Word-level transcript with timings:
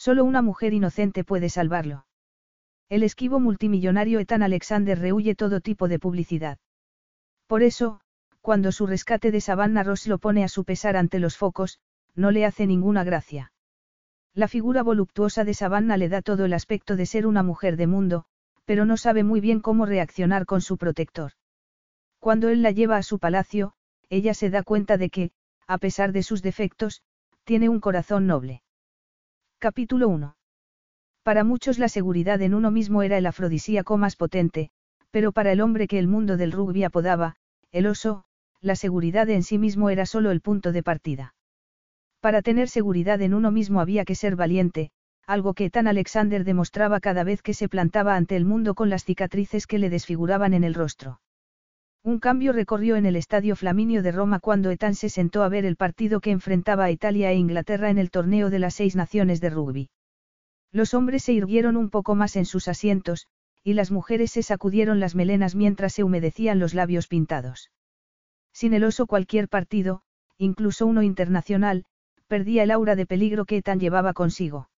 Solo 0.00 0.24
una 0.24 0.40
mujer 0.40 0.72
inocente 0.72 1.24
puede 1.24 1.50
salvarlo. 1.50 2.06
El 2.88 3.02
esquivo 3.02 3.38
multimillonario 3.38 4.18
Ethan 4.18 4.42
Alexander 4.42 4.98
rehuye 4.98 5.34
todo 5.34 5.60
tipo 5.60 5.88
de 5.88 5.98
publicidad. 5.98 6.56
Por 7.46 7.62
eso, 7.62 8.00
cuando 8.40 8.72
su 8.72 8.86
rescate 8.86 9.30
de 9.30 9.42
Savannah 9.42 9.82
Ross 9.82 10.06
lo 10.06 10.16
pone 10.16 10.42
a 10.42 10.48
su 10.48 10.64
pesar 10.64 10.96
ante 10.96 11.18
los 11.18 11.36
focos, 11.36 11.80
no 12.14 12.30
le 12.30 12.46
hace 12.46 12.66
ninguna 12.66 13.04
gracia. 13.04 13.52
La 14.32 14.48
figura 14.48 14.82
voluptuosa 14.82 15.44
de 15.44 15.52
Savannah 15.52 15.98
le 15.98 16.08
da 16.08 16.22
todo 16.22 16.46
el 16.46 16.54
aspecto 16.54 16.96
de 16.96 17.04
ser 17.04 17.26
una 17.26 17.42
mujer 17.42 17.76
de 17.76 17.86
mundo, 17.86 18.24
pero 18.64 18.86
no 18.86 18.96
sabe 18.96 19.22
muy 19.22 19.42
bien 19.42 19.60
cómo 19.60 19.84
reaccionar 19.84 20.46
con 20.46 20.62
su 20.62 20.78
protector. 20.78 21.32
Cuando 22.18 22.48
él 22.48 22.62
la 22.62 22.70
lleva 22.70 22.96
a 22.96 23.02
su 23.02 23.18
palacio, 23.18 23.74
ella 24.08 24.32
se 24.32 24.48
da 24.48 24.62
cuenta 24.62 24.96
de 24.96 25.10
que, 25.10 25.32
a 25.66 25.76
pesar 25.76 26.12
de 26.12 26.22
sus 26.22 26.40
defectos, 26.40 27.02
tiene 27.44 27.68
un 27.68 27.80
corazón 27.80 28.26
noble. 28.26 28.62
Capítulo 29.62 30.08
1. 30.08 30.36
Para 31.22 31.44
muchos 31.44 31.78
la 31.78 31.90
seguridad 31.90 32.40
en 32.40 32.54
uno 32.54 32.70
mismo 32.70 33.02
era 33.02 33.18
el 33.18 33.26
afrodisíaco 33.26 33.98
más 33.98 34.16
potente, 34.16 34.70
pero 35.10 35.32
para 35.32 35.52
el 35.52 35.60
hombre 35.60 35.86
que 35.86 35.98
el 35.98 36.08
mundo 36.08 36.38
del 36.38 36.50
rugby 36.50 36.82
apodaba, 36.84 37.36
el 37.70 37.86
oso, 37.86 38.24
la 38.62 38.74
seguridad 38.74 39.28
en 39.28 39.42
sí 39.42 39.58
mismo 39.58 39.90
era 39.90 40.06
solo 40.06 40.30
el 40.30 40.40
punto 40.40 40.72
de 40.72 40.82
partida. 40.82 41.34
Para 42.20 42.40
tener 42.40 42.70
seguridad 42.70 43.20
en 43.20 43.34
uno 43.34 43.50
mismo 43.50 43.82
había 43.82 44.06
que 44.06 44.14
ser 44.14 44.34
valiente, 44.34 44.92
algo 45.26 45.52
que 45.52 45.68
Tan 45.68 45.88
Alexander 45.88 46.42
demostraba 46.42 46.98
cada 46.98 47.22
vez 47.22 47.42
que 47.42 47.52
se 47.52 47.68
plantaba 47.68 48.16
ante 48.16 48.36
el 48.36 48.46
mundo 48.46 48.74
con 48.74 48.88
las 48.88 49.04
cicatrices 49.04 49.66
que 49.66 49.78
le 49.78 49.90
desfiguraban 49.90 50.54
en 50.54 50.64
el 50.64 50.72
rostro. 50.72 51.20
Un 52.02 52.18
cambio 52.18 52.52
recorrió 52.52 52.96
en 52.96 53.04
el 53.04 53.14
Estadio 53.14 53.54
Flaminio 53.56 54.02
de 54.02 54.10
Roma 54.10 54.40
cuando 54.40 54.70
Etan 54.70 54.94
se 54.94 55.10
sentó 55.10 55.42
a 55.42 55.50
ver 55.50 55.66
el 55.66 55.76
partido 55.76 56.20
que 56.20 56.30
enfrentaba 56.30 56.84
a 56.84 56.90
Italia 56.90 57.30
e 57.30 57.36
Inglaterra 57.36 57.90
en 57.90 57.98
el 57.98 58.10
torneo 58.10 58.48
de 58.48 58.58
las 58.58 58.74
seis 58.74 58.96
naciones 58.96 59.42
de 59.42 59.50
rugby. 59.50 59.90
Los 60.72 60.94
hombres 60.94 61.24
se 61.24 61.34
irguieron 61.34 61.76
un 61.76 61.90
poco 61.90 62.14
más 62.14 62.36
en 62.36 62.46
sus 62.46 62.68
asientos, 62.68 63.26
y 63.62 63.74
las 63.74 63.90
mujeres 63.90 64.30
se 64.30 64.42
sacudieron 64.42 64.98
las 64.98 65.14
melenas 65.14 65.54
mientras 65.54 65.92
se 65.92 66.02
humedecían 66.02 66.58
los 66.58 66.72
labios 66.72 67.06
pintados. 67.06 67.70
Sin 68.52 68.72
el 68.72 68.84
oso 68.84 69.06
cualquier 69.06 69.48
partido, 69.48 70.00
incluso 70.38 70.86
uno 70.86 71.02
internacional, 71.02 71.84
perdía 72.28 72.62
el 72.62 72.70
aura 72.70 72.96
de 72.96 73.04
peligro 73.04 73.44
que 73.44 73.58
Etan 73.58 73.78
llevaba 73.78 74.14
consigo. 74.14 74.70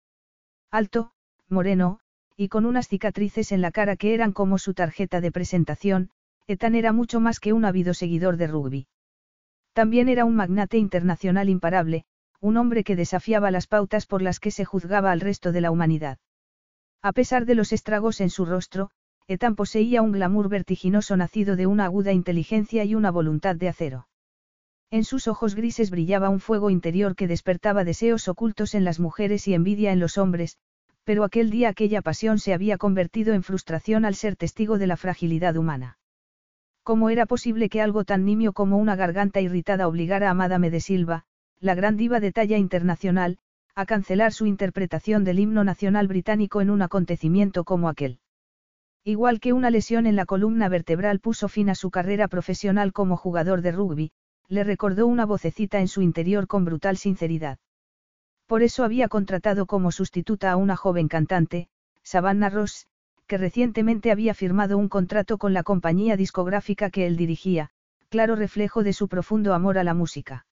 Alto, 0.70 1.12
moreno, 1.48 2.00
y 2.34 2.48
con 2.48 2.64
unas 2.64 2.88
cicatrices 2.88 3.52
en 3.52 3.60
la 3.60 3.72
cara 3.72 3.96
que 3.96 4.14
eran 4.14 4.32
como 4.32 4.56
su 4.56 4.72
tarjeta 4.72 5.20
de 5.20 5.32
presentación, 5.32 6.10
Ethan 6.46 6.74
era 6.74 6.92
mucho 6.92 7.20
más 7.20 7.40
que 7.40 7.52
un 7.52 7.64
ávido 7.64 7.94
seguidor 7.94 8.36
de 8.36 8.46
rugby. 8.46 8.86
También 9.72 10.08
era 10.08 10.24
un 10.24 10.34
magnate 10.34 10.78
internacional 10.78 11.48
imparable, 11.48 12.04
un 12.40 12.56
hombre 12.56 12.84
que 12.84 12.96
desafiaba 12.96 13.50
las 13.50 13.66
pautas 13.66 14.06
por 14.06 14.22
las 14.22 14.40
que 14.40 14.50
se 14.50 14.64
juzgaba 14.64 15.12
al 15.12 15.20
resto 15.20 15.52
de 15.52 15.60
la 15.60 15.70
humanidad. 15.70 16.18
A 17.02 17.12
pesar 17.12 17.46
de 17.46 17.54
los 17.54 17.72
estragos 17.72 18.20
en 18.20 18.30
su 18.30 18.44
rostro, 18.44 18.90
Ethan 19.28 19.54
poseía 19.54 20.02
un 20.02 20.10
glamour 20.10 20.48
vertiginoso 20.48 21.16
nacido 21.16 21.54
de 21.54 21.66
una 21.66 21.84
aguda 21.84 22.12
inteligencia 22.12 22.84
y 22.84 22.96
una 22.96 23.12
voluntad 23.12 23.54
de 23.54 23.68
acero. 23.68 24.08
En 24.90 25.04
sus 25.04 25.28
ojos 25.28 25.54
grises 25.54 25.90
brillaba 25.90 26.30
un 26.30 26.40
fuego 26.40 26.68
interior 26.68 27.14
que 27.14 27.28
despertaba 27.28 27.84
deseos 27.84 28.26
ocultos 28.26 28.74
en 28.74 28.84
las 28.84 28.98
mujeres 28.98 29.46
y 29.46 29.54
envidia 29.54 29.92
en 29.92 30.00
los 30.00 30.18
hombres, 30.18 30.58
pero 31.04 31.22
aquel 31.22 31.50
día 31.50 31.68
aquella 31.68 32.02
pasión 32.02 32.40
se 32.40 32.52
había 32.52 32.76
convertido 32.76 33.32
en 33.32 33.44
frustración 33.44 34.04
al 34.04 34.16
ser 34.16 34.34
testigo 34.34 34.78
de 34.78 34.88
la 34.88 34.96
fragilidad 34.96 35.56
humana. 35.56 35.99
¿Cómo 36.82 37.10
era 37.10 37.26
posible 37.26 37.68
que 37.68 37.82
algo 37.82 38.04
tan 38.04 38.24
nimio 38.24 38.52
como 38.52 38.78
una 38.78 38.96
garganta 38.96 39.40
irritada 39.40 39.86
obligara 39.86 40.30
a 40.30 40.34
Madame 40.34 40.70
de 40.70 40.80
Silva, 40.80 41.24
la 41.60 41.74
gran 41.74 41.96
diva 41.96 42.20
de 42.20 42.32
talla 42.32 42.56
internacional, 42.56 43.38
a 43.74 43.86
cancelar 43.86 44.32
su 44.32 44.46
interpretación 44.46 45.22
del 45.24 45.38
himno 45.38 45.62
nacional 45.62 46.08
británico 46.08 46.60
en 46.60 46.70
un 46.70 46.82
acontecimiento 46.82 47.64
como 47.64 47.88
aquel? 47.88 48.18
Igual 49.04 49.40
que 49.40 49.52
una 49.52 49.70
lesión 49.70 50.06
en 50.06 50.16
la 50.16 50.26
columna 50.26 50.68
vertebral 50.68 51.20
puso 51.20 51.48
fin 51.48 51.70
a 51.70 51.74
su 51.74 51.90
carrera 51.90 52.28
profesional 52.28 52.92
como 52.92 53.16
jugador 53.16 53.62
de 53.62 53.72
rugby, 53.72 54.12
le 54.48 54.64
recordó 54.64 55.06
una 55.06 55.24
vocecita 55.24 55.80
en 55.80 55.88
su 55.88 56.02
interior 56.02 56.46
con 56.46 56.64
brutal 56.64 56.96
sinceridad. 56.96 57.58
Por 58.46 58.62
eso 58.62 58.84
había 58.84 59.08
contratado 59.08 59.66
como 59.66 59.92
sustituta 59.92 60.50
a 60.50 60.56
una 60.56 60.76
joven 60.76 61.08
cantante, 61.08 61.68
Savannah 62.02 62.50
Ross, 62.50 62.88
que 63.30 63.38
recientemente 63.38 64.10
había 64.10 64.34
firmado 64.34 64.76
un 64.76 64.88
contrato 64.88 65.38
con 65.38 65.54
la 65.54 65.62
compañía 65.62 66.16
discográfica 66.16 66.90
que 66.90 67.06
él 67.06 67.16
dirigía, 67.16 67.70
claro 68.08 68.34
reflejo 68.34 68.82
de 68.82 68.92
su 68.92 69.06
profundo 69.06 69.54
amor 69.54 69.78
a 69.78 69.84
la 69.84 69.94
música. 69.94 70.46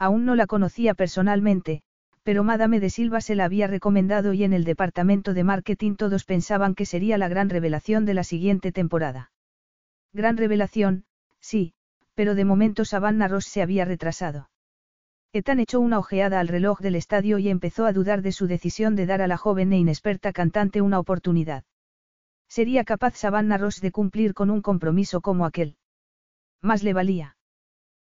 Aún 0.00 0.24
no 0.24 0.34
la 0.34 0.48
conocía 0.48 0.94
personalmente, 0.94 1.82
pero 2.24 2.42
Madame 2.42 2.80
de 2.80 2.90
Silva 2.90 3.20
se 3.20 3.36
la 3.36 3.44
había 3.44 3.68
recomendado 3.68 4.32
y 4.32 4.42
en 4.42 4.52
el 4.52 4.64
departamento 4.64 5.32
de 5.32 5.44
marketing 5.44 5.94
todos 5.94 6.24
pensaban 6.24 6.74
que 6.74 6.86
sería 6.86 7.18
la 7.18 7.28
gran 7.28 7.48
revelación 7.48 8.04
de 8.04 8.14
la 8.14 8.24
siguiente 8.24 8.72
temporada. 8.72 9.30
Gran 10.12 10.36
revelación, 10.36 11.04
sí, 11.38 11.72
pero 12.14 12.34
de 12.34 12.44
momento 12.44 12.84
Savannah 12.84 13.28
Ross 13.28 13.44
se 13.44 13.62
había 13.62 13.84
retrasado. 13.84 14.50
Ethan 15.32 15.60
echó 15.60 15.78
una 15.78 16.00
ojeada 16.00 16.40
al 16.40 16.48
reloj 16.48 16.80
del 16.80 16.96
estadio 16.96 17.38
y 17.38 17.48
empezó 17.48 17.86
a 17.86 17.92
dudar 17.92 18.22
de 18.22 18.32
su 18.32 18.48
decisión 18.48 18.96
de 18.96 19.06
dar 19.06 19.22
a 19.22 19.28
la 19.28 19.36
joven 19.36 19.72
e 19.72 19.78
inexperta 19.78 20.32
cantante 20.32 20.80
una 20.80 20.98
oportunidad. 20.98 21.62
Sería 22.54 22.84
capaz 22.84 23.16
Savannah 23.16 23.56
Ross 23.56 23.80
de 23.80 23.90
cumplir 23.92 24.34
con 24.34 24.50
un 24.50 24.60
compromiso 24.60 25.22
como 25.22 25.46
aquel. 25.46 25.76
Más 26.60 26.82
le 26.82 26.92
valía. 26.92 27.38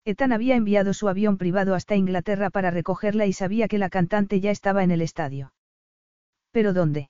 Ethan 0.05 0.31
había 0.31 0.55
enviado 0.55 0.93
su 0.93 1.09
avión 1.09 1.37
privado 1.37 1.75
hasta 1.75 1.97
Inglaterra 1.97 2.49
para 2.49 2.71
recogerla 2.71 3.25
y 3.25 3.33
sabía 3.33 3.67
que 3.67 3.77
la 3.77 3.89
cantante 3.89 4.39
ya 4.39 4.49
estaba 4.49 4.85
en 4.85 4.91
el 4.91 5.01
estadio. 5.01 5.51
¿Pero 6.51 6.71
dónde? 6.71 7.09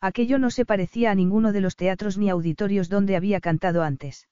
Aquello 0.00 0.38
no 0.38 0.50
se 0.50 0.64
parecía 0.64 1.10
a 1.10 1.14
ninguno 1.14 1.52
de 1.52 1.60
los 1.60 1.76
teatros 1.76 2.16
ni 2.16 2.30
auditorios 2.30 2.88
donde 2.88 3.14
había 3.14 3.40
cantado 3.40 3.82
antes. 3.82 4.26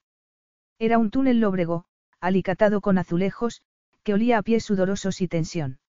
Era 0.78 0.96
un 0.96 1.10
túnel 1.10 1.38
lóbrego, 1.38 1.84
alicatado 2.18 2.80
con 2.80 2.96
azulejos, 2.96 3.60
que 4.04 4.14
olía 4.14 4.38
a 4.38 4.42
pies 4.42 4.64
sudorosos 4.64 5.20
y 5.20 5.28
tensión. 5.28 5.80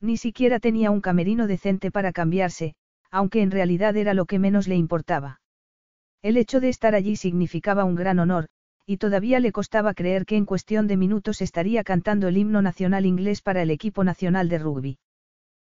Ni 0.00 0.16
siquiera 0.16 0.58
tenía 0.58 0.90
un 0.90 1.00
camerino 1.00 1.46
decente 1.46 1.92
para 1.92 2.10
cambiarse, 2.10 2.74
aunque 3.12 3.40
en 3.40 3.52
realidad 3.52 3.96
era 3.96 4.14
lo 4.14 4.26
que 4.26 4.40
menos 4.40 4.66
le 4.66 4.74
importaba. 4.74 5.42
El 6.24 6.38
hecho 6.38 6.58
de 6.58 6.70
estar 6.70 6.94
allí 6.94 7.16
significaba 7.16 7.84
un 7.84 7.96
gran 7.96 8.18
honor, 8.18 8.46
y 8.86 8.96
todavía 8.96 9.40
le 9.40 9.52
costaba 9.52 9.92
creer 9.92 10.24
que 10.24 10.38
en 10.38 10.46
cuestión 10.46 10.86
de 10.86 10.96
minutos 10.96 11.42
estaría 11.42 11.84
cantando 11.84 12.28
el 12.28 12.38
himno 12.38 12.62
nacional 12.62 13.04
inglés 13.04 13.42
para 13.42 13.60
el 13.60 13.70
equipo 13.70 14.04
nacional 14.04 14.48
de 14.48 14.58
rugby. 14.58 14.98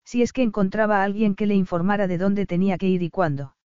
Si 0.06 0.22
es 0.22 0.32
que 0.32 0.42
encontraba 0.42 1.02
a 1.02 1.04
alguien 1.04 1.34
que 1.34 1.44
le 1.44 1.54
informara 1.54 2.06
de 2.06 2.16
dónde 2.16 2.46
tenía 2.46 2.78
que 2.78 2.88
ir 2.88 3.02
y 3.02 3.10
cuándo. 3.10 3.56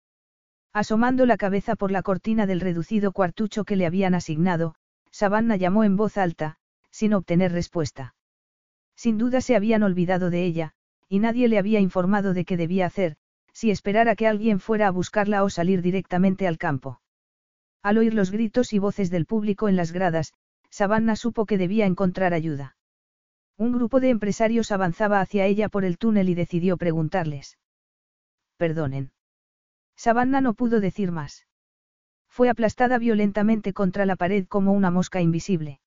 Asomando 0.74 1.24
la 1.24 1.38
cabeza 1.38 1.74
por 1.74 1.90
la 1.90 2.02
cortina 2.02 2.44
del 2.44 2.60
reducido 2.60 3.12
cuartucho 3.12 3.64
que 3.64 3.76
le 3.76 3.86
habían 3.86 4.14
asignado, 4.14 4.74
Savannah 5.10 5.56
llamó 5.56 5.84
en 5.84 5.96
voz 5.96 6.18
alta, 6.18 6.58
sin 6.90 7.14
obtener 7.14 7.52
respuesta. 7.52 8.14
Sin 8.94 9.16
duda 9.16 9.40
se 9.40 9.56
habían 9.56 9.84
olvidado 9.84 10.28
de 10.28 10.44
ella, 10.44 10.72
y 11.08 11.18
nadie 11.18 11.48
le 11.48 11.58
había 11.58 11.80
informado 11.80 12.34
de 12.34 12.44
qué 12.44 12.58
debía 12.58 12.84
hacer, 12.84 13.16
si 13.54 13.70
esperara 13.70 14.16
que 14.16 14.26
alguien 14.26 14.60
fuera 14.60 14.88
a 14.88 14.90
buscarla 14.90 15.42
o 15.44 15.48
salir 15.48 15.80
directamente 15.80 16.46
al 16.46 16.58
campo. 16.58 17.00
Al 17.82 17.98
oír 17.98 18.12
los 18.12 18.30
gritos 18.30 18.72
y 18.72 18.78
voces 18.78 19.10
del 19.10 19.24
público 19.24 19.68
en 19.68 19.76
las 19.76 19.92
gradas, 19.92 20.34
Savannah 20.70 21.16
supo 21.16 21.46
que 21.46 21.56
debía 21.56 21.86
encontrar 21.86 22.34
ayuda. 22.34 22.76
Un 23.56 23.72
grupo 23.72 24.00
de 24.00 24.10
empresarios 24.10 24.72
avanzaba 24.72 25.20
hacia 25.20 25.46
ella 25.46 25.68
por 25.68 25.84
el 25.84 25.98
túnel 25.98 26.28
y 26.28 26.34
decidió 26.34 26.76
preguntarles. 26.76 27.56
Perdonen. 28.56 29.12
Savannah 29.96 30.40
no 30.40 30.54
pudo 30.54 30.80
decir 30.80 31.12
más. 31.12 31.46
Fue 32.28 32.48
aplastada 32.48 32.98
violentamente 32.98 33.72
contra 33.72 34.06
la 34.06 34.16
pared 34.16 34.46
como 34.48 34.72
una 34.72 34.90
mosca 34.90 35.20
invisible. 35.20 35.78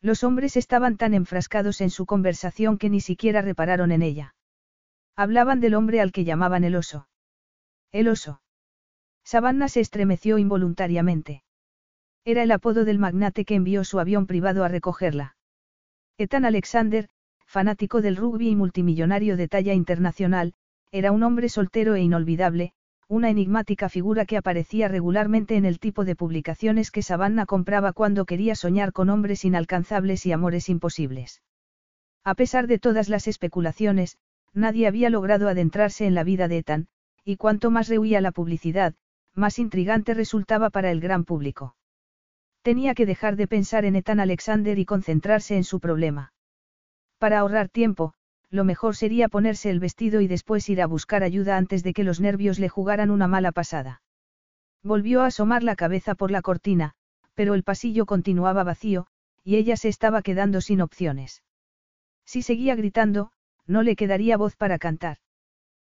Los 0.00 0.22
hombres 0.22 0.56
estaban 0.56 0.96
tan 0.96 1.14
enfrascados 1.14 1.80
en 1.80 1.90
su 1.90 2.06
conversación 2.06 2.78
que 2.78 2.90
ni 2.90 3.00
siquiera 3.00 3.42
repararon 3.42 3.90
en 3.90 4.02
ella. 4.02 4.34
Hablaban 5.16 5.60
del 5.60 5.74
hombre 5.74 6.00
al 6.00 6.10
que 6.10 6.24
llamaban 6.24 6.64
el 6.64 6.74
oso. 6.74 7.08
El 7.92 8.08
oso. 8.08 8.40
Savannah 9.24 9.68
se 9.68 9.80
estremeció 9.80 10.38
involuntariamente. 10.38 11.44
Era 12.24 12.42
el 12.42 12.50
apodo 12.50 12.84
del 12.84 12.98
magnate 12.98 13.44
que 13.44 13.54
envió 13.54 13.84
su 13.84 14.00
avión 14.00 14.26
privado 14.26 14.64
a 14.64 14.68
recogerla. 14.68 15.36
Ethan 16.18 16.44
Alexander, 16.44 17.08
fanático 17.46 18.02
del 18.02 18.16
rugby 18.16 18.48
y 18.48 18.56
multimillonario 18.56 19.36
de 19.36 19.46
talla 19.46 19.74
internacional, 19.74 20.54
era 20.90 21.12
un 21.12 21.22
hombre 21.22 21.48
soltero 21.48 21.94
e 21.94 22.00
inolvidable, 22.00 22.72
una 23.08 23.30
enigmática 23.30 23.88
figura 23.88 24.24
que 24.24 24.36
aparecía 24.36 24.88
regularmente 24.88 25.56
en 25.56 25.64
el 25.64 25.78
tipo 25.78 26.04
de 26.04 26.16
publicaciones 26.16 26.90
que 26.90 27.02
Savannah 27.02 27.46
compraba 27.46 27.92
cuando 27.92 28.24
quería 28.24 28.54
soñar 28.54 28.92
con 28.92 29.10
hombres 29.10 29.44
inalcanzables 29.44 30.26
y 30.26 30.32
amores 30.32 30.68
imposibles. 30.68 31.42
A 32.24 32.34
pesar 32.34 32.66
de 32.66 32.78
todas 32.78 33.08
las 33.08 33.28
especulaciones, 33.28 34.16
nadie 34.54 34.86
había 34.86 35.10
logrado 35.10 35.48
adentrarse 35.48 36.06
en 36.06 36.14
la 36.14 36.24
vida 36.24 36.48
de 36.48 36.58
Ethan, 36.58 36.88
y 37.24 37.36
cuanto 37.36 37.70
más 37.70 37.88
rehuía 37.88 38.20
la 38.20 38.32
publicidad, 38.32 38.94
más 39.34 39.58
intrigante 39.58 40.14
resultaba 40.14 40.70
para 40.70 40.90
el 40.90 41.00
gran 41.00 41.24
público. 41.24 41.76
Tenía 42.62 42.94
que 42.94 43.06
dejar 43.06 43.36
de 43.36 43.46
pensar 43.46 43.84
en 43.84 43.96
Ethan 43.96 44.20
Alexander 44.20 44.78
y 44.78 44.84
concentrarse 44.84 45.56
en 45.56 45.64
su 45.64 45.80
problema. 45.80 46.32
Para 47.18 47.40
ahorrar 47.40 47.68
tiempo, 47.68 48.14
lo 48.50 48.64
mejor 48.64 48.96
sería 48.96 49.28
ponerse 49.28 49.68
el 49.68 49.80
vestido 49.80 50.20
y 50.20 50.28
después 50.28 50.68
ir 50.68 50.80
a 50.80 50.86
buscar 50.86 51.24
ayuda 51.24 51.56
antes 51.56 51.82
de 51.82 51.92
que 51.92 52.04
los 52.04 52.20
nervios 52.20 52.58
le 52.58 52.68
jugaran 52.68 53.10
una 53.10 53.26
mala 53.26 53.52
pasada. 53.52 54.02
Volvió 54.82 55.22
a 55.22 55.26
asomar 55.26 55.62
la 55.62 55.76
cabeza 55.76 56.14
por 56.14 56.30
la 56.30 56.42
cortina, 56.42 56.94
pero 57.34 57.54
el 57.54 57.64
pasillo 57.64 58.06
continuaba 58.06 58.62
vacío, 58.62 59.08
y 59.42 59.56
ella 59.56 59.76
se 59.76 59.88
estaba 59.88 60.22
quedando 60.22 60.60
sin 60.60 60.80
opciones. 60.80 61.42
Si 62.24 62.42
seguía 62.42 62.76
gritando, 62.76 63.32
no 63.66 63.82
le 63.82 63.96
quedaría 63.96 64.36
voz 64.36 64.56
para 64.56 64.78
cantar. 64.78 65.18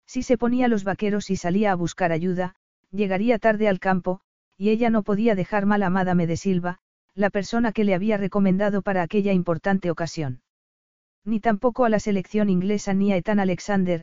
Si 0.07 0.23
se 0.23 0.39
ponía 0.39 0.69
los 0.69 0.85
vaqueros 0.85 1.31
y 1.31 1.37
salía 1.37 1.73
a 1.73 1.75
buscar 1.75 2.13
ayuda, 2.13 2.55
llegaría 2.91 3.39
tarde 3.39 3.69
al 3.69 3.79
campo, 3.79 4.21
y 4.57 4.71
ella 4.71 4.91
no 4.91 5.03
podía 5.03 5.35
dejar 5.35 5.67
mal 5.67 5.83
a 5.83 5.91
Madame 5.91 6.27
de 6.27 6.37
Silva, 6.37 6.79
la 7.15 7.31
persona 7.31 7.73
que 7.73 7.85
le 7.85 7.95
había 7.95 8.17
recomendado 8.17 8.83
para 8.83 9.03
aquella 9.03 9.33
importante 9.33 9.91
ocasión 9.91 10.41
ni 11.29 11.41
tampoco 11.41 11.85
a 11.85 11.91
la 11.91 12.01
selección 12.01 12.49
inglesa 12.49 12.95
ni 12.95 13.13
a 13.13 13.17
Ethan 13.17 13.39
Alexander. 13.39 14.03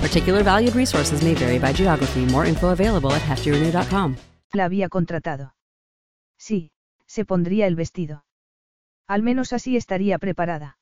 Particular 0.00 0.42
valued 0.42 0.74
resources 0.74 1.22
may 1.22 1.34
vary 1.34 1.58
by 1.58 1.72
geography. 1.72 2.26
More 2.26 2.48
info 2.48 2.68
available 2.68 3.12
at 3.12 3.22
heftyrenew.com. 3.22 4.16
La 4.52 4.64
había 4.64 4.88
contratado. 4.88 5.54
Sí, 6.38 6.70
se 7.06 7.24
pondría 7.24 7.66
el 7.66 7.76
vestido. 7.76 8.24
Al 9.06 9.22
menos 9.22 9.52
así 9.52 9.76
estaría 9.76 10.18
preparada. 10.18 10.78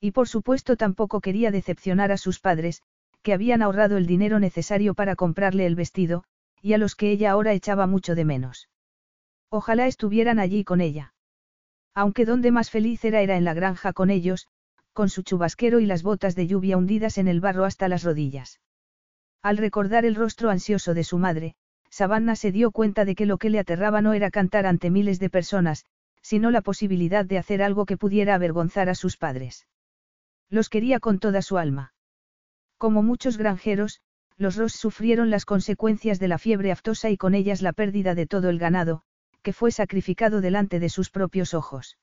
Y 0.00 0.10
por 0.10 0.28
supuesto 0.28 0.76
tampoco 0.76 1.20
quería 1.20 1.50
decepcionar 1.50 2.10
a 2.10 2.16
sus 2.16 2.40
padres, 2.40 2.82
que 3.22 3.32
habían 3.32 3.62
ahorrado 3.62 3.96
el 3.96 4.06
dinero 4.06 4.40
necesario 4.40 4.94
para 4.94 5.16
comprarle 5.16 5.66
el 5.66 5.76
vestido, 5.76 6.24
y 6.60 6.72
a 6.72 6.78
los 6.78 6.96
que 6.96 7.10
ella 7.10 7.30
ahora 7.30 7.52
echaba 7.52 7.86
mucho 7.86 8.14
de 8.14 8.24
menos. 8.24 8.68
Ojalá 9.48 9.86
estuvieran 9.86 10.38
allí 10.38 10.64
con 10.64 10.80
ella. 10.80 11.14
Aunque 11.94 12.24
donde 12.24 12.50
más 12.50 12.70
feliz 12.70 13.04
era 13.04 13.20
era 13.20 13.36
en 13.36 13.44
la 13.44 13.54
granja 13.54 13.92
con 13.92 14.10
ellos, 14.10 14.48
con 14.92 15.08
su 15.08 15.22
chubasquero 15.22 15.80
y 15.80 15.86
las 15.86 16.02
botas 16.02 16.34
de 16.34 16.46
lluvia 16.46 16.76
hundidas 16.76 17.18
en 17.18 17.28
el 17.28 17.40
barro 17.40 17.64
hasta 17.64 17.88
las 17.88 18.02
rodillas. 18.02 18.60
Al 19.42 19.56
recordar 19.56 20.04
el 20.04 20.14
rostro 20.14 20.50
ansioso 20.50 20.94
de 20.94 21.04
su 21.04 21.18
madre, 21.18 21.56
Savannah 21.90 22.36
se 22.36 22.52
dio 22.52 22.70
cuenta 22.70 23.04
de 23.04 23.14
que 23.14 23.26
lo 23.26 23.38
que 23.38 23.50
le 23.50 23.58
aterraba 23.58 24.00
no 24.00 24.12
era 24.12 24.30
cantar 24.30 24.66
ante 24.66 24.90
miles 24.90 25.18
de 25.18 25.30
personas, 25.30 25.84
sino 26.22 26.50
la 26.50 26.62
posibilidad 26.62 27.24
de 27.24 27.38
hacer 27.38 27.62
algo 27.62 27.84
que 27.84 27.96
pudiera 27.96 28.34
avergonzar 28.34 28.88
a 28.88 28.94
sus 28.94 29.16
padres. 29.16 29.66
Los 30.48 30.68
quería 30.68 31.00
con 31.00 31.18
toda 31.18 31.42
su 31.42 31.58
alma. 31.58 31.92
Como 32.78 33.02
muchos 33.02 33.36
granjeros, 33.36 34.00
los 34.36 34.56
Ross 34.56 34.72
sufrieron 34.72 35.30
las 35.30 35.44
consecuencias 35.44 36.18
de 36.18 36.28
la 36.28 36.38
fiebre 36.38 36.72
aftosa 36.72 37.10
y 37.10 37.16
con 37.16 37.34
ellas 37.34 37.62
la 37.62 37.72
pérdida 37.72 38.14
de 38.14 38.26
todo 38.26 38.48
el 38.48 38.58
ganado, 38.58 39.02
que 39.42 39.52
fue 39.52 39.70
sacrificado 39.70 40.40
delante 40.40 40.80
de 40.80 40.88
sus 40.88 41.10
propios 41.10 41.54
ojos. 41.54 41.98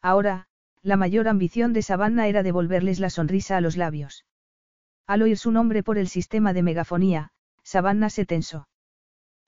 Ahora, 0.00 0.46
la 0.84 0.98
mayor 0.98 1.28
ambición 1.28 1.72
de 1.72 1.80
Savannah 1.80 2.28
era 2.28 2.42
devolverles 2.42 3.00
la 3.00 3.08
sonrisa 3.08 3.56
a 3.56 3.62
los 3.62 3.78
labios. 3.78 4.26
Al 5.06 5.22
oír 5.22 5.38
su 5.38 5.50
nombre 5.50 5.82
por 5.82 5.96
el 5.96 6.08
sistema 6.08 6.52
de 6.52 6.62
megafonía, 6.62 7.30
Savannah 7.62 8.10
se 8.10 8.26
tensó. 8.26 8.68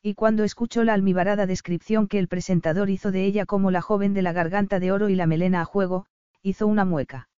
Y 0.00 0.14
cuando 0.14 0.44
escuchó 0.44 0.82
la 0.82 0.94
almibarada 0.94 1.44
descripción 1.44 2.08
que 2.08 2.18
el 2.18 2.28
presentador 2.28 2.88
hizo 2.88 3.12
de 3.12 3.26
ella 3.26 3.44
como 3.44 3.70
la 3.70 3.82
joven 3.82 4.14
de 4.14 4.22
la 4.22 4.32
garganta 4.32 4.80
de 4.80 4.92
oro 4.92 5.10
y 5.10 5.14
la 5.14 5.26
melena 5.26 5.60
a 5.60 5.66
juego, 5.66 6.06
hizo 6.40 6.66
una 6.66 6.86
mueca. 6.86 7.28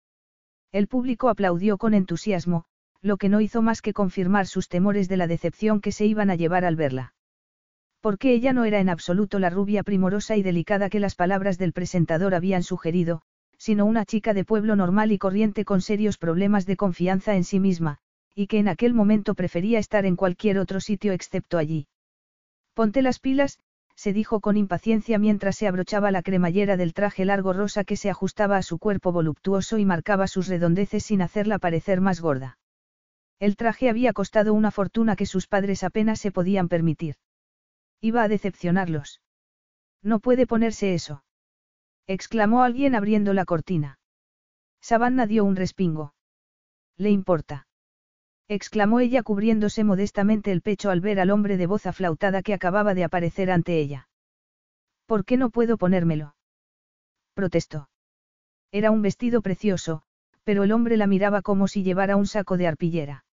El 0.71 0.87
público 0.87 1.29
aplaudió 1.29 1.77
con 1.77 1.93
entusiasmo, 1.93 2.67
lo 3.03 3.17
que 3.17 3.29
no 3.29 3.41
hizo 3.41 3.63
más 3.63 3.83
que 3.83 3.95
confirmar 3.95 4.47
sus 4.47 4.69
temores 4.69 5.09
de 5.09 5.17
la 5.17 5.27
decepción 5.27 5.81
que 5.81 5.91
se 5.91 6.07
iban 6.07 6.31
a 6.31 6.37
llevar 6.37 6.65
al 6.65 6.77
verla. 6.77 7.15
Porque 8.01 8.33
ella 8.33 8.53
no 8.53 8.65
era 8.65 8.79
en 8.79 8.91
absoluto 8.91 9.41
la 9.41 9.51
rubia 9.51 9.83
primorosa 9.83 10.37
y 10.37 10.43
delicada 10.45 10.89
que 10.89 11.01
las 11.01 11.17
palabras 11.17 11.59
del 11.59 11.73
presentador 11.73 12.33
habían 12.33 12.63
sugerido, 12.63 13.23
sino 13.59 13.85
una 13.85 14.05
chica 14.05 14.35
de 14.35 14.45
pueblo 14.45 14.77
normal 14.77 15.13
y 15.13 15.19
corriente 15.19 15.65
con 15.65 15.83
serios 15.83 16.17
problemas 16.17 16.65
de 16.65 16.77
confianza 16.77 17.35
en 17.35 17.45
sí 17.45 17.59
misma, 17.61 17.99
y 18.35 18.47
que 18.47 18.59
en 18.59 18.69
aquel 18.69 18.95
momento 18.95 19.35
prefería 19.35 19.81
estar 19.81 20.07
en 20.07 20.15
cualquier 20.15 20.59
otro 20.59 20.81
sitio 20.81 21.13
excepto 21.13 21.59
allí. 21.59 21.89
Ponte 22.73 23.03
las 23.03 23.19
pilas, 23.19 23.59
se 23.97 24.13
dijo 24.13 24.41
con 24.41 24.57
impaciencia 24.57 25.19
mientras 25.19 25.57
se 25.57 25.67
abrochaba 25.67 26.13
la 26.13 26.23
cremallera 26.23 26.77
del 26.77 26.95
traje 26.95 27.25
largo 27.25 27.53
rosa 27.53 27.83
que 27.83 27.97
se 27.97 28.11
ajustaba 28.11 28.57
a 28.57 28.63
su 28.63 28.79
cuerpo 28.79 29.11
voluptuoso 29.11 29.77
y 29.77 29.85
marcaba 29.85 30.29
sus 30.29 30.47
redondeces 30.47 31.05
sin 31.05 31.21
hacerla 31.21 31.59
parecer 31.59 32.01
más 32.01 32.21
gorda. 32.21 32.59
El 33.41 33.57
traje 33.57 33.91
había 33.91 34.13
costado 34.13 34.55
una 34.55 34.71
fortuna 34.71 35.17
que 35.17 35.27
sus 35.27 35.49
padres 35.49 35.83
apenas 35.83 36.21
se 36.21 36.31
podían 36.31 36.69
permitir. 36.69 37.17
Iba 38.01 38.23
a 38.23 38.29
decepcionarlos. 38.29 39.21
No 40.01 40.21
puede 40.21 40.47
ponerse 40.47 40.95
eso 40.95 41.25
exclamó 42.09 42.63
alguien 42.63 42.95
abriendo 42.95 43.35
la 43.35 43.45
cortina. 43.45 44.01
Savannah 44.81 45.27
dio 45.27 45.45
un 45.45 45.57
respingo. 45.57 46.15
¿Le 46.97 47.11
importa? 47.11 47.67
exclamó 48.49 49.01
ella 49.01 49.23
cubriéndose 49.23 49.85
modestamente 49.85 50.51
el 50.51 50.63
pecho 50.63 50.89
al 50.89 51.03
ver 51.03 51.21
al 51.21 51.31
hombre 51.31 51.59
de 51.59 51.67
voz 51.67 51.85
aflautada 51.85 52.43
que 52.43 52.55
acababa 52.55 52.95
de 52.95 53.05
aparecer 53.05 53.51
ante 53.51 53.79
ella. 53.79 54.09
¿Por 55.05 55.27
qué 55.27 55.37
no 55.37 55.51
puedo 55.51 55.77
ponérmelo? 55.77 56.35
protestó. 57.35 57.91
Era 58.73 58.91
un 58.91 59.03
vestido 59.03 59.43
precioso, 59.43 60.03
pero 60.45 60.65
el 60.65 60.73
hombre 60.73 60.97
la 60.97 61.07
miraba 61.07 61.43
como 61.43 61.69
si 61.69 61.83
llevara 61.83 62.17
un 62.17 62.27
saco 62.27 62.57
de 62.57 62.67
arpillera. 62.67 63.27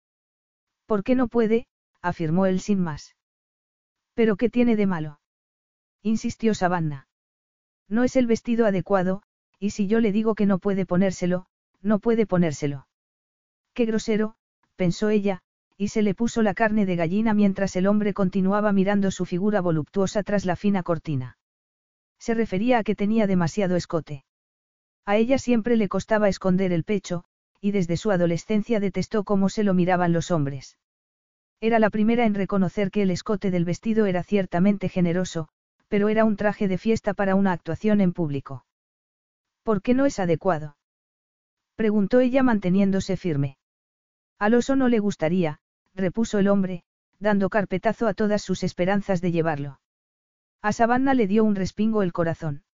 ¿Por 0.86 1.04
qué 1.04 1.14
no 1.14 1.28
puede? 1.28 1.66
afirmó 2.00 2.46
él 2.46 2.60
sin 2.60 2.80
más. 2.80 3.16
¿Pero 4.14 4.36
qué 4.36 4.48
tiene 4.48 4.76
de 4.76 4.86
malo? 4.86 5.20
insistió 6.02 6.54
Savannah. 6.54 7.06
No 7.88 8.04
es 8.04 8.16
el 8.16 8.26
vestido 8.26 8.66
adecuado, 8.66 9.22
y 9.58 9.70
si 9.70 9.86
yo 9.86 10.00
le 10.00 10.12
digo 10.12 10.34
que 10.34 10.46
no 10.46 10.58
puede 10.58 10.86
ponérselo, 10.86 11.46
no 11.82 11.98
puede 11.98 12.26
ponérselo. 12.26 12.86
Qué 13.74 13.84
grosero, 13.86 14.34
pensó 14.76 15.08
ella, 15.08 15.40
y 15.76 15.88
se 15.88 16.02
le 16.02 16.14
puso 16.14 16.42
la 16.42 16.54
carne 16.54 16.86
de 16.86 16.96
gallina 16.96 17.34
mientras 17.34 17.76
el 17.76 17.86
hombre 17.86 18.14
continuaba 18.14 18.72
mirando 18.72 19.10
su 19.10 19.24
figura 19.24 19.60
voluptuosa 19.60 20.22
tras 20.22 20.44
la 20.44 20.56
fina 20.56 20.82
cortina. 20.82 21.38
Se 22.18 22.34
refería 22.34 22.78
a 22.78 22.84
que 22.84 22.94
tenía 22.94 23.26
demasiado 23.26 23.76
escote. 23.76 24.24
A 25.04 25.16
ella 25.16 25.38
siempre 25.38 25.76
le 25.76 25.88
costaba 25.88 26.28
esconder 26.28 26.72
el 26.72 26.84
pecho, 26.84 27.24
y 27.60 27.72
desde 27.72 27.96
su 27.96 28.10
adolescencia 28.10 28.80
detestó 28.80 29.24
cómo 29.24 29.48
se 29.48 29.64
lo 29.64 29.74
miraban 29.74 30.12
los 30.12 30.30
hombres. 30.30 30.78
Era 31.60 31.78
la 31.78 31.90
primera 31.90 32.26
en 32.26 32.34
reconocer 32.34 32.90
que 32.90 33.02
el 33.02 33.10
escote 33.10 33.50
del 33.50 33.64
vestido 33.64 34.06
era 34.06 34.22
ciertamente 34.22 34.88
generoso, 34.88 35.48
pero 35.92 36.08
era 36.08 36.24
un 36.24 36.36
traje 36.36 36.68
de 36.68 36.78
fiesta 36.78 37.12
para 37.12 37.34
una 37.34 37.52
actuación 37.52 38.00
en 38.00 38.14
público. 38.14 38.64
¿Por 39.62 39.82
qué 39.82 39.92
no 39.92 40.06
es 40.06 40.18
adecuado? 40.18 40.78
Preguntó 41.76 42.20
ella 42.20 42.42
manteniéndose 42.42 43.18
firme. 43.18 43.58
Al 44.38 44.54
oso 44.54 44.74
no 44.74 44.88
le 44.88 45.00
gustaría, 45.00 45.60
repuso 45.94 46.38
el 46.38 46.48
hombre, 46.48 46.82
dando 47.18 47.50
carpetazo 47.50 48.06
a 48.06 48.14
todas 48.14 48.40
sus 48.40 48.62
esperanzas 48.62 49.20
de 49.20 49.32
llevarlo. 49.32 49.80
A 50.62 50.72
Savannah 50.72 51.12
le 51.12 51.26
dio 51.26 51.44
un 51.44 51.56
respingo 51.56 52.02
el 52.02 52.14
corazón. 52.14 52.64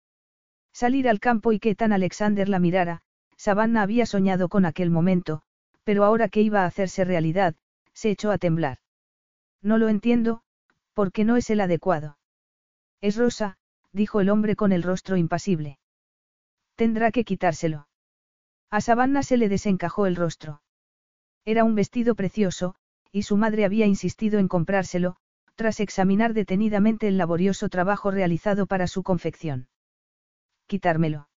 Salir 0.72 1.08
al 1.08 1.18
campo 1.18 1.50
y 1.50 1.58
que 1.58 1.74
tan 1.74 1.92
Alexander 1.92 2.48
la 2.48 2.60
mirara, 2.60 3.02
Savannah 3.36 3.82
había 3.82 4.06
soñado 4.06 4.48
con 4.48 4.64
aquel 4.64 4.90
momento, 4.90 5.42
pero 5.82 6.04
ahora 6.04 6.28
que 6.28 6.40
iba 6.40 6.62
a 6.62 6.66
hacerse 6.66 7.04
realidad, 7.04 7.56
se 7.94 8.10
echó 8.10 8.30
a 8.30 8.38
temblar. 8.38 8.78
No 9.60 9.76
lo 9.76 9.88
entiendo, 9.88 10.42
porque 10.94 11.24
no 11.24 11.36
es 11.36 11.50
el 11.50 11.60
adecuado. 11.62 12.17
Es 13.00 13.16
rosa, 13.16 13.56
dijo 13.92 14.20
el 14.20 14.30
hombre 14.30 14.56
con 14.56 14.72
el 14.72 14.82
rostro 14.82 15.16
impasible. 15.16 15.78
Tendrá 16.74 17.10
que 17.10 17.24
quitárselo. 17.24 17.88
A 18.70 18.80
Savannah 18.80 19.22
se 19.22 19.36
le 19.36 19.48
desencajó 19.48 20.06
el 20.06 20.16
rostro. 20.16 20.62
Era 21.44 21.64
un 21.64 21.74
vestido 21.74 22.14
precioso, 22.14 22.74
y 23.10 23.22
su 23.22 23.36
madre 23.36 23.64
había 23.64 23.86
insistido 23.86 24.38
en 24.38 24.48
comprárselo, 24.48 25.16
tras 25.54 25.80
examinar 25.80 26.34
detenidamente 26.34 27.08
el 27.08 27.18
laborioso 27.18 27.68
trabajo 27.68 28.10
realizado 28.10 28.66
para 28.66 28.86
su 28.86 29.02
confección. 29.02 29.68
Quitármelo. 30.66 31.28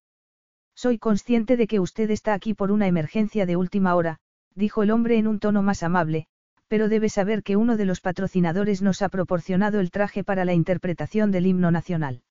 Soy 0.74 0.98
consciente 0.98 1.56
de 1.56 1.66
que 1.66 1.80
usted 1.80 2.10
está 2.10 2.34
aquí 2.34 2.54
por 2.54 2.70
una 2.70 2.86
emergencia 2.86 3.46
de 3.46 3.56
última 3.56 3.94
hora, 3.94 4.18
dijo 4.54 4.82
el 4.82 4.90
hombre 4.90 5.16
en 5.16 5.26
un 5.26 5.38
tono 5.38 5.62
más 5.62 5.82
amable, 5.82 6.26
pero 6.72 6.88
debe 6.88 7.10
saber 7.10 7.42
que 7.42 7.56
uno 7.56 7.76
de 7.76 7.84
los 7.84 8.00
patrocinadores 8.00 8.80
nos 8.80 9.02
ha 9.02 9.10
proporcionado 9.10 9.78
el 9.78 9.90
traje 9.90 10.24
para 10.24 10.46
la 10.46 10.54
interpretación 10.54 11.30
del 11.30 11.44
himno 11.44 11.70
nacional. 11.70 12.22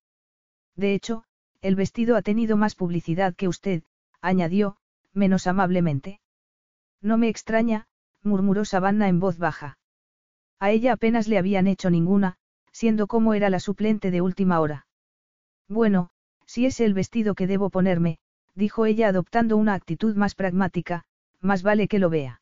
De 0.76 0.96
hecho, 0.96 1.26
el 1.62 1.76
vestido 1.76 2.16
ha 2.16 2.24
tenido 2.24 2.58
más 2.58 2.74
publicidad 2.74 3.36
que 3.36 3.48
usted, 3.48 3.84
añadió, 4.20 4.78
menos 5.14 5.46
amablemente. 5.46 6.22
No 7.04 7.20
me 7.20 7.30
extraña, 7.30 7.86
murmuró 8.24 8.66
Savannah 8.66 9.10
en 9.10 9.20
voz 9.20 9.38
baja. 9.38 9.78
A 10.58 10.72
ella 10.72 10.94
apenas 10.94 11.28
le 11.28 11.38
habían 11.38 11.68
hecho 11.68 11.92
ninguna, 11.92 12.38
siendo 12.72 13.06
como 13.06 13.36
era 13.36 13.52
la 13.52 13.60
suplente 13.60 14.10
de 14.10 14.22
última 14.22 14.60
hora. 14.60 14.88
Bueno, 15.68 16.10
si 16.48 16.66
es 16.66 16.80
el 16.80 16.96
vestido 16.96 17.36
que 17.36 17.46
debo 17.46 17.70
ponerme, 17.70 18.18
dijo 18.56 18.88
ella 18.88 19.10
adoptando 19.10 19.56
una 19.56 19.76
actitud 19.76 20.16
más 20.16 20.34
pragmática, 20.34 21.04
más 21.42 21.62
vale 21.62 21.88
que 21.88 22.00
lo 22.00 22.10
vea. 22.10 22.41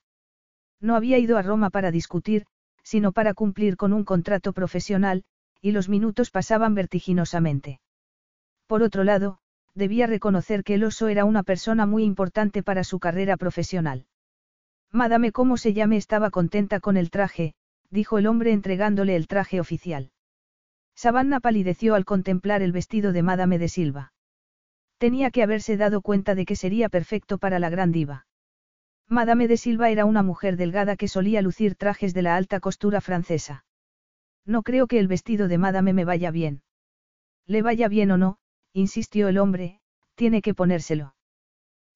No 0.81 0.95
había 0.95 1.17
ido 1.17 1.37
a 1.37 1.41
Roma 1.41 1.69
para 1.69 1.91
discutir, 1.91 2.45
sino 2.83 3.11
para 3.11 3.33
cumplir 3.33 3.77
con 3.77 3.93
un 3.93 4.05
contrato 4.05 4.53
profesional, 4.53 5.23
y 5.61 5.71
los 5.71 5.89
minutos 5.89 6.31
pasaban 6.31 6.73
vertiginosamente. 6.75 7.79
Por 8.67 8.83
otro 8.83 9.03
lado, 9.03 9.39
debía 9.75 10.07
reconocer 10.07 10.63
que 10.63 10.75
el 10.75 10.83
oso 10.83 11.07
era 11.07 11.25
una 11.25 11.43
persona 11.43 11.85
muy 11.85 12.03
importante 12.03 12.63
para 12.63 12.83
su 12.83 12.99
carrera 12.99 13.37
profesional. 13.37 14.05
Madame 14.91 15.31
como 15.31 15.57
se 15.57 15.73
llame 15.73 15.97
estaba 15.97 16.31
contenta 16.31 16.79
con 16.79 16.97
el 16.97 17.11
traje, 17.11 17.53
dijo 17.89 18.17
el 18.17 18.27
hombre 18.27 18.51
entregándole 18.51 19.15
el 19.15 19.27
traje 19.27 19.59
oficial. 19.59 20.11
Savannah 20.95 21.39
palideció 21.39 21.95
al 21.95 22.05
contemplar 22.05 22.61
el 22.61 22.71
vestido 22.71 23.11
de 23.11 23.23
Madame 23.23 23.57
de 23.57 23.69
Silva. 23.69 24.13
Tenía 24.97 25.31
que 25.31 25.43
haberse 25.43 25.77
dado 25.77 26.01
cuenta 26.01 26.35
de 26.35 26.45
que 26.45 26.55
sería 26.55 26.89
perfecto 26.89 27.37
para 27.37 27.59
la 27.59 27.69
gran 27.69 27.91
diva. 27.91 28.25
Madame 29.11 29.47
de 29.47 29.57
Silva 29.57 29.89
era 29.89 30.05
una 30.05 30.21
mujer 30.21 30.55
delgada 30.55 30.95
que 30.95 31.07
solía 31.07 31.41
lucir 31.41 31.73
trajes 31.73 32.13
de 32.13 32.21
la 32.21 32.35
alta 32.35 32.59
costura 32.59 33.01
francesa. 33.01 33.65
No 34.45 34.61
creo 34.61 34.85
que 34.85 34.99
el 34.99 35.07
vestido 35.07 35.47
de 35.47 35.57
Madame 35.57 35.93
me 35.93 36.05
vaya 36.05 36.29
bien. 36.29 36.61
Le 37.47 37.63
vaya 37.63 37.87
bien 37.87 38.11
o 38.11 38.17
no, 38.17 38.37
insistió 38.71 39.27
el 39.27 39.39
hombre, 39.39 39.79
tiene 40.13 40.43
que 40.43 40.53
ponérselo. 40.53 41.15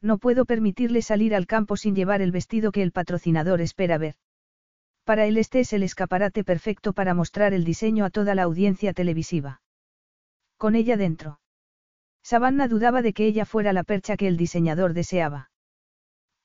No 0.01 0.17
puedo 0.17 0.46
permitirle 0.46 1.03
salir 1.03 1.36
al 1.36 1.46
campo 1.46 1.77
sin 1.77 1.96
llevar 1.96 2.24
el 2.24 2.32
vestido 2.32 2.72
que 2.72 2.82
el 2.82 2.91
patrocinador 2.91 3.62
espera 3.62 4.00
ver. 4.00 4.15
Para 5.03 5.27
él 5.27 5.38
este 5.38 5.60
es 5.60 5.72
el 5.72 5.84
escaparate 5.84 6.43
perfecto 6.43 6.93
para 6.93 7.13
mostrar 7.13 7.53
el 7.53 7.63
diseño 7.63 8.05
a 8.05 8.10
toda 8.10 8.34
la 8.34 8.43
audiencia 8.43 8.91
televisiva. 8.91 9.62
Con 10.58 10.74
ella 10.74 10.98
dentro. 10.98 11.39
Savannah 12.24 12.67
dudaba 12.67 13.03
de 13.03 13.13
que 13.13 13.27
ella 13.27 13.46
fuera 13.46 13.72
la 13.72 13.84
percha 13.84 14.17
que 14.17 14.27
el 14.27 14.36
diseñador 14.36 14.93
deseaba. 14.93 15.51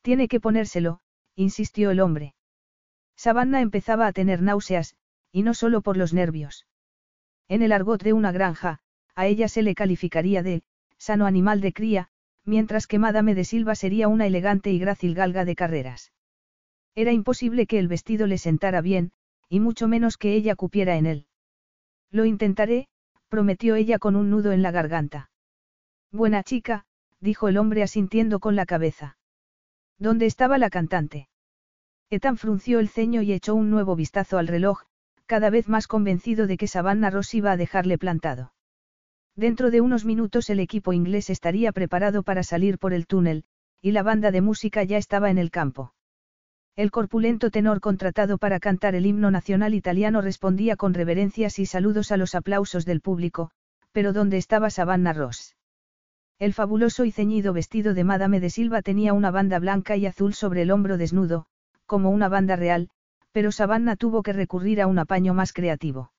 Tiene 0.08 0.26
que 0.26 0.40
ponérselo, 0.40 1.00
insistió 1.36 1.90
el 1.90 2.00
hombre. 2.00 2.34
Savannah 3.14 3.60
empezaba 3.60 4.06
a 4.06 4.12
tener 4.14 4.40
náuseas, 4.40 4.96
y 5.32 5.42
no 5.42 5.52
solo 5.52 5.82
por 5.82 5.98
los 5.98 6.14
nervios. 6.14 6.66
En 7.46 7.60
el 7.60 7.72
argot 7.72 8.02
de 8.02 8.14
una 8.14 8.32
granja, 8.32 8.78
a 9.14 9.26
ella 9.26 9.48
se 9.48 9.60
le 9.60 9.74
calificaría 9.74 10.42
de, 10.42 10.62
sano 10.96 11.26
animal 11.26 11.60
de 11.60 11.74
cría, 11.74 12.08
mientras 12.46 12.86
que 12.86 12.98
Madame 12.98 13.34
de 13.34 13.44
Silva 13.44 13.74
sería 13.74 14.08
una 14.08 14.26
elegante 14.26 14.70
y 14.70 14.78
grácil 14.78 15.14
galga 15.14 15.44
de 15.44 15.54
carreras. 15.54 16.10
Era 16.94 17.12
imposible 17.12 17.66
que 17.66 17.78
el 17.78 17.86
vestido 17.86 18.26
le 18.26 18.38
sentara 18.38 18.80
bien, 18.80 19.12
y 19.50 19.60
mucho 19.60 19.88
menos 19.88 20.16
que 20.16 20.32
ella 20.32 20.56
cupiera 20.56 20.96
en 20.96 21.04
él. 21.04 21.26
Lo 22.10 22.24
intentaré, 22.24 22.88
prometió 23.28 23.74
ella 23.74 23.98
con 23.98 24.16
un 24.16 24.30
nudo 24.30 24.52
en 24.52 24.62
la 24.62 24.70
garganta. 24.70 25.30
Buena 26.10 26.42
chica, 26.44 26.86
dijo 27.20 27.48
el 27.48 27.58
hombre 27.58 27.82
asintiendo 27.82 28.40
con 28.40 28.56
la 28.56 28.64
cabeza. 28.64 29.17
¿Dónde 29.98 30.26
estaba 30.26 30.58
la 30.58 30.70
cantante? 30.70 31.28
Ethan 32.10 32.36
frunció 32.36 32.78
el 32.78 32.88
ceño 32.88 33.20
y 33.22 33.32
echó 33.32 33.54
un 33.54 33.68
nuevo 33.68 33.96
vistazo 33.96 34.38
al 34.38 34.46
reloj, 34.46 34.82
cada 35.26 35.50
vez 35.50 35.68
más 35.68 35.86
convencido 35.86 36.46
de 36.46 36.56
que 36.56 36.68
Savannah 36.68 37.10
Ross 37.10 37.34
iba 37.34 37.52
a 37.52 37.56
dejarle 37.56 37.98
plantado. 37.98 38.52
Dentro 39.36 39.70
de 39.70 39.80
unos 39.80 40.04
minutos 40.04 40.50
el 40.50 40.60
equipo 40.60 40.92
inglés 40.92 41.30
estaría 41.30 41.72
preparado 41.72 42.22
para 42.22 42.42
salir 42.42 42.78
por 42.78 42.92
el 42.92 43.06
túnel, 43.06 43.44
y 43.82 43.92
la 43.92 44.02
banda 44.02 44.30
de 44.30 44.40
música 44.40 44.84
ya 44.84 44.98
estaba 44.98 45.30
en 45.30 45.38
el 45.38 45.50
campo. 45.50 45.92
El 46.76 46.90
corpulento 46.92 47.50
tenor 47.50 47.80
contratado 47.80 48.38
para 48.38 48.60
cantar 48.60 48.94
el 48.94 49.04
himno 49.04 49.32
nacional 49.32 49.74
italiano 49.74 50.20
respondía 50.20 50.76
con 50.76 50.94
reverencias 50.94 51.58
y 51.58 51.66
saludos 51.66 52.12
a 52.12 52.16
los 52.16 52.36
aplausos 52.36 52.84
del 52.84 53.00
público, 53.00 53.50
pero 53.92 54.12
¿dónde 54.12 54.36
estaba 54.36 54.70
Savannah 54.70 55.12
Ross? 55.12 55.57
El 56.38 56.54
fabuloso 56.54 57.04
y 57.04 57.10
ceñido 57.10 57.52
vestido 57.52 57.94
de 57.94 58.04
Madame 58.04 58.38
de 58.38 58.48
Silva 58.48 58.80
tenía 58.80 59.12
una 59.12 59.32
banda 59.32 59.58
blanca 59.58 59.96
y 59.96 60.06
azul 60.06 60.34
sobre 60.34 60.62
el 60.62 60.70
hombro 60.70 60.96
desnudo, 60.96 61.46
como 61.84 62.10
una 62.10 62.28
banda 62.28 62.54
real, 62.54 62.90
pero 63.32 63.50
Savannah 63.50 63.96
tuvo 63.96 64.22
que 64.22 64.32
recurrir 64.32 64.80
a 64.80 64.86
un 64.86 65.00
apaño 65.00 65.34
más 65.34 65.52
creativo. 65.52 66.12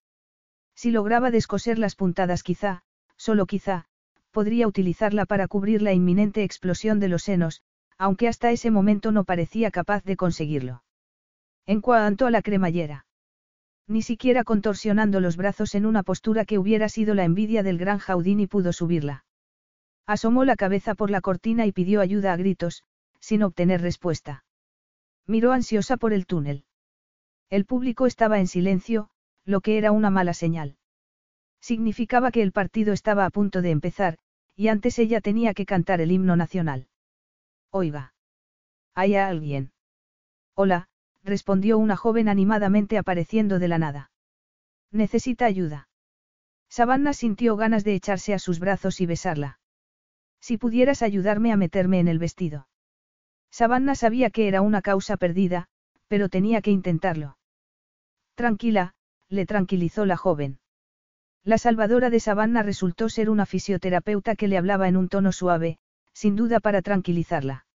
Si 0.76 0.92
lograba 0.92 1.32
descoser 1.32 1.80
las 1.80 1.96
puntadas 1.96 2.44
quizá, 2.44 2.84
solo 3.16 3.46
quizá, 3.46 3.86
podría 4.32 4.68
utilizarla 4.68 5.26
para 5.26 5.48
cubrir 5.48 5.82
la 5.82 5.94
inminente 5.94 6.44
explosión 6.44 7.00
de 7.00 7.08
los 7.08 7.24
senos, 7.24 7.62
aunque 7.98 8.28
hasta 8.28 8.52
ese 8.52 8.72
momento 8.72 9.14
no 9.14 9.24
parecía 9.24 9.72
capaz 9.72 10.04
de 10.04 10.18
conseguirlo. 10.18 10.84
En 11.66 11.80
cuanto 11.80 12.28
a 12.28 12.32
la 12.32 12.42
cremallera. 12.42 13.06
Ni 13.88 14.02
siquiera 14.02 14.44
contorsionando 14.44 15.22
los 15.22 15.38
brazos 15.38 15.76
en 15.76 15.86
una 15.86 16.04
postura 16.04 16.44
que 16.44 16.58
hubiera 16.58 16.90
sido 16.90 17.16
la 17.16 17.24
envidia 17.24 17.64
del 17.64 17.78
gran 17.78 18.00
Jaudini 18.00 18.48
pudo 18.48 18.74
subirla. 18.74 19.24
Asomó 20.10 20.44
la 20.44 20.56
cabeza 20.56 20.96
por 20.96 21.12
la 21.12 21.22
cortina 21.22 21.68
y 21.68 21.72
pidió 21.72 22.02
ayuda 22.02 22.34
a 22.34 22.36
gritos, 22.36 22.84
sin 23.20 23.44
obtener 23.44 23.80
respuesta. 23.80 24.44
Miró 25.28 25.52
ansiosa 25.52 25.98
por 25.98 26.14
el 26.14 26.26
túnel. 26.26 26.66
El 27.52 27.66
público 27.66 28.08
estaba 28.08 28.40
en 28.40 28.48
silencio, 28.48 29.12
lo 29.46 29.62
que 29.62 29.78
era 29.78 29.92
una 29.92 30.10
mala 30.10 30.34
señal. 30.34 30.78
Significaba 31.62 32.32
que 32.32 32.42
el 32.42 32.52
partido 32.52 32.92
estaba 32.92 33.24
a 33.24 33.30
punto 33.30 33.62
de 33.62 33.70
empezar, 33.70 34.18
y 34.56 34.70
antes 34.70 34.98
ella 34.98 35.22
tenía 35.22 35.54
que 35.54 35.68
cantar 35.68 36.02
el 36.02 36.12
himno 36.12 36.36
nacional. 36.36 36.88
Oiga. 37.70 38.16
¿Hay 38.96 39.16
alguien? 39.16 39.74
Hola, 40.56 40.88
respondió 41.24 41.78
una 41.78 41.96
joven 41.96 42.30
animadamente 42.30 42.98
apareciendo 42.98 43.60
de 43.60 43.68
la 43.68 43.78
nada. 43.78 44.10
Necesita 44.92 45.46
ayuda. 45.46 45.88
Savannah 46.68 47.14
sintió 47.14 47.56
ganas 47.58 47.84
de 47.84 47.94
echarse 47.94 48.34
a 48.34 48.40
sus 48.40 48.58
brazos 48.58 49.02
y 49.02 49.06
besarla. 49.06 49.59
Si 50.42 50.58
pudieras 50.58 51.02
ayudarme 51.02 51.52
a 51.52 51.58
meterme 51.58 52.00
en 52.00 52.08
el 52.08 52.20
vestido. 52.20 52.68
Savannah 53.52 53.96
sabía 53.96 54.30
que 54.30 54.48
era 54.48 54.62
una 54.62 54.82
causa 54.82 55.18
perdida, 55.18 55.68
pero 56.08 56.30
tenía 56.30 56.62
que 56.62 56.72
intentarlo. 56.72 57.38
Tranquila, 58.36 58.94
le 59.28 59.46
tranquilizó 59.46 60.06
la 60.06 60.18
joven. 60.18 60.60
La 61.44 61.58
salvadora 61.58 62.10
de 62.10 62.20
Savannah 62.20 62.64
resultó 62.64 63.10
ser 63.10 63.30
una 63.30 63.46
fisioterapeuta 63.46 64.36
que 64.36 64.48
le 64.48 64.58
hablaba 64.58 64.88
en 64.88 64.98
un 64.98 65.10
tono 65.10 65.32
suave, 65.32 65.78
sin 66.14 66.36
duda 66.36 66.60
para 66.60 66.82
tranquilizarla. 66.82 67.66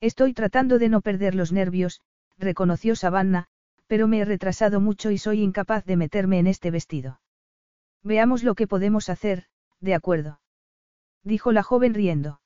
Estoy 0.00 0.34
tratando 0.34 0.78
de 0.78 0.88
no 0.88 1.00
perder 1.00 1.34
los 1.34 1.52
nervios, 1.52 2.00
reconoció 2.38 2.96
Savannah, 2.96 3.46
pero 3.86 4.08
me 4.08 4.20
he 4.20 4.24
retrasado 4.24 4.80
mucho 4.80 5.10
y 5.10 5.18
soy 5.18 5.40
incapaz 5.40 5.84
de 5.84 5.96
meterme 5.96 6.38
en 6.38 6.46
este 6.46 6.70
vestido. 6.70 7.20
Veamos 8.02 8.42
lo 8.42 8.54
que 8.54 8.66
podemos 8.66 9.08
hacer, 9.08 9.44
de 9.80 9.94
acuerdo. 9.94 10.41
Dijo 11.24 11.52
la 11.52 11.62
joven 11.62 11.94
riendo. 11.94 12.40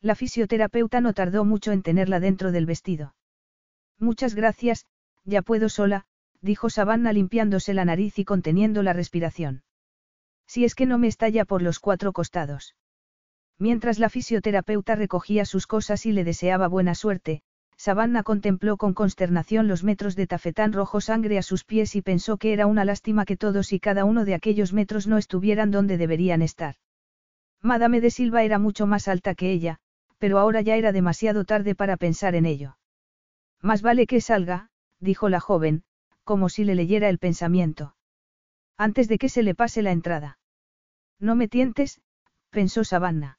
La 0.00 0.14
fisioterapeuta 0.14 1.00
no 1.00 1.12
tardó 1.12 1.44
mucho 1.44 1.72
en 1.72 1.82
tenerla 1.82 2.20
dentro 2.20 2.52
del 2.52 2.66
vestido. 2.66 3.14
Muchas 3.98 4.34
gracias, 4.34 4.86
ya 5.24 5.42
puedo 5.42 5.68
sola, 5.68 6.06
dijo 6.40 6.70
Savannah 6.70 7.12
limpiándose 7.12 7.74
la 7.74 7.84
nariz 7.84 8.18
y 8.18 8.24
conteniendo 8.24 8.82
la 8.82 8.94
respiración. 8.94 9.62
Si 10.46 10.64
es 10.64 10.74
que 10.74 10.86
no 10.86 10.98
me 10.98 11.06
estalla 11.06 11.44
por 11.44 11.60
los 11.60 11.78
cuatro 11.78 12.12
costados. 12.12 12.74
Mientras 13.58 13.98
la 13.98 14.08
fisioterapeuta 14.08 14.94
recogía 14.94 15.44
sus 15.44 15.66
cosas 15.66 16.06
y 16.06 16.12
le 16.12 16.24
deseaba 16.24 16.66
buena 16.66 16.94
suerte, 16.94 17.42
Savannah 17.76 18.22
contempló 18.22 18.78
con 18.78 18.94
consternación 18.94 19.68
los 19.68 19.84
metros 19.84 20.16
de 20.16 20.26
tafetán 20.26 20.72
rojo 20.72 21.02
sangre 21.02 21.36
a 21.36 21.42
sus 21.42 21.64
pies 21.64 21.94
y 21.94 22.02
pensó 22.02 22.38
que 22.38 22.54
era 22.54 22.66
una 22.66 22.86
lástima 22.86 23.26
que 23.26 23.36
todos 23.36 23.72
y 23.74 23.80
cada 23.80 24.06
uno 24.06 24.24
de 24.24 24.34
aquellos 24.34 24.72
metros 24.72 25.06
no 25.06 25.18
estuvieran 25.18 25.70
donde 25.70 25.98
deberían 25.98 26.40
estar. 26.40 26.76
Madame 27.62 28.00
de 28.00 28.10
Silva 28.10 28.42
era 28.42 28.58
mucho 28.58 28.86
más 28.86 29.08
alta 29.08 29.34
que 29.34 29.50
ella, 29.50 29.78
pero 30.18 30.38
ahora 30.38 30.60
ya 30.60 30.76
era 30.76 30.92
demasiado 30.92 31.44
tarde 31.44 31.74
para 31.74 31.96
pensar 31.96 32.34
en 32.34 32.46
ello. 32.46 32.78
Más 33.60 33.82
vale 33.82 34.06
que 34.06 34.20
salga, 34.20 34.70
dijo 34.98 35.28
la 35.28 35.40
joven, 35.40 35.84
como 36.24 36.48
si 36.48 36.64
le 36.64 36.74
leyera 36.74 37.08
el 37.08 37.18
pensamiento. 37.18 37.96
Antes 38.76 39.08
de 39.08 39.18
que 39.18 39.28
se 39.28 39.42
le 39.42 39.54
pase 39.54 39.82
la 39.82 39.92
entrada. 39.92 40.38
No 41.18 41.34
me 41.36 41.48
tientes, 41.48 42.00
pensó 42.50 42.84
Savannah. 42.84 43.38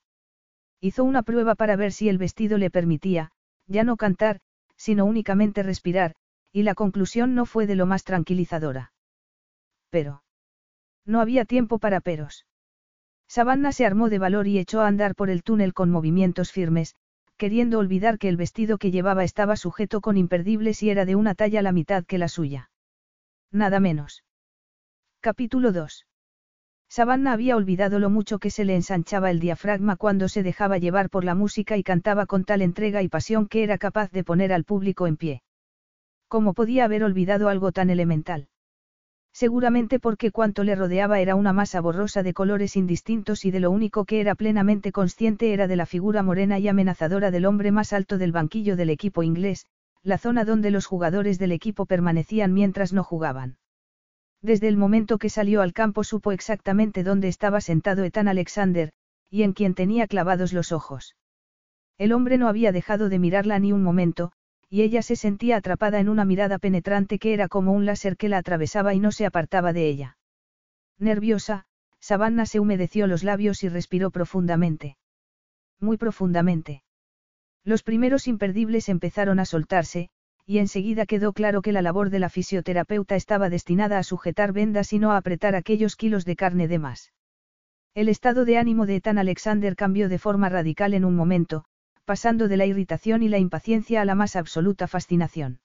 Hizo 0.79 1.03
una 1.03 1.23
prueba 1.23 1.55
para 1.55 1.75
ver 1.75 1.91
si 1.91 2.09
el 2.09 2.17
vestido 2.17 2.57
le 2.57 2.69
permitía, 2.69 3.31
ya 3.67 3.83
no 3.83 3.97
cantar, 3.97 4.39
sino 4.75 5.05
únicamente 5.05 5.63
respirar, 5.63 6.15
y 6.51 6.63
la 6.63 6.75
conclusión 6.75 7.33
no 7.33 7.45
fue 7.45 7.65
de 7.65 7.75
lo 7.75 7.85
más 7.85 8.03
tranquilizadora. 8.03 8.93
Pero. 9.89 10.23
No 11.05 11.21
había 11.21 11.45
tiempo 11.45 11.79
para 11.79 12.01
peros. 12.01 12.45
Savannah 13.31 13.71
se 13.71 13.85
armó 13.85 14.09
de 14.09 14.19
valor 14.19 14.45
y 14.45 14.59
echó 14.59 14.81
a 14.81 14.87
andar 14.87 15.15
por 15.15 15.29
el 15.29 15.41
túnel 15.41 15.73
con 15.73 15.89
movimientos 15.89 16.51
firmes, 16.51 16.95
queriendo 17.37 17.79
olvidar 17.79 18.17
que 18.17 18.27
el 18.27 18.35
vestido 18.35 18.77
que 18.77 18.91
llevaba 18.91 19.23
estaba 19.23 19.55
sujeto 19.55 20.01
con 20.01 20.17
imperdibles 20.17 20.83
y 20.83 20.89
era 20.89 21.05
de 21.05 21.15
una 21.15 21.33
talla 21.33 21.61
la 21.61 21.71
mitad 21.71 22.03
que 22.03 22.17
la 22.17 22.27
suya. 22.27 22.71
Nada 23.49 23.79
menos. 23.79 24.25
Capítulo 25.21 25.71
2. 25.71 26.07
Savannah 26.89 27.31
había 27.31 27.55
olvidado 27.55 27.99
lo 27.99 28.09
mucho 28.09 28.37
que 28.37 28.49
se 28.49 28.65
le 28.65 28.75
ensanchaba 28.75 29.31
el 29.31 29.39
diafragma 29.39 29.95
cuando 29.95 30.27
se 30.27 30.43
dejaba 30.43 30.77
llevar 30.77 31.09
por 31.09 31.23
la 31.23 31.33
música 31.33 31.77
y 31.77 31.83
cantaba 31.83 32.25
con 32.25 32.43
tal 32.43 32.61
entrega 32.61 33.01
y 33.01 33.07
pasión 33.07 33.47
que 33.47 33.63
era 33.63 33.77
capaz 33.77 34.11
de 34.11 34.25
poner 34.25 34.51
al 34.51 34.65
público 34.65 35.07
en 35.07 35.15
pie. 35.15 35.41
¿Cómo 36.27 36.53
podía 36.53 36.83
haber 36.83 37.05
olvidado 37.05 37.47
algo 37.47 37.71
tan 37.71 37.89
elemental? 37.89 38.49
Seguramente 39.33 39.99
porque 39.99 40.31
cuanto 40.31 40.63
le 40.63 40.75
rodeaba 40.75 41.19
era 41.19 41.35
una 41.35 41.53
masa 41.53 41.79
borrosa 41.79 42.21
de 42.21 42.33
colores 42.33 42.75
indistintos 42.75 43.45
y 43.45 43.51
de 43.51 43.61
lo 43.61 43.71
único 43.71 44.05
que 44.05 44.19
era 44.19 44.35
plenamente 44.35 44.91
consciente 44.91 45.53
era 45.53 45.67
de 45.67 45.77
la 45.77 45.85
figura 45.85 46.21
morena 46.21 46.59
y 46.59 46.67
amenazadora 46.67 47.31
del 47.31 47.45
hombre 47.45 47.71
más 47.71 47.93
alto 47.93 48.17
del 48.17 48.33
banquillo 48.33 48.75
del 48.75 48.89
equipo 48.89 49.23
inglés, 49.23 49.65
la 50.03 50.17
zona 50.17 50.43
donde 50.43 50.71
los 50.71 50.85
jugadores 50.85 51.39
del 51.39 51.53
equipo 51.53 51.85
permanecían 51.85 52.53
mientras 52.53 52.91
no 52.91 53.03
jugaban. 53.03 53.57
Desde 54.41 54.67
el 54.67 54.75
momento 54.75 55.17
que 55.17 55.29
salió 55.29 55.61
al 55.61 55.73
campo 55.73 56.03
supo 56.03 56.31
exactamente 56.31 57.03
dónde 57.03 57.27
estaba 57.27 57.61
sentado 57.61 58.03
Ethan 58.03 58.27
Alexander, 58.27 58.91
y 59.29 59.43
en 59.43 59.53
quien 59.53 59.75
tenía 59.75 60.07
clavados 60.07 60.51
los 60.51 60.71
ojos. 60.71 61.15
El 61.97 62.11
hombre 62.11 62.37
no 62.37 62.47
había 62.47 62.71
dejado 62.71 63.07
de 63.07 63.19
mirarla 63.19 63.59
ni 63.59 63.71
un 63.71 63.83
momento, 63.83 64.31
y 64.71 64.83
ella 64.83 65.01
se 65.01 65.17
sentía 65.17 65.57
atrapada 65.57 65.99
en 65.99 66.07
una 66.07 66.23
mirada 66.23 66.57
penetrante 66.57 67.19
que 67.19 67.33
era 67.33 67.49
como 67.49 67.73
un 67.73 67.85
láser 67.85 68.15
que 68.15 68.29
la 68.29 68.37
atravesaba 68.37 68.93
y 68.93 69.01
no 69.01 69.11
se 69.11 69.25
apartaba 69.25 69.73
de 69.73 69.89
ella. 69.89 70.17
Nerviosa, 70.97 71.65
Savannah 71.99 72.45
se 72.45 72.61
humedeció 72.61 73.05
los 73.05 73.25
labios 73.25 73.63
y 73.63 73.69
respiró 73.69 74.11
profundamente. 74.11 74.95
Muy 75.81 75.97
profundamente. 75.97 76.83
Los 77.65 77.83
primeros 77.83 78.29
imperdibles 78.29 78.87
empezaron 78.87 79.41
a 79.41 79.45
soltarse, 79.45 80.09
y 80.45 80.59
enseguida 80.59 81.05
quedó 81.05 81.33
claro 81.33 81.61
que 81.61 81.73
la 81.73 81.81
labor 81.81 82.09
de 82.09 82.19
la 82.19 82.29
fisioterapeuta 82.29 83.17
estaba 83.17 83.49
destinada 83.49 83.97
a 83.97 84.03
sujetar 84.03 84.53
vendas 84.53 84.93
y 84.93 84.99
no 84.99 85.11
a 85.11 85.17
apretar 85.17 85.53
aquellos 85.53 85.97
kilos 85.97 86.23
de 86.23 86.37
carne 86.37 86.69
de 86.69 86.79
más. 86.79 87.11
El 87.93 88.07
estado 88.07 88.45
de 88.45 88.57
ánimo 88.57 88.85
de 88.85 88.95
Ethan 88.95 89.17
Alexander 89.17 89.75
cambió 89.75 90.07
de 90.07 90.17
forma 90.17 90.47
radical 90.47 90.93
en 90.93 91.03
un 91.03 91.17
momento, 91.17 91.65
pasando 92.11 92.49
de 92.49 92.57
la 92.57 92.65
irritación 92.65 93.23
y 93.23 93.29
la 93.29 93.37
impaciencia 93.37 94.01
a 94.01 94.03
la 94.03 94.15
más 94.15 94.35
absoluta 94.35 94.89
fascinación. 94.89 95.61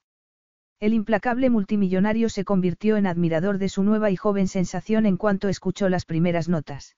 El 0.79 0.95
implacable 0.95 1.51
multimillonario 1.51 2.29
se 2.29 2.45
convirtió 2.45 2.97
en 2.97 3.09
admirador 3.09 3.59
de 3.59 3.69
su 3.69 3.83
nueva 3.83 4.13
y 4.13 4.17
joven 4.17 4.47
sensación 4.47 5.07
en 5.07 5.17
cuanto 5.17 5.49
escuchó 5.49 5.89
las 5.89 6.05
primeras 6.05 6.49
notas. 6.49 6.95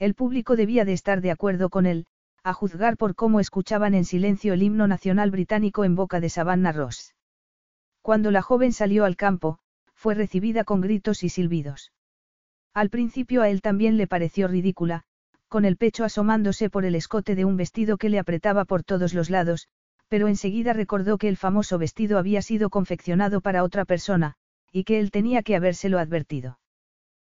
El 0.00 0.16
público 0.16 0.56
debía 0.56 0.84
de 0.84 0.94
estar 0.94 1.20
de 1.20 1.30
acuerdo 1.30 1.70
con 1.70 1.86
él, 1.86 2.06
a 2.42 2.52
juzgar 2.54 2.96
por 2.96 3.14
cómo 3.14 3.38
escuchaban 3.38 3.94
en 3.94 4.04
silencio 4.04 4.52
el 4.52 4.64
himno 4.64 4.88
nacional 4.88 5.30
británico 5.30 5.84
en 5.84 5.94
boca 5.94 6.18
de 6.18 6.28
Savannah 6.28 6.72
Ross. 6.72 7.14
Cuando 8.02 8.32
la 8.32 8.42
joven 8.42 8.72
salió 8.72 9.04
al 9.04 9.14
campo, 9.14 9.60
fue 9.94 10.16
recibida 10.16 10.64
con 10.64 10.80
gritos 10.80 11.22
y 11.22 11.28
silbidos. 11.28 11.92
Al 12.74 12.90
principio 12.90 13.42
a 13.42 13.48
él 13.48 13.62
también 13.62 13.96
le 13.96 14.08
pareció 14.08 14.48
ridícula, 14.48 15.04
con 15.48 15.64
el 15.64 15.76
pecho 15.76 16.04
asomándose 16.04 16.70
por 16.70 16.84
el 16.84 16.94
escote 16.94 17.34
de 17.34 17.44
un 17.44 17.56
vestido 17.56 17.96
que 17.96 18.08
le 18.08 18.18
apretaba 18.18 18.64
por 18.64 18.82
todos 18.82 19.14
los 19.14 19.30
lados, 19.30 19.68
pero 20.08 20.28
enseguida 20.28 20.72
recordó 20.72 21.18
que 21.18 21.28
el 21.28 21.36
famoso 21.36 21.78
vestido 21.78 22.18
había 22.18 22.42
sido 22.42 22.70
confeccionado 22.70 23.40
para 23.40 23.62
otra 23.62 23.84
persona, 23.84 24.34
y 24.72 24.84
que 24.84 24.98
él 24.98 25.10
tenía 25.10 25.42
que 25.42 25.56
habérselo 25.56 25.98
advertido. 25.98 26.58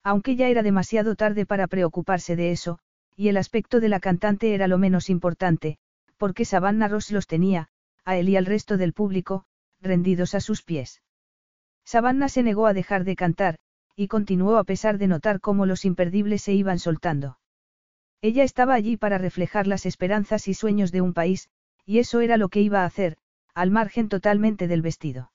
Aunque 0.02 0.36
ya 0.36 0.48
era 0.48 0.62
demasiado 0.62 1.16
tarde 1.16 1.46
para 1.46 1.66
preocuparse 1.66 2.36
de 2.36 2.50
eso, 2.50 2.78
y 3.16 3.28
el 3.28 3.36
aspecto 3.36 3.80
de 3.80 3.88
la 3.88 4.00
cantante 4.00 4.54
era 4.54 4.68
lo 4.68 4.78
menos 4.78 5.10
importante, 5.10 5.78
porque 6.16 6.44
Savannah 6.44 6.88
Ross 6.88 7.10
los 7.10 7.26
tenía, 7.26 7.68
a 8.04 8.16
él 8.16 8.28
y 8.28 8.36
al 8.36 8.46
resto 8.46 8.76
del 8.76 8.92
público, 8.92 9.44
rendidos 9.80 10.34
a 10.34 10.40
sus 10.40 10.62
pies. 10.62 11.02
Savannah 11.84 12.28
se 12.28 12.42
negó 12.42 12.66
a 12.66 12.74
dejar 12.74 13.04
de 13.04 13.16
cantar, 13.16 13.56
y 13.96 14.08
continuó 14.08 14.56
a 14.58 14.64
pesar 14.64 14.98
de 14.98 15.08
notar 15.08 15.40
cómo 15.40 15.66
los 15.66 15.84
imperdibles 15.84 16.42
se 16.42 16.52
iban 16.52 16.78
soltando. 16.78 17.38
Ella 18.20 18.42
estaba 18.42 18.74
allí 18.74 18.96
para 18.96 19.18
reflejar 19.18 19.66
las 19.66 19.86
esperanzas 19.86 20.48
y 20.48 20.54
sueños 20.54 20.90
de 20.90 21.00
un 21.00 21.14
país, 21.14 21.48
y 21.86 21.98
eso 21.98 22.20
era 22.20 22.36
lo 22.36 22.48
que 22.48 22.60
iba 22.60 22.82
a 22.82 22.84
hacer, 22.84 23.16
al 23.54 23.70
margen 23.70 24.08
totalmente 24.08 24.66
del 24.66 24.82
vestido. 24.82 25.30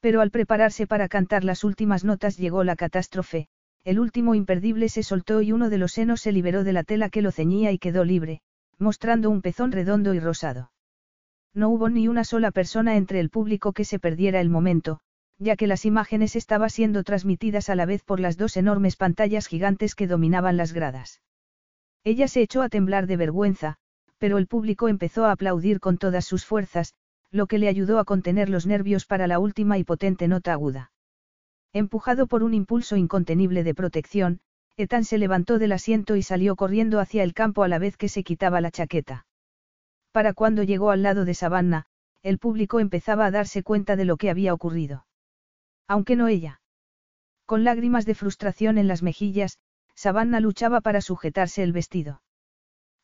Pero 0.00 0.22
al 0.22 0.30
prepararse 0.30 0.86
para 0.86 1.08
cantar 1.08 1.44
las 1.44 1.62
últimas 1.62 2.04
notas 2.04 2.38
llegó 2.38 2.64
la 2.64 2.74
catástrofe, 2.74 3.48
el 3.84 3.98
último 3.98 4.34
imperdible 4.34 4.88
se 4.88 5.02
soltó 5.02 5.42
y 5.42 5.52
uno 5.52 5.68
de 5.68 5.78
los 5.78 5.92
senos 5.92 6.20
se 6.22 6.32
liberó 6.32 6.64
de 6.64 6.72
la 6.72 6.84
tela 6.84 7.10
que 7.10 7.22
lo 7.22 7.32
ceñía 7.32 7.70
y 7.70 7.78
quedó 7.78 8.04
libre, 8.04 8.40
mostrando 8.78 9.28
un 9.28 9.42
pezón 9.42 9.72
redondo 9.72 10.14
y 10.14 10.20
rosado. 10.20 10.72
No 11.52 11.68
hubo 11.68 11.88
ni 11.88 12.08
una 12.08 12.24
sola 12.24 12.50
persona 12.50 12.96
entre 12.96 13.20
el 13.20 13.28
público 13.28 13.72
que 13.72 13.84
se 13.84 13.98
perdiera 13.98 14.40
el 14.40 14.48
momento, 14.48 15.00
ya 15.38 15.56
que 15.56 15.66
las 15.66 15.84
imágenes 15.84 16.36
estaban 16.36 16.70
siendo 16.70 17.02
transmitidas 17.04 17.68
a 17.68 17.74
la 17.74 17.86
vez 17.86 18.02
por 18.04 18.20
las 18.20 18.36
dos 18.36 18.56
enormes 18.56 18.96
pantallas 18.96 19.46
gigantes 19.46 19.94
que 19.94 20.06
dominaban 20.06 20.56
las 20.56 20.72
gradas. 20.72 21.20
Ella 22.04 22.28
se 22.28 22.42
echó 22.42 22.62
a 22.62 22.68
temblar 22.68 23.06
de 23.06 23.16
vergüenza, 23.16 23.76
pero 24.18 24.38
el 24.38 24.46
público 24.46 24.88
empezó 24.88 25.24
a 25.24 25.32
aplaudir 25.32 25.80
con 25.80 25.98
todas 25.98 26.24
sus 26.24 26.44
fuerzas, 26.44 26.94
lo 27.30 27.46
que 27.46 27.58
le 27.58 27.68
ayudó 27.68 27.98
a 27.98 28.04
contener 28.04 28.48
los 28.48 28.66
nervios 28.66 29.06
para 29.06 29.26
la 29.26 29.38
última 29.38 29.78
y 29.78 29.84
potente 29.84 30.28
nota 30.28 30.52
aguda. 30.52 30.92
Empujado 31.72 32.26
por 32.26 32.42
un 32.42 32.54
impulso 32.54 32.96
incontenible 32.96 33.62
de 33.62 33.74
protección, 33.74 34.40
Ethan 34.76 35.04
se 35.04 35.18
levantó 35.18 35.58
del 35.58 35.72
asiento 35.72 36.16
y 36.16 36.22
salió 36.22 36.56
corriendo 36.56 37.00
hacia 37.00 37.22
el 37.22 37.34
campo 37.34 37.62
a 37.62 37.68
la 37.68 37.78
vez 37.78 37.96
que 37.96 38.08
se 38.08 38.24
quitaba 38.24 38.60
la 38.60 38.70
chaqueta. 38.70 39.26
Para 40.10 40.32
cuando 40.32 40.62
llegó 40.62 40.90
al 40.90 41.02
lado 41.02 41.24
de 41.24 41.34
Savannah, 41.34 41.86
el 42.22 42.38
público 42.38 42.80
empezaba 42.80 43.26
a 43.26 43.30
darse 43.30 43.62
cuenta 43.62 43.96
de 43.96 44.04
lo 44.04 44.16
que 44.16 44.30
había 44.30 44.52
ocurrido. 44.52 45.06
Aunque 45.86 46.16
no 46.16 46.28
ella. 46.28 46.60
Con 47.46 47.62
lágrimas 47.64 48.06
de 48.06 48.14
frustración 48.14 48.78
en 48.78 48.88
las 48.88 49.02
mejillas, 49.02 49.58
Savannah 50.02 50.40
luchaba 50.40 50.80
para 50.80 51.02
sujetarse 51.02 51.62
el 51.62 51.72
vestido. 51.72 52.22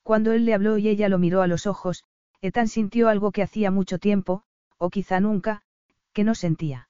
Cuando 0.02 0.32
él 0.32 0.46
le 0.46 0.54
habló 0.54 0.78
y 0.78 0.88
ella 0.88 1.10
lo 1.10 1.18
miró 1.18 1.42
a 1.42 1.46
los 1.46 1.66
ojos, 1.66 2.04
Ethan 2.40 2.68
sintió 2.68 3.10
algo 3.10 3.32
que 3.32 3.42
hacía 3.42 3.70
mucho 3.70 3.98
tiempo, 3.98 4.44
o 4.78 4.88
quizá 4.88 5.20
nunca, 5.20 5.60
que 6.14 6.24
no 6.24 6.34
sentía. 6.34 6.88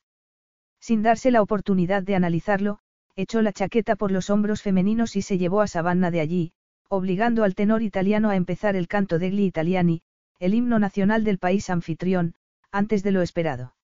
Sin 0.78 1.02
darse 1.02 1.32
la 1.32 1.42
oportunidad 1.42 2.04
de 2.04 2.14
analizarlo, 2.14 2.78
echó 3.16 3.42
la 3.42 3.52
chaqueta 3.52 3.96
por 3.96 4.12
los 4.12 4.30
hombros 4.30 4.62
femeninos 4.62 5.16
y 5.16 5.22
se 5.22 5.38
llevó 5.38 5.60
a 5.60 5.66
Savannah 5.66 6.12
de 6.12 6.20
allí, 6.20 6.52
obligando 6.88 7.42
al 7.42 7.56
tenor 7.56 7.82
italiano 7.82 8.30
a 8.30 8.36
empezar 8.36 8.76
el 8.76 8.86
canto 8.86 9.18
degli 9.18 9.44
italiani, 9.44 10.02
el 10.38 10.54
himno 10.54 10.78
nacional 10.78 11.24
del 11.24 11.38
país 11.38 11.68
anfitrión, 11.68 12.36
antes 12.70 13.02
de 13.02 13.10
lo 13.10 13.22
esperado. 13.22 13.74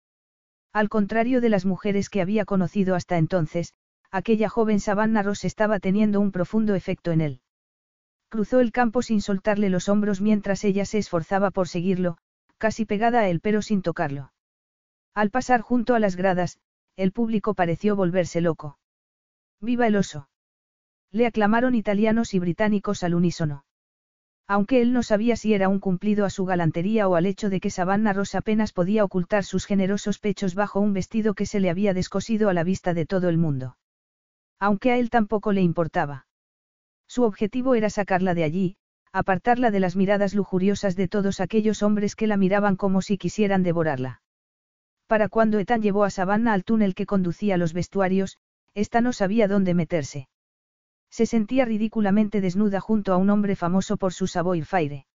Al 0.72 0.88
contrario 0.88 1.40
de 1.40 1.48
las 1.48 1.64
mujeres 1.64 2.08
que 2.08 2.20
había 2.20 2.44
conocido 2.44 2.94
hasta 2.94 3.18
entonces, 3.18 3.74
aquella 4.12 4.50
joven 4.50 4.78
Savannah 4.78 5.22
Ross 5.22 5.44
estaba 5.44 5.80
teniendo 5.80 6.20
un 6.20 6.32
profundo 6.32 6.74
efecto 6.74 7.10
en 7.12 7.22
él. 7.22 7.40
Cruzó 8.28 8.60
el 8.60 8.70
campo 8.70 9.02
sin 9.02 9.22
soltarle 9.22 9.70
los 9.70 9.88
hombros 9.88 10.20
mientras 10.20 10.64
ella 10.64 10.84
se 10.84 10.98
esforzaba 10.98 11.50
por 11.50 11.66
seguirlo, 11.66 12.18
casi 12.58 12.84
pegada 12.84 13.20
a 13.20 13.28
él 13.28 13.40
pero 13.40 13.62
sin 13.62 13.80
tocarlo. 13.82 14.32
Al 15.14 15.30
pasar 15.30 15.62
junto 15.62 15.94
a 15.94 15.98
las 15.98 16.16
gradas, 16.16 16.58
el 16.96 17.12
público 17.12 17.54
pareció 17.54 17.96
volverse 17.96 18.42
loco. 18.42 18.78
¡Viva 19.60 19.86
el 19.86 19.96
oso! 19.96 20.28
Le 21.10 21.26
aclamaron 21.26 21.74
italianos 21.74 22.34
y 22.34 22.38
británicos 22.38 23.02
al 23.02 23.14
unísono. 23.14 23.64
Aunque 24.46 24.82
él 24.82 24.92
no 24.92 25.02
sabía 25.02 25.36
si 25.36 25.54
era 25.54 25.68
un 25.68 25.78
cumplido 25.78 26.26
a 26.26 26.30
su 26.30 26.44
galantería 26.44 27.08
o 27.08 27.14
al 27.14 27.26
hecho 27.26 27.48
de 27.48 27.60
que 27.60 27.70
Savannah 27.70 28.12
Ross 28.12 28.34
apenas 28.34 28.72
podía 28.72 29.04
ocultar 29.04 29.44
sus 29.44 29.64
generosos 29.64 30.18
pechos 30.18 30.54
bajo 30.54 30.80
un 30.80 30.92
vestido 30.92 31.32
que 31.34 31.46
se 31.46 31.60
le 31.60 31.70
había 31.70 31.94
descosido 31.94 32.50
a 32.50 32.54
la 32.54 32.64
vista 32.64 32.92
de 32.92 33.06
todo 33.06 33.30
el 33.30 33.38
mundo. 33.38 33.76
Aunque 34.62 34.92
a 34.92 34.96
él 34.96 35.10
tampoco 35.10 35.50
le 35.50 35.60
importaba. 35.60 36.28
Su 37.08 37.24
objetivo 37.24 37.74
era 37.74 37.90
sacarla 37.90 38.32
de 38.32 38.44
allí, 38.44 38.76
apartarla 39.12 39.72
de 39.72 39.80
las 39.80 39.96
miradas 39.96 40.34
lujuriosas 40.34 40.94
de 40.94 41.08
todos 41.08 41.40
aquellos 41.40 41.82
hombres 41.82 42.14
que 42.14 42.28
la 42.28 42.36
miraban 42.36 42.76
como 42.76 43.02
si 43.02 43.18
quisieran 43.18 43.64
devorarla. 43.64 44.22
Para 45.08 45.28
cuando 45.28 45.58
Ethan 45.58 45.82
llevó 45.82 46.04
a 46.04 46.10
Savannah 46.10 46.52
al 46.52 46.62
túnel 46.62 46.94
que 46.94 47.06
conducía 47.06 47.56
a 47.56 47.58
los 47.58 47.72
vestuarios, 47.72 48.38
ésta 48.72 49.00
no 49.00 49.12
sabía 49.12 49.48
dónde 49.48 49.74
meterse. 49.74 50.28
Se 51.10 51.26
sentía 51.26 51.64
ridículamente 51.64 52.40
desnuda 52.40 52.78
junto 52.78 53.12
a 53.12 53.16
un 53.16 53.30
hombre 53.30 53.56
famoso 53.56 53.96
por 53.96 54.12
su 54.12 54.28
savoir 54.28 54.64
faire. 54.64 55.06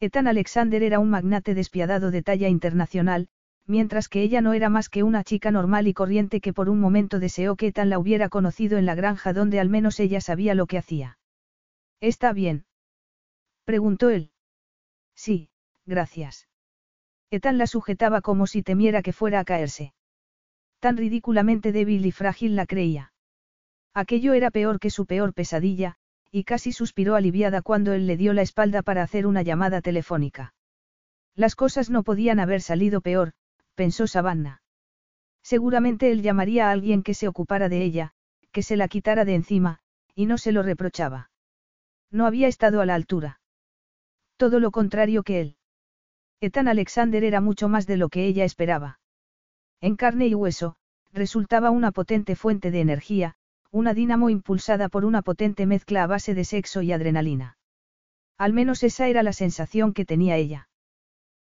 Ethan 0.00 0.26
Alexander 0.26 0.82
era 0.82 0.98
un 0.98 1.10
magnate 1.10 1.54
despiadado 1.54 2.10
de 2.10 2.22
talla 2.24 2.48
internacional, 2.48 3.28
mientras 3.66 4.08
que 4.08 4.22
ella 4.22 4.40
no 4.40 4.52
era 4.52 4.68
más 4.68 4.88
que 4.88 5.02
una 5.02 5.24
chica 5.24 5.50
normal 5.50 5.88
y 5.88 5.94
corriente 5.94 6.40
que 6.40 6.52
por 6.52 6.68
un 6.68 6.80
momento 6.80 7.18
deseó 7.18 7.56
que 7.56 7.68
Ethan 7.68 7.90
la 7.90 7.98
hubiera 7.98 8.28
conocido 8.28 8.78
en 8.78 8.86
la 8.86 8.94
granja 8.94 9.32
donde 9.32 9.60
al 9.60 9.68
menos 9.68 9.98
ella 10.00 10.20
sabía 10.20 10.54
lo 10.54 10.66
que 10.66 10.78
hacía. 10.78 11.18
¿Está 12.00 12.32
bien? 12.32 12.66
preguntó 13.64 14.10
él. 14.10 14.30
Sí, 15.14 15.48
gracias. 15.86 16.48
Ethan 17.30 17.58
la 17.58 17.66
sujetaba 17.66 18.20
como 18.20 18.46
si 18.46 18.62
temiera 18.62 19.02
que 19.02 19.12
fuera 19.12 19.40
a 19.40 19.44
caerse. 19.44 19.94
Tan 20.80 20.96
ridículamente 20.96 21.72
débil 21.72 22.04
y 22.04 22.12
frágil 22.12 22.56
la 22.56 22.66
creía. 22.66 23.12
Aquello 23.94 24.34
era 24.34 24.50
peor 24.50 24.80
que 24.80 24.90
su 24.90 25.06
peor 25.06 25.32
pesadilla, 25.32 25.96
y 26.30 26.44
casi 26.44 26.72
suspiró 26.72 27.14
aliviada 27.14 27.62
cuando 27.62 27.92
él 27.92 28.06
le 28.06 28.16
dio 28.16 28.32
la 28.32 28.42
espalda 28.42 28.82
para 28.82 29.02
hacer 29.02 29.26
una 29.26 29.42
llamada 29.42 29.80
telefónica. 29.80 30.52
Las 31.36 31.54
cosas 31.56 31.90
no 31.90 32.02
podían 32.02 32.40
haber 32.40 32.60
salido 32.60 33.00
peor, 33.00 33.32
pensó 33.74 34.06
Savannah. 34.06 34.62
Seguramente 35.42 36.10
él 36.10 36.22
llamaría 36.22 36.68
a 36.68 36.70
alguien 36.70 37.02
que 37.02 37.14
se 37.14 37.28
ocupara 37.28 37.68
de 37.68 37.82
ella, 37.82 38.12
que 38.50 38.62
se 38.62 38.76
la 38.76 38.88
quitara 38.88 39.24
de 39.24 39.34
encima, 39.34 39.80
y 40.14 40.26
no 40.26 40.38
se 40.38 40.52
lo 40.52 40.62
reprochaba. 40.62 41.30
No 42.10 42.26
había 42.26 42.48
estado 42.48 42.80
a 42.80 42.86
la 42.86 42.94
altura. 42.94 43.40
Todo 44.36 44.60
lo 44.60 44.70
contrario 44.70 45.22
que 45.22 45.40
él. 45.40 45.56
Ethan 46.40 46.68
Alexander 46.68 47.24
era 47.24 47.40
mucho 47.40 47.68
más 47.68 47.86
de 47.86 47.96
lo 47.96 48.08
que 48.08 48.26
ella 48.26 48.44
esperaba. 48.44 49.00
En 49.80 49.96
carne 49.96 50.26
y 50.26 50.34
hueso, 50.34 50.76
resultaba 51.12 51.70
una 51.70 51.92
potente 51.92 52.36
fuente 52.36 52.70
de 52.70 52.80
energía, 52.80 53.34
una 53.70 53.92
dínamo 53.92 54.30
impulsada 54.30 54.88
por 54.88 55.04
una 55.04 55.22
potente 55.22 55.66
mezcla 55.66 56.04
a 56.04 56.06
base 56.06 56.34
de 56.34 56.44
sexo 56.44 56.82
y 56.82 56.92
adrenalina. 56.92 57.58
Al 58.38 58.52
menos 58.52 58.82
esa 58.82 59.08
era 59.08 59.22
la 59.22 59.32
sensación 59.32 59.92
que 59.92 60.04
tenía 60.04 60.36
ella. 60.36 60.68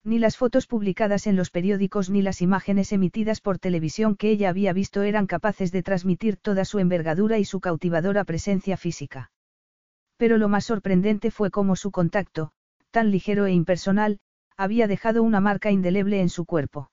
Ni 0.04 0.18
las 0.18 0.36
fotos 0.36 0.66
publicadas 0.66 1.26
en 1.26 1.36
los 1.36 1.50
periódicos 1.50 2.08
ni 2.08 2.22
las 2.22 2.40
imágenes 2.40 2.92
emitidas 2.92 3.40
por 3.40 3.58
televisión 3.58 4.16
que 4.16 4.30
ella 4.30 4.48
había 4.48 4.72
visto 4.72 5.02
eran 5.02 5.26
capaces 5.26 5.72
de 5.72 5.82
transmitir 5.82 6.36
toda 6.36 6.64
su 6.64 6.78
envergadura 6.78 7.38
y 7.38 7.44
su 7.44 7.60
cautivadora 7.60 8.24
presencia 8.24 8.76
física. 8.76 9.30
Pero 10.16 10.38
lo 10.38 10.48
más 10.48 10.64
sorprendente 10.64 11.30
fue 11.30 11.50
cómo 11.50 11.76
su 11.76 11.90
contacto, 11.90 12.52
tan 12.90 13.10
ligero 13.10 13.46
e 13.46 13.52
impersonal, 13.52 14.18
había 14.56 14.86
dejado 14.86 15.22
una 15.22 15.40
marca 15.40 15.70
indeleble 15.70 16.20
en 16.20 16.28
su 16.28 16.44
cuerpo. 16.44 16.90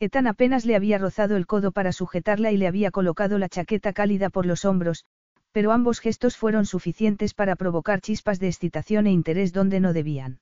Ethan 0.00 0.26
apenas 0.26 0.64
le 0.64 0.76
había 0.76 0.98
rozado 0.98 1.36
el 1.36 1.46
codo 1.46 1.72
para 1.72 1.92
sujetarla 1.92 2.52
y 2.52 2.56
le 2.56 2.66
había 2.66 2.90
colocado 2.90 3.38
la 3.38 3.48
chaqueta 3.48 3.92
cálida 3.92 4.28
por 4.28 4.44
los 4.44 4.64
hombros, 4.64 5.04
pero 5.52 5.72
ambos 5.72 6.00
gestos 6.00 6.36
fueron 6.36 6.66
suficientes 6.66 7.32
para 7.32 7.54
provocar 7.54 8.00
chispas 8.00 8.40
de 8.40 8.48
excitación 8.48 9.06
e 9.06 9.12
interés 9.12 9.52
donde 9.52 9.80
no 9.80 9.92
debían. 9.92 10.40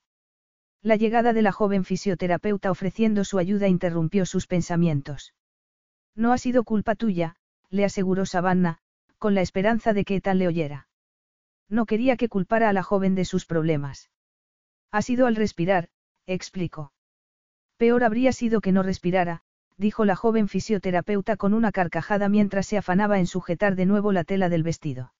La 0.83 0.97
llegada 0.97 1.33
de 1.33 1.43
la 1.43 1.53
joven 1.53 1.85
fisioterapeuta 1.85 2.71
ofreciendo 2.71 3.25
su 3.25 3.39
ayuda 3.39 3.69
interrumpió 3.69 4.27
sus 4.27 4.49
pensamientos. 4.49 5.33
No 6.17 6.33
ha 6.33 6.39
sido 6.39 6.65
culpa 6.65 6.97
tuya, 6.97 7.37
le 7.71 7.85
aseguró 7.85 8.27
Savannah, 8.27 8.79
con 9.19 9.35
la 9.35 9.43
esperanza 9.43 9.93
de 9.93 10.05
que 10.05 10.17
Ethan 10.17 10.39
le 10.39 10.49
oyera. 10.49 10.89
No 11.69 11.87
quería 11.87 12.17
que 12.17 12.29
culpara 12.29 12.69
a 12.69 12.73
la 12.73 12.83
joven 12.83 13.15
de 13.15 13.25
sus 13.25 13.47
problemas. 13.47 14.11
Ha 14.91 15.03
sido 15.03 15.27
al 15.27 15.37
respirar, 15.37 15.89
explicó. 16.27 16.93
Peor 17.77 18.03
habría 18.03 18.33
sido 18.33 18.61
que 18.61 18.73
no 18.73 18.83
respirara, 18.83 19.43
dijo 19.77 20.05
la 20.05 20.17
joven 20.17 20.49
fisioterapeuta 20.49 21.37
con 21.37 21.55
una 21.55 21.71
carcajada 21.71 22.29
mientras 22.29 22.67
se 22.67 22.77
afanaba 22.77 23.21
en 23.21 23.27
sujetar 23.27 23.77
de 23.77 23.87
nuevo 23.87 24.13
la 24.13 24.25
tela 24.25 24.49
del 24.49 24.65
vestido. 24.65 25.15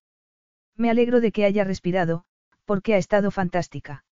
Me 0.77 0.91
alegro 0.91 1.21
de 1.21 1.31
que 1.31 1.45
haya 1.45 1.65
respirado, 1.65 2.25
porque 2.65 2.95
ha 2.95 2.99
estado 2.99 3.31
fantástica. 3.31 4.05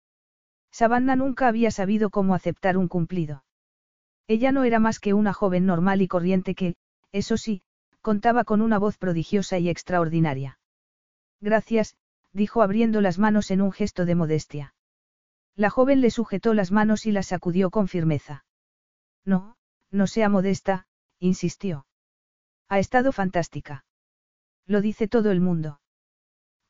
Savannah 0.78 1.16
nunca 1.16 1.48
había 1.48 1.72
sabido 1.72 2.08
cómo 2.08 2.36
aceptar 2.36 2.76
un 2.76 2.86
cumplido. 2.86 3.42
Ella 4.28 4.52
no 4.52 4.62
era 4.62 4.78
más 4.78 5.00
que 5.00 5.12
una 5.12 5.32
joven 5.32 5.66
normal 5.66 6.02
y 6.02 6.06
corriente 6.06 6.54
que, 6.54 6.76
eso 7.10 7.36
sí, 7.36 7.62
contaba 8.00 8.44
con 8.44 8.60
una 8.60 8.78
voz 8.78 8.96
prodigiosa 8.96 9.58
y 9.58 9.70
extraordinaria. 9.70 10.60
Gracias, 11.40 11.96
dijo 12.32 12.62
abriendo 12.62 13.00
las 13.00 13.18
manos 13.18 13.50
en 13.50 13.60
un 13.60 13.72
gesto 13.72 14.06
de 14.06 14.14
modestia. 14.14 14.74
La 15.56 15.68
joven 15.68 16.00
le 16.00 16.12
sujetó 16.12 16.54
las 16.54 16.70
manos 16.70 17.06
y 17.06 17.10
las 17.10 17.26
sacudió 17.26 17.70
con 17.70 17.88
firmeza. 17.88 18.44
No, 19.24 19.56
no 19.90 20.06
sea 20.06 20.28
modesta, 20.28 20.86
insistió. 21.18 21.88
Ha 22.68 22.78
estado 22.78 23.10
fantástica. 23.10 23.84
Lo 24.64 24.80
dice 24.80 25.08
todo 25.08 25.32
el 25.32 25.40
mundo. 25.40 25.80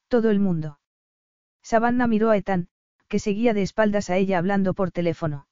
Todo 0.09 0.31
el 0.31 0.41
mundo. 0.41 0.81
Savannah 1.61 2.07
miró 2.07 2.31
a 2.31 2.39
Ethan, 2.39 2.71
que 3.09 3.19
seguía 3.19 3.55
de 3.55 3.63
espaldas 3.63 4.11
a 4.11 4.17
ella 4.17 4.39
hablando 4.39 4.75
por 4.75 4.91
teléfono. 4.91 5.47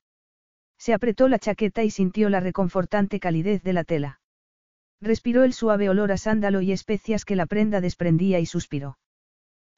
Se 0.78 0.92
apretó 0.92 1.28
la 1.28 1.38
chaqueta 1.38 1.84
y 1.84 1.90
sintió 1.90 2.28
la 2.28 2.40
reconfortante 2.40 3.18
calidez 3.18 3.62
de 3.62 3.72
la 3.72 3.84
tela. 3.84 4.20
Respiró 5.00 5.44
el 5.44 5.52
suave 5.52 5.88
olor 5.88 6.12
a 6.12 6.18
sándalo 6.18 6.60
y 6.60 6.72
especias 6.72 7.24
que 7.24 7.36
la 7.36 7.46
prenda 7.46 7.80
desprendía 7.80 8.38
y 8.40 8.46
suspiró. 8.46 8.98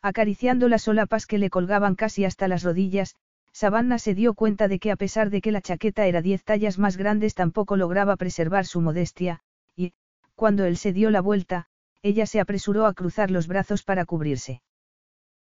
Acariciando 0.02 0.68
las 0.68 0.82
solapas 0.82 1.26
que 1.26 1.38
le 1.38 1.50
colgaban 1.50 1.94
casi 1.94 2.24
hasta 2.24 2.46
las 2.46 2.62
rodillas, 2.62 3.16
Savannah 3.52 3.98
se 3.98 4.14
dio 4.14 4.34
cuenta 4.34 4.68
de 4.68 4.78
que 4.78 4.92
a 4.92 4.96
pesar 4.96 5.30
de 5.30 5.40
que 5.40 5.50
la 5.50 5.60
chaqueta 5.60 6.06
era 6.06 6.22
diez 6.22 6.44
tallas 6.44 6.78
más 6.78 6.96
grandes 6.96 7.34
tampoco 7.34 7.76
lograba 7.76 8.16
preservar 8.16 8.66
su 8.66 8.80
modestia, 8.80 9.40
y, 9.74 9.92
cuando 10.36 10.64
él 10.64 10.76
se 10.76 10.92
dio 10.92 11.10
la 11.10 11.20
vuelta, 11.20 11.66
ella 12.02 12.26
se 12.26 12.38
apresuró 12.38 12.86
a 12.86 12.94
cruzar 12.94 13.30
los 13.32 13.48
brazos 13.48 13.82
para 13.82 14.04
cubrirse. 14.04 14.62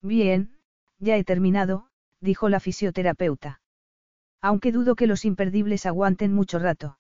Bien, 0.01 0.57
ya 0.99 1.17
he 1.17 1.25
terminado, 1.25 1.89
dijo 2.21 2.49
la 2.49 2.61
fisioterapeuta. 2.61 3.61
Aunque 4.41 4.73
dudo 4.73 4.95
que 4.95 5.07
los 5.07 5.25
imperdibles 5.25 5.87
aguanten 5.87 6.33
mucho 6.33 6.59
rato. 6.59 6.99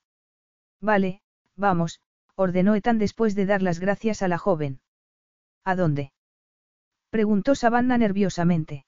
Vale, 0.80 1.20
vamos, 1.56 2.00
ordenó 2.34 2.74
Ethan 2.74 2.98
después 2.98 3.34
de 3.34 3.46
dar 3.46 3.62
las 3.62 3.78
gracias 3.78 4.22
a 4.22 4.28
la 4.28 4.38
joven. 4.38 4.80
¿A 5.64 5.74
dónde? 5.74 6.12
preguntó 7.10 7.54
Savannah 7.54 7.98
nerviosamente. 7.98 8.86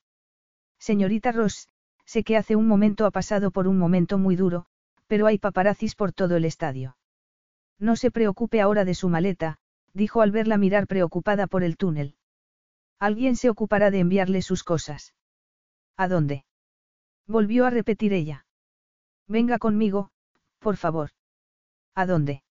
Señorita 0.78 1.32
Ross, 1.32 1.68
sé 2.04 2.24
que 2.24 2.36
hace 2.36 2.56
un 2.56 2.66
momento 2.68 3.06
ha 3.06 3.10
pasado 3.10 3.50
por 3.50 3.68
un 3.68 3.78
momento 3.78 4.18
muy 4.18 4.36
duro, 4.36 4.66
pero 5.06 5.26
hay 5.26 5.38
paparazzis 5.38 5.94
por 5.94 6.12
todo 6.12 6.36
el 6.36 6.44
estadio. 6.44 6.96
No 7.78 7.96
se 7.96 8.10
preocupe 8.10 8.60
ahora 8.60 8.84
de 8.84 8.94
su 8.94 9.08
maleta, 9.08 9.58
dijo 9.94 10.20
al 10.20 10.30
verla 10.30 10.58
mirar 10.58 10.86
preocupada 10.86 11.46
por 11.46 11.62
el 11.62 11.76
túnel. 11.76 12.16
Alguien 12.98 13.36
se 13.36 13.48
ocupará 13.48 13.90
de 13.90 14.00
enviarle 14.00 14.42
sus 14.42 14.64
cosas. 14.64 15.14
¿A 15.98 16.06
dónde? 16.06 16.44
Volvió 17.26 17.66
a 17.66 17.70
repetir 17.70 18.12
ella. 18.12 18.46
Venga 19.26 19.58
conmigo, 19.58 20.10
por 20.60 20.76
favor. 20.76 21.10
¿A 21.94 22.06
dónde? 22.06 22.44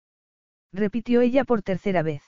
repitió 0.72 1.20
ella 1.20 1.44
por 1.44 1.62
tercera 1.62 2.02
vez. 2.02 2.22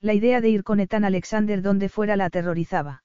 La 0.00 0.12
idea 0.12 0.42
de 0.42 0.50
ir 0.50 0.64
con 0.64 0.80
Ethan 0.80 1.04
Alexander 1.04 1.62
donde 1.62 1.88
fuera 1.88 2.14
la 2.14 2.26
aterrorizaba. 2.26 3.04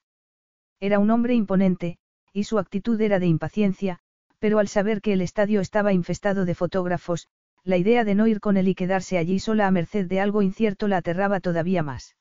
Era 0.81 0.99
un 0.99 1.09
hombre 1.11 1.33
imponente, 1.33 1.97
y 2.33 2.43
su 2.43 2.59
actitud 2.59 2.99
era 2.99 3.19
de 3.19 3.27
impaciencia, 3.27 3.99
pero 4.39 4.59
al 4.59 4.67
saber 4.67 5.01
que 5.01 5.13
el 5.13 5.21
estadio 5.21 5.61
estaba 5.61 5.93
infestado 5.93 6.43
de 6.43 6.55
fotógrafos, 6.55 7.29
la 7.63 7.77
idea 7.77 8.03
de 8.03 8.15
no 8.15 8.27
ir 8.27 8.41
con 8.41 8.57
él 8.57 8.67
y 8.67 8.75
quedarse 8.75 9.17
allí 9.17 9.39
sola 9.39 9.65
a 9.67 9.71
merced 9.71 10.07
de 10.07 10.19
algo 10.19 10.41
incierto 10.41 10.89
la 10.89 10.97
aterraba 10.97 11.39
todavía 11.39 11.83
más. 11.83 12.17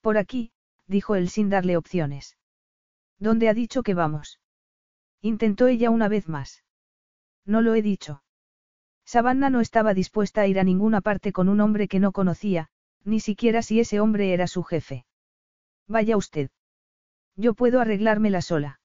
Por 0.00 0.18
aquí, 0.18 0.50
dijo 0.88 1.14
él 1.14 1.28
sin 1.28 1.48
darle 1.48 1.76
opciones. 1.76 2.36
¿Dónde 3.20 3.48
ha 3.48 3.54
dicho 3.54 3.82
que 3.82 3.94
vamos? 3.94 4.40
Intentó 5.20 5.68
ella 5.68 5.90
una 5.90 6.08
vez 6.08 6.28
más. 6.28 6.64
No 7.44 7.60
lo 7.60 7.74
he 7.74 7.82
dicho. 7.82 8.22
Savannah 9.04 9.50
no 9.50 9.60
estaba 9.60 9.92
dispuesta 9.94 10.40
a 10.40 10.46
ir 10.46 10.58
a 10.58 10.64
ninguna 10.64 11.00
parte 11.02 11.32
con 11.32 11.48
un 11.48 11.60
hombre 11.60 11.86
que 11.86 12.00
no 12.00 12.12
conocía, 12.12 12.68
ni 13.04 13.20
siquiera 13.20 13.62
si 13.62 13.80
ese 13.80 14.00
hombre 14.00 14.32
era 14.32 14.46
su 14.46 14.62
jefe. 14.62 15.04
Vaya 15.86 16.16
usted. 16.16 16.50
Yo 17.36 17.54
puedo 17.54 17.80
arreglármela 17.80 18.40
sola. 18.40 18.80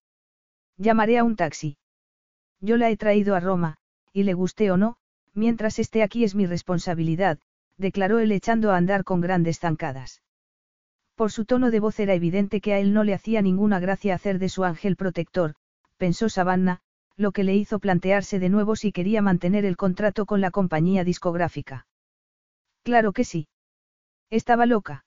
Llamaré 0.77 1.17
a 1.17 1.23
un 1.23 1.35
taxi. 1.35 1.77
Yo 2.59 2.77
la 2.77 2.89
he 2.89 2.97
traído 2.97 3.35
a 3.35 3.39
Roma, 3.39 3.77
y 4.11 4.23
le 4.23 4.33
guste 4.33 4.71
o 4.71 4.77
no, 4.77 4.97
mientras 5.33 5.79
esté 5.79 6.03
aquí 6.03 6.23
es 6.23 6.35
mi 6.35 6.45
responsabilidad, 6.45 7.39
declaró 7.77 8.19
él 8.19 8.31
echando 8.31 8.71
a 8.71 8.77
andar 8.77 9.03
con 9.03 9.21
grandes 9.21 9.59
zancadas. 9.59 10.21
Por 11.15 11.31
su 11.31 11.45
tono 11.45 11.71
de 11.71 11.79
voz 11.79 11.99
era 11.99 12.13
evidente 12.13 12.59
que 12.59 12.73
a 12.73 12.79
él 12.79 12.93
no 12.93 13.03
le 13.03 13.13
hacía 13.13 13.41
ninguna 13.41 13.79
gracia 13.79 14.15
hacer 14.15 14.37
de 14.37 14.49
su 14.49 14.65
ángel 14.65 14.97
protector, 14.97 15.55
pensó 15.97 16.27
Savannah, 16.27 16.81
lo 17.15 17.31
que 17.31 17.45
le 17.45 17.55
hizo 17.55 17.79
plantearse 17.79 18.39
de 18.39 18.49
nuevo 18.49 18.75
si 18.75 18.91
quería 18.91 19.21
mantener 19.21 19.63
el 19.63 19.77
contrato 19.77 20.25
con 20.25 20.41
la 20.41 20.51
compañía 20.51 21.05
discográfica. 21.05 21.87
Claro 22.83 23.13
que 23.13 23.23
sí. 23.23 23.47
Estaba 24.29 24.65
loca. 24.65 25.05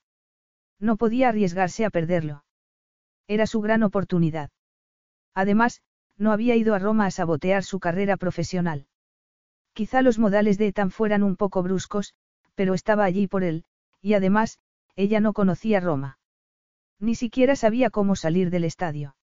No 0.79 0.97
podía 0.97 1.29
arriesgarse 1.29 1.85
a 1.85 1.91
perderlo. 1.91 2.43
Era 3.27 3.45
su 3.45 3.61
gran 3.61 3.83
oportunidad. 3.83 4.49
Además, 5.35 5.81
no 6.17 6.31
había 6.31 6.55
ido 6.55 6.73
a 6.73 6.79
Roma 6.79 7.05
a 7.05 7.11
sabotear 7.11 7.63
su 7.63 7.79
carrera 7.79 8.17
profesional. 8.17 8.87
Quizá 9.73 10.01
los 10.01 10.17
modales 10.17 10.57
de 10.57 10.67
Ethan 10.67 10.89
fueran 10.89 11.21
un 11.21 11.35
poco 11.35 11.61
bruscos, 11.61 12.15
pero 12.55 12.73
estaba 12.73 13.05
allí 13.05 13.27
por 13.27 13.43
él, 13.43 13.63
y 14.01 14.15
además, 14.15 14.57
ella 14.99 15.21
no 15.21 15.31
conocía 15.31 15.79
Roma. 15.79 16.19
Ni 16.99 17.15
siquiera 17.15 17.55
sabía 17.55 17.89
cómo 17.89 18.17
salir 18.17 18.49
del 18.49 18.65
estadio. 18.65 19.15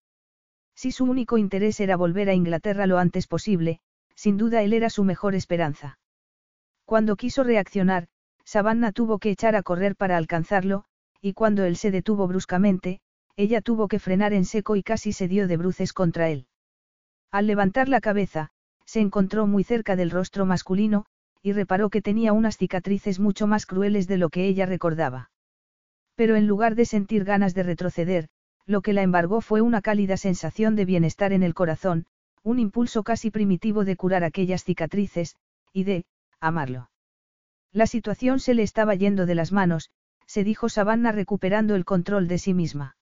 Si 0.75 0.91
su 0.91 1.05
único 1.05 1.37
interés 1.37 1.81
era 1.81 1.99
volver 1.99 2.31
a 2.31 2.35
Inglaterra 2.35 2.87
lo 2.87 2.97
antes 2.97 3.27
posible, 3.27 3.81
sin 4.15 4.39
duda 4.39 4.62
él 4.62 4.73
era 4.73 4.89
su 4.89 5.05
mejor 5.05 5.35
esperanza. 5.35 5.99
Cuando 6.87 7.17
quiso 7.17 7.45
reaccionar, 7.45 8.09
Savannah 8.43 8.91
tuvo 8.91 9.19
que 9.19 9.29
echar 9.29 9.55
a 9.55 9.62
correr 9.62 9.97
para 9.97 10.17
alcanzarlo, 10.17 10.87
y 11.21 11.35
cuando 11.35 11.65
él 11.65 11.77
se 11.77 11.91
detuvo 11.91 12.27
bruscamente, 12.27 13.01
ella 13.37 13.61
tuvo 13.61 13.87
que 13.87 13.99
frenar 13.99 14.33
en 14.33 14.47
seco 14.47 14.77
y 14.77 14.83
casi 14.83 15.12
se 15.12 15.29
dio 15.29 15.47
de 15.47 15.59
bruces 15.59 15.93
contra 15.93 16.31
él. 16.31 16.47
Al 17.31 17.47
levantar 17.47 17.91
la 17.91 18.01
cabeza, 18.01 18.49
se 18.87 19.01
encontró 19.01 19.47
muy 19.47 19.62
cerca 19.62 19.95
del 19.95 20.11
rostro 20.11 20.47
masculino, 20.47 21.05
y 21.43 21.53
reparó 21.53 21.91
que 21.91 22.01
tenía 22.01 22.33
unas 22.33 22.57
cicatrices 22.57 23.21
mucho 23.21 23.47
más 23.47 23.67
crueles 23.67 24.07
de 24.07 24.17
lo 24.17 24.31
que 24.31 24.47
ella 24.47 24.65
recordaba. 24.65 25.31
Pero 26.17 26.35
en 26.35 26.47
lugar 26.47 26.75
de 26.75 26.87
sentir 26.87 27.25
ganas 27.25 27.55
de 27.55 27.63
retroceder, 27.63 28.29
lo 28.67 28.81
que 28.81 28.93
la 28.93 29.03
embargó 29.03 29.41
fue 29.41 29.61
una 29.61 29.81
cálida 29.81 30.17
sensación 30.17 30.75
de 30.75 30.85
bienestar 30.85 31.33
en 31.33 31.43
el 31.43 31.55
corazón, 31.55 32.07
un 32.43 32.59
impulso 32.59 33.05
casi 33.05 33.31
primitivo 33.31 33.85
de 33.85 33.97
curar 33.97 34.25
aquellas 34.25 34.65
cicatrices, 34.65 35.37
y 35.73 35.85
de, 35.85 36.05
amarlo. 36.41 36.91
La 37.73 37.87
situación 37.87 38.41
se 38.41 38.55
le 38.55 38.63
estaba 38.63 38.95
yendo 38.95 39.27
de 39.27 39.35
las 39.35 39.53
manos, 39.53 39.91
se 40.27 40.43
dijo 40.43 40.69
Savannah 40.69 41.13
recuperando 41.13 41.75
el 41.75 41.85
control 41.85 42.27
de 42.29 42.39
sí 42.39 42.55
misma. 42.55 42.97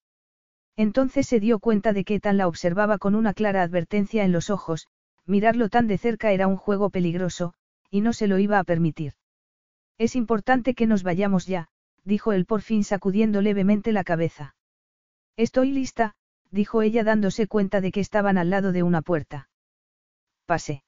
Entonces 0.75 1.25
se 1.25 1.39
dio 1.39 1.59
cuenta 1.59 1.93
de 1.93 2.03
que 2.03 2.19
Tan 2.19 2.37
la 2.37 2.47
observaba 2.47 2.97
con 2.97 3.15
una 3.15 3.33
clara 3.33 3.63
advertencia 3.63 4.25
en 4.25 4.31
los 4.31 4.49
ojos, 4.49 4.87
mirarlo 5.25 5.69
tan 5.69 5.87
de 5.87 5.97
cerca 5.97 6.31
era 6.31 6.47
un 6.47 6.57
juego 6.57 6.89
peligroso, 6.89 7.53
y 7.89 8.01
no 8.01 8.13
se 8.13 8.27
lo 8.27 8.37
iba 8.37 8.59
a 8.59 8.63
permitir. 8.63 9.13
Es 9.97 10.15
importante 10.15 10.73
que 10.73 10.85
nos 10.85 11.03
vayamos 11.03 11.45
ya, 11.45 11.69
dijo 12.05 12.31
él 12.31 12.45
por 12.45 12.61
fin 12.61 12.83
sacudiendo 12.83 13.41
levemente 13.41 13.91
la 13.91 14.03
cabeza. 14.03 14.55
Estoy 15.35 15.71
lista, 15.71 16.15
dijo 16.51 16.81
ella 16.81 17.03
dándose 17.03 17.47
cuenta 17.47 17.81
de 17.81 17.91
que 17.91 17.99
estaban 17.99 18.37
al 18.37 18.49
lado 18.49 18.71
de 18.71 18.83
una 18.83 19.01
puerta. 19.01 19.49
Pase. 20.45 20.83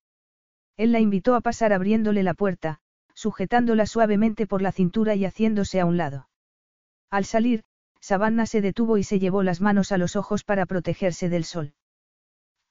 Él 0.77 0.91
la 0.91 0.99
invitó 0.99 1.35
a 1.35 1.41
pasar 1.41 1.73
abriéndole 1.73 2.23
la 2.23 2.35
puerta, 2.35 2.79
sujetándola 3.13 3.87
suavemente 3.87 4.45
por 4.45 4.61
la 4.61 4.71
cintura 4.71 5.15
y 5.15 5.25
haciéndose 5.25 5.79
a 5.79 5.85
un 5.85 5.97
lado. 5.97 6.29
Al 7.09 7.25
salir, 7.25 7.63
Savannah 7.99 8.45
se 8.45 8.61
detuvo 8.61 8.97
y 8.97 9.03
se 9.03 9.19
llevó 9.19 9.41
las 9.41 9.59
manos 9.59 9.91
a 9.91 9.97
los 9.97 10.15
ojos 10.15 10.43
para 10.43 10.67
protegerse 10.67 11.29
del 11.29 11.43
sol. 11.43 11.73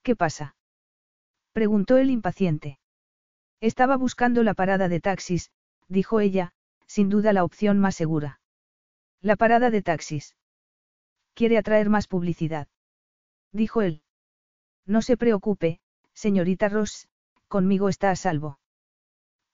¿Qué 0.03 0.15
pasa? 0.15 0.55
preguntó 1.53 1.97
él 1.97 2.11
impaciente. 2.11 2.79
Estaba 3.61 3.97
buscando 3.97 4.45
la 4.45 4.55
parada 4.55 4.89
de 4.89 5.01
taxis, 5.01 5.51
dijo 5.89 6.21
ella, 6.21 6.53
sin 6.87 7.09
duda 7.09 7.33
la 7.33 7.45
opción 7.45 7.79
más 7.79 7.95
segura. 7.95 8.41
La 9.21 9.37
parada 9.37 9.71
de 9.71 9.83
taxis. 9.83 10.37
Quiere 11.35 11.59
atraer 11.59 11.91
más 11.91 12.07
publicidad. 12.07 12.69
Dijo 13.53 13.83
él. 13.83 14.03
No 14.87 15.03
se 15.03 15.17
preocupe, 15.17 15.81
señorita 16.15 16.69
Ross, 16.69 17.09
conmigo 17.49 17.89
está 17.89 18.11
a 18.11 18.17
salvo. 18.17 18.59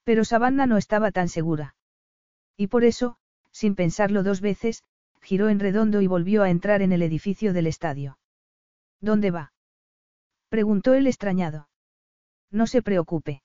Pero 0.04 0.24
Savannah 0.24 0.66
no 0.66 0.76
estaba 0.76 1.10
tan 1.10 1.28
segura. 1.28 1.74
Y 2.56 2.66
por 2.66 2.84
eso, 2.84 3.16
sin 3.50 3.74
pensarlo 3.74 4.22
dos 4.22 4.40
veces, 4.40 4.84
giró 5.20 5.48
en 5.48 5.60
redondo 5.60 6.00
y 6.02 6.06
volvió 6.06 6.42
a 6.42 6.50
entrar 6.50 6.82
en 6.82 6.92
el 6.92 7.02
edificio 7.02 7.52
del 7.52 7.66
estadio. 7.66 8.18
¿Dónde 9.00 9.30
va? 9.30 9.52
preguntó 10.48 10.94
él 10.94 11.06
extrañado. 11.06 11.68
No 12.50 12.66
se 12.66 12.82
preocupe. 12.82 13.41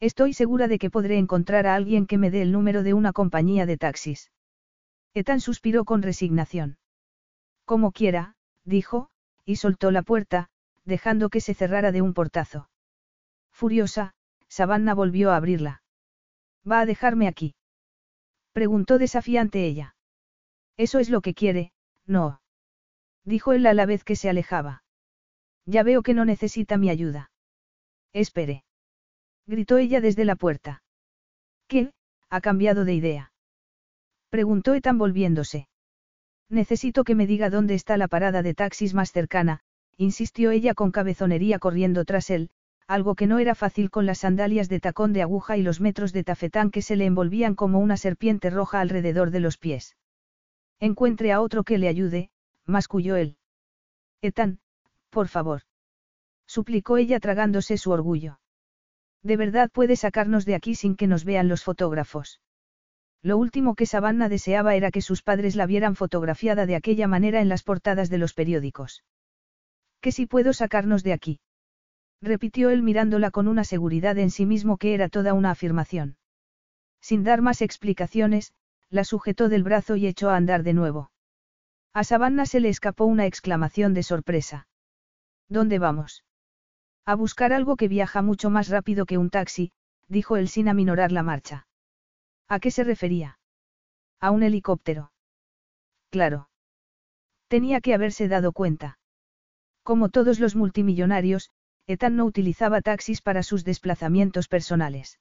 Estoy 0.00 0.32
segura 0.32 0.68
de 0.68 0.78
que 0.78 0.90
podré 0.90 1.18
encontrar 1.18 1.66
a 1.66 1.74
alguien 1.74 2.06
que 2.06 2.18
me 2.18 2.30
dé 2.30 2.42
el 2.42 2.52
número 2.52 2.82
de 2.82 2.94
una 2.94 3.12
compañía 3.12 3.66
de 3.66 3.76
taxis. 3.76 4.30
Ethan 5.12 5.40
suspiró 5.40 5.84
con 5.84 6.02
resignación. 6.02 6.78
Como 7.64 7.90
quiera, 7.90 8.36
dijo, 8.64 9.10
y 9.44 9.56
soltó 9.56 9.90
la 9.90 10.02
puerta, 10.02 10.50
dejando 10.84 11.30
que 11.30 11.40
se 11.40 11.54
cerrara 11.54 11.90
de 11.90 12.02
un 12.02 12.14
portazo. 12.14 12.70
Furiosa, 13.50 14.14
Savannah 14.48 14.94
volvió 14.94 15.32
a 15.32 15.36
abrirla. 15.36 15.82
¿Va 16.70 16.80
a 16.80 16.86
dejarme 16.86 17.26
aquí? 17.26 17.56
Preguntó 18.52 18.98
desafiante 18.98 19.64
ella. 19.64 19.96
Eso 20.76 21.00
es 21.00 21.10
lo 21.10 21.20
que 21.22 21.34
quiere, 21.34 21.72
no. 22.06 22.40
Dijo 23.24 23.52
él 23.52 23.66
a 23.66 23.74
la 23.74 23.84
vez 23.84 24.04
que 24.04 24.16
se 24.16 24.30
alejaba. 24.30 24.84
Ya 25.66 25.82
veo 25.82 26.02
que 26.02 26.14
no 26.14 26.24
necesita 26.24 26.78
mi 26.78 26.88
ayuda. 26.88 27.30
Espere. 28.12 28.64
Gritó 29.48 29.78
ella 29.78 30.02
desde 30.02 30.26
la 30.26 30.36
puerta. 30.36 30.82
¿Qué? 31.68 31.94
Ha 32.28 32.42
cambiado 32.42 32.84
de 32.84 32.92
idea. 32.92 33.32
Preguntó 34.28 34.74
Ethan 34.74 34.98
volviéndose. 34.98 35.68
Necesito 36.50 37.02
que 37.02 37.14
me 37.14 37.26
diga 37.26 37.48
dónde 37.48 37.74
está 37.74 37.96
la 37.96 38.08
parada 38.08 38.42
de 38.42 38.52
taxis 38.52 38.92
más 38.92 39.10
cercana, 39.10 39.60
insistió 39.96 40.50
ella 40.50 40.74
con 40.74 40.90
cabezonería 40.90 41.58
corriendo 41.58 42.04
tras 42.04 42.28
él, 42.28 42.50
algo 42.86 43.14
que 43.14 43.26
no 43.26 43.38
era 43.38 43.54
fácil 43.54 43.88
con 43.90 44.04
las 44.04 44.18
sandalias 44.18 44.68
de 44.68 44.80
tacón 44.80 45.14
de 45.14 45.22
aguja 45.22 45.56
y 45.56 45.62
los 45.62 45.80
metros 45.80 46.12
de 46.12 46.24
tafetán 46.24 46.70
que 46.70 46.82
se 46.82 46.96
le 46.96 47.06
envolvían 47.06 47.54
como 47.54 47.78
una 47.78 47.96
serpiente 47.96 48.50
roja 48.50 48.80
alrededor 48.80 49.30
de 49.30 49.40
los 49.40 49.56
pies. 49.56 49.96
Encuentre 50.78 51.32
a 51.32 51.40
otro 51.40 51.64
que 51.64 51.78
le 51.78 51.88
ayude, 51.88 52.30
masculló 52.66 53.16
él. 53.16 53.38
Ethan, 54.20 54.60
por 55.08 55.28
favor. 55.28 55.62
Suplicó 56.46 56.98
ella 56.98 57.18
tragándose 57.18 57.78
su 57.78 57.90
orgullo. 57.92 58.40
De 59.28 59.36
verdad 59.36 59.68
puede 59.70 59.94
sacarnos 59.96 60.46
de 60.46 60.54
aquí 60.54 60.74
sin 60.74 60.96
que 60.96 61.06
nos 61.06 61.26
vean 61.26 61.48
los 61.48 61.62
fotógrafos. 61.62 62.40
Lo 63.22 63.36
último 63.36 63.74
que 63.74 63.84
Savannah 63.84 64.30
deseaba 64.30 64.74
era 64.74 64.90
que 64.90 65.02
sus 65.02 65.20
padres 65.22 65.54
la 65.54 65.66
vieran 65.66 65.96
fotografiada 65.96 66.64
de 66.64 66.74
aquella 66.74 67.06
manera 67.08 67.42
en 67.42 67.50
las 67.50 67.62
portadas 67.62 68.08
de 68.08 68.16
los 68.16 68.32
periódicos. 68.32 69.04
¿Que 70.00 70.12
si 70.12 70.24
puedo 70.24 70.54
sacarnos 70.54 71.02
de 71.02 71.12
aquí? 71.12 71.40
repitió 72.22 72.70
él 72.70 72.82
mirándola 72.82 73.30
con 73.30 73.48
una 73.48 73.64
seguridad 73.64 74.16
en 74.16 74.30
sí 74.30 74.46
mismo 74.46 74.78
que 74.78 74.94
era 74.94 75.10
toda 75.10 75.34
una 75.34 75.50
afirmación. 75.50 76.16
Sin 77.02 77.22
dar 77.22 77.42
más 77.42 77.60
explicaciones, 77.60 78.54
la 78.88 79.04
sujetó 79.04 79.50
del 79.50 79.62
brazo 79.62 79.96
y 79.96 80.06
echó 80.06 80.30
a 80.30 80.36
andar 80.36 80.62
de 80.62 80.72
nuevo. 80.72 81.10
A 81.92 82.02
Savannah 82.02 82.46
se 82.46 82.60
le 82.60 82.70
escapó 82.70 83.04
una 83.04 83.26
exclamación 83.26 83.92
de 83.92 84.04
sorpresa. 84.04 84.68
¿Dónde 85.50 85.78
vamos? 85.78 86.24
A 87.08 87.14
buscar 87.14 87.54
algo 87.54 87.76
que 87.76 87.88
viaja 87.88 88.20
mucho 88.20 88.50
más 88.50 88.68
rápido 88.68 89.06
que 89.06 89.16
un 89.16 89.30
taxi, 89.30 89.72
dijo 90.08 90.36
él 90.36 90.46
sin 90.46 90.68
aminorar 90.68 91.10
la 91.10 91.22
marcha. 91.22 91.66
¿A 92.48 92.60
qué 92.60 92.70
se 92.70 92.84
refería? 92.84 93.38
A 94.20 94.30
un 94.30 94.42
helicóptero. 94.42 95.10
Claro. 96.10 96.50
Tenía 97.46 97.80
que 97.80 97.94
haberse 97.94 98.28
dado 98.28 98.52
cuenta. 98.52 98.98
Como 99.82 100.10
todos 100.10 100.38
los 100.38 100.54
multimillonarios, 100.54 101.48
Ethan 101.86 102.14
no 102.14 102.26
utilizaba 102.26 102.82
taxis 102.82 103.22
para 103.22 103.42
sus 103.42 103.64
desplazamientos 103.64 104.46
personales. 104.46 105.18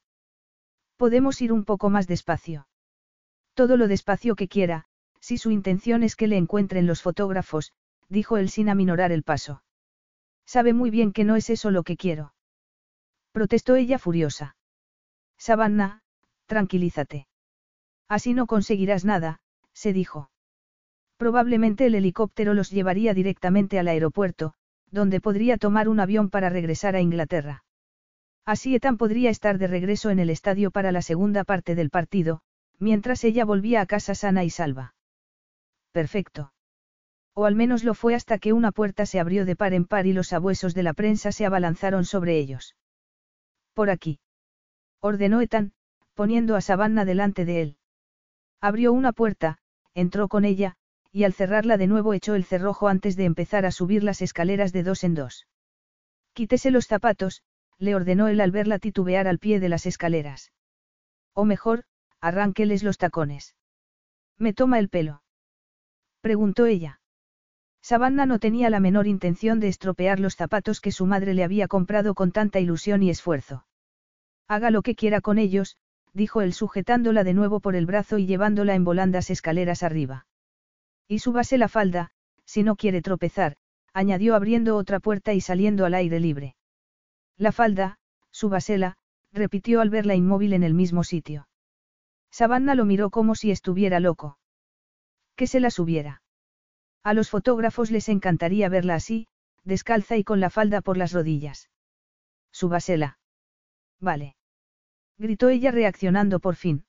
Podemos 0.98 1.42
ir 1.42 1.54
un 1.54 1.64
poco 1.64 1.90
más 1.90 2.06
despacio. 2.06 2.68
Todo 3.54 3.78
lo 3.78 3.88
despacio 3.88 4.36
que 4.36 4.50
quiera, 4.50 4.84
si 5.22 5.38
su 5.38 5.52
intención 5.52 6.04
es 6.04 6.18
que 6.18 6.28
le 6.28 6.36
encuentren 6.36 6.86
los 6.86 7.02
fotógrafos, 7.02 7.72
dijo 8.10 8.36
él 8.36 8.50
sin 8.50 8.68
aminorar 8.68 9.14
el 9.14 9.24
paso. 9.24 9.64
Sabe 10.48 10.74
muy 10.74 10.90
bien 10.90 11.12
que 11.12 11.26
no 11.26 11.36
es 11.36 11.50
eso 11.50 11.70
lo 11.72 11.84
que 11.84 11.98
quiero. 11.98 12.34
Protestó 13.34 13.76
ella 13.76 14.00
furiosa. 14.00 14.56
Savannah, 15.38 16.02
tranquilízate. 16.46 17.28
Así 18.08 18.34
no 18.34 18.48
conseguirás 18.48 19.04
nada, 19.04 19.42
se 19.74 19.92
dijo. 19.94 20.32
Probablemente 21.18 21.86
el 21.86 21.96
helicóptero 21.96 22.54
los 22.54 22.72
llevaría 22.72 23.14
directamente 23.14 23.78
al 23.78 23.90
aeropuerto, 23.90 24.54
donde 24.90 25.20
podría 25.20 25.58
tomar 25.58 25.90
un 25.90 26.00
avión 26.00 26.30
para 26.30 26.50
regresar 26.50 26.96
a 26.96 27.02
Inglaterra. 27.02 27.64
Así 28.46 28.74
Ethan 28.74 28.98
podría 28.98 29.30
estar 29.30 29.58
de 29.58 29.68
regreso 29.68 30.10
en 30.10 30.20
el 30.20 30.30
estadio 30.30 30.72
para 30.72 30.94
la 30.94 31.02
segunda 31.02 31.44
parte 31.44 31.76
del 31.76 31.90
partido, 31.90 32.42
mientras 32.80 33.26
ella 33.26 33.44
volvía 33.44 33.82
a 33.82 33.86
casa 33.86 34.16
sana 34.16 34.46
y 34.46 34.50
salva. 34.50 34.96
Perfecto. 35.92 36.54
O 37.40 37.46
al 37.46 37.54
menos 37.54 37.84
lo 37.84 37.94
fue 37.94 38.16
hasta 38.16 38.40
que 38.40 38.52
una 38.52 38.72
puerta 38.72 39.06
se 39.06 39.20
abrió 39.20 39.46
de 39.46 39.56
par 39.56 39.76
en 39.76 39.86
par 39.86 40.08
y 40.08 40.12
los 40.12 40.34
abuesos 40.34 40.74
de 40.74 40.82
la 40.82 40.94
prensa 40.94 41.32
se 41.32 41.46
abalanzaron 41.46 42.04
sobre 42.04 42.40
ellos. 42.40 42.76
Por 43.76 43.92
aquí. 43.92 44.20
Ordenó 45.02 45.40
Ethan, 45.42 45.74
poniendo 46.16 46.56
a 46.56 46.62
Savannah 46.62 47.06
delante 47.06 47.46
de 47.46 47.62
él. 47.62 47.78
Abrió 48.60 48.92
una 48.92 49.14
puerta, 49.14 49.60
entró 49.94 50.30
con 50.30 50.46
ella, 50.46 50.78
y 51.12 51.26
al 51.26 51.34
cerrarla 51.34 51.78
de 51.78 51.86
nuevo 51.86 52.16
echó 52.16 52.34
el 52.34 52.44
cerrojo 52.44 52.88
antes 52.88 53.16
de 53.16 53.26
empezar 53.26 53.68
a 53.68 53.72
subir 53.72 54.04
las 54.04 54.24
escaleras 54.24 54.74
de 54.74 54.82
dos 54.82 55.04
en 55.04 55.14
dos. 55.14 55.46
Quítese 56.34 56.72
los 56.72 56.88
zapatos, 56.88 57.44
le 57.78 57.94
ordenó 57.94 58.30
él 58.30 58.42
al 58.42 58.50
verla 58.50 58.80
titubear 58.80 59.28
al 59.28 59.38
pie 59.38 59.60
de 59.60 59.70
las 59.70 59.86
escaleras. 59.86 60.54
O 61.34 61.46
mejor, 61.46 61.84
arránqueles 62.20 62.82
los 62.82 62.98
tacones. 62.98 63.56
¿Me 64.40 64.54
toma 64.54 64.80
el 64.80 64.90
pelo? 64.90 65.22
preguntó 66.22 66.66
ella. 66.66 67.00
Savannah 67.88 68.26
no 68.26 68.38
tenía 68.38 68.70
la 68.70 68.82
menor 68.82 69.08
intención 69.08 69.62
de 69.62 69.70
estropear 69.70 70.20
los 70.20 70.36
zapatos 70.36 70.82
que 70.82 70.92
su 70.92 71.06
madre 71.06 71.34
le 71.34 71.46
había 71.46 71.70
comprado 71.70 72.16
con 72.16 72.34
tanta 72.34 72.60
ilusión 72.60 73.02
y 73.02 73.10
esfuerzo. 73.10 73.66
Haga 74.46 74.72
lo 74.72 74.82
que 74.82 74.94
quiera 74.94 75.22
con 75.22 75.38
ellos, 75.38 75.78
dijo 76.12 76.42
él 76.42 76.52
sujetándola 76.52 77.24
de 77.24 77.34
nuevo 77.34 77.62
por 77.62 77.78
el 77.78 77.86
brazo 77.86 78.18
y 78.18 78.26
llevándola 78.26 78.76
en 78.76 78.84
volandas 78.84 79.30
escaleras 79.30 79.84
arriba. 79.84 80.28
Y 81.08 81.20
súbase 81.20 81.58
la 81.58 81.70
falda, 81.70 82.12
si 82.44 82.62
no 82.62 82.76
quiere 82.76 83.02
tropezar, 83.02 83.56
añadió 83.94 84.36
abriendo 84.36 84.76
otra 84.76 85.00
puerta 85.00 85.34
y 85.34 85.40
saliendo 85.40 85.86
al 85.86 85.94
aire 85.94 86.20
libre. 86.20 86.58
La 87.38 87.54
falda, 87.54 88.00
súbasela, 88.32 88.98
repitió 89.32 89.80
al 89.80 89.90
verla 89.90 90.14
inmóvil 90.14 90.52
en 90.52 90.64
el 90.64 90.74
mismo 90.74 91.06
sitio. 91.06 91.48
Savannah 92.32 92.76
lo 92.76 92.84
miró 92.84 93.12
como 93.12 93.34
si 93.34 93.50
estuviera 93.50 94.02
loco. 94.02 94.38
Que 95.38 95.48
se 95.48 95.62
la 95.62 95.72
subiera. 95.72 96.22
A 97.08 97.14
los 97.14 97.30
fotógrafos 97.30 97.90
les 97.90 98.10
encantaría 98.10 98.68
verla 98.68 98.96
así, 98.96 99.28
descalza 99.64 100.18
y 100.18 100.26
con 100.26 100.42
la 100.42 100.50
falda 100.50 100.82
por 100.82 100.98
las 100.98 101.14
rodillas. 101.14 101.70
Súbasela. 102.52 103.18
Vale. 104.02 104.36
Gritó 105.18 105.48
ella 105.48 105.72
reaccionando 105.72 106.42
por 106.42 106.56
fin. 106.56 106.84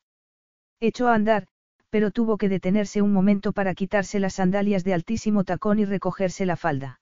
Echó 0.81 1.07
a 1.07 1.15
andar, 1.15 1.47
pero 1.89 2.11
tuvo 2.11 2.37
que 2.37 2.49
detenerse 2.49 3.01
un 3.01 3.13
momento 3.13 3.53
para 3.53 3.77
quitarse 3.77 4.19
las 4.19 4.35
sandalias 4.35 4.83
de 4.83 4.95
altísimo 4.95 5.45
tacón 5.45 5.79
y 5.79 5.85
recogerse 5.85 6.47
la 6.47 6.57
falda. 6.57 7.01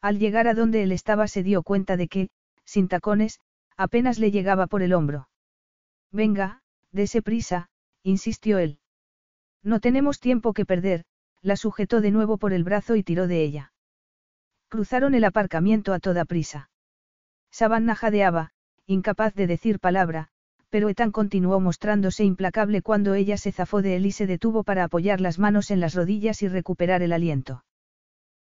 Al 0.00 0.20
llegar 0.20 0.46
a 0.46 0.54
donde 0.54 0.84
él 0.84 0.92
estaba 0.92 1.26
se 1.26 1.42
dio 1.42 1.64
cuenta 1.64 1.96
de 1.96 2.06
que, 2.06 2.28
sin 2.64 2.86
tacones, 2.86 3.40
apenas 3.76 4.20
le 4.20 4.30
llegaba 4.30 4.68
por 4.68 4.82
el 4.82 4.92
hombro. 4.92 5.28
Venga, 6.12 6.62
dese 6.92 7.20
prisa, 7.20 7.68
insistió 8.04 8.60
él. 8.60 8.78
No 9.64 9.80
tenemos 9.80 10.20
tiempo 10.20 10.52
que 10.52 10.64
perder, 10.64 11.04
la 11.42 11.56
sujetó 11.56 12.00
de 12.00 12.10
nuevo 12.10 12.38
por 12.38 12.52
el 12.52 12.64
brazo 12.64 12.96
y 12.96 13.02
tiró 13.02 13.26
de 13.26 13.42
ella. 13.42 13.72
Cruzaron 14.68 15.14
el 15.14 15.24
aparcamiento 15.24 15.92
a 15.92 15.98
toda 15.98 16.24
prisa. 16.24 16.70
Savannah 17.50 17.94
jadeaba, 17.94 18.50
incapaz 18.86 19.34
de 19.34 19.46
decir 19.46 19.80
palabra, 19.80 20.28
pero 20.70 20.88
Ethan 20.88 21.12
continuó 21.12 21.60
mostrándose 21.60 22.24
implacable 22.24 22.82
cuando 22.82 23.14
ella 23.14 23.38
se 23.38 23.52
zafó 23.52 23.80
de 23.80 23.96
él 23.96 24.06
y 24.06 24.12
se 24.12 24.26
detuvo 24.26 24.64
para 24.64 24.84
apoyar 24.84 25.20
las 25.20 25.38
manos 25.38 25.70
en 25.70 25.80
las 25.80 25.94
rodillas 25.94 26.42
y 26.42 26.48
recuperar 26.48 27.02
el 27.02 27.12
aliento. 27.12 27.64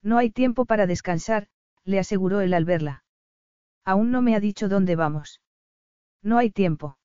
No 0.02 0.18
hay 0.18 0.30
tiempo 0.30 0.64
para 0.64 0.86
descansar, 0.86 1.48
le 1.84 1.98
aseguró 1.98 2.40
él 2.40 2.54
al 2.54 2.64
verla. 2.64 3.04
Aún 3.84 4.10
no 4.10 4.22
me 4.22 4.34
ha 4.34 4.40
dicho 4.40 4.68
dónde 4.68 4.96
vamos. 4.96 5.42
No 6.22 6.38
hay 6.38 6.50
tiempo. 6.50 6.98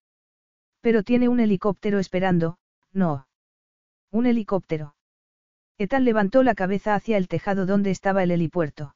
Pero 0.82 1.04
tiene 1.04 1.28
un 1.28 1.41
helicóptero 1.41 1.99
esperando, 1.99 2.58
no. 2.93 3.28
Un 4.12 4.25
helicóptero. 4.25 4.95
Ethan 5.79 6.03
levantó 6.03 6.43
la 6.43 6.55
cabeza 6.55 6.93
hacia 6.93 7.15
el 7.15 7.29
tejado 7.29 7.65
donde 7.65 7.89
estaba 7.89 8.21
el 8.21 8.31
helipuerto. 8.31 8.95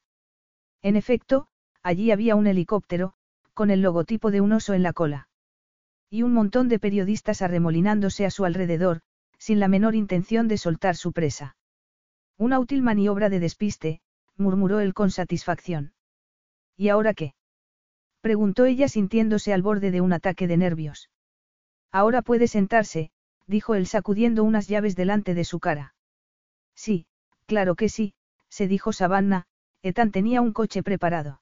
En 0.82 0.98
efecto, 0.98 1.48
allí 1.82 2.12
había 2.12 2.36
un 2.36 2.46
helicóptero, 2.46 3.14
con 3.54 3.72
el 3.72 3.82
logotipo 3.82 4.32
de 4.32 4.42
un 4.42 4.52
oso 4.52 4.74
en 4.74 4.84
la 4.84 4.92
cola. 4.92 5.30
Y 6.10 6.24
un 6.24 6.34
montón 6.34 6.68
de 6.68 6.80
periodistas 6.80 7.42
arremolinándose 7.42 8.26
a 8.26 8.30
su 8.30 8.44
alrededor, 8.44 9.00
sin 9.38 9.62
la 9.62 9.70
menor 9.70 9.96
intención 9.96 10.50
de 10.50 10.58
soltar 10.58 10.98
su 10.98 11.14
presa. 11.14 11.56
Una 12.38 12.60
útil 12.60 12.82
maniobra 12.82 13.30
de 13.30 13.40
despiste, 13.40 14.02
murmuró 14.36 14.82
él 14.82 14.94
con 14.94 15.10
satisfacción. 15.10 15.94
¿Y 16.76 16.90
ahora 16.90 17.14
qué? 17.14 17.34
preguntó 18.20 18.66
ella 18.66 18.90
sintiéndose 18.90 19.54
al 19.54 19.62
borde 19.62 19.90
de 19.90 20.02
un 20.02 20.12
ataque 20.12 20.48
de 20.48 20.58
nervios. 20.58 21.10
Ahora 21.94 22.22
puede 22.22 22.50
sentarse, 22.50 23.12
dijo 23.48 23.74
él 23.74 23.88
sacudiendo 23.88 24.44
unas 24.44 24.68
llaves 24.68 24.98
delante 24.98 25.34
de 25.34 25.46
su 25.46 25.62
cara. 25.62 25.94
Sí, 26.76 27.06
claro 27.46 27.76
que 27.76 27.90
sí, 27.90 28.14
se 28.50 28.68
dijo 28.68 28.94
Savannah, 28.94 29.46
Ethan 29.82 30.12
tenía 30.12 30.42
un 30.42 30.54
coche 30.54 30.84
preparado. 30.84 31.42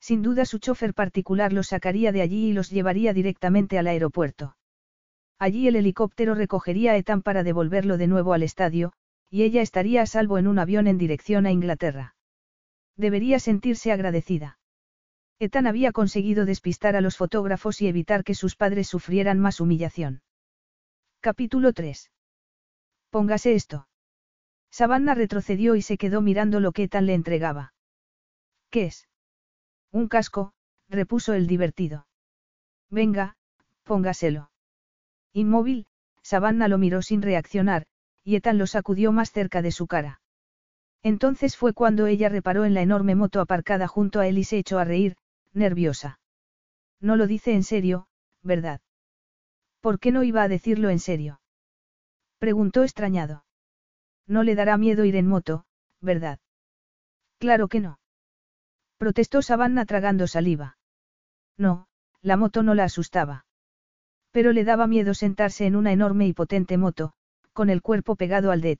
Sin 0.00 0.22
duda 0.22 0.44
su 0.46 0.58
chofer 0.58 0.94
particular 0.94 1.52
los 1.52 1.68
sacaría 1.68 2.10
de 2.10 2.22
allí 2.22 2.48
y 2.48 2.52
los 2.52 2.70
llevaría 2.70 3.12
directamente 3.12 3.78
al 3.78 3.86
aeropuerto. 3.86 4.56
Allí 5.38 5.68
el 5.68 5.76
helicóptero 5.76 6.34
recogería 6.34 6.92
a 6.92 6.96
Ethan 6.96 7.22
para 7.22 7.42
devolverlo 7.42 7.98
de 7.98 8.06
nuevo 8.06 8.32
al 8.32 8.42
estadio, 8.42 8.92
y 9.28 9.42
ella 9.42 9.62
estaría 9.62 10.02
a 10.02 10.06
salvo 10.06 10.38
en 10.38 10.46
un 10.46 10.58
avión 10.58 10.86
en 10.86 10.98
dirección 10.98 11.46
a 11.46 11.50
Inglaterra. 11.50 12.14
Debería 12.96 13.38
sentirse 13.38 13.92
agradecida. 13.92 14.58
Ethan 15.38 15.66
había 15.66 15.92
conseguido 15.92 16.44
despistar 16.44 16.96
a 16.96 17.00
los 17.00 17.16
fotógrafos 17.16 17.80
y 17.80 17.88
evitar 17.88 18.24
que 18.24 18.34
sus 18.34 18.56
padres 18.56 18.88
sufrieran 18.88 19.38
más 19.38 19.60
humillación. 19.60 20.22
Capítulo 21.20 21.72
3. 21.72 22.10
Póngase 23.10 23.54
esto. 23.54 23.88
Savannah 24.70 25.14
retrocedió 25.14 25.74
y 25.74 25.82
se 25.82 25.98
quedó 25.98 26.20
mirando 26.20 26.60
lo 26.60 26.72
que 26.72 26.84
Ethan 26.84 27.06
le 27.06 27.14
entregaba. 27.14 27.74
¿Qué 28.70 28.84
es? 28.86 29.08
Un 29.90 30.08
casco, 30.08 30.52
repuso 30.88 31.32
el 31.34 31.46
divertido. 31.46 32.06
Venga, 32.88 33.36
póngaselo. 33.84 34.50
Inmóvil, 35.32 35.86
Savannah 36.22 36.68
lo 36.68 36.78
miró 36.78 37.02
sin 37.02 37.22
reaccionar, 37.22 37.86
y 38.24 38.36
Ethan 38.36 38.58
lo 38.58 38.66
sacudió 38.66 39.12
más 39.12 39.32
cerca 39.32 39.62
de 39.62 39.72
su 39.72 39.86
cara. 39.86 40.20
Entonces 41.02 41.56
fue 41.56 41.72
cuando 41.72 42.06
ella 42.06 42.28
reparó 42.28 42.64
en 42.64 42.74
la 42.74 42.82
enorme 42.82 43.14
moto 43.14 43.40
aparcada 43.40 43.88
junto 43.88 44.20
a 44.20 44.26
él 44.26 44.38
y 44.38 44.44
se 44.44 44.58
echó 44.58 44.78
a 44.78 44.84
reír, 44.84 45.16
nerviosa. 45.52 46.20
No 47.00 47.16
lo 47.16 47.26
dice 47.26 47.54
en 47.54 47.62
serio, 47.62 48.06
¿verdad? 48.42 48.80
¿Por 49.80 49.98
qué 49.98 50.12
no 50.12 50.22
iba 50.22 50.42
a 50.42 50.48
decirlo 50.48 50.90
en 50.90 50.98
serio? 50.98 51.40
Preguntó 52.38 52.82
extrañado. 52.82 53.44
No 54.30 54.44
le 54.44 54.54
dará 54.54 54.76
miedo 54.76 55.04
ir 55.04 55.16
en 55.16 55.26
moto, 55.26 55.64
¿verdad? 56.00 56.38
Claro 57.40 57.66
que 57.66 57.80
no. 57.80 57.98
Protestó 58.96 59.42
Savannah 59.42 59.86
tragando 59.86 60.28
saliva. 60.28 60.78
No, 61.58 61.88
la 62.22 62.36
moto 62.36 62.62
no 62.62 62.74
la 62.74 62.84
asustaba. 62.84 63.44
Pero 64.30 64.52
le 64.52 64.62
daba 64.62 64.86
miedo 64.86 65.14
sentarse 65.14 65.66
en 65.66 65.74
una 65.74 65.90
enorme 65.90 66.28
y 66.28 66.32
potente 66.32 66.78
moto, 66.78 67.12
con 67.52 67.70
el 67.70 67.82
cuerpo 67.82 68.14
pegado 68.14 68.52
al 68.52 68.60
de. 68.60 68.78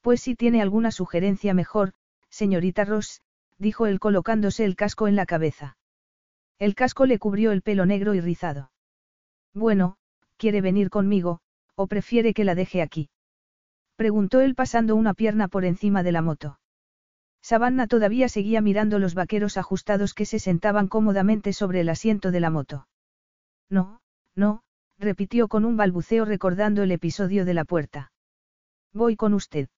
Pues 0.00 0.22
si 0.22 0.36
tiene 0.36 0.62
alguna 0.62 0.90
sugerencia 0.90 1.52
mejor, 1.52 1.92
señorita 2.30 2.86
Ross, 2.86 3.20
dijo 3.58 3.84
él 3.84 4.00
colocándose 4.00 4.64
el 4.64 4.74
casco 4.74 5.06
en 5.06 5.16
la 5.16 5.26
cabeza. 5.26 5.76
El 6.58 6.74
casco 6.74 7.04
le 7.04 7.18
cubrió 7.18 7.52
el 7.52 7.60
pelo 7.60 7.84
negro 7.84 8.14
y 8.14 8.22
rizado. 8.22 8.72
Bueno, 9.52 9.98
¿quiere 10.38 10.62
venir 10.62 10.88
conmigo, 10.88 11.40
o 11.74 11.88
prefiere 11.88 12.32
que 12.32 12.44
la 12.44 12.54
deje 12.54 12.80
aquí? 12.80 13.10
Preguntó 14.00 14.40
él 14.40 14.54
pasando 14.54 14.96
una 14.96 15.12
pierna 15.12 15.46
por 15.46 15.66
encima 15.66 16.02
de 16.02 16.10
la 16.10 16.22
moto. 16.22 16.58
Savannah 17.42 17.86
todavía 17.86 18.30
seguía 18.30 18.62
mirando 18.62 18.98
los 18.98 19.12
vaqueros 19.12 19.58
ajustados 19.58 20.14
que 20.14 20.24
se 20.24 20.38
sentaban 20.38 20.88
cómodamente 20.88 21.52
sobre 21.52 21.82
el 21.82 21.90
asiento 21.90 22.30
de 22.30 22.40
la 22.40 22.48
moto. 22.48 22.88
No, 23.68 24.00
no, 24.34 24.62
repitió 24.98 25.48
con 25.48 25.66
un 25.66 25.76
balbuceo 25.76 26.24
recordando 26.24 26.82
el 26.82 26.92
episodio 26.92 27.44
de 27.44 27.52
la 27.52 27.66
puerta. 27.66 28.10
Voy 28.94 29.16
con 29.16 29.34
usted. 29.34 29.68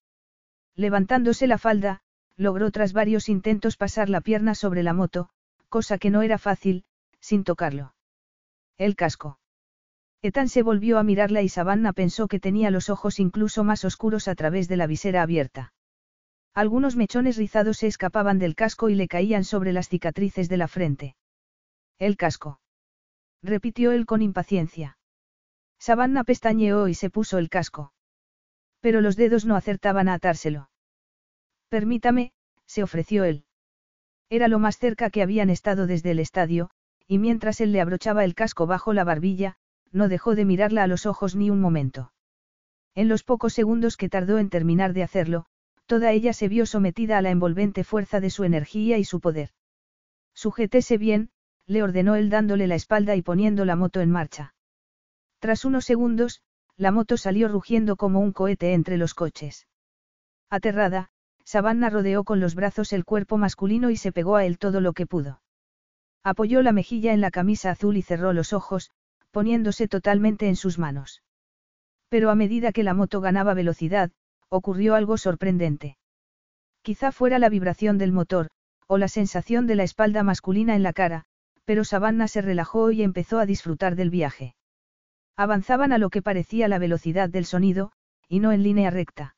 Levantándose 0.77 1.49
la 1.49 1.59
falda, 1.59 2.03
logró 2.37 2.71
tras 2.71 2.93
varios 2.93 3.29
intentos 3.29 3.77
pasar 3.77 4.09
la 4.09 4.21
pierna 4.21 4.55
sobre 4.55 4.85
la 4.85 4.93
moto, 4.93 5.31
cosa 5.69 5.99
que 5.99 6.11
no 6.11 6.23
era 6.23 6.39
fácil, 6.39 6.85
sin 7.19 7.43
tocarlo. 7.43 7.97
El 8.79 8.95
casco. 8.95 9.41
Ethan 10.23 10.49
se 10.49 10.63
volvió 10.63 10.99
a 10.99 11.03
mirarla 11.03 11.43
y 11.43 11.49
Savannah 11.49 11.93
pensó 11.93 12.29
que 12.29 12.39
tenía 12.39 12.71
los 12.71 12.91
ojos 12.91 13.19
incluso 13.19 13.65
más 13.65 13.85
oscuros 13.85 14.29
a 14.29 14.37
través 14.37 14.69
de 14.69 14.77
la 14.77 14.87
visera 14.87 15.21
abierta. 15.23 15.73
Algunos 16.55 16.95
mechones 16.95 17.37
rizados 17.37 17.79
se 17.79 17.89
escapaban 17.89 18.39
del 18.39 18.55
casco 18.55 18.89
y 18.89 18.95
le 18.95 19.09
caían 19.09 19.43
sobre 19.43 19.73
las 19.73 19.89
cicatrices 19.89 20.49
de 20.49 20.57
la 20.57 20.69
frente. 20.69 21.17
El 21.99 22.17
casco. 22.17 22.61
Repitió 23.43 23.91
él 23.91 24.07
con 24.07 24.23
impaciencia. 24.23 24.97
Savannah 25.81 26.23
pestañeó 26.23 26.87
y 26.87 26.95
se 26.95 27.11
puso 27.11 27.39
el 27.39 27.49
casco. 27.49 27.93
Pero 28.81 29.01
los 29.01 29.17
dedos 29.17 29.45
no 29.45 29.57
acertaban 29.57 30.09
a 30.09 30.15
atárselo. 30.15 30.71
Permítame, 31.69 32.33
se 32.67 32.85
ofreció 32.85 33.25
él. 33.25 33.45
Era 34.31 34.47
lo 34.47 34.61
más 34.61 34.79
cerca 34.79 35.11
que 35.11 35.23
habían 35.23 35.51
estado 35.51 35.89
desde 35.89 36.13
el 36.13 36.21
estadio, 36.21 36.71
y 37.09 37.19
mientras 37.19 37.61
él 37.61 37.73
le 37.73 37.81
abrochaba 37.81 38.25
el 38.25 38.35
casco 38.35 38.67
bajo 38.67 38.93
la 38.93 39.05
barbilla, 39.05 39.57
no 39.93 40.09
dejó 40.09 40.35
de 40.35 40.45
mirarla 40.45 40.83
a 40.83 40.87
los 40.87 41.07
ojos 41.07 41.37
ni 41.37 41.51
un 41.51 41.61
momento. 41.61 42.13
En 42.95 43.09
los 43.09 43.23
pocos 43.23 43.53
segundos 43.53 43.97
que 43.97 44.09
tardó 44.09 44.39
en 44.39 44.51
terminar 44.51 44.93
de 44.93 45.03
hacerlo, 45.03 45.47
toda 45.87 46.13
ella 46.13 46.33
se 46.33 46.49
vio 46.49 46.67
sometida 46.67 47.19
a 47.19 47.23
la 47.23 47.31
envolvente 47.31 47.85
fuerza 47.85 48.21
de 48.21 48.31
su 48.31 48.45
energía 48.45 48.99
y 48.99 49.05
su 49.05 49.21
poder. 49.21 49.51
Sujétese 50.35 50.99
bien, 50.99 51.31
le 51.67 51.83
ordenó 51.83 52.17
él 52.17 52.31
dándole 52.31 52.67
la 52.67 52.75
espalda 52.75 53.17
y 53.17 53.23
poniendo 53.23 53.65
la 53.65 53.77
moto 53.77 54.01
en 54.01 54.11
marcha. 54.11 54.55
Tras 55.39 55.65
unos 55.65 55.85
segundos, 55.85 56.43
la 56.77 56.91
moto 56.91 57.17
salió 57.17 57.49
rugiendo 57.49 57.97
como 57.97 58.21
un 58.21 58.33
cohete 58.33 58.73
entre 58.73 58.97
los 58.97 59.15
coches. 59.15 59.67
Aterrada, 60.51 61.11
Savannah 61.45 61.91
rodeó 61.91 62.25
con 62.25 62.41
los 62.41 62.55
brazos 62.55 62.93
el 62.93 63.05
cuerpo 63.05 63.37
masculino 63.37 63.91
y 63.91 63.97
se 63.97 64.13
pegó 64.13 64.37
a 64.37 64.45
él 64.45 64.59
todo 64.59 64.81
lo 64.81 64.93
que 64.93 65.07
pudo. 65.07 65.43
Apoyó 66.23 66.63
la 66.63 66.73
mejilla 66.73 67.13
en 67.13 67.21
la 67.21 67.31
camisa 67.31 67.71
azul 67.71 67.97
y 67.97 68.03
cerró 68.03 68.33
los 68.33 68.53
ojos, 68.53 68.91
poniéndose 69.33 69.89
totalmente 69.89 70.49
en 70.49 70.55
sus 70.55 70.79
manos. 70.79 71.23
Pero 72.09 72.31
a 72.31 72.37
medida 72.37 72.71
que 72.71 72.85
la 72.85 72.95
moto 72.95 73.21
ganaba 73.21 73.55
velocidad, 73.55 74.13
ocurrió 74.49 74.95
algo 74.95 75.17
sorprendente. 75.17 75.97
Quizá 76.83 77.11
fuera 77.11 77.39
la 77.39 77.49
vibración 77.49 77.99
del 77.99 78.13
motor, 78.13 78.49
o 78.87 78.99
la 78.99 79.09
sensación 79.09 79.67
de 79.67 79.77
la 79.77 79.83
espalda 79.83 80.23
masculina 80.23 80.77
en 80.77 80.83
la 80.83 80.93
cara, 80.93 81.25
pero 81.65 81.85
Savannah 81.85 82.29
se 82.29 82.43
relajó 82.43 82.91
y 82.91 83.03
empezó 83.03 83.39
a 83.39 83.47
disfrutar 83.47 83.97
del 83.97 84.11
viaje. 84.11 84.55
Avanzaban 85.37 85.93
a 85.93 85.99
lo 85.99 86.11
que 86.11 86.23
parecía 86.23 86.69
la 86.69 86.79
velocidad 86.79 87.31
del 87.31 87.47
sonido, 87.47 87.93
y 88.29 88.41
no 88.41 88.53
en 88.53 88.63
línea 88.63 88.91
recta. 88.91 89.37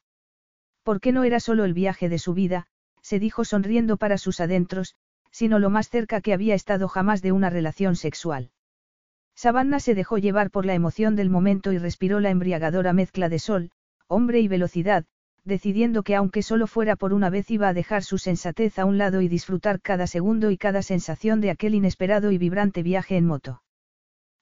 ¿Por 0.82 1.00
qué 1.00 1.12
no 1.12 1.24
era 1.24 1.38
solo 1.38 1.64
el 1.64 1.74
viaje 1.74 2.08
de 2.08 2.18
su 2.18 2.34
vida? 2.34 2.66
se 3.00 3.18
dijo 3.18 3.44
sonriendo 3.44 3.96
para 3.98 4.18
sus 4.18 4.40
adentros, 4.40 4.96
sino 5.30 5.58
lo 5.58 5.70
más 5.70 5.90
cerca 5.90 6.20
que 6.20 6.32
había 6.32 6.54
estado 6.54 6.88
jamás 6.88 7.22
de 7.22 7.32
una 7.32 7.50
relación 7.50 7.96
sexual. 7.96 8.50
Savannah 9.36 9.80
se 9.80 9.94
dejó 9.94 10.18
llevar 10.18 10.50
por 10.50 10.64
la 10.64 10.74
emoción 10.74 11.16
del 11.16 11.30
momento 11.30 11.72
y 11.72 11.78
respiró 11.78 12.20
la 12.20 12.30
embriagadora 12.30 12.92
mezcla 12.92 13.28
de 13.28 13.38
sol, 13.38 13.70
hombre 14.06 14.40
y 14.40 14.48
velocidad, 14.48 15.04
decidiendo 15.44 16.02
que 16.02 16.14
aunque 16.14 16.42
solo 16.42 16.66
fuera 16.66 16.96
por 16.96 17.12
una 17.12 17.30
vez 17.30 17.50
iba 17.50 17.68
a 17.68 17.74
dejar 17.74 18.02
su 18.02 18.18
sensatez 18.18 18.78
a 18.78 18.84
un 18.84 18.96
lado 18.96 19.20
y 19.20 19.28
disfrutar 19.28 19.80
cada 19.80 20.06
segundo 20.06 20.50
y 20.50 20.56
cada 20.56 20.82
sensación 20.82 21.40
de 21.40 21.50
aquel 21.50 21.74
inesperado 21.74 22.32
y 22.32 22.38
vibrante 22.38 22.82
viaje 22.82 23.16
en 23.16 23.26
moto. 23.26 23.62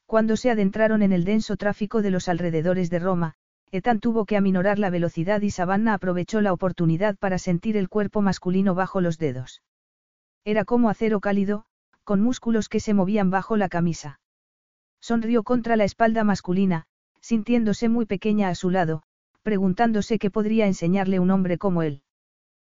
Cuando 0.07 0.37
se 0.37 0.51
adentraron 0.51 1.03
en 1.03 1.13
el 1.13 1.25
denso 1.25 1.57
tráfico 1.57 2.03
de 2.03 2.11
los 2.11 2.29
alrededores 2.29 2.91
de 2.91 2.99
Roma, 2.99 3.35
Ethan 3.73 3.99
tuvo 3.99 4.27
que 4.27 4.37
aminorar 4.37 4.79
la 4.79 4.91
velocidad 4.91 5.41
y 5.41 5.51
Savannah 5.51 5.95
aprovechó 5.95 6.43
la 6.43 6.53
oportunidad 6.53 7.17
para 7.17 7.39
sentir 7.39 7.79
el 7.79 7.89
cuerpo 7.89 8.21
masculino 8.21 8.75
bajo 8.75 9.01
los 9.01 9.17
dedos. 9.17 9.63
Era 10.45 10.67
como 10.67 10.91
acero 10.91 11.21
cálido, 11.21 11.65
con 12.05 12.21
músculos 12.21 12.69
que 12.69 12.81
se 12.81 12.93
movían 12.93 13.31
bajo 13.31 13.57
la 13.57 13.71
camisa. 13.71 14.21
Sonrió 15.03 15.43
contra 15.43 15.75
la 15.75 15.83
espalda 15.83 16.23
masculina, 16.23 16.85
sintiéndose 17.21 17.89
muy 17.89 18.07
pequeña 18.07 18.49
a 18.49 18.55
su 18.55 18.71
lado, 18.71 19.03
preguntándose 19.43 20.21
qué 20.21 20.31
podría 20.31 20.69
enseñarle 20.69 21.19
un 21.19 21.33
hombre 21.33 21.59
como 21.59 21.83
él. 21.83 22.03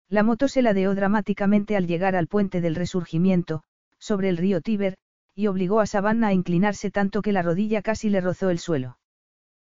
La 0.08 0.22
moto 0.22 0.48
se 0.48 0.62
ladeó 0.62 0.94
dramáticamente 0.94 1.76
al 1.76 1.86
llegar 1.86 2.16
al 2.16 2.26
puente 2.26 2.62
del 2.62 2.76
resurgimiento, 2.76 3.62
sobre 3.98 4.30
el 4.30 4.38
río 4.38 4.62
Tíber, 4.62 4.96
y 5.34 5.48
obligó 5.48 5.80
a 5.80 5.86
Savannah 5.86 6.28
a 6.28 6.32
inclinarse 6.32 6.90
tanto 6.90 7.20
que 7.20 7.32
la 7.32 7.42
rodilla 7.42 7.82
casi 7.82 8.08
le 8.08 8.22
rozó 8.22 8.48
el 8.48 8.58
suelo. 8.58 8.98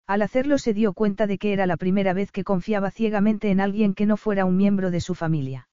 Al 0.08 0.22
hacerlo 0.22 0.58
se 0.58 0.74
dio 0.74 0.92
cuenta 0.92 1.28
de 1.28 1.38
que 1.38 1.52
era 1.52 1.66
la 1.66 1.76
primera 1.76 2.14
vez 2.14 2.32
que 2.32 2.42
confiaba 2.42 2.90
ciegamente 2.90 3.52
en 3.52 3.60
alguien 3.60 3.94
que 3.94 4.06
no 4.06 4.16
fuera 4.16 4.44
un 4.44 4.56
miembro 4.56 4.90
de 4.90 5.00
su 5.00 5.14
familia. 5.14 5.68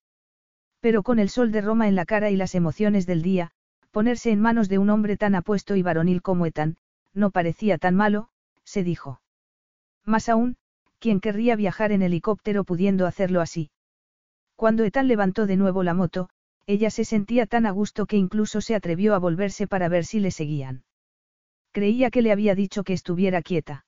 Pero 0.80 1.01
con 1.01 1.17
el 1.17 1.30
sol 1.30 1.51
de 1.51 1.61
Roma 1.61 1.88
en 1.88 1.95
la 1.95 2.05
cara 2.05 2.30
y 2.30 2.36
las 2.36 2.53
emociones 2.53 3.07
del 3.07 3.23
día, 3.23 3.51
ponerse 3.92 4.32
en 4.32 4.40
manos 4.40 4.70
de 4.70 4.78
un 4.78 4.90
hombre 4.90 5.18
tan 5.18 5.36
apuesto 5.36 5.76
y 5.76 5.82
varonil 5.82 6.22
como 6.22 6.46
Ethan, 6.46 6.78
no 7.14 7.32
parecía 7.32 7.78
tan 7.78 7.96
malo, 7.96 8.30
se 8.64 8.84
dijo. 8.84 9.22
Más 10.06 10.30
aún, 10.30 10.58
¿quién 11.00 11.20
querría 11.20 11.56
viajar 11.56 11.92
en 11.92 12.02
helicóptero 12.02 12.64
pudiendo 12.64 13.06
hacerlo 13.06 13.42
así? 13.42 13.72
Cuando 14.56 14.84
Ethan 14.84 15.08
levantó 15.08 15.46
de 15.46 15.58
nuevo 15.58 15.84
la 15.84 15.94
moto, 15.94 16.30
ella 16.66 16.90
se 16.90 17.06
sentía 17.06 17.46
tan 17.46 17.66
a 17.66 17.72
gusto 17.72 18.06
que 18.06 18.18
incluso 18.18 18.60
se 18.62 18.76
atrevió 18.76 19.16
a 19.16 19.20
volverse 19.20 19.68
para 19.68 19.88
ver 19.88 20.06
si 20.06 20.20
le 20.20 20.32
seguían. 20.32 20.84
Creía 21.72 22.10
que 22.10 22.22
le 22.22 22.32
había 22.32 22.56
dicho 22.56 22.84
que 22.84 22.94
estuviera 22.94 23.42
quieta. 23.42 23.86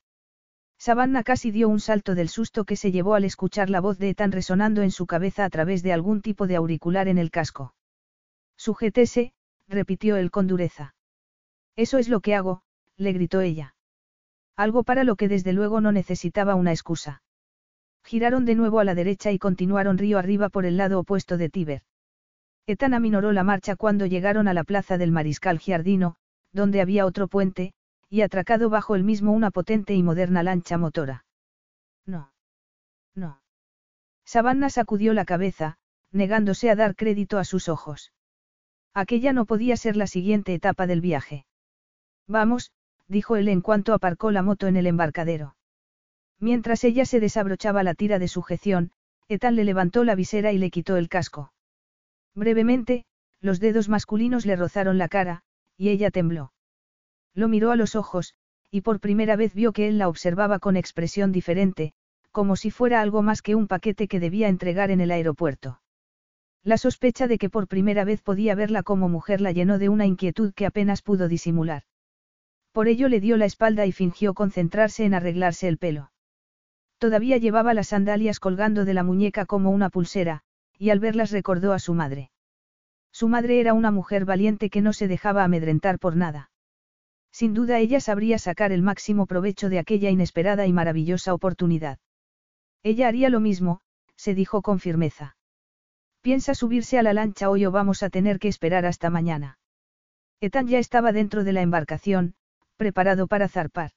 Savannah 0.78 1.24
casi 1.24 1.52
dio 1.52 1.68
un 1.68 1.82
salto 1.82 2.16
del 2.16 2.30
susto 2.30 2.64
que 2.64 2.78
se 2.78 2.92
llevó 2.92 3.16
al 3.16 3.26
escuchar 3.26 3.70
la 3.70 3.82
voz 3.82 3.98
de 3.98 4.10
Ethan 4.10 4.32
resonando 4.32 4.82
en 4.82 4.92
su 4.92 5.08
cabeza 5.08 5.44
a 5.44 5.50
través 5.50 5.84
de 5.84 5.92
algún 5.92 6.22
tipo 6.22 6.48
de 6.48 6.56
auricular 6.56 7.10
en 7.10 7.18
el 7.18 7.32
casco. 7.32 7.74
Sujétese, 8.56 9.34
repitió 9.70 10.18
él 10.18 10.32
con 10.32 10.48
dureza. 10.48 10.96
Eso 11.76 11.98
es 11.98 12.10
lo 12.10 12.20
que 12.20 12.36
hago, 12.36 12.64
le 12.98 13.14
gritó 13.14 13.42
ella. 13.42 13.76
Algo 14.58 14.84
para 14.84 15.06
lo 15.06 15.16
que 15.16 15.30
desde 15.30 15.54
luego 15.54 15.80
no 15.80 15.92
necesitaba 15.92 16.56
una 16.56 16.72
excusa. 16.72 17.22
Giraron 18.04 18.46
de 18.46 18.56
nuevo 18.56 18.80
a 18.80 18.84
la 18.84 18.96
derecha 18.96 19.32
y 19.32 19.40
continuaron 19.40 19.98
río 19.98 20.18
arriba 20.18 20.50
por 20.50 20.66
el 20.66 20.78
lado 20.78 21.00
opuesto 21.00 21.38
de 21.38 21.50
Tíber. 21.50 21.84
Ethan 22.66 22.94
aminoró 22.94 23.32
la 23.32 23.44
marcha 23.44 23.76
cuando 23.76 24.06
llegaron 24.06 24.48
a 24.48 24.54
la 24.54 24.64
plaza 24.64 24.98
del 24.98 25.12
Mariscal 25.12 25.60
Giardino, 25.60 26.16
donde 26.52 26.82
había 26.82 27.06
otro 27.06 27.28
puente, 27.28 27.74
y 28.10 28.22
atracado 28.22 28.70
bajo 28.70 28.96
el 28.96 29.04
mismo 29.04 29.32
una 29.32 29.52
potente 29.52 29.94
y 29.94 30.04
moderna 30.04 30.44
lancha 30.44 30.78
motora. 30.78 31.26
No. 32.06 32.32
No. 33.16 33.42
Savannah 34.26 34.70
sacudió 34.70 35.14
la 35.14 35.26
cabeza, 35.26 35.78
negándose 36.12 36.70
a 36.70 36.76
dar 36.76 36.96
crédito 36.96 37.38
a 37.38 37.44
sus 37.44 37.70
ojos. 37.70 38.12
Aquella 39.00 39.32
no 39.32 39.46
podía 39.46 39.78
ser 39.78 39.96
la 39.96 40.08
siguiente 40.08 40.54
etapa 40.54 40.86
del 40.86 41.00
viaje. 41.00 41.46
Vamos, 42.28 42.74
dijo 43.08 43.38
él 43.38 43.48
en 43.48 43.62
cuanto 43.62 43.94
aparcó 43.94 44.30
la 44.30 44.42
moto 44.42 44.68
en 44.68 44.76
el 44.76 44.88
embarcadero. 44.88 45.56
Mientras 46.38 46.84
ella 46.84 47.06
se 47.06 47.22
desabrochaba 47.22 47.82
la 47.84 47.94
tira 47.94 48.20
de 48.20 48.28
sujeción, 48.28 48.92
Ethan 49.30 49.56
le 49.56 49.64
levantó 49.64 50.04
la 50.04 50.16
visera 50.16 50.52
y 50.52 50.58
le 50.58 50.70
quitó 50.70 50.98
el 50.98 51.08
casco. 51.08 51.54
Brevemente, 52.36 53.06
los 53.40 53.62
dedos 53.62 53.88
masculinos 53.88 54.46
le 54.46 54.58
rozaron 54.58 54.98
la 54.98 55.08
cara, 55.08 55.44
y 55.78 55.88
ella 55.92 56.12
tembló. 56.12 56.52
Lo 57.34 57.48
miró 57.48 57.72
a 57.72 57.78
los 57.78 57.96
ojos, 57.96 58.36
y 58.70 58.82
por 58.82 59.00
primera 59.00 59.38
vez 59.38 59.54
vio 59.54 59.72
que 59.72 59.88
él 59.88 59.98
la 59.98 60.10
observaba 60.10 60.60
con 60.60 60.76
expresión 60.76 61.32
diferente, 61.32 61.94
como 62.32 62.58
si 62.58 62.70
fuera 62.70 63.00
algo 63.00 63.22
más 63.22 63.42
que 63.42 63.56
un 63.56 63.70
paquete 63.70 64.10
que 64.10 64.20
debía 64.20 64.50
entregar 64.50 64.92
en 64.92 65.00
el 65.00 65.12
aeropuerto. 65.12 65.80
La 66.64 66.78
sospecha 66.78 67.28
de 67.28 67.38
que 67.38 67.50
por 67.50 67.68
primera 67.68 68.04
vez 68.04 68.22
podía 68.22 68.54
verla 68.56 68.84
como 68.84 69.08
mujer 69.08 69.42
la 69.42 69.52
llenó 69.52 69.80
de 69.80 69.90
una 69.90 70.06
inquietud 70.06 70.54
que 70.54 70.66
apenas 70.66 71.02
pudo 71.02 71.28
disimular. 71.28 71.84
Por 72.72 72.88
ello 72.88 73.08
le 73.08 73.20
dio 73.20 73.38
la 73.38 73.46
espalda 73.46 73.86
y 73.86 73.92
fingió 73.92 74.34
concentrarse 74.34 75.06
en 75.06 75.14
arreglarse 75.14 75.68
el 75.68 75.78
pelo. 75.78 76.12
Todavía 76.98 77.38
llevaba 77.38 77.74
las 77.74 77.88
sandalias 77.88 78.40
colgando 78.40 78.84
de 78.84 78.94
la 78.94 79.04
muñeca 79.04 79.46
como 79.46 79.72
una 79.72 79.90
pulsera, 79.90 80.44
y 80.78 80.90
al 80.90 81.00
verlas 81.00 81.32
recordó 81.32 81.74
a 81.74 81.80
su 81.80 81.94
madre. 81.94 82.30
Su 83.12 83.28
madre 83.28 83.60
era 83.60 83.74
una 83.74 83.92
mujer 83.92 84.26
valiente 84.26 84.70
que 84.70 84.82
no 84.82 84.94
se 84.94 85.08
dejaba 85.08 85.44
amedrentar 85.44 85.98
por 85.98 86.16
nada. 86.16 86.52
Sin 87.32 87.54
duda 87.54 87.80
ella 87.80 88.00
sabría 88.02 88.38
sacar 88.38 88.72
el 88.72 88.82
máximo 88.82 89.26
provecho 89.26 89.70
de 89.70 89.80
aquella 89.80 90.10
inesperada 90.10 90.68
y 90.68 90.74
maravillosa 90.74 91.34
oportunidad. 91.34 92.00
Ella 92.84 93.08
haría 93.08 93.30
lo 93.30 93.40
mismo, 93.40 93.82
se 94.16 94.34
dijo 94.34 94.62
con 94.62 94.80
firmeza. 94.80 95.38
Piensa 96.22 96.54
subirse 96.54 97.00
a 97.00 97.04
la 97.04 97.14
lancha 97.14 97.50
hoy 97.50 97.66
o 97.66 97.72
vamos 97.72 98.04
a 98.04 98.10
tener 98.10 98.40
que 98.40 98.50
esperar 98.50 98.86
hasta 98.86 99.10
mañana. 99.10 99.58
Ethan 100.42 100.68
ya 100.68 100.80
estaba 100.80 101.12
dentro 101.12 101.44
de 101.44 101.54
la 101.54 101.62
embarcación, 101.62 102.36
preparado 102.78 103.28
para 103.28 103.50
zarpar. 103.50 103.92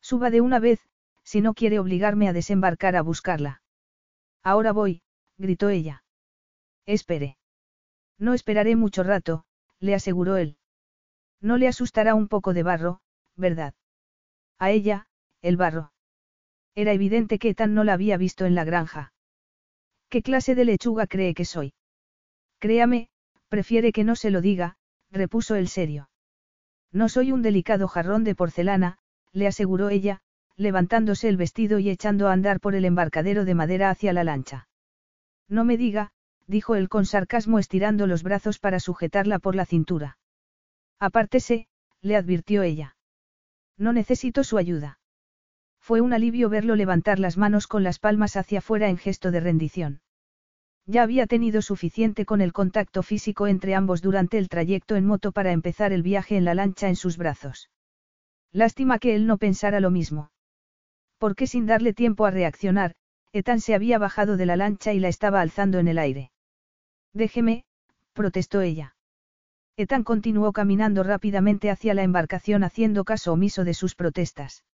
Suba 0.00 0.30
de 0.30 0.42
una 0.42 0.58
vez, 0.58 0.80
si 1.22 1.40
no 1.40 1.54
quiere 1.54 1.78
obligarme 1.78 2.28
a 2.28 2.34
desembarcar 2.34 2.96
a 2.96 3.02
buscarla. 3.02 3.62
Ahora 4.42 4.72
voy, 4.72 5.02
gritó 5.38 5.70
ella. 5.70 6.04
Espere. 6.84 7.38
No 8.18 8.34
esperaré 8.34 8.76
mucho 8.76 9.02
rato, 9.02 9.44
le 9.80 9.94
aseguró 9.94 10.36
él. 10.36 10.58
No 11.40 11.56
le 11.56 11.66
asustará 11.66 12.14
un 12.14 12.28
poco 12.28 12.52
de 12.52 12.62
barro, 12.62 13.00
¿verdad? 13.36 13.74
A 14.58 14.70
ella, 14.70 15.06
el 15.40 15.56
barro. 15.56 15.92
Era 16.74 16.92
evidente 16.92 17.38
que 17.38 17.50
Ethan 17.50 17.74
no 17.74 17.84
la 17.84 17.94
había 17.94 18.18
visto 18.18 18.44
en 18.44 18.54
la 18.54 18.64
granja. 18.64 19.13
¿Qué 20.14 20.22
clase 20.22 20.54
de 20.54 20.64
lechuga 20.64 21.08
cree 21.08 21.34
que 21.34 21.44
soy? 21.44 21.72
Créame, 22.60 23.08
prefiere 23.48 23.90
que 23.90 24.04
no 24.04 24.14
se 24.14 24.30
lo 24.30 24.40
diga, 24.40 24.76
repuso 25.10 25.56
el 25.56 25.66
serio. 25.66 26.08
No 26.92 27.08
soy 27.08 27.32
un 27.32 27.42
delicado 27.42 27.88
jarrón 27.88 28.22
de 28.22 28.36
porcelana, 28.36 28.98
le 29.32 29.48
aseguró 29.48 29.88
ella, 29.88 30.20
levantándose 30.54 31.28
el 31.28 31.36
vestido 31.36 31.80
y 31.80 31.90
echando 31.90 32.28
a 32.28 32.32
andar 32.32 32.60
por 32.60 32.76
el 32.76 32.84
embarcadero 32.84 33.44
de 33.44 33.54
madera 33.56 33.90
hacia 33.90 34.12
la 34.12 34.22
lancha. 34.22 34.68
No 35.48 35.64
me 35.64 35.76
diga, 35.76 36.12
dijo 36.46 36.76
él 36.76 36.88
con 36.88 37.06
sarcasmo 37.06 37.58
estirando 37.58 38.06
los 38.06 38.22
brazos 38.22 38.60
para 38.60 38.78
sujetarla 38.78 39.40
por 39.40 39.56
la 39.56 39.66
cintura. 39.66 40.18
Apártese, 41.00 41.66
le 42.02 42.14
advirtió 42.14 42.62
ella. 42.62 42.94
No 43.76 43.92
necesito 43.92 44.44
su 44.44 44.58
ayuda. 44.58 45.00
Fue 45.80 46.00
un 46.00 46.12
alivio 46.12 46.48
verlo 46.50 46.76
levantar 46.76 47.18
las 47.18 47.36
manos 47.36 47.66
con 47.66 47.82
las 47.82 47.98
palmas 47.98 48.36
hacia 48.36 48.60
afuera 48.60 48.88
en 48.88 48.96
gesto 48.96 49.32
de 49.32 49.40
rendición. 49.40 50.02
Ya 50.86 51.02
había 51.02 51.26
tenido 51.26 51.62
suficiente 51.62 52.26
con 52.26 52.40
el 52.40 52.52
contacto 52.52 53.02
físico 53.02 53.46
entre 53.46 53.74
ambos 53.74 54.02
durante 54.02 54.38
el 54.38 54.48
trayecto 54.48 54.96
en 54.96 55.06
moto 55.06 55.32
para 55.32 55.52
empezar 55.52 55.92
el 55.92 56.02
viaje 56.02 56.36
en 56.36 56.44
la 56.44 56.54
lancha 56.54 56.88
en 56.88 56.96
sus 56.96 57.16
brazos. 57.16 57.70
Lástima 58.52 58.98
que 58.98 59.14
él 59.14 59.26
no 59.26 59.38
pensara 59.38 59.80
lo 59.80 59.90
mismo. 59.90 60.30
Porque 61.18 61.46
sin 61.46 61.66
darle 61.66 61.94
tiempo 61.94 62.26
a 62.26 62.30
reaccionar, 62.30 62.94
Ethan 63.32 63.60
se 63.60 63.74
había 63.74 63.98
bajado 63.98 64.36
de 64.36 64.46
la 64.46 64.56
lancha 64.56 64.92
y 64.92 65.00
la 65.00 65.08
estaba 65.08 65.40
alzando 65.40 65.78
en 65.78 65.88
el 65.88 65.98
aire. 65.98 66.30
Déjeme, 67.12 67.64
protestó 68.12 68.60
ella. 68.60 68.94
Ethan 69.76 70.04
continuó 70.04 70.52
caminando 70.52 71.02
rápidamente 71.02 71.70
hacia 71.70 71.94
la 71.94 72.02
embarcación 72.02 72.62
haciendo 72.62 73.04
caso 73.04 73.32
omiso 73.32 73.64
de 73.64 73.74
sus 73.74 73.94
protestas. 73.94 74.64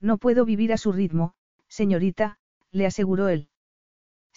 No 0.00 0.18
puedo 0.18 0.44
vivir 0.44 0.72
a 0.72 0.76
su 0.76 0.92
ritmo, 0.92 1.34
señorita, 1.68 2.38
le 2.70 2.86
aseguró 2.86 3.28
él. 3.28 3.48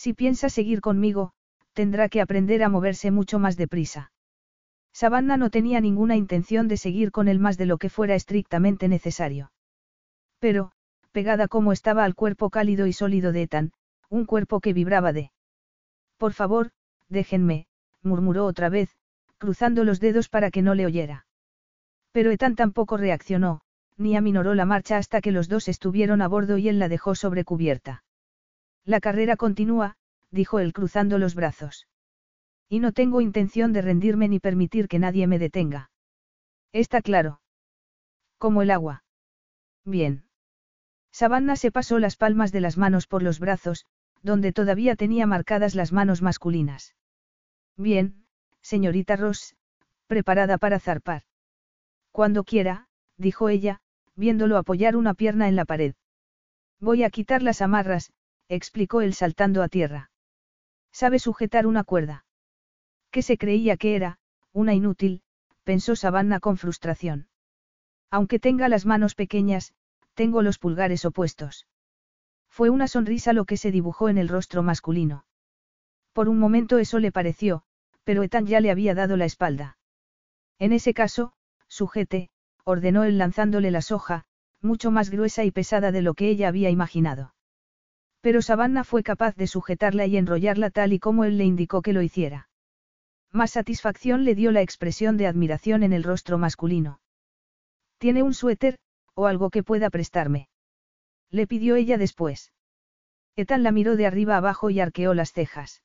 Si 0.04 0.16
piensa 0.16 0.50
seguir 0.50 0.82
conmigo, 0.82 1.32
tendrá 1.74 2.10
que 2.10 2.22
aprender 2.22 2.64
a 2.64 2.70
moverse 2.70 3.12
mucho 3.12 3.38
más 3.38 3.56
deprisa. 3.56 4.12
Savannah 4.92 5.38
no 5.38 5.52
tenía 5.52 5.80
ninguna 5.80 6.16
intención 6.16 6.68
de 6.68 6.78
seguir 6.78 7.12
con 7.12 7.28
él 7.28 7.38
más 7.38 7.56
de 7.56 7.68
lo 7.68 7.78
que 7.78 7.92
fuera 7.92 8.16
estrictamente 8.16 8.88
necesario. 8.88 9.52
Pero, 10.40 10.72
pegada 11.12 11.48
como 11.48 11.72
estaba 11.72 12.04
al 12.04 12.16
cuerpo 12.16 12.50
cálido 12.50 12.88
y 12.88 12.94
sólido 12.94 13.32
de 13.32 13.44
Ethan, 13.44 13.74
un 14.10 14.26
cuerpo 14.26 14.60
que 14.60 14.74
vibraba 14.74 15.14
de 15.14 15.32
Por 16.18 16.34
favor, 16.34 16.72
déjenme, 17.08 17.68
murmuró 18.02 18.48
otra 18.48 18.70
vez, 18.70 18.90
cruzando 19.38 19.84
los 19.84 20.00
dedos 20.00 20.30
para 20.30 20.50
que 20.50 20.64
no 20.64 20.74
le 20.74 20.88
oyera. 20.88 21.28
Pero 22.12 22.32
Ethan 22.32 22.56
tampoco 22.56 22.98
reaccionó, 22.98 23.62
ni 23.98 24.18
aminoró 24.18 24.56
la 24.56 24.66
marcha 24.66 24.98
hasta 24.98 25.22
que 25.22 25.32
los 25.32 25.48
dos 25.48 25.68
estuvieron 25.68 26.24
a 26.24 26.28
bordo 26.28 26.58
y 26.58 26.70
él 26.70 26.80
la 26.80 26.90
dejó 26.90 27.14
sobre 27.14 27.44
cubierta. 27.44 28.04
La 28.86 29.00
carrera 29.00 29.38
continúa, 29.38 29.96
dijo 30.32 30.60
él 30.60 30.74
cruzando 30.74 31.18
los 31.18 31.36
brazos. 31.36 31.88
Y 32.70 32.80
no 32.80 32.94
tengo 32.94 33.22
intención 33.22 33.74
de 33.74 33.82
rendirme 33.82 34.28
ni 34.28 34.40
permitir 34.40 34.88
que 34.88 35.00
nadie 35.00 35.28
me 35.28 35.40
detenga. 35.40 35.92
Está 36.72 37.02
claro. 37.02 37.42
Como 38.38 38.62
el 38.62 38.72
agua. 38.72 39.04
Bien. 39.86 40.24
Savannah 41.12 41.58
se 41.58 41.72
pasó 41.72 42.00
las 42.00 42.16
palmas 42.16 42.52
de 42.52 42.62
las 42.62 42.78
manos 42.78 43.08
por 43.08 43.24
los 43.24 43.40
brazos, 43.40 43.86
donde 44.24 44.54
todavía 44.54 44.96
tenía 44.96 45.28
marcadas 45.28 45.76
las 45.76 45.92
manos 45.92 46.22
masculinas. 46.22 46.96
Bien, 47.76 48.26
señorita 48.62 49.16
Ross, 49.16 49.56
preparada 50.08 50.58
para 50.58 50.80
zarpar. 50.80 51.24
Cuando 52.12 52.44
quiera, 52.44 52.88
dijo 53.18 53.50
ella, 53.50 53.82
viéndolo 54.16 54.58
apoyar 54.58 54.96
una 54.96 55.14
pierna 55.14 55.48
en 55.48 55.56
la 55.56 55.66
pared. 55.66 55.96
Voy 56.80 57.04
a 57.04 57.10
quitar 57.10 57.42
las 57.44 57.62
amarras, 57.62 58.12
explicó 58.56 59.02
él 59.02 59.14
saltando 59.14 59.64
a 59.64 59.70
tierra. 59.70 60.12
Sabe 60.92 61.20
sujetar 61.20 61.66
una 61.66 61.86
cuerda. 61.86 62.26
¿Qué 63.10 63.22
se 63.22 63.38
creía 63.38 63.78
que 63.78 63.96
era? 63.96 64.20
Una 64.52 64.74
inútil, 64.74 65.22
pensó 65.64 65.96
Savannah 65.96 66.42
con 66.42 66.58
frustración. 66.58 67.30
Aunque 68.10 68.40
tenga 68.40 68.68
las 68.68 68.86
manos 68.86 69.16
pequeñas, 69.16 69.74
tengo 70.16 70.42
los 70.42 70.60
pulgares 70.60 71.06
opuestos. 71.06 71.66
Fue 72.50 72.70
una 72.70 72.90
sonrisa 72.90 73.32
lo 73.32 73.46
que 73.46 73.56
se 73.56 73.72
dibujó 73.72 74.10
en 74.10 74.18
el 74.18 74.28
rostro 74.28 74.64
masculino. 74.64 75.24
Por 76.12 76.28
un 76.28 76.38
momento 76.38 76.78
eso 76.78 77.00
le 77.00 77.14
pareció, 77.14 77.64
pero 78.04 78.22
Ethan 78.22 78.46
ya 78.48 78.60
le 78.60 78.70
había 78.70 78.94
dado 78.94 79.16
la 79.16 79.24
espalda. 79.24 79.78
En 80.60 80.74
ese 80.74 80.94
caso, 80.94 81.32
sujete, 81.70 82.30
ordenó 82.66 83.06
él 83.06 83.18
lanzándole 83.18 83.72
la 83.72 83.82
soja, 83.82 84.26
mucho 84.60 84.92
más 84.92 85.10
gruesa 85.10 85.46
y 85.46 85.52
pesada 85.52 85.94
de 85.94 86.02
lo 86.02 86.16
que 86.16 86.30
ella 86.30 86.50
había 86.50 86.70
imaginado. 86.70 87.34
Pero 88.22 88.42
Savannah 88.42 88.84
fue 88.84 89.04
capaz 89.04 89.36
de 89.36 89.48
sujetarla 89.48 90.06
y 90.06 90.16
enrollarla 90.16 90.70
tal 90.70 90.94
y 90.94 91.00
como 91.00 91.24
él 91.24 91.38
le 91.38 91.44
indicó 91.44 91.82
que 91.82 91.94
lo 91.94 92.02
hiciera. 92.02 92.50
Más 93.32 93.52
satisfacción 93.52 94.24
le 94.24 94.36
dio 94.36 94.52
la 94.52 94.62
expresión 94.62 95.18
de 95.18 95.28
admiración 95.28 95.84
en 95.84 95.94
el 95.94 96.04
rostro 96.04 96.38
masculino. 96.38 97.00
¿Tiene 97.98 98.24
un 98.24 98.34
suéter, 98.34 98.78
o 99.14 99.26
algo 99.26 99.50
que 99.50 99.64
pueda 99.64 99.90
prestarme? 99.90 100.50
Le 101.30 101.48
pidió 101.48 101.76
ella 101.76 101.98
después. 101.98 102.52
Ethan 103.36 103.64
la 103.64 103.72
miró 103.72 103.96
de 103.96 104.06
arriba 104.06 104.38
abajo 104.38 104.70
y 104.70 104.80
arqueó 104.80 105.14
las 105.14 105.32
cejas. 105.32 105.82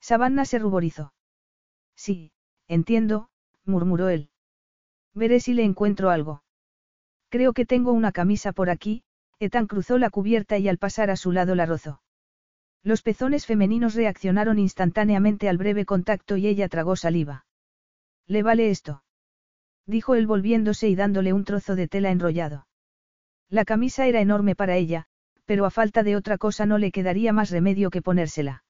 Savannah 0.00 0.44
se 0.44 0.58
ruborizó. 0.58 1.14
Sí, 1.94 2.32
entiendo, 2.68 3.28
murmuró 3.64 4.08
él. 4.08 4.30
Veré 5.14 5.40
si 5.40 5.54
le 5.54 5.64
encuentro 5.64 6.10
algo. 6.10 6.42
Creo 7.28 7.52
que 7.52 7.64
tengo 7.64 7.92
una 7.92 8.12
camisa 8.12 8.52
por 8.52 8.70
aquí, 8.70 9.04
Ethan 9.38 9.66
cruzó 9.66 9.98
la 9.98 10.10
cubierta 10.10 10.58
y 10.58 10.68
al 10.68 10.78
pasar 10.78 11.10
a 11.10 11.16
su 11.16 11.32
lado 11.32 11.54
la 11.54 11.66
rozó. 11.66 12.00
Los 12.82 13.02
pezones 13.02 13.46
femeninos 13.46 13.94
reaccionaron 13.94 14.58
instantáneamente 14.58 15.48
al 15.48 15.58
breve 15.58 15.84
contacto 15.84 16.36
y 16.36 16.46
ella 16.46 16.68
tragó 16.68 16.96
saliva. 16.96 17.46
¿Le 18.26 18.42
vale 18.42 18.70
esto? 18.70 19.02
Dijo 19.86 20.14
él 20.14 20.26
volviéndose 20.26 20.88
y 20.88 20.96
dándole 20.96 21.32
un 21.32 21.44
trozo 21.44 21.76
de 21.76 21.88
tela 21.88 22.10
enrollado. 22.10 22.66
La 23.48 23.64
camisa 23.64 24.06
era 24.06 24.20
enorme 24.20 24.56
para 24.56 24.76
ella, 24.76 25.06
pero 25.44 25.64
a 25.64 25.70
falta 25.70 26.02
de 26.02 26.16
otra 26.16 26.38
cosa 26.38 26.66
no 26.66 26.78
le 26.78 26.90
quedaría 26.90 27.32
más 27.32 27.50
remedio 27.50 27.90
que 27.90 28.02
ponérsela. 28.02 28.64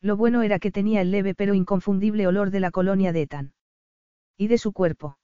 Lo 0.00 0.16
bueno 0.16 0.42
era 0.42 0.58
que 0.58 0.72
tenía 0.72 1.00
el 1.00 1.12
leve 1.12 1.34
pero 1.34 1.54
inconfundible 1.54 2.26
olor 2.26 2.50
de 2.50 2.58
la 2.58 2.72
colonia 2.72 3.12
de 3.12 3.22
Ethan. 3.22 3.54
Y 4.36 4.48
de 4.48 4.58
su 4.58 4.72
cuerpo. 4.72 5.18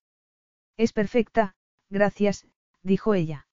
Es 0.77 0.93
perfecta, 0.93 1.57
gracias, 1.91 2.47
dijo 2.85 3.15
ella. 3.15 3.48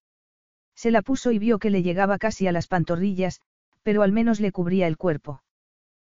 Se 0.76 0.92
la 0.92 1.02
puso 1.02 1.32
y 1.32 1.40
vio 1.40 1.58
que 1.60 1.70
le 1.70 1.84
llegaba 1.84 2.18
casi 2.18 2.48
a 2.48 2.52
las 2.52 2.68
pantorrillas, 2.68 3.42
pero 3.84 4.04
al 4.04 4.12
menos 4.12 4.40
le 4.40 4.52
cubría 4.52 4.88
el 4.88 4.98
cuerpo. 4.98 5.42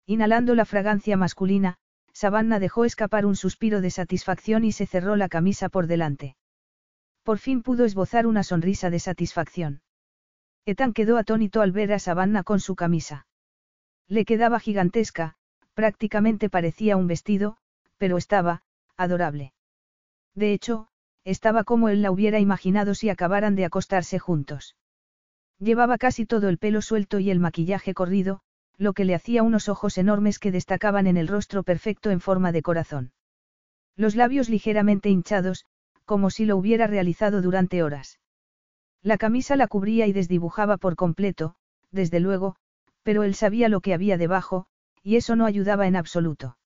Inhalando 0.07 0.55
la 0.55 0.65
fragancia 0.65 1.17
masculina, 1.17 1.77
Savannah 2.13 2.59
dejó 2.59 2.85
escapar 2.85 3.27
un 3.27 3.37
suspiro 3.37 3.81
de 3.81 3.91
satisfacción 3.91 4.65
y 4.65 4.73
se 4.73 4.87
cerró 4.87 5.17
la 5.17 5.29
camisa 5.29 5.69
por 5.69 5.87
delante. 5.87 6.37
Por 7.23 7.39
fin 7.39 7.63
pudo 7.63 7.85
esbozar 7.85 8.27
una 8.27 8.43
sonrisa 8.43 8.89
de 8.89 9.01
satisfacción. 9.01 9.83
Ethan 10.65 10.93
quedó 10.93 11.19
atónito 11.19 11.61
al 11.61 11.73
ver 11.73 11.93
a 11.93 11.99
Savannah 11.99 12.43
con 12.43 12.61
su 12.61 12.75
camisa. 12.75 13.27
Le 14.09 14.25
quedaba 14.25 14.61
gigantesca, 14.61 15.35
prácticamente 15.75 16.49
parecía 16.49 16.97
un 16.97 17.07
vestido, 17.07 17.59
pero 17.99 18.17
estaba, 18.17 18.63
adorable. 18.97 19.53
De 20.35 20.53
hecho, 20.53 20.89
estaba 21.27 21.65
como 21.65 21.89
él 21.89 22.03
la 22.03 22.13
hubiera 22.13 22.39
imaginado 22.39 22.95
si 22.95 23.11
acabaran 23.11 23.57
de 23.57 23.65
acostarse 23.65 24.21
juntos. 24.21 24.77
Llevaba 25.59 25.99
casi 25.99 26.25
todo 26.25 26.49
el 26.49 26.57
pelo 26.57 26.83
suelto 26.83 27.19
y 27.19 27.31
el 27.31 27.41
maquillaje 27.41 27.95
corrido, 27.95 28.43
lo 28.79 28.93
que 28.93 29.05
le 29.05 29.17
hacía 29.17 29.43
unos 29.43 29.69
ojos 29.69 29.99
enormes 29.99 30.39
que 30.39 30.53
destacaban 30.53 31.09
en 31.09 31.17
el 31.17 31.27
rostro 31.27 31.65
perfecto 31.65 32.11
en 32.11 32.21
forma 32.21 32.53
de 32.53 32.63
corazón. 32.63 33.13
Los 33.97 34.15
labios 34.15 34.49
ligeramente 34.49 35.09
hinchados, 35.11 35.67
como 36.05 36.31
si 36.31 36.47
lo 36.47 36.57
hubiera 36.57 36.87
realizado 36.87 37.43
durante 37.43 37.83
horas. 37.83 38.21
La 39.03 39.19
camisa 39.19 39.57
la 39.57 39.67
cubría 39.67 40.07
y 40.07 40.13
desdibujaba 40.13 40.77
por 40.77 40.95
completo, 40.95 41.57
desde 41.91 42.21
luego, 42.21 42.55
pero 43.03 43.25
él 43.25 43.35
sabía 43.35 43.69
lo 43.69 43.81
que 43.81 43.95
había 43.95 44.17
debajo, 44.17 44.67
y 45.03 45.17
eso 45.17 45.35
no 45.35 45.45
ayudaba 45.45 45.89
en 45.89 45.97
absoluto. 45.97 46.57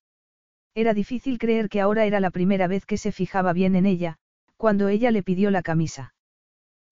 Era 0.74 0.92
difícil 0.92 1.38
creer 1.38 1.70
que 1.70 1.80
ahora 1.80 2.04
era 2.04 2.20
la 2.20 2.30
primera 2.30 2.66
vez 2.66 2.84
que 2.84 2.98
se 2.98 3.10
fijaba 3.10 3.54
bien 3.54 3.74
en 3.74 3.86
ella, 3.86 4.18
cuando 4.60 4.88
ella 4.88 5.10
le 5.10 5.22
pidió 5.22 5.50
la 5.50 5.62
camisa. 5.62 6.12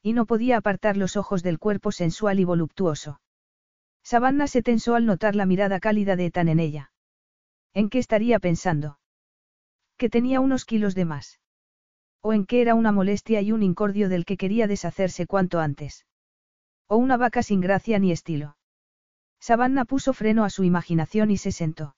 Y 0.02 0.14
no 0.14 0.24
podía 0.24 0.56
apartar 0.56 0.96
los 0.96 1.18
ojos 1.18 1.42
del 1.42 1.58
cuerpo 1.58 1.92
sensual 1.92 2.40
y 2.40 2.44
voluptuoso. 2.44 3.20
Savannah 4.02 4.46
se 4.46 4.62
tensó 4.62 4.94
al 4.94 5.04
notar 5.04 5.36
la 5.36 5.44
mirada 5.44 5.78
cálida 5.78 6.16
de 6.16 6.24
Ethan 6.24 6.48
en 6.48 6.60
ella. 6.60 6.92
¿En 7.74 7.90
qué 7.90 7.98
estaría 7.98 8.38
pensando? 8.38 8.98
Que 9.98 10.08
tenía 10.08 10.40
unos 10.40 10.64
kilos 10.64 10.94
de 10.94 11.04
más. 11.04 11.40
O 12.22 12.32
en 12.32 12.46
qué 12.46 12.62
era 12.62 12.74
una 12.74 12.90
molestia 12.90 13.42
y 13.42 13.52
un 13.52 13.62
incordio 13.62 14.08
del 14.08 14.24
que 14.24 14.38
quería 14.38 14.66
deshacerse 14.66 15.26
cuanto 15.26 15.60
antes. 15.60 16.06
O 16.86 16.96
una 16.96 17.18
vaca 17.18 17.42
sin 17.42 17.60
gracia 17.60 17.98
ni 17.98 18.12
estilo. 18.12 18.56
Savannah 19.40 19.84
puso 19.84 20.14
freno 20.14 20.44
a 20.44 20.48
su 20.48 20.64
imaginación 20.64 21.30
y 21.30 21.36
se 21.36 21.52
sentó. 21.52 21.96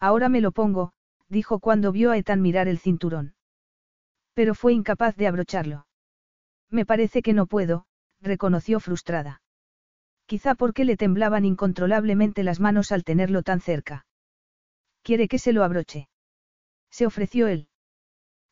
Ahora 0.00 0.28
me 0.28 0.40
lo 0.40 0.50
pongo, 0.50 0.94
dijo 1.28 1.60
cuando 1.60 1.92
vio 1.92 2.10
a 2.10 2.18
Ethan 2.18 2.42
mirar 2.42 2.66
el 2.66 2.80
cinturón. 2.80 3.34
Pero 4.34 4.54
fue 4.54 4.72
incapaz 4.72 5.16
de 5.16 5.26
abrocharlo. 5.26 5.86
Me 6.70 6.86
parece 6.86 7.22
que 7.22 7.32
no 7.32 7.46
puedo, 7.46 7.86
reconoció 8.20 8.80
frustrada. 8.80 9.42
Quizá 10.26 10.54
porque 10.54 10.84
le 10.84 10.96
temblaban 10.96 11.44
incontrolablemente 11.44 12.44
las 12.44 12.60
manos 12.60 12.92
al 12.92 13.02
tenerlo 13.02 13.42
tan 13.42 13.60
cerca. 13.60 14.06
¿Quiere 15.02 15.26
que 15.26 15.38
se 15.38 15.52
lo 15.52 15.64
abroche? 15.64 16.08
Se 16.90 17.06
ofreció 17.06 17.48
él. 17.48 17.68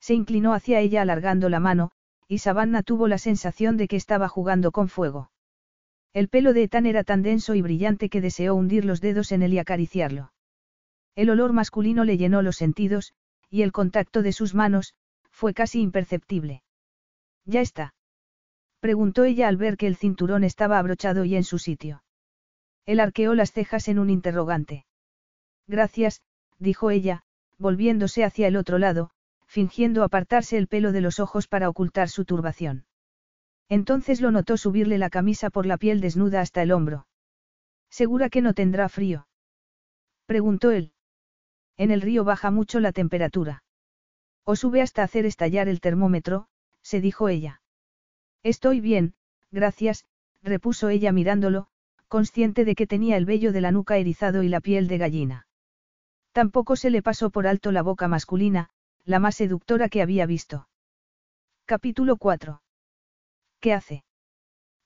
Se 0.00 0.14
inclinó 0.14 0.54
hacia 0.54 0.80
ella 0.80 1.02
alargando 1.02 1.48
la 1.48 1.60
mano, 1.60 1.90
y 2.26 2.38
Savannah 2.38 2.82
tuvo 2.82 3.08
la 3.08 3.18
sensación 3.18 3.76
de 3.76 3.88
que 3.88 3.96
estaba 3.96 4.28
jugando 4.28 4.72
con 4.72 4.88
fuego. 4.88 5.30
El 6.12 6.28
pelo 6.28 6.52
de 6.52 6.64
Ethan 6.64 6.86
era 6.86 7.04
tan 7.04 7.22
denso 7.22 7.54
y 7.54 7.62
brillante 7.62 8.08
que 8.08 8.20
deseó 8.20 8.54
hundir 8.54 8.84
los 8.84 9.00
dedos 9.00 9.32
en 9.32 9.42
él 9.42 9.54
y 9.54 9.58
acariciarlo. 9.58 10.32
El 11.14 11.30
olor 11.30 11.52
masculino 11.52 12.04
le 12.04 12.16
llenó 12.16 12.42
los 12.42 12.56
sentidos, 12.56 13.12
y 13.50 13.62
el 13.62 13.72
contacto 13.72 14.22
de 14.22 14.32
sus 14.32 14.54
manos, 14.54 14.94
fue 15.38 15.54
casi 15.54 15.80
imperceptible. 15.80 16.64
¿Ya 17.44 17.60
está? 17.60 17.94
Preguntó 18.80 19.22
ella 19.22 19.46
al 19.46 19.56
ver 19.56 19.76
que 19.76 19.86
el 19.86 19.94
cinturón 19.94 20.42
estaba 20.42 20.80
abrochado 20.80 21.24
y 21.24 21.36
en 21.36 21.44
su 21.44 21.60
sitio. 21.60 22.02
Él 22.86 22.98
arqueó 22.98 23.34
las 23.34 23.52
cejas 23.52 23.86
en 23.86 24.00
un 24.00 24.10
interrogante. 24.10 24.84
Gracias, 25.68 26.22
dijo 26.58 26.90
ella, 26.90 27.22
volviéndose 27.56 28.24
hacia 28.24 28.48
el 28.48 28.56
otro 28.56 28.78
lado, 28.78 29.10
fingiendo 29.46 30.02
apartarse 30.02 30.58
el 30.58 30.66
pelo 30.66 30.90
de 30.90 31.02
los 31.02 31.20
ojos 31.20 31.46
para 31.46 31.68
ocultar 31.68 32.08
su 32.08 32.24
turbación. 32.24 32.86
Entonces 33.68 34.20
lo 34.20 34.32
notó 34.32 34.56
subirle 34.56 34.98
la 34.98 35.08
camisa 35.08 35.50
por 35.50 35.66
la 35.66 35.76
piel 35.76 36.00
desnuda 36.00 36.40
hasta 36.40 36.62
el 36.62 36.72
hombro. 36.72 37.06
¿Segura 37.90 38.28
que 38.28 38.42
no 38.42 38.54
tendrá 38.54 38.88
frío? 38.88 39.28
Preguntó 40.26 40.72
él. 40.72 40.90
En 41.76 41.92
el 41.92 42.00
río 42.00 42.24
baja 42.24 42.50
mucho 42.50 42.80
la 42.80 42.90
temperatura. 42.90 43.62
O 44.50 44.56
sube 44.56 44.80
hasta 44.80 45.02
hacer 45.02 45.26
estallar 45.26 45.68
el 45.68 45.82
termómetro, 45.82 46.46
se 46.82 47.02
dijo 47.02 47.28
ella. 47.28 47.60
Estoy 48.42 48.80
bien, 48.80 49.12
gracias, 49.50 50.06
repuso 50.42 50.88
ella 50.88 51.12
mirándolo, 51.12 51.68
consciente 52.08 52.64
de 52.64 52.74
que 52.74 52.86
tenía 52.86 53.18
el 53.18 53.26
vello 53.26 53.52
de 53.52 53.60
la 53.60 53.72
nuca 53.72 53.98
erizado 53.98 54.42
y 54.42 54.48
la 54.48 54.62
piel 54.62 54.88
de 54.88 54.96
gallina. 54.96 55.46
Tampoco 56.32 56.76
se 56.76 56.88
le 56.88 57.02
pasó 57.02 57.28
por 57.28 57.46
alto 57.46 57.72
la 57.72 57.82
boca 57.82 58.08
masculina, 58.08 58.70
la 59.04 59.18
más 59.18 59.34
seductora 59.34 59.90
que 59.90 60.00
había 60.00 60.24
visto. 60.24 60.66
Capítulo 61.66 62.16
4. 62.16 62.62
¿Qué 63.60 63.74
hace? 63.74 64.02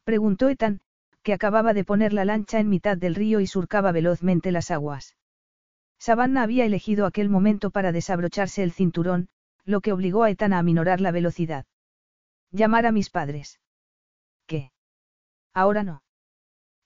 preguntó 0.02 0.48
Ethan, 0.48 0.80
que 1.22 1.34
acababa 1.34 1.72
de 1.72 1.84
poner 1.84 2.12
la 2.12 2.24
lancha 2.24 2.58
en 2.58 2.68
mitad 2.68 2.96
del 2.96 3.14
río 3.14 3.38
y 3.38 3.46
surcaba 3.46 3.92
velozmente 3.92 4.50
las 4.50 4.72
aguas. 4.72 5.14
Savannah 6.00 6.42
había 6.42 6.64
elegido 6.64 7.06
aquel 7.06 7.28
momento 7.28 7.70
para 7.70 7.92
desabrocharse 7.92 8.64
el 8.64 8.72
cinturón, 8.72 9.28
lo 9.64 9.80
que 9.80 9.92
obligó 9.92 10.24
a 10.24 10.30
Ethan 10.30 10.52
a 10.52 10.58
aminorar 10.58 11.00
la 11.00 11.10
velocidad. 11.10 11.66
Llamar 12.50 12.86
a 12.86 12.92
mis 12.92 13.10
padres. 13.10 13.60
¿Qué? 14.46 14.72
Ahora 15.54 15.82
no. 15.82 16.02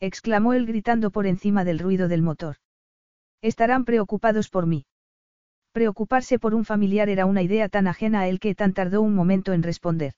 exclamó 0.01 0.53
él 0.53 0.67
gritando 0.67 1.11
por 1.11 1.27
encima 1.27 1.65
del 1.65 1.79
ruido 1.79 2.09
del 2.09 2.23
motor. 2.23 2.57
Estarán 3.41 3.85
preocupados 3.85 4.49
por 4.49 4.67
mí. 4.67 4.87
Preocuparse 5.73 6.39
por 6.39 6.55
un 6.55 6.65
familiar 6.65 7.09
era 7.09 7.27
una 7.27 7.43
idea 7.43 7.69
tan 7.69 7.87
ajena 7.87 8.21
a 8.21 8.29
él 8.29 8.41
que 8.41 8.55
tan 8.55 8.73
tardó 8.73 9.03
un 9.03 9.15
momento 9.15 9.53
en 9.53 9.63
responder. 9.63 10.15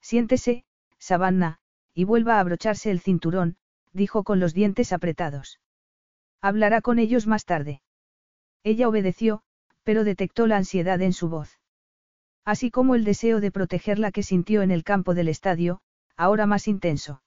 Siéntese, 0.00 0.64
Savannah, 0.98 1.58
y 1.94 2.04
vuelva 2.04 2.36
a 2.36 2.40
abrocharse 2.40 2.90
el 2.90 3.00
cinturón, 3.00 3.56
dijo 3.92 4.22
con 4.22 4.38
los 4.38 4.54
dientes 4.54 4.92
apretados. 4.92 5.60
Hablará 6.40 6.80
con 6.80 6.98
ellos 6.98 7.26
más 7.26 7.44
tarde. 7.44 7.82
Ella 8.62 8.88
obedeció, 8.88 9.42
pero 9.82 10.04
detectó 10.04 10.46
la 10.46 10.56
ansiedad 10.58 11.00
en 11.02 11.12
su 11.12 11.28
voz. 11.28 11.57
Así 12.48 12.70
como 12.70 12.94
el 12.94 13.04
deseo 13.04 13.42
de 13.42 13.50
protegerla 13.50 14.10
que 14.10 14.22
sintió 14.22 14.62
en 14.62 14.70
el 14.70 14.82
campo 14.82 15.12
del 15.12 15.28
estadio, 15.28 15.82
ahora 16.16 16.46
más 16.46 16.66
intenso. 16.66 17.20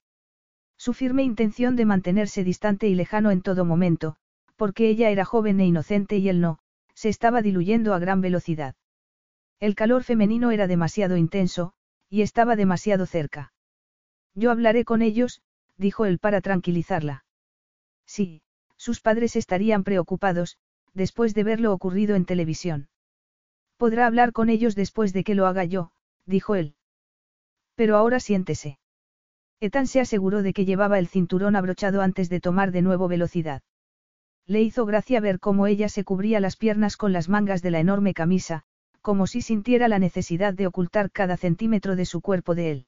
Su 0.78 0.94
firme 0.94 1.22
intención 1.22 1.76
de 1.76 1.86
mantenerse 1.86 2.44
distante 2.44 2.88
y 2.88 2.96
lejano 2.96 3.30
en 3.30 3.44
todo 3.44 3.64
momento, 3.64 4.16
porque 4.56 4.90
ella 4.90 5.12
era 5.12 5.24
joven 5.24 5.60
e 5.60 5.68
inocente 5.68 6.18
y 6.18 6.28
él 6.28 6.42
no, 6.42 6.58
se 6.96 7.10
estaba 7.10 7.44
diluyendo 7.44 7.94
a 7.94 8.00
gran 8.00 8.20
velocidad. 8.20 8.74
El 9.60 9.76
calor 9.76 10.04
femenino 10.04 10.50
era 10.50 10.66
demasiado 10.66 11.18
intenso, 11.18 11.74
y 12.10 12.24
estaba 12.24 12.56
demasiado 12.56 13.06
cerca. 13.06 13.54
Yo 14.34 14.50
hablaré 14.50 14.86
con 14.86 15.04
ellos, 15.04 15.44
dijo 15.78 16.06
él 16.06 16.18
para 16.18 16.42
tranquilizarla. 16.42 17.26
Sí, 18.08 18.42
sus 18.76 19.02
padres 19.02 19.36
estarían 19.36 19.84
preocupados, 19.84 20.58
después 20.96 21.36
de 21.36 21.44
ver 21.44 21.60
lo 21.60 21.74
ocurrido 21.74 22.16
en 22.16 22.26
televisión. 22.26 22.88
Podrá 23.82 24.06
hablar 24.06 24.32
con 24.32 24.50
ellos 24.50 24.76
después 24.76 25.12
de 25.12 25.24
que 25.24 25.34
lo 25.34 25.48
haga 25.48 25.66
yo, 25.66 25.90
dijo 26.28 26.54
él. 26.54 26.76
Pero 27.74 27.98
ahora 27.98 28.20
siéntese. 28.20 28.78
Ethan 29.60 29.88
se 29.88 30.00
aseguró 30.00 30.44
de 30.44 30.54
que 30.54 30.66
llevaba 30.66 31.00
el 31.00 31.08
cinturón 31.08 31.56
abrochado 31.56 32.04
antes 32.04 32.30
de 32.30 32.40
tomar 32.40 32.72
de 32.72 32.84
nuevo 32.84 33.08
velocidad. 33.08 33.64
Le 34.46 34.62
hizo 34.62 34.86
gracia 34.86 35.20
ver 35.20 35.40
cómo 35.40 35.66
ella 35.66 35.90
se 35.90 36.04
cubría 36.04 36.40
las 36.40 36.58
piernas 36.58 36.96
con 36.96 37.12
las 37.12 37.28
mangas 37.28 37.64
de 37.64 37.72
la 37.72 37.80
enorme 37.80 38.14
camisa, 38.14 38.62
como 39.02 39.26
si 39.26 39.42
sintiera 39.42 39.88
la 39.88 39.98
necesidad 39.98 40.54
de 40.54 40.68
ocultar 40.68 41.10
cada 41.10 41.36
centímetro 41.36 41.96
de 41.96 42.06
su 42.06 42.22
cuerpo 42.22 42.54
de 42.54 42.70
él. 42.70 42.86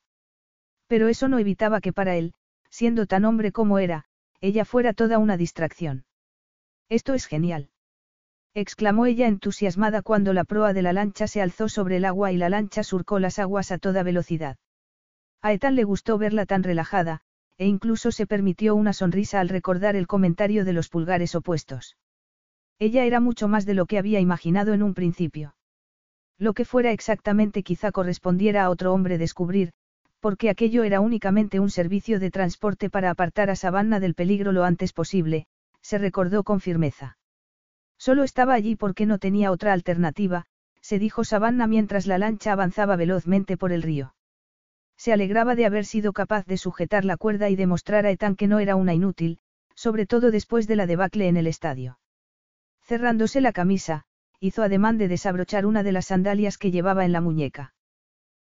Pero 0.86 1.08
eso 1.08 1.28
no 1.28 1.40
evitaba 1.40 1.82
que 1.82 1.92
para 1.92 2.18
él, 2.18 2.36
siendo 2.70 3.08
tan 3.08 3.26
hombre 3.26 3.52
como 3.52 3.80
era, 3.80 4.06
ella 4.42 4.64
fuera 4.64 4.94
toda 4.94 5.18
una 5.18 5.38
distracción. 5.38 6.06
Esto 6.88 7.16
es 7.16 7.26
genial. 7.26 7.72
Exclamó 8.56 9.08
ella 9.08 9.28
entusiasmada 9.28 10.02
cuando 10.02 10.32
la 10.34 10.44
proa 10.44 10.74
de 10.74 10.84
la 10.84 10.94
lancha 10.94 11.28
se 11.28 11.42
alzó 11.42 11.70
sobre 11.70 11.98
el 11.98 12.06
agua 12.06 12.32
y 12.32 12.38
la 12.38 12.50
lancha 12.50 12.84
surcó 12.84 13.20
las 13.20 13.40
aguas 13.40 13.72
a 13.72 13.80
toda 13.80 14.04
velocidad. 14.04 14.58
A 15.42 15.54
Ethan 15.54 15.76
le 15.76 15.84
gustó 15.84 16.18
verla 16.18 16.46
tan 16.46 16.64
relajada, 16.64 17.22
e 17.58 17.66
incluso 17.66 18.12
se 18.12 18.28
permitió 18.28 18.76
una 18.76 18.94
sonrisa 18.94 19.40
al 19.40 19.50
recordar 19.50 19.96
el 19.96 20.08
comentario 20.08 20.66
de 20.66 20.74
los 20.74 20.90
pulgares 20.90 21.36
opuestos. 21.36 21.98
Ella 22.80 23.06
era 23.06 23.20
mucho 23.20 23.48
más 23.48 23.66
de 23.66 23.74
lo 23.74 23.86
que 23.86 23.98
había 23.98 24.20
imaginado 24.20 24.74
en 24.74 24.84
un 24.84 24.94
principio. 24.94 25.56
Lo 26.38 26.54
que 26.54 26.66
fuera 26.66 26.92
exactamente 26.92 27.64
quizá 27.64 27.92
correspondiera 27.92 28.64
a 28.64 28.70
otro 28.70 28.94
hombre 28.94 29.18
descubrir, 29.18 29.72
porque 30.20 30.50
aquello 30.50 30.84
era 30.84 31.00
únicamente 31.00 31.60
un 31.60 31.70
servicio 31.70 32.20
de 32.20 32.32
transporte 32.32 32.90
para 32.90 33.10
apartar 33.10 33.50
a 33.50 33.56
Savannah 33.56 34.00
del 34.00 34.16
peligro 34.16 34.52
lo 34.52 34.64
antes 34.64 34.94
posible, 34.94 35.46
se 35.82 35.98
recordó 35.98 36.44
con 36.44 36.60
firmeza. 36.60 37.18
Solo 38.06 38.24
estaba 38.24 38.54
allí 38.54 38.76
porque 38.76 39.06
no 39.06 39.18
tenía 39.18 39.50
otra 39.50 39.72
alternativa, 39.72 40.44
se 40.82 41.00
dijo 41.00 41.24
Savannah 41.24 41.68
mientras 41.68 42.06
la 42.06 42.18
lancha 42.18 42.52
avanzaba 42.52 42.98
velozmente 42.98 43.56
por 43.56 43.72
el 43.72 43.82
río. 43.82 44.14
Se 44.98 45.14
alegraba 45.14 45.56
de 45.56 45.66
haber 45.66 45.86
sido 45.86 46.12
capaz 46.12 46.46
de 46.46 46.58
sujetar 46.58 47.06
la 47.06 47.16
cuerda 47.16 47.50
y 47.50 47.56
demostrar 47.56 48.06
a 48.06 48.12
Ethan 48.12 48.36
que 48.36 48.50
no 48.50 48.60
era 48.60 48.76
una 48.76 48.94
inútil, 48.94 49.40
sobre 49.74 50.06
todo 50.06 50.32
después 50.32 50.68
de 50.68 50.76
la 50.76 50.86
debacle 50.86 51.30
en 51.30 51.38
el 51.38 51.48
estadio. 51.48 51.98
Cerrándose 52.82 53.40
la 53.40 53.54
camisa, 53.54 54.04
hizo 54.42 54.64
ademán 54.64 54.98
de 54.98 55.08
desabrochar 55.08 55.66
una 55.66 55.82
de 55.82 55.94
las 55.94 56.08
sandalias 56.08 56.58
que 56.58 56.72
llevaba 56.72 57.06
en 57.06 57.14
la 57.14 57.22
muñeca. 57.22 57.74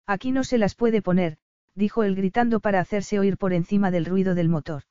Aquí 0.06 0.34
no 0.34 0.44
se 0.44 0.58
las 0.58 0.76
puede 0.76 1.02
poner, 1.02 1.38
dijo 1.76 2.04
él 2.04 2.18
gritando 2.18 2.60
para 2.60 2.82
hacerse 2.82 3.20
oír 3.20 3.38
por 3.38 3.54
encima 3.54 3.90
del 3.90 4.04
ruido 4.04 4.36
del 4.36 4.50
motor. 4.50 4.84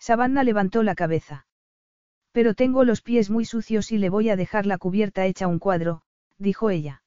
Savannah 0.00 0.42
levantó 0.42 0.82
la 0.82 0.96
cabeza. 0.96 1.45
Pero 2.36 2.52
tengo 2.52 2.84
los 2.84 3.00
pies 3.00 3.30
muy 3.30 3.46
sucios 3.46 3.90
y 3.92 3.96
le 3.96 4.10
voy 4.10 4.28
a 4.28 4.36
dejar 4.36 4.66
la 4.66 4.76
cubierta 4.76 5.24
hecha 5.24 5.46
un 5.46 5.58
cuadro, 5.58 6.02
dijo 6.36 6.68
ella. 6.68 7.02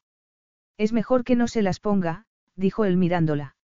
Es 0.76 0.92
mejor 0.92 1.24
que 1.24 1.36
no 1.36 1.48
se 1.48 1.62
las 1.62 1.80
ponga, 1.80 2.26
dijo 2.56 2.84
él 2.84 2.98
mirándola. 2.98 3.56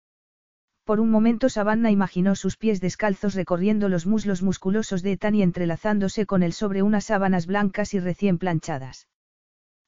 Por 0.83 0.99
un 0.99 1.09
momento 1.09 1.49
Savannah 1.49 1.89
imaginó 1.89 2.35
sus 2.35 2.55
pies 2.55 2.81
descalzos 2.81 3.33
recorriendo 3.33 3.89
los 3.89 4.05
muslos 4.05 4.43
musculosos 4.43 5.01
de 5.01 5.13
Ethan 5.13 5.33
y 5.33 5.41
entrelazándose 5.41 6.27
con 6.27 6.43
él 6.43 6.53
sobre 6.53 6.83
unas 6.83 7.05
sábanas 7.05 7.47
blancas 7.47 7.95
y 7.95 7.99
recién 7.99 8.37
planchadas. 8.37 9.07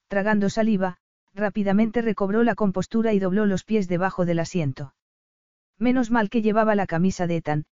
Tragando 0.08 0.50
saliva, 0.50 0.96
rápidamente 1.32 2.02
recobró 2.02 2.42
la 2.42 2.56
compostura 2.56 3.12
y 3.12 3.20
dobló 3.20 3.46
los 3.46 3.62
pies 3.62 3.86
debajo 3.86 4.26
del 4.26 4.40
asiento. 4.40 4.94
Menos 5.78 6.10
mal 6.10 6.28
que 6.28 6.42
llevaba 6.42 6.74
la 6.74 6.88
camisa 6.88 7.28
de 7.28 7.36
Ethan, 7.36 7.66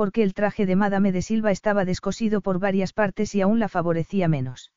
porque 0.00 0.22
el 0.22 0.32
traje 0.32 0.64
de 0.64 0.76
Madame 0.76 1.12
de 1.12 1.20
Silva 1.20 1.50
estaba 1.50 1.84
descosido 1.84 2.40
por 2.40 2.58
varias 2.58 2.94
partes 2.94 3.34
y 3.34 3.42
aún 3.42 3.58
la 3.58 3.68
favorecía 3.68 4.28
menos. 4.28 4.72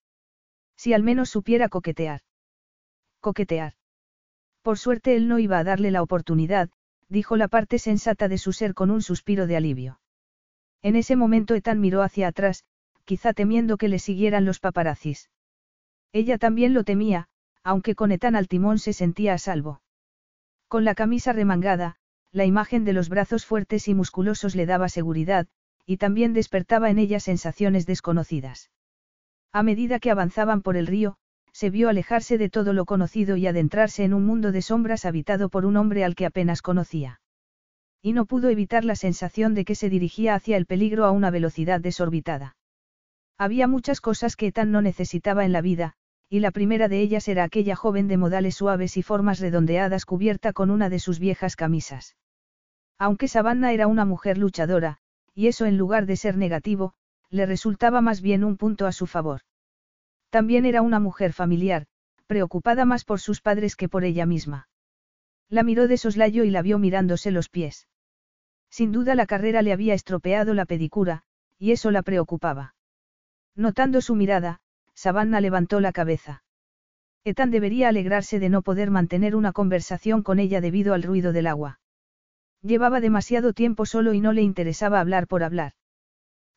Si 0.75 0.91
al 0.91 1.01
menos 1.01 1.29
supiera 1.29 1.69
coquetear. 1.69 2.23
Coquetear. 3.21 3.75
Por 4.63 4.77
suerte 4.77 5.15
él 5.15 5.29
no 5.29 5.39
iba 5.39 5.59
a 5.59 5.63
darle 5.63 5.91
la 5.91 6.01
oportunidad, 6.01 6.71
dijo 7.07 7.37
la 7.37 7.47
parte 7.47 7.79
sensata 7.79 8.27
de 8.27 8.37
su 8.37 8.51
ser 8.51 8.73
con 8.73 8.91
un 8.91 9.01
suspiro 9.01 9.47
de 9.47 9.55
alivio. 9.55 10.01
En 10.81 10.97
ese 10.97 11.15
momento 11.15 11.55
Ethan 11.55 11.79
miró 11.79 12.01
hacia 12.01 12.27
atrás, 12.27 12.65
quizá 13.05 13.31
temiendo 13.31 13.77
que 13.77 13.87
le 13.87 13.99
siguieran 13.99 14.43
los 14.43 14.59
paparazzis. 14.59 15.29
Ella 16.11 16.37
también 16.37 16.73
lo 16.73 16.83
temía, 16.83 17.29
aunque 17.63 17.95
con 17.95 18.11
Ethan 18.11 18.35
al 18.35 18.49
timón 18.49 18.77
se 18.77 18.91
sentía 18.91 19.35
a 19.35 19.37
salvo. 19.37 19.81
Con 20.67 20.83
la 20.83 20.95
camisa 20.95 21.31
remangada, 21.31 21.95
la 22.33 22.45
imagen 22.45 22.83
de 22.83 22.93
los 22.93 23.09
brazos 23.09 23.45
fuertes 23.45 23.87
y 23.87 23.93
musculosos 23.93 24.55
le 24.55 24.65
daba 24.65 24.89
seguridad, 24.89 25.47
y 25.85 25.97
también 25.97 26.33
despertaba 26.33 26.89
en 26.89 26.97
ella 26.97 27.19
sensaciones 27.19 27.85
desconocidas. 27.85 28.71
A 29.51 29.61
medida 29.61 29.99
que 29.99 30.09
avanzaban 30.09 30.63
por 30.63 30.75
el 30.75 30.87
río, 30.87 31.15
se 31.51 31.69
vio 31.69 31.89
alejarse 31.89 32.39
de 32.39 32.49
todo 32.49 32.73
lo 32.73 32.85
conocido 32.85 33.37
y 33.37 33.45
adentrarse 33.45 34.03
en 34.03 34.15
un 34.15 34.25
mundo 34.25 34.51
de 34.51 34.63
sombras 34.63 35.05
habitado 35.05 35.49
por 35.49 35.67
un 35.67 35.77
hombre 35.77 36.03
al 36.03 36.15
que 36.15 36.25
apenas 36.25 36.63
conocía. 36.63 37.21
Y 38.01 38.13
no 38.13 38.25
pudo 38.25 38.49
evitar 38.49 38.83
la 38.83 38.95
sensación 38.95 39.53
de 39.53 39.63
que 39.63 39.75
se 39.75 39.89
dirigía 39.89 40.33
hacia 40.33 40.57
el 40.57 40.65
peligro 40.65 41.05
a 41.05 41.11
una 41.11 41.29
velocidad 41.29 41.79
desorbitada. 41.79 42.57
Había 43.37 43.67
muchas 43.67 44.01
cosas 44.01 44.35
que 44.35 44.47
Ethan 44.47 44.71
no 44.71 44.81
necesitaba 44.81 45.45
en 45.45 45.51
la 45.51 45.61
vida, 45.61 45.93
y 46.29 46.39
la 46.39 46.49
primera 46.49 46.87
de 46.87 46.99
ellas 46.99 47.27
era 47.27 47.43
aquella 47.43 47.75
joven 47.75 48.07
de 48.07 48.17
modales 48.17 48.55
suaves 48.55 48.97
y 48.97 49.03
formas 49.03 49.39
redondeadas 49.39 50.05
cubierta 50.05 50.51
con 50.51 50.71
una 50.71 50.89
de 50.89 50.97
sus 50.97 51.19
viejas 51.19 51.55
camisas. 51.55 52.15
Aunque 53.05 53.27
Savannah 53.27 53.73
era 53.73 53.87
una 53.87 54.05
mujer 54.05 54.37
luchadora, 54.37 54.97
y 55.35 55.47
eso 55.47 55.65
en 55.65 55.77
lugar 55.77 56.05
de 56.05 56.15
ser 56.15 56.37
negativo, 56.37 56.93
le 57.29 57.45
resultaba 57.45 57.99
más 57.99 58.21
bien 58.21 58.45
un 58.45 58.55
punto 58.55 58.87
a 58.87 58.93
su 58.93 59.07
favor. 59.07 59.41
También 60.29 60.65
era 60.65 60.81
una 60.81 61.01
mujer 61.01 61.33
familiar, 61.33 61.85
preocupada 62.27 62.85
más 62.85 63.03
por 63.03 63.19
sus 63.19 63.41
padres 63.41 63.75
que 63.75 63.89
por 63.89 64.05
ella 64.05 64.25
misma. 64.25 64.69
La 65.49 65.63
miró 65.63 65.89
de 65.89 65.97
soslayo 65.97 66.45
y 66.45 66.49
la 66.49 66.61
vio 66.61 66.79
mirándose 66.79 67.31
los 67.31 67.49
pies. 67.49 67.89
Sin 68.69 68.93
duda 68.93 69.15
la 69.15 69.25
carrera 69.25 69.63
le 69.63 69.73
había 69.73 69.95
estropeado 69.95 70.53
la 70.53 70.63
pedicura, 70.63 71.23
y 71.59 71.73
eso 71.73 71.91
la 71.91 72.03
preocupaba. 72.03 72.73
Notando 73.53 73.99
su 73.99 74.15
mirada, 74.15 74.61
Savannah 74.93 75.41
levantó 75.41 75.81
la 75.81 75.91
cabeza. 75.91 76.45
Ethan 77.25 77.51
debería 77.51 77.89
alegrarse 77.89 78.39
de 78.39 78.47
no 78.47 78.61
poder 78.61 78.91
mantener 78.91 79.35
una 79.35 79.51
conversación 79.51 80.23
con 80.23 80.39
ella 80.39 80.61
debido 80.61 80.93
al 80.93 81.03
ruido 81.03 81.33
del 81.33 81.47
agua. 81.47 81.81
Llevaba 82.63 83.01
demasiado 83.01 83.51
tiempo 83.51 83.85
solo 83.85 84.13
y 84.13 84.21
no 84.21 84.31
le 84.31 84.41
interesaba 84.41 85.01
hablar 85.01 85.27
por 85.27 85.43
hablar. 85.43 85.73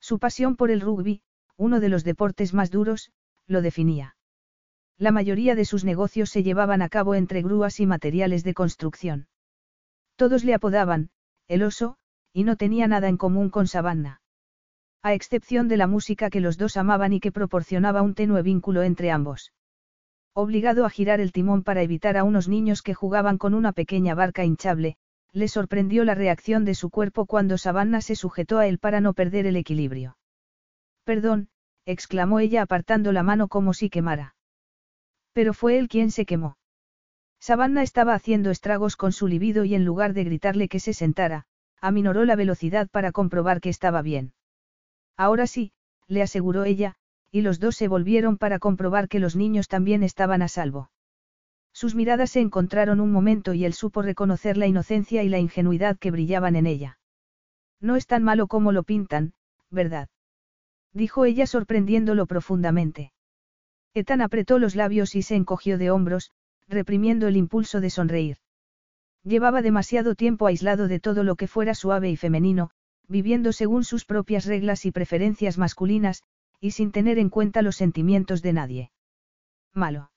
Su 0.00 0.20
pasión 0.20 0.54
por 0.54 0.70
el 0.70 0.80
rugby, 0.80 1.20
uno 1.56 1.80
de 1.80 1.88
los 1.88 2.04
deportes 2.04 2.54
más 2.54 2.70
duros, 2.70 3.10
lo 3.48 3.60
definía. 3.60 4.16
La 4.98 5.10
mayoría 5.10 5.56
de 5.56 5.64
sus 5.64 5.84
negocios 5.84 6.30
se 6.30 6.44
llevaban 6.44 6.80
a 6.80 6.88
cabo 6.88 7.16
entre 7.16 7.42
grúas 7.42 7.80
y 7.80 7.86
materiales 7.86 8.44
de 8.44 8.54
construcción. 8.54 9.26
Todos 10.14 10.44
le 10.44 10.54
apodaban, 10.54 11.10
el 11.48 11.64
oso, 11.64 11.96
y 12.32 12.44
no 12.44 12.56
tenía 12.56 12.86
nada 12.86 13.08
en 13.08 13.16
común 13.16 13.50
con 13.50 13.66
Savannah. 13.66 14.20
A 15.02 15.12
excepción 15.12 15.66
de 15.66 15.76
la 15.76 15.88
música 15.88 16.30
que 16.30 16.40
los 16.40 16.56
dos 16.56 16.76
amaban 16.76 17.12
y 17.14 17.20
que 17.20 17.32
proporcionaba 17.32 18.02
un 18.02 18.14
tenue 18.14 18.42
vínculo 18.42 18.84
entre 18.84 19.10
ambos. 19.10 19.52
Obligado 20.34 20.84
a 20.84 20.90
girar 20.90 21.20
el 21.20 21.32
timón 21.32 21.64
para 21.64 21.82
evitar 21.82 22.16
a 22.16 22.24
unos 22.24 22.48
niños 22.48 22.82
que 22.82 22.94
jugaban 22.94 23.38
con 23.38 23.54
una 23.54 23.72
pequeña 23.72 24.14
barca 24.14 24.44
hinchable, 24.44 24.96
le 25.36 25.48
sorprendió 25.48 26.06
la 26.06 26.14
reacción 26.14 26.64
de 26.64 26.74
su 26.74 26.88
cuerpo 26.88 27.26
cuando 27.26 27.58
Savannah 27.58 28.00
se 28.00 28.16
sujetó 28.16 28.56
a 28.56 28.66
él 28.68 28.78
para 28.78 29.02
no 29.02 29.12
perder 29.12 29.46
el 29.46 29.56
equilibrio. 29.56 30.16
Perdón, 31.04 31.50
exclamó 31.84 32.40
ella 32.40 32.62
apartando 32.62 33.12
la 33.12 33.22
mano 33.22 33.46
como 33.46 33.74
si 33.74 33.90
quemara. 33.90 34.34
Pero 35.34 35.52
fue 35.52 35.76
él 35.76 35.88
quien 35.88 36.10
se 36.10 36.24
quemó. 36.24 36.56
Savannah 37.38 37.82
estaba 37.82 38.14
haciendo 38.14 38.50
estragos 38.50 38.96
con 38.96 39.12
su 39.12 39.28
libido 39.28 39.66
y 39.66 39.74
en 39.74 39.84
lugar 39.84 40.14
de 40.14 40.24
gritarle 40.24 40.70
que 40.70 40.80
se 40.80 40.94
sentara, 40.94 41.44
aminoró 41.82 42.24
la 42.24 42.34
velocidad 42.34 42.88
para 42.88 43.12
comprobar 43.12 43.60
que 43.60 43.68
estaba 43.68 44.00
bien. 44.00 44.32
Ahora 45.18 45.46
sí, 45.46 45.72
le 46.08 46.22
aseguró 46.22 46.64
ella, 46.64 46.94
y 47.30 47.42
los 47.42 47.60
dos 47.60 47.76
se 47.76 47.88
volvieron 47.88 48.38
para 48.38 48.58
comprobar 48.58 49.06
que 49.06 49.20
los 49.20 49.36
niños 49.36 49.68
también 49.68 50.02
estaban 50.02 50.40
a 50.40 50.48
salvo. 50.48 50.88
Sus 51.76 51.94
miradas 51.94 52.30
se 52.30 52.40
encontraron 52.40 53.00
un 53.00 53.12
momento 53.12 53.52
y 53.52 53.66
él 53.66 53.74
supo 53.74 54.00
reconocer 54.00 54.56
la 54.56 54.66
inocencia 54.66 55.22
y 55.22 55.28
la 55.28 55.40
ingenuidad 55.40 55.98
que 55.98 56.10
brillaban 56.10 56.56
en 56.56 56.64
ella. 56.64 56.98
No 57.82 57.96
es 57.96 58.06
tan 58.06 58.22
malo 58.22 58.46
como 58.46 58.72
lo 58.72 58.82
pintan, 58.82 59.34
¿verdad? 59.70 60.08
Dijo 60.94 61.26
ella 61.26 61.46
sorprendiéndolo 61.46 62.24
profundamente. 62.24 63.12
Ethan 63.92 64.22
apretó 64.22 64.58
los 64.58 64.74
labios 64.74 65.14
y 65.16 65.20
se 65.20 65.34
encogió 65.34 65.76
de 65.76 65.90
hombros, 65.90 66.30
reprimiendo 66.66 67.28
el 67.28 67.36
impulso 67.36 67.82
de 67.82 67.90
sonreír. 67.90 68.38
Llevaba 69.22 69.60
demasiado 69.60 70.14
tiempo 70.14 70.46
aislado 70.46 70.88
de 70.88 70.98
todo 70.98 71.24
lo 71.24 71.36
que 71.36 71.46
fuera 71.46 71.74
suave 71.74 72.08
y 72.08 72.16
femenino, 72.16 72.70
viviendo 73.06 73.52
según 73.52 73.84
sus 73.84 74.06
propias 74.06 74.46
reglas 74.46 74.86
y 74.86 74.92
preferencias 74.92 75.58
masculinas, 75.58 76.22
y 76.58 76.70
sin 76.70 76.90
tener 76.90 77.18
en 77.18 77.28
cuenta 77.28 77.60
los 77.60 77.76
sentimientos 77.76 78.40
de 78.40 78.52
nadie. 78.54 78.90
Malo. 79.74 80.08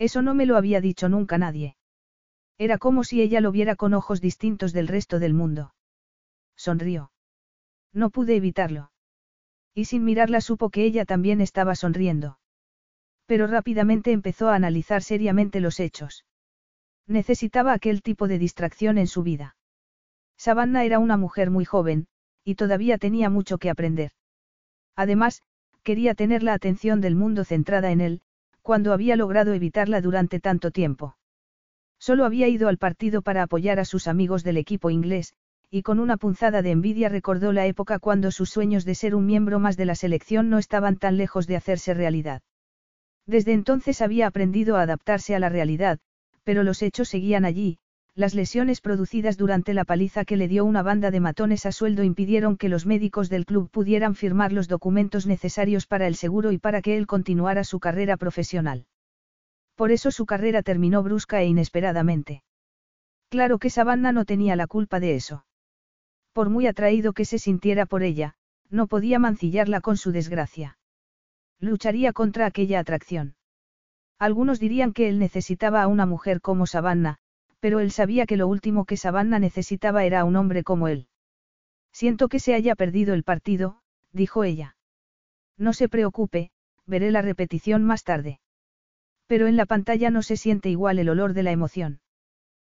Eso 0.00 0.22
no 0.22 0.34
me 0.34 0.46
lo 0.46 0.56
había 0.56 0.80
dicho 0.80 1.10
nunca 1.10 1.36
nadie. 1.36 1.76
Era 2.56 2.78
como 2.78 3.04
si 3.04 3.20
ella 3.20 3.42
lo 3.42 3.52
viera 3.52 3.76
con 3.76 3.92
ojos 3.92 4.22
distintos 4.22 4.72
del 4.72 4.88
resto 4.88 5.18
del 5.18 5.34
mundo. 5.34 5.74
Sonrió. 6.56 7.12
No 7.92 8.08
pude 8.08 8.34
evitarlo. 8.34 8.92
Y 9.74 9.84
sin 9.84 10.04
mirarla 10.04 10.40
supo 10.40 10.70
que 10.70 10.84
ella 10.84 11.04
también 11.04 11.42
estaba 11.42 11.74
sonriendo. 11.74 12.38
Pero 13.26 13.46
rápidamente 13.46 14.12
empezó 14.12 14.48
a 14.48 14.54
analizar 14.54 15.02
seriamente 15.02 15.60
los 15.60 15.78
hechos. 15.78 16.24
Necesitaba 17.06 17.74
aquel 17.74 18.00
tipo 18.00 18.26
de 18.26 18.38
distracción 18.38 18.96
en 18.96 19.06
su 19.06 19.22
vida. 19.22 19.54
Savannah 20.38 20.86
era 20.86 20.98
una 20.98 21.18
mujer 21.18 21.50
muy 21.50 21.66
joven, 21.66 22.06
y 22.42 22.54
todavía 22.54 22.96
tenía 22.96 23.28
mucho 23.28 23.58
que 23.58 23.68
aprender. 23.68 24.12
Además, 24.96 25.42
quería 25.82 26.14
tener 26.14 26.42
la 26.42 26.54
atención 26.54 27.02
del 27.02 27.16
mundo 27.16 27.44
centrada 27.44 27.90
en 27.90 28.00
él, 28.00 28.22
cuando 28.62 28.92
había 28.92 29.16
logrado 29.16 29.52
evitarla 29.54 30.00
durante 30.00 30.40
tanto 30.40 30.70
tiempo. 30.70 31.16
Solo 31.98 32.24
había 32.24 32.48
ido 32.48 32.68
al 32.68 32.78
partido 32.78 33.22
para 33.22 33.42
apoyar 33.42 33.78
a 33.78 33.84
sus 33.84 34.08
amigos 34.08 34.42
del 34.42 34.56
equipo 34.56 34.90
inglés, 34.90 35.34
y 35.70 35.82
con 35.82 36.00
una 36.00 36.16
punzada 36.16 36.62
de 36.62 36.70
envidia 36.70 37.08
recordó 37.08 37.52
la 37.52 37.66
época 37.66 37.98
cuando 37.98 38.30
sus 38.30 38.50
sueños 38.50 38.84
de 38.84 38.94
ser 38.94 39.14
un 39.14 39.26
miembro 39.26 39.60
más 39.60 39.76
de 39.76 39.84
la 39.84 39.94
selección 39.94 40.50
no 40.50 40.58
estaban 40.58 40.96
tan 40.96 41.16
lejos 41.16 41.46
de 41.46 41.56
hacerse 41.56 41.94
realidad. 41.94 42.42
Desde 43.26 43.52
entonces 43.52 44.02
había 44.02 44.26
aprendido 44.26 44.76
a 44.76 44.82
adaptarse 44.82 45.34
a 45.36 45.38
la 45.38 45.48
realidad, 45.48 46.00
pero 46.42 46.64
los 46.64 46.82
hechos 46.82 47.08
seguían 47.08 47.44
allí, 47.44 47.78
las 48.20 48.34
lesiones 48.34 48.82
producidas 48.82 49.38
durante 49.38 49.72
la 49.72 49.86
paliza 49.86 50.26
que 50.26 50.36
le 50.36 50.46
dio 50.46 50.66
una 50.66 50.82
banda 50.82 51.10
de 51.10 51.20
matones 51.20 51.64
a 51.64 51.72
sueldo 51.72 52.04
impidieron 52.04 52.58
que 52.58 52.68
los 52.68 52.84
médicos 52.84 53.30
del 53.30 53.46
club 53.46 53.70
pudieran 53.70 54.14
firmar 54.14 54.52
los 54.52 54.68
documentos 54.68 55.26
necesarios 55.26 55.86
para 55.86 56.06
el 56.06 56.14
seguro 56.14 56.52
y 56.52 56.58
para 56.58 56.82
que 56.82 56.98
él 56.98 57.06
continuara 57.06 57.64
su 57.64 57.80
carrera 57.80 58.18
profesional. 58.18 58.84
Por 59.74 59.90
eso 59.90 60.10
su 60.10 60.26
carrera 60.26 60.62
terminó 60.62 61.02
brusca 61.02 61.40
e 61.40 61.46
inesperadamente. 61.46 62.42
Claro 63.30 63.58
que 63.58 63.70
Savannah 63.70 64.12
no 64.12 64.26
tenía 64.26 64.54
la 64.54 64.66
culpa 64.66 65.00
de 65.00 65.14
eso. 65.14 65.46
Por 66.34 66.50
muy 66.50 66.66
atraído 66.66 67.14
que 67.14 67.24
se 67.24 67.38
sintiera 67.38 67.86
por 67.86 68.02
ella, 68.02 68.34
no 68.68 68.86
podía 68.86 69.18
mancillarla 69.18 69.80
con 69.80 69.96
su 69.96 70.12
desgracia. 70.12 70.76
Lucharía 71.58 72.12
contra 72.12 72.44
aquella 72.44 72.80
atracción. 72.80 73.34
Algunos 74.18 74.60
dirían 74.60 74.92
que 74.92 75.08
él 75.08 75.18
necesitaba 75.18 75.82
a 75.82 75.86
una 75.86 76.04
mujer 76.04 76.42
como 76.42 76.66
Savannah, 76.66 77.16
pero 77.60 77.80
él 77.80 77.92
sabía 77.92 78.26
que 78.26 78.36
lo 78.36 78.48
último 78.48 78.84
que 78.84 78.96
Savannah 78.96 79.38
necesitaba 79.38 80.04
era 80.04 80.24
un 80.24 80.36
hombre 80.36 80.64
como 80.64 80.88
él. 80.88 81.06
Siento 81.92 82.28
que 82.28 82.40
se 82.40 82.54
haya 82.54 82.74
perdido 82.74 83.14
el 83.14 83.22
partido, 83.22 83.82
dijo 84.12 84.44
ella. 84.44 84.76
No 85.56 85.72
se 85.72 85.88
preocupe, 85.88 86.50
veré 86.86 87.10
la 87.10 87.22
repetición 87.22 87.84
más 87.84 88.04
tarde. 88.04 88.40
Pero 89.26 89.46
en 89.46 89.56
la 89.56 89.66
pantalla 89.66 90.10
no 90.10 90.22
se 90.22 90.36
siente 90.36 90.70
igual 90.70 90.98
el 90.98 91.08
olor 91.08 91.34
de 91.34 91.42
la 91.42 91.52
emoción. 91.52 92.00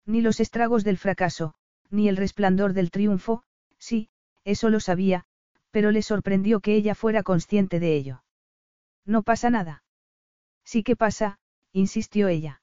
Ni 0.05 0.21
los 0.21 0.41
estragos 0.41 0.83
del 0.85 0.99
fracaso, 0.99 1.55
ni 1.91 2.09
el 2.09 2.17
resplandor 2.17 2.73
del 2.73 2.91
triunfo, 2.91 3.45
sí, 3.79 4.09
eso 4.45 4.69
lo 4.69 4.81
sabía, 4.81 5.25
pero 5.71 5.93
le 5.93 6.03
sorprendió 6.03 6.61
que 6.61 6.75
ella 6.75 6.95
fuera 6.95 7.23
consciente 7.23 7.79
de 7.79 7.95
ello. 7.95 8.25
No 9.05 9.23
pasa 9.23 9.51
nada. 9.51 9.85
Sí 10.65 10.83
que 10.83 10.97
pasa, 10.97 11.39
insistió 11.73 12.29
ella. 12.29 12.62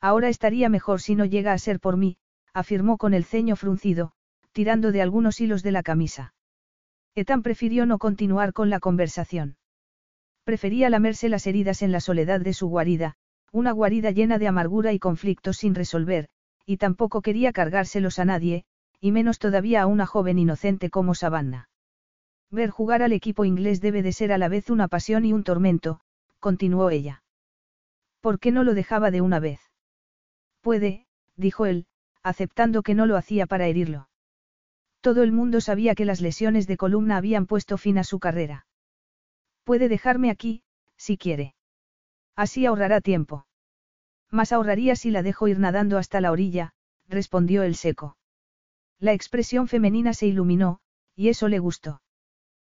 Ahora 0.00 0.28
estaría 0.28 0.68
mejor 0.68 1.00
si 1.00 1.14
no 1.14 1.24
llega 1.24 1.52
a 1.52 1.58
ser 1.58 1.80
por 1.80 1.96
mí, 1.96 2.16
afirmó 2.54 2.96
con 2.96 3.14
el 3.14 3.24
ceño 3.24 3.56
fruncido, 3.56 4.12
tirando 4.52 4.92
de 4.92 5.02
algunos 5.02 5.40
hilos 5.40 5.62
de 5.62 5.72
la 5.72 5.82
camisa. 5.82 6.34
Ethan 7.14 7.42
prefirió 7.42 7.86
no 7.86 7.98
continuar 7.98 8.52
con 8.52 8.70
la 8.70 8.80
conversación. 8.80 9.56
Prefería 10.44 10.90
lamerse 10.90 11.28
las 11.28 11.46
heridas 11.46 11.82
en 11.82 11.92
la 11.92 12.00
soledad 12.00 12.40
de 12.40 12.54
su 12.54 12.68
guarida, 12.68 13.16
una 13.52 13.72
guarida 13.72 14.10
llena 14.10 14.38
de 14.38 14.48
amargura 14.48 14.92
y 14.92 14.98
conflictos 14.98 15.58
sin 15.58 15.74
resolver, 15.74 16.28
y 16.64 16.76
tampoco 16.76 17.20
quería 17.20 17.52
cargárselos 17.52 18.18
a 18.18 18.24
nadie, 18.24 18.64
y 19.00 19.12
menos 19.12 19.38
todavía 19.38 19.82
a 19.82 19.86
una 19.86 20.06
joven 20.06 20.38
inocente 20.38 20.88
como 20.90 21.14
Savannah. 21.14 21.68
Ver 22.50 22.70
jugar 22.70 23.02
al 23.02 23.12
equipo 23.12 23.44
inglés 23.44 23.80
debe 23.80 24.02
de 24.02 24.12
ser 24.12 24.32
a 24.32 24.38
la 24.38 24.48
vez 24.48 24.70
una 24.70 24.88
pasión 24.88 25.24
y 25.24 25.32
un 25.32 25.44
tormento, 25.44 26.00
continuó 26.38 26.90
ella. 26.90 27.22
¿Por 28.20 28.38
qué 28.38 28.50
no 28.50 28.64
lo 28.64 28.74
dejaba 28.74 29.10
de 29.10 29.20
una 29.20 29.40
vez? 29.40 29.69
Puede, 30.60 31.06
dijo 31.36 31.66
él, 31.66 31.86
aceptando 32.22 32.82
que 32.82 32.94
no 32.94 33.06
lo 33.06 33.16
hacía 33.16 33.46
para 33.46 33.66
herirlo. 33.66 34.08
Todo 35.00 35.22
el 35.22 35.32
mundo 35.32 35.60
sabía 35.60 35.94
que 35.94 36.04
las 36.04 36.20
lesiones 36.20 36.66
de 36.66 36.76
columna 36.76 37.16
habían 37.16 37.46
puesto 37.46 37.78
fin 37.78 37.96
a 37.98 38.04
su 38.04 38.18
carrera. 38.18 38.66
Puede 39.64 39.88
dejarme 39.88 40.30
aquí, 40.30 40.62
si 40.96 41.16
quiere. 41.16 41.54
Así 42.36 42.66
ahorrará 42.66 43.00
tiempo. 43.00 43.46
Más 44.30 44.52
ahorraría 44.52 44.96
si 44.96 45.10
la 45.10 45.22
dejo 45.22 45.48
ir 45.48 45.58
nadando 45.58 45.96
hasta 45.96 46.20
la 46.20 46.30
orilla, 46.30 46.74
respondió 47.08 47.62
el 47.62 47.74
seco. 47.74 48.16
La 48.98 49.12
expresión 49.12 49.66
femenina 49.66 50.12
se 50.12 50.26
iluminó, 50.26 50.80
y 51.16 51.28
eso 51.28 51.48
le 51.48 51.58
gustó. 51.58 52.02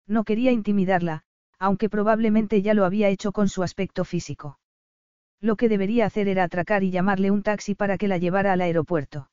No 0.08 0.24
quería 0.24 0.52
intimidarla, 0.52 1.24
aunque 1.60 1.90
probablemente 1.90 2.62
ya 2.62 2.74
lo 2.74 2.86
había 2.86 3.10
hecho 3.10 3.32
con 3.32 3.50
su 3.50 3.64
aspecto 3.64 4.06
físico. 4.06 4.60
Lo 5.44 5.58
que 5.58 5.68
debería 5.68 6.06
hacer 6.06 6.30
era 6.30 6.46
atracar 6.46 6.86
y 6.86 6.90
llamarle 6.90 7.30
un 7.30 7.44
taxi 7.44 7.76
para 7.76 7.98
que 7.98 8.08
la 8.08 8.18
llevara 8.18 8.54
al 8.54 8.62
aeropuerto. 8.62 9.30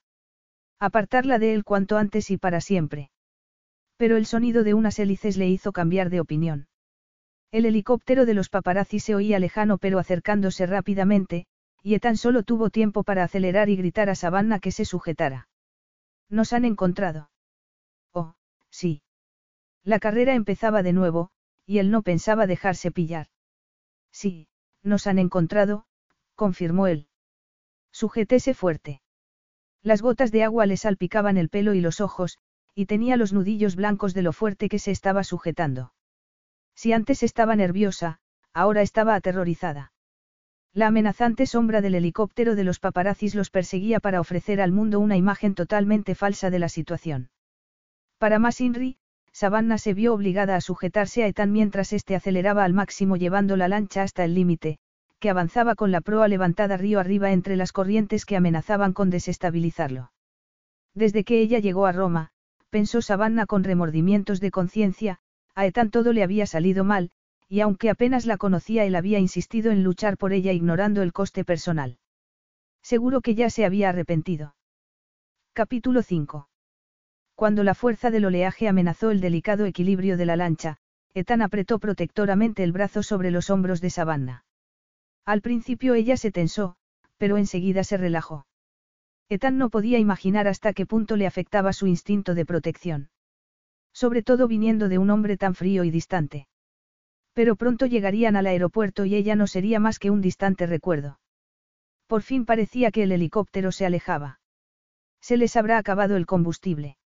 Apartarla 0.80 1.38
de 1.38 1.54
él 1.54 1.62
cuanto 1.62 1.98
antes 1.98 2.32
y 2.32 2.36
para 2.36 2.60
siempre. 2.60 3.12
Pero 3.96 4.16
el 4.16 4.26
sonido 4.26 4.64
de 4.64 4.74
unas 4.74 4.98
hélices 4.98 5.36
le 5.36 5.48
hizo 5.48 5.70
cambiar 5.70 6.10
de 6.10 6.18
opinión. 6.18 6.66
El 7.52 7.64
helicóptero 7.64 8.26
de 8.26 8.34
los 8.34 8.48
paparazzi 8.48 8.98
se 8.98 9.14
oía 9.14 9.38
lejano 9.38 9.78
pero 9.78 10.00
acercándose 10.00 10.66
rápidamente, 10.66 11.46
y 11.80 11.96
tan 12.00 12.16
solo 12.16 12.42
tuvo 12.42 12.70
tiempo 12.70 13.04
para 13.04 13.22
acelerar 13.22 13.68
y 13.68 13.76
gritar 13.76 14.10
a 14.10 14.16
Savannah 14.16 14.58
que 14.58 14.72
se 14.72 14.84
sujetara. 14.84 15.48
Nos 16.28 16.52
han 16.52 16.64
encontrado. 16.64 17.30
Oh, 18.12 18.34
sí. 18.68 19.02
La 19.84 20.00
carrera 20.00 20.34
empezaba 20.34 20.82
de 20.82 20.92
nuevo, 20.92 21.30
y 21.66 21.78
él 21.78 21.92
no 21.92 22.02
pensaba 22.02 22.48
dejarse 22.48 22.90
pillar. 22.90 23.28
Sí, 24.10 24.48
nos 24.82 25.06
han 25.06 25.20
encontrado, 25.20 25.84
confirmó 26.44 26.86
él. 26.86 27.06
Sujétese 27.92 28.54
fuerte. 28.54 29.02
Las 29.82 30.00
gotas 30.00 30.32
de 30.32 30.42
agua 30.42 30.64
le 30.64 30.78
salpicaban 30.78 31.36
el 31.36 31.50
pelo 31.50 31.74
y 31.74 31.82
los 31.82 32.00
ojos, 32.00 32.38
y 32.74 32.86
tenía 32.86 33.18
los 33.18 33.34
nudillos 33.34 33.76
blancos 33.76 34.14
de 34.14 34.22
lo 34.22 34.32
fuerte 34.32 34.70
que 34.70 34.78
se 34.78 34.90
estaba 34.90 35.22
sujetando. 35.22 35.92
Si 36.74 36.94
antes 36.94 37.22
estaba 37.22 37.56
nerviosa, 37.56 38.20
ahora 38.54 38.80
estaba 38.80 39.14
aterrorizada. 39.16 39.92
La 40.72 40.86
amenazante 40.86 41.44
sombra 41.44 41.82
del 41.82 41.94
helicóptero 41.94 42.54
de 42.54 42.64
los 42.64 42.80
paparazzis 42.80 43.34
los 43.34 43.50
perseguía 43.50 44.00
para 44.00 44.18
ofrecer 44.18 44.62
al 44.62 44.72
mundo 44.72 44.98
una 44.98 45.18
imagen 45.18 45.54
totalmente 45.54 46.14
falsa 46.14 46.48
de 46.48 46.58
la 46.58 46.70
situación. 46.70 47.28
Para 48.16 48.38
más 48.38 48.62
Inri, 48.62 48.96
Savannah 49.30 49.76
se 49.76 49.92
vio 49.92 50.14
obligada 50.14 50.56
a 50.56 50.62
sujetarse 50.62 51.22
a 51.22 51.26
Ethan 51.26 51.52
mientras 51.52 51.92
éste 51.92 52.14
aceleraba 52.14 52.64
al 52.64 52.72
máximo 52.72 53.18
llevando 53.18 53.58
la 53.58 53.68
lancha 53.68 54.02
hasta 54.02 54.24
el 54.24 54.34
límite, 54.34 54.78
que 55.20 55.30
avanzaba 55.30 55.76
con 55.76 55.92
la 55.92 56.00
proa 56.00 56.26
levantada 56.26 56.76
río 56.76 56.98
arriba 56.98 57.30
entre 57.30 57.54
las 57.54 57.72
corrientes 57.72 58.24
que 58.24 58.36
amenazaban 58.36 58.92
con 58.92 59.10
desestabilizarlo. 59.10 60.10
Desde 60.94 61.22
que 61.22 61.40
ella 61.40 61.60
llegó 61.60 61.86
a 61.86 61.92
Roma, 61.92 62.30
pensó 62.70 63.02
Savannah 63.02 63.46
con 63.46 63.62
remordimientos 63.62 64.40
de 64.40 64.50
conciencia, 64.50 65.18
a 65.54 65.66
Ethan 65.66 65.90
todo 65.90 66.12
le 66.12 66.22
había 66.22 66.46
salido 66.46 66.84
mal, 66.84 67.10
y 67.48 67.60
aunque 67.60 67.90
apenas 67.90 68.26
la 68.26 68.38
conocía 68.38 68.84
él 68.84 68.94
había 68.94 69.18
insistido 69.18 69.70
en 69.70 69.84
luchar 69.84 70.16
por 70.16 70.32
ella 70.32 70.52
ignorando 70.52 71.02
el 71.02 71.12
coste 71.12 71.44
personal. 71.44 71.98
Seguro 72.82 73.20
que 73.20 73.34
ya 73.34 73.50
se 73.50 73.64
había 73.64 73.90
arrepentido. 73.90 74.54
Capítulo 75.52 76.02
5. 76.02 76.48
Cuando 77.34 77.64
la 77.64 77.74
fuerza 77.74 78.10
del 78.10 78.24
oleaje 78.24 78.68
amenazó 78.68 79.10
el 79.10 79.20
delicado 79.20 79.66
equilibrio 79.66 80.16
de 80.16 80.26
la 80.26 80.36
lancha, 80.36 80.78
Ethan 81.12 81.42
apretó 81.42 81.78
protectoramente 81.78 82.62
el 82.62 82.72
brazo 82.72 83.02
sobre 83.02 83.30
los 83.30 83.50
hombros 83.50 83.80
de 83.80 83.90
Savannah. 83.90 84.44
Al 85.30 85.42
principio 85.42 85.94
ella 85.94 86.16
se 86.16 86.32
tensó, 86.32 86.74
pero 87.16 87.36
enseguida 87.36 87.84
se 87.84 87.96
relajó. 87.96 88.48
Ethan 89.28 89.58
no 89.58 89.70
podía 89.70 90.00
imaginar 90.00 90.48
hasta 90.48 90.72
qué 90.72 90.86
punto 90.86 91.16
le 91.16 91.24
afectaba 91.24 91.72
su 91.72 91.86
instinto 91.86 92.34
de 92.34 92.44
protección. 92.44 93.10
Sobre 93.92 94.24
todo 94.24 94.48
viniendo 94.48 94.88
de 94.88 94.98
un 94.98 95.08
hombre 95.08 95.36
tan 95.36 95.54
frío 95.54 95.84
y 95.84 95.92
distante. 95.92 96.48
Pero 97.32 97.54
pronto 97.54 97.86
llegarían 97.86 98.34
al 98.34 98.48
aeropuerto 98.48 99.04
y 99.04 99.14
ella 99.14 99.36
no 99.36 99.46
sería 99.46 99.78
más 99.78 100.00
que 100.00 100.10
un 100.10 100.20
distante 100.20 100.66
recuerdo. 100.66 101.20
Por 102.08 102.22
fin 102.22 102.44
parecía 102.44 102.90
que 102.90 103.04
el 103.04 103.12
helicóptero 103.12 103.70
se 103.70 103.86
alejaba. 103.86 104.40
¿Se 105.20 105.36
les 105.36 105.54
habrá 105.54 105.78
acabado 105.78 106.16
el 106.16 106.26
combustible? 106.26 106.96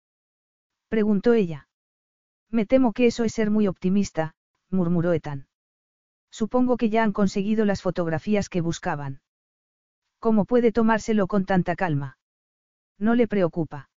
Preguntó 0.89 1.35
ella. 1.35 1.68
Me 2.51 2.64
temo 2.64 2.95
que 2.95 3.05
eso 3.05 3.25
es 3.25 3.35
ser 3.35 3.51
muy 3.51 3.66
optimista, 3.66 4.35
murmuró 4.70 5.12
Ethan. 5.12 5.47
Supongo 6.41 6.76
que 6.76 6.91
ya 6.91 7.05
han 7.05 7.12
conseguido 7.12 7.64
las 7.64 7.80
fotografías 7.80 8.49
que 8.49 8.61
buscaban. 8.61 9.20
¿Cómo 10.18 10.47
puede 10.47 10.72
tomárselo 10.72 11.28
con 11.28 11.45
tanta 11.45 11.76
calma? 11.76 12.18
No 12.99 13.14
le 13.14 13.28
preocupa. 13.28 13.89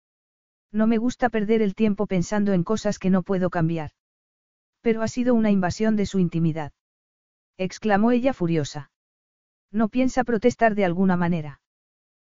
No 0.70 0.86
me 0.86 0.98
gusta 0.98 1.30
perder 1.30 1.62
el 1.62 1.74
tiempo 1.74 2.06
pensando 2.06 2.52
en 2.52 2.62
cosas 2.62 2.98
que 2.98 3.08
no 3.08 3.22
puedo 3.22 3.48
cambiar. 3.48 3.92
Pero 4.82 5.00
ha 5.00 5.08
sido 5.08 5.32
una 5.32 5.50
invasión 5.50 5.96
de 5.96 6.04
su 6.04 6.18
intimidad. 6.18 6.72
exclamó 7.56 8.10
ella 8.10 8.34
furiosa. 8.34 8.90
No 9.72 9.88
piensa 9.88 10.22
protestar 10.22 10.74
de 10.74 10.84
alguna 10.84 11.16
manera. 11.16 11.62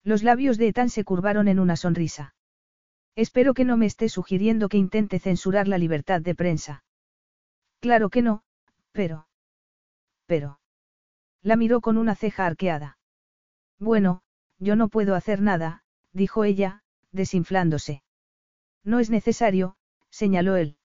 Los 0.04 0.22
labios 0.22 0.60
de 0.60 0.68
Ethan 0.68 0.92
se 0.92 1.06
curvaron 1.06 1.48
en 1.48 1.60
una 1.60 1.76
sonrisa. 1.76 2.36
Espero 3.16 3.56
que 3.56 3.66
no 3.66 3.78
me 3.78 3.88
esté 3.88 4.10
sugiriendo 4.10 4.70
que 4.70 4.78
intente 4.78 5.18
censurar 5.18 5.68
la 5.68 5.80
libertad 5.80 6.22
de 6.22 6.36
prensa. 6.36 6.84
Claro 7.80 8.12
que 8.12 8.22
no, 8.22 8.44
pero... 8.92 9.28
Pero... 10.28 10.60
La 11.42 11.56
miró 11.56 11.82
con 11.82 11.98
una 11.98 12.16
ceja 12.16 12.46
arqueada. 12.46 13.00
Bueno, 13.80 14.22
yo 14.60 14.76
no 14.76 14.90
puedo 14.90 15.16
hacer 15.16 15.42
nada, 15.42 15.84
dijo 16.14 16.44
ella, 16.44 16.84
desinflándose. 17.12 18.04
No 18.84 19.00
es 19.00 19.10
necesario, 19.10 19.76
señaló 20.10 20.56
él. 20.56 20.78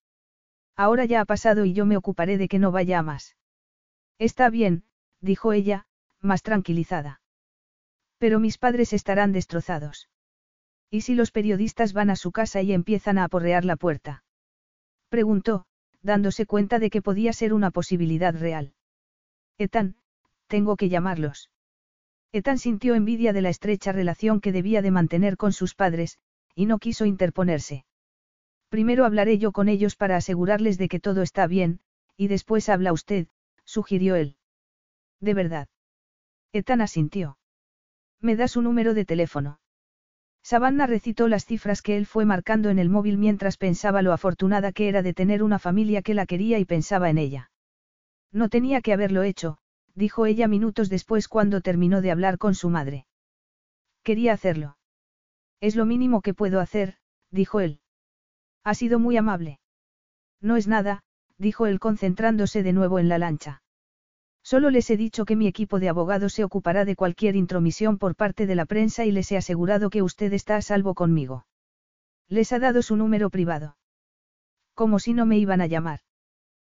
Ahora 0.77 1.05
ya 1.05 1.21
ha 1.21 1.25
pasado 1.25 1.65
y 1.65 1.73
yo 1.73 1.85
me 1.85 1.97
ocuparé 1.97 2.39
de 2.39 2.49
que 2.49 2.59
no 2.59 2.73
vaya 2.73 3.03
más. 3.03 3.37
Está 4.19 4.51
bien, 4.51 4.85
dijo 5.21 5.53
ella, 5.53 5.87
más 6.21 6.43
tranquilizada. 6.43 7.21
Pero 8.19 8.41
mis 8.41 8.59
padres 8.59 8.93
estarán 8.93 9.33
destrozados. 9.33 10.09
¿Y 10.91 11.01
si 11.01 11.15
los 11.15 11.31
periodistas 11.31 11.93
van 11.93 12.11
a 12.11 12.17
su 12.17 12.33
casa 12.33 12.63
y 12.63 12.73
empiezan 12.73 13.19
a 13.19 13.25
aporrear 13.25 13.65
la 13.65 13.77
puerta? 13.77 14.25
Preguntó, 15.09 15.67
dándose 16.03 16.47
cuenta 16.47 16.79
de 16.79 16.91
que 16.91 17.03
podía 17.03 17.33
ser 17.33 17.53
una 17.53 17.71
posibilidad 17.71 18.35
real. 18.35 18.75
Ethan, 19.59 19.97
tengo 20.47 20.77
que 20.77 20.89
llamarlos. 20.89 21.51
Ethan 22.33 22.59
sintió 22.59 22.95
envidia 22.95 23.33
de 23.33 23.43
la 23.43 23.51
estrecha 23.51 23.93
relación 23.93 24.41
que 24.41 24.53
debía 24.53 24.83
de 24.83 24.91
mantener 24.91 25.37
con 25.37 25.53
sus 25.53 25.75
padres, 25.75 26.19
y 26.55 26.67
no 26.67 26.79
quiso 26.79 27.05
interponerse. 27.05 27.85
Primero 28.69 29.05
hablaré 29.05 29.37
yo 29.39 29.53
con 29.53 29.69
ellos 29.69 29.97
para 29.97 30.17
asegurarles 30.17 30.79
de 30.79 30.89
que 30.89 30.99
todo 30.99 31.23
está 31.23 31.47
bien, 31.47 31.81
y 32.17 32.29
después 32.29 32.69
habla 32.69 32.93
usted, 32.93 33.27
sugirió 33.65 34.17
él. 34.17 34.37
De 35.21 35.35
verdad. 35.35 35.69
Ethan 36.53 36.81
asintió. 36.81 37.39
¿Me 38.21 38.35
da 38.35 38.49
su 38.49 38.63
número 38.63 38.95
de 38.95 39.05
teléfono? 39.05 39.61
Savannah 40.43 40.87
recitó 40.87 41.29
las 41.29 41.45
cifras 41.45 41.83
que 41.83 41.97
él 41.97 42.07
fue 42.07 42.25
marcando 42.25 42.69
en 42.71 42.79
el 42.79 42.89
móvil 42.89 43.17
mientras 43.17 43.57
pensaba 43.57 44.03
lo 44.03 44.13
afortunada 44.13 44.73
que 44.73 44.89
era 44.89 45.03
de 45.03 45.15
tener 45.15 45.43
una 45.43 45.59
familia 45.59 46.03
que 46.03 46.15
la 46.15 46.27
quería 46.27 46.59
y 46.59 46.65
pensaba 46.65 47.11
en 47.11 47.19
ella. 47.19 47.52
No 48.33 48.49
tenía 48.49 48.81
que 48.81 48.93
haberlo 48.93 49.23
hecho, 49.23 49.59
dijo 49.95 50.27
ella 50.27 50.49
minutos 50.49 50.89
después 50.89 51.29
cuando 51.29 51.61
terminó 51.61 52.01
de 52.01 52.11
hablar 52.11 52.39
con 52.39 52.55
su 52.55 52.71
madre. 52.71 53.07
Quería 54.03 54.33
hacerlo. 54.33 54.79
Es 55.61 55.77
lo 55.77 55.85
mínimo 55.85 56.23
que 56.23 56.35
puedo 56.35 56.59
hacer, 56.59 56.97
dijo 57.31 57.61
él. 57.61 57.81
Ha 58.65 58.75
sido 58.75 58.99
muy 58.99 59.17
amable. 59.17 59.61
No 60.41 60.57
es 60.57 60.67
nada, 60.67 61.05
dijo 61.39 61.67
él 61.67 61.79
concentrándose 61.79 62.63
de 62.63 62.73
nuevo 62.73 62.99
en 62.99 63.09
la 63.09 63.19
lancha. 63.19 63.63
Solo 64.43 64.71
les 64.71 64.91
he 64.91 64.97
dicho 64.97 65.25
que 65.25 65.37
mi 65.37 65.47
equipo 65.47 65.79
de 65.79 65.89
abogados 65.89 66.33
se 66.33 66.43
ocupará 66.43 66.85
de 66.85 66.97
cualquier 66.97 67.37
intromisión 67.37 67.99
por 67.99 68.17
parte 68.17 68.47
de 68.47 68.57
la 68.57 68.67
prensa 68.67 69.05
y 69.05 69.13
les 69.13 69.31
he 69.31 69.37
asegurado 69.37 69.89
que 69.89 70.03
usted 70.03 70.33
está 70.33 70.57
a 70.57 70.63
salvo 70.63 70.95
conmigo. 70.95 71.47
Les 72.29 72.53
ha 72.53 72.59
dado 72.59 72.83
su 72.83 72.97
número 72.97 73.31
privado. 73.31 73.77
Como 74.75 74.99
si 74.99 75.13
no 75.13 75.27
me 75.27 75.39
iban 75.39 75.61
a 75.61 75.67
llamar. 75.67 76.01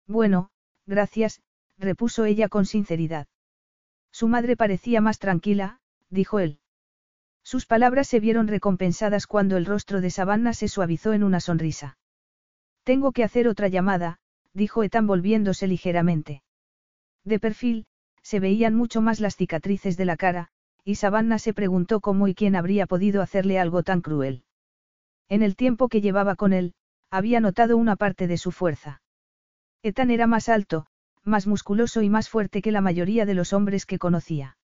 Bueno, 0.06 0.50
gracias, 0.86 1.40
repuso 1.78 2.24
ella 2.24 2.48
con 2.48 2.66
sinceridad. 2.66 3.26
Su 4.12 4.28
madre 4.28 4.56
parecía 4.56 5.00
más 5.00 5.18
tranquila, 5.18 5.80
dijo 6.10 6.38
él. 6.38 6.60
Sus 7.42 7.66
palabras 7.66 8.08
se 8.08 8.20
vieron 8.20 8.48
recompensadas 8.48 9.26
cuando 9.26 9.56
el 9.56 9.66
rostro 9.66 10.00
de 10.00 10.10
Savannah 10.10 10.54
se 10.54 10.68
suavizó 10.68 11.12
en 11.12 11.24
una 11.24 11.40
sonrisa. 11.40 11.98
Tengo 12.84 13.12
que 13.12 13.24
hacer 13.24 13.48
otra 13.48 13.68
llamada, 13.68 14.18
dijo 14.52 14.82
Ethan 14.82 15.06
volviéndose 15.06 15.66
ligeramente. 15.66 16.42
De 17.24 17.38
perfil, 17.40 17.86
se 18.22 18.40
veían 18.40 18.74
mucho 18.74 19.02
más 19.02 19.20
las 19.20 19.36
cicatrices 19.36 19.96
de 19.96 20.04
la 20.04 20.16
cara, 20.16 20.48
y 20.84 20.94
Savannah 20.96 21.38
se 21.38 21.54
preguntó 21.54 22.00
cómo 22.00 22.28
y 22.28 22.34
quién 22.34 22.56
habría 22.56 22.86
podido 22.86 23.20
hacerle 23.20 23.58
algo 23.58 23.82
tan 23.82 24.00
cruel. 24.00 24.44
En 25.28 25.42
el 25.42 25.56
tiempo 25.56 25.88
que 25.88 26.00
llevaba 26.00 26.36
con 26.36 26.52
él, 26.52 26.74
había 27.10 27.40
notado 27.40 27.76
una 27.76 27.96
parte 27.96 28.26
de 28.26 28.38
su 28.38 28.52
fuerza. 28.52 29.02
Ethan 29.84 30.10
era 30.10 30.26
más 30.26 30.48
alto, 30.48 30.86
más 31.24 31.46
musculoso 31.46 32.00
y 32.00 32.08
más 32.08 32.30
fuerte 32.30 32.62
que 32.62 32.72
la 32.72 32.80
mayoría 32.80 33.26
de 33.26 33.34
los 33.34 33.52
hombres 33.52 33.84
que 33.84 33.98
conocía. 33.98 34.56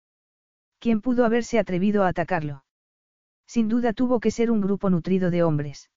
¿Quién 0.79 1.03
pudo 1.03 1.27
haberse 1.27 1.59
atrevido 1.59 2.05
a 2.05 2.09
atacarlo? 2.09 2.65
Sin 3.47 3.69
duda 3.69 3.93
tuvo 3.93 4.19
que 4.19 4.31
ser 4.31 4.51
un 4.51 4.63
grupo 4.63 4.89
nutrido 4.89 5.31
de 5.31 5.43
hombres. 5.43 5.91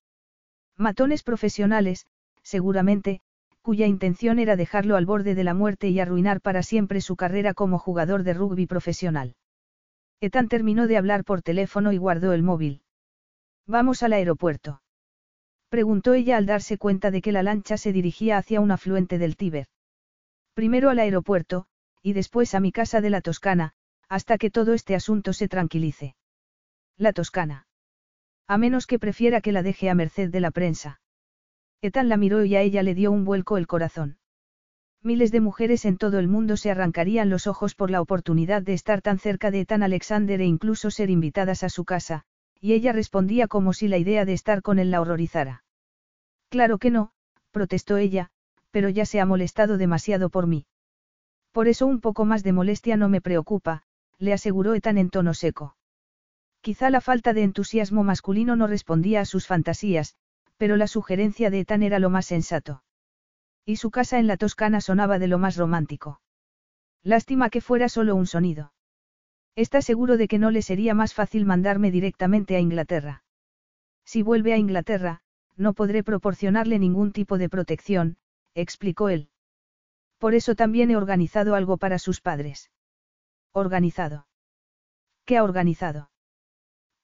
Matones 0.75 1.23
profesionales, 1.23 2.05
seguramente, 2.41 3.21
cuya 3.61 3.87
intención 3.87 4.39
era 4.39 4.57
dejarlo 4.57 4.97
al 4.97 5.05
borde 5.05 5.35
de 5.35 5.45
la 5.45 5.53
muerte 5.53 5.87
y 5.87 6.01
arruinar 6.01 6.41
para 6.41 6.61
siempre 6.61 6.99
su 6.99 7.15
carrera 7.15 7.53
como 7.53 7.79
jugador 7.79 8.23
de 8.23 8.33
rugby 8.33 8.67
profesional. 8.67 9.37
Ethan 10.19 10.49
terminó 10.49 10.85
de 10.85 10.97
hablar 10.97 11.23
por 11.23 11.41
teléfono 11.41 11.93
y 11.93 11.97
guardó 11.97 12.33
el 12.33 12.43
móvil. 12.43 12.81
¿Vamos 13.67 14.03
al 14.03 14.11
aeropuerto? 14.11 14.82
Preguntó 15.73 16.13
ella 16.13 16.37
al 16.37 16.45
darse 16.45 16.77
cuenta 16.77 17.09
de 17.09 17.19
que 17.19 17.31
la 17.31 17.41
lancha 17.41 17.77
se 17.77 17.91
dirigía 17.91 18.37
hacia 18.37 18.61
un 18.61 18.69
afluente 18.69 19.17
del 19.17 19.35
Tíber. 19.35 19.65
Primero 20.53 20.91
al 20.91 20.99
aeropuerto, 20.99 21.65
y 22.03 22.13
después 22.13 22.53
a 22.53 22.59
mi 22.59 22.71
casa 22.71 23.01
de 23.01 23.09
la 23.09 23.21
Toscana, 23.21 23.73
hasta 24.07 24.37
que 24.37 24.51
todo 24.51 24.75
este 24.75 24.93
asunto 24.93 25.33
se 25.33 25.47
tranquilice. 25.47 26.15
La 26.95 27.11
Toscana. 27.11 27.65
A 28.47 28.59
menos 28.59 28.85
que 28.85 28.99
prefiera 28.99 29.41
que 29.41 29.51
la 29.51 29.63
deje 29.63 29.89
a 29.89 29.95
merced 29.95 30.29
de 30.29 30.41
la 30.41 30.51
prensa. 30.51 31.01
Ethan 31.81 32.07
la 32.07 32.17
miró 32.17 32.45
y 32.45 32.55
a 32.55 32.61
ella 32.61 32.83
le 32.83 32.93
dio 32.93 33.11
un 33.11 33.25
vuelco 33.25 33.57
el 33.57 33.65
corazón. 33.65 34.19
Miles 35.01 35.31
de 35.31 35.41
mujeres 35.41 35.85
en 35.85 35.97
todo 35.97 36.19
el 36.19 36.27
mundo 36.27 36.55
se 36.55 36.69
arrancarían 36.69 37.31
los 37.31 37.47
ojos 37.47 37.73
por 37.73 37.89
la 37.89 37.99
oportunidad 37.99 38.61
de 38.61 38.73
estar 38.73 39.01
tan 39.01 39.17
cerca 39.17 39.49
de 39.49 39.61
Ethan 39.61 39.81
Alexander 39.81 40.39
e 40.39 40.45
incluso 40.45 40.91
ser 40.91 41.09
invitadas 41.09 41.63
a 41.63 41.69
su 41.69 41.83
casa, 41.83 42.25
y 42.63 42.71
ella 42.71 42.93
respondía 42.93 43.49
como 43.49 43.73
si 43.73 43.89
la 43.89 43.97
idea 43.97 44.23
de 44.23 44.31
estar 44.31 44.61
con 44.61 44.79
él 44.79 44.89
la 44.89 45.01
horrorizara. 45.01 45.65
Claro 46.47 46.77
que 46.77 46.91
no, 46.91 47.11
protestó 47.51 47.97
ella, 47.97 48.29
pero 48.71 48.87
ya 48.87 49.05
se 49.05 49.19
ha 49.19 49.25
molestado 49.25 49.77
demasiado 49.77 50.29
por 50.29 50.47
mí. 50.47 50.65
Por 51.51 51.67
eso 51.67 51.85
un 51.85 51.99
poco 51.99 52.23
más 52.23 52.41
de 52.41 52.53
molestia 52.53 52.95
no 52.95 53.09
me 53.09 53.19
preocupa, 53.19 53.83
le 54.17 54.31
aseguró 54.31 54.75
Ethan 54.75 54.97
en 54.97 55.09
tono 55.09 55.33
seco. 55.33 55.75
Quizá 56.61 56.89
la 56.89 57.01
falta 57.01 57.33
de 57.33 57.43
entusiasmo 57.43 58.05
masculino 58.05 58.55
no 58.55 58.65
respondía 58.65 59.19
a 59.19 59.25
sus 59.25 59.45
fantasías, 59.45 60.15
pero 60.55 60.77
la 60.77 60.87
sugerencia 60.87 61.49
de 61.49 61.59
Ethan 61.59 61.83
era 61.83 61.99
lo 61.99 62.09
más 62.09 62.27
sensato. 62.27 62.81
Y 63.65 63.75
su 63.75 63.91
casa 63.91 64.19
en 64.19 64.27
la 64.27 64.37
Toscana 64.37 64.79
sonaba 64.79 65.19
de 65.19 65.27
lo 65.27 65.37
más 65.37 65.57
romántico. 65.57 66.21
Lástima 67.03 67.49
que 67.49 67.59
fuera 67.59 67.89
solo 67.89 68.15
un 68.15 68.25
sonido. 68.25 68.71
Está 69.55 69.81
seguro 69.81 70.17
de 70.17 70.27
que 70.27 70.39
no 70.39 70.49
le 70.49 70.61
sería 70.61 70.93
más 70.93 71.13
fácil 71.13 71.45
mandarme 71.45 71.91
directamente 71.91 72.55
a 72.55 72.59
Inglaterra. 72.59 73.23
Si 74.03 74.23
vuelve 74.23 74.53
a 74.53 74.57
Inglaterra, 74.57 75.21
no 75.55 75.73
podré 75.73 76.03
proporcionarle 76.03 76.79
ningún 76.79 77.11
tipo 77.11 77.37
de 77.37 77.49
protección, 77.49 78.17
explicó 78.55 79.09
él. 79.09 79.29
Por 80.17 80.33
eso 80.33 80.55
también 80.55 80.89
he 80.89 80.97
organizado 80.97 81.53
algo 81.53 81.77
para 81.77 81.99
sus 81.99 82.19
padres. 82.19 82.71
¿Organizado? 83.51 84.27
¿Qué 85.25 85.37
ha 85.37 85.43
organizado? 85.43 86.09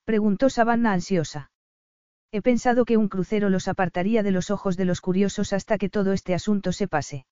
Preguntó 0.03 0.49
Savannah 0.49 0.93
ansiosa. 0.93 1.51
He 2.31 2.41
pensado 2.41 2.85
que 2.85 2.97
un 2.97 3.09
crucero 3.09 3.49
los 3.49 3.67
apartaría 3.67 4.23
de 4.23 4.31
los 4.31 4.49
ojos 4.49 4.75
de 4.75 4.85
los 4.85 5.01
curiosos 5.01 5.53
hasta 5.53 5.77
que 5.77 5.89
todo 5.89 6.13
este 6.13 6.33
asunto 6.33 6.71
se 6.71 6.87
pase. 6.87 7.27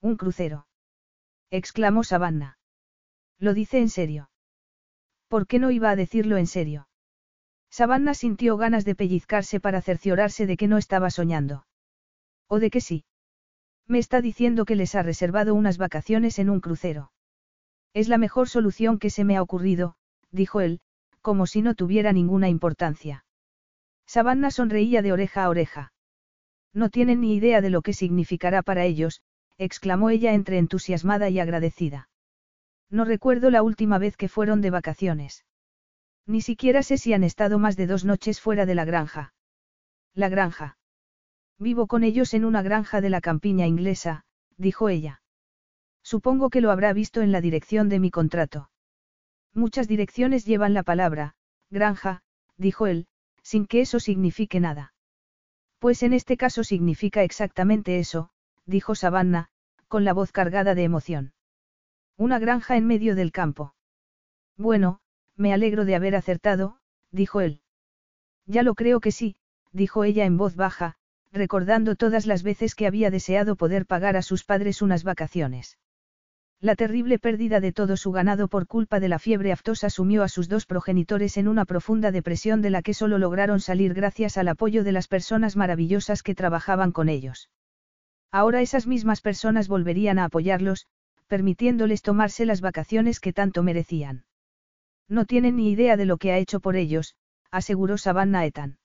¿Un 0.00 0.16
crucero? 0.16 0.66
exclamó 1.50 2.02
Savannah. 2.02 2.58
¿Lo 3.38 3.54
dice 3.54 3.78
en 3.78 3.88
serio? 3.88 4.31
¿Por 5.32 5.46
qué 5.46 5.58
no 5.58 5.70
iba 5.70 5.88
a 5.88 5.96
decirlo 5.96 6.36
en 6.36 6.46
serio? 6.46 6.88
Savannah 7.70 8.12
sintió 8.12 8.58
ganas 8.58 8.84
de 8.84 8.94
pellizcarse 8.94 9.60
para 9.60 9.80
cerciorarse 9.80 10.44
de 10.44 10.58
que 10.58 10.68
no 10.68 10.76
estaba 10.76 11.08
soñando. 11.08 11.64
¿O 12.48 12.58
de 12.58 12.68
que 12.68 12.82
sí? 12.82 13.06
Me 13.86 13.98
está 13.98 14.20
diciendo 14.20 14.66
que 14.66 14.76
les 14.76 14.94
ha 14.94 15.02
reservado 15.02 15.54
unas 15.54 15.78
vacaciones 15.78 16.38
en 16.38 16.50
un 16.50 16.60
crucero. 16.60 17.12
Es 17.94 18.10
la 18.10 18.18
mejor 18.18 18.50
solución 18.50 18.98
que 18.98 19.08
se 19.08 19.24
me 19.24 19.38
ha 19.38 19.42
ocurrido, 19.42 19.96
dijo 20.32 20.60
él, 20.60 20.80
como 21.22 21.46
si 21.46 21.62
no 21.62 21.74
tuviera 21.74 22.12
ninguna 22.12 22.50
importancia. 22.50 23.24
Savannah 24.06 24.50
sonreía 24.50 25.00
de 25.00 25.14
oreja 25.14 25.44
a 25.44 25.48
oreja. 25.48 25.94
No 26.74 26.90
tienen 26.90 27.22
ni 27.22 27.34
idea 27.34 27.62
de 27.62 27.70
lo 27.70 27.80
que 27.80 27.94
significará 27.94 28.60
para 28.62 28.84
ellos, 28.84 29.22
exclamó 29.56 30.10
ella 30.10 30.34
entre 30.34 30.58
entusiasmada 30.58 31.30
y 31.30 31.40
agradecida. 31.40 32.10
No 32.92 33.06
recuerdo 33.06 33.50
la 33.50 33.62
última 33.62 33.96
vez 33.96 34.18
que 34.18 34.28
fueron 34.28 34.60
de 34.60 34.68
vacaciones. 34.68 35.46
Ni 36.26 36.42
siquiera 36.42 36.82
sé 36.82 36.98
si 36.98 37.14
han 37.14 37.24
estado 37.24 37.58
más 37.58 37.74
de 37.74 37.86
dos 37.86 38.04
noches 38.04 38.38
fuera 38.38 38.66
de 38.66 38.74
la 38.74 38.84
granja. 38.84 39.32
La 40.12 40.28
granja. 40.28 40.76
Vivo 41.58 41.86
con 41.86 42.04
ellos 42.04 42.34
en 42.34 42.44
una 42.44 42.60
granja 42.60 43.00
de 43.00 43.08
la 43.08 43.22
campiña 43.22 43.66
inglesa, 43.66 44.26
dijo 44.58 44.90
ella. 44.90 45.22
Supongo 46.02 46.50
que 46.50 46.60
lo 46.60 46.70
habrá 46.70 46.92
visto 46.92 47.22
en 47.22 47.32
la 47.32 47.40
dirección 47.40 47.88
de 47.88 47.98
mi 47.98 48.10
contrato. 48.10 48.68
Muchas 49.54 49.88
direcciones 49.88 50.44
llevan 50.44 50.74
la 50.74 50.82
palabra, 50.82 51.34
granja, 51.70 52.22
dijo 52.58 52.86
él, 52.86 53.06
sin 53.42 53.66
que 53.66 53.80
eso 53.80 54.00
signifique 54.00 54.60
nada. 54.60 54.92
Pues 55.78 56.02
en 56.02 56.12
este 56.12 56.36
caso 56.36 56.62
significa 56.62 57.22
exactamente 57.22 57.98
eso, 57.98 58.28
dijo 58.66 58.94
Savannah, 58.94 59.48
con 59.88 60.04
la 60.04 60.12
voz 60.12 60.30
cargada 60.30 60.74
de 60.74 60.84
emoción. 60.84 61.32
Una 62.16 62.38
granja 62.38 62.76
en 62.76 62.86
medio 62.86 63.14
del 63.14 63.32
campo. 63.32 63.74
Bueno, 64.56 65.00
me 65.36 65.52
alegro 65.52 65.84
de 65.84 65.94
haber 65.94 66.14
acertado, 66.14 66.78
dijo 67.10 67.40
él. 67.40 67.60
Ya 68.46 68.62
lo 68.62 68.74
creo 68.74 69.00
que 69.00 69.12
sí, 69.12 69.36
dijo 69.72 70.04
ella 70.04 70.24
en 70.24 70.36
voz 70.36 70.56
baja, 70.56 70.96
recordando 71.32 71.96
todas 71.96 72.26
las 72.26 72.42
veces 72.42 72.74
que 72.74 72.86
había 72.86 73.10
deseado 73.10 73.56
poder 73.56 73.86
pagar 73.86 74.16
a 74.16 74.22
sus 74.22 74.44
padres 74.44 74.82
unas 74.82 75.04
vacaciones. 75.04 75.78
La 76.60 76.76
terrible 76.76 77.18
pérdida 77.18 77.58
de 77.58 77.72
todo 77.72 77.96
su 77.96 78.12
ganado 78.12 78.46
por 78.46 78.68
culpa 78.68 79.00
de 79.00 79.08
la 79.08 79.18
fiebre 79.18 79.50
aftosa 79.50 79.90
sumió 79.90 80.22
a 80.22 80.28
sus 80.28 80.48
dos 80.48 80.64
progenitores 80.64 81.36
en 81.36 81.48
una 81.48 81.64
profunda 81.64 82.12
depresión 82.12 82.62
de 82.62 82.70
la 82.70 82.82
que 82.82 82.94
solo 82.94 83.18
lograron 83.18 83.58
salir 83.58 83.94
gracias 83.94 84.36
al 84.36 84.46
apoyo 84.46 84.84
de 84.84 84.92
las 84.92 85.08
personas 85.08 85.56
maravillosas 85.56 86.22
que 86.22 86.36
trabajaban 86.36 86.92
con 86.92 87.08
ellos. 87.08 87.50
Ahora 88.30 88.60
esas 88.60 88.86
mismas 88.86 89.20
personas 89.20 89.66
volverían 89.66 90.20
a 90.20 90.26
apoyarlos, 90.26 90.86
permitiéndoles 91.32 92.02
tomarse 92.02 92.44
las 92.44 92.60
vacaciones 92.60 93.18
que 93.18 93.32
tanto 93.32 93.62
merecían. 93.62 94.26
No 95.08 95.24
tienen 95.24 95.56
ni 95.56 95.70
idea 95.70 95.96
de 95.96 96.04
lo 96.04 96.18
que 96.18 96.30
ha 96.30 96.36
hecho 96.36 96.60
por 96.60 96.76
ellos, 96.76 97.16
aseguró 97.50 97.96
Savannah 97.96 98.44
Ethan. 98.44 98.76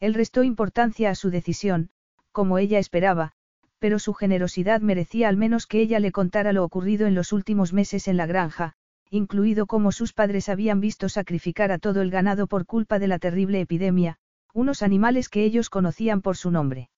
Él 0.00 0.14
restó 0.14 0.42
importancia 0.42 1.10
a 1.10 1.14
su 1.14 1.30
decisión, 1.30 1.90
como 2.32 2.58
ella 2.58 2.80
esperaba, 2.80 3.34
pero 3.78 4.00
su 4.00 4.14
generosidad 4.14 4.80
merecía 4.80 5.28
al 5.28 5.36
menos 5.36 5.68
que 5.68 5.80
ella 5.80 6.00
le 6.00 6.10
contara 6.10 6.52
lo 6.52 6.64
ocurrido 6.64 7.06
en 7.06 7.14
los 7.14 7.32
últimos 7.32 7.72
meses 7.72 8.08
en 8.08 8.16
la 8.16 8.26
granja, 8.26 8.74
incluido 9.08 9.66
cómo 9.66 9.92
sus 9.92 10.12
padres 10.12 10.48
habían 10.48 10.80
visto 10.80 11.08
sacrificar 11.08 11.70
a 11.70 11.78
todo 11.78 12.02
el 12.02 12.10
ganado 12.10 12.48
por 12.48 12.66
culpa 12.66 12.98
de 12.98 13.06
la 13.06 13.20
terrible 13.20 13.60
epidemia, 13.60 14.16
unos 14.52 14.82
animales 14.82 15.28
que 15.28 15.44
ellos 15.44 15.70
conocían 15.70 16.20
por 16.20 16.36
su 16.36 16.50
nombre. 16.50 16.90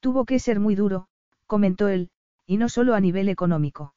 Tuvo 0.00 0.24
que 0.24 0.40
ser 0.40 0.58
muy 0.58 0.74
duro, 0.74 1.06
comentó 1.46 1.86
él, 1.86 2.10
y 2.46 2.56
no 2.56 2.68
solo 2.68 2.94
a 2.94 3.00
nivel 3.00 3.28
económico. 3.28 3.94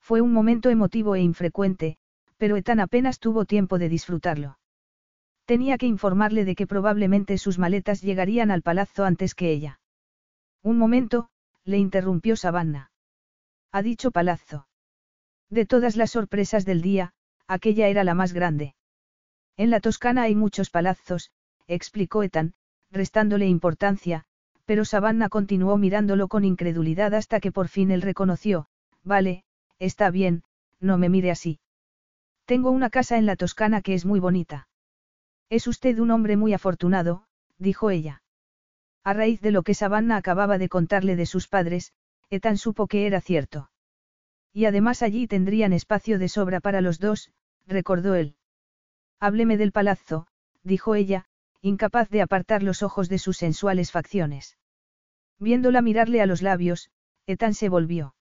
Fue 0.00 0.20
un 0.20 0.32
momento 0.32 0.70
emotivo 0.70 1.14
e 1.14 1.20
infrecuente, 1.20 1.98
pero 2.38 2.56
Ethan 2.56 2.80
apenas 2.80 3.18
tuvo 3.18 3.44
tiempo 3.44 3.78
de 3.78 3.88
disfrutarlo. 3.88 4.58
Tenía 5.44 5.78
que 5.78 5.86
informarle 5.86 6.44
de 6.44 6.54
que 6.54 6.66
probablemente 6.66 7.38
sus 7.38 7.58
maletas 7.58 8.02
llegarían 8.02 8.50
al 8.50 8.62
palazzo 8.62 9.04
antes 9.04 9.34
que 9.34 9.50
ella. 9.50 9.80
Un 10.62 10.78
momento, 10.78 11.30
le 11.64 11.78
interrumpió 11.78 12.36
Savannah. 12.36 12.90
Ha 13.72 13.82
dicho 13.82 14.10
palazzo. 14.10 14.66
De 15.50 15.66
todas 15.66 15.96
las 15.96 16.10
sorpresas 16.10 16.64
del 16.64 16.82
día, 16.82 17.12
aquella 17.46 17.88
era 17.88 18.04
la 18.04 18.14
más 18.14 18.32
grande. 18.32 18.74
En 19.56 19.70
la 19.70 19.80
Toscana 19.80 20.22
hay 20.22 20.34
muchos 20.34 20.70
palazos, 20.70 21.30
explicó 21.66 22.22
Ethan, 22.22 22.54
restándole 22.90 23.46
importancia, 23.46 24.24
pero 24.68 24.84
Savannah 24.84 25.30
continuó 25.30 25.78
mirándolo 25.78 26.28
con 26.28 26.44
incredulidad 26.44 27.14
hasta 27.14 27.40
que 27.40 27.50
por 27.50 27.68
fin 27.68 27.90
él 27.90 28.02
reconoció, 28.02 28.66
vale, 29.02 29.44
está 29.78 30.10
bien, 30.10 30.42
no 30.78 30.98
me 30.98 31.08
mire 31.08 31.30
así. 31.30 31.58
Tengo 32.44 32.70
una 32.70 32.90
casa 32.90 33.16
en 33.16 33.24
la 33.24 33.34
Toscana 33.34 33.80
que 33.80 33.94
es 33.94 34.04
muy 34.04 34.20
bonita. 34.20 34.68
Es 35.48 35.68
usted 35.68 35.98
un 35.98 36.10
hombre 36.10 36.36
muy 36.36 36.52
afortunado, 36.52 37.24
dijo 37.56 37.88
ella. 37.88 38.22
A 39.04 39.14
raíz 39.14 39.40
de 39.40 39.52
lo 39.52 39.62
que 39.62 39.72
Savannah 39.72 40.16
acababa 40.16 40.58
de 40.58 40.68
contarle 40.68 41.16
de 41.16 41.24
sus 41.24 41.48
padres, 41.48 41.94
Ethan 42.28 42.58
supo 42.58 42.88
que 42.88 43.06
era 43.06 43.22
cierto. 43.22 43.70
Y 44.52 44.66
además 44.66 45.02
allí 45.02 45.26
tendrían 45.26 45.72
espacio 45.72 46.18
de 46.18 46.28
sobra 46.28 46.60
para 46.60 46.82
los 46.82 46.98
dos, 46.98 47.32
recordó 47.66 48.16
él. 48.16 48.36
Hábleme 49.18 49.56
del 49.56 49.72
palazzo, 49.72 50.26
dijo 50.62 50.94
ella, 50.94 51.24
incapaz 51.60 52.08
de 52.08 52.22
apartar 52.22 52.62
los 52.62 52.82
ojos 52.82 53.08
de 53.08 53.18
sus 53.18 53.36
sensuales 53.36 53.90
facciones. 53.90 54.56
Viéndola 55.38 55.82
mirarle 55.82 56.20
a 56.20 56.26
los 56.26 56.42
labios, 56.42 56.90
Ethan 57.26 57.54
se 57.54 57.68
volvió. 57.68 58.14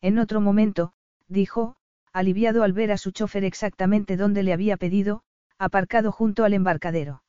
En 0.00 0.18
otro 0.18 0.40
momento, 0.40 0.92
dijo, 1.28 1.76
aliviado 2.12 2.62
al 2.62 2.72
ver 2.72 2.92
a 2.92 2.98
su 2.98 3.10
chofer 3.10 3.44
exactamente 3.44 4.16
donde 4.16 4.42
le 4.42 4.52
había 4.52 4.76
pedido, 4.76 5.22
aparcado 5.58 6.12
junto 6.12 6.44
al 6.44 6.54
embarcadero. 6.54 7.22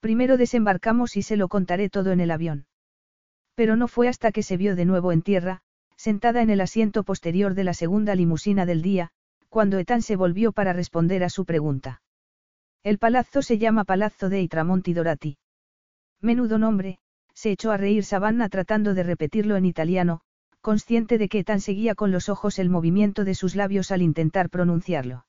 Primero 0.00 0.36
desembarcamos 0.36 1.16
y 1.16 1.22
se 1.22 1.36
lo 1.36 1.48
contaré 1.48 1.88
todo 1.88 2.12
en 2.12 2.20
el 2.20 2.30
avión. 2.30 2.66
Pero 3.54 3.76
no 3.76 3.88
fue 3.88 4.08
hasta 4.08 4.32
que 4.32 4.42
se 4.42 4.56
vio 4.56 4.76
de 4.76 4.84
nuevo 4.84 5.12
en 5.12 5.22
tierra, 5.22 5.62
sentada 5.96 6.42
en 6.42 6.50
el 6.50 6.60
asiento 6.60 7.04
posterior 7.04 7.54
de 7.54 7.64
la 7.64 7.74
segunda 7.74 8.14
limusina 8.14 8.66
del 8.66 8.82
día, 8.82 9.10
cuando 9.48 9.78
Ethan 9.78 10.02
se 10.02 10.16
volvió 10.16 10.52
para 10.52 10.72
responder 10.72 11.22
a 11.22 11.30
su 11.30 11.44
pregunta. 11.44 12.02
El 12.84 12.98
palazzo 12.98 13.40
se 13.40 13.56
llama 13.56 13.84
Palazzo 13.84 14.28
dei 14.28 14.46
Tramonti 14.46 14.92
Dorati. 14.92 15.38
Menudo 16.20 16.58
nombre, 16.58 16.98
se 17.32 17.50
echó 17.50 17.72
a 17.72 17.78
reír 17.78 18.04
Savannah 18.04 18.50
tratando 18.50 18.92
de 18.92 19.02
repetirlo 19.02 19.56
en 19.56 19.64
italiano, 19.64 20.20
consciente 20.60 21.16
de 21.16 21.30
que 21.30 21.38
Ethan 21.38 21.62
seguía 21.62 21.94
con 21.94 22.12
los 22.12 22.28
ojos 22.28 22.58
el 22.58 22.68
movimiento 22.68 23.24
de 23.24 23.34
sus 23.34 23.56
labios 23.56 23.90
al 23.90 24.02
intentar 24.02 24.50
pronunciarlo. 24.50 25.24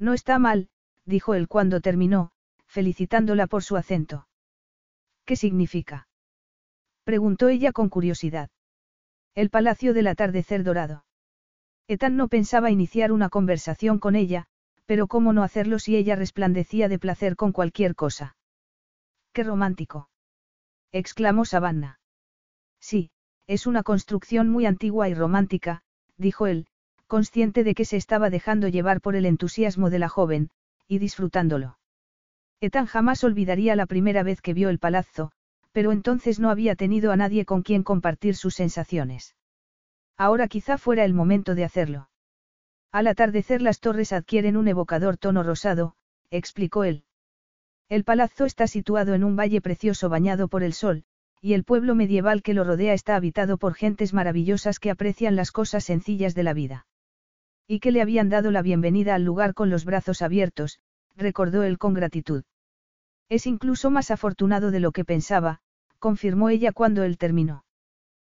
No 0.00 0.14
está 0.14 0.40
mal, 0.40 0.68
dijo 1.04 1.34
él 1.34 1.46
cuando 1.46 1.80
terminó, 1.80 2.32
felicitándola 2.66 3.46
por 3.46 3.62
su 3.62 3.76
acento. 3.76 4.26
¿Qué 5.24 5.36
significa? 5.36 6.08
preguntó 7.04 7.50
ella 7.50 7.70
con 7.70 7.88
curiosidad. 7.88 8.50
El 9.36 9.48
palacio 9.48 9.94
del 9.94 10.08
atardecer 10.08 10.64
dorado. 10.64 11.04
Ethan 11.86 12.16
no 12.16 12.26
pensaba 12.26 12.72
iniciar 12.72 13.12
una 13.12 13.28
conversación 13.28 14.00
con 14.00 14.16
ella, 14.16 14.48
pero 14.86 15.06
cómo 15.06 15.32
no 15.32 15.42
hacerlo 15.42 15.78
si 15.78 15.96
ella 15.96 16.16
resplandecía 16.16 16.88
de 16.88 16.98
placer 16.98 17.36
con 17.36 17.52
cualquier 17.52 17.94
cosa. 17.94 18.36
¡Qué 19.32 19.42
romántico! 19.42 20.08
exclamó 20.92 21.44
Savannah. 21.44 21.98
Sí, 22.80 23.10
es 23.46 23.66
una 23.66 23.82
construcción 23.82 24.48
muy 24.48 24.66
antigua 24.66 25.08
y 25.08 25.14
romántica, 25.14 25.82
dijo 26.16 26.46
él, 26.46 26.66
consciente 27.06 27.64
de 27.64 27.74
que 27.74 27.84
se 27.84 27.96
estaba 27.96 28.30
dejando 28.30 28.68
llevar 28.68 29.00
por 29.00 29.16
el 29.16 29.26
entusiasmo 29.26 29.90
de 29.90 29.98
la 29.98 30.08
joven, 30.08 30.50
y 30.86 30.98
disfrutándolo. 30.98 31.78
Ethan 32.60 32.86
jamás 32.86 33.24
olvidaría 33.24 33.76
la 33.76 33.86
primera 33.86 34.22
vez 34.22 34.40
que 34.40 34.54
vio 34.54 34.68
el 34.68 34.78
palazzo, 34.78 35.32
pero 35.72 35.92
entonces 35.92 36.38
no 36.38 36.50
había 36.50 36.76
tenido 36.76 37.10
a 37.10 37.16
nadie 37.16 37.44
con 37.44 37.62
quien 37.62 37.82
compartir 37.82 38.36
sus 38.36 38.54
sensaciones. 38.54 39.34
Ahora 40.16 40.46
quizá 40.46 40.78
fuera 40.78 41.04
el 41.04 41.14
momento 41.14 41.54
de 41.54 41.64
hacerlo. 41.64 42.08
Al 42.94 43.08
atardecer 43.08 43.60
las 43.60 43.80
torres 43.80 44.12
adquieren 44.12 44.56
un 44.56 44.68
evocador 44.68 45.16
tono 45.16 45.42
rosado, 45.42 45.96
explicó 46.30 46.84
él. 46.84 47.02
El 47.88 48.04
palazzo 48.04 48.44
está 48.44 48.68
situado 48.68 49.14
en 49.14 49.24
un 49.24 49.34
valle 49.34 49.60
precioso 49.60 50.08
bañado 50.08 50.46
por 50.46 50.62
el 50.62 50.74
sol, 50.74 51.02
y 51.40 51.54
el 51.54 51.64
pueblo 51.64 51.96
medieval 51.96 52.40
que 52.40 52.54
lo 52.54 52.62
rodea 52.62 52.94
está 52.94 53.16
habitado 53.16 53.58
por 53.58 53.74
gentes 53.74 54.14
maravillosas 54.14 54.78
que 54.78 54.92
aprecian 54.92 55.34
las 55.34 55.50
cosas 55.50 55.82
sencillas 55.82 56.36
de 56.36 56.44
la 56.44 56.54
vida. 56.54 56.86
Y 57.66 57.80
que 57.80 57.90
le 57.90 58.00
habían 58.00 58.28
dado 58.28 58.52
la 58.52 58.62
bienvenida 58.62 59.16
al 59.16 59.24
lugar 59.24 59.54
con 59.54 59.70
los 59.70 59.84
brazos 59.84 60.22
abiertos, 60.22 60.78
recordó 61.16 61.64
él 61.64 61.78
con 61.78 61.94
gratitud. 61.94 62.44
Es 63.28 63.48
incluso 63.48 63.90
más 63.90 64.12
afortunado 64.12 64.70
de 64.70 64.78
lo 64.78 64.92
que 64.92 65.04
pensaba, 65.04 65.58
confirmó 65.98 66.48
ella 66.48 66.70
cuando 66.70 67.02
él 67.02 67.18
terminó. 67.18 67.64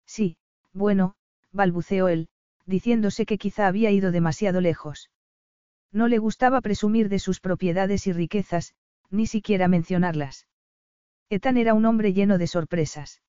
Sí, 0.06 0.36
bueno, 0.72 1.16
balbuceó 1.50 2.06
él, 2.06 2.28
diciéndose 2.66 3.26
que 3.26 3.38
quizá 3.38 3.66
había 3.66 3.90
ido 3.90 4.12
demasiado 4.12 4.60
lejos. 4.60 5.10
No 5.92 6.08
le 6.08 6.18
gustaba 6.18 6.60
presumir 6.60 7.08
de 7.08 7.18
sus 7.18 7.40
propiedades 7.40 8.06
y 8.06 8.12
riquezas, 8.12 8.74
ni 9.10 9.26
siquiera 9.26 9.68
mencionarlas. 9.68 10.46
Ethan 11.30 11.56
era 11.56 11.74
un 11.74 11.84
hombre 11.86 12.12
lleno 12.12 12.38
de 12.38 12.46
sorpresas. 12.46 13.22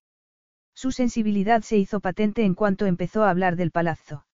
Su 0.74 0.92
sensibilidad 0.92 1.62
se 1.62 1.78
hizo 1.78 2.00
patente 2.00 2.44
en 2.44 2.54
cuanto 2.54 2.86
empezó 2.86 3.24
a 3.24 3.30
hablar 3.30 3.56
del 3.56 3.72
palazzo. 3.72 4.26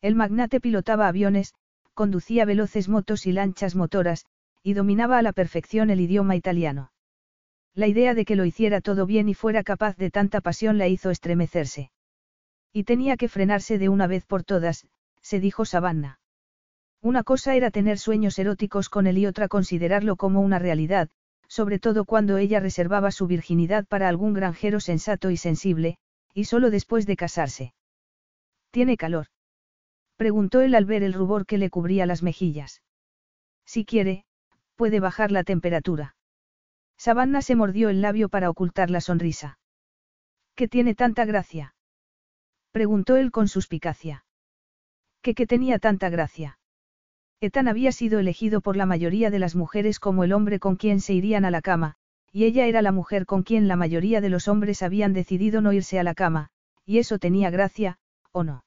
El 0.00 0.14
magnate 0.14 0.60
pilotaba 0.60 1.08
aviones, 1.08 1.54
conducía 1.94 2.44
veloces 2.44 2.88
motos 2.88 3.26
y 3.26 3.32
lanchas 3.32 3.74
motoras, 3.74 4.24
y 4.62 4.74
dominaba 4.74 5.18
a 5.18 5.22
la 5.22 5.32
perfección 5.32 5.90
el 5.90 6.00
idioma 6.00 6.36
italiano. 6.36 6.92
La 7.74 7.86
idea 7.86 8.14
de 8.14 8.24
que 8.24 8.36
lo 8.36 8.44
hiciera 8.44 8.80
todo 8.80 9.04
bien 9.04 9.28
y 9.28 9.34
fuera 9.34 9.62
capaz 9.62 9.96
de 9.96 10.10
tanta 10.10 10.40
pasión 10.40 10.78
la 10.78 10.88
hizo 10.88 11.10
estremecerse. 11.10 11.90
Y 12.72 12.84
tenía 12.84 13.16
que 13.16 13.28
frenarse 13.28 13.78
de 13.78 13.88
una 13.88 14.06
vez 14.06 14.24
por 14.26 14.44
todas, 14.44 14.86
se 15.20 15.40
dijo 15.40 15.64
Savannah. 15.64 16.20
Una 17.00 17.22
cosa 17.22 17.54
era 17.54 17.70
tener 17.70 17.98
sueños 17.98 18.38
eróticos 18.38 18.88
con 18.88 19.06
él 19.06 19.18
y 19.18 19.26
otra 19.26 19.48
considerarlo 19.48 20.16
como 20.16 20.40
una 20.40 20.58
realidad, 20.58 21.08
sobre 21.46 21.78
todo 21.78 22.04
cuando 22.04 22.36
ella 22.36 22.60
reservaba 22.60 23.10
su 23.10 23.26
virginidad 23.26 23.86
para 23.86 24.08
algún 24.08 24.34
granjero 24.34 24.80
sensato 24.80 25.30
y 25.30 25.36
sensible, 25.36 25.96
y 26.34 26.44
solo 26.44 26.70
después 26.70 27.06
de 27.06 27.16
casarse. 27.16 27.72
¿Tiene 28.70 28.96
calor? 28.96 29.26
Preguntó 30.16 30.60
él 30.60 30.74
al 30.74 30.84
ver 30.84 31.02
el 31.02 31.14
rubor 31.14 31.46
que 31.46 31.58
le 31.58 31.70
cubría 31.70 32.04
las 32.04 32.22
mejillas. 32.22 32.82
Si 33.64 33.84
quiere, 33.84 34.24
puede 34.74 35.00
bajar 35.00 35.30
la 35.30 35.44
temperatura. 35.44 36.16
Savannah 36.96 37.42
se 37.42 37.54
mordió 37.54 37.88
el 37.88 38.02
labio 38.02 38.28
para 38.28 38.50
ocultar 38.50 38.90
la 38.90 39.00
sonrisa. 39.00 39.58
¿Qué 40.56 40.66
tiene 40.66 40.96
tanta 40.96 41.24
gracia? 41.24 41.74
Preguntó 42.78 43.16
él 43.16 43.32
con 43.32 43.48
suspicacia. 43.48 44.24
¿Qué 45.20 45.34
qué 45.34 45.48
tenía 45.48 45.80
tanta 45.80 46.10
gracia? 46.10 46.60
Ethan 47.40 47.66
había 47.66 47.90
sido 47.90 48.20
elegido 48.20 48.60
por 48.60 48.76
la 48.76 48.86
mayoría 48.86 49.30
de 49.32 49.40
las 49.40 49.56
mujeres 49.56 49.98
como 49.98 50.22
el 50.22 50.32
hombre 50.32 50.60
con 50.60 50.76
quien 50.76 51.00
se 51.00 51.12
irían 51.12 51.44
a 51.44 51.50
la 51.50 51.60
cama, 51.60 51.96
y 52.30 52.44
ella 52.44 52.66
era 52.66 52.80
la 52.80 52.92
mujer 52.92 53.26
con 53.26 53.42
quien 53.42 53.66
la 53.66 53.74
mayoría 53.74 54.20
de 54.20 54.28
los 54.28 54.46
hombres 54.46 54.84
habían 54.84 55.12
decidido 55.12 55.60
no 55.60 55.72
irse 55.72 55.98
a 55.98 56.04
la 56.04 56.14
cama, 56.14 56.50
y 56.86 56.98
eso 56.98 57.18
tenía 57.18 57.50
gracia, 57.50 57.98
¿o 58.30 58.44
no? 58.44 58.64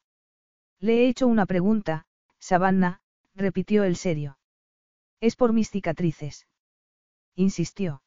Le 0.81 1.05
he 1.05 1.07
hecho 1.07 1.25
una 1.25 1.45
pregunta, 1.45 2.05
Savannah, 2.37 2.99
repitió 3.33 3.85
el 3.85 3.95
serio. 3.95 4.37
Es 5.21 5.37
por 5.37 5.53
mis 5.53 5.69
cicatrices. 5.69 6.47
Insistió. 7.33 8.03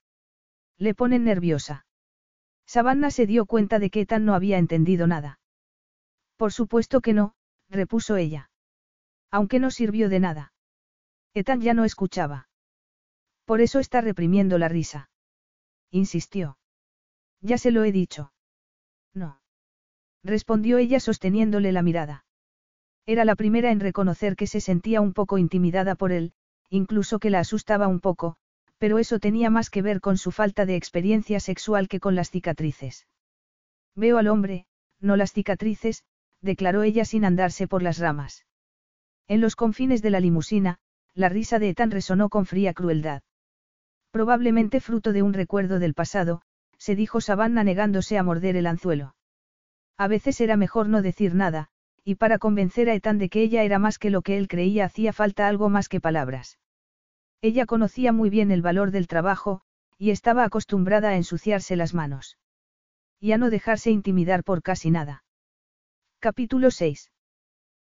Le 0.77 0.95
ponen 0.95 1.25
nerviosa. 1.25 1.87
Savannah 2.67 3.11
se 3.11 3.25
dio 3.25 3.47
cuenta 3.47 3.79
de 3.79 3.89
que 3.89 4.03
Ethan 4.03 4.27
no 4.27 4.35
había 4.35 4.59
entendido 4.59 5.07
nada. 5.07 5.39
Por 6.37 6.53
supuesto 6.53 7.01
que 7.01 7.13
no, 7.13 7.35
repuso 7.69 8.17
ella. 8.17 8.51
Aunque 9.31 9.59
no 9.59 9.71
sirvió 9.71 10.09
de 10.09 10.21
nada. 10.21 10.53
Ethan 11.35 11.61
ya 11.61 11.75
no 11.75 11.85
escuchaba. 11.85 12.49
Por 13.45 13.61
eso 13.61 13.79
está 13.79 14.01
reprimiendo 14.01 14.59
la 14.59 14.69
risa. 14.69 15.11
Insistió. 15.91 16.59
Ya 17.41 17.59
se 17.59 17.71
lo 17.71 17.85
he 17.85 17.93
dicho. 17.93 18.33
No. 19.13 19.41
Respondió 20.23 20.79
ella 20.79 21.01
sosteniéndole 21.01 21.73
la 21.73 21.83
mirada. 21.83 22.25
Era 23.07 23.25
la 23.25 23.37
primera 23.37 23.71
en 23.71 23.81
reconocer 23.81 24.35
que 24.35 24.47
se 24.47 24.61
sentía 24.61 25.01
un 25.01 25.13
poco 25.13 25.37
intimidada 25.37 25.95
por 25.95 26.11
él, 26.11 26.33
incluso 26.71 27.19
que 27.19 27.31
la 27.31 27.41
asustaba 27.41 27.87
un 27.87 28.01
poco, 28.01 28.37
pero 28.79 28.99
eso 28.99 29.19
tenía 29.19 29.51
más 29.51 29.69
que 29.69 29.83
ver 29.83 30.01
con 30.01 30.17
su 30.17 30.31
falta 30.31 30.65
de 30.65 30.77
experiencia 30.77 31.39
sexual 31.41 31.89
que 31.89 32.01
con 32.01 32.15
las 32.15 32.31
cicatrices. 32.31 33.07
Veo 33.95 34.19
al 34.19 34.29
hombre, 34.29 34.67
no 35.01 35.17
las 35.17 35.33
cicatrices, 35.33 36.03
declaró 36.45 36.83
ella 36.83 37.05
sin 37.05 37.25
andarse 37.25 37.67
por 37.67 37.83
las 37.83 37.99
ramas. 37.99 38.47
En 39.27 39.41
los 39.41 39.57
confines 39.57 40.03
de 40.03 40.11
la 40.11 40.21
limusina, 40.21 40.79
la 41.15 41.29
risa 41.29 41.59
de 41.59 41.71
Ethan 41.71 41.91
resonó 41.91 42.29
con 42.29 42.45
fría 42.47 42.75
crueldad. 42.75 43.23
Probablemente 44.11 44.81
fruto 44.81 45.13
de 45.13 45.23
un 45.23 45.33
recuerdo 45.33 45.79
del 45.79 45.95
pasado, 45.95 46.43
se 46.79 46.95
dijo 46.95 47.21
Savannah 47.21 47.65
negándose 47.65 48.19
a 48.19 48.23
morder 48.23 48.57
el 48.57 48.67
anzuelo. 48.67 49.17
A 49.97 50.07
veces 50.07 50.41
era 50.41 50.57
mejor 50.57 50.89
no 50.89 51.03
decir 51.03 51.35
nada, 51.35 51.69
y 52.05 52.17
para 52.17 52.39
convencer 52.39 52.91
a 52.91 52.95
Ethan 52.95 53.19
de 53.19 53.29
que 53.31 53.43
ella 53.43 53.63
era 53.63 53.79
más 53.79 53.99
que 53.99 54.11
lo 54.11 54.23
que 54.23 54.37
él 54.37 54.47
creía 54.47 54.85
hacía 54.85 55.13
falta 55.13 55.49
algo 55.49 55.71
más 55.71 55.89
que 55.89 56.01
palabras. 56.01 56.59
Ella 57.41 57.65
conocía 57.65 58.13
muy 58.13 58.29
bien 58.29 58.51
el 58.51 58.61
valor 58.63 58.91
del 58.91 59.07
trabajo, 59.07 59.63
y 59.97 60.11
estaba 60.11 60.45
acostumbrada 60.45 61.11
a 61.11 61.17
ensuciarse 61.17 61.77
las 61.77 61.95
manos. 61.95 62.37
Y 63.21 63.33
a 63.33 63.39
no 63.39 63.49
dejarse 63.49 63.91
intimidar 63.91 64.45
por 64.45 64.63
casi 64.63 64.91
nada. 64.91 65.24
Capítulo 66.25 66.71
6. 66.71 67.11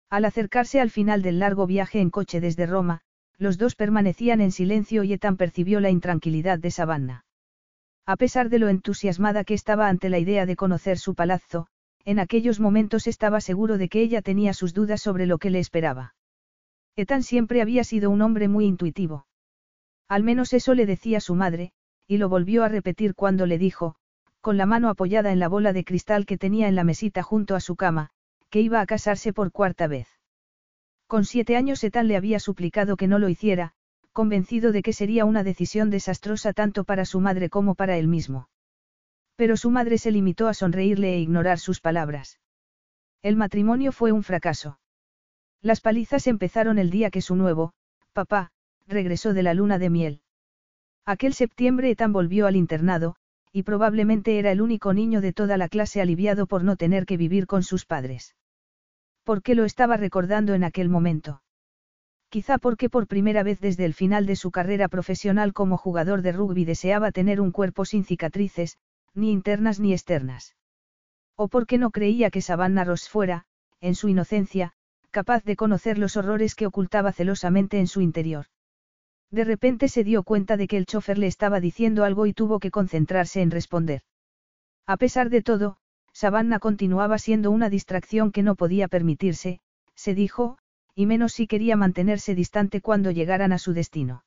Al 0.10 0.24
acercarse 0.24 0.80
al 0.80 0.92
final 0.92 1.22
del 1.22 1.40
largo 1.40 1.68
viaje 1.68 2.00
en 2.00 2.10
coche 2.10 2.40
desde 2.40 2.68
Roma, 2.68 3.02
los 3.38 3.58
dos 3.58 3.76
permanecían 3.76 4.40
en 4.40 4.54
silencio 4.54 5.04
y 5.04 5.12
Ethan 5.12 5.36
percibió 5.36 5.82
la 5.82 5.90
intranquilidad 5.90 6.58
de 6.58 6.72
Savannah. 6.72 7.26
A 8.06 8.16
pesar 8.16 8.48
de 8.48 8.60
lo 8.60 8.70
entusiasmada 8.70 9.44
que 9.44 9.56
estaba 9.56 9.90
ante 9.90 10.08
la 10.08 10.20
idea 10.20 10.46
de 10.46 10.56
conocer 10.56 11.00
su 11.00 11.16
palazzo, 11.16 11.68
en 12.06 12.18
aquellos 12.18 12.62
momentos 12.62 13.08
estaba 13.08 13.42
seguro 13.42 13.78
de 13.78 13.90
que 13.90 14.02
ella 14.02 14.22
tenía 14.22 14.54
sus 14.54 14.74
dudas 14.74 15.02
sobre 15.02 15.26
lo 15.26 15.38
que 15.38 15.50
le 15.50 15.60
esperaba. 15.60 16.16
Ethan 16.96 17.24
siempre 17.24 17.62
había 17.62 17.84
sido 17.84 18.10
un 18.10 18.22
hombre 18.22 18.48
muy 18.48 18.64
intuitivo. 18.64 19.28
Al 20.08 20.24
menos 20.24 20.54
eso 20.54 20.76
le 20.76 20.86
decía 20.86 21.20
su 21.20 21.36
madre, 21.36 21.74
y 22.08 22.20
lo 22.20 22.30
volvió 22.30 22.64
a 22.64 22.70
repetir 22.70 23.16
cuando 23.16 23.46
le 23.46 23.58
dijo, 23.58 23.98
con 24.40 24.56
la 24.56 24.66
mano 24.66 24.88
apoyada 24.88 25.34
en 25.34 25.40
la 25.40 25.50
bola 25.50 25.74
de 25.74 25.84
cristal 25.84 26.26
que 26.26 26.38
tenía 26.38 26.70
en 26.70 26.76
la 26.76 26.86
mesita 26.86 27.22
junto 27.22 27.54
a 27.54 27.60
su 27.60 27.76
cama, 27.76 28.12
que 28.50 28.62
iba 28.62 28.82
a 28.82 28.86
casarse 28.86 29.34
por 29.34 29.52
cuarta 29.52 29.88
vez. 29.88 30.08
Con 31.08 31.26
siete 31.26 31.56
años 31.56 31.84
Ethan 31.84 32.08
le 32.08 32.16
había 32.16 32.40
suplicado 32.40 32.96
que 32.96 33.08
no 33.08 33.20
lo 33.20 33.30
hiciera, 33.30 33.74
convencido 34.14 34.72
de 34.72 34.82
que 34.82 34.94
sería 34.94 35.26
una 35.26 35.44
decisión 35.44 35.90
desastrosa 35.90 36.54
tanto 36.54 36.84
para 36.84 37.06
su 37.06 37.20
madre 37.20 37.50
como 37.50 37.76
para 37.76 37.98
él 37.98 38.08
mismo. 38.08 38.50
Pero 39.36 39.56
su 39.58 39.72
madre 39.72 39.98
se 39.98 40.12
limitó 40.12 40.48
a 40.48 40.54
sonreírle 40.54 41.14
e 41.14 41.20
ignorar 41.20 41.60
sus 41.60 41.80
palabras. 41.80 42.40
El 43.22 43.36
matrimonio 43.36 43.92
fue 43.92 44.12
un 44.12 44.24
fracaso. 44.24 44.80
Las 45.62 45.82
palizas 45.82 46.28
empezaron 46.28 46.80
el 46.80 46.90
día 46.90 47.10
que 47.10 47.22
su 47.22 47.36
nuevo, 47.36 47.74
papá, 48.14 48.52
regresó 48.88 49.34
de 49.34 49.44
la 49.44 49.54
luna 49.54 49.78
de 49.78 49.90
miel. 49.90 50.22
Aquel 51.06 51.34
septiembre 51.34 51.90
Ethan 51.90 52.14
volvió 52.14 52.48
al 52.48 52.56
internado, 52.56 53.16
y 53.52 53.64
probablemente 53.64 54.40
era 54.40 54.52
el 54.52 54.62
único 54.62 54.94
niño 54.94 55.22
de 55.22 55.34
toda 55.34 55.58
la 55.58 55.70
clase 55.70 56.02
aliviado 56.02 56.48
por 56.48 56.64
no 56.64 56.76
tener 56.76 57.06
que 57.06 57.18
vivir 57.18 57.48
con 57.48 57.64
sus 57.64 57.86
padres. 57.86 58.36
¿Por 59.24 59.42
qué 59.42 59.56
lo 59.56 59.66
estaba 59.66 59.98
recordando 59.98 60.54
en 60.54 60.64
aquel 60.64 60.90
momento? 60.90 61.42
Quizá 62.30 62.60
porque 62.60 62.90
por 62.90 63.08
primera 63.08 63.42
vez 63.42 63.60
desde 63.60 63.86
el 63.86 63.96
final 63.96 64.28
de 64.28 64.36
su 64.36 64.52
carrera 64.52 64.88
profesional 64.88 65.52
como 65.54 65.78
jugador 65.78 66.22
de 66.22 66.32
rugby 66.32 66.64
deseaba 66.64 67.12
tener 67.12 67.42
un 67.42 67.52
cuerpo 67.52 67.86
sin 67.86 68.06
cicatrices, 68.06 68.78
ni 69.16 69.32
internas 69.32 69.80
ni 69.80 69.94
externas. 69.94 70.56
O 71.36 71.48
porque 71.48 71.80
no 71.80 71.90
creía 71.90 72.30
que 72.30 72.42
Savannah 72.42 72.84
Ross 72.84 73.10
fuera, 73.10 73.46
en 73.82 73.96
su 73.96 74.10
inocencia, 74.10 74.74
capaz 75.10 75.44
de 75.44 75.56
conocer 75.56 75.98
los 75.98 76.18
horrores 76.18 76.54
que 76.54 76.68
ocultaba 76.68 77.12
celosamente 77.12 77.80
en 77.80 77.88
su 77.88 78.02
interior. 78.02 78.46
De 79.32 79.44
repente 79.44 79.88
se 79.90 80.04
dio 80.04 80.24
cuenta 80.24 80.58
de 80.58 80.68
que 80.68 80.78
el 80.78 80.86
chofer 80.86 81.18
le 81.18 81.28
estaba 81.28 81.60
diciendo 81.60 82.04
algo 82.04 82.26
y 82.26 82.34
tuvo 82.34 82.60
que 82.60 82.72
concentrarse 82.72 83.42
en 83.42 83.52
responder. 83.52 84.02
A 84.88 84.98
pesar 84.98 85.30
de 85.30 85.42
todo, 85.42 85.78
Savannah 86.14 86.60
continuaba 86.60 87.20
siendo 87.20 87.52
una 87.52 87.70
distracción 87.70 88.32
que 88.32 88.44
no 88.44 88.56
podía 88.56 88.88
permitirse, 88.88 89.60
se 89.94 90.16
dijo, 90.16 90.58
y 90.96 91.06
menos 91.06 91.34
si 91.34 91.48
quería 91.48 91.76
mantenerse 91.76 92.34
distante 92.34 92.82
cuando 92.82 93.12
llegaran 93.12 93.54
a 93.54 93.60
su 93.60 93.74
destino. 93.74 94.24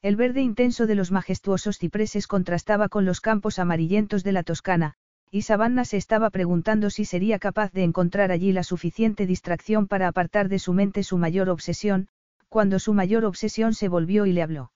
El 0.00 0.16
verde 0.16 0.40
intenso 0.40 0.86
de 0.86 0.94
los 0.94 1.10
majestuosos 1.10 1.78
cipreses 1.78 2.26
contrastaba 2.26 2.88
con 2.88 3.04
los 3.04 3.20
campos 3.20 3.58
amarillentos 3.58 4.24
de 4.24 4.32
la 4.32 4.42
Toscana, 4.42 4.94
y 5.30 5.42
Savannah 5.42 5.84
se 5.84 5.96
estaba 5.96 6.30
preguntando 6.30 6.90
si 6.90 7.04
sería 7.04 7.38
capaz 7.38 7.72
de 7.72 7.84
encontrar 7.84 8.30
allí 8.30 8.52
la 8.52 8.64
suficiente 8.64 9.26
distracción 9.26 9.86
para 9.86 10.08
apartar 10.08 10.48
de 10.48 10.58
su 10.58 10.72
mente 10.72 11.02
su 11.02 11.18
mayor 11.18 11.48
obsesión, 11.48 12.08
cuando 12.48 12.78
su 12.78 12.94
mayor 12.94 13.24
obsesión 13.24 13.74
se 13.74 13.88
volvió 13.88 14.26
y 14.26 14.32
le 14.32 14.42
habló. 14.42 14.72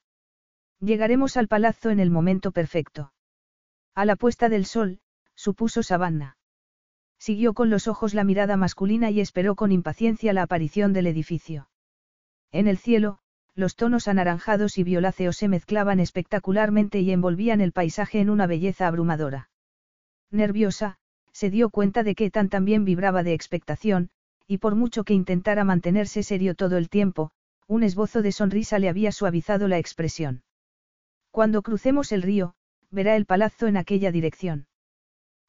Llegaremos 0.79 1.37
al 1.37 1.47
palazzo 1.47 1.89
en 1.89 1.99
el 1.99 2.09
momento 2.09 2.51
perfecto. 2.51 3.11
A 3.95 4.05
la 4.05 4.15
puesta 4.15 4.49
del 4.49 4.65
sol, 4.65 4.99
supuso 5.35 5.83
Savannah. 5.83 6.37
Siguió 7.17 7.53
con 7.53 7.69
los 7.69 7.87
ojos 7.87 8.13
la 8.13 8.23
mirada 8.23 8.55
masculina 8.55 9.11
y 9.11 9.19
esperó 9.19 9.55
con 9.55 9.71
impaciencia 9.71 10.31
la 10.31 10.43
aparición 10.43 10.93
del 10.93 11.07
edificio. 11.07 11.69
En 12.51 12.67
el 12.67 12.77
cielo, 12.77 13.19
los 13.55 13.75
tonos 13.75 14.07
anaranjados 14.07 14.77
y 14.77 14.83
violáceos 14.83 15.35
se 15.35 15.49
mezclaban 15.49 15.99
espectacularmente 15.99 17.01
y 17.01 17.11
envolvían 17.11 17.59
el 17.59 17.73
paisaje 17.73 18.21
en 18.21 18.29
una 18.29 18.47
belleza 18.47 18.87
abrumadora. 18.87 19.49
Nerviosa, 20.31 20.97
se 21.33 21.49
dio 21.49 21.69
cuenta 21.69 22.03
de 22.03 22.15
que 22.15 22.31
tan 22.31 22.47
también 22.47 22.85
vibraba 22.85 23.21
de 23.23 23.33
expectación, 23.33 24.11
y 24.47 24.59
por 24.59 24.75
mucho 24.75 25.03
que 25.03 25.13
intentara 25.13 25.63
mantenerse 25.63 26.23
serio 26.23 26.55
todo 26.55 26.77
el 26.77 26.89
tiempo, 26.89 27.31
un 27.69 27.83
esbozo 27.83 28.23
de 28.23 28.31
sonrisa 28.31 28.79
le 28.79 28.89
había 28.89 29.11
suavizado 29.11 29.67
la 29.67 29.77
expresión. 29.77 30.41
Cuando 31.29 31.61
crucemos 31.61 32.11
el 32.11 32.23
río, 32.23 32.55
verá 32.89 33.15
el 33.15 33.27
palazzo 33.27 33.67
en 33.67 33.77
aquella 33.77 34.11
dirección. 34.11 34.65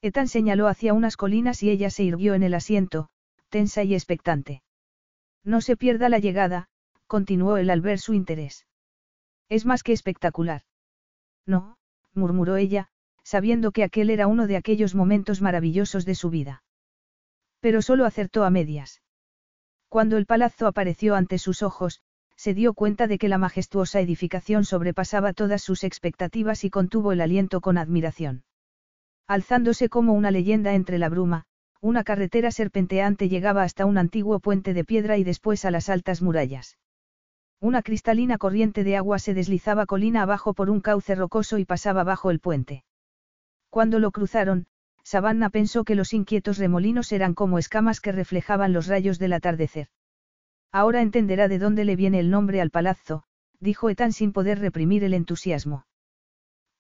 Ethan 0.03 0.29
señaló 0.29 0.69
hacia 0.69 0.93
unas 0.93 1.17
colinas 1.17 1.63
y 1.63 1.71
ella 1.71 1.89
se 1.89 2.05
irguió 2.05 2.35
en 2.35 2.43
el 2.43 2.53
asiento, 2.53 3.09
tensa 3.49 3.85
y 3.85 3.95
expectante. 3.95 4.63
No 5.45 5.63
se 5.63 5.79
pierda 5.79 6.11
la 6.11 6.19
llegada, 6.19 6.69
continuó 7.07 7.57
él 7.57 7.71
al 7.71 7.81
ver 7.81 7.99
su 7.99 8.13
interés. 8.13 8.67
Es 9.49 9.65
más 9.65 9.83
que 9.83 9.95
espectacular. 9.95 10.63
No, 11.47 11.79
murmuró 12.13 12.57
ella, 12.57 12.89
sabiendo 13.25 13.73
que 13.73 13.83
aquel 13.83 14.11
era 14.11 14.27
uno 14.27 14.47
de 14.47 14.59
aquellos 14.59 14.95
momentos 14.95 15.41
maravillosos 15.41 16.05
de 16.05 16.15
su 16.15 16.29
vida. 16.29 16.65
Pero 17.61 17.81
solo 17.81 18.05
acertó 18.05 18.45
a 18.45 18.51
medias. 18.51 19.01
Cuando 19.89 20.19
el 20.19 20.27
palazzo 20.27 20.67
apareció 20.67 21.15
ante 21.15 21.39
sus 21.39 21.63
ojos, 21.63 22.03
se 22.41 22.55
dio 22.55 22.73
cuenta 22.73 23.07
de 23.07 23.19
que 23.19 23.29
la 23.29 23.37
majestuosa 23.37 24.01
edificación 24.01 24.65
sobrepasaba 24.65 25.35
todas 25.35 25.61
sus 25.61 25.85
expectativas 25.85 26.65
y 26.65 26.71
contuvo 26.71 27.13
el 27.13 27.21
aliento 27.21 27.61
con 27.61 27.77
admiración. 27.77 28.45
Alzándose 29.27 29.91
como 29.91 30.15
una 30.15 30.31
leyenda 30.31 30.73
entre 30.73 30.97
la 30.97 31.11
bruma, 31.11 31.45
una 31.83 32.03
carretera 32.03 32.51
serpenteante 32.51 33.29
llegaba 33.29 33.63
hasta 33.63 33.85
un 33.85 33.99
antiguo 33.99 34.41
puente 34.41 34.73
de 34.73 34.87
piedra 34.87 35.19
y 35.19 35.23
después 35.23 35.67
a 35.67 35.71
las 35.71 35.91
altas 35.91 36.23
murallas. 36.23 36.79
Una 37.61 37.83
cristalina 37.83 38.39
corriente 38.39 38.85
de 38.85 38.97
agua 38.97 39.19
se 39.19 39.35
deslizaba 39.35 39.85
colina 39.85 40.23
abajo 40.23 40.55
por 40.55 40.71
un 40.71 40.81
cauce 40.81 41.15
rocoso 41.15 41.59
y 41.59 41.67
pasaba 41.67 42.05
bajo 42.05 42.31
el 42.31 42.41
puente. 42.41 42.85
Cuando 43.69 43.99
lo 43.99 44.13
cruzaron, 44.13 44.67
Savannah 45.05 45.51
pensó 45.51 45.85
que 45.85 45.95
los 45.95 46.15
inquietos 46.15 46.57
remolinos 46.57 47.13
eran 47.13 47.35
como 47.35 47.59
escamas 47.59 48.01
que 48.01 48.13
reflejaban 48.13 48.73
los 48.73 48.87
rayos 48.87 49.19
del 49.19 49.35
atardecer. 49.35 49.89
Ahora 50.73 51.03
entenderá 51.03 51.49
de 51.49 51.59
dónde 51.59 51.85
le 51.85 51.97
viene 51.97 52.21
el 52.21 52.31
nombre 52.31 52.61
al 52.61 52.71
palazzo, 52.71 53.25
dijo 53.59 53.91
Ethan 53.91 54.13
sin 54.13 54.33
poder 54.33 54.59
reprimir 54.59 55.05
el 55.05 55.15
entusiasmo. 55.15 55.87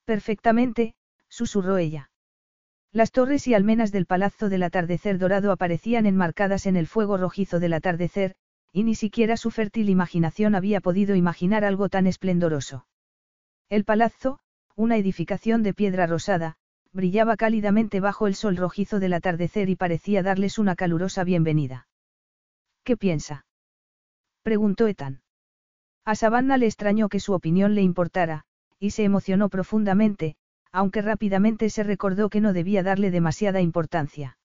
Perfectamente, 0.04 0.94
susurró 1.28 1.76
ella. 1.76 2.10
Las 2.92 3.12
torres 3.12 3.46
y 3.46 3.54
almenas 3.54 3.92
del 3.92 4.06
palazzo 4.06 4.48
del 4.48 4.64
atardecer 4.64 5.18
dorado 5.18 5.52
aparecían 5.52 6.06
enmarcadas 6.06 6.66
en 6.66 6.76
el 6.76 6.86
fuego 6.86 7.16
rojizo 7.16 7.60
del 7.60 7.72
atardecer, 7.72 8.34
y 8.72 8.84
ni 8.84 8.94
siquiera 8.94 9.36
su 9.36 9.50
fértil 9.50 9.88
imaginación 9.88 10.54
había 10.54 10.80
podido 10.80 11.14
imaginar 11.14 11.64
algo 11.64 11.88
tan 11.88 12.06
esplendoroso. 12.06 12.86
El 13.68 13.84
palazzo, 13.84 14.40
una 14.74 14.96
edificación 14.96 15.62
de 15.62 15.74
piedra 15.74 16.06
rosada, 16.06 16.56
brillaba 16.92 17.36
cálidamente 17.36 18.00
bajo 18.00 18.26
el 18.26 18.34
sol 18.34 18.56
rojizo 18.56 18.98
del 18.98 19.12
atardecer 19.12 19.68
y 19.68 19.76
parecía 19.76 20.22
darles 20.22 20.58
una 20.58 20.74
calurosa 20.74 21.22
bienvenida. 21.22 21.86
¿Qué 22.82 22.96
piensa? 22.96 23.44
Preguntó 24.42 24.86
Ethan. 24.86 25.22
A 26.04 26.14
Savannah 26.14 26.56
le 26.56 26.66
extrañó 26.66 27.08
que 27.08 27.20
su 27.20 27.32
opinión 27.32 27.74
le 27.74 27.82
importara, 27.82 28.44
y 28.78 28.90
se 28.90 29.04
emocionó 29.04 29.48
profundamente, 29.48 30.36
aunque 30.72 31.02
rápidamente 31.02 31.68
se 31.70 31.82
recordó 31.82 32.30
que 32.30 32.40
no 32.40 32.52
debía 32.52 32.82
darle 32.82 33.10
demasiada 33.10 33.60
importancia. 33.60 34.38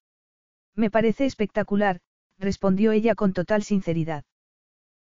Me 0.75 0.89
parece 0.89 1.25
espectacular, 1.25 2.01
respondió 2.37 2.91
ella 2.91 3.15
con 3.15 3.33
total 3.33 3.63
sinceridad. 3.63 4.25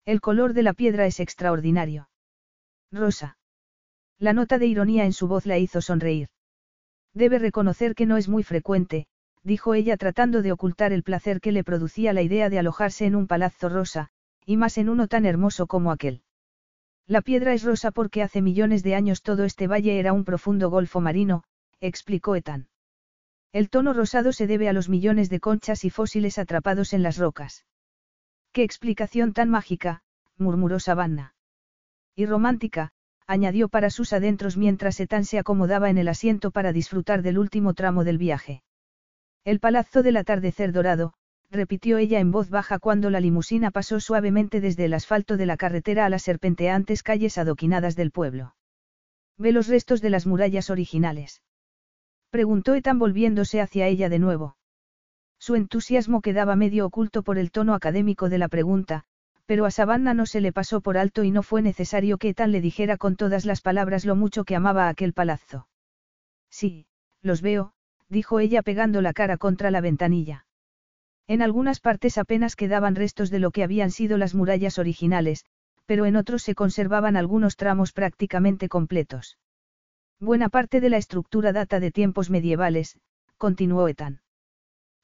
El 0.06 0.20
color 0.20 0.54
de 0.54 0.64
la 0.64 0.74
piedra 0.74 1.06
es 1.06 1.20
extraordinario. 1.20 2.10
Rosa. 2.92 3.38
La 4.20 4.34
nota 4.34 4.58
de 4.58 4.68
ironía 4.68 5.06
en 5.06 5.14
su 5.14 5.28
voz 5.28 5.46
la 5.46 5.58
hizo 5.58 5.82
sonreír. 5.82 6.30
Debe 7.14 7.40
reconocer 7.40 7.96
que 7.96 8.06
no 8.06 8.18
es 8.18 8.28
muy 8.28 8.44
frecuente, 8.44 9.08
dijo 9.44 9.74
ella 9.74 9.98
tratando 9.98 10.42
de 10.42 10.52
ocultar 10.52 10.92
el 10.92 11.04
placer 11.04 11.40
que 11.40 11.52
le 11.52 11.64
producía 11.64 12.14
la 12.14 12.22
idea 12.22 12.50
de 12.50 12.60
alojarse 12.60 13.06
en 13.06 13.16
un 13.16 13.28
palazzo 13.28 13.70
rosa, 13.70 14.10
y 14.46 14.58
más 14.58 14.78
en 14.78 14.90
uno 14.90 15.08
tan 15.08 15.26
hermoso 15.26 15.68
como 15.68 15.92
aquel. 15.92 16.24
La 17.08 17.22
piedra 17.22 17.54
es 17.54 17.64
rosa 17.64 17.92
porque 17.92 18.24
hace 18.24 18.42
millones 18.42 18.84
de 18.84 18.96
años 18.96 19.22
todo 19.22 19.44
este 19.44 19.68
valle 19.68 20.00
era 20.00 20.14
un 20.14 20.24
profundo 20.24 20.70
golfo 20.70 21.02
marino, 21.02 21.44
explicó 21.80 22.36
Ethan. 22.36 22.70
El 23.52 23.70
tono 23.70 23.94
rosado 23.94 24.32
se 24.32 24.48
debe 24.48 24.70
a 24.70 24.74
los 24.74 24.88
millones 24.88 25.30
de 25.30 25.40
conchas 25.40 25.84
y 25.84 25.90
fósiles 25.90 26.38
atrapados 26.38 26.94
en 26.94 27.04
las 27.04 27.18
rocas. 27.18 27.66
¡Qué 28.54 28.64
explicación 28.64 29.34
tan 29.34 29.50
mágica! 29.50 30.04
murmuró 30.38 30.80
Savannah. 30.80 31.36
Y 32.16 32.26
romántica, 32.26 32.92
añadió 33.28 33.70
para 33.70 33.90
sus 33.90 34.14
adentros 34.14 34.58
mientras 34.58 35.00
Ethan 35.00 35.26
se 35.26 35.40
acomodaba 35.40 35.90
en 35.90 35.98
el 35.98 36.08
asiento 36.08 36.52
para 36.52 36.74
disfrutar 36.74 37.22
del 37.22 37.38
último 37.38 37.74
tramo 37.74 38.04
del 38.04 38.18
viaje. 38.18 38.64
El 39.44 39.60
palazzo 39.60 40.04
del 40.04 40.18
atardecer 40.18 40.72
dorado, 40.72 41.14
repitió 41.52 41.98
ella 41.98 42.20
en 42.20 42.32
voz 42.32 42.50
baja 42.50 42.80
cuando 42.80 43.10
la 43.10 43.20
limusina 43.20 43.72
pasó 43.72 44.00
suavemente 44.00 44.62
desde 44.62 44.86
el 44.86 44.94
asfalto 44.94 45.36
de 45.36 45.46
la 45.46 45.58
carretera 45.58 46.06
a 46.06 46.10
las 46.10 46.24
serpenteantes 46.24 47.04
calles 47.04 47.38
adoquinadas 47.38 47.96
del 47.96 48.12
pueblo. 48.12 48.56
Ve 49.38 49.52
los 49.52 49.68
restos 49.68 50.02
de 50.02 50.10
las 50.10 50.26
murallas 50.26 50.70
originales. 50.70 51.42
Preguntó 52.30 52.74
Ethan 52.74 53.00
volviéndose 53.00 53.60
hacia 53.60 53.88
ella 53.88 54.08
de 54.08 54.20
nuevo. 54.20 54.56
Su 55.40 55.56
entusiasmo 55.56 56.22
quedaba 56.22 56.56
medio 56.56 56.86
oculto 56.86 57.24
por 57.24 57.38
el 57.38 57.52
tono 57.52 57.74
académico 57.74 58.30
de 58.30 58.38
la 58.38 58.48
pregunta, 58.48 59.04
pero 59.46 59.66
a 59.66 59.72
Savannah 59.72 60.14
no 60.14 60.26
se 60.26 60.40
le 60.40 60.54
pasó 60.54 60.80
por 60.80 60.98
alto 60.98 61.24
y 61.24 61.32
no 61.32 61.44
fue 61.44 61.62
necesario 61.62 62.18
que 62.18 62.30
Ethan 62.30 62.54
le 62.54 62.62
dijera 62.62 62.96
con 62.96 63.18
todas 63.18 63.46
las 63.46 63.60
palabras 63.60 64.06
lo 64.06 64.16
mucho 64.16 64.46
que 64.46 64.56
amaba 64.56 64.88
aquel 64.88 65.12
palazzo. 65.12 65.68
Sí, 66.50 66.86
los 67.22 67.42
veo, 67.42 67.74
dijo 68.08 68.40
ella 68.40 68.62
pegando 68.62 69.02
la 69.02 69.12
cara 69.12 69.38
contra 69.38 69.72
la 69.72 69.82
ventanilla. 69.82 70.46
En 71.32 71.42
algunas 71.42 71.80
partes 71.80 72.18
apenas 72.18 72.58
quedaban 72.58 72.94
restos 72.94 73.30
de 73.30 73.40
lo 73.40 73.52
que 73.52 73.64
habían 73.64 73.90
sido 73.90 74.18
las 74.18 74.36
murallas 74.36 74.78
originales, 74.78 75.46
pero 75.86 76.06
en 76.06 76.18
otros 76.18 76.44
se 76.44 76.56
conservaban 76.56 77.16
algunos 77.16 77.56
tramos 77.56 77.94
prácticamente 77.94 78.68
completos. 78.68 79.38
Buena 80.20 80.50
parte 80.50 80.82
de 80.82 80.90
la 80.90 80.98
estructura 80.98 81.54
data 81.54 81.80
de 81.80 81.90
tiempos 81.90 82.30
medievales, 82.30 82.98
continuó 83.38 83.88
Ethan. 83.88 84.20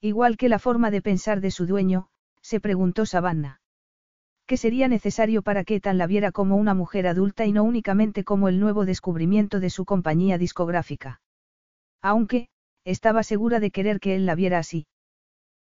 Igual 0.02 0.36
que 0.36 0.50
la 0.50 0.60
forma 0.60 0.92
de 0.92 1.02
pensar 1.02 1.40
de 1.40 1.50
su 1.50 1.66
dueño, 1.66 2.10
se 2.42 2.60
preguntó 2.60 3.06
Savannah. 3.06 3.62
¿Qué 4.48 4.58
sería 4.58 4.90
necesario 4.90 5.44
para 5.44 5.64
que 5.64 5.76
Ethan 5.76 5.98
la 5.98 6.08
viera 6.08 6.34
como 6.34 6.58
una 6.58 6.74
mujer 6.74 7.08
adulta 7.08 7.46
y 7.46 7.54
no 7.54 7.64
únicamente 7.64 8.26
como 8.26 8.50
el 8.50 8.60
nuevo 8.60 8.84
descubrimiento 8.84 9.62
de 9.62 9.70
su 9.70 9.86
compañía 9.86 10.38
discográfica? 10.38 11.22
Aunque, 12.02 12.50
estaba 12.84 13.24
segura 13.24 13.62
de 13.62 13.72
querer 13.72 14.02
que 14.02 14.18
él 14.18 14.26
la 14.26 14.36
viera 14.36 14.58
así. 14.58 14.88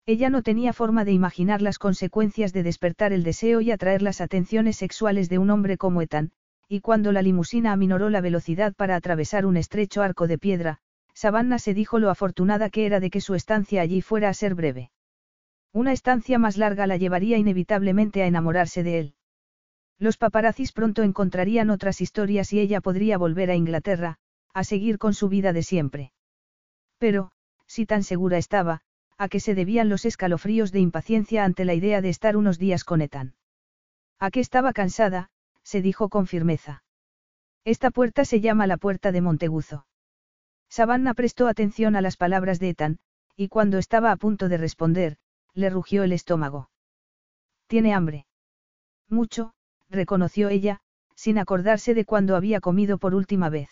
Ella 0.06 0.28
no 0.28 0.43
tenía 0.43 0.74
forma 0.74 1.05
de 1.06 1.12
imaginar 1.12 1.62
las 1.62 1.78
consecuencias 1.78 2.52
de 2.52 2.62
despertar 2.62 3.12
el 3.14 3.22
deseo 3.22 3.62
y 3.62 3.70
atraer 3.70 4.02
las 4.02 4.20
atenciones 4.20 4.76
sexuales 4.76 5.31
de 5.31 5.39
un 5.39 5.48
hombre 5.48 5.78
como 5.78 6.02
Ethan, 6.02 6.32
y 6.68 6.81
cuando 6.81 7.10
la 7.10 7.22
limusina 7.22 7.72
aminoró 7.72 8.10
la 8.10 8.20
velocidad 8.20 8.74
para 8.74 8.97
atravesar 8.97 9.47
un 9.47 9.56
estrecho 9.56 10.02
arco 10.02 10.26
de 10.26 10.39
piedra, 10.39 10.78
Savannah 11.14 11.59
se 11.59 11.72
dijo 11.72 11.98
lo 11.98 12.10
afortunada 12.10 12.68
que 12.68 12.85
era 12.85 13.01
de 13.01 13.09
que 13.09 13.22
su 13.22 13.35
estancia 13.35 13.81
allí 13.81 14.02
fuera 14.02 14.28
a 14.28 14.35
ser 14.35 14.55
breve. 14.55 14.90
Una 15.72 15.93
estancia 15.93 16.39
más 16.39 16.56
larga 16.59 16.86
la 16.86 16.97
llevaría 16.97 17.39
inevitablemente 17.39 18.22
a 18.22 18.26
enamorarse 18.26 18.82
de 18.82 18.98
él. 18.98 19.14
Los 19.98 20.18
paparazzis 20.18 20.72
pronto 20.72 21.02
encontrarían 21.02 21.70
otras 21.70 22.01
historias 22.01 22.52
y 22.52 22.60
ella 22.60 22.81
podría 22.81 23.16
volver 23.16 23.51
a 23.51 23.55
Inglaterra, 23.55 24.18
a 24.52 24.64
seguir 24.64 24.98
con 24.98 25.14
su 25.14 25.28
vida 25.28 25.52
de 25.52 25.62
siempre. 25.62 26.12
Pero, 26.98 27.32
si 27.66 27.86
tan 27.86 28.02
segura 28.02 28.39
estaba, 28.39 28.82
a 29.16 29.28
qué 29.28 29.41
se 29.41 29.55
debían 29.55 29.89
los 29.89 30.05
escalofríos 30.05 30.73
de 30.73 30.81
impaciencia 30.81 31.45
ante 31.45 31.65
la 31.65 31.74
idea 31.74 32.01
de 32.01 32.09
estar 32.09 32.36
unos 32.36 32.59
días 32.59 32.85
con 32.85 33.01
Ethan. 33.01 33.35
A 34.19 34.31
qué 34.31 34.41
estaba 34.41 34.73
cansada, 34.73 35.31
se 35.62 35.82
dijo 35.82 36.09
con 36.09 36.27
firmeza. 36.27 36.85
Esta 37.65 37.91
puerta 37.91 38.24
se 38.24 38.41
llama 38.41 38.66
la 38.66 38.77
puerta 38.77 39.12
de 39.12 39.20
Monteguzo. 39.20 39.86
Savannah 40.69 41.15
prestó 41.15 41.47
atención 41.49 41.97
a 41.97 42.01
las 42.01 42.16
palabras 42.16 42.59
de 42.59 42.70
Ethan, 42.70 42.99
y 43.36 43.49
cuando 43.49 43.78
estaba 43.78 44.12
a 44.12 44.16
punto 44.16 44.49
de 44.49 44.59
responder, 44.59 45.16
le 45.55 45.70
rugió 45.70 46.03
el 46.03 46.12
estómago. 46.12 46.70
¿Tiene 47.66 47.95
hambre? 47.95 48.27
Mucho, 49.09 49.55
reconoció 49.89 50.49
ella, 50.49 50.81
sin 51.15 51.39
acordarse 51.39 51.95
de 51.95 52.05
cuando 52.05 52.36
había 52.36 52.61
comido 52.61 52.99
por 52.99 53.15
última 53.15 53.49
vez. 53.49 53.70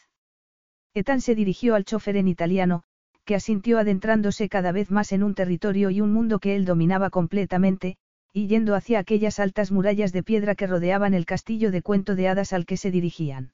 Ethan 0.94 1.20
se 1.20 1.35
dirigió 1.35 1.74
al 1.74 1.85
chofer 1.85 2.16
en 2.16 2.28
italiano, 2.28 2.85
que 3.24 3.34
asintió 3.34 3.78
adentrándose 3.78 4.48
cada 4.48 4.72
vez 4.72 4.90
más 4.90 5.12
en 5.12 5.22
un 5.22 5.34
territorio 5.34 5.90
y 5.90 6.00
un 6.00 6.12
mundo 6.12 6.38
que 6.38 6.56
él 6.56 6.64
dominaba 6.64 7.10
completamente, 7.10 7.96
y 8.32 8.46
yendo 8.46 8.74
hacia 8.74 8.98
aquellas 8.98 9.38
altas 9.38 9.70
murallas 9.70 10.12
de 10.12 10.22
piedra 10.22 10.54
que 10.54 10.66
rodeaban 10.66 11.14
el 11.14 11.26
castillo 11.26 11.70
de 11.70 11.82
cuento 11.82 12.14
de 12.14 12.28
hadas 12.28 12.52
al 12.52 12.66
que 12.66 12.76
se 12.76 12.90
dirigían. 12.90 13.52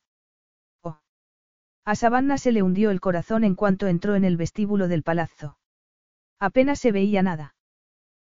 Oh. 0.83 0.99
A 1.85 1.95
Savannah 1.95 2.39
se 2.39 2.53
le 2.53 2.63
hundió 2.63 2.91
el 2.91 3.01
corazón 3.01 3.45
en 3.45 3.55
cuanto 3.55 3.89
entró 3.89 4.15
en 4.15 4.25
el 4.25 4.37
vestíbulo 4.37 4.89
del 4.89 5.03
palazzo. 5.03 5.59
Apenas 6.39 6.79
se 6.79 6.93
veía 6.93 7.23
nada. 7.23 7.55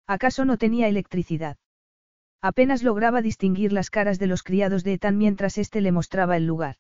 ¿Acaso 0.08 0.44
no 0.44 0.58
tenía 0.58 0.88
electricidad? 0.88 1.58
Apenas 2.42 2.84
lograba 2.84 3.22
distinguir 3.22 3.72
las 3.72 3.92
caras 3.92 4.18
de 4.18 4.28
los 4.28 4.44
criados 4.44 4.84
de 4.84 4.94
Ethan 4.94 5.18
mientras 5.18 5.58
éste 5.58 5.82
le 5.82 5.92
mostraba 5.92 6.36
el 6.36 6.48
lugar. 6.48 6.78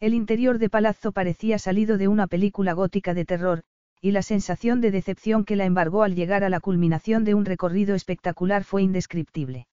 El 0.00 0.14
interior 0.14 0.58
de 0.58 0.70
palazzo 0.70 1.10
parecía 1.10 1.58
salido 1.58 1.98
de 1.98 2.06
una 2.06 2.28
película 2.28 2.72
gótica 2.72 3.12
de 3.12 3.24
terror, 3.24 3.64
y 4.00 4.12
la 4.12 4.22
sensación 4.22 4.80
de 4.80 4.90
decepción 4.90 5.44
que 5.44 5.56
la 5.56 5.64
embargó 5.64 6.02
al 6.02 6.14
llegar 6.14 6.44
a 6.44 6.48
la 6.48 6.60
culminación 6.60 7.24
de 7.24 7.34
un 7.34 7.44
recorrido 7.44 7.94
espectacular 7.94 8.64
fue 8.64 8.82
indescriptible. 8.82 9.66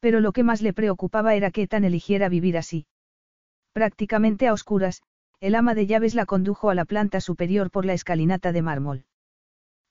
Pero 0.00 0.20
lo 0.20 0.32
que 0.32 0.42
más 0.42 0.62
le 0.62 0.72
preocupaba 0.72 1.34
era 1.34 1.50
que 1.50 1.66
tan 1.66 1.84
eligiera 1.84 2.28
vivir 2.28 2.56
así. 2.56 2.86
Prácticamente 3.72 4.48
a 4.48 4.52
oscuras, 4.52 5.02
el 5.40 5.54
ama 5.54 5.74
de 5.74 5.86
llaves 5.86 6.14
la 6.14 6.26
condujo 6.26 6.70
a 6.70 6.74
la 6.74 6.84
planta 6.84 7.20
superior 7.20 7.70
por 7.70 7.84
la 7.84 7.92
escalinata 7.92 8.52
de 8.52 8.62
mármol. 8.62 9.04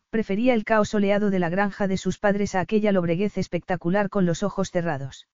Prefería 0.09 0.53
el 0.53 0.63
caos 0.63 0.89
soleado 0.89 1.29
de 1.29 1.39
la 1.39 1.49
granja 1.49 1.87
de 1.87 1.97
sus 1.97 2.19
padres 2.19 2.55
a 2.55 2.59
aquella 2.59 2.91
lobreguez 2.91 3.37
espectacular 3.37 4.09
con 4.09 4.25
los 4.25 4.43
ojos 4.43 4.71
cerrados. 4.71 5.27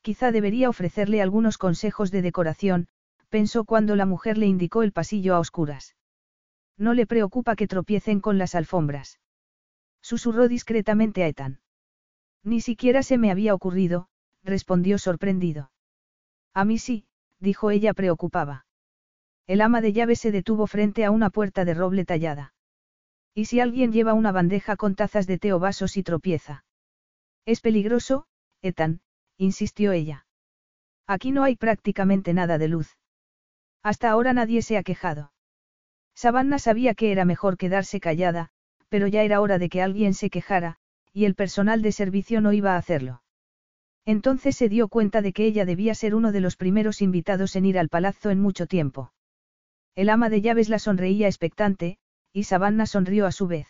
Quizá 0.00 0.32
debería 0.32 0.68
ofrecerle 0.68 1.22
algunos 1.22 1.56
consejos 1.58 2.10
de 2.10 2.22
decoración, 2.22 2.88
pensó 3.28 3.64
cuando 3.64 3.96
la 3.96 4.04
mujer 4.04 4.38
le 4.38 4.46
indicó 4.46 4.82
el 4.82 4.92
pasillo 4.92 5.36
a 5.36 5.38
oscuras. 5.38 5.94
No 6.76 6.94
le 6.94 7.06
preocupa 7.06 7.56
que 7.56 7.68
tropiecen 7.68 8.20
con 8.20 8.38
las 8.38 8.54
alfombras. 8.54 9.20
Susurró 10.00 10.48
discretamente 10.48 11.22
a 11.22 11.28
Ethan. 11.28 11.60
Ni 12.42 12.60
siquiera 12.60 13.02
se 13.02 13.18
me 13.18 13.30
había 13.30 13.54
ocurrido, 13.54 14.08
respondió 14.42 14.98
sorprendido. 14.98 15.70
A 16.54 16.64
mí 16.64 16.78
sí, 16.78 17.06
dijo 17.38 17.70
ella 17.70 17.94
preocupada. 17.94 18.66
El 19.46 19.60
ama 19.60 19.80
de 19.80 19.92
llaves 19.92 20.20
se 20.20 20.32
detuvo 20.32 20.66
frente 20.66 21.04
a 21.04 21.10
una 21.10 21.30
puerta 21.30 21.64
de 21.64 21.74
roble 21.74 22.04
tallada. 22.04 22.54
¿Y 23.34 23.46
si 23.46 23.60
alguien 23.60 23.92
lleva 23.92 24.12
una 24.12 24.32
bandeja 24.32 24.76
con 24.76 24.94
tazas 24.94 25.26
de 25.26 25.38
té 25.38 25.52
o 25.52 25.58
vasos 25.58 25.96
y 25.96 26.02
tropieza? 26.02 26.64
Es 27.46 27.60
peligroso, 27.60 28.26
Ethan, 28.60 29.00
insistió 29.36 29.92
ella. 29.92 30.26
Aquí 31.06 31.32
no 31.32 31.42
hay 31.42 31.56
prácticamente 31.56 32.32
nada 32.34 32.58
de 32.58 32.68
luz. 32.68 32.98
Hasta 33.82 34.10
ahora 34.10 34.32
nadie 34.32 34.62
se 34.62 34.76
ha 34.76 34.82
quejado. 34.82 35.32
Savannah 36.14 36.58
sabía 36.58 36.94
que 36.94 37.12
era 37.12 37.24
mejor 37.24 37.56
quedarse 37.56 38.00
callada, 38.00 38.50
pero 38.88 39.06
ya 39.06 39.22
era 39.22 39.40
hora 39.40 39.58
de 39.58 39.68
que 39.68 39.82
alguien 39.82 40.14
se 40.14 40.30
quejara, 40.30 40.76
y 41.12 41.24
el 41.24 41.34
personal 41.34 41.82
de 41.82 41.92
servicio 41.92 42.40
no 42.40 42.52
iba 42.52 42.74
a 42.74 42.76
hacerlo. 42.76 43.22
Entonces 44.04 44.56
se 44.56 44.68
dio 44.68 44.88
cuenta 44.88 45.22
de 45.22 45.32
que 45.32 45.44
ella 45.46 45.64
debía 45.64 45.94
ser 45.94 46.14
uno 46.14 46.32
de 46.32 46.40
los 46.40 46.56
primeros 46.56 47.02
invitados 47.02 47.56
en 47.56 47.66
ir 47.66 47.78
al 47.78 47.88
palazzo 47.88 48.30
en 48.30 48.40
mucho 48.40 48.66
tiempo. 48.66 49.12
El 49.94 50.08
ama 50.08 50.28
de 50.28 50.40
llaves 50.40 50.68
la 50.68 50.78
sonreía 50.78 51.26
expectante, 51.26 51.98
y 52.32 52.44
Savannah 52.44 52.86
sonrió 52.86 53.26
a 53.26 53.32
su 53.32 53.46
vez. 53.46 53.68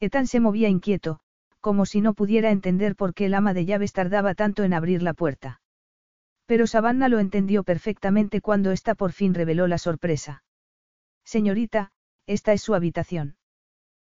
Ethan 0.00 0.26
se 0.26 0.40
movía 0.40 0.68
inquieto, 0.68 1.20
como 1.60 1.86
si 1.86 2.00
no 2.00 2.14
pudiera 2.14 2.50
entender 2.50 2.96
por 2.96 3.14
qué 3.14 3.26
el 3.26 3.34
ama 3.34 3.52
de 3.52 3.64
llaves 3.64 3.92
tardaba 3.92 4.34
tanto 4.34 4.64
en 4.64 4.72
abrir 4.72 5.02
la 5.02 5.12
puerta. 5.12 5.60
Pero 6.46 6.66
Savannah 6.66 7.08
lo 7.08 7.18
entendió 7.18 7.62
perfectamente 7.62 8.40
cuando 8.40 8.70
ésta 8.72 8.94
por 8.94 9.12
fin 9.12 9.34
reveló 9.34 9.66
la 9.66 9.78
sorpresa. 9.78 10.42
Señorita, 11.28 11.90
esta 12.26 12.54
es 12.54 12.62
su 12.62 12.74
habitación. 12.74 13.36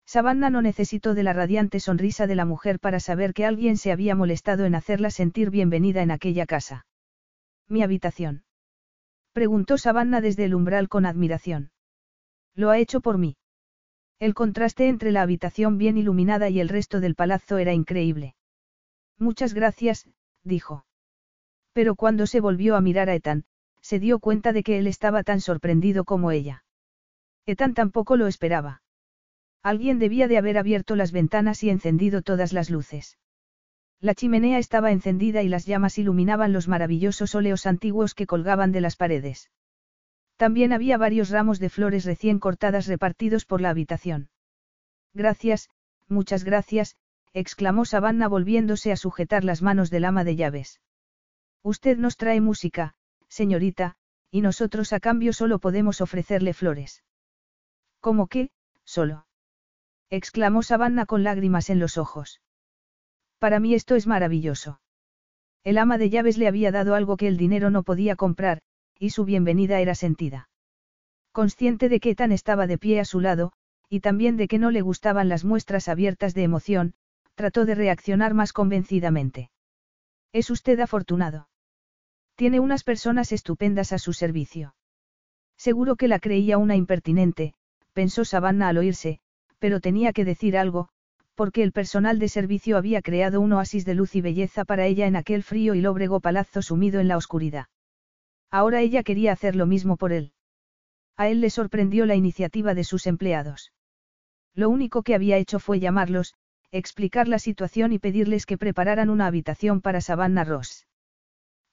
Savannah 0.05 0.51
no 0.51 0.63
necesitó 0.63 1.15
de 1.15 1.23
la 1.23 1.33
radiante 1.33 1.79
sonrisa 1.79 2.27
de 2.27 2.35
la 2.35 2.45
mujer 2.45 2.81
para 2.81 2.99
saber 2.99 3.35
que 3.35 3.47
alguien 3.47 3.77
se 3.77 3.93
había 3.93 4.17
molestado 4.17 4.65
en 4.65 4.75
hacerla 4.75 5.11
sentir 5.11 5.51
bienvenida 5.51 6.03
en 6.03 6.11
aquella 6.11 6.45
casa. 6.45 6.87
Mi 7.69 7.85
habitación. 7.85 8.43
Preguntó 9.33 9.79
Savannah 9.79 10.21
desde 10.21 10.47
el 10.47 10.57
umbral 10.57 10.89
con 10.89 11.07
admiración. 11.07 11.71
Lo 12.57 12.71
ha 12.71 12.79
hecho 12.79 13.01
por 13.01 13.17
mí. 13.17 13.37
El 14.19 14.35
contraste 14.35 14.89
entre 14.89 15.13
la 15.13 15.23
habitación 15.23 15.79
bien 15.79 15.97
iluminada 15.97 16.49
y 16.49 16.59
el 16.59 16.69
resto 16.69 16.99
del 16.99 17.15
palazzo 17.15 17.59
era 17.59 17.73
increíble. 17.73 18.35
Muchas 19.21 19.55
gracias, 19.55 20.09
dijo. 20.43 20.85
Pero 21.73 21.95
cuando 21.95 22.27
se 22.27 22.41
volvió 22.41 22.75
a 22.75 22.81
mirar 22.81 23.09
a 23.09 23.15
Ethan, 23.15 23.45
se 23.83 24.01
dio 24.01 24.19
cuenta 24.19 24.53
de 24.53 24.65
que 24.65 24.79
él 24.79 24.89
estaba 24.89 25.23
tan 25.23 25.41
sorprendido 25.41 26.03
como 26.03 26.33
ella. 26.33 26.64
Ethan 27.47 27.75
tampoco 27.75 28.17
lo 28.17 28.27
esperaba. 28.27 28.83
Alguien 29.63 29.99
debía 29.99 30.29
de 30.29 30.39
haber 30.39 30.59
abierto 30.59 30.97
las 30.97 31.13
ventanas 31.13 31.63
y 31.63 31.71
encendido 31.71 32.23
todas 32.23 32.53
las 32.53 32.71
luces. 32.71 33.19
La 34.01 34.15
chimenea 34.15 34.59
estaba 34.59 34.93
encendida 34.93 35.43
y 35.43 35.49
las 35.49 35.65
llamas 35.65 35.99
iluminaban 35.99 36.53
los 36.53 36.69
maravillosos 36.69 37.35
óleos 37.35 37.67
antiguos 37.67 38.15
que 38.15 38.27
colgaban 38.27 38.73
de 38.73 38.83
las 38.83 38.97
paredes. 38.97 39.51
También 40.37 40.73
había 40.73 40.99
varios 40.99 41.31
ramos 41.31 41.59
de 41.61 41.71
flores 41.71 42.05
recién 42.05 42.39
cortadas 42.39 42.87
repartidos 42.87 43.47
por 43.47 43.61
la 43.61 43.71
habitación. 43.71 44.29
Gracias, 45.15 45.71
muchas 46.09 46.45
gracias, 46.45 46.97
exclamó 47.33 47.85
Savannah 47.85 48.29
volviéndose 48.29 48.93
a 48.93 48.97
sujetar 48.97 49.45
las 49.45 49.63
manos 49.63 49.91
del 49.91 50.05
ama 50.05 50.25
de 50.25 50.37
llaves. 50.37 50.81
Usted 51.63 51.97
nos 51.97 52.17
trae 52.17 52.41
música, 52.41 52.95
señorita, 53.29 53.97
y 54.31 54.41
nosotros 54.41 54.93
a 54.93 55.01
cambio 55.01 55.33
solo 55.33 55.59
podemos 55.61 56.01
ofrecerle 56.01 56.53
flores. 56.53 57.03
¿Cómo 58.05 58.27
que, 58.27 58.51
solo? 58.85 59.27
exclamó 60.11 60.63
Savannah 60.63 61.07
con 61.07 61.25
lágrimas 61.25 61.71
en 61.71 61.79
los 61.79 61.97
ojos. 61.97 62.43
Para 63.39 63.61
mí 63.61 63.73
esto 63.73 63.95
es 63.95 64.07
maravilloso. 64.07 64.83
El 65.63 65.79
ama 65.79 65.97
de 65.97 66.11
llaves 66.11 66.37
le 66.37 66.47
había 66.47 66.71
dado 66.71 66.95
algo 66.97 67.17
que 67.17 67.29
el 67.29 67.39
dinero 67.39 67.71
no 67.71 67.83
podía 67.83 68.15
comprar, 68.15 68.61
y 68.99 69.09
su 69.09 69.25
bienvenida 69.25 69.81
era 69.81 69.95
sentida. 69.95 70.51
Consciente 71.33 71.89
de 71.89 71.99
que 71.99 72.15
Tan 72.15 72.31
estaba 72.31 72.67
de 72.67 72.77
pie 72.77 73.01
a 73.01 73.07
su 73.07 73.21
lado, 73.21 73.53
y 73.89 74.01
también 74.01 74.37
de 74.37 74.49
que 74.49 74.59
no 74.59 74.71
le 74.71 74.83
gustaban 74.83 75.31
las 75.31 75.47
muestras 75.47 75.89
abiertas 75.89 76.35
de 76.35 76.43
emoción, 76.43 76.93
trató 77.35 77.65
de 77.65 77.75
reaccionar 77.75 78.35
más 78.35 78.53
convencidamente. 78.53 79.51
Es 80.31 80.51
usted 80.51 80.79
afortunado. 80.81 81.49
Tiene 82.35 82.61
unas 82.61 82.85
personas 82.85 83.33
estupendas 83.33 83.95
a 83.95 83.99
su 83.99 84.13
servicio. 84.13 84.75
Seguro 85.57 85.97
que 85.97 86.07
la 86.07 86.19
creía 86.19 86.59
una 86.59 86.77
impertinente, 86.77 87.55
pensó 87.95 88.27
Savannah 88.27 88.69
al 88.69 88.77
oírse, 88.77 89.21
pero 89.59 89.81
tenía 89.81 90.13
que 90.13 90.27
decir 90.27 90.59
algo, 90.59 90.89
porque 91.35 91.63
el 91.63 91.73
personal 91.73 92.19
de 92.19 92.29
servicio 92.29 92.77
había 92.77 93.01
creado 93.01 93.41
un 93.41 93.53
oasis 93.55 93.85
de 93.87 93.95
luz 93.95 94.15
y 94.15 94.21
belleza 94.21 94.65
para 94.65 94.87
ella 94.87 95.07
en 95.07 95.17
aquel 95.17 95.43
frío 95.43 95.75
y 95.75 95.81
lóbrego 95.81 96.21
palazzo 96.21 96.61
sumido 96.61 97.01
en 97.01 97.09
la 97.09 97.17
oscuridad. 97.17 97.67
Ahora 98.51 98.83
ella 98.83 99.03
quería 99.03 99.33
hacer 99.33 99.57
lo 99.57 99.67
mismo 99.67 99.97
por 99.97 100.13
él. 100.13 100.33
A 101.17 101.29
él 101.29 101.41
le 101.41 101.51
sorprendió 101.51 102.07
la 102.07 102.15
iniciativa 102.15 102.75
de 102.75 102.85
sus 102.85 103.07
empleados. 103.07 103.73
Lo 104.55 104.69
único 104.69 105.03
que 105.03 105.15
había 105.15 105.39
hecho 105.39 105.59
fue 105.59 105.81
llamarlos, 105.81 106.35
explicar 106.71 107.27
la 107.29 107.39
situación 107.39 107.93
y 107.93 107.99
pedirles 107.99 108.47
que 108.47 108.59
prepararan 108.59 109.11
una 109.11 109.27
habitación 109.27 109.81
para 109.81 110.01
Savannah 110.01 110.45
Ross. 110.45 110.87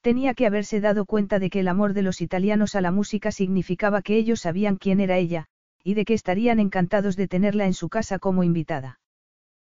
Tenía 0.01 0.33
que 0.33 0.47
haberse 0.47 0.79
dado 0.79 1.05
cuenta 1.05 1.37
de 1.37 1.51
que 1.51 1.59
el 1.59 1.67
amor 1.67 1.93
de 1.93 2.01
los 2.01 2.21
italianos 2.21 2.75
a 2.75 2.81
la 2.81 2.91
música 2.91 3.31
significaba 3.31 4.01
que 4.01 4.15
ellos 4.15 4.41
sabían 4.41 4.77
quién 4.77 4.99
era 4.99 5.17
ella, 5.17 5.47
y 5.83 5.93
de 5.93 6.05
que 6.05 6.13
estarían 6.13 6.59
encantados 6.59 7.15
de 7.15 7.27
tenerla 7.27 7.65
en 7.65 7.73
su 7.73 7.89
casa 7.89 8.19
como 8.19 8.43
invitada. 8.43 8.99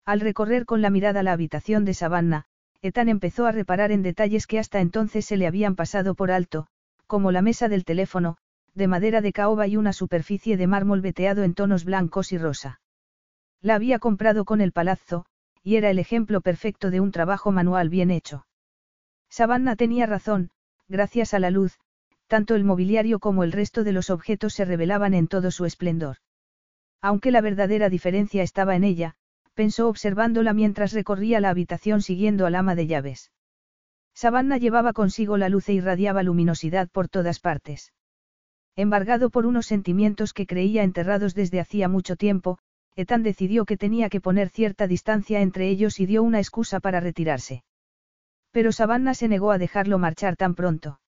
Al 0.04 0.20
recorrer 0.20 0.66
con 0.66 0.82
la 0.82 0.90
mirada 0.90 1.22
la 1.22 1.32
habitación 1.32 1.84
de 1.84 1.94
Savannah, 1.94 2.46
Ethan 2.82 3.08
empezó 3.08 3.46
a 3.46 3.52
reparar 3.52 3.90
en 3.90 4.02
detalles 4.02 4.46
que 4.46 4.58
hasta 4.58 4.80
entonces 4.80 5.24
se 5.24 5.36
le 5.36 5.46
habían 5.46 5.74
pasado 5.74 6.14
por 6.14 6.30
alto, 6.30 6.68
como 7.06 7.32
la 7.32 7.42
mesa 7.42 7.68
del 7.68 7.84
teléfono, 7.84 8.36
de 8.74 8.86
madera 8.86 9.20
de 9.20 9.32
caoba 9.32 9.66
y 9.66 9.76
una 9.76 9.92
superficie 9.92 10.56
de 10.56 10.66
mármol 10.66 11.00
veteado 11.00 11.42
en 11.42 11.54
tonos 11.54 11.84
blancos 11.84 12.32
y 12.32 12.38
rosa. 12.38 12.80
La 13.60 13.74
había 13.74 13.98
comprado 13.98 14.44
con 14.44 14.60
el 14.60 14.72
palazzo, 14.72 15.26
y 15.62 15.76
era 15.76 15.90
el 15.90 15.98
ejemplo 15.98 16.40
perfecto 16.40 16.90
de 16.90 17.00
un 17.00 17.10
trabajo 17.10 17.50
manual 17.50 17.88
bien 17.88 18.10
hecho. 18.10 18.46
Savannah 19.28 19.74
tenía 19.76 20.06
razón, 20.06 20.50
gracias 20.88 21.34
a 21.34 21.38
la 21.40 21.50
luz, 21.50 21.80
tanto 22.26 22.54
el 22.54 22.64
mobiliario 22.64 23.18
como 23.18 23.44
el 23.44 23.52
resto 23.52 23.84
de 23.84 23.92
los 23.92 24.10
objetos 24.10 24.54
se 24.54 24.64
revelaban 24.64 25.14
en 25.14 25.28
todo 25.28 25.50
su 25.50 25.64
esplendor. 25.64 26.16
Aunque 27.00 27.30
la 27.30 27.40
verdadera 27.40 27.88
diferencia 27.88 28.42
estaba 28.42 28.74
en 28.74 28.84
ella, 28.84 29.14
pensó 29.54 29.88
observándola 29.88 30.52
mientras 30.52 30.92
recorría 30.92 31.40
la 31.40 31.50
habitación 31.50 32.02
siguiendo 32.02 32.46
al 32.46 32.54
ama 32.54 32.74
de 32.74 32.86
llaves. 32.86 33.32
Savannah 34.14 34.58
llevaba 34.58 34.92
consigo 34.92 35.36
la 35.36 35.48
luz 35.48 35.68
e 35.68 35.74
irradiaba 35.74 36.22
luminosidad 36.22 36.88
por 36.88 37.08
todas 37.08 37.38
partes. 37.38 37.92
Embargado 38.74 39.30
por 39.30 39.46
unos 39.46 39.66
sentimientos 39.66 40.32
que 40.32 40.46
creía 40.46 40.82
enterrados 40.82 41.34
desde 41.34 41.60
hacía 41.60 41.88
mucho 41.88 42.16
tiempo, 42.16 42.58
Ethan 42.96 43.22
decidió 43.22 43.64
que 43.66 43.76
tenía 43.76 44.08
que 44.08 44.20
poner 44.20 44.48
cierta 44.48 44.86
distancia 44.86 45.40
entre 45.40 45.68
ellos 45.68 46.00
y 46.00 46.06
dio 46.06 46.22
una 46.22 46.38
excusa 46.38 46.80
para 46.80 47.00
retirarse. 47.00 47.62
Pero 48.52 48.72
Savannah 48.72 49.14
se 49.14 49.28
negó 49.28 49.50
a 49.50 49.58
dejarlo 49.58 49.98
marchar 49.98 50.36
tan 50.36 50.54
pronto. 50.54 50.98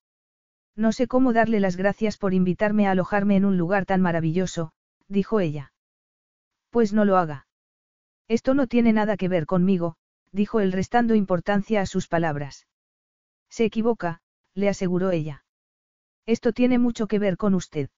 No 0.75 0.91
sé 0.91 1.07
cómo 1.07 1.33
darle 1.33 1.59
las 1.59 1.75
gracias 1.75 2.17
por 2.17 2.33
invitarme 2.33 2.87
a 2.87 2.91
alojarme 2.91 3.35
en 3.35 3.45
un 3.45 3.57
lugar 3.57 3.85
tan 3.85 4.01
maravilloso, 4.01 4.71
dijo 5.07 5.39
ella. 5.39 5.73
Pues 6.69 6.93
no 6.93 7.05
lo 7.05 7.17
haga. 7.17 7.47
Esto 8.27 8.53
no 8.53 8.67
tiene 8.67 8.93
nada 8.93 9.17
que 9.17 9.27
ver 9.27 9.45
conmigo, 9.45 9.97
dijo 10.31 10.59
él 10.59 10.71
restando 10.71 11.15
importancia 11.15 11.81
a 11.81 11.85
sus 11.85 12.07
palabras. 12.07 12.67
Se 13.49 13.65
equivoca, 13.65 14.21
le 14.53 14.69
aseguró 14.69 15.11
ella. 15.11 15.43
Esto 16.25 16.53
tiene 16.53 16.77
mucho 16.77 17.07
que 17.07 17.19
ver 17.19 17.37
con 17.37 17.55
usted. 17.55 17.89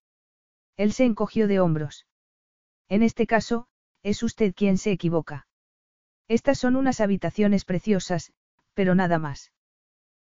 Él 0.77 0.93
se 0.93 1.03
encogió 1.03 1.47
de 1.47 1.59
hombros. 1.59 2.07
En 2.87 3.03
este 3.03 3.27
caso, 3.27 3.67
es 4.03 4.23
usted 4.23 4.53
quien 4.55 4.77
se 4.77 4.91
equivoca. 4.91 5.47
Estas 6.27 6.57
son 6.57 6.77
unas 6.77 7.01
habitaciones 7.01 7.65
preciosas, 7.65 8.31
pero 8.73 8.95
nada 8.95 9.19
más. 9.19 9.51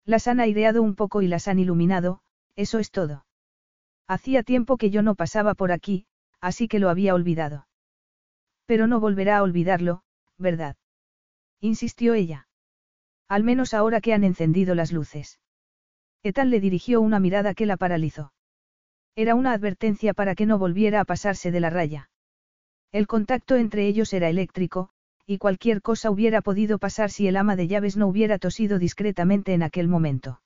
Las 0.04 0.26
han 0.26 0.40
aireado 0.40 0.82
un 0.82 0.96
poco 0.96 1.22
y 1.22 1.28
las 1.28 1.46
han 1.46 1.60
iluminado, 1.60 2.22
eso 2.56 2.78
es 2.78 2.90
todo. 2.90 3.24
Hacía 4.08 4.42
tiempo 4.42 4.76
que 4.76 4.90
yo 4.90 5.02
no 5.02 5.14
pasaba 5.14 5.54
por 5.54 5.72
aquí, 5.72 6.06
así 6.40 6.68
que 6.68 6.78
lo 6.78 6.90
había 6.90 7.14
olvidado. 7.14 7.66
Pero 8.66 8.86
no 8.86 9.00
volverá 9.00 9.38
a 9.38 9.42
olvidarlo, 9.42 10.02
¿verdad? 10.38 10.76
Insistió 11.60 12.14
ella. 12.14 12.48
Al 13.28 13.44
menos 13.44 13.74
ahora 13.74 14.00
que 14.00 14.12
han 14.12 14.24
encendido 14.24 14.74
las 14.74 14.92
luces. 14.92 15.40
Ethan 16.22 16.50
le 16.50 16.60
dirigió 16.60 17.00
una 17.00 17.20
mirada 17.20 17.54
que 17.54 17.66
la 17.66 17.76
paralizó. 17.76 18.32
Era 19.16 19.34
una 19.34 19.52
advertencia 19.52 20.14
para 20.14 20.34
que 20.34 20.46
no 20.46 20.58
volviera 20.58 21.00
a 21.00 21.04
pasarse 21.04 21.50
de 21.50 21.60
la 21.60 21.70
raya. 21.70 22.10
El 22.92 23.06
contacto 23.06 23.56
entre 23.56 23.86
ellos 23.86 24.12
era 24.12 24.28
eléctrico, 24.28 24.90
y 25.26 25.38
cualquier 25.38 25.82
cosa 25.82 26.10
hubiera 26.10 26.42
podido 26.42 26.78
pasar 26.78 27.10
si 27.10 27.26
el 27.28 27.36
ama 27.36 27.56
de 27.56 27.68
llaves 27.68 27.96
no 27.96 28.06
hubiera 28.06 28.38
tosido 28.38 28.78
discretamente 28.78 29.54
en 29.54 29.62
aquel 29.62 29.88
momento. 29.88 30.40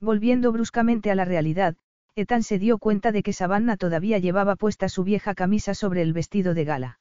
Volviendo 0.00 0.52
bruscamente 0.52 1.10
a 1.10 1.14
la 1.14 1.24
realidad, 1.24 1.76
Ethan 2.14 2.42
se 2.42 2.58
dio 2.58 2.78
cuenta 2.78 3.12
de 3.12 3.22
que 3.22 3.32
Savannah 3.32 3.76
todavía 3.76 4.18
llevaba 4.18 4.56
puesta 4.56 4.88
su 4.88 5.04
vieja 5.04 5.34
camisa 5.34 5.74
sobre 5.74 6.02
el 6.02 6.12
vestido 6.12 6.54
de 6.54 6.64
gala. 6.64 7.00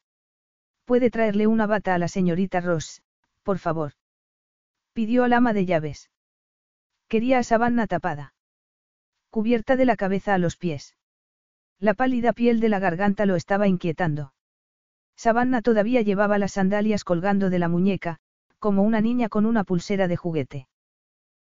¿Puede 0.85 1.09
traerle 1.09 1.47
una 1.47 1.67
bata 1.67 1.93
a 1.93 1.97
la 1.97 2.07
señorita 2.07 2.61
Ross, 2.61 3.01
por 3.43 3.59
favor? 3.59 3.93
Pidió 4.93 5.23
al 5.23 5.33
ama 5.33 5.53
de 5.53 5.65
llaves. 5.65 6.09
Quería 7.07 7.39
a 7.39 7.43
Savanna 7.43 7.87
tapada. 7.87 8.33
Cubierta 9.29 9.75
de 9.75 9.85
la 9.85 9.95
cabeza 9.95 10.33
a 10.33 10.37
los 10.37 10.55
pies. 10.55 10.95
La 11.79 11.93
pálida 11.93 12.33
piel 12.33 12.59
de 12.59 12.69
la 12.69 12.79
garganta 12.79 13.25
lo 13.25 13.35
estaba 13.35 13.67
inquietando. 13.67 14.33
Savanna 15.15 15.61
todavía 15.61 16.01
llevaba 16.01 16.37
las 16.37 16.53
sandalias 16.53 17.03
colgando 17.03 17.49
de 17.49 17.59
la 17.59 17.69
muñeca, 17.69 18.19
como 18.59 18.83
una 18.83 19.01
niña 19.01 19.29
con 19.29 19.45
una 19.45 19.63
pulsera 19.63 20.07
de 20.07 20.15
juguete. 20.15 20.67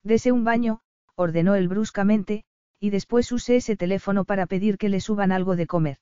Dese 0.04 0.32
un 0.32 0.44
baño, 0.44 0.82
ordenó 1.22 1.56
él 1.56 1.68
bruscamente, 1.68 2.44
y 2.80 2.90
después 2.90 3.32
use 3.32 3.56
ese 3.58 3.78
teléfono 3.78 4.26
para 4.26 4.48
pedir 4.48 4.78
que 4.78 4.90
le 4.90 5.00
suban 5.00 5.32
algo 5.32 5.56
de 5.56 5.68
comer. 5.68 5.98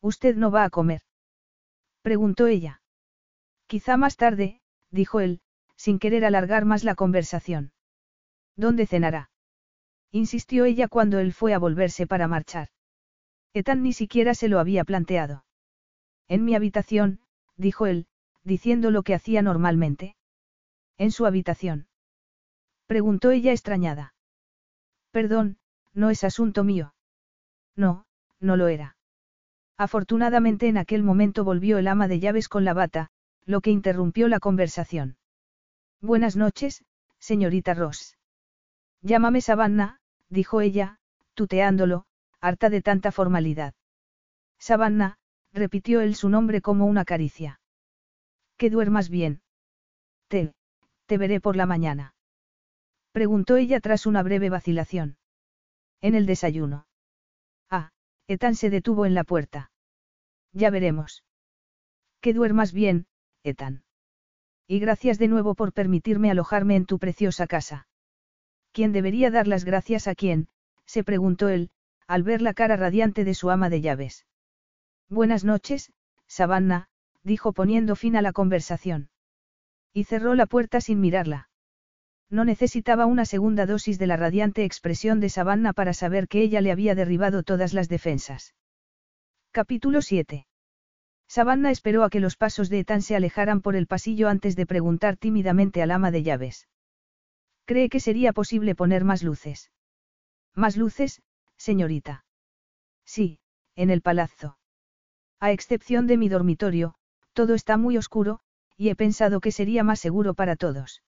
¿Usted 0.00 0.36
no 0.36 0.50
va 0.50 0.64
a 0.64 0.70
comer? 0.70 1.02
preguntó 2.02 2.46
ella. 2.46 2.82
Quizá 3.66 3.96
más 3.96 4.16
tarde, 4.16 4.60
dijo 4.90 5.20
él, 5.20 5.40
sin 5.76 5.98
querer 5.98 6.24
alargar 6.24 6.64
más 6.64 6.84
la 6.84 6.94
conversación. 6.94 7.72
¿Dónde 8.56 8.86
cenará? 8.86 9.30
insistió 10.10 10.64
ella 10.64 10.88
cuando 10.88 11.18
él 11.18 11.32
fue 11.32 11.54
a 11.54 11.58
volverse 11.58 12.06
para 12.06 12.26
marchar. 12.26 12.68
Etan 13.52 13.82
ni 13.82 13.92
siquiera 13.92 14.34
se 14.34 14.48
lo 14.48 14.58
había 14.58 14.84
planteado. 14.84 15.44
En 16.28 16.44
mi 16.44 16.54
habitación, 16.54 17.20
dijo 17.56 17.86
él, 17.86 18.06
diciendo 18.42 18.90
lo 18.90 19.02
que 19.02 19.14
hacía 19.14 19.42
normalmente. 19.42 20.16
¿En 20.96 21.10
su 21.10 21.26
habitación? 21.26 21.88
Preguntó 22.86 23.30
ella 23.30 23.52
extrañada. 23.52 24.14
Perdón, 25.10 25.58
no 25.92 26.10
es 26.10 26.24
asunto 26.24 26.64
mío. 26.64 26.94
No, 27.76 28.06
no 28.38 28.56
lo 28.56 28.68
era. 28.68 28.96
Afortunadamente 29.76 30.68
en 30.68 30.78
aquel 30.78 31.02
momento 31.02 31.44
volvió 31.44 31.78
el 31.78 31.88
ama 31.88 32.06
de 32.06 32.20
llaves 32.20 32.48
con 32.48 32.64
la 32.64 32.74
bata, 32.74 33.10
lo 33.44 33.60
que 33.60 33.70
interrumpió 33.70 34.28
la 34.28 34.38
conversación. 34.38 35.16
Buenas 36.00 36.36
noches, 36.36 36.84
señorita 37.18 37.74
Ross. 37.74 38.18
Llámame 39.02 39.40
Savannah, 39.40 40.00
dijo 40.28 40.60
ella, 40.60 40.98
tuteándolo, 41.34 42.04
harta 42.40 42.68
de 42.70 42.82
tanta 42.82 43.12
formalidad. 43.12 43.74
Savannah, 44.58 45.16
repitió 45.52 46.00
él 46.00 46.14
su 46.14 46.28
nombre 46.28 46.60
como 46.60 46.86
una 46.86 47.04
caricia. 47.04 47.60
Que 48.56 48.70
duermas 48.70 49.08
bien. 49.08 49.42
Te, 50.28 50.52
te 51.06 51.18
veré 51.18 51.40
por 51.40 51.56
la 51.56 51.66
mañana. 51.66 52.14
Preguntó 53.12 53.56
ella 53.56 53.80
tras 53.80 54.06
una 54.06 54.22
breve 54.22 54.50
vacilación. 54.50 55.16
En 56.00 56.14
el 56.14 56.26
desayuno. 56.26 56.86
Ah, 57.68 57.90
Etan 58.28 58.54
se 58.54 58.70
detuvo 58.70 59.06
en 59.06 59.14
la 59.14 59.24
puerta. 59.24 59.72
Ya 60.52 60.70
veremos. 60.70 61.24
Que 62.20 62.32
duermas 62.32 62.72
bien, 62.72 63.06
Etan. 63.42 63.84
Y 64.66 64.78
gracias 64.78 65.18
de 65.18 65.28
nuevo 65.28 65.54
por 65.54 65.72
permitirme 65.72 66.30
alojarme 66.30 66.76
en 66.76 66.86
tu 66.86 66.98
preciosa 66.98 67.46
casa. 67.46 67.88
¿Quién 68.72 68.92
debería 68.92 69.30
dar 69.30 69.48
las 69.48 69.64
gracias 69.64 70.06
a 70.06 70.14
quién? 70.14 70.48
se 70.86 71.02
preguntó 71.02 71.48
él, 71.48 71.70
al 72.06 72.22
ver 72.22 72.42
la 72.42 72.54
cara 72.54 72.76
radiante 72.76 73.24
de 73.24 73.34
su 73.34 73.50
ama 73.50 73.68
de 73.68 73.80
llaves. 73.80 74.26
Buenas 75.08 75.44
noches, 75.44 75.92
Savannah, 76.26 76.88
dijo 77.24 77.52
poniendo 77.52 77.96
fin 77.96 78.16
a 78.16 78.22
la 78.22 78.32
conversación. 78.32 79.10
Y 79.92 80.04
cerró 80.04 80.34
la 80.36 80.46
puerta 80.46 80.80
sin 80.80 81.00
mirarla. 81.00 81.49
No 82.30 82.44
necesitaba 82.44 83.06
una 83.06 83.24
segunda 83.24 83.66
dosis 83.66 83.98
de 83.98 84.06
la 84.06 84.16
radiante 84.16 84.64
expresión 84.64 85.18
de 85.18 85.28
Savannah 85.28 85.72
para 85.72 85.92
saber 85.92 86.28
que 86.28 86.40
ella 86.42 86.60
le 86.60 86.70
había 86.70 86.94
derribado 86.94 87.42
todas 87.42 87.74
las 87.74 87.88
defensas. 87.88 88.54
Capítulo 89.50 90.00
7. 90.00 90.46
Savannah 91.26 91.72
esperó 91.72 92.04
a 92.04 92.10
que 92.10 92.20
los 92.20 92.36
pasos 92.36 92.70
de 92.70 92.80
Ethan 92.80 93.02
se 93.02 93.16
alejaran 93.16 93.60
por 93.60 93.74
el 93.74 93.88
pasillo 93.88 94.28
antes 94.28 94.54
de 94.54 94.64
preguntar 94.64 95.16
tímidamente 95.16 95.82
al 95.82 95.90
ama 95.90 96.12
de 96.12 96.22
llaves. 96.22 96.68
¿Cree 97.64 97.88
que 97.88 97.98
sería 97.98 98.32
posible 98.32 98.76
poner 98.76 99.04
más 99.04 99.24
luces? 99.24 99.72
¿Más 100.54 100.76
luces, 100.76 101.22
señorita? 101.56 102.24
Sí, 103.04 103.40
en 103.74 103.90
el 103.90 104.02
palazzo. 104.02 104.56
A 105.40 105.50
excepción 105.50 106.06
de 106.06 106.16
mi 106.16 106.28
dormitorio, 106.28 106.94
todo 107.32 107.54
está 107.54 107.76
muy 107.76 107.96
oscuro, 107.96 108.40
y 108.76 108.88
he 108.90 108.94
pensado 108.94 109.40
que 109.40 109.52
sería 109.52 109.82
más 109.82 109.98
seguro 109.98 110.34
para 110.34 110.54
todos. 110.54 111.02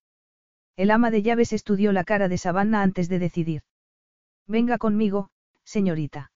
El 0.76 0.90
ama 0.90 1.10
de 1.10 1.22
llaves 1.22 1.52
estudió 1.52 1.92
la 1.92 2.04
cara 2.04 2.28
de 2.28 2.38
Savannah 2.38 2.82
antes 2.82 3.08
de 3.08 3.18
decidir. 3.18 3.62
Venga 4.46 4.78
conmigo, 4.78 5.30
señorita. 5.64 6.32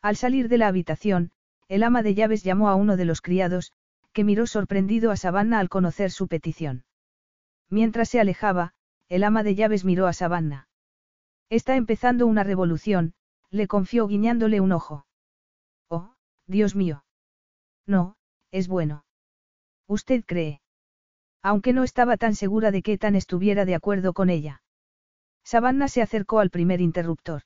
Al 0.00 0.16
salir 0.16 0.48
de 0.48 0.58
la 0.58 0.68
habitación, 0.68 1.30
el 1.68 1.82
ama 1.82 2.02
de 2.02 2.14
llaves 2.14 2.42
llamó 2.42 2.68
a 2.68 2.74
uno 2.74 2.96
de 2.96 3.04
los 3.04 3.20
criados, 3.20 3.72
que 4.12 4.24
miró 4.24 4.46
sorprendido 4.46 5.10
a 5.10 5.16
Savannah 5.16 5.58
al 5.58 5.68
conocer 5.68 6.10
su 6.10 6.28
petición. 6.28 6.84
Mientras 7.70 8.08
se 8.08 8.20
alejaba, 8.20 8.74
el 9.08 9.24
ama 9.24 9.42
de 9.42 9.54
llaves 9.54 9.84
miró 9.84 10.06
a 10.06 10.12
Savannah. 10.12 10.68
Está 11.48 11.76
empezando 11.76 12.26
una 12.26 12.44
revolución, 12.44 13.14
le 13.50 13.68
confió 13.68 14.06
guiñándole 14.06 14.60
un 14.60 14.72
ojo. 14.72 15.06
Oh, 15.88 16.14
Dios 16.46 16.74
mío. 16.74 17.04
No, 17.86 18.16
es 18.50 18.68
bueno. 18.68 19.04
¿Usted 19.86 20.24
cree? 20.26 20.61
Aunque 21.42 21.72
no 21.72 21.82
estaba 21.82 22.16
tan 22.16 22.34
segura 22.34 22.70
de 22.70 22.82
que 22.82 22.98
Tan 22.98 23.16
estuviera 23.16 23.64
de 23.64 23.74
acuerdo 23.74 24.12
con 24.12 24.30
ella. 24.30 24.62
Savannah 25.44 25.88
se 25.88 26.02
acercó 26.02 26.38
al 26.38 26.50
primer 26.50 26.80
interruptor. 26.80 27.42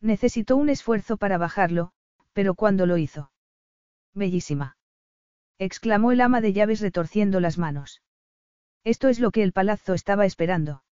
Necesitó 0.00 0.56
un 0.56 0.68
esfuerzo 0.68 1.16
para 1.16 1.38
bajarlo, 1.38 1.92
pero 2.34 2.54
cuando 2.54 2.84
lo 2.84 2.98
hizo. 2.98 3.30
Bellísima. 4.12 4.76
exclamó 5.58 6.12
el 6.12 6.20
ama 6.20 6.42
de 6.42 6.52
llaves 6.52 6.80
retorciendo 6.80 7.40
las 7.40 7.56
manos. 7.56 8.02
Esto 8.84 9.08
es 9.08 9.18
lo 9.18 9.30
que 9.30 9.42
el 9.42 9.52
palazzo 9.52 9.94
estaba 9.94 10.26
esperando. 10.26 10.84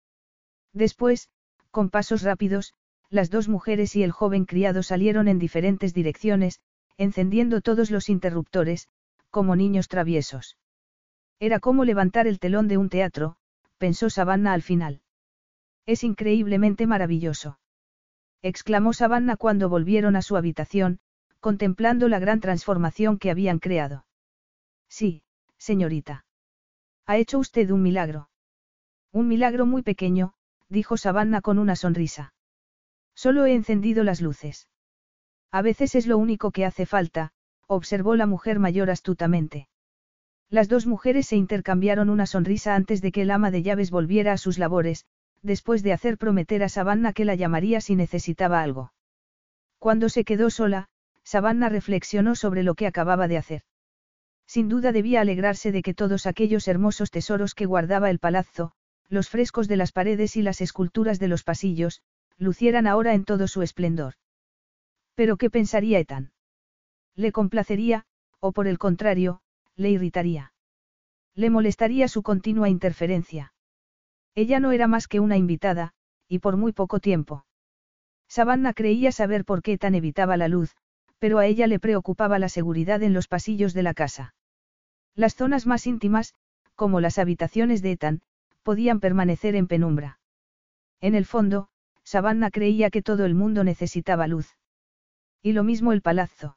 Después, 0.73 1.29
con 1.71 1.91
pasos 1.91 2.23
rápidos, 2.23 2.73
las 3.11 3.31
dos 3.31 3.49
mujeres 3.49 3.95
y 3.97 4.03
el 4.03 4.11
joven 4.11 4.47
criado 4.47 4.83
salieron 4.83 5.29
en 5.29 5.39
diferentes 5.39 5.93
direcciones, 5.93 6.61
encendiendo 6.97 7.61
todos 7.61 7.91
los 7.91 8.09
interruptores, 8.09 8.89
como 9.31 9.55
niños 9.55 9.89
traviesos. 9.89 10.57
Era 11.41 11.61
como 11.61 11.85
levantar 11.85 12.27
el 12.27 12.39
telón 12.39 12.69
de 12.69 12.79
un 12.79 12.89
teatro, 12.89 13.37
pensó 13.79 14.11
Savannah 14.11 14.53
al 14.53 14.63
final. 14.63 15.03
Es 15.87 16.05
increíblemente 16.05 16.87
maravilloso. 16.87 17.59
exclamó 18.43 18.93
Savannah 18.93 19.37
cuando 19.37 19.69
volvieron 19.69 20.17
a 20.17 20.23
su 20.23 20.37
habitación, 20.37 21.01
contemplando 21.41 22.09
la 22.09 22.19
gran 22.19 22.41
transformación 22.41 23.19
que 23.19 23.31
habían 23.31 23.59
creado. 23.59 24.07
Sí, 24.89 25.23
señorita. 25.59 26.25
Ha 27.07 27.17
hecho 27.19 27.39
usted 27.39 27.71
un 27.71 27.83
milagro. 27.83 28.31
Un 29.13 29.29
milagro 29.29 29.67
muy 29.67 29.83
pequeño, 29.83 30.35
dijo 30.69 30.97
Savannah 30.97 31.41
con 31.41 31.59
una 31.59 31.77
sonrisa. 31.77 32.33
Solo 33.15 33.45
he 33.45 33.55
encendido 33.55 34.05
las 34.05 34.21
luces. 34.21 34.69
A 35.51 35.63
veces 35.63 35.95
es 35.95 36.07
lo 36.07 36.19
único 36.19 36.51
que 36.51 36.65
hace 36.65 36.87
falta, 36.87 37.33
observó 37.67 38.17
la 38.17 38.27
mujer 38.27 38.59
mayor 38.59 38.91
astutamente. 38.91 39.69
Las 40.51 40.69
dos 40.69 40.87
mujeres 40.87 41.27
se 41.27 41.37
intercambiaron 41.37 42.11
una 42.11 42.27
sonrisa 42.27 42.75
antes 42.75 43.01
de 43.01 43.13
que 43.13 43.23
el 43.23 43.31
ama 43.31 43.51
de 43.51 43.63
llaves 43.63 43.91
volviera 43.91 44.33
a 44.33 44.39
sus 44.39 44.59
labores, 44.59 45.05
después 45.43 45.83
de 45.83 45.93
hacer 45.93 46.19
prometer 46.19 46.63
a 46.63 46.69
Savannah 46.69 47.13
que 47.13 47.25
la 47.25 47.35
llamaría 47.35 47.81
si 47.81 47.97
necesitaba 47.97 48.63
algo. 48.63 48.93
Cuando 49.79 50.09
se 50.09 50.25
quedó 50.25 50.51
sola, 50.51 50.89
Savannah 51.25 51.69
reflexionó 51.69 52.35
sobre 52.35 52.63
lo 52.63 52.75
que 52.75 52.87
acababa 52.87 53.29
de 53.29 53.39
hacer. 53.39 53.63
Sin 54.47 54.69
duda 54.69 54.93
debía 54.93 55.21
alegrarse 55.21 55.73
de 55.73 55.83
que 55.83 55.95
todos 55.95 56.27
aquellos 56.27 56.69
hermosos 56.69 57.11
tesoros 57.11 57.55
que 57.55 57.67
guardaba 57.67 58.11
el 58.11 58.19
palazzo, 58.19 58.73
los 59.09 59.29
frescos 59.29 59.69
de 59.69 59.77
las 59.77 59.93
paredes 59.93 60.37
y 60.37 60.43
las 60.43 60.61
esculturas 60.61 61.19
de 61.19 61.29
los 61.29 61.45
pasillos, 61.45 62.03
lucieran 62.39 62.87
ahora 62.87 63.15
en 63.15 63.25
todo 63.25 63.49
su 63.49 63.63
esplendor. 63.63 64.15
Pero 65.15 65.37
¿qué 65.37 65.51
pensaría 65.51 65.99
Ethan? 65.99 66.33
¿Le 67.15 67.33
complacería, 67.33 68.05
o 68.41 68.53
por 68.53 68.67
el 68.67 68.79
contrario, 68.79 69.41
le 69.77 69.91
irritaría. 69.91 70.53
Le 71.35 71.51
molestaría 71.51 72.09
su 72.09 72.23
continua 72.23 72.69
interferencia. 72.69 73.53
Ella 74.35 74.61
no 74.61 74.73
era 74.73 74.87
más 74.87 75.09
que 75.09 75.21
una 75.21 75.37
invitada, 75.37 75.93
y 76.29 76.39
por 76.39 76.57
muy 76.57 76.73
poco 76.73 77.01
tiempo. 77.01 77.45
Savannah 78.29 78.73
creía 78.73 79.13
saber 79.13 79.45
por 79.45 79.63
qué 79.63 79.79
tan 79.79 79.95
evitaba 79.95 80.37
la 80.37 80.49
luz, 80.49 80.75
pero 81.19 81.39
a 81.39 81.47
ella 81.47 81.67
le 81.67 81.79
preocupaba 81.79 82.39
la 82.39 82.49
seguridad 82.49 83.03
en 83.03 83.15
los 83.15 83.29
pasillos 83.29 83.75
de 83.75 83.83
la 83.83 83.95
casa. 83.95 84.35
Las 85.15 85.35
zonas 85.35 85.67
más 85.67 85.87
íntimas, 85.87 86.35
como 86.75 87.01
las 87.01 87.19
habitaciones 87.19 87.83
de 87.83 87.93
Ethan, 87.93 88.23
podían 88.63 89.01
permanecer 89.01 89.55
en 89.55 89.69
penumbra. 89.69 90.19
En 91.01 91.15
el 91.15 91.25
fondo, 91.25 91.69
Savannah 92.03 92.51
creía 92.51 92.91
que 92.91 93.03
todo 93.03 93.25
el 93.25 93.35
mundo 93.35 93.65
necesitaba 93.65 94.27
luz. 94.27 94.57
Y 95.43 95.53
lo 95.53 95.63
mismo 95.63 95.93
el 95.93 96.03
palazzo. 96.03 96.57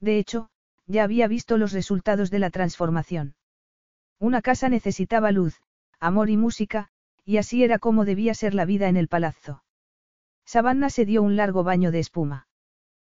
De 0.00 0.18
hecho, 0.18 0.50
ya 0.86 1.04
había 1.04 1.28
visto 1.28 1.56
los 1.56 1.72
resultados 1.72 2.30
de 2.30 2.38
la 2.38 2.50
transformación. 2.50 3.34
Una 4.18 4.42
casa 4.42 4.68
necesitaba 4.68 5.32
luz, 5.32 5.60
amor 6.00 6.30
y 6.30 6.36
música, 6.36 6.88
y 7.24 7.38
así 7.38 7.64
era 7.64 7.78
como 7.78 8.04
debía 8.04 8.34
ser 8.34 8.54
la 8.54 8.64
vida 8.64 8.88
en 8.88 8.96
el 8.96 9.08
palazzo. 9.08 9.64
Savannah 10.44 10.90
se 10.90 11.06
dio 11.06 11.22
un 11.22 11.36
largo 11.36 11.64
baño 11.64 11.90
de 11.90 12.00
espuma. 12.00 12.48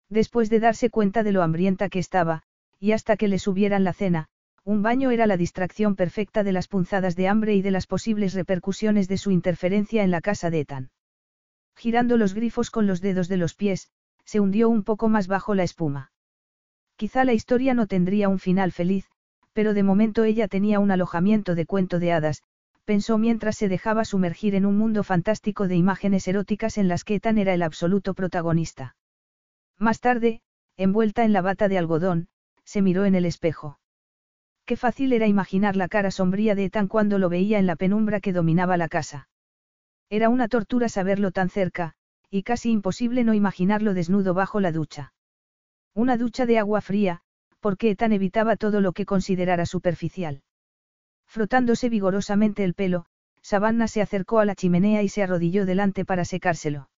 Después 0.10 0.50
de 0.50 0.60
darse 0.60 0.90
cuenta 0.90 1.24
de 1.24 1.32
lo 1.32 1.42
hambrienta 1.42 1.90
que 1.90 2.00
estaba, 2.00 2.44
y 2.80 2.92
hasta 2.92 3.18
que 3.18 3.28
le 3.28 3.40
subieran 3.40 3.84
la 3.84 3.94
cena, 3.94 4.30
un 4.64 4.82
baño 4.82 5.12
era 5.12 5.28
la 5.28 5.38
distracción 5.38 5.96
perfecta 5.96 6.44
de 6.44 6.52
las 6.52 6.68
punzadas 6.68 7.16
de 7.16 7.28
hambre 7.28 7.56
y 7.56 7.62
de 7.62 7.72
las 7.72 7.88
posibles 7.88 8.34
repercusiones 8.34 9.08
de 9.08 9.18
su 9.18 9.32
interferencia 9.32 10.04
en 10.04 10.12
la 10.12 10.22
casa 10.22 10.50
de 10.50 10.62
Ethan. 10.62 10.92
Girando 11.76 12.18
los 12.18 12.34
grifos 12.34 12.72
con 12.72 12.88
los 12.88 13.02
dedos 13.02 13.28
de 13.28 13.38
los 13.38 13.54
pies, 13.54 13.92
se 14.24 14.40
hundió 14.40 14.70
un 14.70 14.84
poco 14.84 15.10
más 15.10 15.28
bajo 15.28 15.56
la 15.56 15.64
espuma. 15.64 16.12
Quizá 16.98 17.26
la 17.26 17.34
historia 17.34 17.74
no 17.74 17.88
tendría 17.88 18.30
un 18.30 18.40
final 18.40 18.72
feliz, 18.72 19.06
pero 19.54 19.74
de 19.74 19.84
momento 19.84 20.24
ella 20.24 20.48
tenía 20.48 20.80
un 20.80 20.92
alojamiento 20.92 21.56
de 21.56 21.66
cuento 21.66 22.00
de 22.00 22.14
hadas, 22.14 22.44
pensó 22.86 23.18
mientras 23.18 23.58
se 23.58 23.68
dejaba 23.68 24.06
sumergir 24.06 24.56
en 24.56 24.66
un 24.66 24.78
mundo 24.78 25.04
fantástico 25.04 25.68
de 25.68 25.76
imágenes 25.76 26.28
eróticas 26.28 26.78
en 26.78 26.88
las 26.88 27.04
que 27.04 27.16
Ethan 27.16 27.38
era 27.38 27.54
el 27.54 27.64
absoluto 27.64 28.14
protagonista. 28.14 28.96
Más 29.78 30.00
tarde, 30.00 30.42
envuelta 30.78 31.26
en 31.26 31.34
la 31.34 31.42
bata 31.42 31.68
de 31.68 31.78
algodón, 31.78 32.28
se 32.64 32.82
miró 32.82 33.06
en 33.06 33.16
el 33.16 33.26
espejo. 33.26 33.80
Qué 34.66 34.78
fácil 34.78 35.14
era 35.14 35.28
imaginar 35.28 35.76
la 35.76 35.88
cara 35.88 36.12
sombría 36.12 36.56
de 36.56 36.66
Ethan 36.66 36.88
cuando 36.88 37.20
lo 37.20 37.30
veía 37.30 37.60
en 37.60 37.66
la 37.66 37.76
penumbra 37.76 38.20
que 38.20 38.34
dominaba 38.34 38.78
la 38.78 38.88
casa. 38.88 39.28
Era 40.10 40.30
una 40.30 40.48
tortura 40.48 40.88
saberlo 40.88 41.32
tan 41.32 41.50
cerca, 41.50 41.94
y 42.30 42.44
casi 42.44 42.72
imposible 42.72 43.24
no 43.24 43.34
imaginarlo 43.34 43.94
desnudo 43.94 44.34
bajo 44.34 44.60
la 44.60 44.72
ducha. 44.72 45.14
Una 45.96 46.18
ducha 46.18 46.46
de 46.46 46.60
agua 46.60 46.82
fría, 46.82 47.22
porque 47.62 47.90
Ethan 47.90 48.12
evitaba 48.12 48.58
todo 48.58 48.82
lo 48.82 48.92
que 48.92 49.06
considerara 49.06 49.66
superficial. 49.66 50.42
Frotándose 51.26 51.88
vigorosamente 51.88 52.66
el 52.66 52.74
pelo, 52.74 53.06
Savannah 53.42 53.88
se 53.88 54.02
acercó 54.02 54.40
a 54.40 54.46
la 54.46 54.56
chimenea 54.56 55.04
y 55.04 55.08
se 55.08 55.24
arrodilló 55.24 55.66
delante 55.66 56.04
para 56.04 56.26
secárselo. 56.26 56.90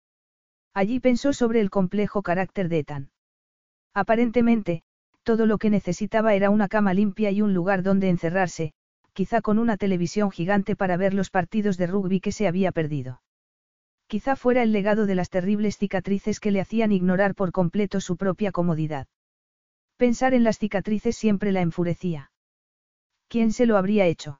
Allí 0.73 0.99
pensó 0.99 1.31
sobre 1.31 1.61
el 1.61 1.69
complejo 1.69 2.23
carácter 2.23 2.69
de 2.69 2.79
Ethan. 2.79 3.11
Aparentemente, 3.93 4.81
todo 5.21 5.45
lo 5.45 5.59
que 5.59 5.69
necesitaba 5.69 6.33
era 6.33 6.49
una 6.49 6.67
cama 6.67 6.95
limpia 6.95 7.29
y 7.29 7.43
un 7.43 7.53
lugar 7.53 7.83
donde 7.83 8.09
encerrarse, 8.09 8.73
quizá 9.13 9.41
con 9.41 9.59
una 9.59 9.77
televisión 9.77 10.31
gigante 10.31 10.75
para 10.75 10.97
ver 10.97 11.13
los 11.13 11.29
partidos 11.29 11.77
de 11.77 11.85
rugby 11.85 12.19
que 12.19 12.31
se 12.31 12.47
había 12.47 12.71
perdido. 12.71 13.21
Quizá 14.07 14.37
fuera 14.37 14.63
el 14.63 14.71
legado 14.71 15.05
de 15.05 15.15
las 15.15 15.29
terribles 15.29 15.77
cicatrices 15.77 16.39
que 16.39 16.51
le 16.51 16.61
hacían 16.61 16.93
ignorar 16.93 17.35
por 17.35 17.51
completo 17.51 17.99
su 17.99 18.15
propia 18.15 18.53
comodidad. 18.53 19.07
Pensar 19.97 20.33
en 20.33 20.45
las 20.45 20.59
cicatrices 20.59 21.17
siempre 21.17 21.51
la 21.51 21.61
enfurecía. 21.61 22.31
¿Quién 23.27 23.51
se 23.51 23.65
lo 23.65 23.75
habría 23.75 24.05
hecho? 24.05 24.39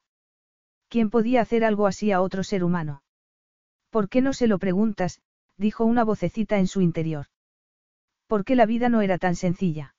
¿Quién 0.88 1.10
podía 1.10 1.42
hacer 1.42 1.64
algo 1.64 1.86
así 1.86 2.12
a 2.12 2.22
otro 2.22 2.42
ser 2.44 2.64
humano? 2.64 3.02
¿Por 3.90 4.08
qué 4.08 4.22
no 4.22 4.32
se 4.32 4.46
lo 4.46 4.58
preguntas? 4.58 5.20
dijo 5.58 5.84
una 5.84 6.02
vocecita 6.04 6.58
en 6.58 6.66
su 6.66 6.80
interior. 6.80 7.26
¿Por 8.26 8.44
qué 8.44 8.56
la 8.56 8.64
vida 8.64 8.88
no 8.88 9.02
era 9.02 9.18
tan 9.18 9.36
sencilla? 9.36 9.94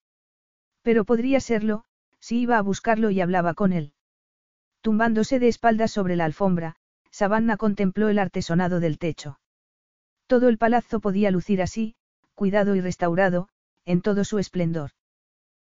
Pero 0.82 1.06
podría 1.06 1.40
serlo, 1.40 1.84
si 2.20 2.40
iba 2.40 2.58
a 2.58 2.62
buscarlo 2.62 3.12
y 3.12 3.22
hablaba 3.22 3.54
con 3.54 3.74
él. 3.74 3.94
Tumbándose 4.82 5.38
de 5.38 5.48
espaldas 5.48 5.92
sobre 5.92 6.16
la 6.16 6.26
alfombra, 6.26 6.78
Savannah 7.12 7.58
contempló 7.58 8.10
el 8.10 8.18
artesonado 8.18 8.80
del 8.80 8.98
techo. 8.98 9.40
Todo 10.30 10.48
el 10.48 10.60
palazzo 10.60 11.00
podía 11.00 11.32
lucir 11.32 11.60
así, 11.60 11.96
cuidado 12.36 12.76
y 12.76 12.82
restaurado, 12.82 13.50
en 13.84 14.02
todo 14.04 14.24
su 14.24 14.38
esplendor. 14.38 14.92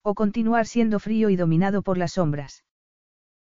O 0.02 0.16
continuar 0.16 0.66
siendo 0.66 0.98
frío 0.98 1.30
y 1.30 1.36
dominado 1.36 1.84
por 1.84 2.00
las 2.00 2.14
sombras. 2.14 2.66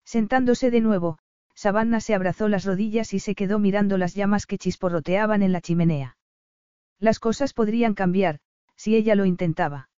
Sentándose 0.03 0.71
de 0.71 0.81
nuevo, 0.81 1.17
Savannah 1.53 2.01
se 2.01 2.15
abrazó 2.15 2.49
las 2.49 2.65
rodillas 2.65 3.13
y 3.13 3.19
se 3.19 3.33
quedó 3.33 3.59
mirando 3.59 3.97
las 3.97 4.13
llamas 4.13 4.45
que 4.45 4.57
chisporroteaban 4.57 5.41
en 5.41 5.53
la 5.53 5.61
chimenea. 5.61 6.17
Las 6.99 7.19
cosas 7.19 7.53
podrían 7.53 7.93
cambiar, 7.93 8.41
si 8.75 8.97
ella 8.97 9.15
lo 9.15 9.23
intentaba. 9.23 9.89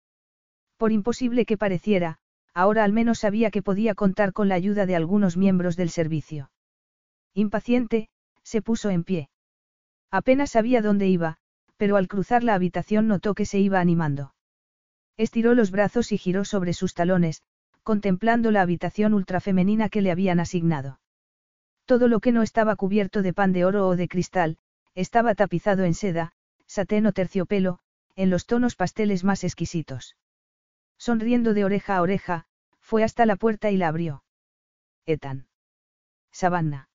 Por 0.77 0.91
imposible 0.91 1.47
que 1.47 1.57
pareciera, 1.57 2.19
ahora 2.53 2.83
al 2.83 2.93
menos 2.93 3.17
sabía 3.17 3.49
que 3.49 3.63
podía 3.63 3.95
contar 3.95 4.33
con 4.33 4.49
la 4.49 4.53
ayuda 4.53 4.85
de 4.85 4.95
algunos 4.95 5.35
miembros 5.35 5.77
del 5.77 5.89
servicio. 5.89 6.51
Impaciente, 7.33 8.09
se 8.43 8.61
puso 8.61 8.91
en 8.91 9.03
pie. 9.03 9.29
Apenas 10.11 10.51
sabía 10.51 10.81
dónde 10.81 11.07
iba, 11.07 11.37
pero 11.77 11.97
al 11.97 12.07
cruzar 12.07 12.43
la 12.43 12.53
habitación 12.55 13.07
notó 13.07 13.33
que 13.33 13.45
se 13.45 13.59
iba 13.59 13.79
animando. 13.79 14.33
Estiró 15.17 15.53
los 15.53 15.71
brazos 15.71 16.11
y 16.11 16.17
giró 16.17 16.45
sobre 16.45 16.73
sus 16.73 16.93
talones, 16.93 17.43
contemplando 17.83 18.51
la 18.51 18.61
habitación 18.61 19.13
ultrafemenina 19.13 19.89
que 19.89 20.01
le 20.01 20.11
habían 20.11 20.39
asignado. 20.39 20.99
Todo 21.85 22.07
lo 22.07 22.19
que 22.19 22.31
no 22.31 22.41
estaba 22.43 22.75
cubierto 22.75 23.21
de 23.21 23.33
pan 23.33 23.53
de 23.53 23.65
oro 23.65 23.87
o 23.87 23.95
de 23.95 24.07
cristal, 24.07 24.57
estaba 24.93 25.35
tapizado 25.35 25.83
en 25.83 25.93
seda, 25.93 26.33
satén 26.65 27.05
o 27.05 27.13
terciopelo, 27.13 27.79
en 28.15 28.29
los 28.29 28.45
tonos 28.45 28.75
pasteles 28.75 29.23
más 29.23 29.43
exquisitos. 29.43 30.17
Sonriendo 30.97 31.53
de 31.53 31.63
oreja 31.65 31.97
a 31.97 32.01
oreja, 32.01 32.45
fue 32.81 33.03
hasta 33.03 33.25
la 33.25 33.35
puerta 33.35 33.71
y 33.71 33.77
la 33.77 33.89
abrió. 33.89 34.23
Etan. 35.05 35.47
Savannah. 36.31 36.89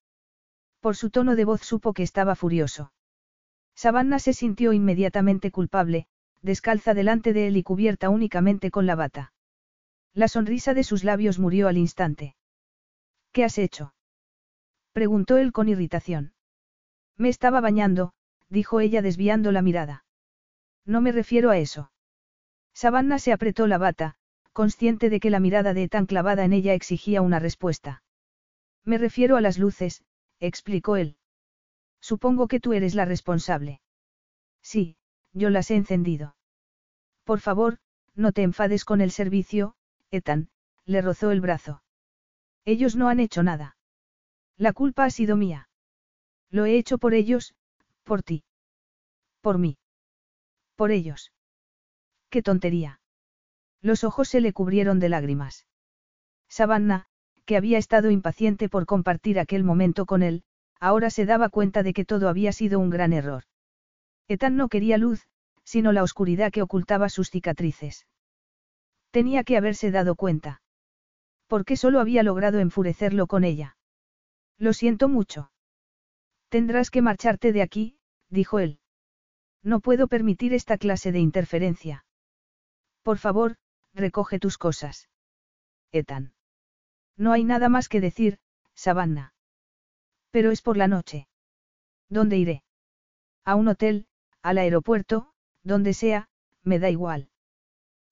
Por 0.81 0.97
su 0.97 1.11
tono 1.11 1.37
de 1.37 1.45
voz 1.45 1.63
supo 1.63 1.93
que 1.93 2.03
estaba 2.03 2.35
furioso. 2.35 2.93
Savannah 3.75 4.19
se 4.19 4.33
sintió 4.33 4.73
inmediatamente 4.73 5.51
culpable, 5.51 6.07
descalza 6.43 6.95
delante 6.95 7.33
de 7.33 7.47
él 7.49 7.57
y 7.57 7.63
cubierta 7.63 8.11
únicamente 8.11 8.71
con 8.71 8.87
la 8.87 8.95
bata. 8.95 9.33
La 10.15 10.29
sonrisa 10.29 10.75
de 10.75 10.85
sus 10.85 11.05
labios 11.05 11.39
murió 11.39 11.69
al 11.69 11.79
instante. 11.79 12.37
¿Qué 13.33 13.45
has 13.45 13.59
hecho? 13.59 13.95
preguntó 14.93 15.39
él 15.39 15.53
con 15.53 15.69
irritación. 15.69 16.35
Me 17.17 17.29
estaba 17.29 17.61
bañando, 17.61 18.13
dijo 18.51 18.81
ella 18.81 19.01
desviando 19.01 19.53
la 19.53 19.63
mirada. 19.63 20.05
No 20.85 21.01
me 21.01 21.13
refiero 21.13 21.51
a 21.51 21.59
eso. 21.59 21.91
Savannah 22.75 23.19
se 23.19 23.33
apretó 23.33 23.67
la 23.67 23.79
bata, 23.79 24.17
consciente 24.53 25.09
de 25.09 25.21
que 25.21 25.31
la 25.31 25.41
mirada 25.41 25.73
de 25.73 25.89
tan 25.89 26.07
clavada 26.07 26.45
en 26.45 26.53
ella 26.53 26.75
exigía 26.75 27.23
una 27.23 27.39
respuesta. 27.39 28.03
Me 28.85 28.99
refiero 28.99 29.37
a 29.37 29.41
las 29.41 29.59
luces, 29.59 30.03
explicó 30.41 30.97
él. 30.97 31.17
Supongo 32.03 32.49
que 32.49 32.61
tú 32.61 32.73
eres 32.73 32.95
la 32.95 33.05
responsable. 33.05 33.81
Sí, 34.61 34.97
yo 35.33 35.49
las 35.51 35.71
he 35.71 35.77
encendido. 35.77 36.37
Por 37.25 37.39
favor, 37.39 37.79
no 38.15 38.33
te 38.33 38.43
enfades 38.43 38.85
con 38.85 39.01
el 39.01 39.13
servicio, 39.13 39.77
Ethan, 40.11 40.51
le 40.85 41.01
rozó 41.01 41.31
el 41.31 41.41
brazo. 41.41 41.83
Ellos 42.65 42.97
no 42.97 43.09
han 43.09 43.21
hecho 43.21 43.43
nada. 43.45 43.77
La 44.57 44.73
culpa 44.73 45.05
ha 45.05 45.11
sido 45.11 45.37
mía. 45.37 45.69
Lo 46.51 46.65
he 46.65 46.77
hecho 46.77 46.99
por 46.99 47.15
ellos, 47.15 47.55
por 48.03 48.23
ti. 48.23 48.45
Por 49.41 49.59
mí. 49.59 49.79
Por 50.75 50.91
ellos. 50.91 51.33
¡Qué 52.31 52.43
tontería! 52.43 53.01
Los 53.81 54.03
ojos 54.03 54.29
se 54.29 54.41
le 54.41 54.53
cubrieron 54.53 54.99
de 54.99 55.09
lágrimas. 55.09 55.67
Savannah, 56.49 57.07
que 57.45 57.57
había 57.57 57.79
estado 57.79 58.11
impaciente 58.11 58.69
por 58.69 58.87
compartir 58.87 59.39
aquel 59.39 59.65
momento 59.65 60.05
con 60.05 60.23
él, 60.23 60.45
ahora 60.83 61.11
se 61.11 61.27
daba 61.27 61.49
cuenta 61.49 61.85
de 61.85 61.93
que 61.93 62.05
todo 62.05 62.29
había 62.29 62.51
sido 62.51 62.81
un 62.81 62.91
gran 62.91 63.13
error. 63.13 63.45
Ethan 64.27 64.57
no 64.57 64.69
quería 64.69 64.99
luz, 64.99 65.29
sino 65.63 65.93
la 65.93 66.03
oscuridad 66.03 66.51
que 66.51 66.61
ocultaba 66.61 67.09
sus 67.09 67.31
cicatrices. 67.31 68.05
Tenía 69.13 69.45
que 69.45 69.57
haberse 69.57 69.93
dado 69.93 70.17
cuenta. 70.17 70.61
¿Por 71.47 71.65
qué 71.65 71.77
solo 71.77 72.01
había 72.01 72.25
logrado 72.25 72.59
enfurecerlo 72.59 73.29
con 73.29 73.45
ella? 73.45 73.77
Lo 74.59 74.73
siento 74.73 75.09
mucho. 75.09 75.53
Tendrás 76.49 76.91
que 76.91 77.01
marcharte 77.01 77.53
de 77.53 77.63
aquí, 77.63 77.97
dijo 78.29 78.59
él. 78.59 78.81
No 79.63 79.79
puedo 79.79 80.09
permitir 80.09 80.53
esta 80.53 80.79
clase 80.79 81.13
de 81.13 81.21
interferencia. 81.21 82.05
Por 83.03 83.19
favor, 83.19 83.55
recoge 83.95 84.41
tus 84.41 84.59
cosas. 84.59 85.09
Ethan. 85.93 86.35
No 87.17 87.31
hay 87.31 87.45
nada 87.45 87.69
más 87.69 87.89
que 87.89 88.01
decir, 88.01 88.41
Savannah. 88.75 89.32
Pero 90.33 90.51
es 90.51 90.63
por 90.63 90.77
la 90.77 90.89
noche. 90.89 91.29
¿Dónde 92.09 92.37
iré? 92.39 92.65
A 93.45 93.55
un 93.55 93.69
hotel, 93.69 94.07
al 94.43 94.59
aeropuerto, 94.59 95.33
donde 95.63 95.95
sea, 95.95 96.29
me 96.65 96.79
da 96.79 96.91
igual. 96.91 97.29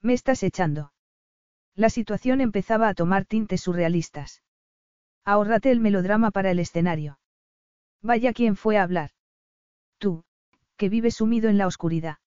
Me 0.00 0.12
estás 0.12 0.42
echando. 0.42 0.92
La 1.74 1.90
situación 1.90 2.40
empezaba 2.40 2.88
a 2.88 2.94
tomar 2.94 3.24
tintes 3.24 3.62
surrealistas. 3.62 4.42
Ahórrate 5.24 5.70
el 5.70 5.80
melodrama 5.80 6.30
para 6.30 6.50
el 6.50 6.58
escenario. 6.58 7.18
Vaya 8.02 8.32
quien 8.32 8.54
fue 8.54 8.76
a 8.76 8.82
hablar. 8.82 9.10
Tú, 9.98 10.24
que 10.76 10.88
vives 10.88 11.16
sumido 11.16 11.48
en 11.48 11.58
la 11.58 11.66
oscuridad. 11.66 12.18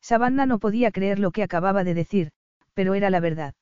Savannah 0.00 0.46
no 0.46 0.58
podía 0.58 0.92
creer 0.92 1.18
lo 1.18 1.30
que 1.30 1.42
acababa 1.42 1.84
de 1.84 1.94
decir, 1.94 2.32
pero 2.74 2.94
era 2.94 3.10
la 3.10 3.20
verdad. 3.20 3.54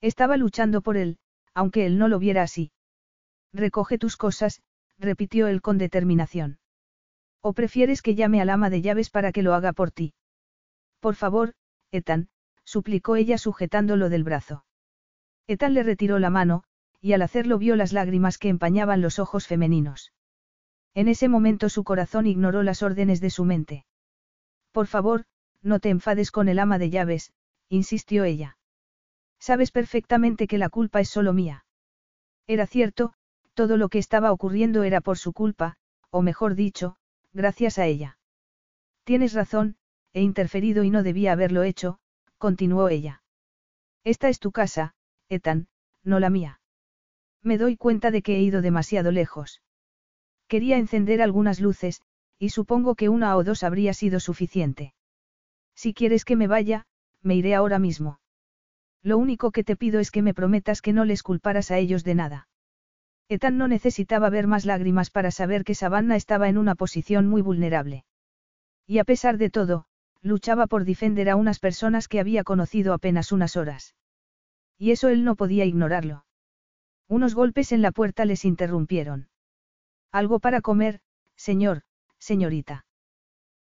Estaba 0.00 0.36
luchando 0.36 0.80
por 0.80 0.96
él, 0.96 1.18
aunque 1.54 1.86
él 1.86 1.98
no 1.98 2.08
lo 2.08 2.18
viera 2.18 2.42
así. 2.42 2.72
Recoge 3.52 3.98
tus 3.98 4.16
cosas, 4.16 4.62
repitió 4.98 5.48
él 5.48 5.62
con 5.62 5.78
determinación. 5.78 6.58
¿O 7.40 7.52
prefieres 7.52 8.02
que 8.02 8.14
llame 8.14 8.40
al 8.40 8.50
ama 8.50 8.70
de 8.70 8.82
llaves 8.82 9.10
para 9.10 9.32
que 9.32 9.42
lo 9.42 9.54
haga 9.54 9.72
por 9.72 9.90
ti? 9.90 10.14
Por 11.00 11.16
favor, 11.16 11.54
Ethan, 11.90 12.28
suplicó 12.64 13.16
ella 13.16 13.38
sujetándolo 13.38 14.08
del 14.08 14.24
brazo. 14.24 14.64
Ethan 15.46 15.74
le 15.74 15.82
retiró 15.82 16.18
la 16.18 16.30
mano, 16.30 16.64
y 17.00 17.14
al 17.14 17.22
hacerlo 17.22 17.58
vio 17.58 17.74
las 17.74 17.92
lágrimas 17.92 18.38
que 18.38 18.48
empañaban 18.48 19.02
los 19.02 19.18
ojos 19.18 19.48
femeninos. 19.48 20.12
En 20.94 21.08
ese 21.08 21.28
momento 21.28 21.68
su 21.68 21.82
corazón 21.84 22.26
ignoró 22.26 22.62
las 22.62 22.82
órdenes 22.82 23.20
de 23.20 23.30
su 23.30 23.44
mente. 23.44 23.86
Por 24.70 24.86
favor, 24.86 25.24
no 25.62 25.80
te 25.80 25.88
enfades 25.88 26.30
con 26.30 26.48
el 26.48 26.58
ama 26.58 26.78
de 26.78 26.90
llaves, 26.90 27.32
insistió 27.68 28.24
ella. 28.24 28.56
Sabes 29.40 29.72
perfectamente 29.72 30.46
que 30.46 30.58
la 30.58 30.68
culpa 30.68 31.00
es 31.00 31.08
solo 31.08 31.32
mía. 31.32 31.64
Era 32.46 32.66
cierto, 32.66 33.14
todo 33.54 33.76
lo 33.76 33.88
que 33.88 33.98
estaba 33.98 34.32
ocurriendo 34.32 34.82
era 34.82 35.00
por 35.00 35.18
su 35.18 35.32
culpa, 35.32 35.76
o 36.10 36.22
mejor 36.22 36.54
dicho, 36.54 36.96
gracias 37.32 37.78
a 37.78 37.86
ella. 37.86 38.18
Tienes 39.04 39.32
razón, 39.34 39.76
he 40.12 40.22
interferido 40.22 40.84
y 40.84 40.90
no 40.90 41.02
debía 41.02 41.32
haberlo 41.32 41.62
hecho, 41.62 41.98
continuó 42.38 42.88
ella. 42.88 43.22
Esta 44.04 44.28
es 44.28 44.38
tu 44.38 44.52
casa, 44.52 44.94
Ethan, 45.28 45.68
no 46.04 46.20
la 46.20 46.30
mía. 46.30 46.60
Me 47.42 47.58
doy 47.58 47.76
cuenta 47.76 48.10
de 48.10 48.22
que 48.22 48.36
he 48.36 48.42
ido 48.42 48.62
demasiado 48.62 49.10
lejos. 49.10 49.62
Quería 50.48 50.76
encender 50.76 51.22
algunas 51.22 51.60
luces, 51.60 52.02
y 52.38 52.50
supongo 52.50 52.94
que 52.94 53.08
una 53.08 53.36
o 53.36 53.44
dos 53.44 53.62
habría 53.62 53.94
sido 53.94 54.20
suficiente. 54.20 54.94
Si 55.74 55.94
quieres 55.94 56.24
que 56.24 56.36
me 56.36 56.46
vaya, 56.46 56.86
me 57.22 57.34
iré 57.36 57.54
ahora 57.54 57.78
mismo. 57.78 58.20
Lo 59.02 59.18
único 59.18 59.50
que 59.50 59.64
te 59.64 59.76
pido 59.76 60.00
es 60.00 60.10
que 60.10 60.22
me 60.22 60.34
prometas 60.34 60.82
que 60.82 60.92
no 60.92 61.04
les 61.04 61.22
culparas 61.22 61.70
a 61.70 61.78
ellos 61.78 62.04
de 62.04 62.14
nada. 62.14 62.48
Ethan 63.32 63.56
no 63.56 63.66
necesitaba 63.66 64.30
ver 64.30 64.46
más 64.46 64.64
lágrimas 64.66 65.10
para 65.10 65.30
saber 65.30 65.64
que 65.64 65.74
Savannah 65.74 66.16
estaba 66.16 66.48
en 66.48 66.58
una 66.58 66.74
posición 66.74 67.28
muy 67.28 67.40
vulnerable. 67.40 68.04
Y 68.86 68.98
a 68.98 69.04
pesar 69.04 69.38
de 69.38 69.48
todo, 69.48 69.86
luchaba 70.20 70.66
por 70.66 70.84
defender 70.84 71.30
a 71.30 71.36
unas 71.36 71.58
personas 71.58 72.08
que 72.08 72.20
había 72.20 72.44
conocido 72.44 72.92
apenas 72.92 73.32
unas 73.32 73.56
horas. 73.56 73.94
Y 74.78 74.90
eso 74.90 75.08
él 75.08 75.24
no 75.24 75.36
podía 75.36 75.64
ignorarlo. 75.64 76.24
Unos 77.08 77.34
golpes 77.34 77.72
en 77.72 77.82
la 77.82 77.92
puerta 77.92 78.24
les 78.24 78.44
interrumpieron. 78.44 79.28
Algo 80.10 80.38
para 80.38 80.60
comer, 80.60 81.00
señor, 81.36 81.82
señorita. 82.18 82.84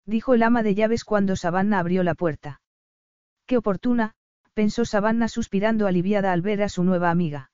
Dijo 0.06 0.34
el 0.34 0.43
ama 0.43 0.64
de 0.64 0.76
llaves 0.76 1.03
cuando 1.06 1.35
Savannah 1.35 1.80
abrió 1.80 2.03
la 2.03 2.15
puerta. 2.15 2.61
Qué 3.45 3.57
oportuna, 3.57 4.15
pensó 4.53 4.85
Savannah 4.85 5.27
suspirando 5.27 5.88
aliviada 5.88 6.34
al 6.34 6.41
ver 6.41 6.61
a 6.61 6.69
su 6.69 6.84
nueva 6.84 7.10
amiga. 7.10 7.52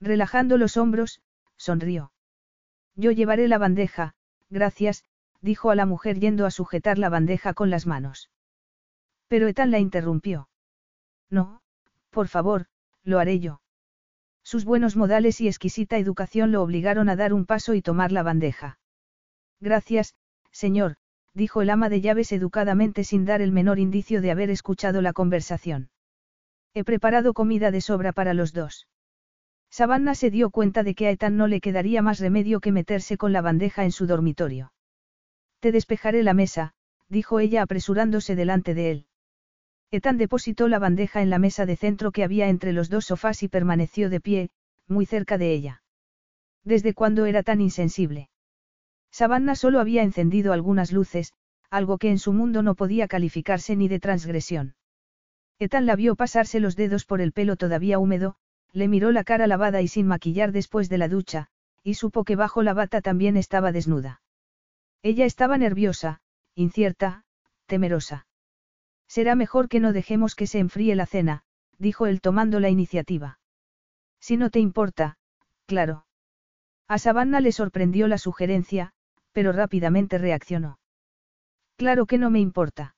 Relajando 0.00 0.56
los 0.56 0.76
hombros, 0.76 1.20
sonrió. 1.60 2.12
Yo 2.96 3.10
llevaré 3.10 3.46
la 3.46 3.58
bandeja, 3.58 4.14
gracias, 4.48 5.04
dijo 5.42 5.70
a 5.70 5.74
la 5.74 5.84
mujer 5.84 6.18
yendo 6.18 6.46
a 6.46 6.50
sujetar 6.50 6.96
la 6.98 7.10
bandeja 7.10 7.52
con 7.52 7.68
las 7.68 7.86
manos. 7.86 8.30
Pero 9.28 9.46
Ethan 9.46 9.70
la 9.70 9.78
interrumpió. 9.78 10.48
No, 11.28 11.60
por 12.08 12.28
favor, 12.28 12.66
lo 13.04 13.18
haré 13.18 13.40
yo. 13.40 13.60
Sus 14.42 14.64
buenos 14.64 14.96
modales 14.96 15.40
y 15.42 15.48
exquisita 15.48 15.98
educación 15.98 16.50
lo 16.50 16.62
obligaron 16.62 17.10
a 17.10 17.16
dar 17.16 17.34
un 17.34 17.44
paso 17.44 17.74
y 17.74 17.82
tomar 17.82 18.10
la 18.10 18.22
bandeja. 18.22 18.78
Gracias, 19.60 20.14
señor, 20.50 20.96
dijo 21.34 21.60
el 21.60 21.68
ama 21.68 21.90
de 21.90 22.00
llaves 22.00 22.32
educadamente 22.32 23.04
sin 23.04 23.26
dar 23.26 23.42
el 23.42 23.52
menor 23.52 23.78
indicio 23.78 24.22
de 24.22 24.30
haber 24.30 24.48
escuchado 24.48 25.02
la 25.02 25.12
conversación. 25.12 25.90
He 26.72 26.84
preparado 26.84 27.34
comida 27.34 27.70
de 27.70 27.82
sobra 27.82 28.12
para 28.12 28.32
los 28.32 28.54
dos. 28.54 28.88
Savannah 29.70 30.14
se 30.14 30.30
dio 30.30 30.50
cuenta 30.50 30.82
de 30.82 30.94
que 30.94 31.06
a 31.06 31.10
Ethan 31.10 31.36
no 31.36 31.46
le 31.46 31.60
quedaría 31.60 32.02
más 32.02 32.18
remedio 32.18 32.60
que 32.60 32.72
meterse 32.72 33.16
con 33.16 33.32
la 33.32 33.40
bandeja 33.40 33.84
en 33.84 33.92
su 33.92 34.06
dormitorio. 34.06 34.72
Te 35.60 35.72
despejaré 35.72 36.22
la 36.22 36.34
mesa, 36.34 36.74
dijo 37.08 37.38
ella 37.38 37.62
apresurándose 37.62 38.34
delante 38.34 38.74
de 38.74 38.90
él. 38.90 39.06
Ethan 39.92 40.18
depositó 40.18 40.68
la 40.68 40.78
bandeja 40.78 41.22
en 41.22 41.30
la 41.30 41.38
mesa 41.38 41.66
de 41.66 41.76
centro 41.76 42.12
que 42.12 42.24
había 42.24 42.48
entre 42.48 42.72
los 42.72 42.90
dos 42.90 43.06
sofás 43.06 43.42
y 43.42 43.48
permaneció 43.48 44.10
de 44.10 44.20
pie, 44.20 44.50
muy 44.86 45.06
cerca 45.06 45.38
de 45.38 45.52
ella. 45.52 45.82
¿Desde 46.64 46.94
cuándo 46.94 47.26
era 47.26 47.42
tan 47.42 47.60
insensible? 47.60 48.28
Savannah 49.10 49.54
solo 49.54 49.80
había 49.80 50.02
encendido 50.02 50.52
algunas 50.52 50.92
luces, 50.92 51.32
algo 51.70 51.98
que 51.98 52.10
en 52.10 52.18
su 52.18 52.32
mundo 52.32 52.62
no 52.62 52.74
podía 52.74 53.08
calificarse 53.08 53.76
ni 53.76 53.88
de 53.88 54.00
transgresión. 54.00 54.74
Ethan 55.58 55.86
la 55.86 55.96
vio 55.96 56.16
pasarse 56.16 56.60
los 56.60 56.76
dedos 56.76 57.04
por 57.04 57.20
el 57.20 57.32
pelo 57.32 57.56
todavía 57.56 57.98
húmedo, 57.98 58.36
le 58.72 58.88
miró 58.88 59.12
la 59.12 59.24
cara 59.24 59.46
lavada 59.46 59.82
y 59.82 59.88
sin 59.88 60.06
maquillar 60.06 60.52
después 60.52 60.88
de 60.88 60.98
la 60.98 61.08
ducha, 61.08 61.48
y 61.82 61.94
supo 61.94 62.24
que 62.24 62.36
bajo 62.36 62.62
la 62.62 62.74
bata 62.74 63.00
también 63.00 63.36
estaba 63.36 63.72
desnuda. 63.72 64.22
Ella 65.02 65.24
estaba 65.24 65.58
nerviosa, 65.58 66.20
incierta, 66.54 67.24
temerosa. 67.66 68.26
Será 69.08 69.34
mejor 69.34 69.68
que 69.68 69.80
no 69.80 69.92
dejemos 69.92 70.34
que 70.34 70.46
se 70.46 70.58
enfríe 70.58 70.94
la 70.94 71.06
cena, 71.06 71.42
dijo 71.78 72.06
él 72.06 72.20
tomando 72.20 72.60
la 72.60 72.68
iniciativa. 72.68 73.40
Si 74.20 74.36
no 74.36 74.50
te 74.50 74.60
importa, 74.60 75.16
claro. 75.66 76.06
A 76.86 76.98
Savannah 76.98 77.40
le 77.40 77.52
sorprendió 77.52 78.06
la 78.06 78.18
sugerencia, 78.18 78.92
pero 79.32 79.52
rápidamente 79.52 80.18
reaccionó. 80.18 80.78
Claro 81.76 82.06
que 82.06 82.18
no 82.18 82.30
me 82.30 82.38
importa. 82.38 82.94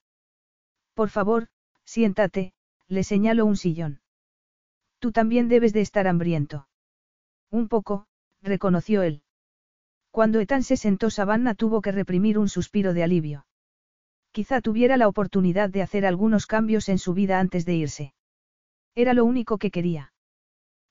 Por 0.95 1.09
favor, 1.09 1.49
siéntate, 1.85 2.53
le 2.89 3.05
señaló 3.05 3.47
un 3.47 3.57
sillón. 3.57 4.02
Tú 5.03 5.11
también 5.11 5.49
debes 5.49 5.73
de 5.73 5.81
estar 5.81 6.07
hambriento. 6.07 6.69
Un 7.51 7.67
poco, 7.67 8.07
reconoció 8.41 9.03
él. 9.03 9.23
Cuando 10.13 10.39
Ethan 10.39 10.63
se 10.63 10.77
sentó 10.77 11.11
Savannah 11.11 11.57
tuvo 11.57 11.83
que 11.83 11.91
reprimir 11.91 12.39
un 12.39 12.49
suspiro 12.49 12.95
de 12.95 13.03
alivio. 13.03 13.45
Quizá 14.31 14.61
tuviera 14.61 14.97
la 14.97 15.09
oportunidad 15.09 15.71
de 15.71 15.83
hacer 15.83 16.07
algunos 16.07 16.47
cambios 16.47 16.89
en 16.89 16.99
su 16.99 17.15
vida 17.15 17.41
antes 17.41 17.65
de 17.65 17.75
irse. 17.75 18.15
Era 18.95 19.13
lo 19.13 19.25
único 19.25 19.59
que 19.59 19.73
quería. 19.73 20.13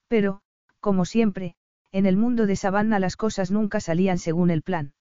Pero, 0.09 0.41
como 0.81 1.05
siempre, 1.05 1.55
en 1.93 2.05
el 2.05 2.17
mundo 2.17 2.47
de 2.47 2.57
Savannah 2.57 2.99
las 2.99 3.15
cosas 3.15 3.49
nunca 3.49 3.79
salían 3.79 4.17
según 4.17 4.51
el 4.51 4.61
plan. 4.61 4.91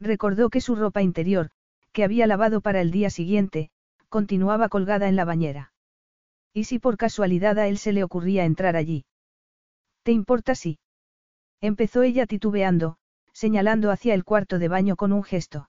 Recordó 0.00 0.50
que 0.50 0.60
su 0.60 0.74
ropa 0.74 1.02
interior, 1.02 1.50
que 1.92 2.02
había 2.02 2.26
lavado 2.26 2.60
para 2.62 2.80
el 2.80 2.90
día 2.90 3.10
siguiente, 3.10 3.70
continuaba 4.08 4.68
colgada 4.68 5.08
en 5.08 5.14
la 5.14 5.24
bañera. 5.24 5.73
¿Y 6.54 6.64
si 6.64 6.78
por 6.78 6.96
casualidad 6.96 7.58
a 7.58 7.66
él 7.66 7.78
se 7.78 7.92
le 7.92 8.04
ocurría 8.04 8.44
entrar 8.44 8.76
allí? 8.76 9.04
¿Te 10.04 10.12
importa 10.12 10.54
si? 10.54 10.78
Empezó 11.60 12.02
ella 12.02 12.26
titubeando, 12.26 12.96
señalando 13.32 13.90
hacia 13.90 14.14
el 14.14 14.22
cuarto 14.22 14.60
de 14.60 14.68
baño 14.68 14.94
con 14.94 15.12
un 15.12 15.24
gesto. 15.24 15.68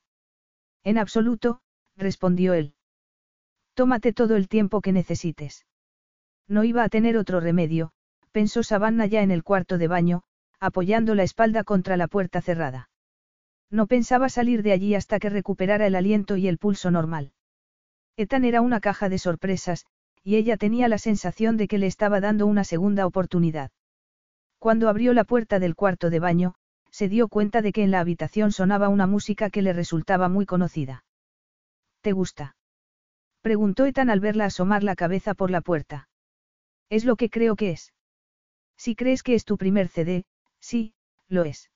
En 0.83 0.99
absoluto, 0.99 1.61
respondió 1.97 2.53
él. 2.53 2.75
Tómate 3.73 4.13
todo 4.13 4.35
el 4.35 4.47
tiempo 4.47 4.81
que 4.81 4.91
necesites. 4.91 5.65
No 6.47 6.63
iba 6.63 6.83
a 6.83 6.89
tener 6.89 7.17
otro 7.17 7.39
remedio, 7.39 7.91
pensó 8.31 8.61
Savannah 8.61 9.07
ya 9.07 9.23
en 9.23 9.31
el 9.31 9.43
cuarto 9.43 9.79
de 9.79 9.87
baño, 9.87 10.21
apoyando 10.59 11.15
la 11.15 11.23
espalda 11.23 11.63
contra 11.63 11.97
la 11.97 12.07
puerta 12.07 12.41
cerrada. 12.41 12.89
No 13.71 13.87
pensaba 13.87 14.29
salir 14.29 14.61
de 14.61 14.71
allí 14.71 14.93
hasta 14.93 15.17
que 15.19 15.31
recuperara 15.31 15.87
el 15.87 15.95
aliento 15.95 16.37
y 16.37 16.47
el 16.47 16.59
pulso 16.59 16.91
normal. 16.91 17.33
Ethan 18.15 18.45
era 18.45 18.61
una 18.61 18.79
caja 18.79 19.09
de 19.09 19.17
sorpresas, 19.17 19.85
y 20.25 20.37
ella 20.37 20.57
tenía 20.57 20.87
la 20.87 20.97
sensación 20.97 21.55
de 21.55 21.67
que 21.67 21.77
le 21.77 21.85
estaba 21.85 22.19
dando 22.19 22.47
una 22.47 22.63
segunda 22.63 23.05
oportunidad. 23.05 23.69
Cuando 24.57 24.89
abrió 24.89 25.13
la 25.13 25.23
puerta 25.23 25.59
del 25.59 25.75
cuarto 25.75 26.09
de 26.09 26.19
baño, 26.19 26.55
se 26.89 27.07
dio 27.07 27.27
cuenta 27.27 27.61
de 27.61 27.71
que 27.71 27.83
en 27.83 27.91
la 27.91 27.99
habitación 27.99 28.51
sonaba 28.51 28.89
una 28.89 29.05
música 29.05 29.51
que 29.51 29.61
le 29.61 29.71
resultaba 29.71 30.27
muy 30.27 30.47
conocida. 30.47 31.05
¿Te 32.01 32.11
gusta? 32.11 32.55
Preguntó 33.41 33.85
Ethan 33.85 34.09
al 34.09 34.19
verla 34.19 34.45
asomar 34.45 34.81
la 34.81 34.95
cabeza 34.95 35.35
por 35.35 35.51
la 35.51 35.61
puerta. 35.61 36.09
Es 36.89 37.05
lo 37.05 37.17
que 37.17 37.29
creo 37.29 37.55
que 37.55 37.69
es. 37.69 37.93
Si 38.77 38.95
crees 38.95 39.21
que 39.21 39.35
es 39.35 39.45
tu 39.45 39.57
primer 39.57 39.89
CD, 39.89 40.25
sí, 40.59 40.95
lo 41.27 41.43
es. 41.43 41.69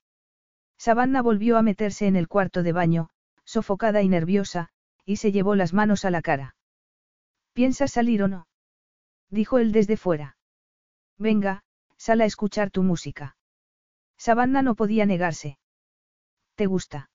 Savannah 0.79 1.21
volvió 1.21 1.57
a 1.57 1.61
meterse 1.61 2.07
en 2.07 2.15
el 2.15 2.27
cuarto 2.27 2.63
de 2.63 2.71
baño, 2.71 3.09
sofocada 3.43 4.01
y 4.01 4.09
nerviosa, 4.09 4.69
y 5.05 5.17
se 5.17 5.31
llevó 5.31 5.53
las 5.53 5.71
manos 5.71 6.03
a 6.03 6.09
la 6.09 6.23
cara. 6.23 6.55
¿Piensas 7.53 7.91
salir 7.91 8.23
o 8.23 8.27
no? 8.27 8.47
Dijo 9.29 9.59
él 9.59 9.71
desde 9.71 9.97
fuera. 9.97 10.37
Venga, 11.17 11.63
sal 11.97 12.21
a 12.21 12.25
escuchar 12.25 12.71
tu 12.71 12.83
música. 12.83 13.35
Savannah 14.17 14.61
no 14.61 14.75
podía 14.75 15.05
negarse. 15.05 15.59
¿Te 16.55 16.65
gusta? 16.65 17.09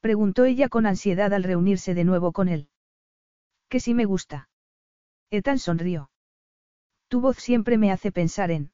Preguntó 0.00 0.44
ella 0.44 0.68
con 0.68 0.86
ansiedad 0.86 1.32
al 1.32 1.44
reunirse 1.44 1.94
de 1.94 2.04
nuevo 2.04 2.32
con 2.32 2.48
él. 2.48 2.68
Que 3.68 3.80
sí 3.80 3.94
me 3.94 4.04
gusta. 4.04 4.48
Ethan 5.30 5.58
sonrió. 5.58 6.10
Tu 7.08 7.20
voz 7.20 7.36
siempre 7.38 7.78
me 7.78 7.90
hace 7.90 8.12
pensar 8.12 8.50
en... 8.50 8.72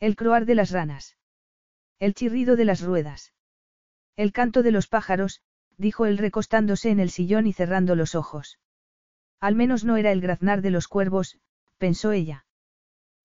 El 0.00 0.16
croar 0.16 0.46
de 0.46 0.54
las 0.54 0.70
ranas. 0.70 1.16
El 1.98 2.14
chirrido 2.14 2.56
de 2.56 2.64
las 2.64 2.80
ruedas. 2.80 3.32
El 4.16 4.32
canto 4.32 4.62
de 4.62 4.70
los 4.70 4.88
pájaros, 4.88 5.42
dijo 5.76 6.06
él 6.06 6.18
recostándose 6.18 6.90
en 6.90 7.00
el 7.00 7.10
sillón 7.10 7.46
y 7.46 7.52
cerrando 7.52 7.94
los 7.94 8.14
ojos. 8.14 8.58
Al 9.40 9.54
menos 9.54 9.84
no 9.84 9.96
era 9.96 10.12
el 10.12 10.20
graznar 10.20 10.62
de 10.62 10.70
los 10.70 10.88
cuervos, 10.88 11.38
pensó 11.78 12.12
ella. 12.12 12.44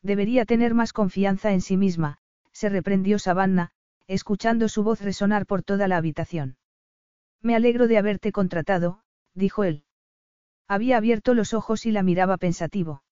Debería 0.02 0.46
tener 0.46 0.74
más 0.74 0.94
confianza 0.94 1.54
en 1.54 1.62
sí 1.62 1.78
misma, 1.78 2.20
se 2.52 2.70
reprendió 2.70 3.18
Savannah, 3.20 3.72
escuchando 4.08 4.70
su 4.70 4.84
voz 4.84 5.02
resonar 5.02 5.46
por 5.46 5.64
toda 5.64 5.88
la 5.88 5.98
habitación. 5.98 6.58
Me 7.42 7.56
alegro 7.56 7.88
de 7.88 7.98
haberte 7.98 8.32
contratado, 8.32 9.02
dijo 9.34 9.64
él. 9.64 9.86
Había 10.68 10.98
abierto 10.98 11.34
los 11.34 11.54
ojos 11.54 11.86
y 11.86 11.92
la 11.92 12.04
miraba 12.04 12.38
pensativo. 12.38 13.04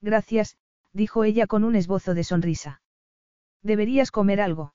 Gracias, 0.00 0.56
dijo 0.92 1.24
ella 1.24 1.46
con 1.46 1.64
un 1.64 1.76
esbozo 1.76 2.14
de 2.14 2.24
sonrisa. 2.24 2.82
Deberías 3.62 4.10
comer 4.10 4.40
algo. 4.40 4.74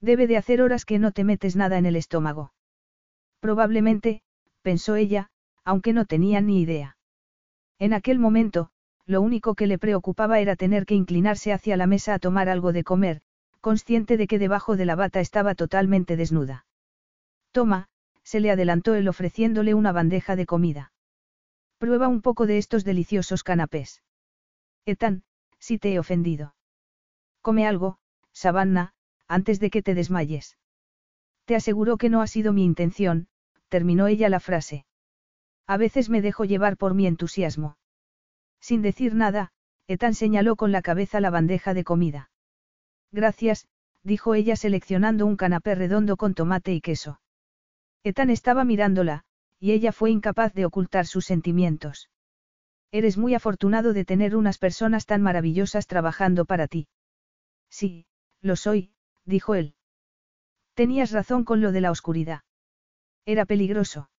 Debe 0.00 0.26
de 0.26 0.36
hacer 0.36 0.62
horas 0.62 0.84
que 0.84 0.98
no 0.98 1.12
te 1.12 1.22
metes 1.22 1.54
nada 1.54 1.78
en 1.78 1.86
el 1.86 1.96
estómago. 1.96 2.52
Probablemente, 3.40 4.22
pensó 4.62 4.96
ella, 4.96 5.30
aunque 5.64 5.92
no 5.92 6.04
tenía 6.04 6.40
ni 6.40 6.60
idea. 6.60 6.96
En 7.78 7.92
aquel 7.92 8.18
momento, 8.18 8.70
lo 9.06 9.20
único 9.20 9.54
que 9.54 9.66
le 9.66 9.78
preocupaba 9.78 10.40
era 10.40 10.56
tener 10.56 10.86
que 10.86 10.94
inclinarse 10.94 11.52
hacia 11.52 11.76
la 11.76 11.86
mesa 11.86 12.14
a 12.14 12.18
tomar 12.18 12.48
algo 12.48 12.72
de 12.72 12.84
comer, 12.84 13.20
consciente 13.60 14.16
de 14.16 14.26
que 14.26 14.38
debajo 14.38 14.76
de 14.76 14.86
la 14.86 14.94
bata 14.94 15.20
estaba 15.20 15.54
totalmente 15.54 16.16
desnuda. 16.16 16.66
Toma, 17.52 17.88
se 18.22 18.40
le 18.40 18.50
adelantó 18.50 18.94
él 18.94 19.08
ofreciéndole 19.08 19.74
una 19.74 19.92
bandeja 19.92 20.36
de 20.36 20.46
comida. 20.46 20.92
Prueba 21.78 22.08
un 22.08 22.22
poco 22.22 22.46
de 22.46 22.58
estos 22.58 22.84
deliciosos 22.84 23.42
canapés. 23.42 24.02
Ethan, 24.86 25.24
si 25.58 25.78
te 25.78 25.92
he 25.92 25.98
ofendido. 25.98 26.54
Come 27.40 27.66
algo, 27.66 27.98
Savannah, 28.32 28.94
antes 29.28 29.60
de 29.60 29.70
que 29.70 29.82
te 29.82 29.94
desmayes. 29.94 30.56
Te 31.44 31.56
aseguro 31.56 31.96
que 31.96 32.08
no 32.08 32.22
ha 32.22 32.26
sido 32.26 32.52
mi 32.52 32.64
intención, 32.64 33.26
terminó 33.68 34.06
ella 34.06 34.28
la 34.28 34.40
frase. 34.40 34.84
A 35.66 35.76
veces 35.76 36.10
me 36.10 36.22
dejo 36.22 36.44
llevar 36.44 36.76
por 36.76 36.94
mi 36.94 37.06
entusiasmo. 37.06 37.76
Sin 38.60 38.82
decir 38.82 39.14
nada, 39.14 39.52
Ethan 39.88 40.14
señaló 40.14 40.56
con 40.56 40.72
la 40.72 40.82
cabeza 40.82 41.20
la 41.20 41.30
bandeja 41.30 41.74
de 41.74 41.84
comida. 41.84 42.30
Gracias, 43.10 43.66
dijo 44.02 44.34
ella 44.34 44.56
seleccionando 44.56 45.26
un 45.26 45.36
canapé 45.36 45.74
redondo 45.74 46.16
con 46.16 46.34
tomate 46.34 46.72
y 46.72 46.80
queso. 46.80 47.20
Ethan 48.04 48.30
estaba 48.30 48.64
mirándola, 48.64 49.24
y 49.58 49.72
ella 49.72 49.92
fue 49.92 50.10
incapaz 50.10 50.54
de 50.54 50.64
ocultar 50.66 51.06
sus 51.06 51.24
sentimientos. 51.24 52.10
Eres 52.90 53.16
muy 53.16 53.34
afortunado 53.34 53.92
de 53.92 54.04
tener 54.04 54.36
unas 54.36 54.58
personas 54.58 55.06
tan 55.06 55.22
maravillosas 55.22 55.86
trabajando 55.86 56.44
para 56.44 56.68
ti. 56.68 56.88
Sí, 57.70 58.06
lo 58.40 58.56
soy, 58.56 58.92
dijo 59.24 59.54
él. 59.54 59.74
Tenías 60.74 61.12
razón 61.12 61.44
con 61.44 61.60
lo 61.60 61.72
de 61.72 61.80
la 61.80 61.90
oscuridad. 61.90 62.42
Era 63.24 63.46
peligroso. 63.46 64.10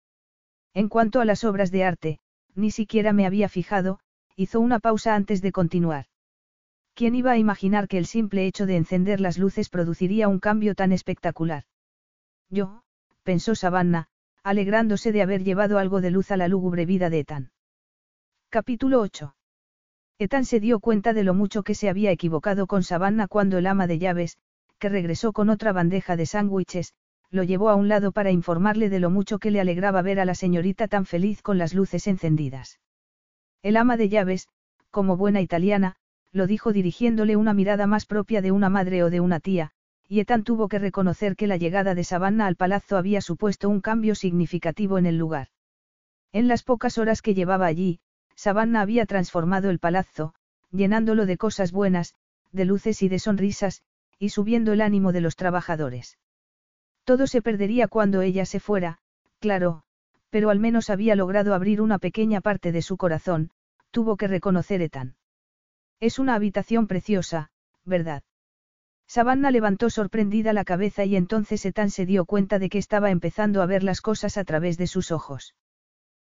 En 0.73 0.89
cuanto 0.89 1.21
a 1.21 1.25
las 1.25 1.43
obras 1.43 1.71
de 1.71 1.83
arte, 1.83 2.19
ni 2.55 2.71
siquiera 2.71 3.13
me 3.13 3.25
había 3.25 3.49
fijado, 3.49 3.99
hizo 4.35 4.59
una 4.59 4.79
pausa 4.79 5.15
antes 5.15 5.41
de 5.41 5.51
continuar. 5.51 6.05
¿Quién 6.95 7.15
iba 7.15 7.31
a 7.31 7.37
imaginar 7.37 7.87
que 7.87 7.97
el 7.97 8.05
simple 8.05 8.45
hecho 8.45 8.65
de 8.65 8.77
encender 8.77 9.19
las 9.19 9.37
luces 9.37 9.69
produciría 9.69 10.27
un 10.27 10.39
cambio 10.39 10.75
tan 10.75 10.91
espectacular? 10.91 11.63
Yo, 12.49 12.83
pensó 13.23 13.55
Savannah, 13.55 14.07
alegrándose 14.43 15.11
de 15.11 15.21
haber 15.21 15.43
llevado 15.43 15.79
algo 15.79 16.01
de 16.01 16.11
luz 16.11 16.31
a 16.31 16.37
la 16.37 16.47
lúgubre 16.47 16.85
vida 16.85 17.09
de 17.09 17.19
Ethan. 17.19 17.51
Capítulo 18.49 18.99
8. 19.01 19.35
Ethan 20.19 20.45
se 20.45 20.59
dio 20.59 20.79
cuenta 20.79 21.13
de 21.13 21.23
lo 21.23 21.33
mucho 21.33 21.63
que 21.63 21.75
se 21.75 21.89
había 21.89 22.11
equivocado 22.11 22.67
con 22.67 22.83
Savannah 22.83 23.27
cuando 23.27 23.57
el 23.57 23.65
ama 23.65 23.87
de 23.87 23.97
llaves, 23.97 24.37
que 24.77 24.89
regresó 24.89 25.33
con 25.33 25.49
otra 25.49 25.71
bandeja 25.71 26.15
de 26.15 26.25
sándwiches, 26.25 26.93
lo 27.33 27.41
llevó 27.41 27.69
a 27.69 27.75
un 27.75 27.87
lado 27.87 28.11
para 28.11 28.29
informarle 28.29 28.89
de 28.89 28.99
lo 28.99 29.09
mucho 29.09 29.39
que 29.39 29.49
le 29.49 29.59
alegraba 29.59 30.03
ver 30.03 30.19
a 30.19 30.25
la 30.25 30.35
señorita 30.35 30.87
tan 30.87 31.07
feliz 31.07 31.41
con 31.41 31.57
las 31.57 31.73
luces 31.73 32.05
encendidas. 32.05 32.79
El 33.63 33.75
ama 33.75 33.97
de 33.97 34.07
llaves, 34.07 34.49
como 34.91 35.17
buena 35.17 35.41
italiana, 35.41 35.95
lo 36.31 36.45
dijo 36.45 36.71
dirigiéndole 36.71 37.35
una 37.35 37.55
mirada 37.55 37.87
más 37.87 38.05
propia 38.05 38.43
de 38.43 38.51
una 38.51 38.69
madre 38.69 39.03
o 39.03 39.09
de 39.09 39.19
una 39.19 39.39
tía, 39.39 39.71
y 40.07 40.19
Ethan 40.19 40.43
tuvo 40.43 40.67
que 40.67 40.77
reconocer 40.77 41.35
que 41.35 41.47
la 41.47 41.57
llegada 41.57 41.95
de 41.95 42.03
Savannah 42.03 42.45
al 42.45 42.55
palazzo 42.55 42.97
había 42.97 43.19
supuesto 43.19 43.67
un 43.67 43.81
cambio 43.81 44.13
significativo 44.13 44.99
en 44.99 45.07
el 45.07 45.17
lugar. 45.17 45.47
En 46.33 46.47
las 46.47 46.61
pocas 46.61 46.99
horas 46.99 47.23
que 47.23 47.33
llevaba 47.33 47.65
allí, 47.65 47.99
Savannah 48.35 48.81
había 48.81 49.07
transformado 49.07 49.71
el 49.71 49.79
palazzo, 49.79 50.35
llenándolo 50.71 51.25
de 51.25 51.37
cosas 51.37 51.71
buenas, 51.71 52.13
de 52.51 52.65
luces 52.65 53.01
y 53.01 53.09
de 53.09 53.17
sonrisas, 53.17 53.81
y 54.19 54.29
subiendo 54.29 54.71
el 54.71 54.81
ánimo 54.81 55.13
de 55.13 55.21
los 55.21 55.35
trabajadores. 55.35 56.19
Todo 57.03 57.27
se 57.27 57.41
perdería 57.41 57.87
cuando 57.87 58.21
ella 58.21 58.45
se 58.45 58.59
fuera, 58.59 58.99
claro, 59.39 59.83
pero 60.29 60.49
al 60.49 60.59
menos 60.59 60.89
había 60.89 61.15
logrado 61.15 61.53
abrir 61.53 61.81
una 61.81 61.99
pequeña 61.99 62.41
parte 62.41 62.71
de 62.71 62.81
su 62.81 62.97
corazón, 62.97 63.51
tuvo 63.91 64.17
que 64.17 64.27
reconocer 64.27 64.81
Ethan. 64.81 65.15
Es 65.99 66.17
una 66.17 66.35
habitación 66.35 66.87
preciosa, 66.87 67.51
¿verdad? 67.85 68.23
Savannah 69.07 69.51
levantó 69.51 69.89
sorprendida 69.89 70.53
la 70.53 70.63
cabeza 70.63 71.05
y 71.05 71.15
entonces 71.15 71.65
Ethan 71.65 71.91
se 71.91 72.05
dio 72.05 72.25
cuenta 72.25 72.57
de 72.57 72.69
que 72.69 72.77
estaba 72.77 73.11
empezando 73.11 73.61
a 73.61 73.65
ver 73.65 73.83
las 73.83 74.01
cosas 74.01 74.37
a 74.37 74.43
través 74.43 74.77
de 74.77 74.87
sus 74.87 75.11
ojos. 75.11 75.55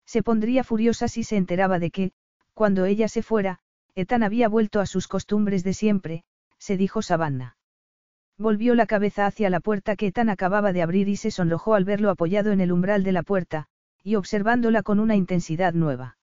Se 0.07 0.23
pondría 0.23 0.65
furiosa 0.65 1.07
si 1.07 1.23
se 1.23 1.36
enteraba 1.36 1.78
de 1.78 1.90
que, 1.90 2.12
cuando 2.55 2.85
ella 2.86 3.09
se 3.09 3.23
fuera, 3.23 3.61
Ethan 3.94 4.23
había 4.23 4.49
vuelto 4.49 4.81
a 4.81 4.86
sus 4.86 5.07
costumbres 5.07 5.65
de 5.65 5.74
siempre, 5.74 6.24
se 6.59 6.77
dijo 6.77 7.03
Savannah. 7.03 7.57
Volvió 8.43 8.74
la 8.74 8.86
cabeza 8.86 9.27
hacia 9.27 9.51
la 9.51 9.60
puerta 9.60 9.94
que 9.94 10.09
Ethan 10.09 10.28
acababa 10.28 10.73
de 10.73 10.82
abrir 10.82 11.09
y 11.09 11.14
se 11.14 11.31
sonrojó 11.31 11.74
al 11.77 11.85
verlo 11.85 12.10
apoyado 12.10 12.51
en 12.51 12.60
el 12.60 12.73
umbral 12.73 13.05
de 13.05 13.12
la 13.12 13.23
puerta, 13.23 13.69
y 14.02 14.16
observándola 14.16 14.82
con 14.82 14.98
una 14.98 15.14
intensidad 15.14 15.74
nueva. 15.74 16.19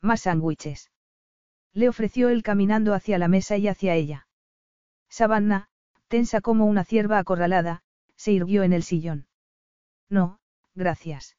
Más 0.00 0.22
sándwiches. 0.22 0.90
Le 1.74 1.90
ofreció 1.90 2.30
él 2.30 2.42
caminando 2.42 2.94
hacia 2.94 3.18
la 3.18 3.28
mesa 3.28 3.58
y 3.58 3.68
hacia 3.68 3.94
ella. 3.94 4.26
Savannah, 5.10 5.68
tensa 6.08 6.40
como 6.40 6.64
una 6.64 6.82
cierva 6.82 7.18
acorralada, 7.18 7.82
se 8.16 8.32
irguió 8.32 8.62
en 8.62 8.72
el 8.72 8.82
sillón. 8.82 9.26
No, 10.08 10.38
gracias. 10.74 11.36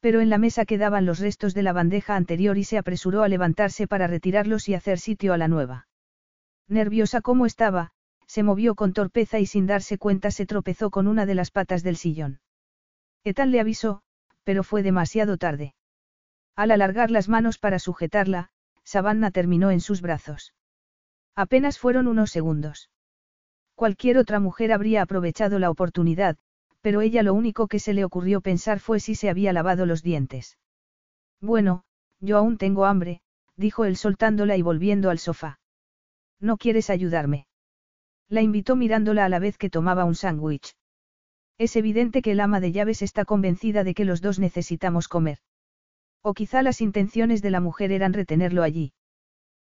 Pero 0.00 0.22
en 0.22 0.30
la 0.30 0.38
mesa 0.38 0.64
quedaban 0.64 1.04
los 1.04 1.18
restos 1.18 1.52
de 1.52 1.62
la 1.62 1.74
bandeja 1.74 2.16
anterior 2.16 2.56
y 2.56 2.64
se 2.64 2.78
apresuró 2.78 3.22
a 3.22 3.28
levantarse 3.28 3.86
para 3.86 4.06
retirarlos 4.06 4.66
y 4.70 4.74
hacer 4.74 4.98
sitio 4.98 5.34
a 5.34 5.36
la 5.36 5.46
nueva. 5.46 5.88
Nerviosa 6.68 7.20
como 7.20 7.44
estaba, 7.44 7.92
se 8.30 8.44
movió 8.44 8.76
con 8.76 8.92
torpeza 8.92 9.40
y 9.40 9.46
sin 9.46 9.66
darse 9.66 9.98
cuenta 9.98 10.30
se 10.30 10.46
tropezó 10.46 10.90
con 10.90 11.08
una 11.08 11.26
de 11.26 11.34
las 11.34 11.50
patas 11.50 11.82
del 11.82 11.96
sillón. 11.96 12.38
Etan 13.24 13.50
le 13.50 13.58
avisó, 13.58 14.02
pero 14.44 14.62
fue 14.62 14.84
demasiado 14.84 15.36
tarde. 15.36 15.74
Al 16.54 16.70
alargar 16.70 17.10
las 17.10 17.28
manos 17.28 17.58
para 17.58 17.80
sujetarla, 17.80 18.50
Savannah 18.84 19.32
terminó 19.32 19.72
en 19.72 19.80
sus 19.80 20.00
brazos. 20.00 20.54
Apenas 21.34 21.80
fueron 21.80 22.06
unos 22.06 22.30
segundos. 22.30 22.88
Cualquier 23.74 24.16
otra 24.16 24.38
mujer 24.38 24.72
habría 24.72 25.02
aprovechado 25.02 25.58
la 25.58 25.68
oportunidad, 25.68 26.36
pero 26.82 27.00
ella 27.00 27.24
lo 27.24 27.34
único 27.34 27.66
que 27.66 27.80
se 27.80 27.94
le 27.94 28.04
ocurrió 28.04 28.42
pensar 28.42 28.78
fue 28.78 29.00
si 29.00 29.16
se 29.16 29.28
había 29.28 29.52
lavado 29.52 29.86
los 29.86 30.04
dientes. 30.04 30.56
Bueno, 31.40 31.82
yo 32.20 32.38
aún 32.38 32.58
tengo 32.58 32.84
hambre, 32.84 33.22
dijo 33.56 33.84
él 33.86 33.96
soltándola 33.96 34.56
y 34.56 34.62
volviendo 34.62 35.10
al 35.10 35.18
sofá. 35.18 35.58
¿No 36.38 36.58
quieres 36.58 36.90
ayudarme? 36.90 37.48
La 38.30 38.42
invitó 38.42 38.76
mirándola 38.76 39.24
a 39.24 39.28
la 39.28 39.40
vez 39.40 39.58
que 39.58 39.70
tomaba 39.70 40.04
un 40.04 40.14
sándwich. 40.14 40.76
Es 41.58 41.74
evidente 41.74 42.22
que 42.22 42.30
el 42.30 42.40
ama 42.40 42.60
de 42.60 42.70
llaves 42.70 43.02
está 43.02 43.24
convencida 43.24 43.84
de 43.84 43.92
que 43.92 44.04
los 44.04 44.22
dos 44.22 44.38
necesitamos 44.38 45.08
comer. 45.08 45.38
O 46.22 46.32
quizá 46.32 46.62
las 46.62 46.80
intenciones 46.80 47.42
de 47.42 47.50
la 47.50 47.60
mujer 47.60 47.90
eran 47.90 48.12
retenerlo 48.12 48.62
allí. 48.62 48.92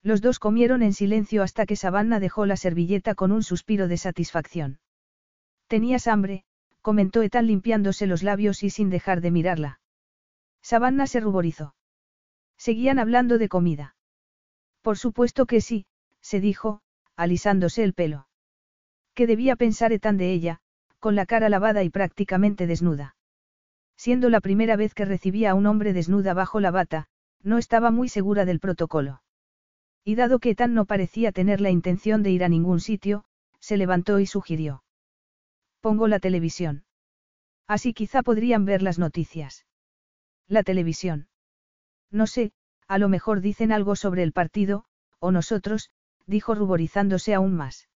Los 0.02 0.20
dos 0.20 0.40
comieron 0.40 0.82
en 0.82 0.92
silencio 0.92 1.42
hasta 1.42 1.66
que 1.66 1.76
Savannah 1.76 2.18
dejó 2.18 2.46
la 2.46 2.56
servilleta 2.56 3.14
con 3.14 3.30
un 3.30 3.42
suspiro 3.42 3.86
de 3.86 3.96
satisfacción. 3.96 4.80
Tenías 5.68 6.08
hambre, 6.08 6.44
comentó 6.82 7.22
Etan 7.22 7.46
limpiándose 7.46 8.06
los 8.06 8.22
labios 8.22 8.62
y 8.64 8.70
sin 8.70 8.90
dejar 8.90 9.20
de 9.20 9.30
mirarla. 9.30 9.80
Savannah 10.62 11.06
se 11.06 11.20
ruborizó. 11.20 11.74
Seguían 12.56 12.98
hablando 12.98 13.38
de 13.38 13.48
comida. 13.48 13.94
Por 14.82 14.98
supuesto 14.98 15.46
que 15.46 15.60
sí, 15.60 15.86
se 16.20 16.40
dijo, 16.40 16.80
alisándose 17.14 17.84
el 17.84 17.94
pelo. 17.94 18.27
¿Qué 19.18 19.26
debía 19.26 19.56
pensar 19.56 19.92
Etan 19.92 20.16
de 20.16 20.32
ella, 20.32 20.60
con 21.00 21.16
la 21.16 21.26
cara 21.26 21.48
lavada 21.48 21.82
y 21.82 21.90
prácticamente 21.90 22.68
desnuda. 22.68 23.16
Siendo 23.96 24.30
la 24.30 24.40
primera 24.40 24.76
vez 24.76 24.94
que 24.94 25.04
recibía 25.04 25.50
a 25.50 25.54
un 25.54 25.66
hombre 25.66 25.92
desnuda 25.92 26.34
bajo 26.34 26.60
la 26.60 26.70
bata, 26.70 27.08
no 27.42 27.58
estaba 27.58 27.90
muy 27.90 28.08
segura 28.08 28.44
del 28.44 28.60
protocolo. 28.60 29.20
Y 30.04 30.14
dado 30.14 30.38
que 30.38 30.54
Tan 30.54 30.72
no 30.72 30.84
parecía 30.84 31.32
tener 31.32 31.60
la 31.60 31.70
intención 31.70 32.22
de 32.22 32.30
ir 32.30 32.44
a 32.44 32.48
ningún 32.48 32.78
sitio, 32.78 33.24
se 33.58 33.76
levantó 33.76 34.20
y 34.20 34.26
sugirió. 34.26 34.84
Pongo 35.80 36.06
la 36.06 36.20
televisión. 36.20 36.84
Así 37.66 37.94
quizá 37.94 38.22
podrían 38.22 38.66
ver 38.66 38.82
las 38.82 39.00
noticias. 39.00 39.66
La 40.46 40.62
televisión. 40.62 41.26
No 42.12 42.28
sé, 42.28 42.52
a 42.86 42.98
lo 42.98 43.08
mejor 43.08 43.40
dicen 43.40 43.72
algo 43.72 43.96
sobre 43.96 44.22
el 44.22 44.30
partido, 44.30 44.84
o 45.18 45.32
nosotros, 45.32 45.90
dijo 46.26 46.54
ruborizándose 46.54 47.34
aún 47.34 47.56
más. 47.56 47.87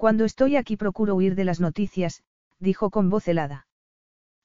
Cuando 0.00 0.24
estoy 0.24 0.56
aquí 0.56 0.78
procuro 0.78 1.14
huir 1.14 1.34
de 1.34 1.44
las 1.44 1.60
noticias, 1.60 2.22
dijo 2.58 2.88
con 2.88 3.10
voz 3.10 3.28
helada. 3.28 3.66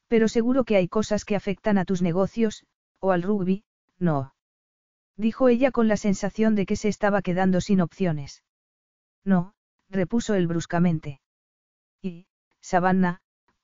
Pero 0.09 0.27
seguro 0.27 0.65
que 0.65 0.75
hay 0.75 0.89
cosas 0.89 1.23
que 1.23 1.37
afectan 1.37 1.77
a 1.77 1.85
tus 1.85 2.01
negocios, 2.01 2.65
o 2.99 3.13
al 3.13 3.23
rugby, 3.23 3.63
no. 3.97 4.35
Dijo 5.15 5.47
ella 5.47 5.71
con 5.71 5.87
la 5.87 5.95
sensación 5.95 6.55
de 6.55 6.65
que 6.65 6.75
se 6.75 6.89
estaba 6.89 7.21
quedando 7.21 7.61
sin 7.61 7.79
opciones. 7.79 8.43
No, 9.23 9.53
repuso 9.89 10.33
él 10.33 10.45
bruscamente. 10.47 11.21
Y, 12.01 12.27
Savannah, 12.59 13.21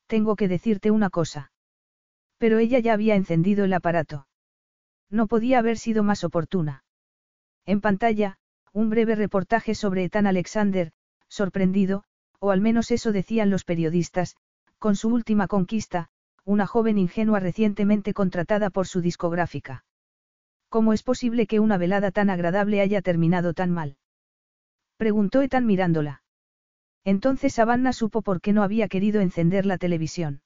tengo 0.07 0.37
que 0.37 0.47
decirte 0.47 0.91
una 0.91 1.09
cosa. 1.09 1.51
Pero 2.37 2.59
ella 2.59 2.79
ya 2.79 2.93
había 2.93 3.15
encendido 3.15 3.65
el 3.65 3.73
aparato. 3.73 4.27
No 5.09 5.27
podía 5.27 5.59
haber 5.59 5.77
sido 5.77 6.03
más 6.03 6.23
oportuna. 6.23 6.85
En 7.65 7.81
pantalla, 7.81 8.37
un 8.71 8.89
breve 8.89 9.15
reportaje 9.15 9.75
sobre 9.75 10.05
Ethan 10.05 10.25
Alexander, 10.25 10.93
sorprendido, 11.31 12.03
o 12.39 12.51
al 12.51 12.61
menos 12.61 12.91
eso 12.91 13.11
decían 13.11 13.49
los 13.49 13.63
periodistas, 13.63 14.35
con 14.79 14.95
su 14.95 15.09
última 15.09 15.47
conquista, 15.47 16.09
una 16.43 16.67
joven 16.67 16.97
ingenua 16.97 17.39
recientemente 17.39 18.13
contratada 18.13 18.69
por 18.69 18.87
su 18.87 18.99
discográfica. 19.01 19.85
¿Cómo 20.69 20.93
es 20.93 21.03
posible 21.03 21.47
que 21.47 21.59
una 21.59 21.77
velada 21.77 22.11
tan 22.11 22.29
agradable 22.29 22.81
haya 22.81 23.01
terminado 23.01 23.53
tan 23.53 23.71
mal? 23.71 23.97
Preguntó 24.97 25.41
Ethan 25.41 25.65
mirándola. 25.65 26.23
Entonces 27.03 27.53
Savannah 27.53 27.93
supo 27.93 28.21
por 28.21 28.41
qué 28.41 28.53
no 28.53 28.63
había 28.63 28.87
querido 28.87 29.21
encender 29.21 29.65
la 29.65 29.77
televisión. 29.77 30.41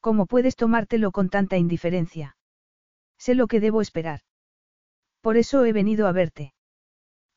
¿Cómo 0.00 0.26
puedes 0.26 0.56
tomártelo 0.56 1.12
con 1.12 1.28
tanta 1.28 1.56
indiferencia? 1.56 2.36
Sé 3.18 3.34
lo 3.34 3.46
que 3.46 3.60
debo 3.60 3.80
esperar. 3.80 4.20
Por 5.20 5.36
eso 5.36 5.64
he 5.64 5.72
venido 5.72 6.08
a 6.08 6.12
verte. 6.12 6.54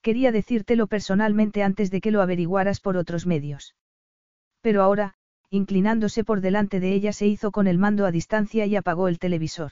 Quería 0.05 0.31
decírtelo 0.31 0.85
personalmente 0.85 1.63
antes 1.63 1.89
de 1.89 1.99
que 1.99 2.11
lo 2.11 2.21
averiguaras 2.21 2.79
por 2.79 2.95
otros 2.95 3.25
medios. 3.25 3.73
Pero 4.61 4.83
ahora, 4.83 5.15
inclinándose 5.49 6.23
por 6.23 6.41
delante 6.41 6.79
de 6.79 6.93
ella, 6.93 7.11
se 7.11 7.25
hizo 7.25 7.49
con 7.49 7.65
el 7.65 7.79
mando 7.79 8.05
a 8.05 8.11
distancia 8.11 8.67
y 8.67 8.75
apagó 8.75 9.07
el 9.07 9.17
televisor. 9.17 9.71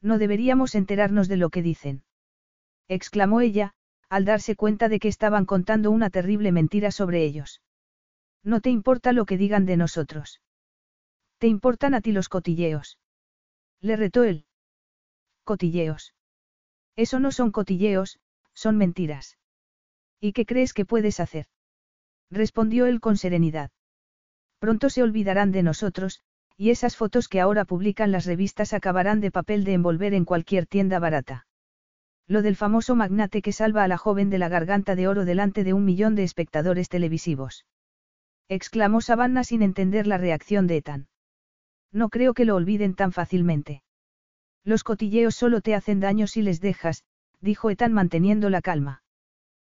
No 0.00 0.18
deberíamos 0.18 0.76
enterarnos 0.76 1.26
de 1.26 1.36
lo 1.36 1.50
que 1.50 1.62
dicen. 1.62 2.04
exclamó 2.86 3.40
ella, 3.40 3.72
al 4.08 4.24
darse 4.24 4.54
cuenta 4.54 4.88
de 4.88 5.00
que 5.00 5.08
estaban 5.08 5.46
contando 5.46 5.90
una 5.90 6.10
terrible 6.10 6.52
mentira 6.52 6.92
sobre 6.92 7.24
ellos. 7.24 7.60
No 8.44 8.60
te 8.60 8.70
importa 8.70 9.12
lo 9.12 9.24
que 9.24 9.36
digan 9.36 9.66
de 9.66 9.76
nosotros. 9.76 10.40
Te 11.38 11.48
importan 11.48 11.94
a 11.94 12.00
ti 12.00 12.12
los 12.12 12.28
cotilleos. 12.28 13.00
Le 13.80 13.96
retó 13.96 14.22
él. 14.22 14.44
Cotilleos. 15.42 16.14
Eso 16.94 17.18
no 17.18 17.32
son 17.32 17.50
cotilleos, 17.50 18.20
son 18.54 18.76
mentiras. 18.76 19.39
¿Y 20.20 20.32
qué 20.32 20.44
crees 20.44 20.74
que 20.74 20.84
puedes 20.84 21.18
hacer? 21.18 21.46
Respondió 22.30 22.86
él 22.86 23.00
con 23.00 23.16
serenidad. 23.16 23.70
Pronto 24.58 24.90
se 24.90 25.02
olvidarán 25.02 25.52
de 25.52 25.62
nosotros, 25.62 26.20
y 26.56 26.70
esas 26.70 26.94
fotos 26.94 27.28
que 27.28 27.40
ahora 27.40 27.64
publican 27.64 28.12
las 28.12 28.26
revistas 28.26 28.74
acabarán 28.74 29.20
de 29.20 29.30
papel 29.30 29.64
de 29.64 29.72
envolver 29.72 30.12
en 30.12 30.26
cualquier 30.26 30.66
tienda 30.66 30.98
barata. 30.98 31.46
Lo 32.28 32.42
del 32.42 32.54
famoso 32.54 32.94
magnate 32.94 33.40
que 33.40 33.52
salva 33.52 33.82
a 33.82 33.88
la 33.88 33.96
joven 33.96 34.28
de 34.28 34.38
la 34.38 34.50
garganta 34.50 34.94
de 34.94 35.08
oro 35.08 35.24
delante 35.24 35.64
de 35.64 35.72
un 35.72 35.86
millón 35.86 36.14
de 36.14 36.22
espectadores 36.22 36.90
televisivos. 36.90 37.64
Exclamó 38.48 39.00
Savannah 39.00 39.42
sin 39.42 39.62
entender 39.62 40.06
la 40.06 40.18
reacción 40.18 40.66
de 40.66 40.76
Ethan. 40.76 41.08
No 41.92 42.10
creo 42.10 42.34
que 42.34 42.44
lo 42.44 42.56
olviden 42.56 42.94
tan 42.94 43.12
fácilmente. 43.12 43.82
Los 44.64 44.84
cotilleos 44.84 45.34
solo 45.34 45.62
te 45.62 45.74
hacen 45.74 45.98
daño 45.98 46.26
si 46.26 46.42
les 46.42 46.60
dejas, 46.60 47.04
dijo 47.40 47.70
Ethan 47.70 47.92
manteniendo 47.92 48.50
la 48.50 48.60
calma. 48.60 49.02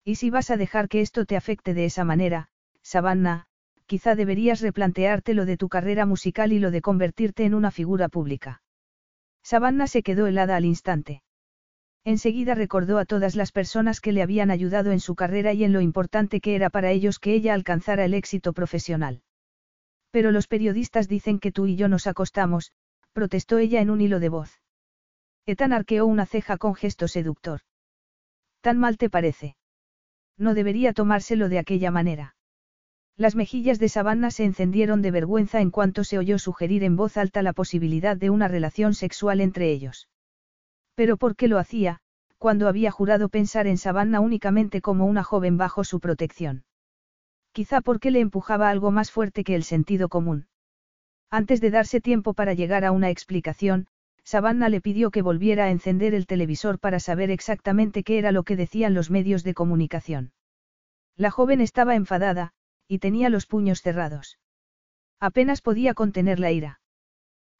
Y 0.03 0.15
si 0.15 0.29
vas 0.29 0.49
a 0.49 0.57
dejar 0.57 0.89
que 0.89 1.01
esto 1.01 1.25
te 1.25 1.35
afecte 1.35 1.73
de 1.73 1.85
esa 1.85 2.03
manera, 2.03 2.49
Savannah, 2.81 3.45
quizá 3.85 4.15
deberías 4.15 4.61
replantearte 4.61 5.33
lo 5.33 5.45
de 5.45 5.57
tu 5.57 5.69
carrera 5.69 6.05
musical 6.05 6.53
y 6.53 6.59
lo 6.59 6.71
de 6.71 6.81
convertirte 6.81 7.45
en 7.45 7.53
una 7.53 7.71
figura 7.71 8.09
pública. 8.09 8.61
Savannah 9.43 9.87
se 9.87 10.01
quedó 10.03 10.27
helada 10.27 10.55
al 10.55 10.65
instante. 10.65 11.23
Enseguida 12.03 12.55
recordó 12.55 12.97
a 12.97 13.05
todas 13.05 13.35
las 13.35 13.51
personas 13.51 14.01
que 14.01 14.11
le 14.11 14.23
habían 14.23 14.49
ayudado 14.49 14.91
en 14.91 14.99
su 14.99 15.15
carrera 15.15 15.53
y 15.53 15.63
en 15.63 15.73
lo 15.73 15.81
importante 15.81 16.41
que 16.41 16.55
era 16.55 16.71
para 16.71 16.89
ellos 16.89 17.19
que 17.19 17.33
ella 17.33 17.53
alcanzara 17.53 18.05
el 18.05 18.15
éxito 18.15 18.53
profesional. 18.53 19.21
Pero 20.09 20.31
los 20.31 20.47
periodistas 20.47 21.07
dicen 21.07 21.39
que 21.39 21.51
tú 21.51 21.67
y 21.67 21.75
yo 21.75 21.87
nos 21.87 22.07
acostamos, 22.07 22.71
protestó 23.13 23.59
ella 23.59 23.81
en 23.81 23.91
un 23.91 24.01
hilo 24.01 24.19
de 24.19 24.29
voz. 24.29 24.61
Etan 25.45 25.73
arqueó 25.73 26.05
una 26.07 26.25
ceja 26.25 26.57
con 26.57 26.73
gesto 26.75 27.07
seductor. 27.07 27.61
Tan 28.61 28.77
mal 28.77 28.97
te 28.97 29.09
parece. 29.09 29.55
No 30.41 30.55
debería 30.55 30.91
tomárselo 30.93 31.49
de 31.49 31.59
aquella 31.59 31.91
manera. 31.91 32.35
Las 33.15 33.35
mejillas 33.35 33.77
de 33.77 33.89
Savannah 33.89 34.31
se 34.31 34.43
encendieron 34.43 35.03
de 35.03 35.11
vergüenza 35.11 35.61
en 35.61 35.69
cuanto 35.69 36.03
se 36.03 36.17
oyó 36.17 36.39
sugerir 36.39 36.83
en 36.83 36.95
voz 36.95 37.15
alta 37.15 37.43
la 37.43 37.53
posibilidad 37.53 38.17
de 38.17 38.31
una 38.31 38.47
relación 38.47 38.95
sexual 38.95 39.39
entre 39.39 39.71
ellos. 39.71 40.09
Pero 40.95 41.17
¿por 41.17 41.35
qué 41.35 41.47
lo 41.47 41.59
hacía, 41.59 41.99
cuando 42.39 42.67
había 42.67 42.89
jurado 42.89 43.29
pensar 43.29 43.67
en 43.67 43.77
Savannah 43.77 44.19
únicamente 44.19 44.81
como 44.81 45.05
una 45.05 45.23
joven 45.23 45.57
bajo 45.57 45.83
su 45.83 45.99
protección? 45.99 46.63
Quizá 47.51 47.81
porque 47.81 48.09
le 48.09 48.19
empujaba 48.19 48.71
algo 48.71 48.89
más 48.89 49.11
fuerte 49.11 49.43
que 49.43 49.53
el 49.53 49.63
sentido 49.63 50.09
común. 50.09 50.47
Antes 51.29 51.61
de 51.61 51.69
darse 51.69 52.01
tiempo 52.01 52.33
para 52.33 52.55
llegar 52.55 52.83
a 52.83 52.91
una 52.91 53.11
explicación, 53.11 53.85
Savannah 54.23 54.69
le 54.69 54.81
pidió 54.81 55.11
que 55.11 55.21
volviera 55.21 55.65
a 55.65 55.71
encender 55.71 56.13
el 56.13 56.27
televisor 56.27 56.79
para 56.79 56.99
saber 56.99 57.31
exactamente 57.31 58.03
qué 58.03 58.17
era 58.17 58.31
lo 58.31 58.43
que 58.43 58.55
decían 58.55 58.93
los 58.93 59.09
medios 59.09 59.43
de 59.43 59.53
comunicación. 59.53 60.33
La 61.15 61.31
joven 61.31 61.61
estaba 61.61 61.95
enfadada, 61.95 62.53
y 62.87 62.99
tenía 62.99 63.29
los 63.29 63.45
puños 63.45 63.81
cerrados. 63.81 64.39
Apenas 65.19 65.61
podía 65.61 65.93
contener 65.93 66.39
la 66.39 66.51
ira. 66.51 66.81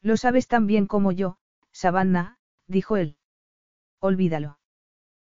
Lo 0.01 0.17
sabes 0.17 0.47
tan 0.47 0.65
bien 0.65 0.87
como 0.87 1.11
yo, 1.11 1.37
Savannah, 1.71 2.37
dijo 2.67 2.97
él. 2.97 3.17
Olvídalo. 3.99 4.59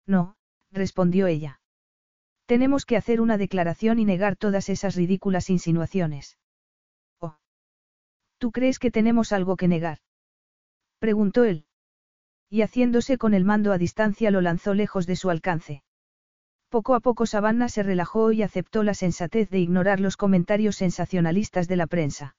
No, 0.05 0.35
respondió 0.71 1.27
ella. 1.27 1.61
Tenemos 2.45 2.85
que 2.85 2.97
hacer 2.97 3.21
una 3.21 3.37
declaración 3.37 3.99
y 3.99 4.05
negar 4.05 4.35
todas 4.35 4.69
esas 4.69 4.95
ridículas 4.95 5.49
insinuaciones. 5.49 6.37
Oh. 7.19 7.37
¿Tú 8.37 8.51
crees 8.51 8.79
que 8.79 8.91
tenemos 8.91 9.31
algo 9.31 9.57
que 9.57 9.67
negar? 9.67 9.99
Preguntó 10.99 11.43
él. 11.43 11.65
Y 12.49 12.61
haciéndose 12.61 13.17
con 13.17 13.33
el 13.33 13.45
mando 13.45 13.71
a 13.71 13.77
distancia 13.77 14.31
lo 14.31 14.41
lanzó 14.41 14.73
lejos 14.73 15.05
de 15.05 15.15
su 15.15 15.29
alcance. 15.29 15.83
Poco 16.69 16.95
a 16.95 16.99
poco 16.99 17.25
Savannah 17.25 17.69
se 17.69 17.83
relajó 17.83 18.31
y 18.31 18.41
aceptó 18.41 18.83
la 18.83 18.93
sensatez 18.93 19.49
de 19.49 19.59
ignorar 19.59 19.99
los 19.99 20.17
comentarios 20.17 20.75
sensacionalistas 20.75 21.67
de 21.67 21.75
la 21.77 21.87
prensa. 21.87 22.35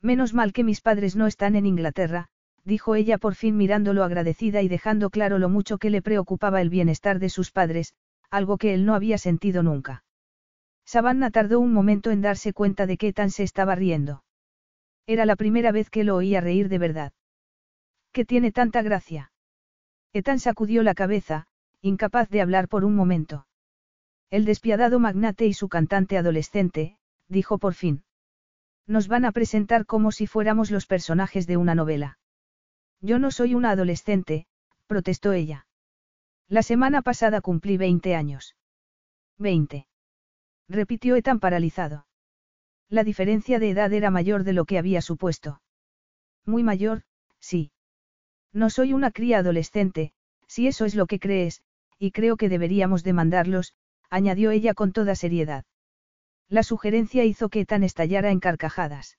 Menos 0.00 0.34
mal 0.34 0.52
que 0.52 0.64
mis 0.64 0.80
padres 0.80 1.16
no 1.16 1.26
están 1.26 1.56
en 1.56 1.66
Inglaterra, 1.66 2.28
dijo 2.64 2.94
ella 2.94 3.18
por 3.18 3.34
fin 3.34 3.56
mirándolo 3.56 4.04
agradecida 4.04 4.62
y 4.62 4.68
dejando 4.68 5.10
claro 5.10 5.38
lo 5.38 5.48
mucho 5.48 5.78
que 5.78 5.90
le 5.90 6.02
preocupaba 6.02 6.60
el 6.60 6.70
bienestar 6.70 7.18
de 7.18 7.28
sus 7.28 7.50
padres, 7.50 7.94
algo 8.30 8.56
que 8.56 8.74
él 8.74 8.86
no 8.86 8.94
había 8.94 9.18
sentido 9.18 9.62
nunca. 9.62 10.04
Savannah 10.84 11.30
tardó 11.30 11.60
un 11.60 11.72
momento 11.72 12.10
en 12.10 12.20
darse 12.20 12.52
cuenta 12.52 12.86
de 12.86 12.96
que 12.96 13.12
tan 13.12 13.30
se 13.30 13.42
estaba 13.42 13.74
riendo. 13.74 14.24
Era 15.06 15.26
la 15.26 15.36
primera 15.36 15.72
vez 15.72 15.90
que 15.90 16.04
lo 16.04 16.16
oía 16.16 16.40
reír 16.40 16.68
de 16.68 16.78
verdad. 16.78 17.12
¿Qué 18.12 18.24
tiene 18.24 18.50
tanta 18.50 18.82
gracia? 18.82 19.32
Etan 20.12 20.40
sacudió 20.40 20.82
la 20.82 20.94
cabeza, 20.94 21.46
incapaz 21.80 22.28
de 22.28 22.40
hablar 22.40 22.68
por 22.68 22.84
un 22.84 22.94
momento. 22.94 23.46
El 24.30 24.44
despiadado 24.44 24.98
magnate 24.98 25.46
y 25.46 25.54
su 25.54 25.68
cantante 25.68 26.18
adolescente, 26.18 26.98
dijo 27.28 27.58
por 27.58 27.74
fin. 27.74 28.04
Nos 28.86 29.06
van 29.06 29.24
a 29.24 29.32
presentar 29.32 29.86
como 29.86 30.10
si 30.10 30.26
fuéramos 30.26 30.70
los 30.70 30.86
personajes 30.86 31.46
de 31.46 31.56
una 31.56 31.74
novela. 31.74 32.18
Yo 33.00 33.18
no 33.18 33.30
soy 33.30 33.54
una 33.54 33.70
adolescente, 33.70 34.46
protestó 34.86 35.32
ella. 35.32 35.66
La 36.48 36.62
semana 36.62 37.02
pasada 37.02 37.40
cumplí 37.40 37.76
20 37.76 38.16
años. 38.16 38.56
20. 39.38 39.86
Repitió 40.68 41.14
Etan 41.14 41.38
paralizado. 41.38 42.06
La 42.88 43.04
diferencia 43.04 43.60
de 43.60 43.70
edad 43.70 43.92
era 43.92 44.10
mayor 44.10 44.42
de 44.42 44.52
lo 44.52 44.64
que 44.64 44.78
había 44.78 45.00
supuesto. 45.00 45.62
Muy 46.44 46.64
mayor, 46.64 47.02
sí. 47.38 47.70
No 48.52 48.70
soy 48.70 48.92
una 48.92 49.10
cría 49.10 49.38
adolescente, 49.38 50.12
si 50.46 50.66
eso 50.66 50.84
es 50.84 50.94
lo 50.94 51.06
que 51.06 51.20
crees, 51.20 51.62
y 51.98 52.10
creo 52.10 52.36
que 52.36 52.48
deberíamos 52.48 53.04
demandarlos, 53.04 53.74
añadió 54.08 54.50
ella 54.50 54.74
con 54.74 54.92
toda 54.92 55.14
seriedad. 55.14 55.64
La 56.48 56.64
sugerencia 56.64 57.24
hizo 57.24 57.48
que 57.48 57.64
Tan 57.64 57.84
estallara 57.84 58.32
en 58.32 58.40
carcajadas. 58.40 59.18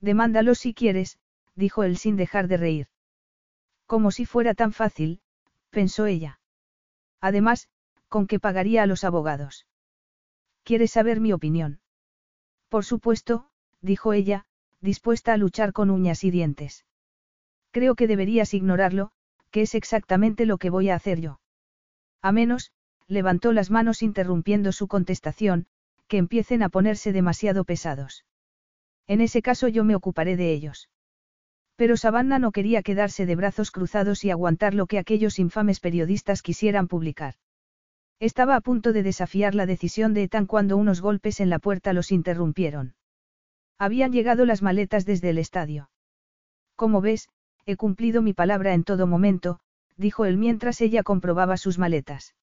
Demándalos 0.00 0.58
si 0.58 0.74
quieres, 0.74 1.18
dijo 1.54 1.84
él 1.84 1.96
sin 1.96 2.16
dejar 2.16 2.48
de 2.48 2.56
reír. 2.56 2.88
Como 3.86 4.10
si 4.10 4.26
fuera 4.26 4.54
tan 4.54 4.72
fácil, 4.72 5.20
pensó 5.70 6.06
ella. 6.06 6.40
Además, 7.20 7.68
¿con 8.08 8.26
qué 8.26 8.40
pagaría 8.40 8.82
a 8.82 8.86
los 8.86 9.04
abogados? 9.04 9.66
¿Quieres 10.64 10.90
saber 10.90 11.20
mi 11.20 11.32
opinión? 11.32 11.80
Por 12.68 12.84
supuesto, 12.84 13.50
dijo 13.80 14.12
ella, 14.12 14.46
dispuesta 14.80 15.32
a 15.32 15.36
luchar 15.36 15.72
con 15.72 15.90
uñas 15.90 16.24
y 16.24 16.30
dientes. 16.30 16.84
Creo 17.70 17.94
que 17.94 18.06
deberías 18.06 18.54
ignorarlo, 18.54 19.10
que 19.50 19.62
es 19.62 19.74
exactamente 19.74 20.46
lo 20.46 20.58
que 20.58 20.70
voy 20.70 20.90
a 20.90 20.94
hacer 20.94 21.20
yo. 21.20 21.40
A 22.22 22.32
menos, 22.32 22.72
levantó 23.06 23.52
las 23.52 23.70
manos 23.70 24.02
interrumpiendo 24.02 24.72
su 24.72 24.88
contestación, 24.88 25.66
que 26.08 26.18
empiecen 26.18 26.62
a 26.62 26.68
ponerse 26.68 27.12
demasiado 27.12 27.64
pesados. 27.64 28.24
En 29.06 29.20
ese 29.20 29.42
caso 29.42 29.68
yo 29.68 29.84
me 29.84 29.94
ocuparé 29.94 30.36
de 30.36 30.52
ellos. 30.52 30.88
Pero 31.76 31.96
Savannah 31.96 32.38
no 32.38 32.52
quería 32.52 32.82
quedarse 32.82 33.26
de 33.26 33.36
brazos 33.36 33.70
cruzados 33.70 34.24
y 34.24 34.30
aguantar 34.30 34.74
lo 34.74 34.86
que 34.86 34.98
aquellos 34.98 35.38
infames 35.38 35.80
periodistas 35.80 36.42
quisieran 36.42 36.88
publicar. 36.88 37.34
Estaba 38.20 38.54
a 38.54 38.60
punto 38.60 38.92
de 38.92 39.02
desafiar 39.02 39.54
la 39.54 39.64
decisión 39.64 40.12
de 40.12 40.24
Ethan 40.24 40.46
cuando 40.46 40.76
unos 40.76 41.00
golpes 41.00 41.40
en 41.40 41.48
la 41.48 41.58
puerta 41.58 41.92
los 41.92 42.12
interrumpieron. 42.12 42.94
Habían 43.78 44.12
llegado 44.12 44.44
las 44.44 44.60
maletas 44.60 45.06
desde 45.06 45.30
el 45.30 45.38
estadio. 45.38 45.90
Como 46.76 47.00
ves, 47.00 47.28
he 47.66 47.76
cumplido 47.76 48.22
mi 48.22 48.32
palabra 48.32 48.74
en 48.74 48.84
todo 48.84 49.06
momento, 49.06 49.60
dijo 49.96 50.24
él 50.24 50.36
mientras 50.36 50.80
ella 50.80 51.02
comprobaba 51.02 51.56
sus 51.56 51.78
maletas. 51.78 52.34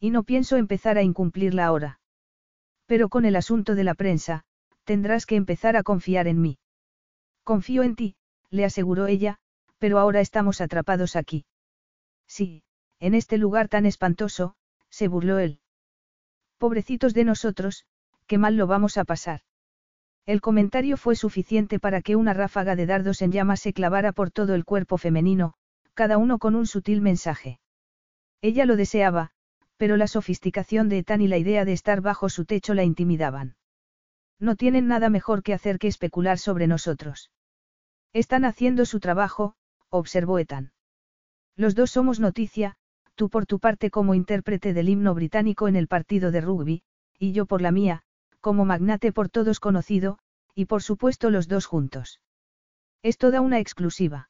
Y 0.00 0.10
no 0.10 0.24
pienso 0.24 0.56
empezar 0.56 0.98
a 0.98 1.02
incumplirla 1.02 1.66
ahora. 1.66 2.00
Pero 2.86 3.08
con 3.08 3.24
el 3.24 3.36
asunto 3.36 3.74
de 3.74 3.84
la 3.84 3.94
prensa, 3.94 4.44
tendrás 4.84 5.26
que 5.26 5.36
empezar 5.36 5.76
a 5.76 5.82
confiar 5.82 6.26
en 6.26 6.40
mí. 6.40 6.58
Confío 7.44 7.82
en 7.82 7.94
ti, 7.94 8.16
le 8.50 8.64
aseguró 8.64 9.06
ella, 9.06 9.38
pero 9.78 9.98
ahora 9.98 10.20
estamos 10.20 10.60
atrapados 10.60 11.16
aquí. 11.16 11.44
Sí, 12.26 12.62
en 12.98 13.14
este 13.14 13.38
lugar 13.38 13.68
tan 13.68 13.86
espantoso, 13.86 14.54
se 14.90 15.08
burló 15.08 15.38
él. 15.38 15.60
Pobrecitos 16.58 17.14
de 17.14 17.24
nosotros, 17.24 17.84
qué 18.26 18.38
mal 18.38 18.56
lo 18.56 18.66
vamos 18.66 18.96
a 18.96 19.04
pasar. 19.04 19.40
El 20.24 20.40
comentario 20.40 20.96
fue 20.96 21.16
suficiente 21.16 21.80
para 21.80 22.00
que 22.00 22.14
una 22.14 22.32
ráfaga 22.32 22.76
de 22.76 22.86
dardos 22.86 23.22
en 23.22 23.32
llamas 23.32 23.60
se 23.60 23.72
clavara 23.72 24.12
por 24.12 24.30
todo 24.30 24.54
el 24.54 24.64
cuerpo 24.64 24.96
femenino, 24.96 25.54
cada 25.94 26.16
uno 26.16 26.38
con 26.38 26.54
un 26.54 26.66
sutil 26.66 27.00
mensaje. 27.00 27.58
Ella 28.40 28.64
lo 28.64 28.76
deseaba, 28.76 29.30
pero 29.76 29.96
la 29.96 30.06
sofisticación 30.06 30.88
de 30.88 30.98
Ethan 30.98 31.22
y 31.22 31.28
la 31.28 31.38
idea 31.38 31.64
de 31.64 31.72
estar 31.72 32.00
bajo 32.00 32.28
su 32.28 32.44
techo 32.44 32.72
la 32.74 32.84
intimidaban. 32.84 33.56
No 34.38 34.54
tienen 34.54 34.86
nada 34.86 35.10
mejor 35.10 35.42
que 35.42 35.54
hacer 35.54 35.78
que 35.78 35.88
especular 35.88 36.38
sobre 36.38 36.68
nosotros. 36.68 37.30
Están 38.12 38.44
haciendo 38.44 38.84
su 38.84 39.00
trabajo, 39.00 39.54
observó 39.88 40.38
Ethan. 40.38 40.72
Los 41.56 41.74
dos 41.74 41.90
somos 41.90 42.20
noticia, 42.20 42.76
tú 43.16 43.28
por 43.28 43.46
tu 43.46 43.58
parte 43.58 43.90
como 43.90 44.14
intérprete 44.14 44.72
del 44.72 44.88
himno 44.88 45.14
británico 45.14 45.68
en 45.68 45.76
el 45.76 45.88
partido 45.88 46.30
de 46.30 46.40
rugby, 46.40 46.82
y 47.18 47.32
yo 47.32 47.46
por 47.46 47.60
la 47.60 47.72
mía, 47.72 48.02
como 48.42 48.66
magnate 48.66 49.12
por 49.12 49.30
todos 49.30 49.60
conocido, 49.60 50.18
y 50.54 50.66
por 50.66 50.82
supuesto 50.82 51.30
los 51.30 51.48
dos 51.48 51.64
juntos. 51.64 52.20
Es 53.02 53.16
toda 53.16 53.40
una 53.40 53.58
exclusiva. 53.58 54.28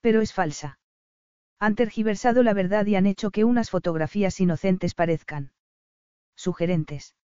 Pero 0.00 0.20
es 0.20 0.32
falsa. 0.32 0.78
Han 1.58 1.74
tergiversado 1.74 2.44
la 2.44 2.52
verdad 2.52 2.86
y 2.86 2.94
han 2.94 3.06
hecho 3.06 3.30
que 3.30 3.44
unas 3.44 3.70
fotografías 3.70 4.38
inocentes 4.38 4.94
parezcan 4.94 5.50
sugerentes. 6.36 7.16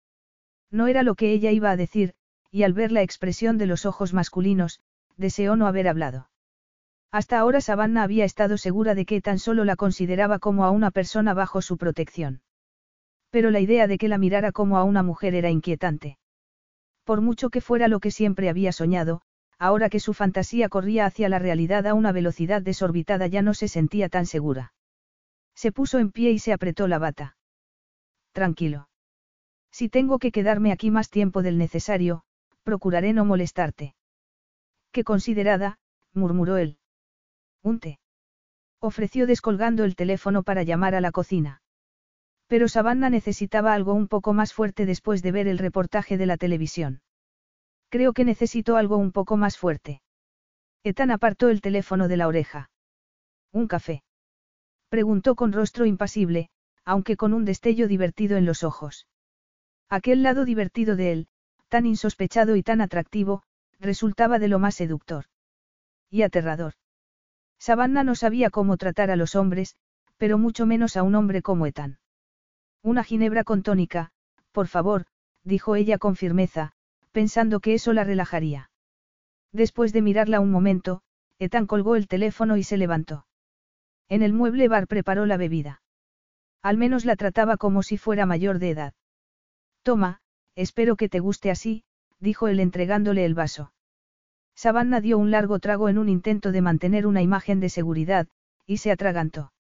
No 0.70 0.86
era 0.86 1.02
lo 1.02 1.16
que 1.16 1.32
ella 1.32 1.50
iba 1.50 1.70
a 1.72 1.76
decir, 1.76 2.14
y 2.52 2.62
al 2.62 2.72
ver 2.72 2.92
la 2.92 3.02
expresión 3.02 3.58
de 3.58 3.66
los 3.66 3.84
ojos 3.84 4.14
masculinos, 4.14 4.80
deseó 5.16 5.56
no 5.56 5.66
haber 5.66 5.88
hablado. 5.88 6.30
Hasta 7.10 7.40
ahora 7.40 7.60
Savannah 7.60 8.04
había 8.04 8.24
estado 8.24 8.56
segura 8.56 8.94
de 8.94 9.04
que 9.04 9.20
tan 9.20 9.40
solo 9.40 9.64
la 9.64 9.74
consideraba 9.74 10.38
como 10.38 10.64
a 10.64 10.70
una 10.70 10.92
persona 10.92 11.34
bajo 11.34 11.60
su 11.60 11.76
protección. 11.76 12.42
Pero 13.30 13.50
la 13.50 13.60
idea 13.60 13.86
de 13.86 13.98
que 13.98 14.08
la 14.08 14.18
mirara 14.18 14.52
como 14.52 14.76
a 14.76 14.84
una 14.84 15.02
mujer 15.02 15.34
era 15.34 15.50
inquietante. 15.50 16.18
Por 17.04 17.20
mucho 17.20 17.50
que 17.50 17.60
fuera 17.60 17.88
lo 17.88 18.00
que 18.00 18.10
siempre 18.10 18.48
había 18.48 18.72
soñado, 18.72 19.22
ahora 19.58 19.88
que 19.88 20.00
su 20.00 20.14
fantasía 20.14 20.68
corría 20.68 21.06
hacia 21.06 21.28
la 21.28 21.38
realidad 21.38 21.86
a 21.86 21.94
una 21.94 22.12
velocidad 22.12 22.62
desorbitada 22.62 23.26
ya 23.26 23.42
no 23.42 23.54
se 23.54 23.68
sentía 23.68 24.08
tan 24.08 24.26
segura. 24.26 24.72
Se 25.54 25.72
puso 25.72 25.98
en 25.98 26.10
pie 26.10 26.30
y 26.30 26.38
se 26.38 26.52
apretó 26.52 26.88
la 26.88 26.98
bata. 26.98 27.36
Tranquilo. 28.32 28.88
Si 29.70 29.88
tengo 29.88 30.18
que 30.18 30.32
quedarme 30.32 30.72
aquí 30.72 30.90
más 30.90 31.10
tiempo 31.10 31.42
del 31.42 31.58
necesario, 31.58 32.22
procuraré 32.62 33.12
no 33.12 33.24
molestarte. 33.24 33.94
Qué 34.92 35.04
considerada, 35.04 35.78
murmuró 36.14 36.56
él. 36.56 36.78
Un 37.62 37.78
té. 37.78 38.00
Ofreció 38.80 39.26
descolgando 39.26 39.84
el 39.84 39.94
teléfono 39.94 40.42
para 40.42 40.62
llamar 40.62 40.94
a 40.94 41.00
la 41.00 41.12
cocina. 41.12 41.60
Pero 42.50 42.66
Savannah 42.66 43.10
necesitaba 43.10 43.74
algo 43.74 43.94
un 43.94 44.08
poco 44.08 44.32
más 44.32 44.52
fuerte 44.52 44.84
después 44.84 45.22
de 45.22 45.30
ver 45.30 45.46
el 45.46 45.56
reportaje 45.56 46.18
de 46.18 46.26
la 46.26 46.36
televisión. 46.36 47.00
Creo 47.90 48.12
que 48.12 48.24
necesito 48.24 48.76
algo 48.76 48.96
un 48.96 49.12
poco 49.12 49.36
más 49.36 49.56
fuerte. 49.56 50.02
Ethan 50.82 51.12
apartó 51.12 51.48
el 51.48 51.60
teléfono 51.60 52.08
de 52.08 52.16
la 52.16 52.26
oreja. 52.26 52.68
¿Un 53.52 53.68
café? 53.68 54.02
Preguntó 54.88 55.36
con 55.36 55.52
rostro 55.52 55.86
impasible, 55.86 56.50
aunque 56.84 57.16
con 57.16 57.34
un 57.34 57.44
destello 57.44 57.86
divertido 57.86 58.36
en 58.36 58.46
los 58.46 58.64
ojos. 58.64 59.06
Aquel 59.88 60.24
lado 60.24 60.44
divertido 60.44 60.96
de 60.96 61.12
él, 61.12 61.28
tan 61.68 61.86
insospechado 61.86 62.56
y 62.56 62.64
tan 62.64 62.80
atractivo, 62.80 63.44
resultaba 63.78 64.40
de 64.40 64.48
lo 64.48 64.58
más 64.58 64.74
seductor. 64.74 65.26
Y 66.10 66.22
aterrador. 66.22 66.72
Savannah 67.60 68.02
no 68.02 68.16
sabía 68.16 68.50
cómo 68.50 68.76
tratar 68.76 69.12
a 69.12 69.16
los 69.16 69.36
hombres, 69.36 69.76
pero 70.16 70.36
mucho 70.36 70.66
menos 70.66 70.96
a 70.96 71.04
un 71.04 71.14
hombre 71.14 71.42
como 71.42 71.68
Ethan. 71.68 71.99
Una 72.82 73.04
ginebra 73.04 73.44
con 73.44 73.62
tónica, 73.62 74.10
por 74.52 74.66
favor, 74.66 75.06
dijo 75.44 75.76
ella 75.76 75.98
con 75.98 76.16
firmeza, 76.16 76.72
pensando 77.12 77.60
que 77.60 77.74
eso 77.74 77.92
la 77.92 78.04
relajaría. 78.04 78.70
Después 79.52 79.92
de 79.92 80.02
mirarla 80.02 80.40
un 80.40 80.50
momento, 80.50 81.02
Ethan 81.38 81.66
colgó 81.66 81.96
el 81.96 82.08
teléfono 82.08 82.56
y 82.56 82.62
se 82.62 82.76
levantó. 82.76 83.26
En 84.08 84.22
el 84.22 84.32
mueble 84.32 84.68
bar 84.68 84.86
preparó 84.86 85.26
la 85.26 85.36
bebida. 85.36 85.82
Al 86.62 86.76
menos 86.76 87.04
la 87.04 87.16
trataba 87.16 87.56
como 87.56 87.82
si 87.82 87.96
fuera 87.96 88.26
mayor 88.26 88.58
de 88.58 88.70
edad. 88.70 88.94
Toma, 89.82 90.20
espero 90.54 90.96
que 90.96 91.08
te 91.08 91.20
guste 91.20 91.50
así, 91.50 91.84
dijo 92.18 92.48
él 92.48 92.60
entregándole 92.60 93.24
el 93.24 93.34
vaso. 93.34 93.72
Savannah 94.54 95.00
dio 95.00 95.16
un 95.16 95.30
largo 95.30 95.58
trago 95.58 95.88
en 95.88 95.96
un 95.96 96.08
intento 96.08 96.52
de 96.52 96.60
mantener 96.60 97.06
una 97.06 97.22
imagen 97.22 97.60
de 97.60 97.70
seguridad, 97.70 98.28
y 98.66 98.76
se 98.76 98.90
atragantó. 98.90 99.52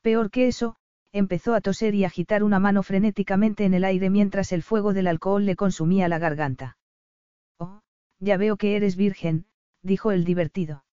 Peor 0.00 0.30
que 0.30 0.46
eso, 0.48 0.76
empezó 1.14 1.54
a 1.54 1.60
toser 1.60 1.94
y 1.94 2.04
agitar 2.04 2.42
una 2.42 2.58
mano 2.58 2.82
frenéticamente 2.82 3.64
en 3.64 3.72
el 3.72 3.84
aire 3.84 4.10
mientras 4.10 4.50
el 4.50 4.64
fuego 4.64 4.92
del 4.92 5.06
alcohol 5.06 5.46
le 5.46 5.54
consumía 5.54 6.08
la 6.08 6.18
garganta. 6.18 6.76
Oh, 7.56 7.82
ya 8.18 8.36
veo 8.36 8.56
que 8.56 8.74
eres 8.74 8.96
virgen, 8.96 9.46
dijo 9.80 10.10
el 10.10 10.24
divertido. 10.24 10.84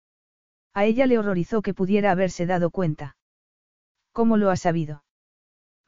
A 0.76 0.85
ella 0.85 1.07
le 1.07 1.18
horrorizó 1.18 1.64
que 1.64 1.73
pudiera 1.73 2.11
haberse 2.11 2.45
dado 2.45 2.69
cuenta. 2.69 3.18
¿Cómo 4.11 4.38
lo 4.38 4.52
ha 4.52 4.57
sabido? 4.57 5.03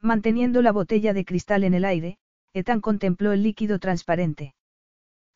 Manteniendo 0.00 0.62
la 0.62 0.72
botella 0.72 1.12
de 1.12 1.24
cristal 1.24 1.62
en 1.62 1.74
el 1.74 1.84
aire, 1.84 2.18
Ethan 2.52 2.80
contempló 2.80 3.32
el 3.32 3.44
líquido 3.44 3.78
transparente. 3.78 4.56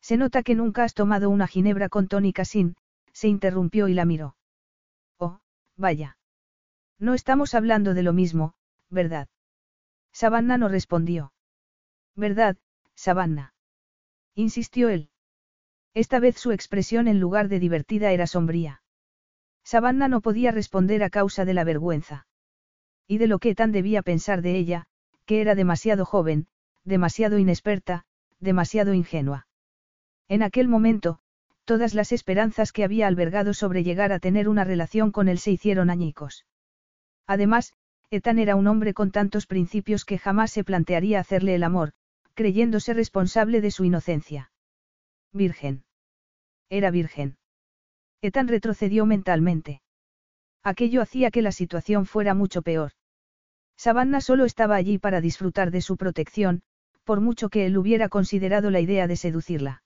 Se 0.01 0.17
nota 0.17 0.43
que 0.43 0.55
nunca 0.55 0.83
has 0.83 0.93
tomado 0.93 1.29
una 1.29 1.47
ginebra 1.47 1.87
con 1.87 2.09
tónica 2.09 2.43
sin, 2.43 2.75
se 3.13 3.29
interrumpió 3.29 3.87
y 3.87 3.93
la 3.93 4.03
miró. 4.03 4.35
Oh, 5.19 5.39
vaya. 5.77 6.17
No 6.99 7.13
estamos 7.13 7.55
hablando 7.55 7.93
de 7.93 8.03
lo 8.03 8.11
mismo, 8.11 8.55
¿verdad? 8.89 9.27
Savannah 10.11 10.57
no 10.57 10.67
respondió. 10.69 11.33
¿Verdad, 12.15 12.57
Savannah? 12.95 13.53
Insistió 14.35 14.89
él. 14.89 15.09
Esta 15.93 16.19
vez 16.19 16.37
su 16.37 16.51
expresión 16.51 17.07
en 17.07 17.19
lugar 17.19 17.47
de 17.47 17.59
divertida 17.59 18.11
era 18.11 18.27
sombría. 18.27 18.81
Savannah 19.63 20.07
no 20.07 20.21
podía 20.21 20.51
responder 20.51 21.03
a 21.03 21.09
causa 21.09 21.45
de 21.45 21.53
la 21.53 21.63
vergüenza. 21.63 22.27
Y 23.07 23.17
de 23.17 23.27
lo 23.27 23.39
que 23.39 23.55
tan 23.55 23.71
debía 23.71 24.01
pensar 24.01 24.41
de 24.41 24.55
ella, 24.55 24.85
que 25.25 25.41
era 25.41 25.55
demasiado 25.55 26.05
joven, 26.05 26.47
demasiado 26.83 27.37
inexperta, 27.37 28.05
demasiado 28.39 28.93
ingenua. 28.93 29.47
En 30.27 30.43
aquel 30.43 30.67
momento, 30.67 31.19
todas 31.65 31.93
las 31.93 32.11
esperanzas 32.11 32.71
que 32.71 32.83
había 32.83 33.07
albergado 33.07 33.53
sobre 33.53 33.83
llegar 33.83 34.11
a 34.11 34.19
tener 34.19 34.49
una 34.49 34.63
relación 34.63 35.11
con 35.11 35.27
él 35.27 35.39
se 35.39 35.51
hicieron 35.51 35.89
añicos. 35.89 36.45
Además, 37.27 37.73
Ethan 38.11 38.39
era 38.39 38.55
un 38.55 38.65
hombre 38.67 38.93
con 38.93 39.11
tantos 39.11 39.45
principios 39.45 40.03
que 40.03 40.17
jamás 40.17 40.51
se 40.51 40.63
plantearía 40.63 41.19
hacerle 41.19 41.53
el 41.53 41.63
amor, 41.63 41.91
creyéndose 42.33 42.93
responsable 42.93 43.61
de 43.61 43.69
su 43.69 43.85
inocencia. 43.85 44.51
Virgen. 45.31 45.83
Era 46.69 46.89
virgen. 46.89 47.37
Ethan 48.21 48.47
retrocedió 48.47 49.05
mentalmente. 49.05 49.81
Aquello 50.63 51.01
hacía 51.01 51.29
que 51.29 51.41
la 51.41 51.51
situación 51.51 52.05
fuera 52.05 52.33
mucho 52.33 52.61
peor. 52.61 52.91
Savannah 53.77 54.21
solo 54.21 54.45
estaba 54.45 54.75
allí 54.75 54.97
para 54.97 55.21
disfrutar 55.21 55.71
de 55.71 55.81
su 55.81 55.95
protección, 55.95 56.63
por 57.03 57.21
mucho 57.21 57.49
que 57.49 57.65
él 57.65 57.77
hubiera 57.77 58.09
considerado 58.09 58.71
la 58.71 58.81
idea 58.81 59.07
de 59.07 59.15
seducirla. 59.15 59.83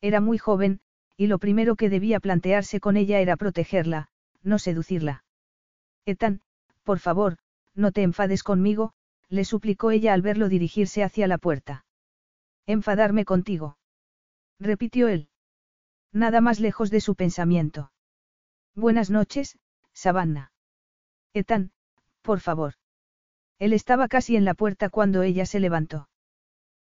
Era 0.00 0.20
muy 0.20 0.36
joven, 0.36 0.80
y 1.16 1.28
lo 1.28 1.38
primero 1.38 1.76
que 1.76 1.88
debía 1.88 2.20
plantearse 2.20 2.78
con 2.80 2.96
ella 2.96 3.20
era 3.20 3.36
protegerla, 3.36 4.08
no 4.42 4.58
seducirla. 4.58 5.24
Ethan, 6.04 6.42
por 6.86 7.00
favor, 7.00 7.36
no 7.74 7.90
te 7.90 8.02
enfades 8.02 8.44
conmigo, 8.44 8.92
le 9.28 9.44
suplicó 9.44 9.90
ella 9.90 10.14
al 10.14 10.22
verlo 10.22 10.48
dirigirse 10.48 11.02
hacia 11.02 11.26
la 11.26 11.36
puerta. 11.36 11.84
Enfadarme 12.64 13.24
contigo. 13.24 13.76
Repitió 14.60 15.08
él. 15.08 15.28
Nada 16.12 16.40
más 16.40 16.60
lejos 16.60 16.90
de 16.90 17.00
su 17.00 17.16
pensamiento. 17.16 17.90
Buenas 18.76 19.10
noches, 19.10 19.58
Savannah. 19.92 20.52
Ethan, 21.34 21.72
por 22.22 22.38
favor. 22.38 22.74
Él 23.58 23.72
estaba 23.72 24.06
casi 24.06 24.36
en 24.36 24.44
la 24.44 24.54
puerta 24.54 24.88
cuando 24.88 25.22
ella 25.22 25.44
se 25.44 25.58
levantó. 25.58 26.08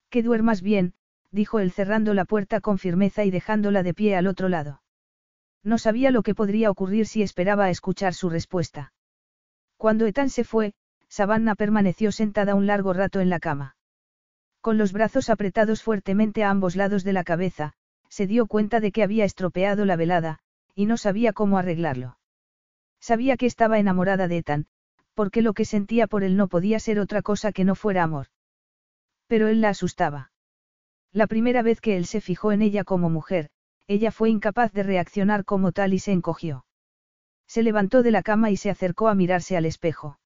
Que 0.09 0.23
duermas 0.23 0.63
bien, 0.63 0.95
dijo 1.29 1.59
él 1.59 1.71
cerrando 1.71 2.15
la 2.15 2.25
puerta 2.25 2.59
con 2.59 2.79
firmeza 2.79 3.23
y 3.23 3.29
dejándola 3.29 3.83
de 3.83 3.93
pie 3.93 4.15
al 4.15 4.25
otro 4.25 4.49
lado. 4.49 4.81
No 5.63 5.77
sabía 5.77 6.09
lo 6.09 6.23
que 6.23 6.33
podría 6.33 6.71
ocurrir 6.71 7.05
si 7.05 7.21
esperaba 7.21 7.69
escuchar 7.69 8.15
su 8.15 8.29
respuesta. 8.31 8.93
Cuando 9.81 10.05
Ethan 10.05 10.29
se 10.29 10.43
fue, 10.43 10.75
Savannah 11.07 11.55
permaneció 11.55 12.11
sentada 12.11 12.53
un 12.53 12.67
largo 12.67 12.93
rato 12.93 13.19
en 13.19 13.31
la 13.31 13.39
cama. 13.39 13.77
Con 14.61 14.77
los 14.77 14.93
brazos 14.93 15.31
apretados 15.31 15.81
fuertemente 15.81 16.43
a 16.43 16.51
ambos 16.51 16.75
lados 16.75 17.03
de 17.03 17.13
la 17.13 17.23
cabeza, 17.23 17.73
se 18.07 18.27
dio 18.27 18.45
cuenta 18.45 18.79
de 18.79 18.91
que 18.91 19.01
había 19.01 19.25
estropeado 19.25 19.85
la 19.85 19.95
velada, 19.95 20.37
y 20.75 20.85
no 20.85 20.97
sabía 20.97 21.33
cómo 21.33 21.57
arreglarlo. 21.57 22.19
Sabía 22.99 23.37
que 23.37 23.47
estaba 23.47 23.79
enamorada 23.79 24.27
de 24.27 24.37
Ethan, 24.37 24.67
porque 25.15 25.41
lo 25.41 25.53
que 25.53 25.65
sentía 25.65 26.05
por 26.05 26.23
él 26.23 26.37
no 26.37 26.47
podía 26.47 26.77
ser 26.77 26.99
otra 26.99 27.23
cosa 27.23 27.51
que 27.51 27.63
no 27.63 27.73
fuera 27.73 28.03
amor. 28.03 28.27
Pero 29.25 29.47
él 29.47 29.61
la 29.61 29.69
asustaba. 29.69 30.31
La 31.11 31.25
primera 31.25 31.63
vez 31.63 31.81
que 31.81 31.97
él 31.97 32.05
se 32.05 32.21
fijó 32.21 32.51
en 32.51 32.61
ella 32.61 32.83
como 32.83 33.09
mujer, 33.09 33.49
ella 33.87 34.11
fue 34.11 34.29
incapaz 34.29 34.73
de 34.73 34.83
reaccionar 34.83 35.43
como 35.43 35.71
tal 35.71 35.95
y 35.95 35.97
se 35.97 36.11
encogió. 36.11 36.65
Se 37.51 37.63
levantó 37.63 38.01
de 38.01 38.11
la 38.11 38.23
cama 38.23 38.49
y 38.49 38.55
se 38.55 38.69
acercó 38.69 39.09
a 39.09 39.13
mirarse 39.13 39.57
al 39.57 39.65
espejo. 39.65 40.17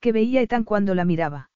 ¿Qué 0.00 0.10
veía 0.10 0.40
Ethan 0.40 0.64
cuando 0.64 0.96
la 0.96 1.04
miraba? 1.04 1.50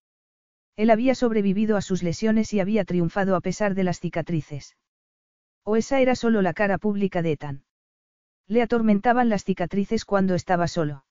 Él 0.76 0.90
había 0.90 1.16
sobrevivido 1.16 1.76
a 1.76 1.80
sus 1.80 2.04
lesiones 2.04 2.52
y 2.52 2.60
había 2.60 2.84
triunfado 2.84 3.34
a 3.34 3.40
pesar 3.40 3.74
de 3.74 3.82
las 3.82 3.98
cicatrices. 3.98 4.76
¿O 5.64 5.74
esa 5.74 5.98
era 5.98 6.14
solo 6.14 6.42
la 6.42 6.52
cara 6.52 6.78
pública 6.78 7.22
de 7.22 7.32
Ethan? 7.32 7.64
Le 8.46 8.62
atormentaban 8.62 9.28
las 9.28 9.42
cicatrices 9.42 10.04
cuando 10.04 10.36
estaba 10.36 10.68
solo. 10.68 11.04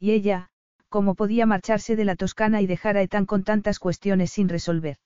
Y 0.00 0.10
ella, 0.10 0.50
¿cómo 0.88 1.14
podía 1.14 1.46
marcharse 1.46 1.94
de 1.94 2.04
la 2.04 2.16
Toscana 2.16 2.60
y 2.60 2.66
dejar 2.66 2.96
a 2.96 3.02
Ethan 3.02 3.24
con 3.24 3.44
tantas 3.44 3.78
cuestiones 3.78 4.32
sin 4.32 4.48
resolver? 4.48 4.96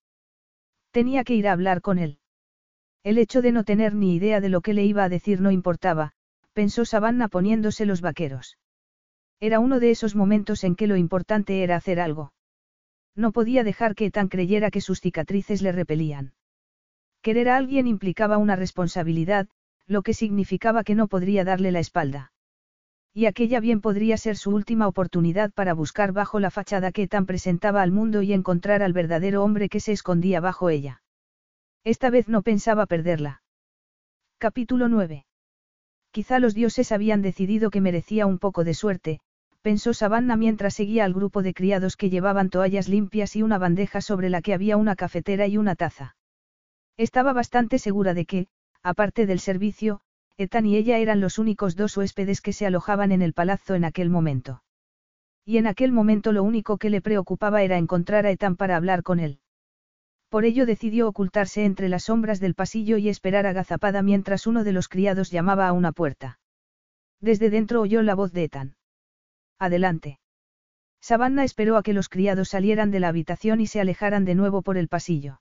Tenía 0.90 1.22
que 1.22 1.34
ir 1.34 1.46
a 1.48 1.52
hablar 1.52 1.82
con 1.82 1.98
él. 1.98 2.18
El 3.02 3.18
hecho 3.18 3.42
de 3.42 3.52
no 3.52 3.62
tener 3.62 3.94
ni 3.94 4.14
idea 4.14 4.40
de 4.40 4.48
lo 4.48 4.62
que 4.62 4.72
le 4.72 4.84
iba 4.84 5.04
a 5.04 5.10
decir 5.10 5.42
no 5.42 5.50
importaba, 5.50 6.13
pensó 6.54 6.84
Savannah 6.84 7.28
poniéndose 7.28 7.84
los 7.84 8.00
vaqueros. 8.00 8.56
Era 9.40 9.60
uno 9.60 9.80
de 9.80 9.90
esos 9.90 10.14
momentos 10.14 10.64
en 10.64 10.76
que 10.76 10.86
lo 10.86 10.96
importante 10.96 11.62
era 11.62 11.76
hacer 11.76 12.00
algo. 12.00 12.32
No 13.14 13.32
podía 13.32 13.62
dejar 13.62 13.94
que 13.94 14.06
Ethan 14.06 14.28
creyera 14.28 14.70
que 14.70 14.80
sus 14.80 15.00
cicatrices 15.00 15.60
le 15.60 15.72
repelían. 15.72 16.32
Querer 17.20 17.48
a 17.48 17.56
alguien 17.56 17.86
implicaba 17.86 18.38
una 18.38 18.56
responsabilidad, 18.56 19.48
lo 19.86 20.02
que 20.02 20.14
significaba 20.14 20.84
que 20.84 20.94
no 20.94 21.08
podría 21.08 21.44
darle 21.44 21.72
la 21.72 21.80
espalda. 21.80 22.32
Y 23.12 23.26
aquella 23.26 23.60
bien 23.60 23.80
podría 23.80 24.16
ser 24.16 24.36
su 24.36 24.50
última 24.50 24.88
oportunidad 24.88 25.52
para 25.52 25.74
buscar 25.74 26.12
bajo 26.12 26.40
la 26.40 26.50
fachada 26.50 26.90
que 26.90 27.06
tan 27.06 27.26
presentaba 27.26 27.82
al 27.82 27.92
mundo 27.92 28.22
y 28.22 28.32
encontrar 28.32 28.82
al 28.82 28.92
verdadero 28.92 29.44
hombre 29.44 29.68
que 29.68 29.80
se 29.80 29.92
escondía 29.92 30.40
bajo 30.40 30.68
ella. 30.68 31.02
Esta 31.84 32.10
vez 32.10 32.28
no 32.28 32.42
pensaba 32.42 32.86
perderla. 32.86 33.42
Capítulo 34.38 34.88
9. 34.88 35.26
Quizá 36.14 36.38
los 36.38 36.54
dioses 36.54 36.92
habían 36.92 37.22
decidido 37.22 37.70
que 37.70 37.80
merecía 37.80 38.24
un 38.26 38.38
poco 38.38 38.62
de 38.62 38.72
suerte, 38.72 39.18
pensó 39.62 39.92
Savannah 39.92 40.36
mientras 40.36 40.74
seguía 40.74 41.04
al 41.04 41.12
grupo 41.12 41.42
de 41.42 41.54
criados 41.54 41.96
que 41.96 42.08
llevaban 42.08 42.50
toallas 42.50 42.88
limpias 42.88 43.34
y 43.34 43.42
una 43.42 43.58
bandeja 43.58 44.00
sobre 44.00 44.30
la 44.30 44.40
que 44.40 44.54
había 44.54 44.76
una 44.76 44.94
cafetera 44.94 45.48
y 45.48 45.56
una 45.56 45.74
taza. 45.74 46.14
Estaba 46.96 47.32
bastante 47.32 47.80
segura 47.80 48.14
de 48.14 48.26
que, 48.26 48.46
aparte 48.84 49.26
del 49.26 49.40
servicio, 49.40 50.02
Ethan 50.36 50.66
y 50.66 50.76
ella 50.76 50.98
eran 50.98 51.20
los 51.20 51.40
únicos 51.40 51.74
dos 51.74 51.96
huéspedes 51.96 52.40
que 52.40 52.52
se 52.52 52.64
alojaban 52.64 53.10
en 53.10 53.20
el 53.20 53.32
palazzo 53.32 53.74
en 53.74 53.84
aquel 53.84 54.08
momento. 54.08 54.62
Y 55.44 55.56
en 55.56 55.66
aquel 55.66 55.90
momento 55.90 56.30
lo 56.30 56.44
único 56.44 56.78
que 56.78 56.90
le 56.90 57.00
preocupaba 57.00 57.64
era 57.64 57.76
encontrar 57.76 58.24
a 58.24 58.30
Ethan 58.30 58.54
para 58.54 58.76
hablar 58.76 59.02
con 59.02 59.18
él. 59.18 59.40
Por 60.34 60.44
ello 60.44 60.66
decidió 60.66 61.06
ocultarse 61.06 61.64
entre 61.64 61.88
las 61.88 62.06
sombras 62.06 62.40
del 62.40 62.56
pasillo 62.56 62.96
y 62.96 63.08
esperar 63.08 63.46
agazapada 63.46 64.02
mientras 64.02 64.48
uno 64.48 64.64
de 64.64 64.72
los 64.72 64.88
criados 64.88 65.30
llamaba 65.30 65.68
a 65.68 65.72
una 65.72 65.92
puerta. 65.92 66.40
Desde 67.20 67.50
dentro 67.50 67.80
oyó 67.80 68.02
la 68.02 68.16
voz 68.16 68.32
de 68.32 68.42
Ethan. 68.42 68.74
Adelante. 69.60 70.18
Savannah 71.00 71.44
esperó 71.44 71.76
a 71.76 71.84
que 71.84 71.92
los 71.92 72.08
criados 72.08 72.48
salieran 72.48 72.90
de 72.90 72.98
la 72.98 73.10
habitación 73.10 73.60
y 73.60 73.68
se 73.68 73.80
alejaran 73.80 74.24
de 74.24 74.34
nuevo 74.34 74.62
por 74.62 74.76
el 74.76 74.88
pasillo. 74.88 75.40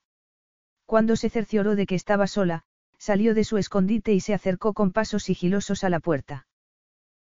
Cuando 0.85 1.15
se 1.15 1.31
cercioró 1.31 1.75
de 1.75 1.87
que 1.87 1.95
estaba 1.95 2.27
sola, 2.27 2.61
salió 2.99 3.33
de 3.33 3.45
su 3.45 3.57
escondite 3.57 4.13
y 4.13 4.19
se 4.19 4.35
acercó 4.35 4.73
con 4.73 4.91
pasos 4.91 5.23
sigilosos 5.23 5.83
a 5.83 5.89
la 5.89 6.01
puerta. 6.01 6.45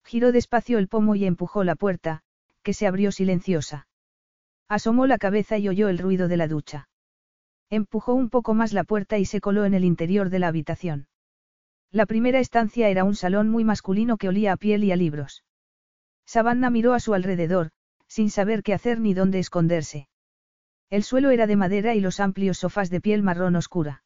Giró 0.03 0.31
despacio 0.31 0.79
el 0.79 0.87
pomo 0.87 1.13
y 1.13 1.25
empujó 1.25 1.63
la 1.63 1.75
puerta, 1.75 2.23
que 2.63 2.73
se 2.73 2.87
abrió 2.87 3.11
silenciosa. 3.11 3.87
Asomó 4.67 5.05
la 5.05 5.19
cabeza 5.19 5.59
y 5.59 5.69
oyó 5.69 5.87
el 5.87 5.99
ruido 5.99 6.27
de 6.27 6.37
la 6.37 6.47
ducha. 6.47 6.88
Empujó 7.69 8.13
un 8.13 8.29
poco 8.29 8.53
más 8.53 8.73
la 8.73 8.83
puerta 8.83 9.17
y 9.17 9.25
se 9.25 9.41
coló 9.41 9.65
en 9.65 9.73
el 9.73 9.83
interior 9.83 10.29
de 10.29 10.39
la 10.39 10.47
habitación. 10.47 11.07
La 11.91 12.05
primera 12.05 12.39
estancia 12.39 12.89
era 12.89 13.03
un 13.03 13.15
salón 13.15 13.49
muy 13.49 13.63
masculino 13.63 14.17
que 14.17 14.27
olía 14.27 14.53
a 14.53 14.57
piel 14.57 14.83
y 14.83 14.91
a 14.91 14.95
libros. 14.95 15.43
Savannah 16.25 16.69
miró 16.69 16.93
a 16.93 16.99
su 16.99 17.13
alrededor, 17.13 17.71
sin 18.07 18.29
saber 18.29 18.63
qué 18.63 18.73
hacer 18.73 18.99
ni 18.99 19.13
dónde 19.13 19.39
esconderse. 19.39 20.07
El 20.89 21.03
suelo 21.03 21.29
era 21.29 21.45
de 21.45 21.55
madera 21.55 21.93
y 21.93 22.01
los 22.01 22.19
amplios 22.19 22.57
sofás 22.57 22.89
de 22.89 23.01
piel 23.01 23.21
marrón 23.21 23.55
oscura. 23.55 24.03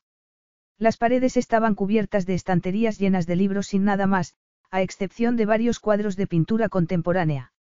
Las 0.77 0.97
paredes 0.97 1.37
estaban 1.37 1.75
cubiertas 1.75 2.25
de 2.25 2.33
estanterías 2.33 2.99
llenas 2.99 3.25
de 3.27 3.37
libros 3.37 3.67
sin 3.67 3.85
nada 3.85 4.07
más, 4.07 4.35
a 4.71 4.81
excepción 4.81 5.37
de 5.37 5.45
varios 5.45 5.79
cuadros 5.79 6.17
de 6.17 6.27
pintura 6.27 6.67
contemporánea. 6.67 7.53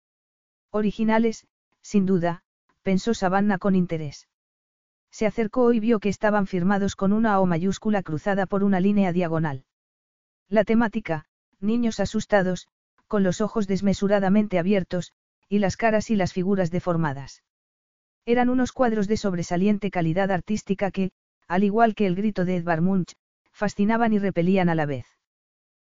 Originales, 0.72 1.46
sin 1.82 2.08
duda, 2.08 2.44
pensó 2.82 3.14
Savannah 3.14 3.60
con 3.60 3.76
interés. 3.76 4.28
Se 5.12 5.26
acercó 5.26 5.74
y 5.74 5.80
vio 5.80 6.00
que 6.00 6.10
estaban 6.10 6.48
firmados 6.48 6.96
con 6.96 7.14
una 7.14 7.40
O 7.40 7.46
mayúscula 7.46 8.02
cruzada 8.02 8.46
por 8.46 8.64
una 8.64 8.80
línea 8.80 9.12
diagonal. 9.12 9.66
La 10.48 10.64
temática, 10.64 11.26
niños 11.60 12.00
asustados, 12.00 12.68
con 13.08 13.24
los 13.24 13.42
ojos 13.42 13.68
desmesuradamente 13.68 14.58
abiertos, 14.58 15.12
y 15.50 15.60
las 15.60 15.76
caras 15.76 16.10
y 16.10 16.16
las 16.16 16.32
figuras 16.32 16.72
deformadas. 16.72 17.44
Eran 18.26 18.50
unos 18.50 18.72
cuadros 18.72 19.08
de 19.08 19.18
sobresaliente 19.18 19.92
calidad 19.92 20.32
artística 20.32 20.92
que, 20.92 21.12
al 21.48 21.64
igual 21.64 21.94
que 21.94 22.08
el 22.08 22.16
grito 22.16 22.46
de 22.46 22.56
Edvard 22.56 22.82
Munch, 22.82 23.16
fascinaban 23.52 24.14
y 24.14 24.20
repelían 24.20 24.70
a 24.70 24.76
la 24.76 24.86
vez. 24.86 25.06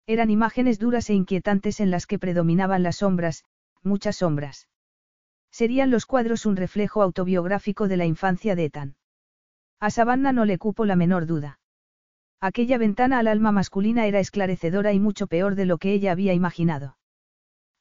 Eran 0.08 0.30
imágenes 0.30 0.78
duras 0.78 1.10
e 1.10 1.14
inquietantes 1.14 1.80
en 1.80 1.90
las 1.90 2.06
que 2.06 2.20
predominaban 2.20 2.84
las 2.84 2.98
sombras, 2.98 3.46
muchas 3.82 4.18
sombras. 4.18 4.68
Serían 5.52 5.90
los 5.90 6.06
cuadros 6.06 6.46
un 6.46 6.58
reflejo 6.58 7.02
autobiográfico 7.02 7.88
de 7.88 7.98
la 7.98 8.06
infancia 8.06 8.56
de 8.56 8.66
Ethan. 8.66 8.96
A 9.86 9.92
Savannah 9.92 10.32
no 10.32 10.46
le 10.46 10.58
cupo 10.58 10.84
la 10.86 10.96
menor 10.96 11.28
duda. 11.28 11.60
Aquella 12.42 12.80
ventana 12.80 13.20
al 13.20 13.28
alma 13.28 13.52
masculina 13.52 14.08
era 14.08 14.20
esclarecedora 14.20 14.94
y 14.94 15.00
mucho 15.00 15.28
peor 15.28 15.54
de 15.54 15.68
lo 15.68 15.78
que 15.78 15.94
ella 15.94 16.12
había 16.12 16.34
imaginado. 16.34 16.98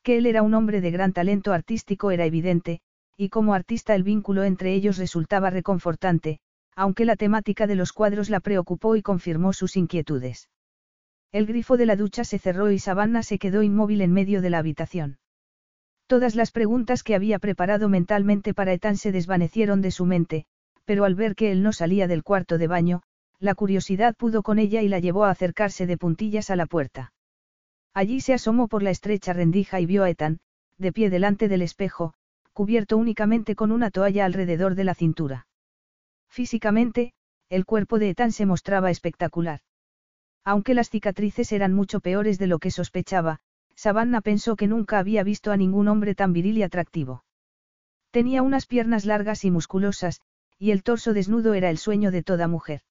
Que 0.03 0.19
él 0.19 0.27
era 0.27 0.43
un 0.43 0.53
hombre 0.53 0.83
de 0.83 0.91
gran 0.91 1.15
talento 1.15 1.55
artístico 1.55 2.11
era 2.11 2.27
evidente, 2.27 2.83
y 3.17 3.31
como 3.31 3.55
artista 3.55 3.95
el 3.95 4.03
vínculo 4.03 4.45
entre 4.45 4.75
ellos 4.75 4.99
resultaba 4.99 5.49
reconfortante, 5.49 6.41
aunque 6.77 7.07
la 7.07 7.17
temática 7.17 7.67
de 7.67 7.75
los 7.75 7.95
cuadros 7.95 8.29
la 8.29 8.41
preocupó 8.41 8.97
y 8.97 9.01
confirmó 9.01 9.55
sus 9.55 9.75
inquietudes. 9.75 10.51
El 11.33 11.47
grifo 11.47 11.79
de 11.79 11.87
la 11.87 11.97
ducha 11.97 12.25
se 12.25 12.39
cerró 12.39 12.71
y 12.71 12.79
Savannah 12.79 13.23
se 13.23 13.39
quedó 13.39 13.63
inmóvil 13.63 14.03
en 14.03 14.13
medio 14.13 14.43
de 14.43 14.51
la 14.51 14.59
habitación. 14.59 15.21
Todas 16.07 16.35
las 16.35 16.51
preguntas 16.51 17.03
que 17.03 17.15
había 17.15 17.39
preparado 17.39 17.89
mentalmente 17.89 18.53
para 18.53 18.75
Ethan 18.75 18.99
se 18.99 19.11
desvanecieron 19.11 19.81
de 19.81 19.91
su 19.91 20.05
mente, 20.05 20.45
pero 20.85 21.05
al 21.05 21.15
ver 21.15 21.35
que 21.35 21.51
él 21.51 21.63
no 21.63 21.73
salía 21.73 22.07
del 22.07 22.23
cuarto 22.23 22.59
de 22.59 22.67
baño, 22.67 23.03
la 23.39 23.55
curiosidad 23.55 24.15
pudo 24.17 24.43
con 24.43 24.59
ella 24.59 24.83
y 24.83 24.89
la 24.89 24.99
llevó 24.99 25.25
a 25.25 25.31
acercarse 25.31 25.87
de 25.87 25.99
puntillas 25.99 26.51
a 26.51 26.57
la 26.57 26.67
puerta. 26.67 27.13
Allí 27.93 28.21
se 28.21 28.35
asomó 28.35 28.69
por 28.69 28.83
la 28.83 28.91
estrecha 28.91 29.33
rendija 29.33 29.81
y 29.81 29.87
vio 29.87 30.05
a 30.05 30.11
Ethan, 30.11 30.41
de 30.79 30.93
pie 30.93 31.11
delante 31.11 31.49
del 31.49 31.63
espejo, 31.63 32.15
cubierto 32.53 32.97
únicamente 32.97 33.55
con 33.55 33.73
una 33.73 33.91
toalla 33.91 34.25
alrededor 34.25 34.75
de 34.75 34.85
la 34.85 34.95
cintura. 34.95 35.47
Físicamente, 36.29 37.13
el 37.49 37.65
cuerpo 37.65 37.99
de 37.99 38.11
Ethan 38.11 38.33
se 38.33 38.47
mostraba 38.47 38.91
espectacular. 38.91 39.61
Aunque 40.45 40.75
las 40.75 40.91
cicatrices 40.91 41.53
eran 41.53 41.73
mucho 41.73 42.01
peores 42.01 42.39
de 42.39 42.47
lo 42.47 42.59
que 42.59 42.71
sospechaba, 42.71 43.41
Savannah 43.77 44.21
pensó 44.21 44.57
que 44.57 44.67
nunca 44.67 44.99
había 44.99 45.23
visto 45.23 45.53
a 45.53 45.57
ningún 45.57 45.89
hombre 45.89 46.15
tan 46.15 46.33
viril 46.33 46.59
y 46.59 46.63
atractivo. 46.63 47.25
Tenía 48.11 48.43
unas 48.43 48.67
piernas 48.67 49.05
largas 49.05 49.45
y 49.45 49.51
musculosas, 49.51 50.21
y 50.59 50.71
el 50.71 50.83
torso 50.83 51.13
desnudo 51.13 51.55
era 51.55 51.71
el 51.71 51.79
sueño 51.79 52.11
de 52.11 52.23
toda 52.23 52.49
mujer. 52.49 52.83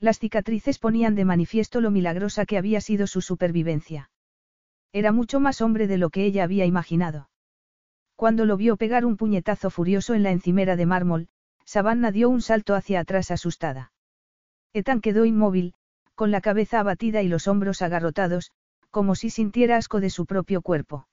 Las 0.00 0.18
cicatrices 0.18 0.78
ponían 0.78 1.14
de 1.14 1.24
manifiesto 1.24 1.80
lo 1.80 1.90
milagrosa 1.90 2.46
que 2.46 2.58
había 2.58 2.80
sido 2.80 3.06
su 3.06 3.20
supervivencia. 3.20 4.10
Era 4.92 5.12
mucho 5.12 5.40
más 5.40 5.60
hombre 5.60 5.86
de 5.86 5.98
lo 5.98 6.10
que 6.10 6.24
ella 6.24 6.44
había 6.44 6.64
imaginado. 6.64 7.28
Cuando 8.16 8.46
lo 8.46 8.56
vio 8.56 8.76
pegar 8.76 9.04
un 9.04 9.16
puñetazo 9.16 9.70
furioso 9.70 10.14
en 10.14 10.22
la 10.22 10.30
encimera 10.30 10.76
de 10.76 10.86
mármol, 10.86 11.28
Savannah 11.64 12.10
dio 12.10 12.30
un 12.30 12.40
salto 12.40 12.74
hacia 12.74 13.00
atrás 13.00 13.30
asustada. 13.30 13.92
Ethan 14.72 15.00
quedó 15.00 15.24
inmóvil, 15.24 15.74
con 16.14 16.30
la 16.30 16.40
cabeza 16.40 16.80
abatida 16.80 17.22
y 17.22 17.28
los 17.28 17.46
hombros 17.46 17.82
agarrotados, 17.82 18.52
como 18.90 19.14
si 19.14 19.30
sintiera 19.30 19.76
asco 19.76 20.00
de 20.00 20.10
su 20.10 20.26
propio 20.26 20.62
cuerpo. 20.62 21.06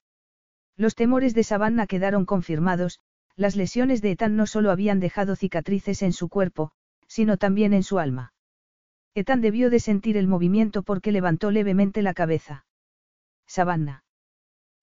Los 0.78 0.96
temores 0.96 1.34
de 1.34 1.44
Savannah 1.44 1.88
quedaron 1.88 2.26
confirmados, 2.26 3.00
las 3.36 3.56
lesiones 3.56 4.02
de 4.02 4.12
Ethan 4.12 4.36
no 4.36 4.48
solo 4.48 4.72
habían 4.72 5.00
dejado 5.00 5.36
cicatrices 5.36 6.02
en 6.02 6.14
su 6.14 6.30
cuerpo, 6.30 6.72
sino 7.08 7.38
también 7.38 7.74
en 7.74 7.84
su 7.84 8.00
alma. 8.00 8.34
Ethan 9.14 9.42
debió 9.42 9.70
de 9.70 9.80
sentir 9.80 10.18
el 10.18 10.28
movimiento 10.28 10.84
porque 10.84 11.12
levantó 11.12 11.52
levemente 11.52 12.02
la 12.02 12.14
cabeza. 12.14 12.66
Savannah. 13.48 14.04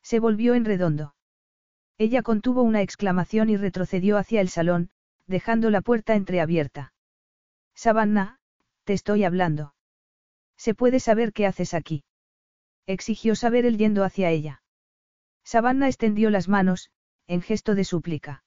Se 0.03 0.21
volvió 0.21 0.55
en 0.55 0.65
redondo. 0.65 1.15
Ella 1.99 2.23
contuvo 2.23 2.63
una 2.63 2.83
exclamación 2.83 3.51
y 3.51 3.57
retrocedió 3.57 4.19
hacia 4.19 4.41
el 4.41 4.49
salón, 4.49 4.91
dejando 5.27 5.71
la 5.71 5.81
puerta 5.81 6.15
entreabierta. 6.15 6.93
Savannah, 7.75 8.39
te 8.85 8.93
estoy 8.93 9.25
hablando. 9.25 9.75
¿Se 10.57 10.75
puede 10.75 11.01
saber 11.01 11.33
qué 11.33 11.47
haces 11.47 11.75
aquí? 11.75 12.05
Exigió 12.87 13.35
saber 13.35 13.67
él 13.67 13.79
yendo 13.79 14.05
hacia 14.05 14.31
ella. 14.31 14.63
Savannah 15.45 15.89
extendió 15.89 16.31
las 16.31 16.49
manos, 16.49 16.91
en 17.27 17.43
gesto 17.43 17.75
de 17.75 17.85
súplica. 17.85 18.42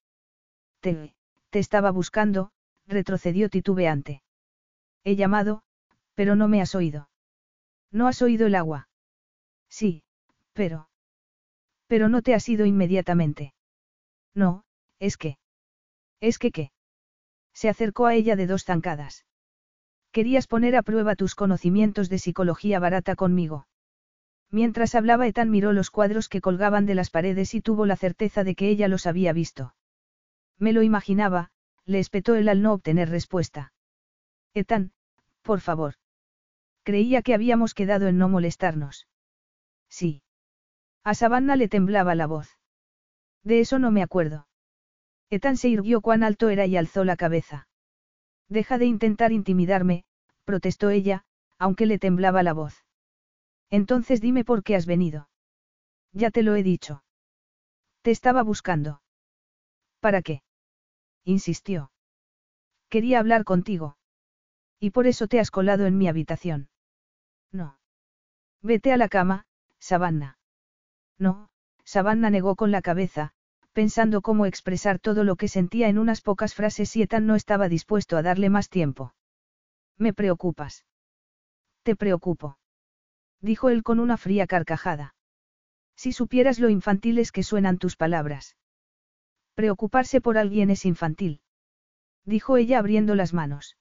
Te, 0.85 1.15
estaba 1.59 1.89
buscando, 1.89 2.51
retrocedió 2.85 3.49
titubeante. 3.49 4.21
He 5.03 5.15
llamado, 5.15 5.63
pero 6.13 6.35
no 6.35 6.47
me 6.47 6.61
has 6.61 6.75
oído. 6.75 7.09
¿No 7.91 8.07
has 8.07 8.21
oído 8.21 8.45
el 8.45 8.53
agua? 8.53 8.87
Sí, 9.67 10.03
pero... 10.53 10.87
Pero 11.87 12.07
no 12.07 12.21
te 12.21 12.35
has 12.35 12.47
ido 12.49 12.67
inmediatamente. 12.67 13.55
No, 14.35 14.63
es 14.99 15.17
que. 15.17 15.39
Es 16.19 16.37
que 16.37 16.51
qué. 16.51 16.71
Se 17.53 17.67
acercó 17.67 18.05
a 18.05 18.13
ella 18.13 18.35
de 18.35 18.45
dos 18.45 18.63
zancadas. 18.63 19.25
Querías 20.11 20.45
poner 20.45 20.75
a 20.75 20.83
prueba 20.83 21.15
tus 21.15 21.33
conocimientos 21.33 22.09
de 22.09 22.19
psicología 22.19 22.79
barata 22.79 23.15
conmigo. 23.15 23.65
Mientras 24.51 24.93
hablaba 24.93 25.25
Ethan 25.25 25.49
miró 25.49 25.73
los 25.73 25.89
cuadros 25.89 26.29
que 26.29 26.41
colgaban 26.41 26.85
de 26.85 26.93
las 26.93 27.09
paredes 27.09 27.55
y 27.55 27.61
tuvo 27.61 27.87
la 27.87 27.95
certeza 27.95 28.43
de 28.43 28.53
que 28.53 28.69
ella 28.69 28.87
los 28.87 29.07
había 29.07 29.33
visto. 29.33 29.73
Me 30.57 30.73
lo 30.73 30.83
imaginaba, 30.83 31.51
le 31.85 31.99
espetó 31.99 32.35
él 32.35 32.49
al 32.49 32.61
no 32.61 32.73
obtener 32.73 33.09
respuesta. 33.09 33.73
Ethan, 34.53 34.91
por 35.41 35.59
favor. 35.59 35.95
Creía 36.83 37.21
que 37.21 37.33
habíamos 37.33 37.73
quedado 37.73 38.07
en 38.07 38.17
no 38.17 38.29
molestarnos. 38.29 39.07
Sí. 39.89 40.21
A 41.03 41.13
Savannah 41.13 41.55
le 41.55 41.67
temblaba 41.67 42.15
la 42.15 42.27
voz. 42.27 42.57
De 43.43 43.59
eso 43.59 43.79
no 43.79 43.91
me 43.91 44.01
acuerdo. 44.01 44.47
Ethan 45.29 45.57
se 45.57 45.69
irguió 45.69 46.01
cuán 46.01 46.23
alto 46.23 46.49
era 46.49 46.65
y 46.65 46.77
alzó 46.77 47.03
la 47.03 47.15
cabeza. 47.15 47.67
Deja 48.49 48.77
de 48.77 48.85
intentar 48.85 49.31
intimidarme, 49.31 50.05
protestó 50.45 50.89
ella, 50.89 51.25
aunque 51.57 51.85
le 51.85 51.99
temblaba 51.99 52.43
la 52.43 52.53
voz. 52.53 52.85
Entonces 53.69 54.21
dime 54.21 54.45
por 54.45 54.63
qué 54.63 54.75
has 54.75 54.85
venido. 54.85 55.29
Ya 56.11 56.31
te 56.31 56.43
lo 56.43 56.55
he 56.55 56.63
dicho. 56.63 57.03
Te 58.01 58.11
estaba 58.11 58.43
buscando. 58.43 59.01
¿Para 59.99 60.21
qué? 60.21 60.43
Insistió. 61.25 61.91
Quería 62.89 63.19
hablar 63.19 63.43
contigo. 63.43 63.97
Y 64.79 64.91
por 64.91 65.07
eso 65.07 65.27
te 65.27 65.39
has 65.39 65.51
colado 65.51 65.85
en 65.85 65.97
mi 65.97 66.07
habitación. 66.07 66.69
No. 67.51 67.79
Vete 68.61 68.93
a 68.93 68.97
la 68.97 69.09
cama, 69.09 69.45
Savannah. 69.79 70.37
No, 71.17 71.49
Savannah 71.83 72.29
negó 72.29 72.55
con 72.55 72.71
la 72.71 72.81
cabeza, 72.81 73.33
pensando 73.73 74.21
cómo 74.21 74.45
expresar 74.45 74.99
todo 74.99 75.23
lo 75.23 75.35
que 75.35 75.47
sentía 75.47 75.89
en 75.89 75.97
unas 75.97 76.21
pocas 76.21 76.53
frases 76.53 76.95
y 76.95 77.01
Ethan 77.01 77.25
no 77.27 77.35
estaba 77.35 77.67
dispuesto 77.69 78.17
a 78.17 78.21
darle 78.21 78.49
más 78.49 78.69
tiempo. 78.69 79.13
Me 79.97 80.13
preocupas. 80.13 80.85
Te 81.83 81.95
preocupo. 81.95 82.57
Dijo 83.41 83.69
él 83.69 83.83
con 83.83 83.99
una 83.99 84.17
fría 84.17 84.47
carcajada. 84.47 85.15
Si 85.95 86.11
supieras 86.11 86.59
lo 86.59 86.69
infantiles 86.69 87.31
que 87.31 87.43
suenan 87.43 87.77
tus 87.77 87.95
palabras. 87.95 88.55
Preocuparse 89.55 90.21
por 90.21 90.37
alguien 90.37 90.69
es 90.69 90.85
infantil. 90.85 91.41
Dijo 92.25 92.57
ella 92.57 92.79
abriendo 92.79 93.15
las 93.15 93.33
manos. 93.33 93.77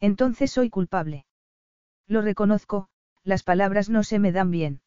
Entonces 0.00 0.50
soy 0.50 0.70
culpable. 0.70 1.26
Lo 2.06 2.22
reconozco, 2.22 2.88
las 3.22 3.42
palabras 3.42 3.90
no 3.90 4.04
se 4.04 4.18
me 4.18 4.32
dan 4.32 4.50
bien. 4.50 4.80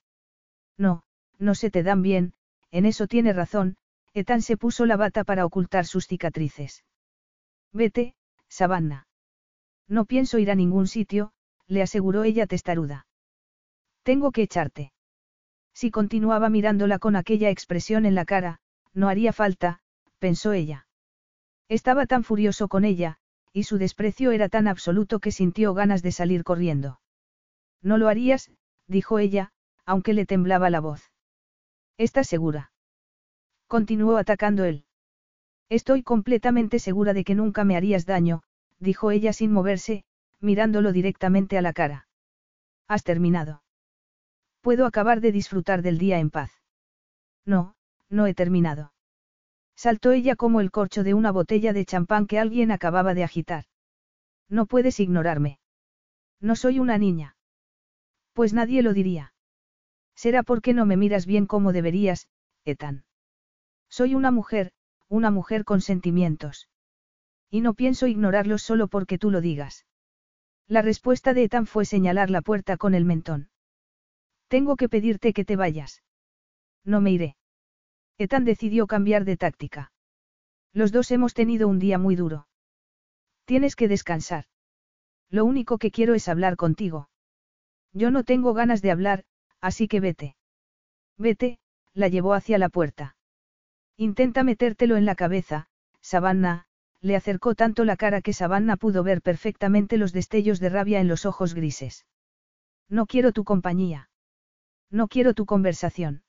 No, 0.77 1.03
no 1.37 1.55
se 1.55 1.69
te 1.69 1.83
dan 1.83 2.01
bien, 2.01 2.33
en 2.71 2.85
eso 2.85 3.07
tiene 3.07 3.33
razón, 3.33 3.77
Ethan 4.13 4.41
se 4.41 4.57
puso 4.57 4.85
la 4.85 4.97
bata 4.97 5.23
para 5.23 5.45
ocultar 5.45 5.85
sus 5.85 6.07
cicatrices. 6.07 6.83
Vete, 7.71 8.15
Savannah. 8.47 9.07
No 9.87 10.05
pienso 10.05 10.39
ir 10.39 10.49
a 10.51 10.55
ningún 10.55 10.87
sitio, 10.87 11.33
le 11.67 11.81
aseguró 11.81 12.23
ella 12.23 12.47
testaruda. 12.47 13.07
Tengo 14.03 14.31
que 14.31 14.43
echarte. 14.43 14.91
Si 15.73 15.91
continuaba 15.91 16.49
mirándola 16.49 16.99
con 16.99 17.15
aquella 17.15 17.49
expresión 17.49 18.05
en 18.05 18.15
la 18.15 18.25
cara, 18.25 18.59
no 18.93 19.07
haría 19.07 19.33
falta, 19.33 19.81
pensó 20.19 20.53
ella. 20.53 20.87
Estaba 21.67 22.05
tan 22.05 22.23
furioso 22.23 22.67
con 22.67 22.85
ella, 22.85 23.17
y 23.53 23.63
su 23.63 23.77
desprecio 23.77 24.31
era 24.31 24.49
tan 24.49 24.67
absoluto 24.67 25.19
que 25.19 25.31
sintió 25.31 25.73
ganas 25.73 26.01
de 26.01 26.11
salir 26.11 26.43
corriendo. 26.43 26.99
No 27.81 27.97
lo 27.97 28.07
harías, 28.07 28.51
dijo 28.87 29.19
ella, 29.19 29.51
aunque 29.85 30.13
le 30.13 30.25
temblaba 30.25 30.69
la 30.69 30.79
voz. 30.79 31.11
¿Estás 31.97 32.27
segura? 32.27 32.71
Continuó 33.67 34.17
atacando 34.17 34.63
él. 34.65 34.85
Estoy 35.69 36.03
completamente 36.03 36.79
segura 36.79 37.13
de 37.13 37.23
que 37.23 37.35
nunca 37.35 37.63
me 37.63 37.75
harías 37.75 38.05
daño, 38.05 38.41
dijo 38.79 39.11
ella 39.11 39.33
sin 39.33 39.51
moverse, 39.51 40.03
mirándolo 40.39 40.91
directamente 40.91 41.57
a 41.57 41.61
la 41.61 41.73
cara. 41.73 42.07
Has 42.87 43.03
terminado. 43.03 43.63
Puedo 44.61 44.85
acabar 44.85 45.21
de 45.21 45.31
disfrutar 45.31 45.81
del 45.81 45.97
día 45.97 46.19
en 46.19 46.31
paz. 46.31 46.51
No, 47.45 47.75
no 48.09 48.25
he 48.25 48.33
terminado. 48.33 48.93
Saltó 49.79 50.11
ella 50.11 50.35
como 50.35 50.59
el 50.59 50.71
corcho 50.71 51.05
de 51.05 51.13
una 51.13 51.31
botella 51.31 51.71
de 51.71 51.85
champán 51.85 52.27
que 52.27 52.37
alguien 52.37 52.69
acababa 52.69 53.13
de 53.13 53.23
agitar. 53.23 53.63
No 54.49 54.65
puedes 54.65 54.99
ignorarme. 54.99 55.61
No 56.41 56.57
soy 56.57 56.79
una 56.79 56.97
niña. 56.97 57.37
Pues 58.33 58.51
nadie 58.51 58.83
lo 58.83 58.91
diría. 58.93 59.33
Será 60.15 60.43
porque 60.43 60.73
no 60.73 60.85
me 60.85 60.97
miras 60.97 61.25
bien 61.25 61.45
como 61.45 61.71
deberías, 61.71 62.27
Ethan. 62.65 63.05
Soy 63.87 64.15
una 64.15 64.31
mujer, 64.31 64.73
una 65.07 65.31
mujer 65.31 65.63
con 65.63 65.79
sentimientos. 65.79 66.67
Y 67.49 67.61
no 67.61 67.73
pienso 67.73 68.05
ignorarlos 68.05 68.61
solo 68.61 68.89
porque 68.89 69.17
tú 69.17 69.31
lo 69.31 69.39
digas. 69.39 69.85
La 70.67 70.81
respuesta 70.81 71.33
de 71.33 71.45
Ethan 71.45 71.67
fue 71.67 71.85
señalar 71.85 72.29
la 72.29 72.41
puerta 72.41 72.75
con 72.75 72.95
el 72.95 73.05
mentón. 73.05 73.49
Tengo 74.49 74.75
que 74.75 74.89
pedirte 74.89 75.31
que 75.31 75.45
te 75.45 75.55
vayas. 75.55 76.03
No 76.83 76.99
me 76.99 77.11
iré. 77.11 77.37
Ethan 78.19 78.43
decidió 78.43 78.85
cambiar 78.85 79.23
de 79.23 79.37
táctica. 79.37 79.93
Los 80.73 80.91
dos 80.91 81.09
hemos 81.09 81.33
tenido 81.33 81.69
un 81.69 81.79
día 81.79 81.97
muy 81.97 82.17
duro. 82.17 82.47
Tienes 83.45 83.77
que 83.77 83.87
descansar. 83.87 84.45
Lo 85.29 85.45
único 85.45 85.77
que 85.77 85.89
quiero 85.89 86.13
es 86.15 86.27
hablar 86.27 86.57
contigo. 86.57 87.09
Yo 87.93 88.11
no 88.11 88.25
tengo 88.25 88.53
ganas 88.53 88.81
de 88.81 88.91
hablar, 88.91 89.23
así 89.61 89.87
que 89.87 90.01
vete. 90.01 90.35
Vete, 91.17 91.59
la 91.93 92.09
llevó 92.09 92.33
hacia 92.33 92.57
la 92.57 92.67
puerta. 92.67 93.15
Intenta 93.95 94.43
metértelo 94.43 94.97
en 94.97 95.05
la 95.05 95.15
cabeza, 95.15 95.67
Savannah, 96.01 96.65
le 97.01 97.15
acercó 97.15 97.55
tanto 97.55 97.85
la 97.85 97.95
cara 97.95 98.21
que 98.21 98.33
Savannah 98.33 98.75
pudo 98.75 99.01
ver 99.01 99.21
perfectamente 99.21 99.97
los 99.97 100.11
destellos 100.11 100.59
de 100.59 100.69
rabia 100.69 100.99
en 100.99 101.07
los 101.07 101.25
ojos 101.25 101.53
grises. 101.53 102.05
No 102.89 103.05
quiero 103.05 103.31
tu 103.31 103.45
compañía. 103.45 104.09
No 104.91 105.07
quiero 105.07 105.33
tu 105.33 105.45
conversación. 105.45 106.23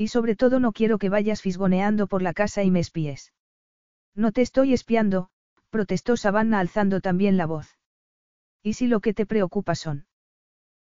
Y 0.00 0.08
sobre 0.08 0.34
todo 0.34 0.60
no 0.60 0.72
quiero 0.72 0.96
que 0.96 1.10
vayas 1.10 1.42
fisgoneando 1.42 2.06
por 2.06 2.22
la 2.22 2.32
casa 2.32 2.62
y 2.62 2.70
me 2.70 2.80
espíes. 2.80 3.34
No 4.14 4.32
te 4.32 4.40
estoy 4.40 4.72
espiando, 4.72 5.28
protestó 5.68 6.16
Savannah 6.16 6.58
alzando 6.58 7.02
también 7.02 7.36
la 7.36 7.44
voz. 7.44 7.76
¿Y 8.62 8.72
si 8.72 8.86
lo 8.86 9.00
que 9.00 9.12
te 9.12 9.26
preocupa 9.26 9.74
son? 9.74 10.06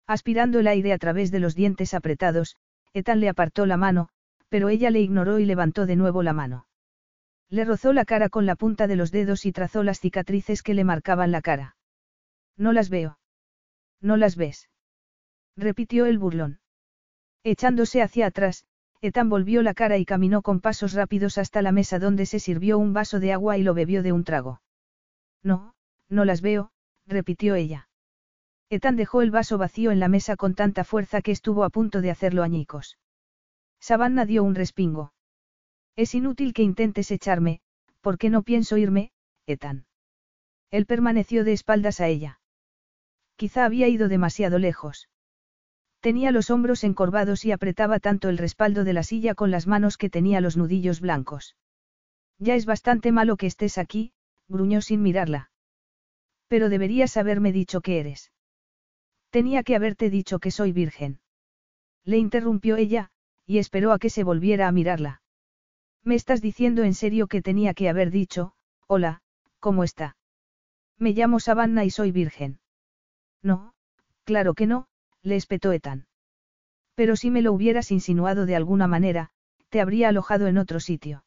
Aspirando 0.07 0.61
el 0.61 0.69
aire 0.69 0.93
a 0.93 0.99
través 0.99 1.33
de 1.33 1.41
los 1.41 1.57
dientes 1.57 1.95
apretados, 1.95 2.55
Ethan 2.93 3.19
le 3.19 3.29
apartó 3.29 3.67
la 3.67 3.77
mano, 3.77 4.09
pero 4.49 4.69
ella 4.69 4.89
le 4.93 5.01
ignoró 5.01 5.41
y 5.41 5.47
levantó 5.47 5.85
de 5.85 5.97
nuevo 5.97 6.23
la 6.23 6.33
mano. 6.33 6.69
Le 7.49 7.65
rozó 7.65 7.93
la 7.93 8.05
cara 8.05 8.29
con 8.29 8.47
la 8.47 8.55
punta 8.55 8.87
de 8.87 8.95
los 8.95 9.11
dedos 9.11 9.47
y 9.47 9.51
trazó 9.51 9.83
las 9.83 9.99
cicatrices 9.99 10.63
que 10.63 10.75
le 10.75 10.85
marcaban 10.85 11.33
la 11.33 11.43
cara. 11.43 11.77
No 12.57 12.73
las 12.73 12.89
veo. 12.89 13.19
No 14.01 14.17
las 14.17 14.37
ves. 14.37 14.71
Repitió 15.57 16.07
el 16.07 16.21
burlón. 16.21 16.61
Echándose 17.43 18.01
hacia 18.01 18.27
atrás, 18.27 18.65
Ethan 19.01 19.29
volvió 19.29 19.63
la 19.63 19.75
cara 19.75 19.97
y 19.99 20.05
caminó 20.05 20.43
con 20.43 20.61
pasos 20.61 20.93
rápidos 20.93 21.39
hasta 21.39 21.63
la 21.63 21.71
mesa 21.71 21.99
donde 21.99 22.27
se 22.27 22.41
sirvió 22.41 22.79
un 22.79 22.93
vaso 22.93 23.21
de 23.21 23.33
agua 23.33 23.57
y 23.57 23.63
lo 23.63 23.75
bebió 23.75 24.03
de 24.03 24.13
un 24.13 24.25
trago. 24.25 24.61
No, 25.43 25.75
no 26.09 26.25
las 26.25 26.41
veo, 26.41 26.73
repitió 27.07 27.55
ella. 27.55 27.89
Ethan 28.71 28.97
dejó 28.97 29.23
el 29.23 29.31
vaso 29.31 29.57
vacío 29.57 29.93
en 29.93 30.01
la 30.01 30.09
mesa 30.09 30.37
con 30.37 30.55
tanta 30.55 30.85
fuerza 30.85 31.23
que 31.23 31.31
estuvo 31.31 31.65
a 31.65 31.71
punto 31.71 32.01
de 32.01 32.11
hacerlo 32.11 32.43
añicos. 32.43 32.99
Savannah 33.81 34.27
dio 34.27 34.43
un 34.43 34.55
respingo. 34.55 35.13
Es 35.97 36.15
inútil 36.15 36.53
que 36.53 36.63
intentes 36.63 37.11
echarme, 37.11 37.61
porque 38.01 38.31
no 38.31 38.43
pienso 38.43 38.77
irme, 38.77 39.13
Ethan. 39.47 39.87
Él 40.71 40.87
permaneció 40.87 41.45
de 41.45 41.53
espaldas 41.53 42.01
a 42.01 42.09
ella. 42.09 42.41
Quizá 43.37 43.65
había 43.65 43.89
ido 43.89 44.09
demasiado 44.09 44.59
lejos. 44.59 45.09
Tenía 46.01 46.31
los 46.31 46.51
hombros 46.51 46.85
encorvados 46.85 47.45
y 47.45 47.53
apretaba 47.53 47.99
tanto 47.99 48.29
el 48.29 48.39
respaldo 48.39 48.85
de 48.85 48.93
la 48.93 49.03
silla 49.03 49.35
con 49.35 49.51
las 49.51 49.67
manos 49.67 49.97
que 49.97 50.11
tenía 50.11 50.41
los 50.41 50.57
nudillos 50.57 51.01
blancos. 51.01 51.57
Ya 52.39 52.55
es 52.55 52.67
bastante 52.67 53.11
malo 53.11 53.37
que 53.37 53.47
estés 53.47 53.79
aquí, 53.79 54.13
gruñó 54.47 54.81
sin 54.81 55.03
mirarla. 55.03 55.51
Pero 56.47 56.69
deberías 56.69 57.17
haberme 57.17 57.53
dicho 57.53 57.81
que 57.81 57.99
eres. 57.99 58.33
Tenía 59.31 59.63
que 59.63 59.75
haberte 59.75 60.09
dicho 60.09 60.39
que 60.39 60.51
soy 60.51 60.73
virgen. 60.73 61.21
Le 62.05 62.17
interrumpió 62.17 62.77
ella, 62.77 63.11
y 63.45 63.59
esperó 63.59 63.93
a 63.93 63.99
que 63.99 64.09
se 64.09 64.25
volviera 64.25 64.69
a 64.69 64.73
mirarla. 64.73 65.21
Me 66.05 66.15
estás 66.15 66.41
diciendo 66.41 66.85
en 66.85 66.95
serio 66.95 67.27
que 67.27 67.43
tenía 67.43 67.75
que 67.75 67.89
haber 67.89 68.11
dicho, 68.11 68.55
hola, 68.87 69.21
¿cómo 69.59 69.85
está? 69.85 70.17
Me 70.97 71.11
llamo 71.11 71.41
Savannah 71.41 71.85
y 71.85 71.91
soy 71.91 72.13
virgen. 72.13 72.61
No, 73.43 73.75
claro 74.25 74.55
que 74.55 74.67
no, 74.67 74.89
le 75.29 75.37
espetó 75.37 75.73
Ethan. 75.73 76.07
Pero 76.95 77.15
si 77.15 77.31
me 77.31 77.43
lo 77.43 77.53
hubieras 77.53 77.93
insinuado 77.93 78.47
de 78.47 78.57
alguna 78.57 78.89
manera, 78.89 79.31
te 79.69 79.81
habría 79.81 80.09
alojado 80.09 80.47
en 80.49 80.59
otro 80.59 80.81
sitio. 80.81 81.25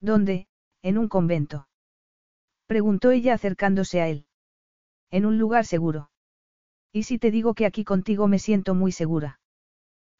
¿Dónde? 0.00 0.48
En 0.82 0.98
un 0.98 1.08
convento. 1.08 1.68
Preguntó 2.66 3.10
ella 3.10 3.34
acercándose 3.34 4.00
a 4.00 4.08
él. 4.08 4.26
En 5.10 5.26
un 5.26 5.38
lugar 5.38 5.64
seguro. 5.64 6.10
¿Y 6.92 7.04
si 7.04 7.18
te 7.18 7.30
digo 7.30 7.54
que 7.54 7.66
aquí 7.66 7.84
contigo 7.84 8.28
me 8.28 8.38
siento 8.38 8.74
muy 8.74 8.92
segura? 8.92 9.40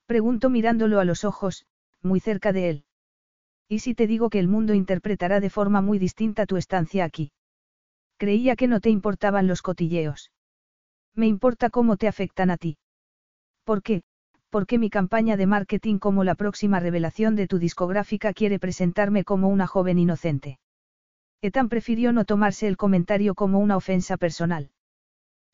Preguntó 0.07 0.51
mirándolo 0.51 1.01
a 1.01 1.05
los 1.05 1.25
ojos, 1.25 1.67
muy 2.01 2.21
cerca 2.21 2.53
de 2.53 2.71
él. 2.71 2.85
¿Y 3.69 3.81
si 3.81 3.95
te 3.95 4.07
digo 4.07 4.31
que 4.31 4.39
el 4.39 4.49
mundo 4.49 4.75
interpretará 4.75 5.41
de 5.41 5.51
forma 5.51 5.81
muy 5.81 5.99
distinta 5.99 6.47
tu 6.47 6.57
estancia 6.57 7.05
aquí? 7.05 7.33
Creía 8.19 8.55
que 8.57 8.69
no 8.69 8.81
te 8.81 8.91
importaban 8.91 9.47
los 9.47 9.63
cotilleos. 9.63 10.31
Me 11.15 11.27
importa 11.27 11.71
cómo 11.71 11.97
te 11.97 12.09
afectan 12.09 12.51
a 12.51 12.57
ti. 12.57 12.79
¿Por 13.65 13.83
qué? 13.83 14.03
Porque 14.51 14.79
mi 14.79 14.91
campaña 14.91 15.37
de 15.37 15.47
marketing 15.47 15.99
como 15.99 16.25
la 16.25 16.35
próxima 16.35 16.81
revelación 16.81 17.37
de 17.37 17.47
tu 17.47 17.59
discográfica 17.59 18.33
quiere 18.33 18.59
presentarme 18.59 19.25
como 19.25 19.49
una 19.49 19.67
joven 19.67 19.99
inocente. 19.99 20.59
Ethan 21.41 21.69
prefirió 21.69 22.13
no 22.13 22.25
tomarse 22.25 22.69
el 22.69 22.77
comentario 22.77 23.35
como 23.35 23.59
una 23.59 23.77
ofensa 23.77 24.17
personal. 24.17 24.71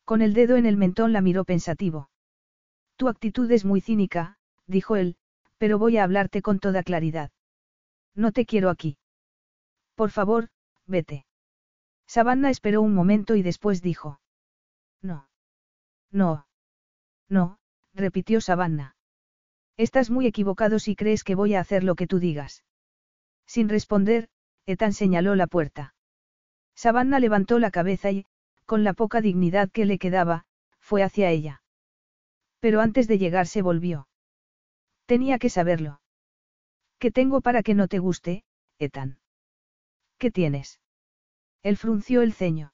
Con 0.05 0.21
el 0.21 0.35
dedo 0.35 0.57
en 0.57 0.67
el 0.67 0.77
mentón 0.77 1.13
la 1.13 1.21
miró 1.21 1.45
pensativo. 1.45 2.11
Tu 2.97 3.09
actitud 3.09 3.51
es 3.53 3.65
muy 3.65 3.81
cínica, 3.81 4.37
dijo 4.67 4.97
él, 4.97 5.17
pero 5.59 5.79
voy 5.79 5.97
a 5.97 6.05
hablarte 6.05 6.43
con 6.43 6.59
toda 6.59 6.83
claridad. 6.83 7.31
No 8.15 8.33
te 8.33 8.47
quiero 8.47 8.71
aquí. 8.71 8.99
Por 9.95 10.11
favor, 10.11 10.49
vete. 10.87 11.25
Savannah 12.07 12.51
esperó 12.51 12.83
un 12.83 12.95
momento 12.95 13.37
y 13.37 13.43
después 13.43 13.83
dijo. 13.83 14.21
No. 15.03 15.29
No. 16.11 16.47
No, 17.29 17.58
repitió 17.99 18.41
Savannah. 18.41 18.97
Estás 19.77 20.11
muy 20.11 20.27
equivocado 20.27 20.79
si 20.79 20.97
crees 20.97 21.25
que 21.25 21.35
voy 21.35 21.55
a 21.55 21.61
hacer 21.61 21.85
lo 21.85 21.95
que 21.95 22.07
tú 22.07 22.19
digas. 22.19 22.65
Sin 23.47 23.69
responder, 23.69 24.29
Ethan 24.67 24.93
señaló 24.93 25.35
la 25.35 25.47
puerta. 25.47 25.95
Savannah 26.75 27.19
levantó 27.19 27.59
la 27.59 27.71
cabeza 27.71 28.11
y, 28.11 28.25
con 28.67 28.85
la 28.85 28.93
poca 28.93 29.21
dignidad 29.21 29.71
que 29.71 29.85
le 29.85 29.99
quedaba, 29.99 30.45
fue 30.79 31.03
hacia 31.03 31.31
ella. 31.31 31.63
Pero 32.61 32.81
antes 32.81 33.09
de 33.09 33.19
llegar 33.19 33.47
se 33.47 33.63
volvió. 33.63 34.09
Tenía 35.07 35.39
que 35.39 35.51
saberlo. 35.51 36.01
¿Qué 36.99 37.11
tengo 37.11 37.41
para 37.41 37.63
que 37.63 37.75
no 37.75 37.89
te 37.89 37.99
guste, 37.99 38.45
Ethan? 38.79 39.19
¿Qué 40.19 40.31
tienes? 40.31 40.81
Él 41.63 41.77
frunció 41.77 42.23
el 42.23 42.33
ceño. 42.33 42.73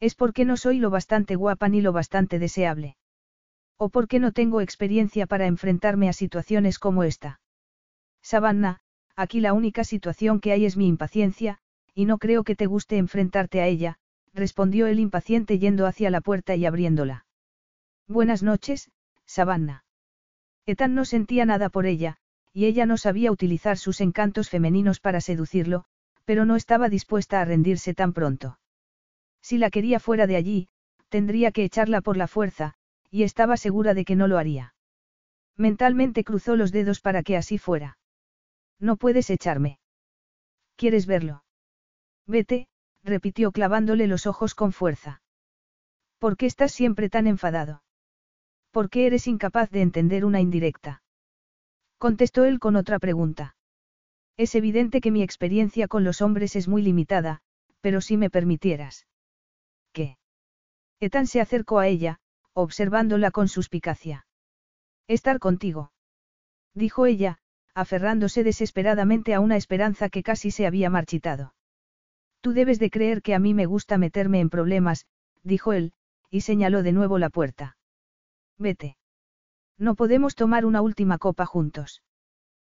Es 0.00 0.14
porque 0.14 0.44
no 0.44 0.56
soy 0.56 0.78
lo 0.78 0.90
bastante 0.90 1.36
guapa 1.36 1.68
ni 1.68 1.80
lo 1.80 1.92
bastante 1.92 2.38
deseable. 2.38 2.96
O 3.76 3.88
porque 3.88 4.18
no 4.20 4.32
tengo 4.32 4.60
experiencia 4.60 5.26
para 5.26 5.46
enfrentarme 5.46 6.08
a 6.08 6.12
situaciones 6.12 6.78
como 6.78 7.02
esta. 7.02 7.40
Savannah, 8.22 8.80
aquí 9.16 9.40
la 9.40 9.52
única 9.52 9.84
situación 9.84 10.40
que 10.40 10.52
hay 10.52 10.64
es 10.64 10.76
mi 10.76 10.86
impaciencia, 10.86 11.58
y 11.94 12.04
no 12.04 12.18
creo 12.18 12.44
que 12.44 12.56
te 12.56 12.66
guste 12.66 12.96
enfrentarte 12.96 13.60
a 13.60 13.66
ella, 13.66 13.98
respondió 14.32 14.86
el 14.86 14.98
impaciente 14.98 15.58
yendo 15.58 15.86
hacia 15.86 16.10
la 16.10 16.20
puerta 16.20 16.54
y 16.54 16.64
abriéndola. 16.64 17.26
Buenas 18.08 18.42
noches, 18.42 18.90
Savannah. 19.26 19.84
Ethan 20.66 20.94
no 20.94 21.04
sentía 21.04 21.44
nada 21.44 21.68
por 21.68 21.86
ella, 21.86 22.16
y 22.52 22.66
ella 22.66 22.86
no 22.86 22.96
sabía 22.96 23.32
utilizar 23.32 23.78
sus 23.78 24.00
encantos 24.00 24.48
femeninos 24.48 25.00
para 25.00 25.20
seducirlo, 25.20 25.84
pero 26.24 26.44
no 26.44 26.56
estaba 26.56 26.88
dispuesta 26.88 27.40
a 27.40 27.44
rendirse 27.44 27.94
tan 27.94 28.12
pronto. 28.12 28.58
Si 29.40 29.58
la 29.58 29.70
quería 29.70 29.98
fuera 29.98 30.26
de 30.26 30.36
allí, 30.36 30.68
tendría 31.08 31.50
que 31.50 31.64
echarla 31.64 32.00
por 32.00 32.16
la 32.16 32.28
fuerza, 32.28 32.74
y 33.12 33.24
estaba 33.24 33.58
segura 33.58 33.92
de 33.92 34.06
que 34.06 34.16
no 34.16 34.26
lo 34.26 34.38
haría. 34.38 34.74
Mentalmente 35.56 36.24
cruzó 36.24 36.56
los 36.56 36.72
dedos 36.72 37.00
para 37.00 37.22
que 37.22 37.36
así 37.36 37.58
fuera. 37.58 37.98
No 38.80 38.96
puedes 38.96 39.28
echarme. 39.28 39.78
¿Quieres 40.76 41.06
verlo? 41.06 41.44
Vete, 42.26 42.68
repitió 43.04 43.52
clavándole 43.52 44.06
los 44.06 44.26
ojos 44.26 44.54
con 44.54 44.72
fuerza. 44.72 45.20
¿Por 46.18 46.38
qué 46.38 46.46
estás 46.46 46.72
siempre 46.72 47.10
tan 47.10 47.26
enfadado? 47.26 47.82
¿Por 48.70 48.88
qué 48.88 49.06
eres 49.06 49.26
incapaz 49.26 49.70
de 49.70 49.82
entender 49.82 50.24
una 50.24 50.40
indirecta? 50.40 51.02
Contestó 51.98 52.46
él 52.46 52.58
con 52.58 52.76
otra 52.76 52.98
pregunta. 52.98 53.56
Es 54.38 54.54
evidente 54.54 55.02
que 55.02 55.10
mi 55.10 55.22
experiencia 55.22 55.86
con 55.86 56.02
los 56.02 56.22
hombres 56.22 56.56
es 56.56 56.66
muy 56.66 56.80
limitada, 56.80 57.42
pero 57.82 58.00
si 58.00 58.16
me 58.16 58.30
permitieras. 58.30 59.06
¿Qué? 59.92 60.16
Ethan 60.98 61.26
se 61.26 61.42
acercó 61.42 61.78
a 61.78 61.88
ella, 61.88 62.21
observándola 62.54 63.30
con 63.30 63.48
suspicacia. 63.48 64.26
Estar 65.08 65.38
contigo. 65.38 65.92
Dijo 66.74 67.06
ella, 67.06 67.38
aferrándose 67.74 68.44
desesperadamente 68.44 69.34
a 69.34 69.40
una 69.40 69.56
esperanza 69.56 70.08
que 70.08 70.22
casi 70.22 70.50
se 70.50 70.66
había 70.66 70.90
marchitado. 70.90 71.54
Tú 72.40 72.52
debes 72.52 72.78
de 72.78 72.90
creer 72.90 73.22
que 73.22 73.34
a 73.34 73.38
mí 73.38 73.54
me 73.54 73.66
gusta 73.66 73.98
meterme 73.98 74.40
en 74.40 74.50
problemas, 74.50 75.06
dijo 75.42 75.72
él, 75.72 75.92
y 76.30 76.42
señaló 76.42 76.82
de 76.82 76.92
nuevo 76.92 77.18
la 77.18 77.30
puerta. 77.30 77.76
Vete. 78.58 78.96
No 79.78 79.94
podemos 79.94 80.34
tomar 80.34 80.64
una 80.64 80.82
última 80.82 81.18
copa 81.18 81.46
juntos. 81.46 82.02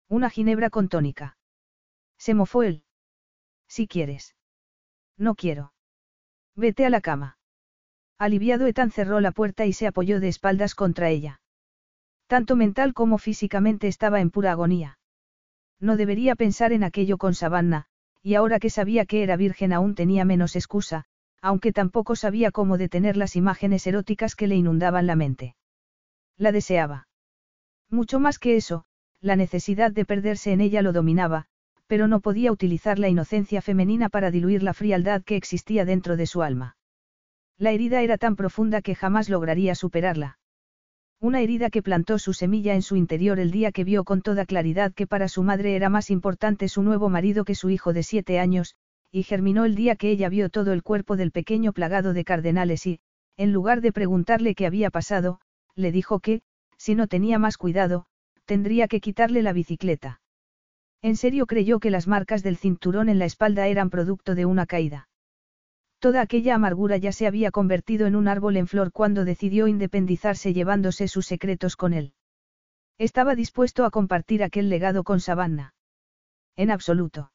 Una 0.08 0.30
ginebra 0.30 0.70
con 0.70 0.88
tónica. 0.88 1.36
Se 2.18 2.34
mofó 2.34 2.62
él. 2.62 2.84
Si 3.68 3.86
quieres. 3.86 4.34
No 5.16 5.34
quiero. 5.34 5.72
Vete 6.54 6.86
a 6.86 6.90
la 6.90 7.00
cama. 7.00 7.35
Aliviado 8.18 8.66
Ethan 8.66 8.90
cerró 8.90 9.20
la 9.20 9.30
puerta 9.30 9.66
y 9.66 9.72
se 9.72 9.86
apoyó 9.86 10.20
de 10.20 10.28
espaldas 10.28 10.74
contra 10.74 11.10
ella. 11.10 11.40
Tanto 12.26 12.56
mental 12.56 12.94
como 12.94 13.18
físicamente 13.18 13.88
estaba 13.88 14.20
en 14.20 14.30
pura 14.30 14.52
agonía. 14.52 14.98
No 15.78 15.96
debería 15.96 16.34
pensar 16.34 16.72
en 16.72 16.82
aquello 16.82 17.18
con 17.18 17.34
Savannah, 17.34 17.86
y 18.22 18.34
ahora 18.34 18.58
que 18.58 18.70
sabía 18.70 19.04
que 19.04 19.22
era 19.22 19.36
virgen 19.36 19.72
aún 19.72 19.94
tenía 19.94 20.24
menos 20.24 20.56
excusa, 20.56 21.04
aunque 21.42 21.72
tampoco 21.72 22.16
sabía 22.16 22.50
cómo 22.50 22.78
detener 22.78 23.16
las 23.16 23.36
imágenes 23.36 23.86
eróticas 23.86 24.34
que 24.34 24.46
le 24.46 24.56
inundaban 24.56 25.06
la 25.06 25.14
mente. 25.14 25.54
La 26.36 26.52
deseaba. 26.52 27.08
Mucho 27.90 28.18
más 28.18 28.38
que 28.38 28.56
eso, 28.56 28.84
la 29.20 29.36
necesidad 29.36 29.92
de 29.92 30.04
perderse 30.04 30.52
en 30.52 30.60
ella 30.60 30.82
lo 30.82 30.92
dominaba, 30.92 31.46
pero 31.86 32.08
no 32.08 32.20
podía 32.20 32.50
utilizar 32.50 32.98
la 32.98 33.08
inocencia 33.08 33.62
femenina 33.62 34.08
para 34.08 34.30
diluir 34.30 34.62
la 34.62 34.74
frialdad 34.74 35.22
que 35.22 35.36
existía 35.36 35.84
dentro 35.84 36.16
de 36.16 36.26
su 36.26 36.42
alma. 36.42 36.75
La 37.58 37.70
herida 37.70 38.02
era 38.02 38.18
tan 38.18 38.36
profunda 38.36 38.82
que 38.82 38.94
jamás 38.94 39.28
lograría 39.30 39.74
superarla. 39.74 40.38
Una 41.18 41.40
herida 41.40 41.70
que 41.70 41.82
plantó 41.82 42.18
su 42.18 42.34
semilla 42.34 42.74
en 42.74 42.82
su 42.82 42.96
interior 42.96 43.38
el 43.38 43.50
día 43.50 43.72
que 43.72 43.84
vio 43.84 44.04
con 44.04 44.20
toda 44.20 44.44
claridad 44.44 44.92
que 44.92 45.06
para 45.06 45.28
su 45.28 45.42
madre 45.42 45.74
era 45.74 45.88
más 45.88 46.10
importante 46.10 46.68
su 46.68 46.82
nuevo 46.82 47.08
marido 47.08 47.44
que 47.44 47.54
su 47.54 47.70
hijo 47.70 47.94
de 47.94 48.02
siete 48.02 48.38
años, 48.38 48.76
y 49.10 49.22
germinó 49.22 49.64
el 49.64 49.74
día 49.74 49.96
que 49.96 50.10
ella 50.10 50.28
vio 50.28 50.50
todo 50.50 50.74
el 50.74 50.82
cuerpo 50.82 51.16
del 51.16 51.32
pequeño 51.32 51.72
plagado 51.72 52.12
de 52.12 52.24
cardenales 52.24 52.86
y, 52.86 53.00
en 53.38 53.52
lugar 53.52 53.80
de 53.80 53.92
preguntarle 53.92 54.54
qué 54.54 54.66
había 54.66 54.90
pasado, 54.90 55.40
le 55.74 55.92
dijo 55.92 56.20
que, 56.20 56.42
si 56.76 56.94
no 56.94 57.06
tenía 57.06 57.38
más 57.38 57.56
cuidado, 57.56 58.04
tendría 58.44 58.86
que 58.86 59.00
quitarle 59.00 59.42
la 59.42 59.54
bicicleta. 59.54 60.20
En 61.00 61.16
serio 61.16 61.46
creyó 61.46 61.80
que 61.80 61.90
las 61.90 62.06
marcas 62.06 62.42
del 62.42 62.58
cinturón 62.58 63.08
en 63.08 63.18
la 63.18 63.24
espalda 63.24 63.66
eran 63.66 63.88
producto 63.88 64.34
de 64.34 64.44
una 64.44 64.66
caída. 64.66 65.08
Toda 65.98 66.20
aquella 66.20 66.54
amargura 66.54 66.96
ya 66.98 67.12
se 67.12 67.26
había 67.26 67.50
convertido 67.50 68.06
en 68.06 68.16
un 68.16 68.28
árbol 68.28 68.56
en 68.56 68.66
flor 68.66 68.92
cuando 68.92 69.24
decidió 69.24 69.66
independizarse 69.66 70.52
llevándose 70.52 71.08
sus 71.08 71.26
secretos 71.26 71.76
con 71.76 71.94
él. 71.94 72.12
Estaba 72.98 73.34
dispuesto 73.34 73.84
a 73.84 73.90
compartir 73.90 74.42
aquel 74.42 74.68
legado 74.68 75.04
con 75.04 75.20
Savannah. 75.20 75.74
En 76.56 76.70
absoluto. 76.70 77.32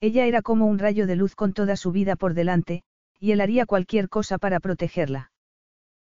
Ella 0.00 0.26
era 0.26 0.42
como 0.42 0.66
un 0.66 0.78
rayo 0.78 1.06
de 1.06 1.16
luz 1.16 1.34
con 1.36 1.52
toda 1.52 1.76
su 1.76 1.92
vida 1.92 2.16
por 2.16 2.34
delante, 2.34 2.82
y 3.20 3.30
él 3.30 3.40
haría 3.40 3.66
cualquier 3.66 4.08
cosa 4.08 4.38
para 4.38 4.58
protegerla. 4.58 5.30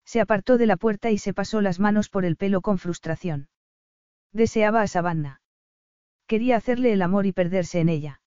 Se 0.04 0.20
apartó 0.20 0.58
de 0.58 0.66
la 0.66 0.76
puerta 0.76 1.10
y 1.10 1.18
se 1.18 1.32
pasó 1.32 1.60
las 1.60 1.78
manos 1.78 2.08
por 2.08 2.24
el 2.24 2.36
pelo 2.36 2.60
con 2.60 2.78
frustración. 2.78 3.48
Deseaba 4.32 4.82
a 4.82 4.88
Savannah. 4.88 5.40
Quería 6.26 6.56
hacerle 6.56 6.92
el 6.92 7.02
amor 7.02 7.26
y 7.26 7.32
perderse 7.32 7.80
en 7.80 7.88
ella. 7.88 8.20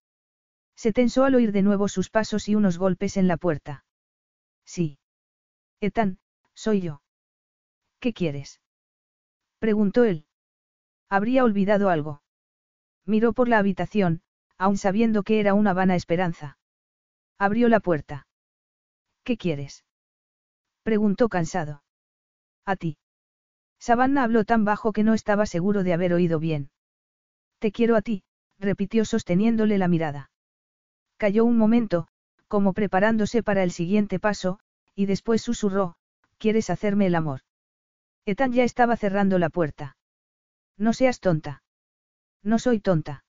Se 0.77 0.93
tensó 0.93 1.25
al 1.25 1.33
oír 1.33 1.51
de 1.51 1.63
nuevo 1.63 1.87
sus 1.87 2.11
pasos 2.11 2.47
y 2.47 2.55
unos 2.55 2.77
golpes 2.77 3.17
en 3.17 3.27
la 3.27 3.37
puerta. 3.37 3.83
Sí. 4.63 4.99
Ethan, 5.81 6.19
soy 6.53 6.81
yo. 6.81 7.01
¿Qué 7.99 8.13
quieres? 8.13 8.61
Preguntó 9.57 10.03
él. 10.03 10.25
Habría 11.09 11.43
olvidado 11.43 11.89
algo. 11.89 12.21
Miró 13.05 13.33
por 13.33 13.49
la 13.49 13.57
habitación, 13.57 14.21
aun 14.57 14.77
sabiendo 14.77 15.23
que 15.23 15.39
era 15.39 15.55
una 15.55 15.73
vana 15.73 15.95
esperanza. 15.95 16.59
Abrió 17.39 17.69
la 17.69 17.79
puerta. 17.79 18.27
¿Qué 19.23 19.35
quieres? 19.35 19.83
Preguntó 20.83 21.27
cansado. 21.27 21.83
A 22.65 22.75
ti. 22.75 22.97
Savannah 23.79 24.23
habló 24.23 24.43
tan 24.45 24.63
bajo 24.63 24.93
que 24.93 25.03
no 25.03 25.15
estaba 25.15 25.47
seguro 25.47 25.83
de 25.83 25.93
haber 25.93 26.13
oído 26.13 26.39
bien. 26.39 26.69
Te 27.59 27.71
quiero 27.71 27.95
a 27.95 28.01
ti, 28.01 28.23
repitió 28.59 29.05
sosteniéndole 29.05 29.77
la 29.77 29.87
mirada. 29.87 30.29
Cayó 31.17 31.45
un 31.45 31.57
momento, 31.57 32.07
como 32.47 32.73
preparándose 32.73 33.43
para 33.43 33.63
el 33.63 33.71
siguiente 33.71 34.19
paso, 34.19 34.59
y 34.95 35.07
después 35.07 35.41
susurró, 35.41 35.95
¿quieres 36.37 36.69
hacerme 36.69 37.07
el 37.07 37.15
amor? 37.15 37.41
Ethan 38.25 38.53
ya 38.53 38.63
estaba 38.63 38.97
cerrando 38.97 39.39
la 39.39 39.49
puerta. 39.49 39.97
No 40.77 40.93
seas 40.93 41.19
tonta. 41.19 41.63
No 42.43 42.59
soy 42.59 42.79
tonta. 42.79 43.23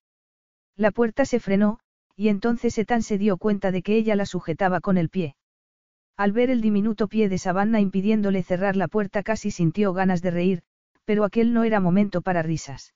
La 0.77 0.91
puerta 0.91 1.25
se 1.25 1.41
frenó, 1.41 1.81
y 2.15 2.29
entonces 2.29 2.77
Ethan 2.79 3.03
se 3.03 3.17
dio 3.17 3.37
cuenta 3.37 3.71
de 3.71 3.83
que 3.83 3.97
ella 3.97 4.17
la 4.17 4.27
sujetaba 4.27 4.81
con 4.81 4.99
el 4.99 5.09
pie. 5.09 5.37
Al 6.17 6.33
ver 6.33 6.51
el 6.51 6.61
diminuto 6.61 7.09
pie 7.09 7.29
de 7.29 7.39
Savannah 7.39 7.81
impidiéndole 7.81 8.43
cerrar 8.43 8.77
la 8.77 8.89
puerta 8.89 9.23
casi 9.23 9.51
sintió 9.51 9.93
ganas 9.93 10.21
de 10.21 10.33
reír, 10.33 10.63
pero 11.05 11.25
aquel 11.25 11.55
no 11.55 11.65
era 11.65 11.81
momento 11.81 12.23
para 12.23 12.43
risas. 12.43 12.93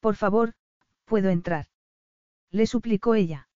Por 0.00 0.16
favor, 0.16 0.54
puedo 1.04 1.30
entrar. 1.30 1.66
Le 2.50 2.66
suplicó 2.66 3.14
ella. 3.14 3.48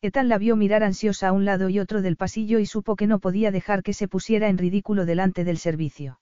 Ethan 0.00 0.28
la 0.28 0.38
vio 0.38 0.54
mirar 0.54 0.84
ansiosa 0.84 1.28
a 1.28 1.32
un 1.32 1.44
lado 1.44 1.68
y 1.68 1.80
otro 1.80 2.02
del 2.02 2.16
pasillo 2.16 2.60
y 2.60 2.66
supo 2.66 2.94
que 2.94 3.08
no 3.08 3.18
podía 3.18 3.50
dejar 3.50 3.82
que 3.82 3.92
se 3.92 4.06
pusiera 4.06 4.48
en 4.48 4.58
ridículo 4.58 5.06
delante 5.06 5.42
del 5.44 5.58
servicio. 5.58 6.20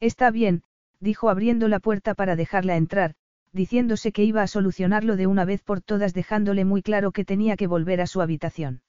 Está 0.00 0.30
bien, 0.30 0.62
dijo 0.98 1.28
abriendo 1.28 1.68
la 1.68 1.78
puerta 1.78 2.14
para 2.14 2.36
dejarla 2.36 2.76
entrar, 2.76 3.14
diciéndose 3.52 4.12
que 4.12 4.24
iba 4.24 4.42
a 4.42 4.46
solucionarlo 4.46 5.16
de 5.16 5.26
una 5.26 5.44
vez 5.44 5.62
por 5.62 5.82
todas 5.82 6.14
dejándole 6.14 6.64
muy 6.64 6.82
claro 6.82 7.12
que 7.12 7.24
tenía 7.24 7.56
que 7.56 7.66
volver 7.66 8.00
a 8.00 8.06
su 8.06 8.22
habitación. 8.22 8.82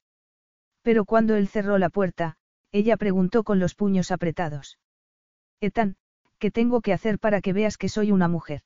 Pero 0.82 1.04
cuando 1.04 1.36
él 1.36 1.48
cerró 1.50 1.78
la 1.78 1.90
puerta, 1.90 2.38
ella 2.72 2.96
preguntó 2.96 3.44
con 3.44 3.60
los 3.60 3.76
puños 3.76 4.12
apretados. 4.12 4.78
Ethan, 5.60 5.98
¿qué 6.40 6.50
tengo 6.50 6.82
que 6.82 6.94
hacer 6.94 7.20
para 7.20 7.42
que 7.42 7.52
veas 7.52 7.78
que 7.78 7.90
soy 7.90 8.12
una 8.12 8.28
mujer? 8.28 8.62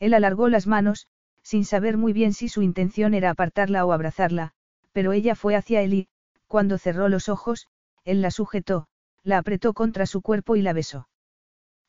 Él 0.00 0.12
alargó 0.12 0.48
las 0.48 0.66
manos, 0.66 1.06
sin 1.50 1.64
saber 1.64 1.96
muy 1.96 2.12
bien 2.12 2.32
si 2.32 2.48
su 2.48 2.62
intención 2.62 3.12
era 3.12 3.30
apartarla 3.30 3.84
o 3.84 3.90
abrazarla, 3.90 4.52
pero 4.92 5.10
ella 5.10 5.34
fue 5.34 5.56
hacia 5.56 5.82
él 5.82 5.94
y, 5.94 6.08
cuando 6.46 6.78
cerró 6.78 7.08
los 7.08 7.28
ojos, 7.28 7.66
él 8.04 8.22
la 8.22 8.30
sujetó, 8.30 8.86
la 9.24 9.38
apretó 9.38 9.74
contra 9.74 10.06
su 10.06 10.22
cuerpo 10.22 10.54
y 10.54 10.62
la 10.62 10.72
besó. 10.72 11.08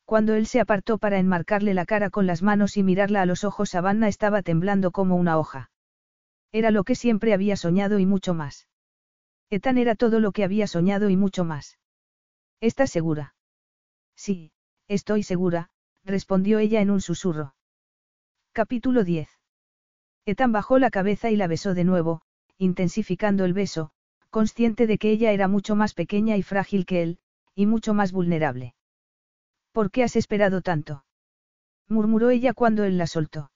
Cuando 0.06 0.34
él 0.34 0.48
se 0.48 0.62
apartó 0.62 0.98
para 0.98 1.20
enmarcarle 1.20 1.76
la 1.76 1.86
cara 1.86 2.10
con 2.10 2.26
las 2.26 2.42
manos 2.42 2.76
y 2.76 2.82
mirarla 2.82 3.22
a 3.22 3.28
los 3.28 3.44
ojos, 3.44 3.70
Savannah 3.70 4.08
estaba 4.08 4.42
temblando 4.42 4.90
como 4.90 5.16
una 5.16 5.38
hoja. 5.38 5.70
Era 6.52 6.72
lo 6.72 6.84
que 6.84 6.96
siempre 6.96 7.32
había 7.32 7.56
soñado 7.56 8.00
y 8.00 8.08
mucho 8.08 8.34
más. 8.34 8.68
Ethan 9.52 9.78
era 9.78 9.94
todo 9.94 10.20
lo 10.20 10.32
que 10.32 10.44
había 10.44 10.66
soñado 10.66 11.08
y 11.12 11.18
mucho 11.18 11.46
más. 11.46 11.78
¿Estás 12.62 12.90
segura? 12.90 13.36
Sí, 14.16 14.54
estoy 14.88 15.22
segura, 15.22 15.70
respondió 16.04 16.58
ella 16.58 16.82
en 16.82 16.90
un 16.90 17.00
susurro. 17.00 17.54
Capítulo 18.54 19.04
10. 19.04 19.30
Ethan 20.26 20.52
bajó 20.52 20.80
la 20.80 20.92
cabeza 20.92 21.32
y 21.32 21.36
la 21.36 21.48
besó 21.48 21.74
de 21.74 21.84
nuevo, 21.84 22.22
intensificando 22.58 23.44
el 23.46 23.54
beso, 23.54 23.92
consciente 24.30 24.88
de 24.88 24.98
que 24.98 25.12
ella 25.12 25.32
era 25.32 25.48
mucho 25.48 25.76
más 25.76 25.94
pequeña 25.94 26.38
y 26.38 26.44
frágil 26.44 26.86
que 26.86 27.02
él, 27.02 27.20
y 27.56 27.66
mucho 27.66 27.94
más 27.94 28.12
vulnerable. 28.12 28.76
¿Por 29.72 29.92
qué 29.92 30.04
has 30.04 30.16
esperado 30.16 30.62
tanto? 30.62 31.06
murmuró 31.88 32.30
ella 32.30 32.54
cuando 32.54 32.84
él 32.84 32.98
la 32.98 33.08
soltó. 33.08 33.52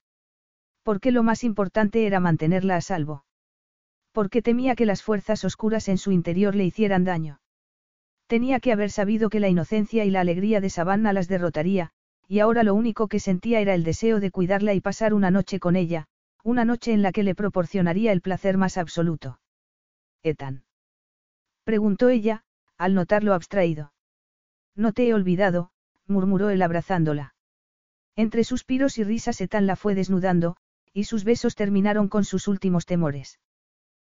Porque 0.83 1.11
lo 1.11 1.23
más 1.23 1.43
importante 1.43 2.05
era 2.05 2.19
mantenerla 2.19 2.75
a 2.75 2.81
salvo. 2.81 3.25
Porque 4.11 4.41
temía 4.41 4.75
que 4.75 4.85
las 4.85 5.03
fuerzas 5.03 5.43
oscuras 5.43 5.87
en 5.87 5.97
su 5.97 6.11
interior 6.11 6.55
le 6.55 6.65
hicieran 6.65 7.03
daño. 7.03 7.39
Tenía 8.27 8.59
que 8.59 8.71
haber 8.71 8.91
sabido 8.91 9.29
que 9.29 9.39
la 9.39 9.49
inocencia 9.49 10.03
y 10.03 10.09
la 10.09 10.21
alegría 10.21 10.61
de 10.61 10.69
Savannah 10.69 11.13
las 11.13 11.27
derrotaría, 11.27 11.91
y 12.27 12.39
ahora 12.39 12.63
lo 12.63 12.73
único 12.73 13.07
que 13.07 13.19
sentía 13.19 13.59
era 13.59 13.75
el 13.75 13.83
deseo 13.83 14.19
de 14.19 14.31
cuidarla 14.31 14.73
y 14.73 14.81
pasar 14.81 15.13
una 15.13 15.31
noche 15.31 15.59
con 15.59 15.75
ella, 15.75 16.07
una 16.45 16.63
noche 16.63 16.93
en 16.93 17.01
la 17.01 17.11
que 17.11 17.23
le 17.23 17.33
proporcionaría 17.33 18.11
el 18.11 18.21
placer 18.21 18.55
más 18.55 18.77
absoluto. 18.77 19.39
Ethan. 20.21 20.63
Preguntó 21.63 22.09
ella, 22.09 22.43
al 22.77 22.93
notarlo 22.93 23.33
abstraído. 23.33 23.93
No 24.75 24.93
te 24.93 25.07
he 25.07 25.15
olvidado, 25.15 25.71
murmuró 26.05 26.51
él 26.51 26.61
abrazándola. 26.61 27.33
Entre 28.15 28.43
suspiros 28.43 28.99
y 28.99 29.03
risas 29.03 29.41
Ethan 29.41 29.65
la 29.65 29.75
fue 29.75 29.95
desnudando, 29.95 30.55
y 30.93 31.05
sus 31.05 31.23
besos 31.23 31.55
terminaron 31.55 32.09
con 32.09 32.23
sus 32.23 32.47
últimos 32.47 32.85
temores. 32.85 33.39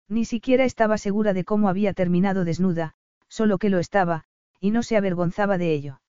Ni 0.09 0.25
siquiera 0.25 0.65
estaba 0.65 0.97
segura 0.97 1.35
de 1.35 1.45
cómo 1.45 1.69
había 1.69 1.93
terminado 1.93 2.47
desnuda, 2.47 2.95
solo 3.29 3.59
que 3.59 3.69
lo 3.69 3.79
estaba, 3.79 4.25
y 4.59 4.71
no 4.71 4.83
se 4.83 4.97
avergonzaba 4.97 5.59
de 5.59 5.75
ello. 5.75 6.01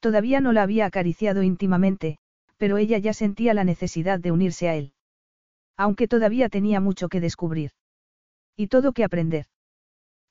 Todavía 0.00 0.40
no 0.40 0.52
la 0.52 0.62
había 0.62 0.86
acariciado 0.86 1.42
íntimamente, 1.42 2.16
pero 2.56 2.78
ella 2.78 2.96
ya 2.96 3.12
sentía 3.12 3.52
la 3.52 3.64
necesidad 3.64 4.18
de 4.20 4.32
unirse 4.32 4.70
a 4.70 4.76
él. 4.76 4.93
Aunque 5.76 6.08
todavía 6.08 6.48
tenía 6.48 6.80
mucho 6.80 7.08
que 7.08 7.20
descubrir. 7.20 7.72
Y 8.56 8.68
todo 8.68 8.92
que 8.92 9.04
aprender. 9.04 9.46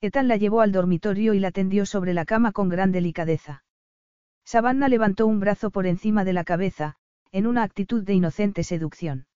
Ethan 0.00 0.28
la 0.28 0.36
llevó 0.36 0.60
al 0.60 0.72
dormitorio 0.72 1.34
y 1.34 1.40
la 1.40 1.50
tendió 1.50 1.86
sobre 1.86 2.14
la 2.14 2.24
cama 2.24 2.52
con 2.52 2.68
gran 2.68 2.92
delicadeza. 2.92 3.64
Savannah 4.44 4.88
levantó 4.88 5.26
un 5.26 5.40
brazo 5.40 5.70
por 5.70 5.86
encima 5.86 6.24
de 6.24 6.32
la 6.32 6.44
cabeza, 6.44 6.96
en 7.32 7.46
una 7.46 7.62
actitud 7.62 8.04
de 8.04 8.14
inocente 8.14 8.62
seducción. 8.62 9.26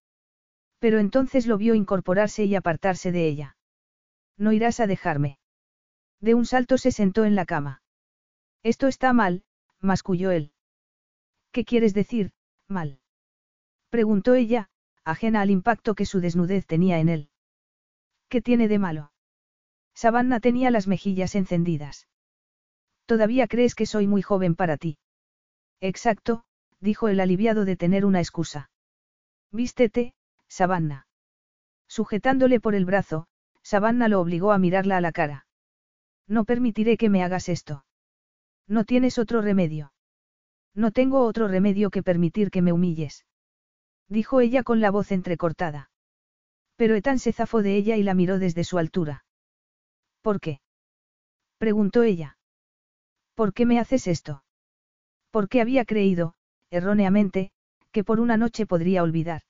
Pero 0.78 0.98
entonces 0.98 1.47
lo 1.47 1.59
vio 1.59 1.74
incorporarse 1.74 2.44
y 2.44 2.55
apartarse 2.55 3.10
de 3.12 3.26
ella. 3.26 3.56
No 4.36 4.52
irás 4.52 4.80
a 4.80 4.86
dejarme. 4.86 5.39
De 6.20 6.35
un 6.35 6.47
salto 6.47 6.78
se 6.78 6.93
sentó 6.93 7.24
en 7.24 7.35
la 7.35 7.47
cama. 7.47 7.82
Esto 8.62 8.86
está 8.86 9.12
mal, 9.12 9.44
masculló 9.80 10.30
él. 10.30 10.52
¿Qué 11.52 11.64
quieres 11.64 11.94
decir, 11.94 12.32
mal? 12.68 13.01
Preguntó 13.90 14.35
ella, 14.35 14.68
ajena 15.10 15.40
al 15.40 15.51
impacto 15.51 15.94
que 15.94 16.06
su 16.06 16.20
desnudez 16.20 16.66
tenía 16.66 16.98
en 16.98 17.09
él. 17.09 17.28
¿Qué 18.28 18.43
tiene 18.43 18.68
de 18.68 18.78
malo? 18.78 19.12
Savannah 19.94 20.40
tenía 20.40 20.70
las 20.70 20.86
mejillas 20.86 21.35
encendidas. 21.35 22.09
Todavía 23.06 23.47
crees 23.47 23.74
que 23.74 23.86
soy 23.86 24.06
muy 24.06 24.22
joven 24.22 24.55
para 24.55 24.76
ti. 24.76 24.98
Exacto, 25.80 26.44
dijo 26.80 27.09
el 27.09 27.20
aliviado 27.20 27.64
de 27.64 27.76
tener 27.76 28.05
una 28.05 28.20
excusa. 28.20 28.70
Vístete, 29.51 30.14
Savannah. 30.47 31.06
Sujetándole 31.89 32.60
por 32.60 32.74
el 32.74 32.85
brazo, 32.85 33.26
Savannah 33.62 34.09
lo 34.09 34.20
obligó 34.20 34.52
a 34.52 34.59
mirarla 34.59 34.98
a 34.98 35.01
la 35.01 35.12
cara. 35.12 35.47
No 36.26 36.44
permitiré 36.44 36.97
que 36.98 37.09
me 37.09 37.22
hagas 37.22 37.48
esto. 37.48 37.85
No 38.66 38.85
tienes 38.85 39.18
otro 39.18 39.40
remedio. 39.40 39.93
No 40.74 40.90
tengo 40.93 41.24
otro 41.24 41.48
remedio 41.48 41.90
que 41.90 42.02
permitir 42.02 42.51
que 42.51 42.60
me 42.60 42.72
humilles. 42.72 43.24
Dijo 44.09 44.40
ella 44.40 44.62
con 44.62 44.80
la 44.80 44.90
voz 44.90 45.12
entrecortada. 45.12 45.90
Pero 46.76 46.94
Ethan 46.94 47.18
se 47.18 47.32
zafó 47.32 47.62
de 47.62 47.76
ella 47.76 47.97
y 47.97 48.02
la 48.02 48.14
miró 48.14 48.39
desde 48.39 48.64
su 48.64 48.78
altura. 48.78 49.24
¿Por 50.22 50.40
qué? 50.40 50.60
preguntó 51.59 52.02
ella. 52.02 52.39
¿Por 53.35 53.52
qué 53.52 53.66
me 53.66 53.78
haces 53.78 54.06
esto? 54.06 54.44
Porque 55.30 55.60
había 55.60 55.85
creído, 55.85 56.35
erróneamente, 56.70 57.51
que 57.93 58.05
por 58.05 58.20
una 58.20 58.36
noche 58.36 58.66
podría 58.66 59.02
olvidar. 59.02 59.43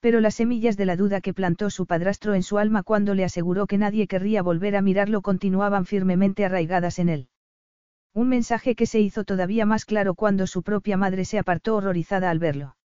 Pero 0.00 0.20
las 0.20 0.34
semillas 0.34 0.76
de 0.76 0.86
la 0.86 0.96
duda 0.96 1.20
que 1.20 1.34
plantó 1.34 1.68
su 1.68 1.86
padrastro 1.86 2.34
en 2.34 2.42
su 2.42 2.58
alma 2.58 2.82
cuando 2.82 3.14
le 3.14 3.24
aseguró 3.24 3.66
que 3.66 3.78
nadie 3.78 4.06
querría 4.06 4.42
volver 4.42 4.76
a 4.76 4.82
mirarlo 4.82 5.20
continuaban 5.20 5.84
firmemente 5.84 6.44
arraigadas 6.44 6.98
en 6.98 7.10
él. 7.10 7.28
Un 8.14 8.28
mensaje 8.28 8.74
que 8.74 8.86
se 8.86 9.00
hizo 9.00 9.24
todavía 9.24 9.66
más 9.66 9.84
claro 9.84 10.14
cuando 10.14 10.46
su 10.46 10.62
propia 10.62 10.96
madre 10.96 11.24
se 11.24 11.38
apartó 11.38 11.76
horrorizada 11.76 12.30
al 12.30 12.38
verlo. 12.38 12.76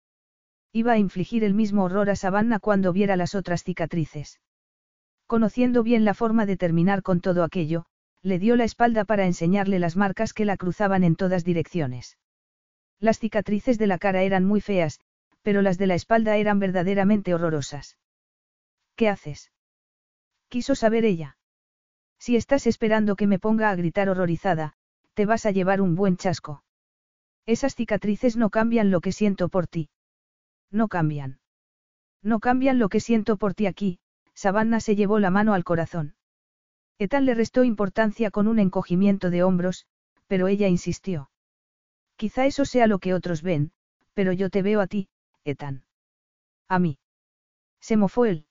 Iba 0.77 0.95
a 0.95 0.99
infligir 0.99 1.45
el 1.45 1.55
mismo 1.55 1.85
horror 1.85 2.11
a 2.11 2.17
Savannah 2.17 2.59
cuando 2.59 2.93
viera 2.93 3.15
las 3.15 3.37
otras 3.37 3.63
cicatrices. 3.63 4.41
Conociendo 5.29 5.85
bien 5.85 6.05
la 6.05 6.15
forma 6.15 6.47
de 6.47 6.57
terminar 6.57 7.05
con 7.05 7.21
todo 7.21 7.45
aquello, 7.45 7.87
le 8.23 8.41
dio 8.41 8.57
la 8.57 8.65
espalda 8.65 9.05
para 9.05 9.25
enseñarle 9.25 9.79
las 9.79 9.97
marcas 9.97 10.33
que 10.33 10.45
la 10.45 10.57
cruzaban 10.57 11.05
en 11.05 11.15
todas 11.15 11.45
direcciones. 11.45 12.19
Las 12.99 13.21
cicatrices 13.21 13.79
de 13.79 13.87
la 13.87 13.99
cara 13.99 14.23
eran 14.23 14.45
muy 14.45 14.61
feas, 14.61 14.99
pero 15.43 15.63
las 15.63 15.79
de 15.79 15.87
la 15.87 15.95
espalda 15.95 16.39
eran 16.39 16.59
verdaderamente 16.59 17.35
horrorosas. 17.35 17.97
¿Qué 18.97 19.09
haces? 19.09 19.53
Quiso 20.49 20.75
saber 20.75 21.05
ella. 21.05 21.37
Si 22.19 22.35
estás 22.35 22.67
esperando 22.67 23.15
que 23.15 23.29
me 23.29 23.39
ponga 23.39 23.71
a 23.71 23.77
gritar 23.77 24.09
horrorizada, 24.09 24.73
te 25.15 25.25
vas 25.25 25.47
a 25.47 25.53
llevar 25.53 25.81
un 25.81 25.95
buen 25.95 26.17
chasco. 26.17 26.65
Esas 27.47 27.77
cicatrices 27.77 28.37
no 28.37 28.51
cambian 28.51 28.91
lo 28.91 29.01
que 29.01 29.13
siento 29.13 29.49
por 29.49 29.69
ti. 29.69 29.89
No 30.75 30.89
cambian. 30.89 31.39
No 32.21 32.41
cambian 32.41 32.81
lo 32.81 32.89
que 32.89 32.99
siento 32.99 33.37
por 33.37 33.55
ti 33.55 33.67
aquí, 33.67 34.01
Savannah 34.35 34.81
se 34.81 34.97
llevó 34.97 35.21
la 35.21 35.31
mano 35.31 35.55
al 35.55 35.63
corazón. 35.63 36.17
Ethan 36.99 37.27
le 37.27 37.35
restó 37.35 37.63
importancia 37.63 38.33
con 38.33 38.49
un 38.49 38.59
encogimiento 38.59 39.31
de 39.31 39.45
hombros, 39.45 39.87
pero 40.27 40.49
ella 40.49 40.67
insistió. 40.67 41.31
Quizá 42.17 42.47
eso 42.47 42.65
sea 42.65 42.89
lo 42.89 42.99
que 42.99 43.15
otros 43.15 43.41
ven, 43.41 43.71
pero 44.15 44.33
yo 44.33 44.51
te 44.51 44.63
veo 44.63 44.81
a 44.81 44.89
ti, 44.89 45.09
Ethan. 45.45 45.85
A 46.69 46.81
mí. 46.81 46.99
Se 47.81 47.97
mofó 47.97 48.25
él. 48.25 48.47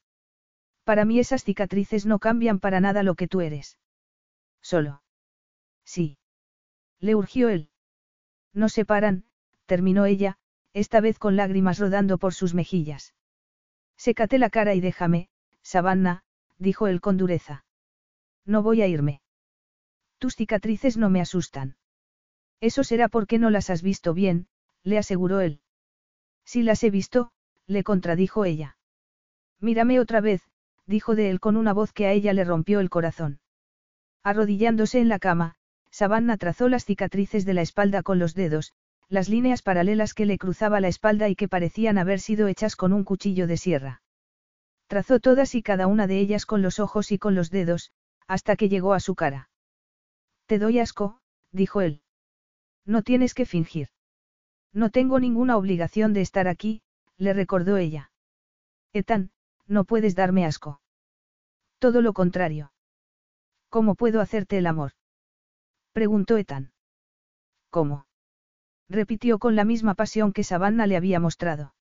Para 0.85 1.03
mí 1.03 1.19
esas 1.19 1.43
cicatrices 1.43 2.05
no 2.05 2.19
cambian 2.19 2.61
para 2.61 2.79
nada 2.79 3.03
lo 3.03 3.15
que 3.15 3.27
tú 3.27 3.41
eres. 3.41 3.77
Solo. 4.61 5.03
Sí. 5.83 6.17
Le 6.99 7.15
urgió 7.15 7.49
él. 7.49 7.69
No 8.53 8.69
se 8.69 8.85
paran, 8.85 9.25
terminó 9.65 10.05
ella, 10.05 10.37
esta 10.73 11.01
vez 11.01 11.19
con 11.19 11.35
lágrimas 11.35 11.79
rodando 11.79 12.17
por 12.17 12.33
sus 12.33 12.53
mejillas. 12.53 13.13
Sécate 13.97 14.37
la 14.37 14.49
cara 14.49 14.73
y 14.73 14.81
déjame, 14.81 15.29
Savannah, 15.61 16.23
dijo 16.57 16.87
él 16.87 16.99
con 16.99 17.17
dureza. 17.17 17.65
No 18.45 18.63
voy 18.63 18.81
a 18.81 18.87
irme. 18.87 19.21
Tus 20.17 20.35
cicatrices 20.35 20.97
no 20.97 21.09
me 21.09 21.21
asustan. 21.21 21.77
Eso 22.59 22.83
será 22.83 23.07
porque 23.09 23.39
no 23.39 23.49
las 23.49 23.69
has 23.69 23.81
visto 23.81 24.13
bien, 24.13 24.47
le 24.83 24.97
aseguró 24.97 25.41
él. 25.41 25.61
Si 26.45 26.63
las 26.63 26.83
he 26.83 26.89
visto, 26.89 27.31
le 27.67 27.83
contradijo 27.83 28.45
ella. 28.45 28.77
Mírame 29.59 29.99
otra 29.99 30.21
vez, 30.21 30.41
dijo 30.85 31.15
de 31.15 31.29
él 31.29 31.39
con 31.39 31.55
una 31.55 31.73
voz 31.73 31.93
que 31.93 32.07
a 32.07 32.11
ella 32.11 32.33
le 32.33 32.43
rompió 32.43 32.79
el 32.79 32.89
corazón. 32.89 33.39
Arrodillándose 34.23 34.99
en 34.99 35.09
la 35.09 35.19
cama, 35.19 35.55
Savannah 35.91 36.37
trazó 36.37 36.69
las 36.69 36.85
cicatrices 36.85 37.45
de 37.45 37.53
la 37.53 37.61
espalda 37.61 38.03
con 38.03 38.19
los 38.19 38.33
dedos, 38.33 38.73
las 39.13 39.29
líneas 39.29 39.61
paralelas 39.61 40.15
que 40.15 40.25
le 40.25 40.39
cruzaba 40.39 40.79
la 40.79 40.87
espalda 40.87 41.29
y 41.29 41.35
que 41.35 41.47
parecían 41.47 41.99
haber 41.99 42.19
sido 42.19 42.47
hechas 42.47 42.75
con 42.75 42.93
un 42.93 43.03
cuchillo 43.03 43.45
de 43.45 43.57
sierra. 43.57 44.01
Trazó 44.87 45.19
todas 45.19 45.53
y 45.53 45.61
cada 45.61 45.85
una 45.85 46.07
de 46.07 46.17
ellas 46.17 46.47
con 46.47 46.63
los 46.63 46.79
ojos 46.79 47.11
y 47.11 47.19
con 47.19 47.35
los 47.35 47.51
dedos, 47.51 47.91
hasta 48.25 48.55
que 48.55 48.69
llegó 48.69 48.95
a 48.95 48.99
su 48.99 49.13
cara. 49.13 49.51
Te 50.47 50.57
doy 50.57 50.79
asco, 50.79 51.19
dijo 51.51 51.81
él. 51.81 52.01
No 52.85 53.03
tienes 53.03 53.35
que 53.35 53.45
fingir. 53.45 53.89
No 54.73 54.89
tengo 54.89 55.19
ninguna 55.19 55.57
obligación 55.57 56.13
de 56.13 56.21
estar 56.21 56.47
aquí, 56.47 56.81
le 57.17 57.33
recordó 57.33 57.77
ella. 57.77 58.11
Ethan, 58.93 59.29
no 59.67 59.85
puedes 59.85 60.15
darme 60.15 60.43
asco. 60.43 60.81
Todo 61.77 62.01
lo 62.01 62.13
contrario. 62.13 62.73
¿Cómo 63.69 63.93
puedo 63.93 64.21
hacerte 64.21 64.57
el 64.57 64.65
amor? 64.65 64.93
preguntó 65.91 66.35
Ethan. 66.37 66.73
¿Cómo? 67.69 68.07
Repitió 68.89 69.39
con 69.39 69.55
la 69.55 69.65
misma 69.65 69.95
pasión 69.95 70.33
que 70.33 70.43
Savannah 70.43 70.87
le 70.87 70.97
había 70.97 71.19
mostrado. 71.19 71.73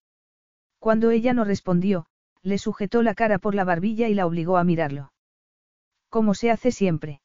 Cuando 0.78 1.10
ella 1.10 1.32
no 1.32 1.44
respondió, 1.44 2.06
le 2.42 2.58
sujetó 2.58 3.02
la 3.02 3.14
cara 3.14 3.38
por 3.38 3.54
la 3.54 3.64
barbilla 3.64 4.08
y 4.08 4.14
la 4.14 4.26
obligó 4.26 4.56
a 4.56 4.64
mirarlo. 4.64 5.12
Como 6.08 6.34
se 6.34 6.50
hace 6.50 6.72
siempre. 6.72 7.20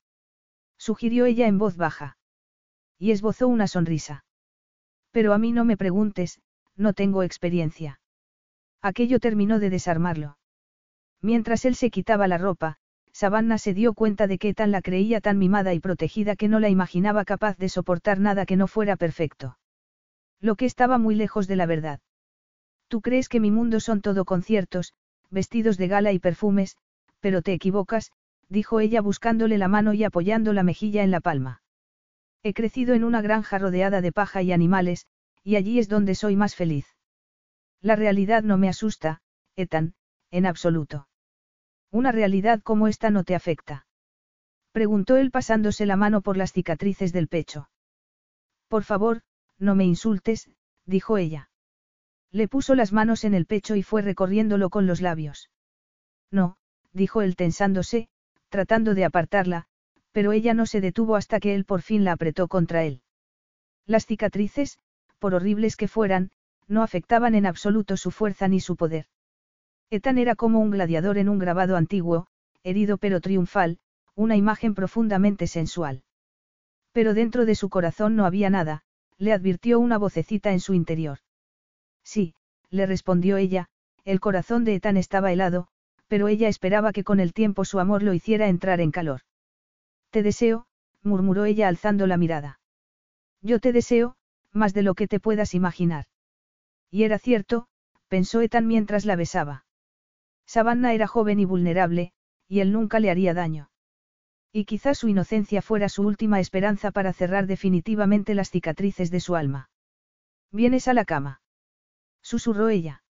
Sugirió 0.77 1.25
ella 1.25 1.47
en 1.47 1.57
voz 1.57 1.75
baja. 1.75 2.17
Y 2.99 3.11
esbozó 3.11 3.47
una 3.47 3.67
sonrisa. 3.67 4.25
Pero 5.11 5.33
a 5.33 5.37
mí 5.37 5.51
no 5.51 5.65
me 5.65 5.77
preguntes, 5.77 6.39
no 6.75 6.93
tengo 6.93 7.23
experiencia. 7.23 7.99
Aquello 8.81 9.19
terminó 9.19 9.59
de 9.59 9.69
desarmarlo. 9.69 10.37
Mientras 11.21 11.65
él 11.65 11.75
se 11.75 11.89
quitaba 11.89 12.27
la 12.27 12.37
ropa, 12.37 12.77
Savannah 13.11 13.57
se 13.57 13.73
dio 13.73 13.93
cuenta 13.93 14.27
de 14.27 14.37
que 14.37 14.53
tan 14.53 14.71
la 14.71 14.83
creía 14.83 15.21
tan 15.21 15.39
mimada 15.39 15.73
y 15.73 15.79
protegida 15.79 16.35
que 16.35 16.47
no 16.47 16.59
la 16.59 16.69
imaginaba 16.69 17.25
capaz 17.25 17.57
de 17.57 17.69
soportar 17.69 18.19
nada 18.19 18.45
que 18.45 18.55
no 18.55 18.67
fuera 18.67 18.95
perfecto. 18.95 19.57
Lo 20.39 20.55
que 20.55 20.65
estaba 20.65 20.97
muy 20.97 21.15
lejos 21.15 21.47
de 21.47 21.55
la 21.55 21.65
verdad. 21.65 21.99
Tú 22.88 23.01
crees 23.01 23.27
que 23.30 23.39
mi 23.39 23.51
mundo 23.51 23.80
son 23.80 24.01
todo 24.01 24.26
conciertos, 24.26 24.93
vestidos 25.30 25.77
de 25.77 25.88
gala 25.88 26.11
y 26.14 26.19
perfumes, 26.19 26.77
pero 27.19 27.41
te 27.41 27.53
equivocas, 27.53 28.11
dijo 28.49 28.80
ella 28.80 29.01
buscándole 29.01 29.57
la 29.57 29.68
mano 29.68 29.93
y 29.93 30.03
apoyando 30.03 30.53
la 30.53 30.64
mejilla 30.64 31.03
en 31.03 31.11
la 31.11 31.19
palma. 31.19 31.61
He 32.43 32.53
crecido 32.53 32.93
en 32.93 33.03
una 33.03 33.22
granja 33.22 33.57
rodeada 33.57 34.01
de 34.01 34.11
paja 34.11 34.41
y 34.41 34.51
animales, 34.51 35.07
y 35.43 35.55
allí 35.55 35.80
es 35.80 35.89
donde 35.89 36.15
soy 36.15 36.35
más 36.35 36.55
feliz. 36.55 36.85
La 37.81 37.95
realidad 37.95 38.43
no 38.43 38.57
me 38.57 38.69
asusta, 38.69 39.22
Ethan, 39.55 39.95
en 40.31 40.45
absoluto. 40.45 41.07
Una 41.91 42.11
realidad 42.11 42.61
como 42.61 42.88
esta 42.88 43.09
no 43.09 43.23
te 43.23 43.35
afecta. 43.35 43.85
Preguntó 44.72 45.18
él 45.18 45.31
pasándose 45.31 45.85
la 45.85 45.95
mano 45.95 46.22
por 46.22 46.38
las 46.38 46.53
cicatrices 46.53 47.11
del 47.11 47.27
pecho. 47.27 47.69
Por 48.68 48.84
favor, 48.84 49.22
no 49.59 49.75
me 49.75 49.85
insultes, 49.85 50.49
dijo 50.85 51.17
ella. 51.17 51.49
Le 52.31 52.47
puso 52.47 52.75
las 52.75 52.93
manos 52.93 53.23
en 53.23 53.34
el 53.34 53.45
pecho 53.45 53.75
y 53.75 53.84
fue 53.84 54.01
recorriéndolo 54.01 54.69
con 54.69 54.85
los 54.85 55.01
labios. 55.01 55.49
No, 56.31 56.57
dijo 56.93 57.21
él 57.21 57.35
tensándose, 57.35 58.09
tratando 58.49 58.93
de 58.93 59.05
apartarla, 59.05 59.65
pero 60.11 60.31
ella 60.31 60.53
no 60.53 60.65
se 60.65 60.81
detuvo 60.81 61.15
hasta 61.15 61.39
que 61.39 61.55
él 61.55 61.65
por 61.65 61.81
fin 61.81 62.03
la 62.03 62.13
apretó 62.13 62.47
contra 62.47 62.84
él. 62.84 63.01
Las 63.85 64.05
cicatrices, 64.05 64.79
por 65.19 65.34
horribles 65.34 65.75
que 65.75 65.88
fueran, 65.88 66.31
no 66.67 66.84
afectaban 66.84 67.35
en 67.35 67.45
absoluto 67.45 67.97
su 67.97 68.11
fuerza 68.11 68.47
ni 68.47 68.59
su 68.59 68.75
poder. 68.75 69.05
Ethan 69.89 70.17
era 70.17 70.35
como 70.35 70.59
un 70.59 70.71
gladiador 70.71 71.17
en 71.17 71.29
un 71.29 71.39
grabado 71.39 71.77
antiguo, 71.77 72.27
herido 72.63 72.97
pero 72.97 73.21
triunfal, 73.21 73.79
una 74.15 74.35
imagen 74.35 74.75
profundamente 74.75 75.47
sensual. 75.47 76.03
Pero 76.91 77.13
dentro 77.13 77.45
de 77.45 77.55
su 77.55 77.69
corazón 77.69 78.15
no 78.15 78.25
había 78.25 78.49
nada, 78.49 78.84
le 79.18 79.34
advirtió 79.34 79.80
una 79.80 79.98
vocecita 79.98 80.52
en 80.52 80.60
su 80.60 80.73
interior. 80.73 81.19
Sí, 82.03 82.35
le 82.69 82.85
respondió 82.85 83.38
ella, 83.38 83.68
el 84.06 84.19
corazón 84.19 84.64
de 84.64 84.76
Ethan 84.76 84.98
estaba 84.98 85.31
helado, 85.31 85.68
pero 86.07 86.27
ella 86.27 86.48
esperaba 86.48 86.94
que 86.94 87.03
con 87.03 87.19
el 87.19 87.34
tiempo 87.34 87.65
su 87.65 87.80
amor 87.80 88.03
lo 88.03 88.14
hiciera 88.14 88.48
entrar 88.48 88.80
en 88.80 88.91
calor. 88.91 89.22
Te 90.10 90.23
deseo, 90.23 90.68
murmuró 91.03 91.45
ella 91.45 91.68
alzando 91.68 92.07
la 92.07 92.18
mirada. 92.18 92.60
Yo 93.41 93.60
te 93.60 93.73
deseo, 93.73 94.15
más 94.52 94.73
de 94.73 94.84
lo 94.84 94.95
que 94.95 95.07
te 95.07 95.19
puedas 95.19 95.53
imaginar. 95.53 96.06
Y 96.89 97.03
era 97.03 97.19
cierto, 97.19 97.68
pensó 98.07 98.41
Ethan 98.41 98.68
mientras 98.68 99.06
la 99.06 99.15
besaba. 99.15 99.65
Savannah 100.45 100.94
era 100.94 101.07
joven 101.07 101.39
y 101.39 101.45
vulnerable, 101.45 102.14
y 102.48 102.61
él 102.61 102.72
nunca 102.72 102.99
le 102.99 103.11
haría 103.11 103.34
daño. 103.34 103.69
Y 104.52 104.65
quizás 104.65 104.98
su 104.98 105.07
inocencia 105.07 105.61
fuera 105.61 105.90
su 105.90 106.03
última 106.03 106.40
esperanza 106.40 106.91
para 106.91 107.14
cerrar 107.14 107.48
definitivamente 107.48 108.34
las 108.34 108.49
cicatrices 108.49 109.11
de 109.11 109.19
su 109.19 109.36
alma. 109.36 109.69
¿Vienes 110.52 110.88
a 110.88 110.94
la 110.94 111.06
cama? 111.06 111.41
Susurró 112.22 112.69
ella. 112.69 113.03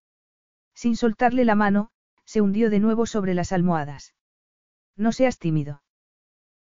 Sin 0.74 0.96
soltarle 0.96 1.46
la 1.46 1.56
mano, 1.56 1.90
se 2.26 2.42
hundió 2.42 2.70
de 2.70 2.80
nuevo 2.80 3.06
sobre 3.06 3.34
las 3.34 3.52
almohadas. 3.52 4.14
No 4.96 5.12
seas 5.12 5.40
tímido. 5.40 5.82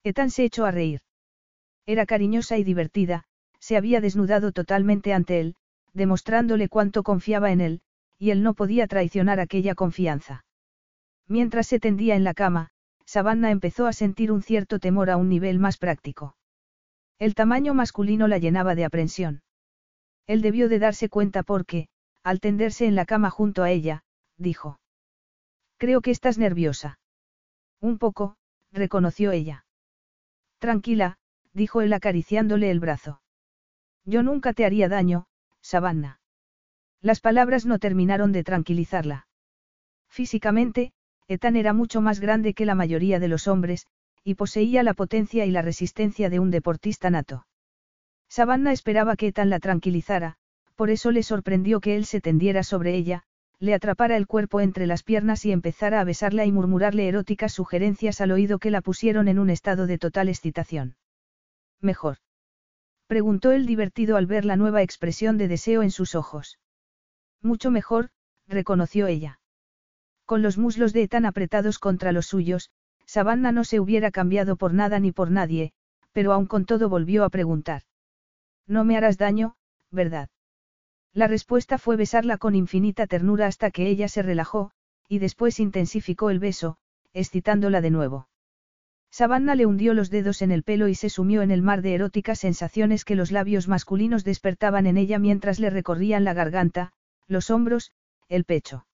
Ethan 0.03 0.29
se 0.29 0.43
echó 0.43 0.65
a 0.65 0.71
reír. 0.71 1.01
Era 1.85 2.05
cariñosa 2.05 2.57
y 2.57 2.63
divertida, 2.63 3.25
se 3.59 3.77
había 3.77 4.01
desnudado 4.01 4.51
totalmente 4.51 5.13
ante 5.13 5.39
él, 5.39 5.55
demostrándole 5.93 6.69
cuánto 6.69 7.03
confiaba 7.03 7.51
en 7.51 7.61
él, 7.61 7.81
y 8.19 8.31
él 8.31 8.43
no 8.43 8.53
podía 8.53 8.87
traicionar 8.87 9.39
aquella 9.39 9.75
confianza. 9.75 10.45
Mientras 11.27 11.67
se 11.67 11.79
tendía 11.79 12.15
en 12.15 12.23
la 12.23 12.33
cama, 12.33 12.69
Savannah 13.05 13.51
empezó 13.51 13.87
a 13.87 13.93
sentir 13.93 14.31
un 14.31 14.41
cierto 14.41 14.79
temor 14.79 15.09
a 15.09 15.17
un 15.17 15.29
nivel 15.29 15.59
más 15.59 15.77
práctico. 15.77 16.35
El 17.19 17.35
tamaño 17.35 17.73
masculino 17.73 18.27
la 18.27 18.37
llenaba 18.37 18.75
de 18.75 18.85
aprensión. 18.85 19.41
Él 20.27 20.41
debió 20.41 20.67
de 20.69 20.79
darse 20.79 21.07
cuenta 21.07 21.43
porque, 21.43 21.87
al 22.23 22.39
tenderse 22.39 22.85
en 22.85 22.95
la 22.95 23.05
cama 23.05 23.29
junto 23.29 23.63
a 23.63 23.71
ella, 23.71 24.03
dijo. 24.37 24.79
Creo 25.77 26.01
que 26.01 26.11
estás 26.11 26.37
nerviosa. 26.37 26.99
Un 27.79 27.97
poco, 27.99 28.37
reconoció 28.71 29.31
ella. 29.31 29.65
Tranquila, 30.59 31.17
dijo 31.53 31.81
él 31.81 31.93
acariciándole 31.93 32.71
el 32.71 32.79
brazo. 32.79 33.21
Yo 34.03 34.23
nunca 34.23 34.53
te 34.53 34.65
haría 34.65 34.89
daño, 34.89 35.27
Savannah. 35.61 36.19
Las 37.01 37.21
palabras 37.21 37.65
no 37.65 37.77
terminaron 37.79 38.31
de 38.31 38.43
tranquilizarla. 38.43 39.27
Físicamente, 40.09 40.93
Ethan 41.27 41.55
era 41.55 41.73
mucho 41.73 42.01
más 42.01 42.19
grande 42.19 42.53
que 42.53 42.65
la 42.65 42.75
mayoría 42.75 43.19
de 43.19 43.27
los 43.27 43.47
hombres, 43.47 43.87
y 44.23 44.35
poseía 44.35 44.83
la 44.83 44.93
potencia 44.93 45.45
y 45.45 45.51
la 45.51 45.61
resistencia 45.61 46.29
de 46.29 46.39
un 46.39 46.51
deportista 46.51 47.09
nato. 47.09 47.45
Savannah 48.27 48.71
esperaba 48.71 49.15
que 49.15 49.27
Ethan 49.27 49.49
la 49.49 49.59
tranquilizara, 49.59 50.35
por 50.75 50.89
eso 50.89 51.11
le 51.11 51.23
sorprendió 51.23 51.79
que 51.79 51.95
él 51.95 52.05
se 52.05 52.21
tendiera 52.21 52.63
sobre 52.63 52.95
ella, 52.95 53.23
le 53.59 53.73
atrapara 53.73 54.17
el 54.17 54.27
cuerpo 54.27 54.59
entre 54.61 54.87
las 54.87 55.03
piernas 55.03 55.45
y 55.45 55.51
empezara 55.51 56.01
a 56.01 56.03
besarla 56.03 56.45
y 56.45 56.51
murmurarle 56.51 57.07
eróticas 57.07 57.53
sugerencias 57.53 58.21
al 58.21 58.31
oído 58.31 58.59
que 58.59 58.71
la 58.71 58.81
pusieron 58.81 59.27
en 59.27 59.39
un 59.39 59.49
estado 59.49 59.87
de 59.87 59.97
total 59.97 60.29
excitación. 60.29 60.97
Mejor. 61.81 62.17
Preguntó 63.07 63.51
él 63.51 63.65
divertido 63.65 64.17
al 64.17 64.25
ver 64.25 64.45
la 64.45 64.57
nueva 64.57 64.81
expresión 64.81 65.37
de 65.37 65.47
deseo 65.47 65.83
en 65.83 65.91
sus 65.91 66.15
ojos. 66.15 66.59
Mucho 67.41 67.71
mejor, 67.71 68.09
reconoció 68.47 69.07
ella. 69.07 69.39
Con 70.25 70.41
los 70.41 70.57
muslos 70.57 70.91
de 70.91 71.03
Ethan 71.03 71.25
apretados 71.25 71.77
contra 71.77 72.11
los 72.11 72.25
suyos, 72.25 72.71
Savannah 73.05 73.51
no 73.51 73.63
se 73.63 73.79
hubiera 73.79 74.09
cambiado 74.09 74.55
por 74.55 74.73
nada 74.73 74.99
ni 74.99 75.11
por 75.11 75.29
nadie, 75.29 75.71
pero 76.11 76.33
aún 76.33 76.47
con 76.47 76.65
todo 76.65 76.89
volvió 76.89 77.23
a 77.23 77.29
preguntar. 77.29 77.83
No 78.67 78.83
me 78.83 78.97
harás 78.97 79.17
daño, 79.17 79.55
¿verdad? 79.91 80.29
La 81.13 81.27
respuesta 81.27 81.77
fue 81.77 81.95
besarla 81.95 82.37
con 82.37 82.55
infinita 82.55 83.05
ternura 83.05 83.47
hasta 83.47 83.69
que 83.69 83.87
ella 83.87 84.07
se 84.07 84.23
relajó, 84.23 84.71
y 85.07 85.19
después 85.19 85.59
intensificó 85.59 86.29
el 86.29 86.39
beso, 86.39 86.77
excitándola 87.13 87.81
de 87.81 87.91
nuevo. 87.91 88.27
Savannah 89.11 89.55
le 89.55 89.65
hundió 89.65 89.93
los 89.93 90.09
dedos 90.09 90.41
en 90.41 90.51
el 90.51 90.63
pelo 90.63 90.87
y 90.87 90.95
se 90.95 91.09
sumió 91.09 91.41
en 91.41 91.51
el 91.51 91.61
mar 91.61 91.81
de 91.81 91.93
eróticas 91.93 92.39
sensaciones 92.39 93.05
que 93.05 93.15
los 93.15 93.31
labios 93.31 93.67
masculinos 93.67 94.23
despertaban 94.23 94.87
en 94.87 94.97
ella 94.97 95.19
mientras 95.19 95.59
le 95.59 95.69
recorrían 95.69 96.23
la 96.23 96.33
garganta, 96.33 96.91
los 97.27 97.49
hombros, 97.49 97.93
el 98.27 98.43
pecho. 98.43 98.85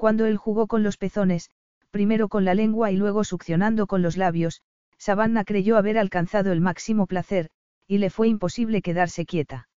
Cuando 0.00 0.24
él 0.24 0.38
jugó 0.38 0.66
con 0.66 0.82
los 0.82 0.96
pezones, 0.96 1.50
primero 1.90 2.30
con 2.30 2.46
la 2.46 2.54
lengua 2.54 2.90
y 2.90 2.96
luego 2.96 3.22
succionando 3.22 3.86
con 3.86 4.00
los 4.00 4.16
labios, 4.16 4.62
Savannah 4.96 5.44
creyó 5.44 5.76
haber 5.76 5.98
alcanzado 5.98 6.52
el 6.52 6.62
máximo 6.62 7.06
placer, 7.06 7.50
y 7.86 7.98
le 7.98 8.08
fue 8.08 8.26
imposible 8.26 8.80
quedarse 8.80 9.26
quieta. 9.26 9.68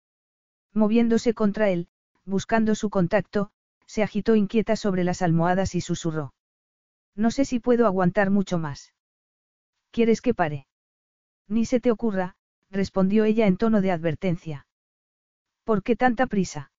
Moviéndose 0.71 1.33
contra 1.33 1.71
él, 1.71 1.89
buscando 2.23 2.73
su 2.73 2.89
contacto, 2.89 3.51
se 3.85 4.01
agitó 4.01 4.37
inquieta 4.37 4.77
sobre 4.77 5.03
las 5.03 5.21
almohadas 5.21 5.75
y 5.75 5.81
susurró. 5.81 6.33
No 7.17 7.29
sé 7.29 7.43
si 7.43 7.59
puedo 7.59 7.85
aguantar 7.85 8.29
mucho 8.29 8.57
más. 8.57 8.93
¿Quieres 9.91 10.21
que 10.21 10.33
pare? 10.33 10.67
Ni 11.49 11.65
se 11.65 11.81
te 11.81 11.91
ocurra, 11.91 12.37
respondió 12.71 13.25
ella 13.25 13.45
en 13.45 13.57
tono 13.57 13.81
de 13.81 13.91
advertencia. 13.91 14.67
¿Por 15.65 15.83
qué 15.83 15.97
tanta 15.97 16.27
prisa? 16.27 16.71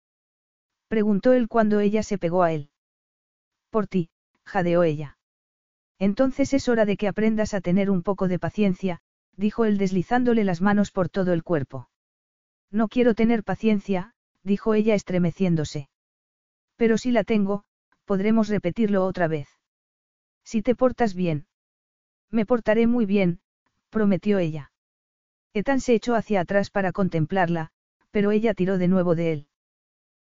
preguntó 0.88 1.34
él 1.34 1.50
cuando 1.50 1.82
ella 1.82 2.04
se 2.04 2.18
pegó 2.18 2.44
a 2.44 2.54
él. 2.54 2.70
Por 3.74 3.88
ti, 3.88 4.12
jadeó 4.46 4.84
ella. 4.84 5.18
Entonces 5.98 6.54
es 6.54 6.70
hora 6.70 6.86
de 6.86 6.96
que 6.96 7.08
aprendas 7.08 7.56
a 7.56 7.60
tener 7.60 7.90
un 7.90 8.04
poco 8.04 8.28
de 8.28 8.38
paciencia, 8.38 9.00
dijo 9.36 9.66
él 9.66 9.80
deslizándole 9.80 10.44
las 10.44 10.62
manos 10.62 10.92
por 10.92 11.10
todo 11.10 11.34
el 11.34 11.42
cuerpo. 11.42 11.90
No 12.70 12.88
quiero 12.88 13.16
tener 13.16 13.44
paciencia, 13.44 14.14
dijo 14.44 14.76
ella 14.76 14.94
estremeciéndose. 14.94 15.90
Pero 16.76 17.00
si 17.00 17.10
la 17.10 17.24
tengo, 17.24 17.64
podremos 18.06 18.48
repetirlo 18.48 19.06
otra 19.08 19.28
vez. 19.28 19.48
Si 20.44 20.62
te 20.62 20.76
portas 20.76 21.16
bien. 21.16 21.48
Me 22.30 22.46
portaré 22.46 22.86
muy 22.86 23.08
bien, 23.08 23.40
prometió 23.90 24.38
ella. 24.38 24.72
Ethan 25.56 25.82
se 25.82 25.96
echó 25.96 26.14
hacia 26.14 26.42
atrás 26.42 26.70
para 26.70 26.92
contemplarla, 26.92 27.72
pero 28.12 28.30
ella 28.30 28.54
tiró 28.54 28.78
de 28.78 28.88
nuevo 28.88 29.16
de 29.16 29.34
él. 29.34 29.48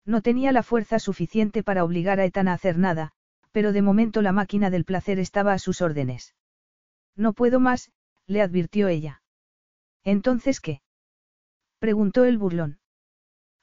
No 0.03 0.21
tenía 0.21 0.51
la 0.51 0.63
fuerza 0.63 0.99
suficiente 0.99 1.63
para 1.63 1.85
obligar 1.85 2.19
a 2.19 2.25
Ethan 2.25 2.49
a 2.49 2.53
hacer 2.53 2.77
nada, 2.77 3.13
pero 3.57 3.73
de 3.73 3.81
momento 3.81 4.21
la 4.21 4.34
máquina 4.34 4.69
del 4.69 4.85
placer 4.85 5.17
estaba 5.17 5.51
a 5.51 5.57
sus 5.57 5.81
órdenes. 5.81 6.35
No 7.15 7.34
puedo 7.34 7.59
más, 7.59 7.91
le 8.27 8.43
advirtió 8.43 8.88
ella. 8.88 9.23
¿Entonces 10.03 10.61
qué? 10.61 10.84
preguntó 11.79 12.23
el 12.23 12.38
burlón. 12.38 12.77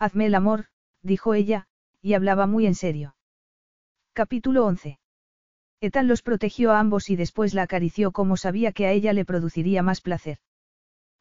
Hazme 0.00 0.26
el 0.26 0.34
amor, 0.34 0.64
dijo 1.02 1.32
ella, 1.32 1.68
y 2.02 2.14
hablaba 2.14 2.48
muy 2.48 2.66
en 2.66 2.74
serio. 2.74 3.14
Capítulo 4.14 4.66
11. 4.66 4.98
Ethan 5.80 6.08
los 6.08 6.22
protegió 6.22 6.72
a 6.72 6.80
ambos 6.80 7.08
y 7.08 7.14
después 7.14 7.54
la 7.54 7.62
acarició 7.62 8.10
como 8.10 8.36
sabía 8.36 8.72
que 8.72 8.86
a 8.86 8.90
ella 8.90 9.12
le 9.12 9.24
produciría 9.24 9.84
más 9.84 10.00
placer. 10.00 10.38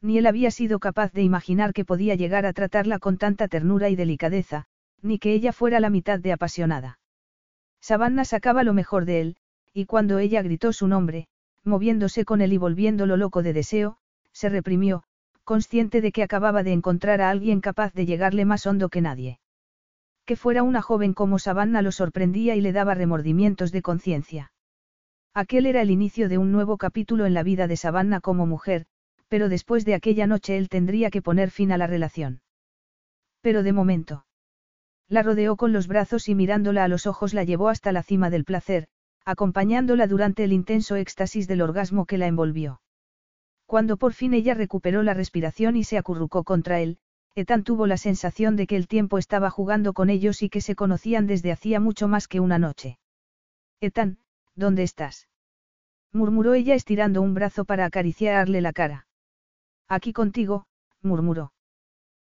Ni 0.01 0.17
él 0.17 0.25
había 0.25 0.49
sido 0.49 0.79
capaz 0.79 1.13
de 1.13 1.21
imaginar 1.21 1.73
que 1.73 1.85
podía 1.85 2.15
llegar 2.15 2.47
a 2.47 2.53
tratarla 2.53 2.97
con 2.97 3.19
tanta 3.19 3.47
ternura 3.47 3.91
y 3.91 3.95
delicadeza, 3.95 4.65
ni 5.03 5.19
que 5.19 5.31
ella 5.33 5.53
fuera 5.53 5.79
la 5.79 5.91
mitad 5.91 6.19
de 6.19 6.31
apasionada. 6.31 6.97
Savannah 7.83 8.23
sacaba 8.23 8.63
lo 8.63 8.73
mejor 8.73 9.03
de 9.03 9.19
él, 9.19 9.35
y 9.73 9.87
cuando 9.87 10.17
ella 10.19 10.41
gritó 10.41 10.71
su 10.71 10.87
nombre, 10.87 11.27
moviéndose 11.65 12.23
con 12.23 12.39
él 12.39 12.53
y 12.53 12.57
volviéndolo 12.57 13.17
loco 13.17 13.43
de 13.43 13.51
deseo, 13.51 13.97
se 14.31 14.47
reprimió, 14.47 15.03
consciente 15.43 15.99
de 15.99 16.13
que 16.13 16.23
acababa 16.23 16.63
de 16.63 16.71
encontrar 16.71 17.19
a 17.19 17.29
alguien 17.29 17.59
capaz 17.59 17.93
de 17.93 18.05
llegarle 18.05 18.45
más 18.45 18.65
hondo 18.65 18.87
que 18.87 19.01
nadie. 19.01 19.41
Que 20.23 20.37
fuera 20.37 20.63
una 20.63 20.81
joven 20.81 21.13
como 21.13 21.39
Savannah 21.39 21.81
lo 21.81 21.91
sorprendía 21.91 22.55
y 22.55 22.61
le 22.61 22.71
daba 22.71 22.95
remordimientos 22.95 23.73
de 23.73 23.81
conciencia. 23.81 24.53
Aquel 25.33 25.65
era 25.65 25.81
el 25.81 25.91
inicio 25.91 26.29
de 26.29 26.37
un 26.37 26.53
nuevo 26.53 26.77
capítulo 26.77 27.25
en 27.25 27.33
la 27.33 27.43
vida 27.43 27.67
de 27.67 27.75
Savannah 27.75 28.21
como 28.21 28.45
mujer, 28.45 28.85
pero 29.27 29.49
después 29.49 29.83
de 29.83 29.95
aquella 29.95 30.25
noche 30.25 30.55
él 30.55 30.69
tendría 30.69 31.11
que 31.11 31.21
poner 31.21 31.51
fin 31.51 31.73
a 31.73 31.77
la 31.77 31.87
relación. 31.87 32.39
Pero 33.41 33.61
de 33.61 33.73
momento. 33.73 34.23
La 35.13 35.21
rodeó 35.21 35.57
con 35.57 35.73
los 35.73 35.85
brazos 35.85 36.27
y 36.27 36.33
mirándola 36.33 36.83
a 36.83 36.87
los 36.87 37.05
ojos 37.05 37.35
la 37.35 37.43
llevó 37.43 37.69
hasta 37.69 37.91
la 37.91 38.01
cima 38.01 38.31
del 38.31 38.45
placer, 38.45 38.87
acompañándola 39.25 40.07
durante 40.07 40.43
el 40.43 40.51
intenso 40.51 40.95
éxtasis 40.95 41.47
del 41.47 41.61
orgasmo 41.61 42.07
que 42.07 42.17
la 42.17 42.25
envolvió. 42.25 42.81
Cuando 43.67 43.97
por 43.97 44.13
fin 44.13 44.33
ella 44.33 44.55
recuperó 44.55 45.03
la 45.03 45.13
respiración 45.13 45.75
y 45.75 45.83
se 45.83 45.99
acurrucó 45.99 46.43
contra 46.43 46.79
él, 46.79 46.97
Ethan 47.35 47.63
tuvo 47.63 47.85
la 47.85 47.97
sensación 47.97 48.55
de 48.55 48.65
que 48.65 48.75
el 48.75 48.87
tiempo 48.87 49.19
estaba 49.19 49.51
jugando 49.51 49.93
con 49.93 50.09
ellos 50.09 50.41
y 50.41 50.49
que 50.49 50.61
se 50.61 50.73
conocían 50.73 51.27
desde 51.27 51.51
hacía 51.51 51.79
mucho 51.79 52.07
más 52.07 52.27
que 52.27 52.39
una 52.39 52.57
noche. 52.57 52.97
Ethan, 53.81 54.17
¿dónde 54.55 54.81
estás? 54.81 55.27
murmuró 56.11 56.55
ella 56.55 56.73
estirando 56.73 57.21
un 57.21 57.35
brazo 57.35 57.65
para 57.65 57.85
acariciarle 57.85 58.61
la 58.61 58.73
cara. 58.73 59.05
Aquí 59.87 60.11
contigo, 60.11 60.65
murmuró. 61.03 61.53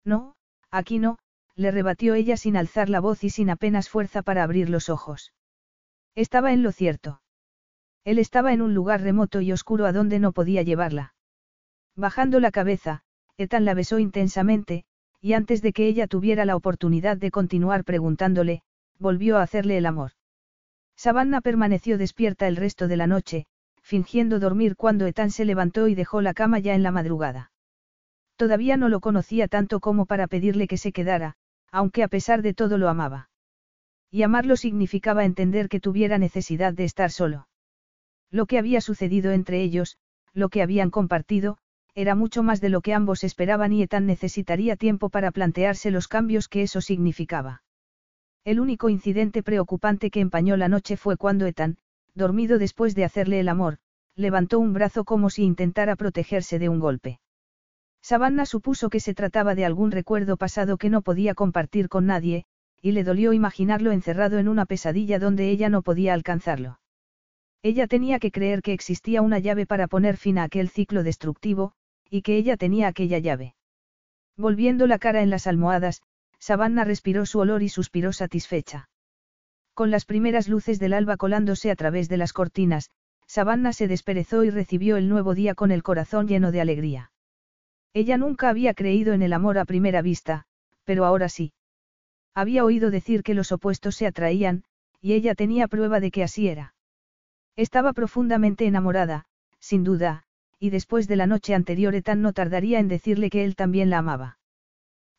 No, 0.03 0.35
aquí 0.69 0.99
no, 0.99 1.17
le 1.55 1.71
rebatió 1.71 2.15
ella 2.15 2.37
sin 2.37 2.57
alzar 2.57 2.89
la 2.89 2.99
voz 2.99 3.23
y 3.23 3.29
sin 3.29 3.49
apenas 3.49 3.89
fuerza 3.89 4.21
para 4.21 4.43
abrir 4.43 4.69
los 4.69 4.89
ojos. 4.89 5.33
Estaba 6.15 6.53
en 6.53 6.63
lo 6.63 6.71
cierto. 6.71 7.21
Él 8.03 8.19
estaba 8.19 8.53
en 8.53 8.61
un 8.61 8.73
lugar 8.73 9.01
remoto 9.01 9.41
y 9.41 9.51
oscuro 9.51 9.85
a 9.85 9.93
donde 9.93 10.19
no 10.19 10.31
podía 10.31 10.61
llevarla. 10.63 11.13
Bajando 11.95 12.39
la 12.39 12.51
cabeza, 12.51 13.03
Ethan 13.37 13.65
la 13.65 13.73
besó 13.73 13.99
intensamente, 13.99 14.85
y 15.21 15.33
antes 15.33 15.61
de 15.61 15.73
que 15.73 15.87
ella 15.87 16.07
tuviera 16.07 16.43
la 16.45 16.55
oportunidad 16.55 17.17
de 17.17 17.31
continuar 17.31 17.83
preguntándole, 17.83 18.61
volvió 18.99 19.37
a 19.37 19.43
hacerle 19.43 19.77
el 19.77 19.85
amor. 19.85 20.11
Savannah 20.95 21.41
permaneció 21.41 21.97
despierta 21.97 22.47
el 22.47 22.55
resto 22.55 22.87
de 22.87 22.97
la 22.97 23.07
noche, 23.07 23.45
fingiendo 23.81 24.39
dormir 24.39 24.75
cuando 24.75 25.05
Ethan 25.05 25.31
se 25.31 25.45
levantó 25.45 25.87
y 25.87 25.95
dejó 25.95 26.21
la 26.21 26.33
cama 26.33 26.59
ya 26.59 26.75
en 26.75 26.83
la 26.83 26.91
madrugada. 26.91 27.51
Todavía 28.35 28.77
no 28.77 28.89
lo 28.89 28.99
conocía 28.99 29.47
tanto 29.47 29.79
como 29.79 30.05
para 30.05 30.27
pedirle 30.27 30.67
que 30.67 30.77
se 30.77 30.91
quedara, 30.91 31.35
aunque 31.73 32.03
a 32.03 32.07
pesar 32.07 32.43
de 32.43 32.53
todo 32.53 32.77
lo 32.77 32.87
amaba. 32.87 33.29
Y 34.11 34.21
amarlo 34.21 34.55
significaba 34.57 35.25
entender 35.25 35.69
que 35.69 35.79
tuviera 35.79 36.19
necesidad 36.19 36.71
de 36.71 36.83
estar 36.83 37.09
solo. 37.09 37.47
Lo 38.29 38.45
que 38.45 38.59
había 38.59 38.79
sucedido 38.79 39.31
entre 39.31 39.63
ellos, 39.63 39.97
lo 40.33 40.49
que 40.49 40.61
habían 40.61 40.91
compartido, 40.91 41.57
era 41.95 42.13
mucho 42.13 42.43
más 42.43 42.61
de 42.61 42.69
lo 42.69 42.81
que 42.81 42.93
ambos 42.93 43.23
esperaban 43.23 43.73
y 43.73 43.81
Ethan 43.81 44.05
necesitaría 44.05 44.75
tiempo 44.75 45.09
para 45.09 45.31
plantearse 45.31 45.89
los 45.89 46.07
cambios 46.07 46.47
que 46.47 46.61
eso 46.61 46.79
significaba. 46.79 47.63
El 48.43 48.59
único 48.59 48.89
incidente 48.89 49.41
preocupante 49.41 50.11
que 50.11 50.19
empañó 50.19 50.57
la 50.57 50.69
noche 50.69 50.95
fue 50.95 51.17
cuando 51.17 51.47
Ethan, 51.47 51.77
dormido 52.13 52.59
después 52.59 52.93
de 52.93 53.05
hacerle 53.05 53.39
el 53.39 53.49
amor, 53.49 53.79
levantó 54.15 54.59
un 54.59 54.73
brazo 54.73 55.05
como 55.05 55.31
si 55.31 55.43
intentara 55.43 55.95
protegerse 55.95 56.59
de 56.59 56.69
un 56.69 56.79
golpe. 56.79 57.19
Savannah 58.03 58.45
supuso 58.45 58.89
que 58.89 58.99
se 58.99 59.13
trataba 59.13 59.55
de 59.55 59.63
algún 59.63 59.89
recuerdo 59.89 60.35
pasado 60.35 60.77
que 60.77 60.89
no 60.89 61.01
podía 61.01 61.35
compartir 61.35 61.87
con 61.87 62.05
nadie, 62.05 62.43
y 62.81 62.91
le 62.91 63.05
dolió 63.05 63.31
imaginarlo 63.31 63.93
encerrado 63.93 64.39
en 64.39 64.49
una 64.49 64.65
pesadilla 64.65 65.19
donde 65.19 65.49
ella 65.49 65.69
no 65.69 65.83
podía 65.83 66.13
alcanzarlo. 66.13 66.81
Ella 67.61 67.87
tenía 67.87 68.19
que 68.19 68.29
creer 68.29 68.61
que 68.61 68.73
existía 68.73 69.21
una 69.21 69.39
llave 69.39 69.65
para 69.65 69.87
poner 69.87 70.17
fin 70.17 70.37
a 70.37 70.43
aquel 70.43 70.67
ciclo 70.67 71.01
destructivo, 71.01 71.71
y 72.09 72.23
que 72.23 72.35
ella 72.35 72.57
tenía 72.57 72.89
aquella 72.89 73.19
llave. 73.19 73.55
Volviendo 74.35 74.85
la 74.85 74.99
cara 74.99 75.21
en 75.21 75.29
las 75.29 75.47
almohadas, 75.47 76.01
Savannah 76.39 76.83
respiró 76.83 77.25
su 77.25 77.39
olor 77.39 77.63
y 77.63 77.69
suspiró 77.69 78.11
satisfecha. 78.11 78.89
Con 79.73 79.91
las 79.91 80.03
primeras 80.03 80.49
luces 80.49 80.77
del 80.77 80.91
alba 80.91 81.15
colándose 81.15 81.71
a 81.71 81.77
través 81.77 82.09
de 82.09 82.17
las 82.17 82.33
cortinas, 82.33 82.91
Savannah 83.27 83.71
se 83.71 83.87
desperezó 83.87 84.43
y 84.43 84.49
recibió 84.49 84.97
el 84.97 85.07
nuevo 85.07 85.35
día 85.35 85.55
con 85.55 85.71
el 85.71 85.83
corazón 85.83 86.27
lleno 86.27 86.51
de 86.51 86.59
alegría. 86.59 87.12
Ella 87.93 88.17
nunca 88.17 88.49
había 88.49 88.73
creído 88.73 89.13
en 89.13 89.21
el 89.21 89.33
amor 89.33 89.57
a 89.57 89.65
primera 89.65 90.01
vista, 90.01 90.45
pero 90.83 91.05
ahora 91.05 91.29
sí. 91.29 91.53
Había 92.33 92.65
oído 92.65 92.89
decir 92.89 93.21
que 93.21 93.35
los 93.35 93.51
opuestos 93.51 93.95
se 93.95 94.07
atraían, 94.07 94.63
y 94.99 95.13
ella 95.13 95.35
tenía 95.35 95.67
prueba 95.67 95.99
de 95.99 96.09
que 96.09 96.23
así 96.23 96.47
era. 96.47 96.73
Estaba 97.55 97.93
profundamente 97.93 98.65
enamorada, 98.65 99.25
sin 99.59 99.83
duda, 99.83 100.23
y 100.59 100.71
después 100.71 101.07
de 101.07 101.17
la 101.17 101.27
noche 101.27 101.53
anterior 101.53 101.93
Ethan 101.93 102.21
no 102.21 102.33
tardaría 102.33 102.79
en 102.79 102.87
decirle 102.87 103.29
que 103.29 103.43
él 103.43 103.55
también 103.55 103.89
la 103.89 103.99
amaba. 103.99 104.39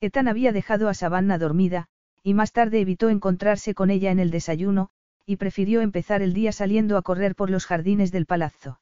Ethan 0.00 0.26
había 0.26 0.52
dejado 0.52 0.88
a 0.88 0.94
Savannah 0.94 1.38
dormida, 1.38 1.86
y 2.22 2.34
más 2.34 2.52
tarde 2.52 2.80
evitó 2.80 3.08
encontrarse 3.10 3.74
con 3.74 3.90
ella 3.90 4.10
en 4.10 4.18
el 4.18 4.30
desayuno, 4.30 4.90
y 5.26 5.36
prefirió 5.36 5.80
empezar 5.80 6.22
el 6.22 6.34
día 6.34 6.50
saliendo 6.50 6.96
a 6.96 7.02
correr 7.02 7.36
por 7.36 7.50
los 7.50 7.66
jardines 7.66 8.10
del 8.10 8.26
palazzo. 8.26 8.80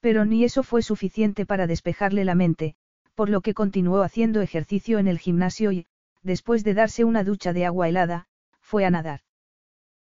Pero 0.00 0.24
ni 0.24 0.44
eso 0.44 0.62
fue 0.62 0.82
suficiente 0.82 1.46
para 1.46 1.66
despejarle 1.66 2.24
la 2.24 2.34
mente, 2.34 2.76
por 3.18 3.30
lo 3.30 3.40
que 3.40 3.52
continuó 3.52 4.04
haciendo 4.04 4.42
ejercicio 4.42 5.00
en 5.00 5.08
el 5.08 5.18
gimnasio 5.18 5.72
y, 5.72 5.86
después 6.22 6.62
de 6.62 6.72
darse 6.72 7.02
una 7.02 7.24
ducha 7.24 7.52
de 7.52 7.66
agua 7.66 7.88
helada, 7.88 8.28
fue 8.60 8.84
a 8.84 8.92
nadar. 8.92 9.22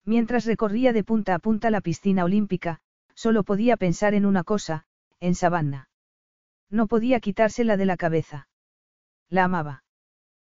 Mientras 0.06 0.46
recorría 0.46 0.94
de 0.94 1.04
punta 1.04 1.34
a 1.34 1.40
punta 1.40 1.72
la 1.72 1.82
piscina 1.82 2.26
olímpica, 2.26 2.80
solo 3.16 3.44
podía 3.44 3.76
pensar 3.76 4.14
en 4.14 4.28
una 4.28 4.44
cosa, 4.44 4.86
en 5.20 5.34
Savannah. 5.34 5.90
No 6.70 6.86
podía 6.86 7.20
quitársela 7.20 7.76
de 7.76 7.88
la 7.88 7.98
cabeza. 7.98 8.50
La 9.30 9.46
amaba. 9.46 9.84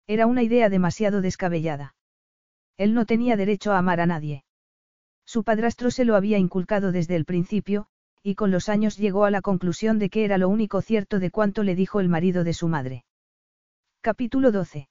Era 0.05 0.27
una 0.27 0.43
idea 0.43 0.67
demasiado 0.67 1.21
descabellada. 1.21 1.95
Él 2.75 2.93
no 2.93 3.05
tenía 3.05 3.37
derecho 3.37 3.71
a 3.71 3.77
amar 3.77 4.01
a 4.01 4.05
nadie. 4.05 4.43
Su 5.23 5.45
padrastro 5.45 5.91
se 5.91 6.03
lo 6.03 6.17
había 6.17 6.37
inculcado 6.37 6.91
desde 6.91 7.15
el 7.15 7.23
principio, 7.23 7.87
y 8.23 8.35
con 8.35 8.51
los 8.51 8.69
años 8.69 8.97
llegó 8.97 9.25
a 9.25 9.31
la 9.31 9.41
conclusión 9.41 9.99
de 9.99 10.09
que 10.09 10.25
era 10.25 10.37
lo 10.37 10.49
único 10.49 10.81
cierto 10.81 11.19
de 11.19 11.31
cuanto 11.31 11.63
le 11.63 11.75
dijo 11.75 11.99
el 11.99 12.09
marido 12.09 12.43
de 12.43 12.53
su 12.53 12.67
madre. 12.67 13.05
Capítulo 14.01 14.51
12. 14.51 14.89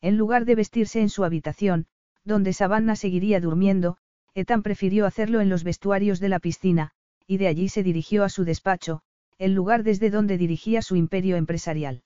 En 0.00 0.16
lugar 0.16 0.44
de 0.44 0.54
vestirse 0.54 1.00
en 1.00 1.10
su 1.10 1.24
habitación, 1.24 1.86
donde 2.24 2.52
Savannah 2.52 2.96
seguiría 2.96 3.40
durmiendo, 3.40 3.96
Ethan 4.34 4.62
prefirió 4.62 5.06
hacerlo 5.06 5.40
en 5.40 5.48
los 5.48 5.64
vestuarios 5.64 6.20
de 6.20 6.28
la 6.28 6.38
piscina, 6.38 6.92
y 7.26 7.38
de 7.38 7.48
allí 7.48 7.68
se 7.68 7.82
dirigió 7.82 8.24
a 8.24 8.28
su 8.28 8.44
despacho, 8.44 9.02
el 9.38 9.54
lugar 9.54 9.82
desde 9.82 10.10
donde 10.10 10.38
dirigía 10.38 10.82
su 10.82 10.96
imperio 10.96 11.36
empresarial. 11.36 12.02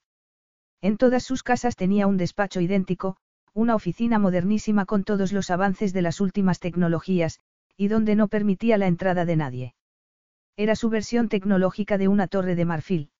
En 0.80 0.96
todas 0.96 1.24
sus 1.24 1.42
casas 1.42 1.76
tenía 1.76 2.06
un 2.06 2.16
despacho 2.16 2.60
idéntico, 2.60 3.16
una 3.54 3.74
oficina 3.74 4.18
modernísima 4.18 4.84
con 4.84 5.04
todos 5.04 5.32
los 5.32 5.50
avances 5.50 5.92
de 5.92 6.02
las 6.02 6.20
últimas 6.20 6.60
tecnologías, 6.60 7.40
y 7.76 7.88
donde 7.88 8.16
no 8.16 8.28
permitía 8.28 8.78
la 8.78 8.86
entrada 8.86 9.24
de 9.24 9.36
nadie. 9.36 9.74
Era 10.56 10.76
su 10.76 10.88
versión 10.88 11.28
tecnológica 11.28 11.98
de 11.98 12.08
una 12.08 12.28
torre 12.28 12.54
de 12.54 12.64
marfil. 12.64 13.10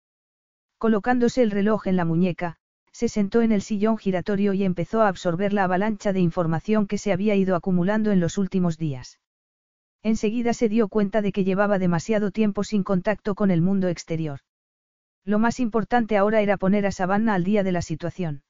Colocándose 0.79 1.43
el 1.43 1.51
reloj 1.51 1.87
en 1.89 1.97
la 1.97 2.05
muñeca, 2.05 2.59
se 2.93 3.09
sentó 3.09 3.43
en 3.43 3.51
el 3.51 3.61
sillón 3.61 3.99
giratorio 3.99 4.53
y 4.53 4.63
empezó 4.63 5.03
a 5.03 5.09
absorber 5.09 5.53
la 5.53 5.65
avalancha 5.65 6.13
de 6.13 6.21
información 6.21 6.87
que 6.87 6.97
se 6.97 7.13
había 7.13 7.35
ido 7.35 7.57
acumulando 7.57 8.13
en 8.13 8.21
los 8.21 8.39
últimos 8.39 8.79
días. 8.79 9.19
Enseguida 10.05 10.53
se 10.55 10.69
dio 10.69 10.87
cuenta 10.87 11.23
de 11.23 11.33
que 11.33 11.43
llevaba 11.43 11.81
demasiado 11.81 12.31
tiempo 12.31 12.63
sin 12.63 12.85
contacto 12.85 13.35
con 13.35 13.51
el 13.51 13.63
mundo 13.63 13.89
exterior. 13.89 14.41
Lo 15.25 15.41
más 15.41 15.59
importante 15.59 16.17
ahora 16.17 16.41
era 16.41 16.57
poner 16.57 16.87
a 16.87 16.93
Savannah 16.93 17.35
al 17.35 17.43
día 17.43 17.65
de 17.65 17.73
la 17.73 17.83
situación. 17.83 18.45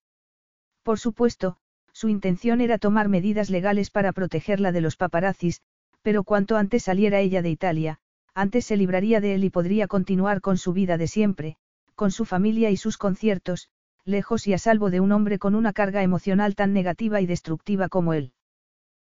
Por 0.82 0.98
supuesto, 0.98 1.56
su 1.92 2.08
intención 2.08 2.60
era 2.60 2.76
tomar 2.76 3.08
medidas 3.08 3.48
legales 3.48 3.90
para 3.90 4.12
protegerla 4.12 4.72
de 4.72 4.82
los 4.82 4.96
paparazzis, 4.96 5.62
pero 6.02 6.24
cuanto 6.24 6.56
antes 6.56 6.82
saliera 6.82 7.20
ella 7.20 7.40
de 7.40 7.50
Italia, 7.50 8.00
antes 8.34 8.64
se 8.64 8.76
libraría 8.76 9.20
de 9.20 9.34
él 9.34 9.44
y 9.44 9.50
podría 9.50 9.86
continuar 9.86 10.40
con 10.40 10.58
su 10.58 10.72
vida 10.72 10.98
de 10.98 11.06
siempre, 11.06 11.56
con 11.94 12.10
su 12.10 12.24
familia 12.24 12.70
y 12.70 12.76
sus 12.76 12.98
conciertos, 12.98 13.68
lejos 14.04 14.46
y 14.46 14.52
a 14.52 14.58
salvo 14.58 14.90
de 14.90 15.00
un 15.00 15.12
hombre 15.12 15.38
con 15.38 15.54
una 15.54 15.72
carga 15.72 16.02
emocional 16.02 16.54
tan 16.54 16.72
negativa 16.72 17.20
y 17.20 17.26
destructiva 17.26 17.88
como 17.88 18.12
él. 18.12 18.32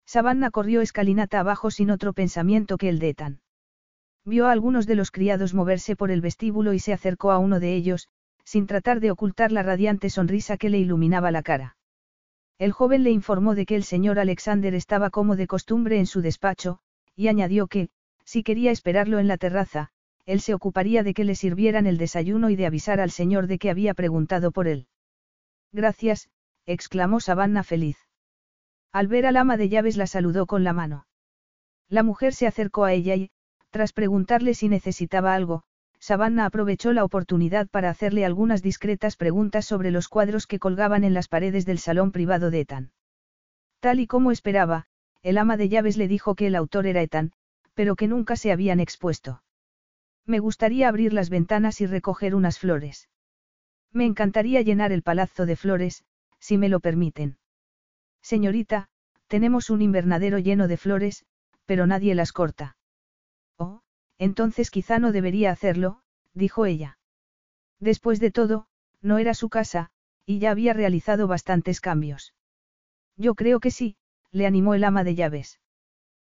Savannah 0.05 0.51
corrió 0.51 0.81
escalinata 0.81 1.41
abajo 1.41 1.71
sin 1.71 1.91
otro 1.91 2.13
pensamiento 2.13 2.77
que 2.77 2.89
el 2.89 2.99
de 2.99 3.11
Ethan. 3.11 3.41
Vio 4.25 4.47
a 4.47 4.53
algunos 4.53 4.87
de 4.87 4.97
los 4.97 5.11
criados 5.11 5.55
moverse 5.55 5.97
por 5.97 6.11
el 6.11 6.21
vestíbulo 6.21 6.73
y 6.75 6.79
se 6.79 6.93
acercó 6.93 7.31
a 7.31 7.39
uno 7.39 7.61
de 7.61 7.75
ellos, 7.75 8.09
sin 8.45 8.67
tratar 8.67 9.01
de 9.01 9.11
ocultar 9.11 9.53
la 9.53 9.63
radiante 9.63 10.11
sonrisa 10.11 10.57
que 10.57 10.69
le 10.69 10.79
iluminaba 10.79 11.31
la 11.31 11.43
cara. 11.43 11.77
El 12.59 12.73
joven 12.73 13.03
le 13.03 13.11
informó 13.11 13.55
de 13.55 13.67
que 13.67 13.77
el 13.77 13.85
señor 13.85 14.19
Alexander 14.19 14.75
estaba 14.75 15.11
como 15.11 15.37
de 15.37 15.47
costumbre 15.47 15.99
en 15.99 16.07
su 16.07 16.21
despacho, 16.21 16.79
y 17.17 17.29
añadió 17.29 17.67
que, 17.67 17.89
si 18.25 18.43
quería 18.43 18.71
esperarlo 18.71 19.19
en 19.19 19.29
la 19.29 19.37
terraza, 19.37 19.91
él 20.25 20.41
se 20.41 20.55
ocuparía 20.55 21.03
de 21.03 21.15
que 21.15 21.25
le 21.25 21.35
sirvieran 21.35 21.87
el 21.87 21.99
desayuno 21.99 22.51
y 22.51 22.57
de 22.57 22.67
avisar 22.67 23.01
al 23.01 23.11
señor 23.11 23.47
de 23.47 23.59
que 23.59 23.71
había 23.71 23.95
preguntado 23.95 24.53
por 24.53 24.69
él. 24.69 24.87
Gracias, 25.73 26.29
exclamó 26.67 27.21
Savannah 27.21 27.65
feliz. 27.65 27.97
Al 28.93 29.09
ver 29.09 29.27
al 29.27 29.37
ama 29.37 29.57
de 29.57 29.69
llaves 29.69 29.97
la 29.97 30.07
saludó 30.07 30.47
con 30.47 30.65
la 30.65 30.73
mano. 30.73 31.07
La 31.89 32.03
mujer 32.03 32.35
se 32.35 32.47
acercó 32.47 32.85
a 32.85 32.93
ella 32.93 33.17
y, 33.17 33.31
tras 33.71 33.93
preguntarle 33.93 34.55
si 34.55 34.69
necesitaba 34.69 35.35
algo, 35.35 35.65
Savannah 35.99 36.47
aprovechó 36.47 36.93
la 36.93 37.05
oportunidad 37.05 37.69
para 37.69 37.89
hacerle 37.89 38.25
algunas 38.25 38.63
discretas 38.63 39.17
preguntas 39.17 39.65
sobre 39.65 39.91
los 39.91 40.09
cuadros 40.09 40.47
que 40.47 40.59
colgaban 40.59 41.05
en 41.05 41.15
las 41.15 41.29
paredes 41.29 41.65
del 41.65 41.79
salón 41.79 42.13
privado 42.13 42.51
de 42.51 42.61
Ethan. 42.61 42.93
Tal 43.81 43.99
y 43.99 44.07
como 44.07 44.31
esperaba, 44.31 44.87
el 45.23 45.39
ama 45.39 45.57
de 45.57 45.69
llaves 45.69 45.97
le 45.97 46.09
dijo 46.09 46.35
que 46.35 46.49
el 46.49 46.57
autor 46.57 46.87
era 46.87 47.03
Ethan, 47.03 47.33
pero 47.75 47.97
que 47.97 48.09
nunca 48.09 48.37
se 48.37 48.53
habían 48.53 48.81
expuesto. 48.81 49.43
Me 50.27 50.39
gustaría 50.39 50.89
abrir 50.89 51.13
las 51.13 51.31
ventanas 51.31 51.81
y 51.81 51.87
recoger 51.87 52.35
unas 52.35 52.59
flores. 52.59 53.09
Me 53.93 54.07
encantaría 54.07 54.63
llenar 54.63 54.93
el 54.93 55.03
palazzo 55.03 55.47
de 55.47 55.57
flores, 55.57 56.05
si 56.39 56.59
me 56.59 56.69
lo 56.69 56.81
permiten. 56.81 57.39
Señorita, 58.23 58.89
tenemos 59.27 59.71
un 59.71 59.83
invernadero 59.83 60.39
lleno 60.39 60.69
de 60.69 60.77
flores, 60.77 61.25
pero 61.67 61.87
nadie 61.87 62.15
las 62.15 62.33
corta. 62.33 62.77
Oh, 63.57 63.83
entonces 64.19 64.71
quizá 64.71 64.99
no 64.99 65.13
debería 65.13 65.51
hacerlo, 65.51 66.03
dijo 66.35 66.67
ella. 66.67 66.99
Después 67.81 68.21
de 68.21 68.31
todo, 68.31 68.67
no 69.01 69.19
era 69.19 69.35
su 69.35 69.49
casa, 69.49 69.91
y 70.25 70.39
ya 70.39 70.53
había 70.53 70.73
realizado 70.73 71.27
bastantes 71.27 71.81
cambios. 71.81 72.35
Yo 73.17 73.35
creo 73.35 73.61
que 73.61 73.71
sí, 73.71 73.97
le 74.31 74.47
animó 74.47 74.75
el 74.75 74.85
ama 74.85 75.05
de 75.05 75.15
llaves. 75.15 75.61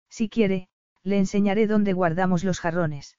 Si 0.10 0.30
quiere, 0.30 0.69
le 1.04 1.18
enseñaré 1.18 1.68
dónde 1.68 1.94
guardamos 1.94 2.44
los 2.44 2.60
jarrones. 2.60 3.18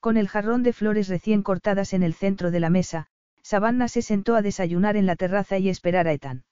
Con 0.00 0.16
el 0.16 0.28
jarrón 0.28 0.62
de 0.62 0.72
flores 0.72 1.08
recién 1.08 1.42
cortadas 1.42 1.92
en 1.92 2.02
el 2.02 2.14
centro 2.14 2.50
de 2.50 2.60
la 2.60 2.70
mesa, 2.70 3.08
Savannah 3.42 3.88
se 3.88 4.02
sentó 4.02 4.34
a 4.34 4.42
desayunar 4.42 4.96
en 4.96 5.06
la 5.06 5.16
terraza 5.16 5.58
y 5.58 5.68
esperar 5.68 6.08
a 6.08 6.12
Ethan. 6.12 6.44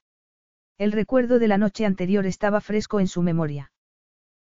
El 0.77 0.91
recuerdo 0.91 1.39
de 1.39 1.47
la 1.47 1.57
noche 1.57 1.85
anterior 1.85 2.25
estaba 2.25 2.61
fresco 2.61 2.99
en 2.99 3.07
su 3.07 3.21
memoria. 3.21 3.71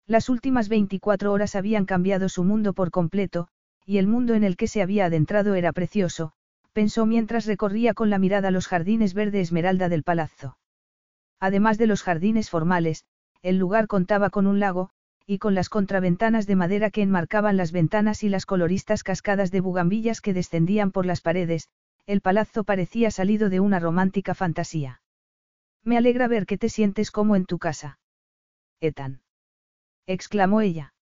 Las 0.07 0.29
últimas 0.29 0.69
24 0.69 1.33
horas 1.33 1.55
habían 1.55 1.85
cambiado 1.85 2.29
su 2.29 2.45
mundo 2.45 2.73
por 2.73 2.91
completo, 2.91 3.49
y 3.85 3.99
el 3.99 4.07
mundo 4.07 4.35
en 4.35 4.45
el 4.45 4.57
que 4.57 4.67
se 4.67 4.83
había 4.83 5.07
adentrado 5.07 5.55
era 5.55 5.73
precioso, 5.73 6.33
pensó 6.73 7.07
mientras 7.07 7.47
recorría 7.47 7.95
con 7.95 8.11
la 8.11 8.19
mirada 8.19 8.51
los 8.51 8.69
jardines 8.69 9.15
verde 9.15 9.41
esmeralda 9.41 9.89
del 9.89 10.03
palazzo. 10.03 10.59
Además 11.41 11.79
de 11.79 11.87
los 11.87 12.03
jardines 12.03 12.51
formales, 12.51 13.05
el 13.43 13.59
lugar 13.59 13.87
contaba 13.87 14.31
con 14.31 14.47
un 14.47 14.61
lago, 14.61 14.91
y 15.31 15.37
con 15.37 15.55
las 15.55 15.69
contraventanas 15.69 16.47
de 16.47 16.57
madera 16.57 16.89
que 16.89 17.03
enmarcaban 17.03 17.59
las 17.59 17.71
ventanas 17.71 18.25
y 18.25 18.31
las 18.31 18.47
coloristas 18.47 19.03
cascadas 19.03 19.51
de 19.51 19.61
bugambillas 19.61 20.23
que 20.23 20.33
descendían 20.33 20.91
por 20.91 21.05
las 21.05 21.21
paredes, 21.21 21.69
el 22.07 22.23
palazzo 22.23 22.65
parecía 22.65 23.11
salido 23.11 23.51
de 23.51 23.61
una 23.61 23.79
romántica 23.79 24.35
fantasía. 24.35 25.03
Me 25.85 25.99
alegra 25.99 26.29
ver 26.29 26.47
que 26.47 26.57
te 26.57 26.71
sientes 26.71 27.11
como 27.11 27.37
en 27.37 27.45
tu 27.45 27.59
casa. 27.59 27.99
Ethan. 28.81 29.21
exclamó 30.07 30.63
ella. 30.63 30.95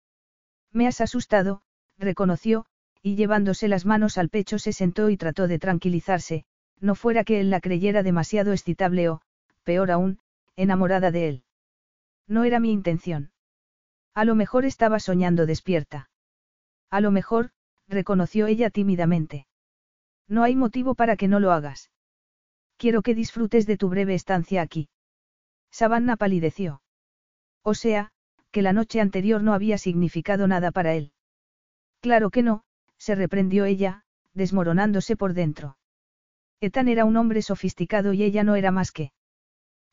Me 0.72 0.86
has 0.86 1.02
asustado, 1.02 1.60
reconoció, 1.98 2.64
y 3.02 3.16
llevándose 3.16 3.68
las 3.68 3.84
manos 3.84 4.16
al 4.16 4.30
pecho 4.30 4.58
se 4.58 4.72
sentó 4.72 5.10
y 5.10 5.18
trató 5.18 5.48
de 5.48 5.58
tranquilizarse, 5.58 6.46
no 6.80 6.94
fuera 6.94 7.24
que 7.24 7.40
él 7.40 7.50
la 7.50 7.60
creyera 7.60 8.02
demasiado 8.02 8.52
excitable 8.52 9.10
o, 9.10 9.20
peor 9.64 9.90
aún, 9.90 10.18
enamorada 10.56 11.10
de 11.10 11.28
él. 11.28 11.42
No 12.26 12.44
era 12.44 12.58
mi 12.58 12.72
intención. 12.72 13.33
A 14.14 14.24
lo 14.24 14.34
mejor 14.34 14.64
estaba 14.64 15.00
soñando 15.00 15.46
despierta. 15.46 16.08
A 16.90 17.00
lo 17.00 17.10
mejor, 17.10 17.50
reconoció 17.88 18.46
ella 18.46 18.70
tímidamente. 18.70 19.46
No 20.28 20.42
hay 20.44 20.54
motivo 20.56 20.94
para 20.94 21.16
que 21.16 21.28
no 21.28 21.40
lo 21.40 21.52
hagas. 21.52 21.90
Quiero 22.76 23.02
que 23.02 23.14
disfrutes 23.14 23.66
de 23.66 23.76
tu 23.76 23.88
breve 23.88 24.14
estancia 24.14 24.62
aquí. 24.62 24.88
Savannah 25.70 26.16
palideció. 26.16 26.82
O 27.62 27.74
sea, 27.74 28.12
que 28.50 28.62
la 28.62 28.72
noche 28.72 29.00
anterior 29.00 29.42
no 29.42 29.52
había 29.52 29.78
significado 29.78 30.46
nada 30.46 30.70
para 30.70 30.94
él. 30.94 31.12
Claro 32.00 32.30
que 32.30 32.42
no, 32.42 32.62
se 32.98 33.14
reprendió 33.14 33.64
ella, 33.64 34.04
desmoronándose 34.32 35.16
por 35.16 35.34
dentro. 35.34 35.76
Ethan 36.60 36.88
era 36.88 37.04
un 37.04 37.16
hombre 37.16 37.42
sofisticado 37.42 38.12
y 38.12 38.22
ella 38.22 38.44
no 38.44 38.54
era 38.54 38.70
más 38.70 38.92
que 38.92 39.12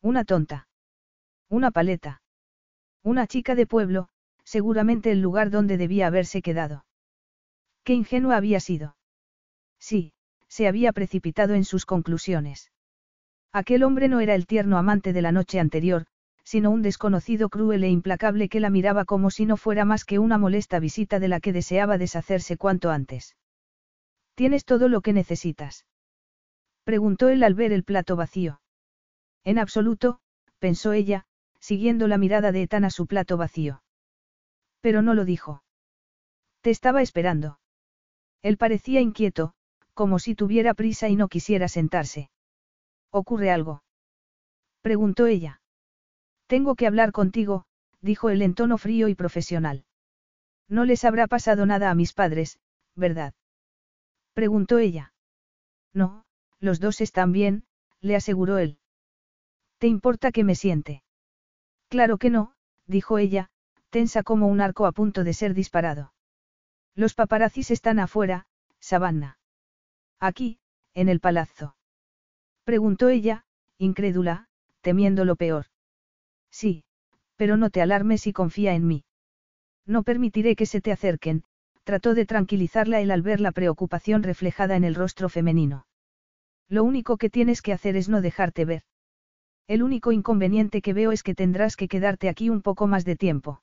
una 0.01 0.23
tonta. 0.23 0.67
Una 1.49 1.71
paleta. 1.71 2.20
Una 3.03 3.25
chica 3.27 3.55
de 3.55 3.65
pueblo, 3.65 4.09
seguramente 4.43 5.11
el 5.11 5.21
lugar 5.21 5.49
donde 5.49 5.77
debía 5.77 6.07
haberse 6.07 6.41
quedado. 6.41 6.85
Qué 7.83 7.93
ingenua 7.93 8.37
había 8.37 8.59
sido. 8.59 8.95
Sí, 9.79 10.13
se 10.47 10.67
había 10.67 10.93
precipitado 10.93 11.55
en 11.55 11.65
sus 11.65 11.85
conclusiones. 11.85 12.71
Aquel 13.51 13.83
hombre 13.83 14.07
no 14.07 14.19
era 14.19 14.35
el 14.35 14.45
tierno 14.45 14.77
amante 14.77 15.13
de 15.13 15.21
la 15.21 15.31
noche 15.31 15.59
anterior, 15.59 16.05
sino 16.43 16.69
un 16.69 16.81
desconocido 16.81 17.49
cruel 17.49 17.83
e 17.83 17.89
implacable 17.89 18.49
que 18.49 18.59
la 18.59 18.69
miraba 18.69 19.05
como 19.05 19.31
si 19.31 19.45
no 19.45 19.57
fuera 19.57 19.85
más 19.85 20.05
que 20.05 20.19
una 20.19 20.37
molesta 20.37 20.79
visita 20.79 21.19
de 21.19 21.27
la 21.27 21.39
que 21.39 21.53
deseaba 21.53 21.97
deshacerse 21.97 22.57
cuanto 22.57 22.91
antes. 22.91 23.35
¿Tienes 24.35 24.65
todo 24.65 24.89
lo 24.89 25.01
que 25.01 25.13
necesitas? 25.13 25.85
Preguntó 26.83 27.29
él 27.29 27.43
al 27.43 27.53
ver 27.53 27.71
el 27.71 27.83
plato 27.83 28.15
vacío. 28.15 28.61
En 29.43 29.59
absoluto, 29.59 30.19
pensó 30.59 30.93
ella, 30.93 31.25
siguiendo 31.61 32.09
la 32.09 32.17
mirada 32.17 32.51
de 32.51 32.63
Ethan 32.63 32.83
a 32.83 32.89
su 32.89 33.07
plato 33.07 33.37
vacío. 33.37 33.83
Pero 34.81 35.01
no 35.01 35.13
lo 35.13 35.23
dijo. 35.23 35.63
Te 36.61 36.71
estaba 36.71 37.01
esperando. 37.01 37.59
Él 38.41 38.57
parecía 38.57 38.99
inquieto, 38.99 39.53
como 39.93 40.19
si 40.19 40.35
tuviera 40.35 40.73
prisa 40.73 41.07
y 41.07 41.15
no 41.15 41.27
quisiera 41.27 41.67
sentarse. 41.67 42.29
¿Ocurre 43.11 43.51
algo? 43.51 43.83
Preguntó 44.81 45.27
ella. 45.27 45.61
Tengo 46.47 46.75
que 46.75 46.87
hablar 46.87 47.11
contigo, 47.11 47.65
dijo 48.01 48.29
él 48.29 48.41
en 48.41 48.55
tono 48.55 48.77
frío 48.77 49.07
y 49.07 49.15
profesional. 49.15 49.85
No 50.67 50.85
les 50.85 51.05
habrá 51.05 51.27
pasado 51.27 51.65
nada 51.65 51.91
a 51.91 51.95
mis 51.95 52.13
padres, 52.13 52.59
¿verdad? 52.95 53.33
Preguntó 54.33 54.79
ella. 54.79 55.13
No, 55.93 56.25
los 56.59 56.79
dos 56.79 57.01
están 57.01 57.31
bien, 57.31 57.65
le 57.99 58.15
aseguró 58.15 58.57
él. 58.57 58.79
¿Te 59.77 59.87
importa 59.87 60.31
que 60.31 60.43
me 60.43 60.55
siente? 60.55 61.03
Claro 61.91 62.17
que 62.17 62.29
no, 62.29 62.53
dijo 62.87 63.17
ella, 63.17 63.49
tensa 63.89 64.23
como 64.23 64.47
un 64.47 64.61
arco 64.61 64.85
a 64.85 64.93
punto 64.93 65.25
de 65.25 65.33
ser 65.33 65.53
disparado. 65.53 66.13
Los 66.95 67.15
paparazzis 67.15 67.69
están 67.69 67.99
afuera, 67.99 68.45
Savannah. 68.79 69.37
Aquí, 70.17 70.59
en 70.93 71.09
el 71.09 71.19
palazzo. 71.19 71.75
Preguntó 72.63 73.09
ella, 73.09 73.43
incrédula, 73.77 74.47
temiendo 74.79 75.25
lo 75.25 75.35
peor. 75.35 75.65
Sí, 76.49 76.85
pero 77.35 77.57
no 77.57 77.69
te 77.69 77.81
alarmes 77.81 78.25
y 78.25 78.31
confía 78.31 78.73
en 78.73 78.87
mí. 78.87 79.03
No 79.85 80.03
permitiré 80.03 80.55
que 80.55 80.67
se 80.67 80.79
te 80.79 80.93
acerquen, 80.93 81.43
trató 81.83 82.13
de 82.13 82.25
tranquilizarla 82.25 83.01
él 83.01 83.11
al 83.11 83.21
ver 83.21 83.41
la 83.41 83.51
preocupación 83.51 84.23
reflejada 84.23 84.77
en 84.77 84.85
el 84.85 84.95
rostro 84.95 85.27
femenino. 85.27 85.87
Lo 86.69 86.85
único 86.85 87.17
que 87.17 87.29
tienes 87.29 87.61
que 87.61 87.73
hacer 87.73 87.97
es 87.97 88.07
no 88.07 88.21
dejarte 88.21 88.63
ver. 88.63 88.83
El 89.71 89.83
único 89.83 90.11
inconveniente 90.11 90.81
que 90.81 90.91
veo 90.91 91.13
es 91.13 91.23
que 91.23 91.33
tendrás 91.33 91.77
que 91.77 91.87
quedarte 91.87 92.27
aquí 92.27 92.49
un 92.49 92.61
poco 92.61 92.87
más 92.87 93.05
de 93.05 93.15
tiempo. 93.15 93.61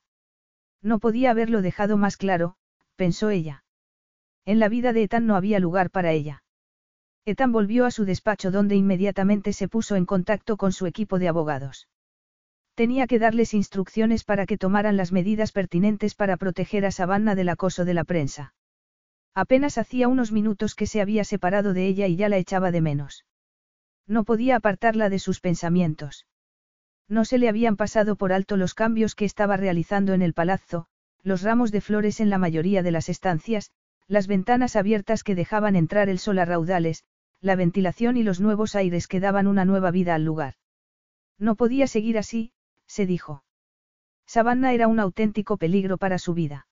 No 0.81 0.97
podía 0.97 1.29
haberlo 1.29 1.61
dejado 1.61 1.97
más 1.97 2.17
claro, 2.17 2.55
pensó 2.95 3.29
ella. 3.29 3.63
En 4.43 4.57
la 4.57 4.69
vida 4.69 4.91
de 4.91 5.03
Ethan 5.03 5.27
no 5.27 5.35
había 5.35 5.59
lugar 5.59 5.91
para 5.91 6.11
ella. 6.11 6.41
Ethan 7.25 7.51
volvió 7.51 7.85
a 7.85 7.91
su 7.91 8.05
despacho 8.05 8.49
donde 8.49 8.75
inmediatamente 8.75 9.53
se 9.53 9.67
puso 9.67 9.95
en 9.95 10.07
contacto 10.07 10.57
con 10.57 10.71
su 10.71 10.87
equipo 10.87 11.19
de 11.19 11.27
abogados. 11.27 11.87
Tenía 12.73 13.05
que 13.05 13.19
darles 13.19 13.53
instrucciones 13.53 14.23
para 14.23 14.47
que 14.47 14.57
tomaran 14.57 14.97
las 14.97 15.11
medidas 15.11 15.51
pertinentes 15.51 16.15
para 16.15 16.37
proteger 16.37 16.87
a 16.87 16.91
Savannah 16.91 17.35
del 17.35 17.49
acoso 17.49 17.85
de 17.85 17.93
la 17.93 18.03
prensa. 18.03 18.55
Apenas 19.35 19.77
hacía 19.77 20.07
unos 20.07 20.31
minutos 20.31 20.73
que 20.73 20.87
se 20.87 21.01
había 21.01 21.23
separado 21.23 21.73
de 21.73 21.85
ella 21.85 22.07
y 22.07 22.15
ya 22.15 22.29
la 22.29 22.37
echaba 22.37 22.71
de 22.71 22.81
menos. 22.81 23.25
No 24.09 24.23
podía 24.23 24.55
apartarla 24.55 25.07
de 25.09 25.19
sus 25.19 25.39
pensamientos. 25.39 26.25
No 27.07 27.25
se 27.25 27.37
le 27.37 27.47
habían 27.47 27.77
pasado 27.77 28.15
por 28.15 28.33
alto 28.33 28.57
los 28.57 28.73
cambios 28.73 29.13
que 29.13 29.23
estaba 29.23 29.55
realizando 29.55 30.13
en 30.13 30.23
el 30.23 30.33
palazzo, 30.33 30.87
los 31.21 31.43
ramos 31.43 31.71
de 31.71 31.79
flores 31.79 32.19
en 32.19 32.31
la 32.31 32.39
mayoría 32.39 32.81
de 32.81 32.89
las 32.89 33.07
estancias, 33.07 33.71
las 34.07 34.25
ventanas 34.25 34.75
abiertas 34.75 35.23
que 35.23 35.35
dejaban 35.35 35.75
entrar 35.75 36.09
el 36.09 36.17
sol 36.17 36.39
a 36.39 36.45
raudales, 36.45 37.03
la 37.39 37.55
ventilación 37.55 38.17
y 38.17 38.23
los 38.23 38.41
nuevos 38.41 38.75
aires 38.75 39.07
que 39.07 39.19
daban 39.19 39.45
una 39.45 39.63
nueva 39.63 39.91
vida 39.91 40.15
al 40.15 40.25
lugar. 40.25 40.55
No 41.37 41.55
podía 41.55 41.85
seguir 41.85 42.17
así, 42.17 42.51
se 42.87 43.05
dijo. 43.05 43.43
Savannah 44.25 44.73
era 44.73 44.87
un 44.87 44.99
auténtico 44.99 45.57
peligro 45.57 45.99
para 45.99 46.17
su 46.17 46.33
vida. 46.33 46.67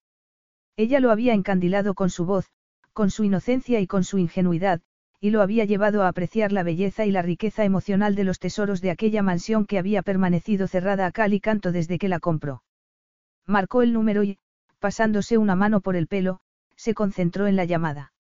Ella 0.76 1.00
lo 1.00 1.12
había 1.12 1.36
encandilado 1.36 1.94
con 1.94 2.10
su 2.10 2.26
voz, 2.26 2.50
con 2.94 3.12
su 3.12 3.24
inocencia 3.24 3.80
y 3.80 3.86
con 3.86 4.04
su 4.04 4.18
ingenuidad, 4.18 4.82
y 5.20 5.32
lo 5.32 5.42
había 5.42 5.66
llevado 5.66 6.04
a 6.04 6.08
apreciar 6.08 6.52
la 6.52 6.64
belleza 6.64 7.06
y 7.06 7.12
la 7.12 7.22
riqueza 7.22 7.66
emocional 7.66 8.16
de 8.16 8.24
los 8.24 8.40
tesoros 8.40 8.82
de 8.82 8.92
aquella 8.92 9.24
mansión 9.24 9.66
que 9.66 9.80
había 9.80 10.04
permanecido 10.04 10.68
cerrada 10.68 11.06
a 11.06 11.12
cal 11.12 11.34
y 11.34 11.40
canto 11.40 11.72
desde 11.72 11.98
que 11.98 12.08
la 12.08 12.20
compró. 12.20 12.64
Marcó 13.46 13.82
el 13.82 13.94
número 13.94 14.24
y, 14.24 14.38
pasándose 14.80 15.38
una 15.38 15.56
mano 15.56 15.82
por 15.82 15.96
el 15.96 16.08
pelo, 16.08 16.40
se 16.76 16.94
concentró 16.94 17.48
en 17.48 17.56
la 17.56 17.66
llamada. 17.66 18.14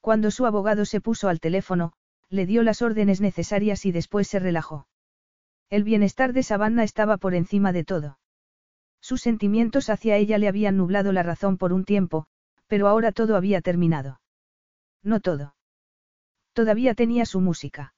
Cuando 0.00 0.30
su 0.30 0.44
abogado 0.46 0.84
se 0.84 1.00
puso 1.00 1.28
al 1.28 1.40
teléfono, 1.40 1.92
le 2.28 2.46
dio 2.46 2.62
las 2.62 2.82
órdenes 2.82 3.20
necesarias 3.20 3.86
y 3.86 3.92
después 3.92 4.28
se 4.28 4.38
relajó. 4.38 4.86
El 5.70 5.84
bienestar 5.84 6.32
de 6.32 6.42
Savannah 6.42 6.84
estaba 6.84 7.16
por 7.16 7.34
encima 7.34 7.72
de 7.72 7.84
todo. 7.84 8.18
Sus 9.00 9.22
sentimientos 9.22 9.88
hacia 9.88 10.16
ella 10.16 10.36
le 10.36 10.48
habían 10.48 10.76
nublado 10.76 11.12
la 11.12 11.22
razón 11.22 11.56
por 11.56 11.72
un 11.72 11.84
tiempo, 11.84 12.26
pero 12.66 12.88
ahora 12.88 13.12
todo 13.12 13.36
había 13.36 13.60
terminado. 13.60 14.20
No 15.02 15.20
todo. 15.20 15.54
Todavía 16.52 16.94
tenía 16.94 17.26
su 17.26 17.40
música. 17.40 17.94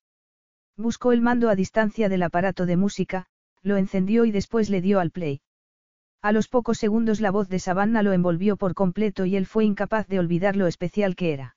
Buscó 0.77 1.13
el 1.13 1.21
mando 1.21 1.49
a 1.49 1.55
distancia 1.55 2.09
del 2.09 2.23
aparato 2.23 2.67
de 2.67 2.77
música, 2.77 3.27
lo 3.63 3.77
encendió 3.77 4.25
y 4.25 4.33
después 4.33 4.71
le 4.71 4.81
dio 4.81 5.01
al 5.01 5.11
play. 5.11 5.41
A 6.23 6.33
los 6.33 6.49
pocos 6.49 6.79
segundos 6.79 7.21
la 7.21 7.31
voz 7.31 7.49
de 7.49 7.59
Savannah 7.59 8.03
lo 8.03 8.13
envolvió 8.13 8.57
por 8.57 8.75
completo 8.75 9.25
y 9.25 9.37
él 9.37 9.47
fue 9.47 9.65
incapaz 9.65 10.07
de 10.07 10.19
olvidar 10.19 10.57
lo 10.57 10.67
especial 10.67 11.17
que 11.17 11.33
era. 11.33 11.57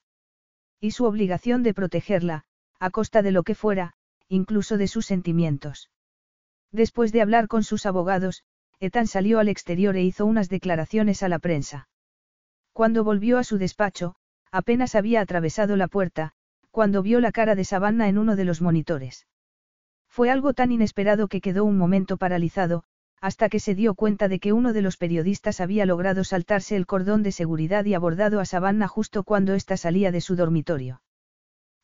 Y 0.80 0.92
su 0.92 1.06
obligación 1.06 1.64
de 1.64 1.74
protegerla, 1.74 2.46
a 2.80 2.90
costa 2.90 3.22
de 3.22 3.32
lo 3.32 3.44
que 3.44 3.56
fuera, 3.56 3.94
incluso 4.28 4.78
de 4.78 4.88
sus 4.88 5.06
sentimientos. 5.06 5.90
Después 6.72 7.12
de 7.12 7.22
hablar 7.22 7.48
con 7.48 7.64
sus 7.64 7.86
abogados, 7.86 8.44
Ethan 8.80 9.08
salió 9.08 9.40
al 9.40 9.50
exterior 9.50 9.96
e 9.96 10.04
hizo 10.04 10.26
unas 10.26 10.50
declaraciones 10.50 11.24
a 11.24 11.30
la 11.30 11.40
prensa. 11.40 11.88
Cuando 12.74 13.04
volvió 13.04 13.38
a 13.38 13.44
su 13.44 13.58
despacho, 13.58 14.16
apenas 14.52 14.96
había 14.96 15.22
atravesado 15.22 15.78
la 15.78 15.88
puerta, 15.88 16.34
cuando 16.76 17.02
vio 17.02 17.22
la 17.22 17.32
cara 17.32 17.56
de 17.56 17.64
Savannah 17.64 18.10
en 18.10 18.18
uno 18.18 18.36
de 18.36 18.44
los 18.44 18.62
monitores. 18.62 19.28
Fue 20.10 20.30
algo 20.30 20.54
tan 20.54 20.74
inesperado 20.74 21.30
que 21.30 21.40
quedó 21.40 21.64
un 21.64 21.78
momento 21.78 22.18
paralizado, 22.18 22.84
hasta 23.22 23.48
que 23.48 23.62
se 23.62 23.76
dio 23.76 23.96
cuenta 23.96 24.28
de 24.28 24.40
que 24.40 24.52
uno 24.52 24.74
de 24.74 24.82
los 24.82 24.98
periodistas 24.98 25.62
había 25.62 25.86
logrado 25.86 26.26
saltarse 26.26 26.76
el 26.76 26.86
cordón 26.86 27.24
de 27.24 27.32
seguridad 27.32 27.86
y 27.86 27.94
abordado 27.94 28.42
a 28.42 28.46
Savannah 28.46 28.90
justo 28.90 29.24
cuando 29.24 29.54
ésta 29.54 29.78
salía 29.78 30.12
de 30.12 30.20
su 30.20 30.36
dormitorio. 30.36 31.02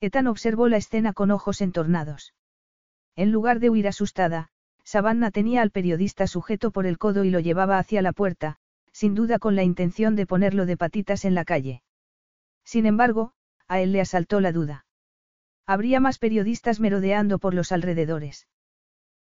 Ethan 0.01 0.27
observó 0.27 0.67
la 0.67 0.75
escena 0.75 1.13
con 1.13 1.31
ojos 1.31 1.61
entornados. 1.61 2.33
En 3.15 3.31
lugar 3.31 3.61
de 3.61 3.69
huir 3.69 3.87
asustada, 3.87 4.49
Savannah 4.83 5.31
tenía 5.31 5.61
al 5.61 5.71
periodista 5.71 6.27
sujeto 6.27 6.71
por 6.71 6.85
el 6.85 6.97
codo 6.97 7.23
y 7.23 7.29
lo 7.29 7.39
llevaba 7.39 7.77
hacia 7.77 8.01
la 8.01 8.11
puerta, 8.11 8.57
sin 8.91 9.15
duda 9.15 9.39
con 9.39 9.55
la 9.55 9.63
intención 9.63 10.17
de 10.17 10.25
ponerlo 10.25 10.65
de 10.65 10.75
patitas 10.75 11.23
en 11.23 11.33
la 11.33 11.45
calle. 11.45 11.81
Sin 12.65 12.85
embargo, 12.85 13.31
a 13.71 13.79
él 13.79 13.93
le 13.93 14.01
asaltó 14.01 14.41
la 14.41 14.51
duda. 14.51 14.85
Habría 15.65 16.01
más 16.01 16.19
periodistas 16.19 16.81
merodeando 16.81 17.39
por 17.39 17.53
los 17.53 17.71
alrededores. 17.71 18.49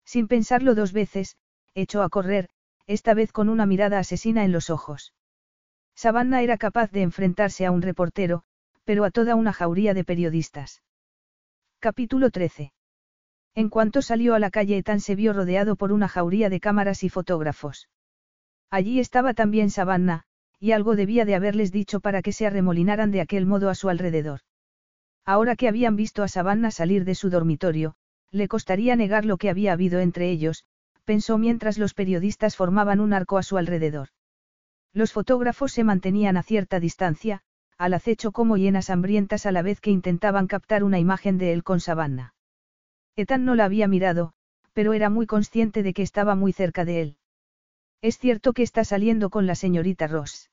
Sin 0.04 0.28
pensarlo 0.28 0.76
dos 0.76 0.92
veces, 0.92 1.36
echó 1.74 2.04
a 2.04 2.08
correr, 2.08 2.48
esta 2.86 3.12
vez 3.12 3.32
con 3.32 3.48
una 3.48 3.66
mirada 3.66 3.98
asesina 3.98 4.44
en 4.44 4.52
los 4.52 4.70
ojos. 4.70 5.14
Savannah 5.96 6.42
era 6.42 6.58
capaz 6.58 6.92
de 6.92 7.02
enfrentarse 7.02 7.66
a 7.66 7.72
un 7.72 7.82
reportero, 7.82 8.44
pero 8.84 9.04
a 9.04 9.10
toda 9.10 9.34
una 9.34 9.52
jauría 9.52 9.94
de 9.94 10.04
periodistas. 10.04 10.80
Capítulo 11.80 12.30
13. 12.30 12.72
En 13.56 13.68
cuanto 13.68 14.00
salió 14.00 14.36
a 14.36 14.38
la 14.38 14.50
calle 14.50 14.76
Ethan 14.76 15.00
se 15.00 15.16
vio 15.16 15.32
rodeado 15.32 15.74
por 15.74 15.90
una 15.90 16.06
jauría 16.06 16.50
de 16.50 16.60
cámaras 16.60 17.02
y 17.02 17.08
fotógrafos. 17.08 17.88
Allí 18.70 19.00
estaba 19.00 19.34
también 19.34 19.70
Savannah, 19.70 20.22
y 20.58 20.72
algo 20.72 20.96
debía 20.96 21.24
de 21.24 21.34
haberles 21.34 21.72
dicho 21.72 22.00
para 22.00 22.22
que 22.22 22.32
se 22.32 22.46
arremolinaran 22.46 23.10
de 23.10 23.20
aquel 23.20 23.46
modo 23.46 23.68
a 23.70 23.74
su 23.74 23.88
alrededor. 23.88 24.40
Ahora 25.24 25.56
que 25.56 25.68
habían 25.68 25.96
visto 25.96 26.22
a 26.22 26.28
Savannah 26.28 26.70
salir 26.70 27.04
de 27.04 27.14
su 27.14 27.30
dormitorio, 27.30 27.94
le 28.30 28.48
costaría 28.48 28.96
negar 28.96 29.24
lo 29.24 29.36
que 29.36 29.50
había 29.50 29.72
habido 29.72 30.00
entre 30.00 30.30
ellos, 30.30 30.64
pensó 31.04 31.38
mientras 31.38 31.78
los 31.78 31.94
periodistas 31.94 32.56
formaban 32.56 33.00
un 33.00 33.12
arco 33.12 33.38
a 33.38 33.42
su 33.42 33.56
alrededor. 33.56 34.08
Los 34.92 35.12
fotógrafos 35.12 35.72
se 35.72 35.84
mantenían 35.84 36.36
a 36.36 36.42
cierta 36.42 36.80
distancia, 36.80 37.42
al 37.78 37.94
acecho 37.94 38.32
como 38.32 38.56
hienas 38.56 38.88
hambrientas 38.88 39.46
a 39.46 39.52
la 39.52 39.62
vez 39.62 39.80
que 39.80 39.90
intentaban 39.90 40.46
captar 40.46 40.82
una 40.82 40.98
imagen 40.98 41.38
de 41.38 41.52
él 41.52 41.62
con 41.62 41.80
Savannah. 41.80 42.34
Ethan 43.16 43.44
no 43.44 43.54
la 43.54 43.66
había 43.66 43.88
mirado, 43.88 44.32
pero 44.72 44.92
era 44.92 45.10
muy 45.10 45.26
consciente 45.26 45.82
de 45.82 45.92
que 45.92 46.02
estaba 46.02 46.34
muy 46.34 46.52
cerca 46.52 46.84
de 46.84 47.00
él. 47.02 47.16
¿Es 48.02 48.18
cierto 48.18 48.52
que 48.52 48.62
está 48.62 48.84
saliendo 48.84 49.30
con 49.30 49.46
la 49.46 49.54
señorita 49.54 50.06
Ross? 50.06 50.50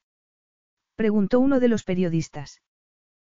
Preguntó 0.96 1.40
uno 1.40 1.60
de 1.60 1.68
los 1.68 1.84
periodistas. 1.84 2.62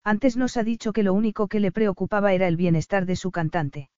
Antes 0.04 0.36
nos 0.36 0.58
ha 0.58 0.64
dicho 0.64 0.92
que 0.92 1.04
lo 1.04 1.14
único 1.14 1.48
que 1.48 1.60
le 1.60 1.72
preocupaba 1.72 2.34
era 2.34 2.48
el 2.48 2.58
bienestar 2.58 3.06
de 3.06 3.16
su 3.16 3.32
cantante. 3.32 3.90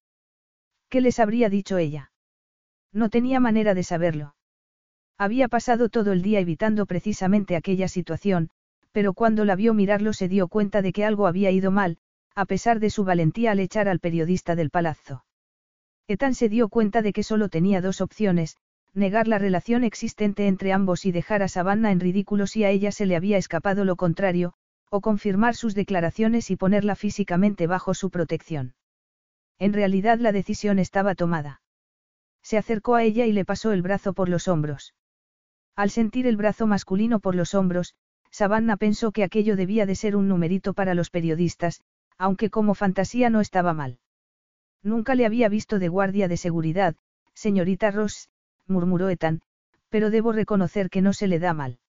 ¿Qué 0.90 1.02
les 1.02 1.20
habría 1.20 1.50
dicho 1.50 1.78
ella? 1.78 2.12
No 2.92 3.10
tenía 3.10 3.40
manera 3.40 3.74
de 3.74 3.84
saberlo. 3.84 4.36
Había 5.18 5.48
pasado 5.48 5.90
todo 5.90 6.12
el 6.12 6.22
día 6.22 6.40
evitando 6.40 6.86
precisamente 6.86 7.56
aquella 7.56 7.88
situación, 7.88 8.50
pero 8.92 9.14
cuando 9.14 9.46
la 9.46 9.56
vio 9.56 9.74
mirarlo 9.74 10.14
se 10.14 10.28
dio 10.28 10.48
cuenta 10.48 10.82
de 10.82 10.94
que 10.94 11.06
algo 11.06 11.28
había 11.28 11.52
ido 11.52 11.72
mal, 11.72 11.98
a 12.36 12.46
pesar 12.46 12.80
de 12.80 12.90
su 12.90 13.04
valentía 13.04 13.52
al 13.52 13.60
echar 13.60 13.88
al 13.88 14.00
periodista 14.00 14.56
del 14.56 14.70
palazzo. 14.70 15.26
Ethan 16.08 16.36
se 16.36 16.50
dio 16.50 16.70
cuenta 16.70 17.02
de 17.02 17.14
que 17.14 17.24
solo 17.24 17.50
tenía 17.50 17.82
dos 17.82 18.00
opciones, 18.02 18.58
negar 18.96 19.28
la 19.28 19.38
relación 19.38 19.84
existente 19.84 20.48
entre 20.48 20.72
ambos 20.74 21.06
y 21.06 21.12
dejar 21.12 21.44
a 21.44 21.48
Savannah 21.48 21.92
en 21.92 22.00
ridículo 22.00 22.48
si 22.48 22.64
a 22.64 22.70
ella 22.70 22.92
se 22.92 23.06
le 23.06 23.16
había 23.16 23.38
escapado 23.38 23.86
lo 23.86 23.96
contrario, 23.96 24.54
o 24.90 25.02
confirmar 25.02 25.56
sus 25.56 25.76
declaraciones 25.76 26.50
y 26.50 26.56
ponerla 26.56 26.96
físicamente 26.96 27.68
bajo 27.68 27.94
su 27.94 28.10
protección. 28.10 28.74
En 29.60 29.74
realidad 29.74 30.20
la 30.20 30.32
decisión 30.32 30.80
estaba 30.80 31.16
tomada. 31.16 31.62
Se 32.42 32.58
acercó 32.58 32.96
a 32.96 33.04
ella 33.04 33.26
y 33.26 33.34
le 33.34 33.46
pasó 33.46 33.72
el 33.72 33.82
brazo 33.82 34.14
por 34.14 34.30
los 34.30 34.48
hombros. 34.48 34.94
Al 35.76 35.90
sentir 35.90 36.28
el 36.28 36.38
brazo 36.38 36.68
masculino 36.68 37.20
por 37.20 37.36
los 37.36 37.54
hombros, 37.54 37.96
Savannah 38.32 38.78
pensó 38.78 39.12
que 39.12 39.24
aquello 39.24 39.56
debía 39.56 39.86
de 39.86 39.96
ser 39.96 40.16
un 40.16 40.28
numerito 40.28 40.74
para 40.74 40.94
los 40.94 41.10
periodistas, 41.10 41.82
aunque 42.18 42.50
como 42.50 42.76
fantasía 42.76 43.30
no 43.30 43.42
estaba 43.42 43.74
mal. 43.74 44.00
Nunca 44.84 45.16
le 45.16 45.26
había 45.26 45.50
visto 45.50 45.80
de 45.80 45.90
guardia 45.90 46.28
de 46.28 46.38
seguridad, 46.38 46.96
señorita 47.34 47.92
Ross, 47.92 48.30
murmuró 48.68 49.10
Ethan, 49.10 49.42
pero 49.90 50.10
debo 50.10 50.32
reconocer 50.32 50.90
que 50.90 51.02
no 51.02 51.14
se 51.14 51.28
le 51.28 51.40
da 51.40 51.54
mal. 51.54 51.80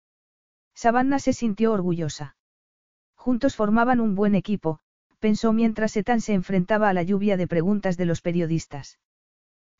Savannah 0.74 1.18
se 1.18 1.32
sintió 1.32 1.72
orgullosa. 1.72 2.36
Juntos 3.14 3.56
formaban 3.56 4.00
un 4.00 4.14
buen 4.14 4.34
equipo, 4.34 4.80
pensó 5.18 5.52
mientras 5.52 5.96
Ethan 5.96 6.20
se 6.20 6.34
enfrentaba 6.34 6.88
a 6.88 6.92
la 6.92 7.02
lluvia 7.02 7.36
de 7.36 7.48
preguntas 7.48 7.96
de 7.96 8.06
los 8.06 8.20
periodistas. 8.20 8.98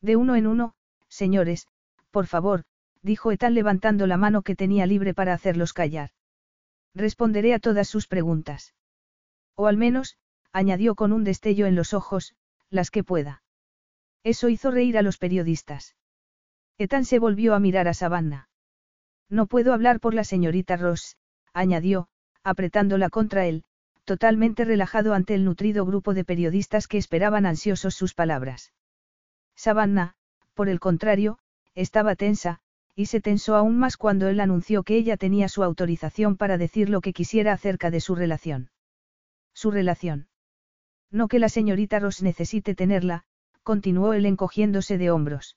De 0.01 0.17
uno 0.17 0.37
en 0.37 0.47
uno, 0.47 0.75
señores, 1.09 1.69
por 2.11 2.27
favor, 2.27 2.65
dijo 3.03 3.31
Ethan 3.31 3.55
levantando 3.55 4.07
la 4.07 4.17
mano 4.17 4.43
que 4.43 4.57
tenía 4.57 4.87
libre 4.87 5.15
para 5.15 5.35
hacerlos 5.35 5.73
callar. 5.73 6.11
Responderé 6.95 7.55
a 7.55 7.59
todas 7.59 7.89
sus 7.89 8.09
preguntas. 8.09 8.75
O 9.55 9.67
al 9.67 9.77
menos, 9.77 10.17
añadió 10.53 10.95
con 10.95 11.13
un 11.13 11.25
destello 11.25 11.67
en 11.67 11.77
los 11.77 11.93
ojos, 11.95 12.35
las 12.71 12.91
que 12.91 13.05
pueda. 13.05 13.43
Eso 14.25 14.49
hizo 14.49 14.71
reír 14.71 14.99
a 14.99 15.03
los 15.03 15.19
periodistas. 15.19 15.95
Ethan 16.79 17.05
se 17.05 17.19
volvió 17.19 17.55
a 17.55 17.61
mirar 17.61 17.89
a 17.89 17.95
Savannah. 17.95 18.49
No 19.29 19.47
puedo 19.47 19.73
hablar 19.73 19.99
por 19.99 20.15
la 20.15 20.25
señorita 20.25 20.77
Ross, 20.77 21.17
añadió, 21.53 22.09
apretándola 22.45 23.09
contra 23.11 23.47
él, 23.47 23.65
totalmente 24.05 24.65
relajado 24.65 25.15
ante 25.15 25.35
el 25.35 25.45
nutrido 25.45 25.85
grupo 25.85 26.15
de 26.15 26.25
periodistas 26.25 26.87
que 26.87 26.99
esperaban 26.99 27.47
ansiosos 27.47 27.95
sus 27.95 28.15
palabras. 28.15 28.73
Savannah, 29.57 30.15
por 30.55 30.69
el 30.69 30.79
contrario, 30.79 31.39
estaba 31.75 32.15
tensa, 32.15 32.61
y 32.95 33.07
se 33.07 33.21
tensó 33.21 33.57
aún 33.57 33.79
más 33.79 33.97
cuando 33.97 34.29
él 34.29 34.41
anunció 34.41 34.83
que 34.83 34.97
ella 34.97 35.17
tenía 35.17 35.49
su 35.49 35.63
autorización 35.63 36.37
para 36.37 36.57
decir 36.57 36.89
lo 36.89 37.01
que 37.01 37.13
quisiera 37.13 37.53
acerca 37.53 37.91
de 37.91 38.01
su 38.01 38.15
relación. 38.15 38.71
Su 39.53 39.71
relación. 39.71 40.29
No 41.11 41.29
que 41.29 41.39
la 41.39 41.49
señorita 41.49 41.99
Ross 41.99 42.23
necesite 42.23 42.75
tenerla, 42.75 43.25
continuó 43.63 44.13
él 44.13 44.25
encogiéndose 44.25 44.99
de 44.99 45.11
hombros. 45.11 45.57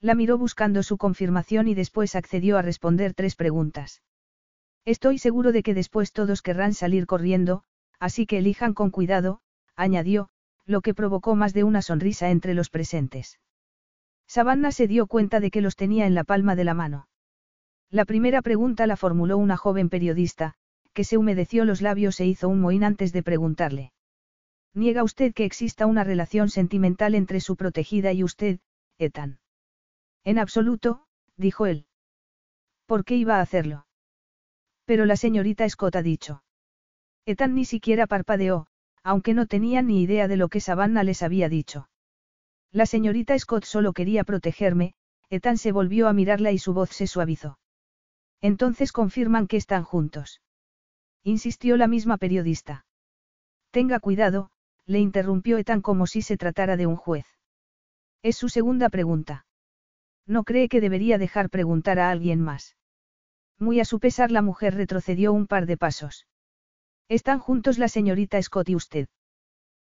La 0.00 0.14
miró 0.14 0.38
buscando 0.38 0.82
su 0.82 0.96
confirmación 0.96 1.66
y 1.66 1.74
después 1.74 2.14
accedió 2.14 2.56
a 2.56 2.62
responder 2.62 3.14
tres 3.14 3.34
preguntas. 3.34 4.02
Estoy 4.84 5.18
seguro 5.18 5.50
de 5.52 5.62
que 5.62 5.74
después 5.74 6.12
todos 6.12 6.40
querrán 6.40 6.72
salir 6.72 7.06
corriendo, 7.06 7.64
así 7.98 8.24
que 8.26 8.38
elijan 8.38 8.74
con 8.74 8.90
cuidado, 8.90 9.40
añadió, 9.74 10.28
lo 10.66 10.82
que 10.82 10.94
provocó 10.94 11.34
más 11.34 11.52
de 11.52 11.64
una 11.64 11.82
sonrisa 11.82 12.30
entre 12.30 12.54
los 12.54 12.70
presentes. 12.70 13.40
Savannah 14.28 14.70
se 14.70 14.86
dio 14.86 15.06
cuenta 15.06 15.40
de 15.40 15.50
que 15.50 15.62
los 15.62 15.74
tenía 15.74 16.06
en 16.06 16.14
la 16.14 16.22
palma 16.22 16.54
de 16.54 16.64
la 16.64 16.74
mano. 16.74 17.08
La 17.90 18.04
primera 18.04 18.42
pregunta 18.42 18.86
la 18.86 18.96
formuló 18.96 19.38
una 19.38 19.56
joven 19.56 19.88
periodista, 19.88 20.54
que 20.92 21.04
se 21.04 21.16
humedeció 21.16 21.64
los 21.64 21.80
labios 21.80 22.20
e 22.20 22.26
hizo 22.26 22.48
un 22.48 22.60
mohín 22.60 22.84
antes 22.84 23.12
de 23.12 23.22
preguntarle. 23.22 23.92
¿Niega 24.74 25.02
usted 25.02 25.32
que 25.32 25.44
exista 25.44 25.86
una 25.86 26.04
relación 26.04 26.50
sentimental 26.50 27.14
entre 27.14 27.40
su 27.40 27.56
protegida 27.56 28.12
y 28.12 28.22
usted, 28.22 28.60
Ethan? 28.98 29.38
En 30.28 30.38
absoluto, 30.38 31.06
dijo 31.38 31.64
él. 31.64 31.86
¿Por 32.84 33.06
qué 33.06 33.16
iba 33.16 33.36
a 33.36 33.40
hacerlo? 33.40 33.86
Pero 34.84 35.06
la 35.06 35.16
señorita 35.16 35.66
Scott 35.66 35.96
ha 35.96 36.02
dicho. 36.02 36.42
Ethan 37.24 37.54
ni 37.54 37.64
siquiera 37.64 38.06
parpadeó, 38.06 38.66
aunque 39.02 39.32
no 39.32 39.46
tenía 39.46 39.80
ni 39.80 40.02
idea 40.02 40.28
de 40.28 40.36
lo 40.36 40.50
que 40.50 40.60
Savannah 40.60 41.02
les 41.02 41.22
había 41.22 41.48
dicho. 41.48 41.88
La 42.70 42.84
señorita 42.84 43.38
Scott 43.38 43.64
solo 43.64 43.94
quería 43.94 44.22
protegerme, 44.22 44.92
Ethan 45.30 45.56
se 45.56 45.72
volvió 45.72 46.08
a 46.08 46.12
mirarla 46.12 46.52
y 46.52 46.58
su 46.58 46.74
voz 46.74 46.90
se 46.90 47.06
suavizó. 47.06 47.58
Entonces 48.42 48.92
confirman 48.92 49.46
que 49.46 49.56
están 49.56 49.82
juntos. 49.82 50.42
Insistió 51.22 51.78
la 51.78 51.88
misma 51.88 52.18
periodista. 52.18 52.84
Tenga 53.70 53.98
cuidado, 53.98 54.50
le 54.84 54.98
interrumpió 54.98 55.56
Ethan 55.56 55.80
como 55.80 56.06
si 56.06 56.20
se 56.20 56.36
tratara 56.36 56.76
de 56.76 56.86
un 56.86 56.96
juez. 56.96 57.24
Es 58.22 58.36
su 58.36 58.50
segunda 58.50 58.90
pregunta. 58.90 59.46
No 60.28 60.44
cree 60.44 60.68
que 60.68 60.82
debería 60.82 61.16
dejar 61.16 61.48
preguntar 61.48 61.98
a 61.98 62.10
alguien 62.10 62.40
más. 62.40 62.76
Muy 63.58 63.80
a 63.80 63.86
su 63.86 63.98
pesar 63.98 64.30
la 64.30 64.42
mujer 64.42 64.74
retrocedió 64.74 65.32
un 65.32 65.46
par 65.46 65.64
de 65.64 65.78
pasos. 65.78 66.26
¿Están 67.08 67.38
juntos 67.38 67.78
la 67.78 67.88
señorita 67.88 68.40
Scott 68.40 68.68
y 68.68 68.76
usted? 68.76 69.08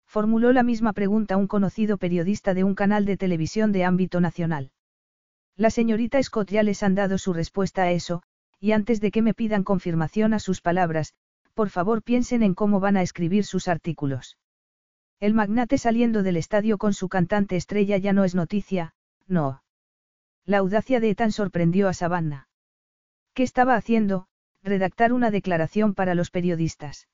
Formuló 0.08 0.52
la 0.52 0.64
misma 0.64 0.94
pregunta 0.94 1.38
un 1.38 1.48
conocido 1.48 1.98
periodista 1.98 2.56
de 2.56 2.64
un 2.64 2.74
canal 2.74 3.06
de 3.06 3.18
televisión 3.18 3.72
de 3.72 3.86
ámbito 3.86 4.20
nacional. 4.20 4.72
La 5.56 5.70
señorita 5.70 6.22
Scott 6.22 6.50
ya 6.50 6.64
les 6.64 6.82
han 6.82 6.96
dado 6.96 7.20
su 7.20 7.34
respuesta 7.34 7.84
a 7.84 7.92
eso, 7.92 8.24
y 8.60 8.72
antes 8.72 9.00
de 9.00 9.12
que 9.12 9.22
me 9.22 9.36
pidan 9.36 9.64
confirmación 9.64 10.34
a 10.34 10.40
sus 10.40 10.60
palabras, 10.60 11.14
por 11.54 11.70
favor 11.70 12.02
piensen 12.02 12.42
en 12.42 12.56
cómo 12.56 12.80
van 12.80 12.98
a 12.98 13.04
escribir 13.04 13.46
sus 13.46 13.68
artículos. 13.68 14.38
El 15.20 15.36
magnate 15.36 15.78
saliendo 15.78 16.24
del 16.24 16.38
estadio 16.38 16.80
con 16.80 16.96
su 16.96 17.10
cantante 17.10 17.56
estrella 17.56 17.98
ya 17.98 18.12
no 18.12 18.24
es 18.24 18.34
noticia, 18.34 18.96
no. 19.28 19.62
La 20.46 20.58
audacia 20.58 21.00
de 21.00 21.12
Ethan 21.12 21.32
sorprendió 21.32 21.88
a 21.88 21.94
Savannah. 21.94 22.48
¿Qué 23.34 23.44
estaba 23.44 23.76
haciendo? 23.76 24.28
Redactar 24.64 25.14
una 25.14 25.32
declaración 25.32 25.94
para 25.94 26.16
los 26.16 26.32
periodistas. 26.32 27.08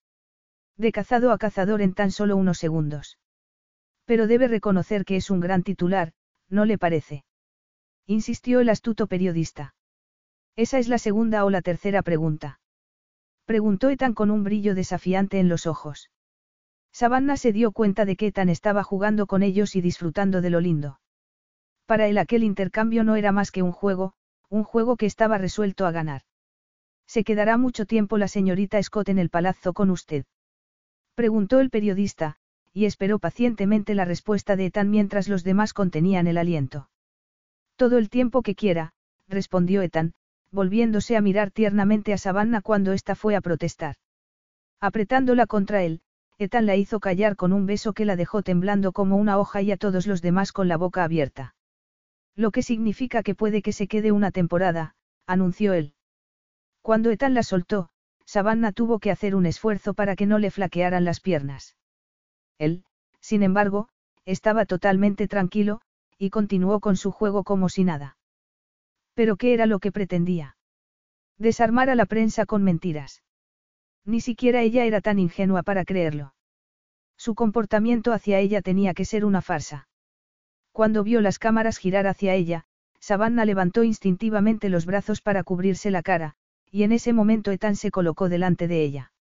De 0.78 0.92
cazado 0.92 1.32
a 1.32 1.38
cazador 1.38 1.82
en 1.82 1.94
tan 1.94 2.12
solo 2.12 2.38
unos 2.38 2.58
segundos. 2.58 3.18
Pero 4.06 4.28
debe 4.28 4.48
reconocer 4.48 5.06
que 5.06 5.18
es 5.18 5.30
un 5.30 5.40
gran 5.40 5.64
titular, 5.64 6.14
¿no 6.50 6.66
le 6.66 6.78
parece? 6.78 7.26
Insistió 8.06 8.62
el 8.62 8.70
astuto 8.70 9.08
periodista. 9.08 9.76
Esa 10.56 10.80
es 10.80 10.88
la 10.88 10.98
segunda 10.98 11.44
o 11.46 11.50
la 11.50 11.62
tercera 11.62 12.02
pregunta. 12.02 12.60
Preguntó 13.46 13.90
Ethan 13.90 14.14
con 14.14 14.32
un 14.32 14.44
brillo 14.44 14.76
desafiante 14.76 15.40
en 15.40 15.50
los 15.50 15.68
ojos. 15.68 16.10
Savannah 16.92 17.38
se 17.38 17.52
dio 17.52 17.72
cuenta 17.72 18.06
de 18.06 18.16
que 18.16 18.28
Ethan 18.28 18.50
estaba 18.50 18.84
jugando 18.84 19.28
con 19.28 19.44
ellos 19.44 19.76
y 19.76 19.82
disfrutando 19.82 20.42
de 20.42 20.50
lo 20.50 20.62
lindo. 20.62 21.00
Para 21.88 22.08
él 22.08 22.18
aquel 22.18 22.44
intercambio 22.44 23.06
no 23.06 23.16
era 23.16 23.32
más 23.32 23.50
que 23.50 23.64
un 23.64 23.72
juego, 23.72 24.14
un 24.50 24.64
juego 24.64 24.98
que 24.98 25.06
estaba 25.06 25.38
resuelto 25.38 25.86
a 25.86 25.92
ganar. 25.92 26.22
¿Se 27.08 27.24
quedará 27.24 27.58
mucho 27.58 27.86
tiempo 27.86 28.18
la 28.18 28.28
señorita 28.28 28.84
Scott 28.84 29.08
en 29.08 29.20
el 29.20 29.30
palazzo 29.30 29.72
con 29.72 29.90
usted? 29.90 30.26
Preguntó 31.16 31.62
el 31.62 31.70
periodista, 31.70 32.36
y 32.74 32.86
esperó 32.86 33.20
pacientemente 33.20 33.96
la 33.96 34.04
respuesta 34.04 34.58
de 34.58 34.66
Ethan 34.66 34.90
mientras 34.90 35.30
los 35.30 35.46
demás 35.46 35.74
contenían 35.74 36.28
el 36.28 36.38
aliento. 36.38 36.90
Todo 37.78 37.98
el 37.98 38.10
tiempo 38.10 38.42
que 38.42 38.54
quiera, 38.54 38.92
respondió 39.30 39.82
Ethan, 39.82 40.14
volviéndose 40.52 41.16
a 41.16 41.22
mirar 41.22 41.52
tiernamente 41.52 42.12
a 42.12 42.18
Savannah 42.18 42.62
cuando 42.62 42.92
ésta 42.92 43.16
fue 43.16 43.36
a 43.38 43.42
protestar. 43.42 43.96
Apretándola 44.82 45.48
contra 45.48 45.84
él, 45.84 46.02
Ethan 46.38 46.66
la 46.66 46.76
hizo 46.76 47.00
callar 47.00 47.38
con 47.38 47.54
un 47.54 47.66
beso 47.66 47.94
que 47.94 48.06
la 48.06 48.18
dejó 48.18 48.44
temblando 48.44 48.92
como 48.92 49.16
una 49.16 49.38
hoja 49.38 49.62
y 49.62 49.72
a 49.72 49.78
todos 49.78 50.06
los 50.06 50.22
demás 50.22 50.52
con 50.52 50.68
la 50.68 50.78
boca 50.78 51.04
abierta. 51.04 51.56
Lo 52.38 52.52
que 52.52 52.62
significa 52.62 53.24
que 53.24 53.34
puede 53.34 53.64
que 53.64 53.74
se 53.74 53.88
quede 53.88 54.12
una 54.12 54.32
temporada, 54.32 54.94
anunció 55.26 55.74
él. 55.74 55.94
Cuando 56.84 57.10
Ethan 57.10 57.34
la 57.34 57.42
soltó, 57.42 57.90
Savannah 58.26 58.72
tuvo 58.72 59.00
que 59.00 59.10
hacer 59.10 59.36
un 59.36 59.48
esfuerzo 59.48 59.96
para 59.96 60.16
que 60.16 60.28
no 60.28 60.38
le 60.38 60.52
flaquearan 60.52 61.04
las 61.04 61.20
piernas. 61.20 61.76
Él, 62.60 62.86
sin 63.20 63.42
embargo, 63.42 63.90
estaba 64.24 64.66
totalmente 64.66 65.28
tranquilo, 65.28 65.82
y 66.20 66.30
continuó 66.30 66.80
con 66.80 66.96
su 66.96 67.12
juego 67.12 67.44
como 67.44 67.70
si 67.70 67.84
nada. 67.84 68.18
Pero 69.16 69.36
¿qué 69.36 69.54
era 69.56 69.66
lo 69.66 69.80
que 69.80 69.92
pretendía? 69.92 70.58
Desarmar 71.40 71.90
a 71.90 71.96
la 71.96 72.06
prensa 72.06 72.46
con 72.46 72.64
mentiras. 72.64 73.24
Ni 74.06 74.22
siquiera 74.22 74.62
ella 74.62 74.86
era 74.86 75.02
tan 75.02 75.18
ingenua 75.18 75.64
para 75.64 75.86
creerlo. 75.86 76.36
Su 77.18 77.34
comportamiento 77.34 78.14
hacia 78.14 78.40
ella 78.40 78.62
tenía 78.62 78.94
que 78.94 79.06
ser 79.06 79.26
una 79.26 79.42
farsa. 79.42 79.87
Cuando 80.78 81.04
vio 81.04 81.22
las 81.22 81.40
cámaras 81.40 81.80
girar 81.80 82.06
hacia 82.06 82.36
ella, 82.36 82.66
Savannah 83.00 83.46
levantó 83.46 83.84
instintivamente 83.84 84.70
los 84.70 84.86
brazos 84.86 85.22
para 85.22 85.44
cubrirse 85.44 85.90
la 85.90 86.04
cara, 86.04 86.36
y 86.70 86.84
en 86.84 86.92
ese 86.92 87.14
momento 87.14 87.50
Ethan 87.50 87.76
se 87.76 87.90
colocó 87.90 88.30
delante 88.30 88.68
de 88.68 88.84
ella. 88.84 89.12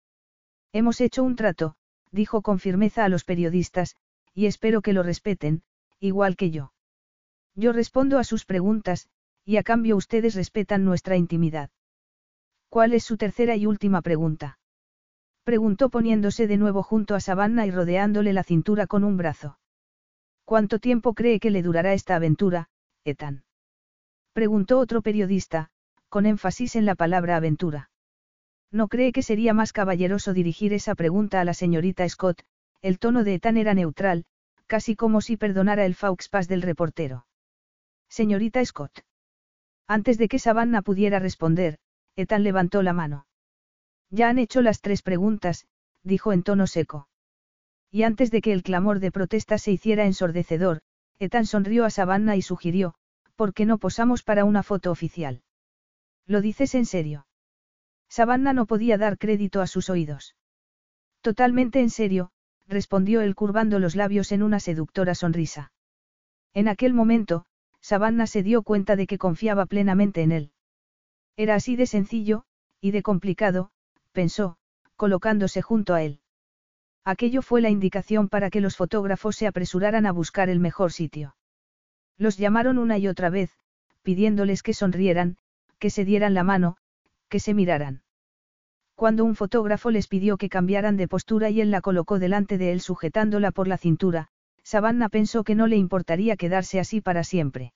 Hemos 0.75 1.01
hecho 1.01 1.25
un 1.25 1.35
trato, 1.35 1.77
dijo 2.13 2.43
con 2.43 2.59
firmeza 2.59 3.07
a 3.07 3.09
los 3.09 3.25
periodistas, 3.25 3.97
y 4.35 4.45
espero 4.45 4.83
que 4.83 4.93
lo 4.93 5.03
respeten, 5.03 5.63
igual 5.99 6.37
que 6.37 6.51
yo. 6.51 6.75
Yo 7.55 7.73
respondo 7.73 8.19
a 8.19 8.25
sus 8.25 8.45
preguntas, 8.45 9.09
y 9.43 9.57
a 9.57 9.63
cambio 9.63 9.97
ustedes 9.97 10.35
respetan 10.35 10.85
nuestra 10.85 11.17
intimidad. 11.17 11.71
¿Cuál 12.69 12.93
es 12.93 13.03
su 13.03 13.17
tercera 13.17 13.57
y 13.57 13.65
última 13.65 14.03
pregunta? 14.03 14.59
Preguntó 15.43 15.89
poniéndose 15.89 16.49
de 16.49 16.59
nuevo 16.59 16.83
junto 16.83 17.15
a 17.15 17.21
Savannah 17.21 17.65
y 17.65 17.71
rodeándole 17.71 18.35
la 18.35 18.45
cintura 18.45 18.87
con 18.87 19.05
un 19.05 19.17
brazo. 19.17 19.57
¿Cuánto 20.47 20.79
tiempo 20.79 21.13
cree 21.13 21.41
que 21.41 21.51
le 21.51 21.61
durará 21.61 21.93
esta 21.93 22.15
aventura, 22.15 22.69
Ethan? 23.05 23.43
Preguntó 24.33 24.79
otro 24.79 25.03
periodista, 25.03 25.71
con 26.09 26.25
énfasis 26.25 26.77
en 26.77 26.87
la 26.87 26.95
palabra 26.95 27.37
aventura. 27.37 27.91
¿No 28.71 28.87
cree 28.87 29.11
que 29.11 29.25
sería 29.25 29.55
más 29.55 29.73
caballeroso 29.73 30.33
dirigir 30.33 30.73
esa 30.73 30.95
pregunta 30.95 31.41
a 31.41 31.45
la 31.45 31.53
señorita 31.53 32.09
Scott? 32.09 32.43
El 32.81 33.01
tono 33.01 33.25
de 33.25 33.35
Ethan 33.35 33.57
era 33.57 33.75
neutral, 33.75 34.25
casi 34.69 34.95
como 34.95 35.21
si 35.21 35.37
perdonara 35.37 35.85
el 35.85 35.97
faux 35.97 36.31
del 36.47 36.63
reportero. 36.63 37.27
Señorita 38.09 38.65
Scott. 38.65 39.01
Antes 39.89 40.17
de 40.17 40.29
que 40.29 40.39
Savannah 40.39 40.83
pudiera 40.83 41.19
responder, 41.19 41.81
Ethan 42.15 42.45
levantó 42.45 42.83
la 42.83 42.93
mano. 42.93 43.27
Ya 44.11 44.29
han 44.29 44.39
hecho 44.39 44.63
las 44.63 44.81
tres 44.81 45.03
preguntas, 45.03 45.67
dijo 46.05 46.33
en 46.33 46.45
tono 46.45 46.69
seco. 46.69 47.09
Y 47.97 48.03
antes 48.03 48.31
de 48.31 48.43
que 48.43 48.53
el 48.53 48.63
clamor 48.63 49.01
de 49.01 49.11
protesta 49.11 49.57
se 49.57 49.73
hiciera 49.73 50.05
ensordecedor, 50.05 50.83
Ethan 51.19 51.47
sonrió 51.47 51.87
a 51.87 51.89
Savannah 51.89 52.37
y 52.37 52.43
sugirió, 52.43 52.95
¿por 53.37 53.55
qué 53.55 53.65
no 53.65 53.79
posamos 53.79 54.23
para 54.23 54.45
una 54.45 54.63
foto 54.63 54.91
oficial? 54.91 55.41
¿Lo 56.27 56.43
dices 56.43 56.75
en 56.75 56.85
serio? 56.85 57.27
Savannah 58.11 58.53
no 58.53 58.67
podía 58.67 58.99
dar 58.99 59.17
crédito 59.17 59.63
a 59.63 59.67
sus 59.67 59.89
oídos. 59.89 60.37
Totalmente 61.23 61.81
en 61.81 61.89
serio, 61.89 62.33
respondió 62.67 63.23
él 63.23 63.35
curvando 63.35 63.79
los 63.79 63.97
labios 63.97 64.31
en 64.31 64.43
una 64.43 64.61
seductora 64.61 65.15
sonrisa. 65.15 65.73
En 66.53 66.69
aquel 66.69 66.93
momento, 66.93 67.47
Savannah 67.81 68.27
se 68.27 68.43
dio 68.43 68.63
cuenta 68.63 68.97
de 68.97 69.07
que 69.07 69.17
confiaba 69.17 69.65
plenamente 69.65 70.21
en 70.21 70.33
él. 70.33 70.53
Era 71.35 71.55
así 71.55 71.77
de 71.77 71.87
sencillo, 71.87 72.45
y 72.79 72.91
de 72.91 73.03
complicado, 73.03 73.71
pensó, 74.13 74.59
colocándose 74.97 75.63
junto 75.63 75.95
a 75.95 76.03
él. 76.03 76.21
Aquello 77.09 77.41
fue 77.41 77.61
la 77.61 77.71
indicación 77.71 78.29
para 78.29 78.51
que 78.51 78.61
los 78.61 78.77
fotógrafos 78.77 79.37
se 79.37 79.47
apresuraran 79.47 80.07
a 80.07 80.13
buscar 80.13 80.49
el 80.49 80.59
mejor 80.59 80.93
sitio. 80.93 81.37
Los 82.19 82.37
llamaron 82.37 82.79
una 82.79 82.99
y 82.99 83.07
otra 83.07 83.31
vez, 83.31 83.53
pidiéndoles 84.03 84.65
que 84.65 84.75
sonrieran, 84.75 85.37
que 85.79 85.89
se 85.91 86.05
dieran 86.05 86.35
la 86.35 86.43
mano, 86.43 86.79
que 87.29 87.39
se 87.39 87.55
miraran. 87.55 88.03
Cuando 88.97 89.25
un 89.25 89.37
fotógrafo 89.37 89.93
les 89.93 90.09
pidió 90.09 90.37
que 90.37 90.49
cambiaran 90.49 90.97
de 90.97 91.07
postura 91.07 91.49
y 91.49 91.61
él 91.61 91.71
la 91.71 91.81
colocó 91.81 92.19
delante 92.19 92.59
de 92.59 92.73
él 92.73 92.81
sujetándola 92.81 93.53
por 93.53 93.69
la 93.69 93.79
cintura, 93.79 94.27
Savannah 94.65 95.09
pensó 95.09 95.45
que 95.45 95.55
no 95.55 95.69
le 95.69 95.77
importaría 95.77 96.37
quedarse 96.37 96.81
así 96.81 97.01
para 97.01 97.23
siempre. 97.23 97.73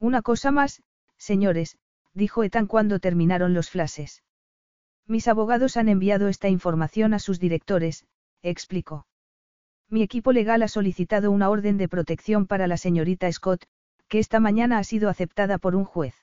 Una 0.00 0.22
cosa 0.22 0.50
más, 0.50 0.82
señores, 1.18 1.78
dijo 2.14 2.42
Ethan 2.42 2.66
cuando 2.66 2.98
terminaron 2.98 3.54
los 3.54 3.70
flashes. 3.70 4.24
Mis 5.06 5.28
abogados 5.28 5.76
han 5.76 5.88
enviado 5.88 6.26
esta 6.26 6.48
información 6.48 7.14
a 7.14 7.20
sus 7.20 7.38
directores, 7.38 8.06
explicó. 8.42 9.06
Mi 9.88 10.02
equipo 10.02 10.32
legal 10.32 10.62
ha 10.62 10.68
solicitado 10.68 11.30
una 11.30 11.50
orden 11.50 11.76
de 11.76 11.88
protección 11.88 12.46
para 12.46 12.66
la 12.66 12.76
señorita 12.76 13.30
Scott, 13.32 13.64
que 14.08 14.18
esta 14.18 14.40
mañana 14.40 14.78
ha 14.78 14.84
sido 14.84 15.08
aceptada 15.08 15.58
por 15.58 15.74
un 15.74 15.84
juez. 15.84 16.14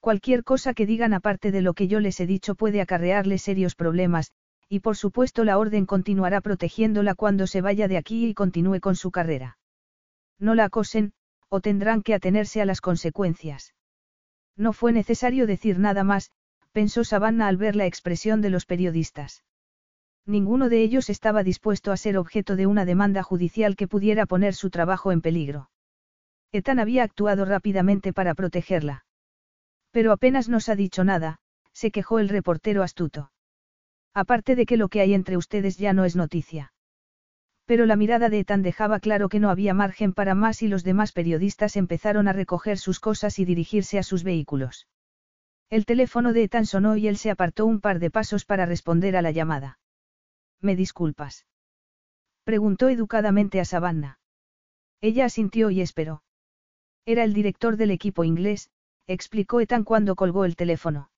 Cualquier 0.00 0.44
cosa 0.44 0.74
que 0.74 0.86
digan 0.86 1.14
aparte 1.14 1.50
de 1.50 1.62
lo 1.62 1.74
que 1.74 1.88
yo 1.88 2.00
les 2.00 2.20
he 2.20 2.26
dicho 2.26 2.54
puede 2.54 2.80
acarrearle 2.80 3.38
serios 3.38 3.74
problemas, 3.74 4.32
y 4.68 4.80
por 4.80 4.96
supuesto 4.96 5.44
la 5.44 5.58
orden 5.58 5.86
continuará 5.86 6.40
protegiéndola 6.40 7.14
cuando 7.14 7.46
se 7.46 7.60
vaya 7.60 7.88
de 7.88 7.96
aquí 7.96 8.26
y 8.26 8.34
continúe 8.34 8.80
con 8.80 8.96
su 8.96 9.10
carrera. 9.10 9.58
No 10.38 10.54
la 10.54 10.64
acosen, 10.64 11.12
o 11.48 11.60
tendrán 11.60 12.02
que 12.02 12.14
atenerse 12.14 12.60
a 12.60 12.66
las 12.66 12.80
consecuencias. 12.80 13.74
No 14.56 14.72
fue 14.72 14.92
necesario 14.92 15.46
decir 15.46 15.78
nada 15.78 16.04
más, 16.04 16.30
pensó 16.72 17.04
Savannah 17.04 17.46
al 17.46 17.56
ver 17.56 17.76
la 17.76 17.86
expresión 17.86 18.40
de 18.42 18.50
los 18.50 18.66
periodistas. 18.66 19.42
Ninguno 20.26 20.68
de 20.68 20.82
ellos 20.82 21.08
estaba 21.08 21.44
dispuesto 21.44 21.92
a 21.92 21.96
ser 21.96 22.18
objeto 22.18 22.56
de 22.56 22.66
una 22.66 22.84
demanda 22.84 23.22
judicial 23.22 23.76
que 23.76 23.86
pudiera 23.86 24.26
poner 24.26 24.54
su 24.54 24.70
trabajo 24.70 25.12
en 25.12 25.20
peligro. 25.20 25.70
Ethan 26.50 26.80
había 26.80 27.04
actuado 27.04 27.44
rápidamente 27.44 28.12
para 28.12 28.34
protegerla. 28.34 29.04
Pero 29.92 30.10
apenas 30.10 30.48
nos 30.48 30.68
ha 30.68 30.74
dicho 30.74 31.04
nada, 31.04 31.38
se 31.72 31.92
quejó 31.92 32.18
el 32.18 32.28
reportero 32.28 32.82
astuto. 32.82 33.30
Aparte 34.14 34.56
de 34.56 34.66
que 34.66 34.76
lo 34.76 34.88
que 34.88 35.00
hay 35.00 35.14
entre 35.14 35.36
ustedes 35.36 35.78
ya 35.78 35.92
no 35.92 36.04
es 36.04 36.16
noticia. 36.16 36.72
Pero 37.64 37.86
la 37.86 37.96
mirada 37.96 38.28
de 38.28 38.40
Ethan 38.40 38.62
dejaba 38.62 38.98
claro 38.98 39.28
que 39.28 39.40
no 39.40 39.50
había 39.50 39.74
margen 39.74 40.12
para 40.12 40.34
más 40.34 40.62
y 40.62 40.68
los 40.68 40.84
demás 40.84 41.12
periodistas 41.12 41.76
empezaron 41.76 42.26
a 42.26 42.32
recoger 42.32 42.78
sus 42.78 42.98
cosas 42.98 43.38
y 43.38 43.44
dirigirse 43.44 43.98
a 43.98 44.02
sus 44.02 44.24
vehículos. 44.24 44.88
El 45.68 45.84
teléfono 45.84 46.32
de 46.32 46.44
Ethan 46.44 46.66
sonó 46.66 46.96
y 46.96 47.08
él 47.08 47.16
se 47.16 47.30
apartó 47.30 47.66
un 47.66 47.80
par 47.80 47.98
de 47.98 48.10
pasos 48.10 48.44
para 48.44 48.66
responder 48.66 49.16
a 49.16 49.22
la 49.22 49.32
llamada. 49.32 49.78
¿Me 50.60 50.76
disculpas? 50.76 51.46
Preguntó 52.44 52.88
educadamente 52.88 53.60
a 53.60 53.64
Savannah. 53.64 54.18
Ella 55.00 55.26
asintió 55.26 55.70
y 55.70 55.80
esperó. 55.80 56.22
Era 57.04 57.24
el 57.24 57.34
director 57.34 57.76
del 57.76 57.90
equipo 57.90 58.24
inglés, 58.24 58.70
explicó 59.06 59.60
Ethan 59.60 59.84
cuando 59.84 60.16
colgó 60.16 60.44
el 60.44 60.56
teléfono. 60.56 61.10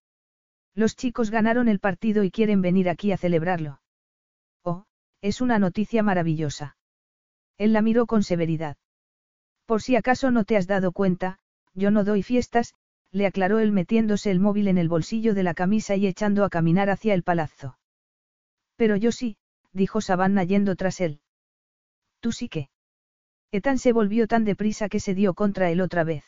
Los 0.74 0.96
chicos 0.96 1.30
ganaron 1.30 1.68
el 1.68 1.80
partido 1.80 2.24
y 2.24 2.30
quieren 2.30 2.60
venir 2.60 2.88
aquí 2.88 3.12
a 3.12 3.16
celebrarlo. 3.16 3.80
Oh, 4.62 4.84
es 5.22 5.40
una 5.40 5.58
noticia 5.58 6.02
maravillosa. 6.02 6.76
Él 7.56 7.72
la 7.72 7.82
miró 7.82 8.06
con 8.06 8.22
severidad. 8.22 8.76
Por 9.66 9.82
si 9.82 9.96
acaso 9.96 10.30
no 10.30 10.44
te 10.44 10.56
has 10.56 10.66
dado 10.66 10.92
cuenta, 10.92 11.38
yo 11.74 11.90
no 11.90 12.04
doy 12.04 12.22
fiestas, 12.22 12.74
le 13.10 13.26
aclaró 13.26 13.58
él 13.58 13.72
metiéndose 13.72 14.30
el 14.30 14.40
móvil 14.40 14.68
en 14.68 14.78
el 14.78 14.88
bolsillo 14.88 15.34
de 15.34 15.42
la 15.42 15.54
camisa 15.54 15.96
y 15.96 16.06
echando 16.06 16.44
a 16.44 16.50
caminar 16.50 16.90
hacia 16.90 17.14
el 17.14 17.22
palazzo. 17.22 17.77
Pero 18.78 18.94
yo 18.96 19.10
sí, 19.10 19.36
dijo 19.72 20.00
Savannah 20.00 20.44
yendo 20.44 20.76
tras 20.76 21.00
él. 21.00 21.20
Tú 22.20 22.30
sí 22.30 22.48
que. 22.48 22.70
Ethan 23.50 23.78
se 23.78 23.92
volvió 23.92 24.28
tan 24.28 24.44
deprisa 24.44 24.88
que 24.88 25.00
se 25.00 25.14
dio 25.14 25.34
contra 25.34 25.70
él 25.70 25.80
otra 25.80 26.04
vez. 26.04 26.24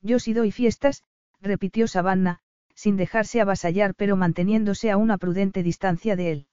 Yo 0.00 0.20
sí 0.20 0.34
doy 0.34 0.52
fiestas, 0.52 1.02
repitió 1.40 1.88
Savannah, 1.88 2.38
sin 2.74 2.96
dejarse 2.96 3.40
avasallar 3.40 3.96
pero 3.96 4.16
manteniéndose 4.16 4.92
a 4.92 4.96
una 4.96 5.18
prudente 5.18 5.64
distancia 5.64 6.14
de 6.14 6.30
él. 6.30 6.46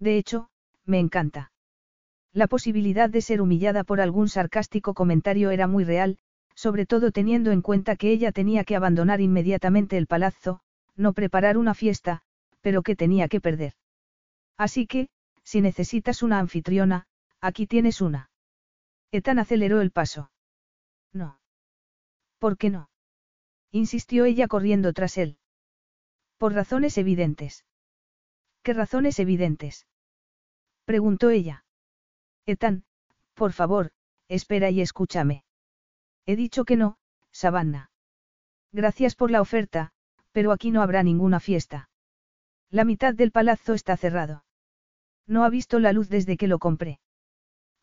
De 0.00 0.18
hecho, 0.18 0.50
me 0.84 0.98
encanta. 0.98 1.52
La 2.32 2.48
posibilidad 2.48 3.08
de 3.08 3.20
ser 3.20 3.40
humillada 3.40 3.84
por 3.84 4.00
algún 4.00 4.28
sarcástico 4.28 4.92
comentario 4.92 5.52
era 5.52 5.68
muy 5.68 5.84
real, 5.84 6.18
sobre 6.56 6.84
todo 6.84 7.12
teniendo 7.12 7.52
en 7.52 7.62
cuenta 7.62 7.94
que 7.94 8.10
ella 8.10 8.32
tenía 8.32 8.64
que 8.64 8.74
abandonar 8.74 9.20
inmediatamente 9.20 9.96
el 9.96 10.08
palazzo, 10.08 10.60
no 10.96 11.12
preparar 11.12 11.58
una 11.58 11.74
fiesta, 11.74 12.22
pero 12.60 12.82
que 12.82 12.96
tenía 12.96 13.28
que 13.28 13.40
perder. 13.40 13.74
Así 14.56 14.86
que, 14.86 15.08
si 15.44 15.60
necesitas 15.60 16.22
una 16.22 16.38
anfitriona, 16.38 17.06
aquí 17.40 17.66
tienes 17.66 18.00
una. 18.00 18.30
Ethan 19.12 19.38
aceleró 19.38 19.80
el 19.80 19.90
paso. 19.90 20.30
No. 21.12 21.40
¿Por 22.38 22.56
qué 22.56 22.70
no? 22.70 22.90
insistió 23.70 24.24
ella 24.24 24.48
corriendo 24.48 24.92
tras 24.92 25.18
él. 25.18 25.38
Por 26.38 26.54
razones 26.54 26.98
evidentes. 26.98 27.64
¿Qué 28.62 28.72
razones 28.72 29.18
evidentes? 29.18 29.86
preguntó 30.84 31.30
ella. 31.30 31.64
Ethan, 32.46 32.84
por 33.34 33.52
favor, 33.52 33.92
espera 34.28 34.70
y 34.70 34.80
escúchame. 34.80 35.44
He 36.24 36.36
dicho 36.36 36.64
que 36.64 36.76
no, 36.76 36.98
Savannah. 37.30 37.90
Gracias 38.72 39.14
por 39.14 39.30
la 39.30 39.40
oferta, 39.40 39.92
pero 40.32 40.52
aquí 40.52 40.70
no 40.70 40.82
habrá 40.82 41.02
ninguna 41.02 41.40
fiesta. 41.40 41.88
La 42.70 42.84
mitad 42.84 43.14
del 43.14 43.30
palazzo 43.30 43.74
está 43.74 43.96
cerrado. 43.96 44.45
No 45.26 45.44
ha 45.44 45.50
visto 45.50 45.78
la 45.78 45.92
luz 45.92 46.08
desde 46.08 46.36
que 46.36 46.46
lo 46.46 46.58
compré. 46.58 47.00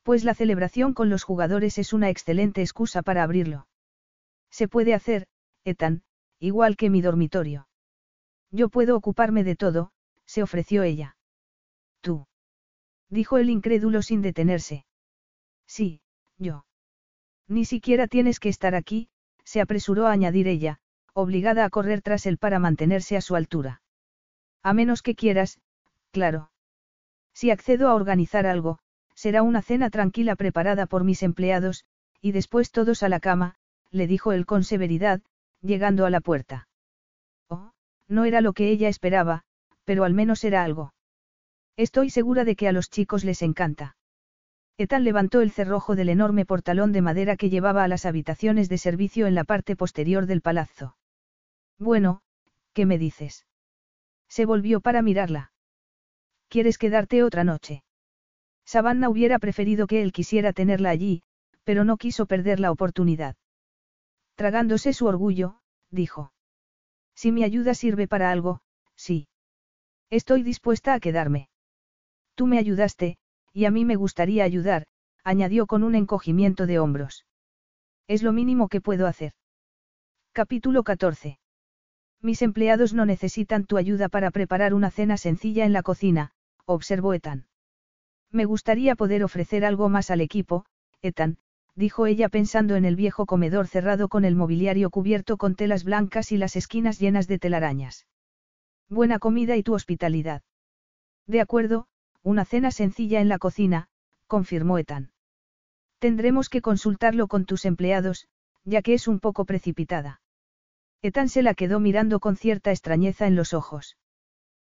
Pues 0.04 0.24
la 0.24 0.34
celebración 0.34 0.94
con 0.94 1.10
los 1.10 1.24
jugadores 1.24 1.78
es 1.78 1.94
una 1.94 2.10
excelente 2.10 2.62
excusa 2.62 3.02
para 3.02 3.24
abrirlo. 3.24 3.68
Se 4.50 4.68
puede 4.68 4.94
hacer, 4.94 5.28
Ethan, 5.64 6.04
igual 6.40 6.78
que 6.78 6.90
mi 6.90 7.02
dormitorio. 7.02 7.68
Yo 8.52 8.70
puedo 8.70 8.96
ocuparme 8.96 9.44
de 9.44 9.56
todo, 9.56 9.92
se 10.26 10.44
ofreció 10.44 10.84
ella. 10.84 11.16
Tú. 12.02 12.28
Dijo 13.10 13.38
el 13.38 13.50
incrédulo 13.50 14.02
sin 14.02 14.22
detenerse. 14.22 14.86
Sí, 15.66 16.02
yo. 16.38 16.66
Ni 17.48 17.66
siquiera 17.66 18.08
tienes 18.08 18.40
que 18.40 18.50
estar 18.50 18.76
aquí, 18.76 19.10
se 19.44 19.62
apresuró 19.62 20.08
a 20.08 20.12
añadir 20.12 20.48
ella, 20.48 20.80
obligada 21.14 21.66
a 21.66 21.70
correr 21.70 22.02
tras 22.02 22.26
él 22.26 22.38
para 22.38 22.60
mantenerse 22.60 23.18
a 23.18 23.22
su 23.22 23.36
altura. 23.36 23.82
A 24.62 24.74
menos 24.74 25.02
que 25.02 25.16
quieras, 25.16 25.60
claro. 26.12 26.52
Si 27.34 27.52
accedo 27.52 27.90
a 27.90 27.95
organizar 27.95 28.45
algo, 28.45 28.80
será 29.16 29.44
una 29.44 29.62
cena 29.62 29.90
tranquila 29.90 30.36
preparada 30.36 30.86
por 30.86 31.03
mis 31.03 31.24
empleados, 31.24 31.86
y 32.22 32.32
después 32.32 32.72
todos 32.72 33.03
a 33.03 33.10
la 33.10 33.20
cama, 33.20 33.56
le 33.92 34.08
dijo 34.08 34.32
él 34.32 34.45
con 34.45 34.64
severidad, 34.64 35.22
llegando 35.62 36.06
a 36.06 36.10
la 36.10 36.22
puerta. 36.22 36.68
Oh, 37.50 37.72
no 38.08 38.26
era 38.26 38.42
lo 38.42 38.53
que 38.53 38.70
ella 38.70 38.90
esperaba, 38.90 39.44
pero 39.84 40.03
al 40.03 40.14
menos 40.14 40.44
era 40.44 40.64
algo. 40.64 40.94
Estoy 41.78 42.10
segura 42.10 42.44
de 42.44 42.56
que 42.56 42.68
a 42.68 42.72
los 42.72 42.90
chicos 42.90 43.24
les 43.24 43.42
encanta. 43.42 43.98
Ethan 44.78 45.03
levantó 45.03 45.42
el 45.42 45.52
cerrojo 45.52 45.95
del 45.95 46.10
enorme 46.10 46.45
portalón 46.45 46.92
de 46.92 47.02
madera 47.02 47.38
que 47.38 47.50
llevaba 47.50 47.84
a 47.84 47.88
las 47.88 48.06
habitaciones 48.06 48.70
de 48.70 48.78
servicio 48.78 49.28
en 49.28 49.36
la 49.36 49.44
parte 49.44 49.76
posterior 49.76 50.26
del 50.26 50.42
palazzo. 50.42 50.98
Bueno, 51.78 52.22
¿qué 52.74 52.86
me 52.86 52.98
dices? 52.98 53.45
Se 54.28 54.45
volvió 54.45 54.82
para 54.82 55.02
mirarla. 55.02 55.52
¿Quieres 56.53 56.77
quedarte 56.77 57.23
otra 57.23 57.43
noche? 57.43 57.83
Savannah 58.64 59.09
hubiera 59.09 59.40
preferido 59.40 59.88
que 59.88 60.03
él 60.03 60.11
quisiera 60.11 60.53
tenerla 60.53 60.91
allí, 60.91 61.23
pero 61.64 61.83
no 61.83 61.98
quiso 61.98 62.27
perder 62.27 62.59
la 62.59 62.69
oportunidad. 62.69 63.35
Tragándose 64.35 64.93
su 64.93 65.07
orgullo, 65.07 65.56
dijo. 65.90 66.32
Si 67.15 67.32
mi 67.32 67.43
ayuda 67.43 67.73
sirve 67.73 68.07
para 68.07 68.30
algo, 68.30 68.61
sí. 68.95 69.27
Estoy 70.11 70.43
dispuesta 70.43 70.93
a 70.93 70.99
quedarme. 70.99 71.49
Tú 72.35 72.45
me 72.45 72.59
ayudaste, 72.59 73.17
y 73.51 73.65
a 73.65 73.72
mí 73.72 73.83
me 73.83 73.95
gustaría 73.95 74.43
ayudar, 74.43 74.85
añadió 75.23 75.65
con 75.65 75.83
un 75.83 75.95
encogimiento 75.95 76.67
de 76.67 76.77
hombros. 76.77 77.25
Es 78.07 78.22
lo 78.22 78.32
mínimo 78.32 78.67
que 78.67 78.80
puedo 78.80 79.07
hacer. 79.07 79.33
Capítulo 80.33 80.83
14. 80.83 81.40
Mis 82.22 82.43
empleados 82.43 82.93
no 82.93 83.07
necesitan 83.07 83.65
tu 83.65 83.77
ayuda 83.77 84.07
para 84.07 84.30
preparar 84.30 84.75
una 84.75 84.91
cena 84.91 85.17
sencilla 85.17 85.65
en 85.65 85.73
la 85.73 85.82
cocina, 85.82 86.32
observó 86.66 87.14
Ethan. 87.14 87.48
Me 88.32 88.45
gustaría 88.45 88.95
poder 88.95 89.24
ofrecer 89.24 89.66
algo 89.66 89.90
más 89.90 90.09
al 90.09 90.22
equipo, 90.22 90.66
Ethan, 91.01 91.38
dijo 91.75 92.06
ella 92.06 92.30
pensando 92.30 92.75
en 92.75 92.85
el 92.85 92.95
viejo 92.95 93.25
comedor 93.25 93.67
cerrado 93.67 94.08
con 94.09 94.25
el 94.25 94.35
mobiliario 94.35 94.90
cubierto 94.90 95.38
con 95.38 95.56
telas 95.56 95.83
blancas 95.83 96.32
y 96.32 96.38
las 96.38 96.56
esquinas 96.56 97.00
llenas 97.00 97.27
de 97.27 97.40
telarañas. 97.40 98.08
Buena 98.90 99.19
comida 99.19 99.56
y 99.56 99.64
tu 99.64 99.74
hospitalidad. 99.74 100.42
De 101.27 101.42
acuerdo, 101.42 101.88
una 102.22 102.45
cena 102.45 102.72
sencilla 102.72 103.22
en 103.22 103.30
la 103.30 103.40
cocina, 103.40 103.88
confirmó 104.27 104.77
Ethan. 104.77 105.11
Tendremos 106.00 106.50
que 106.50 106.61
consultarlo 106.61 107.27
con 107.27 107.45
tus 107.45 107.66
empleados, 107.66 108.27
ya 108.66 108.82
que 108.82 108.93
es 108.93 109.08
un 109.08 109.19
poco 109.19 109.45
precipitada. 109.45 110.22
Ethan 111.01 111.30
se 111.30 111.43
la 111.43 111.53
quedó 111.53 111.80
mirando 111.80 112.19
con 112.19 112.38
cierta 112.38 112.72
extrañeza 112.72 113.27
en 113.27 113.35
los 113.35 113.53
ojos. 113.53 113.98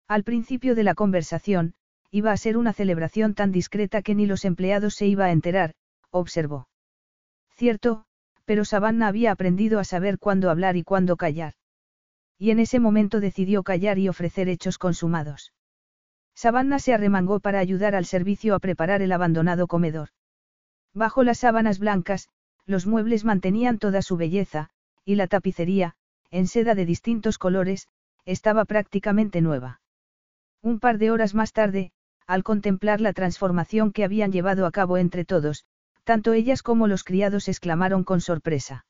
Al 0.09 0.25
principio 0.25 0.75
de 0.75 0.83
la 0.83 0.95
conversación, 0.95 1.75
iba 2.15 2.31
a 2.31 2.37
ser 2.37 2.59
una 2.59 2.75
celebración 2.75 3.35
tan 3.35 3.53
discreta 3.53 4.03
que 4.03 4.15
ni 4.15 4.27
los 4.27 4.45
empleados 4.45 4.95
se 4.95 5.07
iba 5.07 5.25
a 5.25 5.33
enterar, 5.33 5.75
observó. 6.11 6.69
Cierto, 7.57 8.05
pero 8.45 8.67
Savannah 8.67 9.09
había 9.09 9.33
aprendido 9.33 9.81
a 9.81 9.85
saber 9.85 10.19
cuándo 10.19 10.51
hablar 10.51 10.77
y 10.77 10.83
cuándo 10.83 11.17
callar. 11.17 11.55
Y 12.39 12.51
en 12.51 12.61
ese 12.61 12.81
momento 12.81 13.19
decidió 13.19 13.63
callar 13.63 13.99
y 13.99 14.11
ofrecer 14.11 14.51
hechos 14.51 14.77
consumados. 14.77 15.55
Savannah 16.35 16.81
se 16.81 16.93
arremangó 16.93 17.41
para 17.41 17.61
ayudar 17.61 17.95
al 17.95 18.05
servicio 18.05 18.55
a 18.55 18.59
preparar 18.59 19.01
el 19.01 19.13
abandonado 19.13 19.67
comedor. 19.67 20.11
Bajo 20.93 21.23
las 21.23 21.39
sábanas 21.39 21.79
blancas, 21.79 22.29
los 22.67 22.87
muebles 22.87 23.25
mantenían 23.25 23.79
toda 23.79 24.03
su 24.03 24.19
belleza, 24.19 24.69
y 25.05 25.15
la 25.15 25.29
tapicería, 25.29 25.95
en 26.31 26.47
seda 26.47 26.75
de 26.75 26.85
distintos 26.85 27.39
colores, 27.39 27.89
estaba 28.27 28.67
prácticamente 28.67 29.41
nueva. 29.41 29.81
Un 30.63 30.79
par 30.79 30.99
de 30.99 31.11
horas 31.11 31.35
más 31.35 31.53
tarde, 31.53 31.91
al 32.27 32.43
contemplar 32.43 33.01
la 33.01 33.13
transformación 33.13 33.93
que 33.93 34.05
habían 34.05 34.33
llevado 34.33 34.67
a 34.67 34.71
cabo 34.71 34.97
entre 34.97 35.25
todos, 35.25 35.65
tanto 36.05 36.33
ellas 36.33 36.63
como 36.63 36.87
los 36.87 37.05
criados 37.05 37.49
exclamaron 37.49 38.05
con 38.05 38.21
sorpresa. 38.21 38.85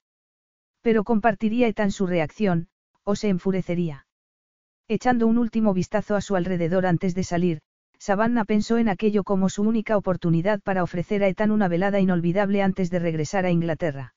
Pero 0.80 1.04
compartiría 1.04 1.68
Ethan 1.68 1.92
su 1.92 2.06
reacción, 2.06 2.68
o 3.04 3.16
se 3.16 3.28
enfurecería. 3.28 4.06
Echando 4.88 5.26
un 5.26 5.38
último 5.38 5.74
vistazo 5.74 6.16
a 6.16 6.20
su 6.20 6.36
alrededor 6.36 6.86
antes 6.86 7.14
de 7.14 7.24
salir, 7.24 7.60
Savannah 7.98 8.44
pensó 8.44 8.78
en 8.78 8.88
aquello 8.88 9.22
como 9.22 9.48
su 9.48 9.62
única 9.62 9.96
oportunidad 9.96 10.60
para 10.60 10.82
ofrecer 10.82 11.22
a 11.22 11.28
Ethan 11.28 11.52
una 11.52 11.68
velada 11.68 12.00
inolvidable 12.00 12.60
antes 12.60 12.90
de 12.90 12.98
regresar 12.98 13.46
a 13.46 13.50
Inglaterra. 13.50 14.14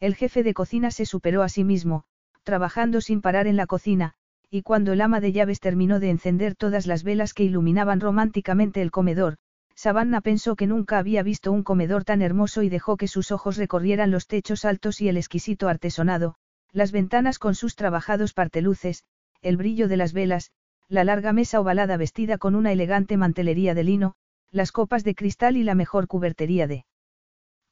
El 0.00 0.14
jefe 0.14 0.42
de 0.42 0.54
cocina 0.54 0.90
se 0.90 1.06
superó 1.06 1.42
a 1.42 1.48
sí 1.48 1.62
mismo, 1.62 2.04
trabajando 2.42 3.00
sin 3.00 3.20
parar 3.22 3.46
en 3.46 3.56
la 3.56 3.66
cocina, 3.66 4.14
y 4.56 4.62
cuando 4.62 4.94
el 4.94 5.02
ama 5.02 5.20
de 5.20 5.32
llaves 5.32 5.60
terminó 5.60 6.00
de 6.00 6.08
encender 6.08 6.54
todas 6.54 6.86
las 6.86 7.04
velas 7.04 7.34
que 7.34 7.44
iluminaban 7.44 8.00
románticamente 8.00 8.80
el 8.80 8.90
comedor, 8.90 9.36
Savannah 9.74 10.22
pensó 10.22 10.56
que 10.56 10.66
nunca 10.66 10.96
había 10.96 11.22
visto 11.22 11.52
un 11.52 11.62
comedor 11.62 12.04
tan 12.04 12.22
hermoso 12.22 12.62
y 12.62 12.70
dejó 12.70 12.96
que 12.96 13.06
sus 13.06 13.30
ojos 13.30 13.58
recorrieran 13.58 14.10
los 14.10 14.26
techos 14.26 14.64
altos 14.64 15.02
y 15.02 15.10
el 15.10 15.18
exquisito 15.18 15.68
artesonado, 15.68 16.36
las 16.72 16.90
ventanas 16.90 17.38
con 17.38 17.54
sus 17.54 17.76
trabajados 17.76 18.32
parteluces, 18.32 19.04
el 19.42 19.58
brillo 19.58 19.88
de 19.88 19.98
las 19.98 20.14
velas, 20.14 20.52
la 20.88 21.04
larga 21.04 21.34
mesa 21.34 21.60
ovalada 21.60 21.98
vestida 21.98 22.38
con 22.38 22.54
una 22.54 22.72
elegante 22.72 23.18
mantelería 23.18 23.74
de 23.74 23.84
lino, 23.84 24.14
las 24.50 24.72
copas 24.72 25.04
de 25.04 25.14
cristal 25.14 25.58
y 25.58 25.64
la 25.64 25.74
mejor 25.74 26.06
cubertería 26.06 26.66
de 26.66 26.86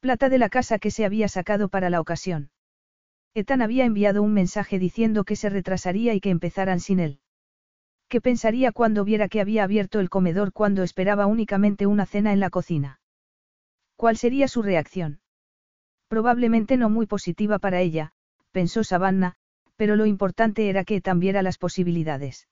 plata 0.00 0.28
de 0.28 0.36
la 0.36 0.50
casa 0.50 0.78
que 0.78 0.90
se 0.90 1.06
había 1.06 1.28
sacado 1.28 1.70
para 1.70 1.88
la 1.88 2.02
ocasión. 2.02 2.50
Ethan 3.36 3.62
había 3.62 3.84
enviado 3.84 4.22
un 4.22 4.32
mensaje 4.32 4.78
diciendo 4.78 5.24
que 5.24 5.34
se 5.34 5.48
retrasaría 5.48 6.14
y 6.14 6.20
que 6.20 6.30
empezaran 6.30 6.78
sin 6.78 7.00
él. 7.00 7.18
¿Qué 8.08 8.20
pensaría 8.20 8.70
cuando 8.70 9.04
viera 9.04 9.28
que 9.28 9.40
había 9.40 9.64
abierto 9.64 9.98
el 9.98 10.08
comedor 10.08 10.52
cuando 10.52 10.84
esperaba 10.84 11.26
únicamente 11.26 11.86
una 11.86 12.06
cena 12.06 12.32
en 12.32 12.38
la 12.38 12.50
cocina? 12.50 13.00
¿Cuál 13.96 14.16
sería 14.16 14.46
su 14.46 14.62
reacción? 14.62 15.20
Probablemente 16.06 16.76
no 16.76 16.90
muy 16.90 17.06
positiva 17.06 17.58
para 17.58 17.80
ella, 17.80 18.12
pensó 18.52 18.84
Savannah, 18.84 19.34
pero 19.74 19.96
lo 19.96 20.06
importante 20.06 20.68
era 20.68 20.84
que 20.84 20.96
Ethan 20.96 21.18
viera 21.18 21.42
las 21.42 21.58
posibilidades. 21.58 22.46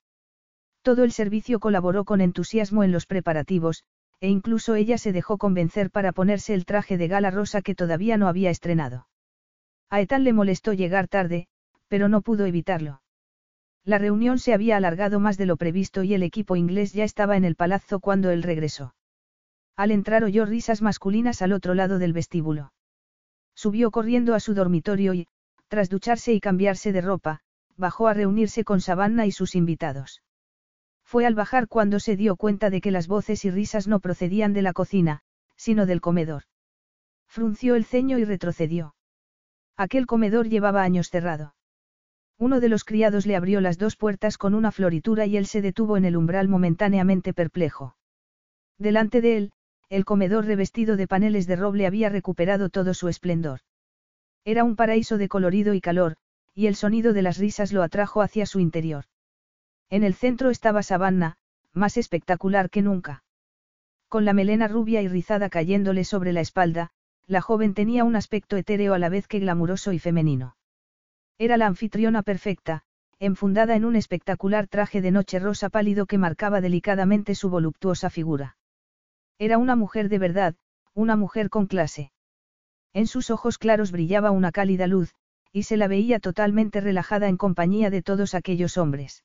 Todo 0.83 1.05
el 1.05 1.13
servicio 1.13 1.61
colaboró 1.61 2.05
con 2.05 2.21
entusiasmo 2.21 2.83
en 2.83 2.91
los 2.91 3.07
preparativos, 3.07 3.85
e 4.19 4.29
incluso 4.29 4.75
ella 4.75 4.99
se 4.99 5.13
dejó 5.13 5.39
convencer 5.39 5.93
para 5.93 6.11
ponerse 6.11 6.55
el 6.55 6.65
traje 6.65 6.99
de 6.99 7.07
gala 7.07 7.31
rosa 7.31 7.63
que 7.63 7.77
todavía 7.77 8.17
no 8.17 8.27
había 8.27 8.51
estrenado. 8.51 9.07
A 9.93 10.01
le 10.01 10.33
molestó 10.33 10.73
llegar 10.73 11.07
tarde, 11.07 11.49
pero 11.87 12.09
no 12.09 12.23
pudo 12.23 12.47
evitarlo. 12.47 13.03
La 13.85 13.99
reunión 13.99 14.39
se 14.39 14.55
había 14.55 14.79
alargado 14.79 15.21
más 15.21 15.37
de 15.37 15.45
lo 15.45 15.59
previsto 15.59 16.03
y 16.03 16.15
el 16.15 16.23
equipo 16.23 16.57
inglés 16.57 16.95
ya 16.95 17.05
estaba 17.05 17.37
en 17.37 17.45
el 17.45 17.57
palazzo 17.57 18.01
cuando 18.01 18.31
él 18.31 18.43
regresó. 18.43 18.95
Al 19.77 19.91
entrar 19.91 20.25
oyó 20.25 20.47
risas 20.47 20.81
masculinas 20.81 21.43
al 21.43 21.53
otro 21.53 21.75
lado 21.75 21.99
del 21.99 22.15
vestíbulo. 22.15 22.73
Subió 23.55 23.91
corriendo 23.91 24.35
a 24.35 24.41
su 24.41 24.55
dormitorio 24.55 25.13
y, 25.13 25.27
tras 25.69 25.91
ducharse 25.91 26.33
y 26.33 26.41
cambiarse 26.41 26.91
de 26.93 27.03
ropa, 27.03 27.41
bajó 27.77 28.09
a 28.09 28.15
reunirse 28.15 28.65
con 28.65 28.81
Savannah 28.81 29.27
y 29.27 29.31
sus 29.31 29.55
invitados. 29.55 30.23
Fue 31.05 31.27
al 31.27 31.35
bajar 31.35 31.69
cuando 31.69 32.01
se 32.01 32.17
dio 32.17 32.37
cuenta 32.37 32.71
de 32.71 32.81
que 32.81 32.93
las 32.93 33.09
voces 33.09 33.45
y 33.45 33.51
risas 33.51 33.89
no 33.89 34.01
procedían 34.01 34.55
de 34.55 34.63
la 34.63 34.73
cocina, 34.73 35.21
sino 35.57 35.85
del 35.85 36.01
comedor. 36.01 36.45
Frunció 37.27 37.75
el 37.75 37.85
ceño 37.85 38.17
y 38.17 38.25
retrocedió. 38.25 38.95
Aquel 39.83 40.07
comedor 40.07 40.49
llevaba 40.49 40.85
años 40.85 41.11
cerrado. 41.11 41.57
Uno 42.39 42.61
de 42.61 42.69
los 42.69 42.85
criados 42.85 43.27
le 43.27 43.35
abrió 43.35 43.61
las 43.61 43.79
dos 43.79 43.97
puertas 43.97 44.39
con 44.39 44.55
una 44.55 44.71
floritura 44.71 45.27
y 45.27 45.37
él 45.37 45.45
se 45.47 45.61
detuvo 45.61 45.97
en 45.97 46.05
el 46.05 46.17
umbral 46.17 46.47
momentáneamente 46.47 47.35
perplejo. 47.35 47.97
Delante 48.79 49.21
de 49.21 49.37
él, 49.37 49.53
el 49.89 50.05
comedor 50.05 50.45
revestido 50.45 50.97
de 50.97 51.09
paneles 51.09 51.49
de 51.49 51.57
roble 51.57 51.89
había 51.89 52.11
recuperado 52.11 52.69
todo 52.69 52.95
su 52.95 53.09
esplendor. 53.09 53.59
Era 54.45 54.63
un 54.63 54.77
paraíso 54.77 55.19
de 55.19 55.29
colorido 55.29 55.75
y 55.75 55.81
calor, 55.81 56.15
y 56.55 56.69
el 56.69 56.77
sonido 56.77 57.13
de 57.13 57.23
las 57.23 57.39
risas 57.39 57.73
lo 57.73 57.83
atrajo 57.83 58.23
hacia 58.23 58.47
su 58.47 58.61
interior. 58.61 59.07
En 59.91 60.05
el 60.05 60.15
centro 60.15 60.51
estaba 60.51 60.85
Savannah, 60.85 61.39
más 61.73 61.97
espectacular 61.97 62.71
que 62.71 62.83
nunca. 62.83 63.25
Con 64.09 64.25
la 64.25 64.33
melena 64.33 64.69
rubia 64.69 65.03
y 65.03 65.09
rizada 65.09 65.51
cayéndole 65.51 66.05
sobre 66.05 66.33
la 66.33 66.41
espalda, 66.41 66.93
la 67.27 67.41
joven 67.41 67.75
tenía 67.75 68.05
un 68.05 68.17
aspecto 68.17 68.57
etéreo 68.57 68.95
a 68.95 68.99
la 68.99 69.09
vez 69.09 69.27
que 69.27 69.39
glamuroso 69.39 69.93
y 69.93 69.99
femenino. 69.99 70.57
Era 71.39 71.57
la 71.57 71.67
anfitriona 71.67 72.23
perfecta, 72.23 72.83
enfundada 73.19 73.77
en 73.77 73.85
un 73.85 73.97
espectacular 73.97 74.67
traje 74.67 75.01
de 75.01 75.13
noche 75.13 75.39
rosa 75.39 75.71
pálido 75.71 76.07
que 76.07 76.19
marcaba 76.19 76.61
delicadamente 76.61 77.35
su 77.35 77.51
voluptuosa 77.51 78.11
figura. 78.11 78.57
Era 79.39 79.59
una 79.59 79.77
mujer 79.77 80.09
de 80.09 80.19
verdad, 80.19 80.55
una 80.95 81.17
mujer 81.17 81.49
con 81.49 81.67
clase. 81.67 82.13
En 82.93 83.07
sus 83.07 83.31
ojos 83.31 83.59
claros 83.59 83.93
brillaba 83.93 84.31
una 84.31 84.53
cálida 84.53 84.87
luz, 84.87 85.15
y 85.53 85.63
se 85.65 85.77
la 85.77 85.89
veía 85.89 86.19
totalmente 86.19 86.81
relajada 86.81 87.29
en 87.29 87.37
compañía 87.37 87.91
de 87.91 88.03
todos 88.03 88.35
aquellos 88.35 88.77
hombres. 88.77 89.25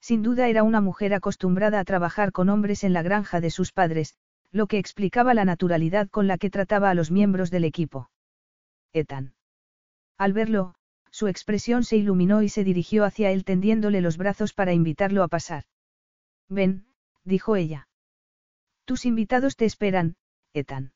Sin 0.00 0.22
duda 0.22 0.48
era 0.48 0.62
una 0.62 0.80
mujer 0.80 1.14
acostumbrada 1.14 1.80
a 1.80 1.84
trabajar 1.84 2.32
con 2.32 2.48
hombres 2.48 2.84
en 2.84 2.92
la 2.92 3.02
granja 3.02 3.40
de 3.40 3.50
sus 3.50 3.72
padres, 3.72 4.14
lo 4.52 4.66
que 4.66 4.78
explicaba 4.78 5.34
la 5.34 5.44
naturalidad 5.44 6.08
con 6.08 6.26
la 6.26 6.38
que 6.38 6.50
trataba 6.50 6.90
a 6.90 6.94
los 6.94 7.10
miembros 7.10 7.50
del 7.50 7.64
equipo. 7.64 8.10
Ethan. 8.92 9.34
Al 10.18 10.32
verlo, 10.32 10.74
su 11.10 11.28
expresión 11.28 11.84
se 11.84 11.96
iluminó 11.96 12.42
y 12.42 12.48
se 12.48 12.64
dirigió 12.64 13.04
hacia 13.04 13.30
él 13.30 13.44
tendiéndole 13.44 14.00
los 14.00 14.16
brazos 14.16 14.52
para 14.52 14.72
invitarlo 14.72 15.22
a 15.22 15.28
pasar. 15.28 15.64
Ven, 16.48 16.86
dijo 17.24 17.56
ella. 17.56 17.88
Tus 18.84 19.04
invitados 19.04 19.56
te 19.56 19.64
esperan, 19.64 20.16
Ethan. 20.52 20.92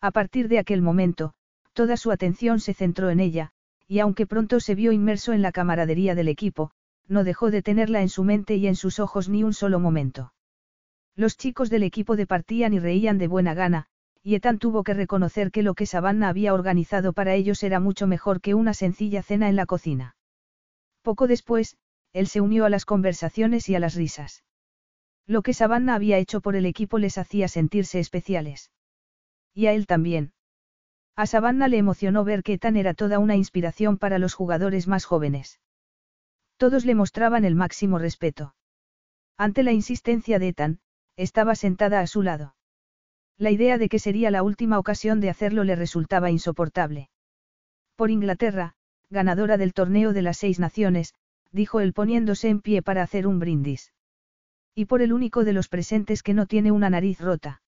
A 0.00 0.10
partir 0.10 0.48
de 0.48 0.58
aquel 0.58 0.80
momento, 0.80 1.34
toda 1.72 1.96
su 1.96 2.10
atención 2.10 2.60
se 2.60 2.74
centró 2.74 3.10
en 3.10 3.20
ella, 3.20 3.52
y 3.86 3.98
aunque 3.98 4.26
pronto 4.26 4.60
se 4.60 4.74
vio 4.74 4.92
inmerso 4.92 5.32
en 5.32 5.42
la 5.42 5.52
camaradería 5.52 6.14
del 6.14 6.28
equipo, 6.28 6.70
no 7.08 7.24
dejó 7.24 7.50
de 7.50 7.62
tenerla 7.62 8.02
en 8.02 8.08
su 8.08 8.24
mente 8.24 8.54
y 8.56 8.66
en 8.66 8.76
sus 8.76 9.00
ojos 9.00 9.28
ni 9.28 9.42
un 9.42 9.52
solo 9.52 9.80
momento. 9.80 10.32
Los 11.20 11.36
chicos 11.36 11.68
del 11.68 11.82
equipo 11.82 12.16
departían 12.16 12.72
y 12.72 12.78
reían 12.78 13.18
de 13.18 13.28
buena 13.28 13.52
gana, 13.52 13.84
y 14.22 14.36
Ethan 14.36 14.58
tuvo 14.58 14.82
que 14.82 14.94
reconocer 14.94 15.50
que 15.50 15.62
lo 15.62 15.74
que 15.74 15.84
Savannah 15.84 16.30
había 16.30 16.54
organizado 16.54 17.12
para 17.12 17.34
ellos 17.34 17.62
era 17.62 17.78
mucho 17.78 18.06
mejor 18.06 18.40
que 18.40 18.54
una 18.54 18.72
sencilla 18.72 19.22
cena 19.22 19.50
en 19.50 19.54
la 19.54 19.66
cocina. 19.66 20.16
Poco 21.02 21.26
después, 21.26 21.76
él 22.14 22.26
se 22.26 22.40
unió 22.40 22.64
a 22.64 22.70
las 22.70 22.86
conversaciones 22.86 23.68
y 23.68 23.74
a 23.74 23.80
las 23.80 23.96
risas. 23.96 24.44
Lo 25.26 25.42
que 25.42 25.52
Savannah 25.52 25.94
había 25.94 26.16
hecho 26.16 26.40
por 26.40 26.56
el 26.56 26.64
equipo 26.64 26.96
les 26.96 27.18
hacía 27.18 27.48
sentirse 27.48 28.00
especiales. 28.00 28.70
Y 29.52 29.66
a 29.66 29.74
él 29.74 29.86
también. 29.86 30.32
A 31.16 31.26
Savannah 31.26 31.68
le 31.68 31.76
emocionó 31.76 32.24
ver 32.24 32.42
que 32.42 32.54
Ethan 32.54 32.78
era 32.78 32.94
toda 32.94 33.18
una 33.18 33.36
inspiración 33.36 33.98
para 33.98 34.18
los 34.18 34.32
jugadores 34.32 34.88
más 34.88 35.04
jóvenes. 35.04 35.60
Todos 36.56 36.86
le 36.86 36.94
mostraban 36.94 37.44
el 37.44 37.56
máximo 37.56 37.98
respeto. 37.98 38.54
Ante 39.36 39.62
la 39.62 39.72
insistencia 39.72 40.38
de 40.38 40.48
Ethan, 40.48 40.80
estaba 41.20 41.54
sentada 41.54 42.00
a 42.00 42.06
su 42.06 42.22
lado. 42.22 42.54
La 43.36 43.50
idea 43.50 43.76
de 43.76 43.88
que 43.88 43.98
sería 43.98 44.30
la 44.30 44.42
última 44.42 44.78
ocasión 44.78 45.20
de 45.20 45.28
hacerlo 45.28 45.64
le 45.64 45.76
resultaba 45.76 46.30
insoportable. 46.30 47.10
Por 47.94 48.10
Inglaterra, 48.10 48.74
ganadora 49.10 49.58
del 49.58 49.74
torneo 49.74 50.14
de 50.14 50.22
las 50.22 50.38
seis 50.38 50.58
naciones, 50.58 51.14
dijo 51.52 51.80
él 51.80 51.92
poniéndose 51.92 52.48
en 52.48 52.60
pie 52.60 52.80
para 52.80 53.02
hacer 53.02 53.26
un 53.26 53.38
brindis. 53.38 53.92
Y 54.74 54.86
por 54.86 55.02
el 55.02 55.12
único 55.12 55.44
de 55.44 55.52
los 55.52 55.68
presentes 55.68 56.22
que 56.22 56.32
no 56.32 56.46
tiene 56.46 56.72
una 56.72 56.88
nariz 56.88 57.20
rota. 57.20 57.60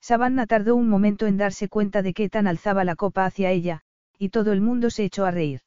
Savannah 0.00 0.46
tardó 0.46 0.76
un 0.76 0.88
momento 0.88 1.26
en 1.26 1.36
darse 1.36 1.68
cuenta 1.68 2.02
de 2.02 2.14
que 2.14 2.28
tan 2.28 2.46
alzaba 2.46 2.84
la 2.84 2.94
copa 2.94 3.24
hacia 3.24 3.50
ella, 3.50 3.80
y 4.18 4.28
todo 4.28 4.52
el 4.52 4.60
mundo 4.60 4.90
se 4.90 5.04
echó 5.04 5.24
a 5.24 5.32
reír. 5.32 5.62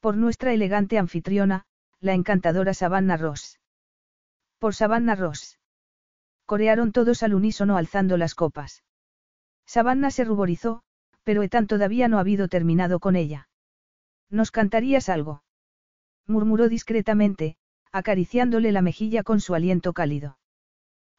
Por 0.00 0.16
nuestra 0.16 0.52
elegante 0.52 0.98
anfitriona, 0.98 1.64
la 2.00 2.12
encantadora 2.12 2.74
Savannah 2.74 3.16
Ross. 3.16 3.58
Por 4.58 4.74
Savannah 4.74 5.14
Ross. 5.14 5.57
Corearon 6.48 6.92
todos 6.92 7.22
al 7.22 7.34
unísono 7.34 7.76
alzando 7.76 8.16
las 8.16 8.34
copas. 8.34 8.82
Savannah 9.66 10.10
se 10.10 10.24
ruborizó, 10.24 10.80
pero 11.22 11.42
Ethan 11.42 11.66
todavía 11.66 12.08
no 12.08 12.16
ha 12.16 12.20
habido 12.20 12.48
terminado 12.48 13.00
con 13.00 13.16
ella. 13.16 13.50
¿Nos 14.30 14.50
cantarías 14.50 15.10
algo? 15.10 15.42
murmuró 16.26 16.70
discretamente, 16.70 17.58
acariciándole 17.92 18.72
la 18.72 18.80
mejilla 18.80 19.24
con 19.24 19.42
su 19.42 19.54
aliento 19.54 19.92
cálido. 19.92 20.38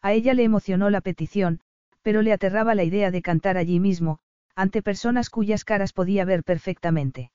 A 0.01 0.14
ella 0.14 0.33
le 0.33 0.43
emocionó 0.43 0.90
la 0.90 1.01
petición, 1.01 1.59
pero 2.01 2.24
le 2.24 2.33
aterraba 2.33 2.74
la 2.74 2.83
idea 2.83 3.11
de 3.11 3.22
cantar 3.22 3.56
allí 3.56 3.80
mismo, 3.80 4.17
ante 4.56 4.82
personas 4.82 5.30
cuyas 5.30 5.64
caras 5.64 5.93
podía 5.93 6.25
ver 6.25 6.43
perfectamente. 6.43 7.32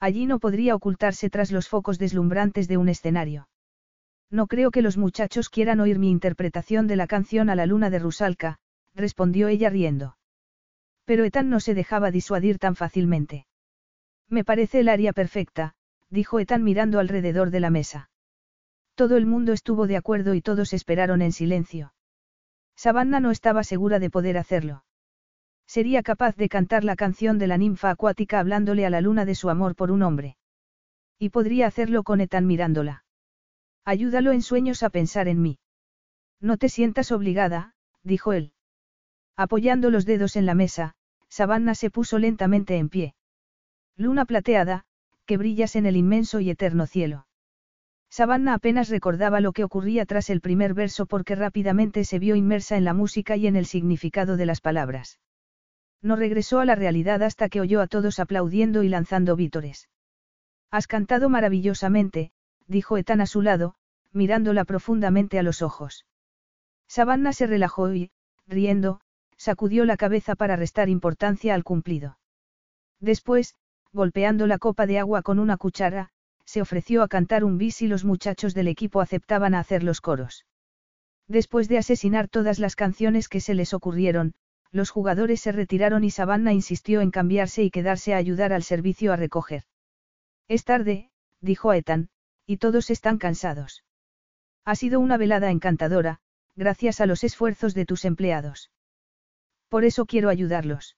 Allí 0.00 0.26
no 0.26 0.38
podría 0.38 0.74
ocultarse 0.74 1.30
tras 1.30 1.50
los 1.50 1.66
focos 1.66 1.98
deslumbrantes 1.98 2.68
de 2.68 2.76
un 2.76 2.90
escenario. 2.90 3.48
No 4.30 4.46
creo 4.46 4.70
que 4.70 4.82
los 4.82 4.96
muchachos 4.96 5.48
quieran 5.48 5.80
oír 5.80 5.98
mi 5.98 6.10
interpretación 6.10 6.86
de 6.86 6.96
la 6.96 7.06
canción 7.06 7.48
a 7.48 7.54
la 7.54 7.66
luna 7.66 7.90
de 7.90 7.98
Rusalka, 7.98 8.58
respondió 8.94 9.48
ella 9.48 9.70
riendo. 9.70 10.16
Pero 11.04 11.24
Ethan 11.24 11.48
no 11.48 11.60
se 11.60 11.74
dejaba 11.74 12.10
disuadir 12.10 12.58
tan 12.58 12.74
fácilmente. 12.74 13.46
Me 14.28 14.44
parece 14.44 14.80
el 14.80 14.88
aria 14.88 15.12
perfecta, 15.12 15.74
dijo 16.10 16.40
Ethan 16.40 16.64
mirando 16.64 16.98
alrededor 16.98 17.50
de 17.50 17.60
la 17.60 17.70
mesa. 17.70 18.10
Todo 18.96 19.16
el 19.16 19.26
mundo 19.26 19.52
estuvo 19.52 19.86
de 19.86 19.96
acuerdo 19.96 20.34
y 20.34 20.42
todos 20.42 20.72
esperaron 20.72 21.22
en 21.22 21.32
silencio. 21.32 21.92
Savannah 22.74 23.20
no 23.20 23.30
estaba 23.30 23.62
segura 23.62 23.98
de 23.98 24.10
poder 24.10 24.38
hacerlo. 24.38 24.84
Sería 25.66 26.02
capaz 26.02 26.36
de 26.36 26.48
cantar 26.48 26.84
la 26.84 26.96
canción 26.96 27.38
de 27.38 27.46
la 27.46 27.58
ninfa 27.58 27.90
acuática 27.90 28.40
hablándole 28.40 28.86
a 28.86 28.90
la 28.90 29.00
luna 29.00 29.24
de 29.24 29.34
su 29.34 29.50
amor 29.50 29.76
por 29.76 29.90
un 29.90 30.02
hombre. 30.02 30.36
Y 31.18 31.30
podría 31.30 31.66
hacerlo 31.66 32.02
con 32.02 32.20
Ethan 32.20 32.46
mirándola. 32.46 33.05
Ayúdalo 33.86 34.32
en 34.32 34.42
sueños 34.42 34.82
a 34.82 34.90
pensar 34.90 35.28
en 35.28 35.40
mí. 35.40 35.58
No 36.40 36.56
te 36.56 36.68
sientas 36.68 37.12
obligada, 37.12 37.74
dijo 38.02 38.32
él. 38.32 38.52
Apoyando 39.36 39.90
los 39.90 40.04
dedos 40.04 40.34
en 40.34 40.44
la 40.44 40.54
mesa, 40.54 40.94
Savannah 41.28 41.76
se 41.76 41.90
puso 41.90 42.18
lentamente 42.18 42.76
en 42.78 42.88
pie. 42.88 43.14
Luna 43.96 44.24
plateada, 44.24 44.84
que 45.24 45.36
brillas 45.36 45.76
en 45.76 45.86
el 45.86 45.96
inmenso 45.96 46.40
y 46.40 46.50
eterno 46.50 46.86
cielo. 46.86 47.28
Savannah 48.10 48.54
apenas 48.54 48.88
recordaba 48.88 49.40
lo 49.40 49.52
que 49.52 49.62
ocurría 49.62 50.04
tras 50.04 50.30
el 50.30 50.40
primer 50.40 50.74
verso 50.74 51.06
porque 51.06 51.36
rápidamente 51.36 52.04
se 52.04 52.18
vio 52.18 52.34
inmersa 52.34 52.76
en 52.76 52.84
la 52.84 52.94
música 52.94 53.36
y 53.36 53.46
en 53.46 53.54
el 53.54 53.66
significado 53.66 54.36
de 54.36 54.46
las 54.46 54.60
palabras. 54.60 55.20
No 56.02 56.16
regresó 56.16 56.58
a 56.58 56.64
la 56.64 56.74
realidad 56.74 57.22
hasta 57.22 57.48
que 57.48 57.60
oyó 57.60 57.80
a 57.80 57.86
todos 57.86 58.18
aplaudiendo 58.18 58.82
y 58.82 58.88
lanzando 58.88 59.36
vítores. 59.36 59.88
Has 60.70 60.88
cantado 60.88 61.28
maravillosamente, 61.28 62.32
dijo 62.66 62.96
Ethan 62.96 63.20
a 63.20 63.26
su 63.26 63.42
lado, 63.42 63.74
mirándola 64.12 64.64
profundamente 64.64 65.38
a 65.38 65.42
los 65.42 65.62
ojos. 65.62 66.06
Savannah 66.88 67.32
se 67.32 67.46
relajó 67.46 67.92
y, 67.92 68.10
riendo, 68.46 69.00
sacudió 69.36 69.84
la 69.84 69.96
cabeza 69.96 70.34
para 70.34 70.56
restar 70.56 70.88
importancia 70.88 71.54
al 71.54 71.64
cumplido. 71.64 72.18
Después, 73.00 73.54
golpeando 73.92 74.46
la 74.46 74.58
copa 74.58 74.86
de 74.86 74.98
agua 74.98 75.22
con 75.22 75.38
una 75.38 75.56
cuchara, 75.56 76.10
se 76.44 76.62
ofreció 76.62 77.02
a 77.02 77.08
cantar 77.08 77.44
un 77.44 77.58
bis 77.58 77.82
y 77.82 77.88
los 77.88 78.04
muchachos 78.04 78.54
del 78.54 78.68
equipo 78.68 79.00
aceptaban 79.00 79.54
a 79.54 79.58
hacer 79.58 79.82
los 79.82 80.00
coros. 80.00 80.46
Después 81.28 81.68
de 81.68 81.78
asesinar 81.78 82.28
todas 82.28 82.58
las 82.58 82.76
canciones 82.76 83.28
que 83.28 83.40
se 83.40 83.54
les 83.54 83.74
ocurrieron, 83.74 84.34
los 84.70 84.90
jugadores 84.90 85.40
se 85.40 85.52
retiraron 85.52 86.04
y 86.04 86.10
Savannah 86.10 86.52
insistió 86.52 87.00
en 87.00 87.10
cambiarse 87.10 87.64
y 87.64 87.70
quedarse 87.70 88.14
a 88.14 88.18
ayudar 88.18 88.52
al 88.52 88.62
servicio 88.62 89.12
a 89.12 89.16
recoger. 89.16 89.64
Es 90.48 90.64
tarde, 90.64 91.10
dijo 91.40 91.70
a 91.70 91.76
Ethan, 91.76 92.10
y 92.46 92.58
todos 92.58 92.90
están 92.90 93.18
cansados. 93.18 93.84
Ha 94.64 94.74
sido 94.76 95.00
una 95.00 95.16
velada 95.16 95.50
encantadora, 95.50 96.20
gracias 96.54 97.00
a 97.00 97.06
los 97.06 97.24
esfuerzos 97.24 97.74
de 97.74 97.84
tus 97.84 98.04
empleados. 98.04 98.70
Por 99.68 99.84
eso 99.84 100.06
quiero 100.06 100.28
ayudarlos. 100.28 100.96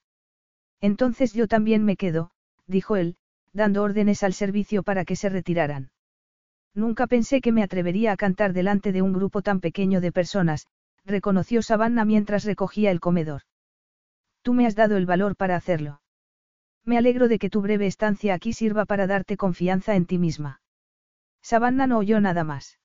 Entonces 0.81 1.33
yo 1.33 1.49
también 1.49 1.85
me 1.85 1.97
quedo, 1.97 2.31
dijo 2.67 2.97
él, 2.97 3.17
dando 3.53 3.83
órdenes 3.83 4.23
al 4.23 4.35
servicio 4.35 4.83
para 4.83 5.05
que 5.05 5.17
se 5.17 5.29
retiraran. 5.29 5.91
Nunca 6.75 7.07
pensé 7.07 7.41
que 7.41 7.51
me 7.51 7.63
atrevería 7.63 8.13
a 8.13 8.17
cantar 8.17 8.53
delante 8.53 8.93
de 8.93 9.03
un 9.03 9.13
grupo 9.13 9.43
tan 9.43 9.61
pequeño 9.61 10.01
de 10.01 10.13
personas, 10.13 10.67
reconoció 11.05 11.63
Savannah 11.63 12.05
mientras 12.05 12.45
recogía 12.45 12.91
el 12.91 13.01
comedor. 13.01 13.43
Tú 14.43 14.55
me 14.55 14.67
has 14.67 14.77
dado 14.77 14.97
el 14.97 15.07
valor 15.07 15.35
para 15.35 15.57
hacerlo. 15.57 16.01
Me 16.85 16.97
alegro 16.97 17.29
de 17.29 17.39
que 17.39 17.51
tu 17.51 17.61
breve 17.61 17.87
estancia 17.87 18.35
aquí 18.35 18.53
sirva 18.53 18.85
para 18.85 19.07
darte 19.07 19.37
confianza 19.37 19.97
en 19.97 20.07
ti 20.07 20.19
misma. 20.19 20.61
Savannah 21.49 21.87
no 21.87 21.97
oyó 21.97 22.21
nada 22.21 22.45
más. 22.45 22.79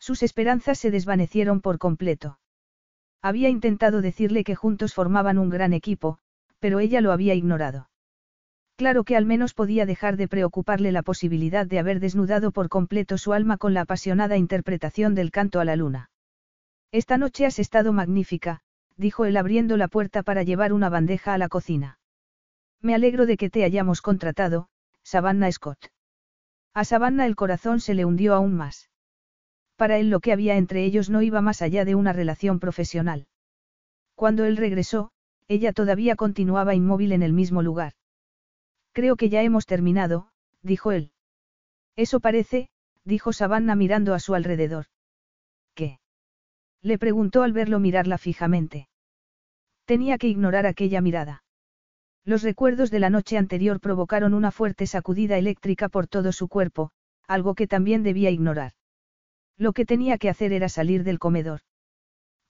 Sus 0.00 0.24
esperanzas 0.24 0.76
se 0.76 0.90
desvanecieron 0.90 1.60
por 1.60 1.78
completo. 1.78 2.40
Había 3.22 3.48
intentado 3.48 4.02
decirle 4.02 4.42
que 4.42 4.56
juntos 4.56 4.92
formaban 4.92 5.38
un 5.38 5.50
gran 5.50 5.72
equipo, 5.72 6.18
pero 6.58 6.80
ella 6.80 7.00
lo 7.00 7.12
había 7.12 7.34
ignorado. 7.34 7.88
Claro 8.74 9.04
que 9.04 9.16
al 9.16 9.24
menos 9.24 9.54
podía 9.54 9.86
dejar 9.86 10.16
de 10.16 10.26
preocuparle 10.26 10.90
la 10.90 11.04
posibilidad 11.04 11.64
de 11.64 11.78
haber 11.78 12.00
desnudado 12.00 12.50
por 12.50 12.68
completo 12.68 13.18
su 13.18 13.32
alma 13.32 13.56
con 13.56 13.72
la 13.72 13.82
apasionada 13.82 14.36
interpretación 14.36 15.14
del 15.14 15.30
canto 15.30 15.60
a 15.60 15.64
la 15.64 15.76
luna. 15.76 16.10
Esta 16.90 17.18
noche 17.18 17.46
has 17.46 17.60
estado 17.60 17.92
magnífica, 17.92 18.62
dijo 18.96 19.26
él 19.26 19.36
abriendo 19.36 19.76
la 19.76 19.86
puerta 19.86 20.24
para 20.24 20.42
llevar 20.42 20.72
una 20.72 20.88
bandeja 20.88 21.34
a 21.34 21.38
la 21.38 21.48
cocina. 21.48 22.00
Me 22.80 22.96
alegro 22.96 23.26
de 23.26 23.36
que 23.36 23.48
te 23.48 23.62
hayamos 23.62 24.02
contratado, 24.02 24.70
Savannah 25.04 25.52
Scott. 25.52 25.92
A 26.76 26.84
Savannah 26.84 27.24
el 27.24 27.36
corazón 27.36 27.80
se 27.80 27.94
le 27.94 28.04
hundió 28.04 28.34
aún 28.34 28.54
más. 28.54 28.90
Para 29.76 29.96
él 29.96 30.10
lo 30.10 30.20
que 30.20 30.30
había 30.30 30.58
entre 30.58 30.84
ellos 30.84 31.08
no 31.08 31.22
iba 31.22 31.40
más 31.40 31.62
allá 31.62 31.86
de 31.86 31.94
una 31.94 32.12
relación 32.12 32.60
profesional. 32.60 33.28
Cuando 34.14 34.44
él 34.44 34.58
regresó, 34.58 35.10
ella 35.48 35.72
todavía 35.72 36.16
continuaba 36.16 36.74
inmóvil 36.74 37.12
en 37.12 37.22
el 37.22 37.32
mismo 37.32 37.62
lugar. 37.62 37.94
Creo 38.92 39.16
que 39.16 39.30
ya 39.30 39.40
hemos 39.40 39.64
terminado, 39.64 40.28
dijo 40.60 40.92
él. 40.92 41.12
Eso 41.96 42.20
parece, 42.20 42.68
dijo 43.04 43.32
Savannah 43.32 43.74
mirando 43.74 44.12
a 44.12 44.18
su 44.18 44.34
alrededor. 44.34 44.84
¿Qué? 45.74 45.98
Le 46.82 46.98
preguntó 46.98 47.42
al 47.42 47.54
verlo 47.54 47.80
mirarla 47.80 48.18
fijamente. 48.18 48.90
Tenía 49.86 50.18
que 50.18 50.28
ignorar 50.28 50.66
aquella 50.66 51.00
mirada. 51.00 51.42
Los 52.26 52.42
recuerdos 52.42 52.90
de 52.90 52.98
la 52.98 53.08
noche 53.08 53.38
anterior 53.38 53.78
provocaron 53.78 54.34
una 54.34 54.50
fuerte 54.50 54.88
sacudida 54.88 55.38
eléctrica 55.38 55.88
por 55.88 56.08
todo 56.08 56.32
su 56.32 56.48
cuerpo, 56.48 56.90
algo 57.28 57.54
que 57.54 57.68
también 57.68 58.02
debía 58.02 58.30
ignorar. 58.30 58.72
Lo 59.56 59.72
que 59.72 59.86
tenía 59.86 60.18
que 60.18 60.28
hacer 60.28 60.52
era 60.52 60.68
salir 60.68 61.04
del 61.04 61.20
comedor. 61.20 61.60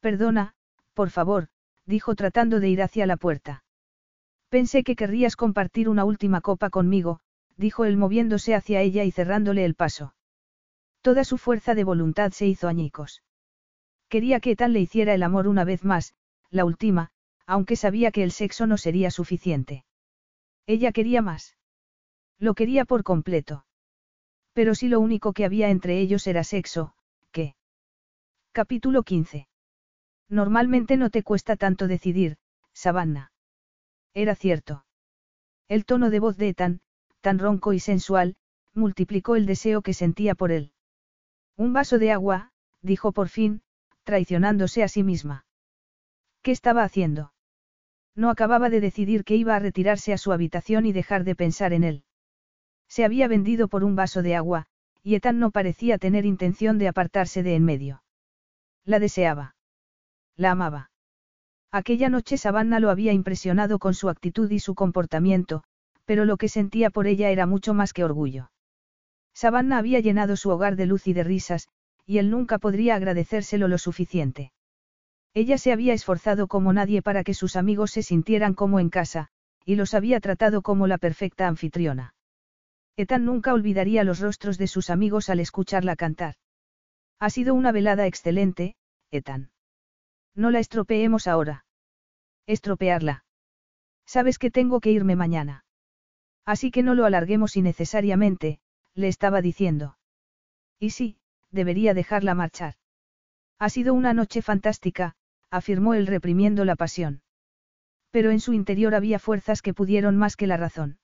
Perdona, 0.01 0.55
por 0.95 1.11
favor, 1.11 1.49
dijo 1.85 2.15
tratando 2.15 2.59
de 2.59 2.71
ir 2.71 2.81
hacia 2.81 3.05
la 3.05 3.19
puerta. 3.19 3.65
Pensé 4.49 4.83
que 4.83 4.97
querrías 4.97 5.37
compartir 5.37 5.91
una 5.91 6.07
última 6.07 6.41
copa 6.41 6.71
conmigo, 6.71 7.21
dijo 7.59 7.85
él 7.85 7.99
moviéndose 7.99 8.55
hacia 8.55 8.81
ella 8.81 9.05
y 9.05 9.11
cerrándole 9.11 9.67
el 9.67 9.75
paso. 9.75 10.15
Toda 11.03 11.23
su 11.23 11.37
fuerza 11.37 11.75
de 11.75 11.85
voluntad 11.85 12.33
se 12.33 12.47
hizo 12.47 12.67
añicos. 12.67 13.23
Quería 14.09 14.41
que 14.41 14.53
Ethan 14.53 14.73
le 14.73 14.81
hiciera 14.81 15.13
el 15.13 15.23
amor 15.23 15.49
una 15.49 15.65
vez 15.65 15.85
más, 15.85 16.15
la 16.51 16.65
última, 16.65 17.11
aunque 17.47 17.77
sabía 17.77 18.11
que 18.11 18.23
el 18.23 18.33
sexo 18.33 18.67
no 18.67 18.77
sería 18.77 19.11
suficiente. 19.11 19.85
Ella 20.67 20.93
quería 20.93 21.23
más. 21.23 21.57
Lo 22.39 22.55
quería 22.55 22.85
por 22.85 23.05
completo. 23.05 23.65
Pero 24.53 24.75
si 24.75 24.89
lo 24.89 25.01
único 25.01 25.33
que 25.33 25.45
había 25.45 25.71
entre 25.71 26.01
ellos 26.01 26.27
era 26.27 26.43
sexo, 26.43 26.95
¿qué? 27.31 27.55
Capítulo 28.53 29.03
15. 29.03 29.49
Normalmente 30.29 30.97
no 30.97 31.11
te 31.11 31.23
cuesta 31.23 31.57
tanto 31.57 31.87
decidir, 31.87 32.37
Savannah. 32.73 33.31
Era 34.13 34.35
cierto. 34.35 34.85
El 35.69 35.85
tono 35.85 36.11
de 36.11 36.21
voz 36.21 36.37
de 36.37 36.49
Ethan, 36.49 36.81
tan 37.21 37.39
ronco 37.39 37.73
y 37.73 37.81
sensual, 37.81 38.37
multiplicó 38.73 39.37
el 39.37 39.47
deseo 39.47 39.83
que 39.83 39.95
sentía 39.95 40.35
por 40.35 40.51
él. 40.53 40.73
Un 41.57 41.73
vaso 41.73 41.99
de 41.99 42.13
agua, 42.13 42.51
dijo 42.83 43.13
por 43.13 43.29
fin, 43.29 43.63
traicionándose 44.05 44.83
a 44.83 44.89
sí 44.89 45.03
misma. 45.03 45.47
¿Qué 46.43 46.51
estaba 46.51 46.83
haciendo? 46.83 47.33
No 48.17 48.31
acababa 48.31 48.71
de 48.71 48.81
decidir 48.81 49.25
que 49.25 49.37
iba 49.37 49.55
a 49.55 49.59
retirarse 49.59 50.13
a 50.15 50.19
su 50.19 50.33
habitación 50.33 50.87
y 50.87 50.93
dejar 50.93 51.23
de 51.23 51.37
pensar 51.37 51.75
en 51.75 51.85
él. 51.85 52.05
Se 52.89 53.05
había 53.05 53.29
vendido 53.29 53.69
por 53.69 53.85
un 53.85 53.95
vaso 53.95 54.23
de 54.23 54.35
agua, 54.35 54.67
y 55.03 55.15
Ethan 55.15 55.39
no 55.39 55.51
parecía 55.51 55.99
tener 55.99 56.25
intención 56.25 56.79
de 56.79 56.89
apartarse 56.89 57.43
de 57.43 57.55
en 57.55 57.65
medio. 57.65 58.03
La 58.85 58.99
deseaba. 58.99 59.55
La 60.37 60.53
amaba. 60.53 60.91
Aquella 61.71 62.09
noche 62.09 62.39
Savannah 62.39 62.81
lo 62.81 62.91
había 62.91 63.13
impresionado 63.13 63.79
con 63.79 63.93
su 63.93 64.09
actitud 64.09 64.51
y 64.51 64.61
su 64.61 64.75
comportamiento, 64.75 65.63
pero 66.07 66.25
lo 66.25 66.39
que 66.39 66.49
sentía 66.49 66.91
por 66.91 67.07
ella 67.07 67.31
era 67.31 67.47
mucho 67.47 67.75
más 67.75 67.93
que 67.93 68.05
orgullo. 68.05 68.51
Savannah 69.35 69.79
había 69.79 70.01
llenado 70.01 70.37
su 70.37 70.49
hogar 70.49 70.77
de 70.77 70.87
luz 70.87 71.07
y 71.07 71.13
de 71.13 71.25
risas, 71.25 71.69
y 72.07 72.19
él 72.19 72.31
nunca 72.31 72.59
podría 72.59 72.95
agradecérselo 72.95 73.69
lo 73.69 73.77
suficiente. 73.77 74.53
Ella 75.37 75.59
se 75.59 75.71
había 75.71 75.93
esforzado 75.93 76.47
como 76.47 76.73
nadie 76.73 77.03
para 77.03 77.23
que 77.23 77.35
sus 77.35 77.57
amigos 77.57 77.91
se 77.91 78.03
sintieran 78.03 78.55
como 78.55 78.81
en 78.81 78.89
casa, 78.89 79.29
y 79.67 79.75
los 79.75 79.93
había 79.93 80.19
tratado 80.19 80.63
como 80.63 80.87
la 80.87 80.97
perfecta 80.97 81.47
anfitriona. 81.47 82.15
Ethan 82.97 83.27
nunca 83.27 83.53
olvidaría 83.53 84.03
los 84.03 84.21
rostros 84.21 84.57
de 84.57 84.67
sus 84.67 84.89
amigos 84.89 85.29
al 85.29 85.41
escucharla 85.41 85.95
cantar. 85.95 86.37
Ha 87.19 87.29
sido 87.29 87.53
una 87.53 87.71
velada 87.71 88.07
excelente, 88.07 88.77
Ethan. 89.11 89.51
No 90.35 90.51
la 90.51 90.59
estropeemos 90.59 91.27
ahora. 91.27 91.67
Estropearla. 92.47 93.27
Sabes 94.07 94.39
que 94.39 94.51
tengo 94.51 94.81
que 94.81 94.91
irme 94.91 95.17
mañana. 95.17 95.67
Así 96.47 96.71
que 96.71 96.83
no 96.83 96.95
lo 96.95 97.05
alarguemos 97.05 97.59
innecesariamente, 97.59 98.59
le 98.95 99.09
estaba 99.09 99.43
diciendo. 99.43 99.99
Y 100.79 100.91
sí, 100.93 101.19
debería 101.51 101.93
dejarla 101.93 102.35
marchar. 102.35 102.77
Ha 103.59 103.69
sido 103.69 103.93
una 103.93 104.15
noche 104.15 104.41
fantástica, 104.41 105.15
afirmó 105.51 105.95
él 105.95 106.07
reprimiendo 106.07 106.65
la 106.65 106.77
pasión. 106.77 107.23
Pero 108.11 108.31
en 108.31 108.41
su 108.41 108.53
interior 108.53 108.95
había 108.95 109.19
fuerzas 109.19 109.63
que 109.63 109.75
pudieron 109.75 110.17
más 110.17 110.37
que 110.37 110.47
la 110.47 110.57
razón. 110.57 110.99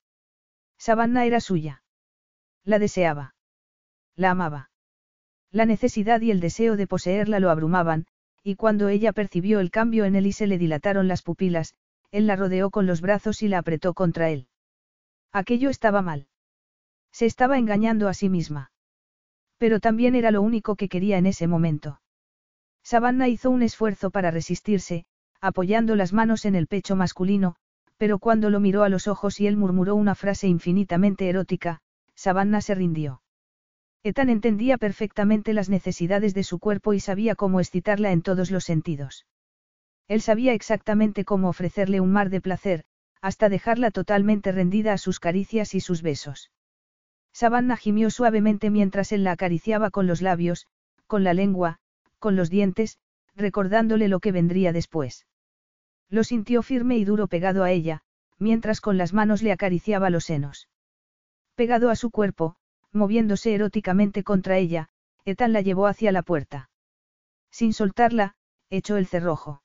Savannah 0.79 1.25
era 1.27 1.41
suya. 1.41 1.83
La 2.65 2.79
deseaba. 2.79 3.35
La 4.17 4.31
amaba. 4.31 4.71
La 5.51 5.67
necesidad 5.67 6.21
y 6.21 6.31
el 6.31 6.41
deseo 6.41 6.77
de 6.77 6.87
poseerla 6.87 7.41
lo 7.41 7.51
abrumaban, 7.51 8.07
y 8.43 8.57
cuando 8.57 8.89
ella 8.89 9.13
percibió 9.13 9.61
el 9.61 9.71
cambio 9.71 10.05
en 10.05 10.17
él 10.17 10.27
y 10.27 10.33
se 10.33 10.47
le 10.47 10.59
dilataron 10.59 11.09
las 11.09 11.23
pupilas, 11.23 11.75
él 12.11 12.27
la 12.27 12.37
rodeó 12.37 12.71
con 12.71 12.87
los 12.87 13.01
brazos 13.01 13.43
y 13.43 13.49
la 13.49 13.59
apretó 13.59 13.95
contra 13.95 14.31
él. 14.31 14.49
Aquello 15.33 15.71
estaba 15.71 16.03
mal. 16.03 16.27
Se 17.11 17.27
estaba 17.27 17.59
engañando 17.59 18.09
a 18.09 18.15
sí 18.15 18.29
misma. 18.29 18.71
Pero 19.59 19.81
también 19.81 20.15
era 20.15 20.31
lo 20.31 20.43
único 20.43 20.77
que 20.77 20.89
quería 20.89 21.19
en 21.19 21.27
ese 21.27 21.47
momento. 21.47 22.02
Savannah 22.83 23.29
hizo 23.29 23.51
un 23.51 23.63
esfuerzo 23.63 24.11
para 24.11 24.31
resistirse, 24.31 25.05
apoyando 25.41 25.97
las 25.97 26.13
manos 26.13 26.45
en 26.45 26.55
el 26.55 26.67
pecho 26.67 26.97
masculino, 26.97 27.57
pero 27.97 28.19
cuando 28.19 28.51
lo 28.51 28.61
miró 28.61 28.83
a 28.83 28.89
los 28.89 29.07
ojos 29.09 29.41
y 29.41 29.47
él 29.47 29.57
murmuró 29.57 29.95
una 29.95 30.15
frase 30.15 30.49
infinitamente 30.49 31.29
erótica, 31.29 31.81
Savannah 32.15 32.61
se 32.61 32.75
rindió. 32.75 33.23
Ethan 34.05 34.31
entendía 34.31 34.79
perfectamente 34.79 35.53
las 35.53 35.69
necesidades 35.69 36.35
de 36.35 36.43
su 36.43 36.59
cuerpo 36.59 36.93
y 36.93 37.01
sabía 37.01 37.37
cómo 37.37 37.61
excitarla 37.61 38.11
en 38.11 38.23
todos 38.23 38.51
los 38.51 38.65
sentidos. 38.65 39.27
Él 40.09 40.21
sabía 40.21 40.53
exactamente 40.53 41.25
cómo 41.25 41.49
ofrecerle 41.49 42.01
un 42.01 42.11
mar 42.11 42.29
de 42.29 42.41
placer, 42.41 42.85
hasta 43.21 43.49
dejarla 43.49 43.93
totalmente 43.93 44.51
rendida 44.51 44.93
a 44.93 44.99
sus 44.99 45.21
caricias 45.21 45.75
y 45.75 45.81
sus 45.81 46.03
besos. 46.03 46.51
Savannah 47.33 47.77
gimió 47.77 48.11
suavemente 48.11 48.71
mientras 48.71 49.13
él 49.13 49.23
la 49.23 49.33
acariciaba 49.33 49.91
con 49.91 50.09
los 50.09 50.21
labios, 50.21 50.67
con 51.07 51.23
la 51.23 51.33
lengua, 51.33 51.79
con 52.23 52.37
los 52.37 52.51
dientes, 52.51 52.99
recordándole 53.35 54.07
lo 54.07 54.21
que 54.21 54.31
vendría 54.31 54.73
después. 54.73 55.27
Lo 56.09 56.23
sintió 56.23 56.63
firme 56.63 56.97
y 56.97 57.05
duro 57.05 57.27
pegado 57.27 57.65
a 57.65 57.73
ella, 57.73 58.03
mientras 58.39 58.81
con 58.81 58.97
las 58.97 59.13
manos 59.13 59.43
le 59.43 59.51
acariciaba 59.51 60.09
los 60.09 60.25
senos. 60.25 60.69
Pegado 61.57 61.91
a 61.91 61.97
su 61.97 62.13
cuerpo, 62.13 62.55
moviéndose 62.93 63.55
eróticamente 63.55 64.23
contra 64.23 64.57
ella, 64.57 64.89
Ethan 65.25 65.53
la 65.53 65.63
llevó 65.63 65.89
hacia 65.89 66.13
la 66.13 66.23
puerta. 66.23 66.71
Sin 67.51 67.73
soltarla, 67.73 68.37
echó 68.71 68.97
el 68.99 69.07
cerrojo. 69.07 69.63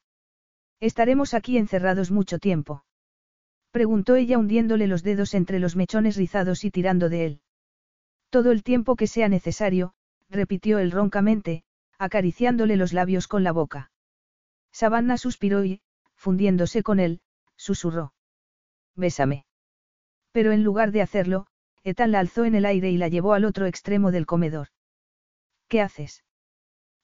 Estaremos 0.80 1.36
aquí 1.36 1.58
encerrados 1.58 2.10
mucho 2.10 2.40
tiempo. 2.40 2.84
Preguntó 3.70 4.16
ella 4.16 4.40
hundiéndole 4.40 4.88
los 4.88 5.04
dedos 5.04 5.36
entre 5.36 5.60
los 5.60 5.76
mechones 5.76 6.16
rizados 6.16 6.64
y 6.64 6.72
tirando 6.72 7.08
de 7.10 7.26
él. 7.26 7.42
Todo 8.32 8.52
el 8.52 8.64
tiempo 8.64 8.96
que 8.96 9.06
sea 9.06 9.30
necesario, 9.30 9.94
repitió 10.30 10.80
él 10.80 10.90
roncamente, 10.92 11.64
acariciándole 11.98 12.76
los 12.76 12.94
labios 12.94 13.28
con 13.28 13.44
la 13.44 13.52
boca. 13.52 13.92
Savannah 14.72 15.18
suspiró 15.18 15.66
y, 15.66 15.82
fundiéndose 16.16 16.84
con 16.84 17.00
él, 17.00 17.22
susurró. 17.56 18.14
Bésame. 18.96 19.46
Pero 20.32 20.52
en 20.52 20.64
lugar 20.64 20.92
de 20.92 21.02
hacerlo, 21.02 21.48
Ethan 21.84 22.12
la 22.12 22.20
alzó 22.20 22.46
en 22.46 22.56
el 22.56 22.66
aire 22.66 22.92
y 22.92 22.98
la 22.98 23.08
llevó 23.08 23.34
al 23.34 23.46
otro 23.46 23.66
extremo 23.66 24.12
del 24.12 24.26
comedor. 24.26 24.68
¿Qué 25.68 25.82
haces? 25.82 26.24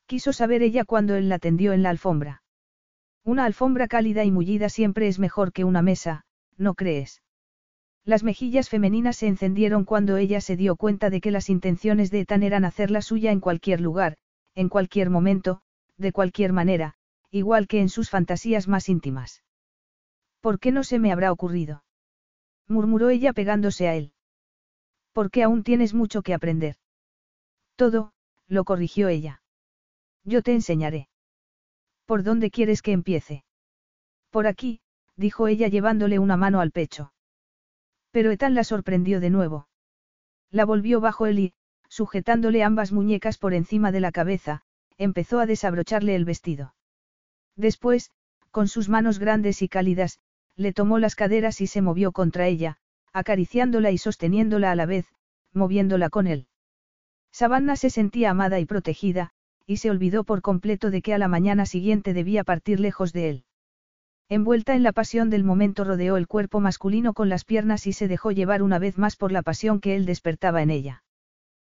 Quiso 0.05 0.33
saber 0.33 0.61
ella 0.61 0.85
cuando 0.85 1.15
él 1.15 1.29
la 1.29 1.39
tendió 1.39 1.73
en 1.73 1.83
la 1.83 1.89
alfombra. 1.89 2.43
Una 3.23 3.45
alfombra 3.45 3.87
cálida 3.87 4.23
y 4.25 4.31
mullida 4.31 4.69
siempre 4.69 5.07
es 5.07 5.17
mejor 5.17 5.53
que 5.53 5.63
una 5.63 5.81
mesa, 5.81 6.25
¿no 6.57 6.75
crees? 6.75 7.21
Las 8.05 8.23
mejillas 8.23 8.67
femeninas 8.67 9.15
se 9.15 9.27
encendieron 9.27 9.85
cuando 9.85 10.17
ella 10.17 10.41
se 10.41 10.57
dio 10.57 10.75
cuenta 10.75 11.09
de 11.09 11.21
que 11.21 11.31
las 11.31 11.49
intenciones 11.49 12.11
de 12.11 12.19
Ethan 12.21 12.43
eran 12.43 12.65
hacerla 12.65 13.01
suya 13.01 13.31
en 13.31 13.39
cualquier 13.39 13.79
lugar, 13.79 14.17
en 14.55 14.69
cualquier 14.69 15.09
momento, 15.09 15.61
de 15.97 16.11
cualquier 16.11 16.53
manera, 16.53 16.95
igual 17.31 17.67
que 17.67 17.81
en 17.81 17.89
sus 17.89 18.09
fantasías 18.09 18.67
más 18.67 18.89
íntimas. 18.89 19.43
¿Por 20.41 20.59
qué 20.59 20.71
no 20.71 20.83
se 20.83 20.99
me 20.99 21.11
habrá 21.11 21.31
ocurrido? 21.31 21.83
murmuró 22.67 23.09
ella 23.09 23.33
pegándose 23.33 23.87
a 23.87 23.95
él. 23.95 24.13
Porque 25.11 25.43
aún 25.43 25.63
tienes 25.63 25.93
mucho 25.93 26.21
que 26.21 26.33
aprender. 26.33 26.75
Todo, 27.75 28.13
lo 28.47 28.63
corrigió 28.63 29.07
ella. 29.07 29.41
Yo 30.23 30.41
te 30.41 30.53
enseñaré. 30.53 31.07
¿Por 32.05 32.23
dónde 32.23 32.51
quieres 32.51 32.81
que 32.81 32.91
empiece? 32.91 33.43
Por 34.29 34.47
aquí, 34.47 34.81
dijo 35.15 35.47
ella 35.47 35.67
llevándole 35.67 36.19
una 36.19 36.37
mano 36.37 36.59
al 36.59 36.71
pecho. 36.71 37.13
Pero 38.11 38.31
Ethan 38.31 38.53
la 38.53 38.63
sorprendió 38.63 39.19
de 39.19 39.29
nuevo. 39.29 39.67
La 40.49 40.65
volvió 40.65 41.01
bajo 41.01 41.25
él 41.25 41.39
y, 41.39 41.53
sujetándole 41.93 42.63
ambas 42.63 42.91
muñecas 42.91 43.37
por 43.37 43.53
encima 43.53 43.91
de 43.91 43.99
la 43.99 44.11
cabeza, 44.11 44.63
empezó 44.97 45.39
a 45.39 45.45
desabrocharle 45.45 46.15
el 46.15 46.25
vestido. 46.25 46.73
Después, 47.55 48.09
con 48.49 48.67
sus 48.67 48.89
manos 48.89 49.19
grandes 49.19 49.61
y 49.61 49.69
cálidas, 49.69 50.17
le 50.55 50.73
tomó 50.73 50.97
las 50.97 51.13
caderas 51.13 51.61
y 51.61 51.67
se 51.67 51.83
movió 51.83 52.11
contra 52.11 52.47
ella, 52.47 52.77
acariciándola 53.13 53.91
y 53.91 53.99
sosteniéndola 53.99 54.71
a 54.71 54.75
la 54.75 54.87
vez, 54.87 55.05
moviéndola 55.53 56.09
con 56.09 56.25
él. 56.25 56.47
Savannah 57.31 57.75
se 57.75 57.91
sentía 57.91 58.31
amada 58.31 58.59
y 58.59 58.65
protegida, 58.65 59.29
y 59.67 59.77
se 59.77 59.91
olvidó 59.91 60.23
por 60.23 60.41
completo 60.41 60.89
de 60.89 61.03
que 61.03 61.13
a 61.13 61.19
la 61.19 61.27
mañana 61.27 61.67
siguiente 61.67 62.15
debía 62.15 62.43
partir 62.43 62.79
lejos 62.79 63.13
de 63.13 63.29
él. 63.29 63.45
Envuelta 64.29 64.73
en 64.73 64.81
la 64.81 64.93
pasión 64.93 65.29
del 65.29 65.43
momento 65.43 65.83
rodeó 65.83 66.17
el 66.17 66.25
cuerpo 66.25 66.59
masculino 66.59 67.13
con 67.13 67.29
las 67.29 67.45
piernas 67.45 67.85
y 67.85 67.93
se 67.93 68.07
dejó 68.07 68.31
llevar 68.31 68.63
una 68.63 68.79
vez 68.79 68.97
más 68.97 69.15
por 69.15 69.31
la 69.31 69.43
pasión 69.43 69.79
que 69.79 69.95
él 69.95 70.07
despertaba 70.07 70.63
en 70.63 70.71
ella. 70.71 71.02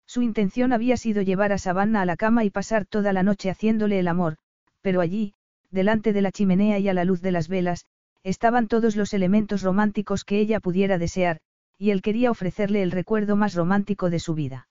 Su 0.07 0.21
intención 0.21 0.71
había 0.73 0.97
sido 0.97 1.21
llevar 1.21 1.51
a 1.51 1.57
Savannah 1.57 2.01
a 2.01 2.05
la 2.05 2.15
cama 2.15 2.43
y 2.43 2.49
pasar 2.49 2.85
toda 2.85 3.13
la 3.13 3.23
noche 3.23 3.49
haciéndole 3.49 3.99
el 3.99 4.07
amor, 4.07 4.37
pero 4.81 5.01
allí, 5.01 5.33
delante 5.71 6.13
de 6.13 6.21
la 6.21 6.31
chimenea 6.31 6.79
y 6.79 6.87
a 6.87 6.93
la 6.93 7.05
luz 7.05 7.21
de 7.21 7.31
las 7.31 7.47
velas, 7.47 7.85
estaban 8.23 8.67
todos 8.67 8.95
los 8.95 9.13
elementos 9.13 9.61
románticos 9.61 10.23
que 10.23 10.39
ella 10.39 10.59
pudiera 10.59 10.97
desear, 10.97 11.39
y 11.77 11.91
él 11.91 12.01
quería 12.01 12.31
ofrecerle 12.31 12.81
el 12.81 12.91
recuerdo 12.91 13.35
más 13.35 13.53
romántico 13.53 14.09
de 14.09 14.19
su 14.19 14.33
vida. 14.33 14.67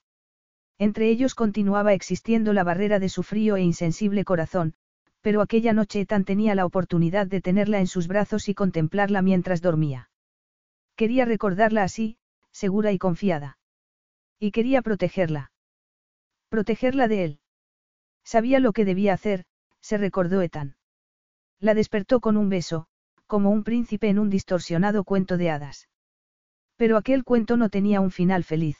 Entre 0.78 1.08
ellos 1.08 1.34
continuaba 1.34 1.92
existiendo 1.92 2.52
la 2.52 2.64
barrera 2.64 2.98
de 2.98 3.08
su 3.08 3.22
frío 3.22 3.56
e 3.56 3.62
insensible 3.62 4.24
corazón, 4.24 4.74
pero 5.20 5.40
aquella 5.40 5.72
noche 5.72 6.00
Ethan 6.00 6.24
tenía 6.24 6.54
la 6.54 6.66
oportunidad 6.66 7.26
de 7.26 7.40
tenerla 7.40 7.80
en 7.80 7.86
sus 7.86 8.08
brazos 8.08 8.48
y 8.48 8.54
contemplarla 8.54 9.22
mientras 9.22 9.62
dormía. 9.62 10.10
Quería 10.96 11.24
recordarla 11.24 11.82
así, 11.82 12.18
segura 12.50 12.92
y 12.92 12.98
confiada. 12.98 13.58
Y 14.38 14.50
quería 14.50 14.82
protegerla. 14.82 15.52
Protegerla 16.48 17.08
de 17.08 17.24
él. 17.24 17.40
Sabía 18.24 18.60
lo 18.60 18.72
que 18.72 18.84
debía 18.84 19.14
hacer, 19.14 19.44
se 19.80 19.98
recordó 19.98 20.42
Ethan. 20.42 20.76
La 21.60 21.74
despertó 21.74 22.20
con 22.20 22.36
un 22.36 22.48
beso, 22.48 22.86
como 23.26 23.50
un 23.50 23.64
príncipe 23.64 24.08
en 24.08 24.18
un 24.18 24.30
distorsionado 24.30 25.04
cuento 25.04 25.36
de 25.36 25.50
hadas. 25.50 25.88
Pero 26.76 26.96
aquel 26.96 27.24
cuento 27.24 27.56
no 27.56 27.68
tenía 27.68 28.00
un 28.00 28.10
final 28.10 28.44
feliz. 28.44 28.78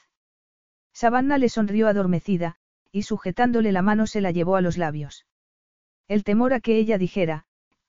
Savannah 0.93 1.37
le 1.37 1.49
sonrió 1.49 1.87
adormecida, 1.87 2.55
y 2.91 3.03
sujetándole 3.03 3.71
la 3.71 3.81
mano 3.81 4.07
se 4.07 4.21
la 4.21 4.31
llevó 4.31 4.55
a 4.55 4.61
los 4.61 4.77
labios. 4.77 5.25
El 6.07 6.23
temor 6.23 6.53
a 6.53 6.59
que 6.59 6.77
ella 6.77 6.97
dijera, 6.97 7.45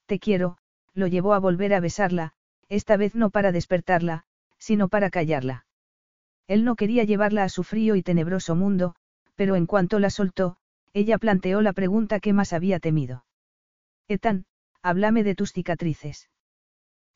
te 0.06 0.18
quiero, 0.18 0.58
lo 0.94 1.06
llevó 1.06 1.34
a 1.34 1.38
volver 1.38 1.74
a 1.74 1.80
besarla, 1.80 2.32
esta 2.68 2.96
vez 2.96 3.14
no 3.14 3.30
para 3.30 3.52
despertarla, 3.52 4.24
sino 4.58 4.88
para 4.88 5.10
callarla. 5.10 5.65
Él 6.47 6.65
no 6.65 6.76
quería 6.76 7.05
llevarla 7.05 7.44
a 7.44 7.49
su 7.49 7.65
frío 7.65 7.97
y 7.97 8.02
tenebroso 8.02 8.55
mundo, 8.55 8.94
pero 9.34 9.57
en 9.57 9.66
cuanto 9.66 9.99
la 9.99 10.10
soltó, 10.10 10.57
ella 10.92 11.18
planteó 11.18 11.60
la 11.60 11.73
pregunta 11.73 12.20
que 12.20 12.33
más 12.33 12.52
había 12.52 12.81
temido. 12.81 13.25
Ethan, 14.08 14.47
háblame 14.83 15.25
de 15.25 15.34
tus 15.34 15.52
cicatrices. 15.52 16.31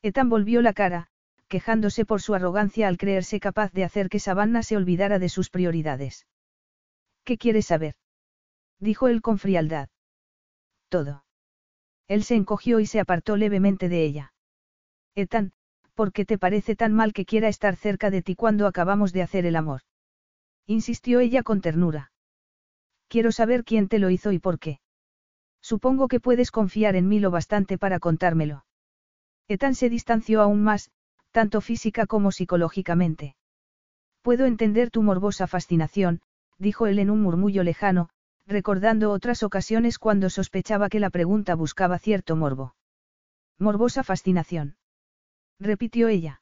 Ethan 0.01 0.29
volvió 0.29 0.61
la 0.61 0.73
cara, 0.73 1.07
quejándose 1.47 2.05
por 2.05 2.21
su 2.21 2.33
arrogancia 2.33 2.87
al 2.87 2.97
creerse 2.97 3.39
capaz 3.39 3.71
de 3.71 3.83
hacer 3.83 4.09
que 4.09 4.19
Savannah 4.19 4.63
se 4.63 4.77
olvidara 4.77 5.19
de 5.19 5.29
sus 5.29 5.49
prioridades. 5.49 6.27
¿Qué 7.23 7.37
quieres 7.37 7.67
saber? 7.67 7.95
dijo 8.79 9.07
él 9.07 9.21
con 9.21 9.37
frialdad. 9.37 9.89
Todo. 10.89 11.23
Él 12.07 12.23
se 12.23 12.35
encogió 12.35 12.79
y 12.79 12.85
se 12.85 12.99
apartó 12.99 13.37
levemente 13.37 13.89
de 13.89 14.03
ella. 14.03 14.33
Ethan, 15.15 15.53
¿por 16.01 16.13
qué 16.13 16.25
te 16.25 16.39
parece 16.39 16.75
tan 16.75 16.93
mal 16.93 17.13
que 17.13 17.25
quiera 17.25 17.47
estar 17.47 17.75
cerca 17.75 18.09
de 18.09 18.23
ti 18.23 18.33
cuando 18.33 18.65
acabamos 18.65 19.13
de 19.13 19.21
hacer 19.21 19.45
el 19.45 19.55
amor? 19.55 19.81
Insistió 20.65 21.19
ella 21.19 21.43
con 21.43 21.61
ternura. 21.61 22.11
Quiero 23.07 23.31
saber 23.31 23.63
quién 23.63 23.87
te 23.87 23.99
lo 23.99 24.09
hizo 24.09 24.31
y 24.31 24.39
por 24.39 24.57
qué. 24.57 24.79
Supongo 25.61 26.07
que 26.07 26.19
puedes 26.19 26.49
confiar 26.49 26.95
en 26.95 27.07
mí 27.07 27.19
lo 27.19 27.29
bastante 27.29 27.77
para 27.77 27.99
contármelo. 27.99 28.65
Ethan 29.47 29.75
se 29.75 29.91
distanció 29.91 30.41
aún 30.41 30.63
más, 30.63 30.89
tanto 31.29 31.61
física 31.61 32.07
como 32.07 32.31
psicológicamente. 32.31 33.35
Puedo 34.23 34.47
entender 34.47 34.89
tu 34.89 35.03
morbosa 35.03 35.45
fascinación, 35.45 36.23
dijo 36.57 36.87
él 36.87 36.97
en 36.97 37.11
un 37.11 37.21
murmullo 37.21 37.61
lejano, 37.61 38.09
recordando 38.47 39.11
otras 39.11 39.43
ocasiones 39.43 39.99
cuando 39.99 40.31
sospechaba 40.31 40.89
que 40.89 40.99
la 40.99 41.11
pregunta 41.11 41.53
buscaba 41.53 41.99
cierto 41.99 42.35
morbo. 42.35 42.73
Morbosa 43.59 44.03
fascinación. 44.03 44.77
Repitió 45.61 46.07
ella. 46.07 46.41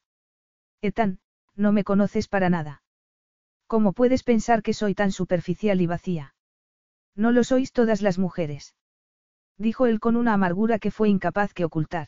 Ethan, 0.82 1.20
no 1.54 1.74
me 1.74 1.84
conoces 1.84 2.30
para 2.30 2.50
nada. 2.50 2.84
¿Cómo 3.68 3.92
puedes 3.92 4.24
pensar 4.24 4.64
que 4.64 4.74
soy 4.74 4.96
tan 4.96 5.12
superficial 5.12 5.82
y 5.82 5.88
vacía? 5.88 6.36
No 7.16 7.34
lo 7.34 7.44
sois 7.44 7.74
todas 7.74 8.02
las 8.02 8.18
mujeres. 8.18 8.76
Dijo 9.58 9.88
él 9.88 10.00
con 10.00 10.16
una 10.16 10.34
amargura 10.34 10.80
que 10.80 10.90
fue 10.90 11.10
incapaz 11.10 11.54
que 11.54 11.66
ocultar. 11.66 12.08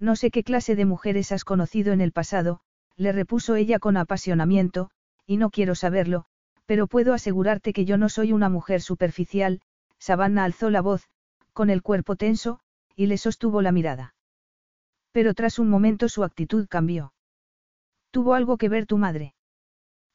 No 0.00 0.16
sé 0.16 0.32
qué 0.32 0.42
clase 0.42 0.74
de 0.74 0.84
mujeres 0.84 1.30
has 1.30 1.44
conocido 1.44 1.92
en 1.92 2.00
el 2.00 2.10
pasado, 2.10 2.58
le 2.96 3.12
repuso 3.12 3.54
ella 3.54 3.78
con 3.78 3.96
apasionamiento, 3.96 4.90
y 5.26 5.36
no 5.36 5.50
quiero 5.50 5.76
saberlo, 5.76 6.24
pero 6.66 6.88
puedo 6.88 7.14
asegurarte 7.14 7.72
que 7.72 7.84
yo 7.84 7.98
no 7.98 8.08
soy 8.08 8.32
una 8.32 8.48
mujer 8.48 8.82
superficial, 8.82 9.60
Savannah 10.00 10.42
alzó 10.42 10.70
la 10.70 10.80
voz, 10.80 11.08
con 11.52 11.70
el 11.70 11.82
cuerpo 11.82 12.16
tenso, 12.16 12.58
y 12.96 13.06
le 13.06 13.16
sostuvo 13.16 13.62
la 13.62 13.70
mirada. 13.70 14.15
Pero 15.16 15.32
tras 15.32 15.58
un 15.58 15.70
momento 15.70 16.10
su 16.10 16.24
actitud 16.24 16.66
cambió. 16.68 17.14
¿Tuvo 18.10 18.34
algo 18.34 18.58
que 18.58 18.68
ver 18.68 18.84
tu 18.84 18.98
madre? 18.98 19.32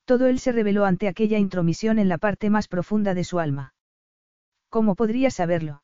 Todo 0.06 0.28
él 0.28 0.38
se 0.38 0.52
reveló 0.52 0.86
ante 0.86 1.08
aquella 1.08 1.40
intromisión 1.40 1.98
en 1.98 2.08
la 2.08 2.20
parte 2.20 2.52
más 2.52 2.68
profunda 2.68 3.16
de 3.16 3.24
su 3.24 3.40
alma. 3.40 3.74
¿Cómo 4.70 4.94
podría 4.94 5.32
saberlo? 5.32 5.82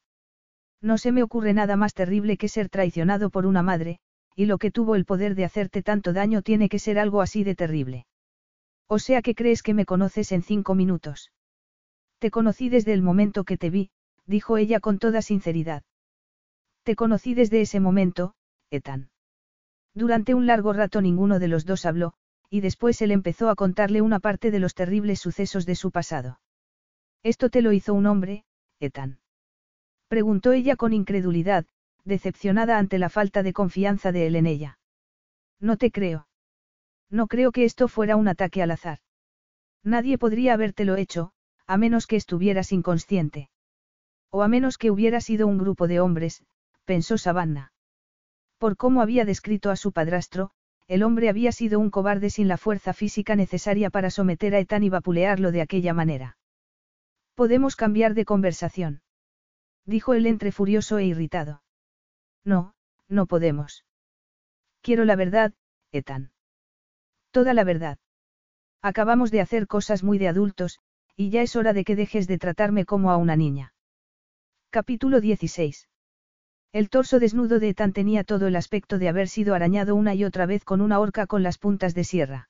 No 0.84 1.00
se 1.00 1.12
me 1.12 1.24
ocurre 1.24 1.56
nada 1.56 1.76
más 1.78 1.96
terrible 1.96 2.38
que 2.38 2.48
ser 2.48 2.70
traicionado 2.70 3.32
por 3.32 3.48
una 3.48 3.64
madre, 3.64 3.98
y 4.36 4.46
lo 4.46 4.60
que 4.60 4.70
tuvo 4.70 4.94
el 4.94 5.04
poder 5.04 5.34
de 5.34 5.46
hacerte 5.46 5.82
tanto 5.82 6.14
daño 6.14 6.44
tiene 6.44 6.70
que 6.70 6.78
ser 6.78 7.00
algo 7.00 7.24
así 7.24 7.44
de 7.44 7.56
terrible. 7.56 8.06
O 8.86 9.00
sea 9.00 9.24
que 9.24 9.34
crees 9.34 9.64
que 9.64 9.74
me 9.74 9.86
conoces 9.86 10.32
en 10.32 10.44
cinco 10.44 10.76
minutos. 10.76 11.32
Te 12.20 12.30
conocí 12.30 12.70
desde 12.70 12.94
el 12.94 13.02
momento 13.02 13.46
que 13.46 13.58
te 13.58 13.72
vi, 13.72 13.90
dijo 14.28 14.58
ella 14.58 14.80
con 14.80 15.00
toda 15.00 15.24
sinceridad. 15.24 15.82
Te 16.84 16.96
conocí 16.96 17.34
desde 17.34 17.62
ese 17.62 17.80
momento, 17.80 18.36
Ethan. 18.70 19.10
Durante 19.94 20.34
un 20.34 20.46
largo 20.46 20.74
rato 20.74 21.02
ninguno 21.02 21.40
de 21.40 21.48
los 21.48 21.66
dos 21.66 21.86
habló, 21.86 22.14
y 22.50 22.62
después 22.62 23.02
él 23.02 23.12
empezó 23.12 23.50
a 23.50 23.56
contarle 23.56 24.02
una 24.02 24.20
parte 24.20 24.52
de 24.52 24.60
los 24.60 24.74
terribles 24.74 25.20
sucesos 25.20 25.66
de 25.66 25.76
su 25.76 25.92
pasado. 25.92 26.40
¿Esto 27.24 27.50
te 27.50 27.62
lo 27.62 27.72
hizo 27.72 27.94
un 27.94 28.06
hombre, 28.06 28.46
Ethan? 28.80 29.20
Preguntó 30.08 30.54
ella 30.54 30.76
con 30.76 30.94
incredulidad, 30.94 31.66
decepcionada 32.06 32.78
ante 32.78 33.00
la 33.00 33.10
falta 33.10 33.44
de 33.44 33.54
confianza 33.54 34.12
de 34.12 34.28
él 34.28 34.36
en 34.36 34.46
ella. 34.46 34.80
No 35.60 35.78
te 35.78 35.92
creo. 35.92 36.28
No 37.10 37.28
creo 37.28 37.52
que 37.52 37.66
esto 37.66 37.88
fuera 37.88 38.16
un 38.16 38.28
ataque 38.28 38.62
al 38.62 38.72
azar. 38.72 39.00
Nadie 39.84 40.18
podría 40.18 40.54
habértelo 40.54 40.96
hecho, 40.96 41.32
a 41.66 41.78
menos 41.78 42.08
que 42.08 42.16
estuvieras 42.16 42.72
inconsciente. 42.72 43.50
O 44.30 44.42
a 44.44 44.48
menos 44.48 44.78
que 44.78 44.92
hubiera 44.92 45.22
sido 45.22 45.48
un 45.48 45.58
grupo 45.58 45.88
de 45.88 46.00
hombres, 46.00 46.44
pensó 46.86 47.18
Savannah. 47.18 47.72
Por 48.58 48.76
cómo 48.78 49.02
había 49.02 49.26
descrito 49.26 49.70
a 49.70 49.76
su 49.76 49.92
padrastro, 49.92 50.52
el 50.88 51.04
hombre 51.04 51.30
había 51.30 51.52
sido 51.52 51.80
un 51.80 51.90
cobarde 51.90 52.30
sin 52.30 52.48
la 52.48 52.58
fuerza 52.58 52.94
física 52.94 53.36
necesaria 53.36 53.90
para 53.90 54.10
someter 54.10 54.56
a 54.56 54.60
Ethan 54.60 54.84
y 54.84 54.90
vapulearlo 54.90 55.52
de 55.52 55.62
aquella 55.62 55.94
manera. 55.94 56.38
Podemos 57.36 57.76
cambiar 57.76 58.14
de 58.14 58.26
conversación. 58.26 59.02
Dijo 59.86 60.14
él 60.14 60.26
entre 60.26 60.52
furioso 60.52 60.98
e 60.98 61.06
irritado. 61.06 61.62
No, 62.44 62.74
no 63.08 63.26
podemos. 63.26 63.86
Quiero 64.82 65.06
la 65.06 65.16
verdad, 65.16 65.54
Ethan. 65.92 66.32
Toda 67.32 67.54
la 67.54 67.64
verdad. 67.64 68.00
Acabamos 68.82 69.32
de 69.32 69.42
hacer 69.42 69.68
cosas 69.68 70.04
muy 70.04 70.18
de 70.18 70.30
adultos, 70.30 70.80
y 71.16 71.30
ya 71.30 71.42
es 71.42 71.56
hora 71.56 71.74
de 71.74 71.84
que 71.84 71.96
dejes 71.96 72.28
de 72.28 72.38
tratarme 72.38 72.86
como 72.86 73.12
a 73.12 73.18
una 73.18 73.36
niña. 73.36 73.74
Capítulo 74.70 75.20
16. 75.20 75.90
El 76.74 76.90
torso 76.90 77.20
desnudo 77.20 77.60
de 77.60 77.70
Ethan 77.70 77.94
tenía 77.94 78.24
todo 78.24 78.48
el 78.48 78.56
aspecto 78.56 78.98
de 78.98 79.10
haber 79.10 79.30
sido 79.30 79.56
arañado 79.56 79.96
una 79.96 80.14
y 80.16 80.26
otra 80.26 80.46
vez 80.46 80.64
con 80.64 80.82
una 80.82 81.00
horca 81.00 81.26
con 81.26 81.42
las 81.44 81.58
puntas 81.58 81.96
de 81.96 82.04
sierra. 82.04 82.50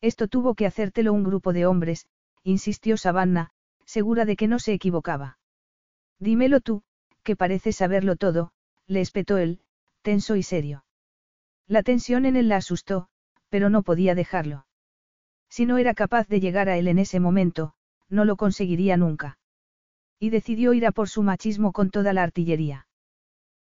Esto 0.00 0.28
tuvo 0.28 0.54
que 0.54 0.66
hacértelo 0.66 1.12
un 1.12 1.24
grupo 1.24 1.52
de 1.52 1.66
hombres, 1.66 2.06
insistió 2.42 2.96
Savannah, 2.96 3.50
segura 3.84 4.24
de 4.24 4.36
que 4.36 4.48
no 4.48 4.58
se 4.58 4.72
equivocaba. 4.72 5.38
Dímelo 6.18 6.60
tú, 6.60 6.82
que 7.22 7.36
pareces 7.36 7.76
saberlo 7.76 8.16
todo, 8.16 8.52
le 8.86 9.00
espetó 9.00 9.38
él, 9.38 9.60
tenso 10.02 10.36
y 10.36 10.42
serio. 10.42 10.84
La 11.66 11.82
tensión 11.82 12.26
en 12.26 12.36
él 12.36 12.48
la 12.48 12.56
asustó, 12.56 13.08
pero 13.48 13.70
no 13.70 13.82
podía 13.82 14.14
dejarlo. 14.14 14.66
Si 15.48 15.64
no 15.64 15.78
era 15.78 15.94
capaz 15.94 16.28
de 16.28 16.40
llegar 16.40 16.68
a 16.68 16.76
él 16.76 16.88
en 16.88 16.98
ese 16.98 17.20
momento, 17.20 17.74
no 18.08 18.24
lo 18.24 18.36
conseguiría 18.36 18.96
nunca. 18.96 19.38
Y 20.18 20.30
decidió 20.30 20.72
ir 20.72 20.86
a 20.86 20.92
por 20.92 21.08
su 21.08 21.22
machismo 21.22 21.72
con 21.72 21.90
toda 21.90 22.12
la 22.12 22.22
artillería. 22.22 22.87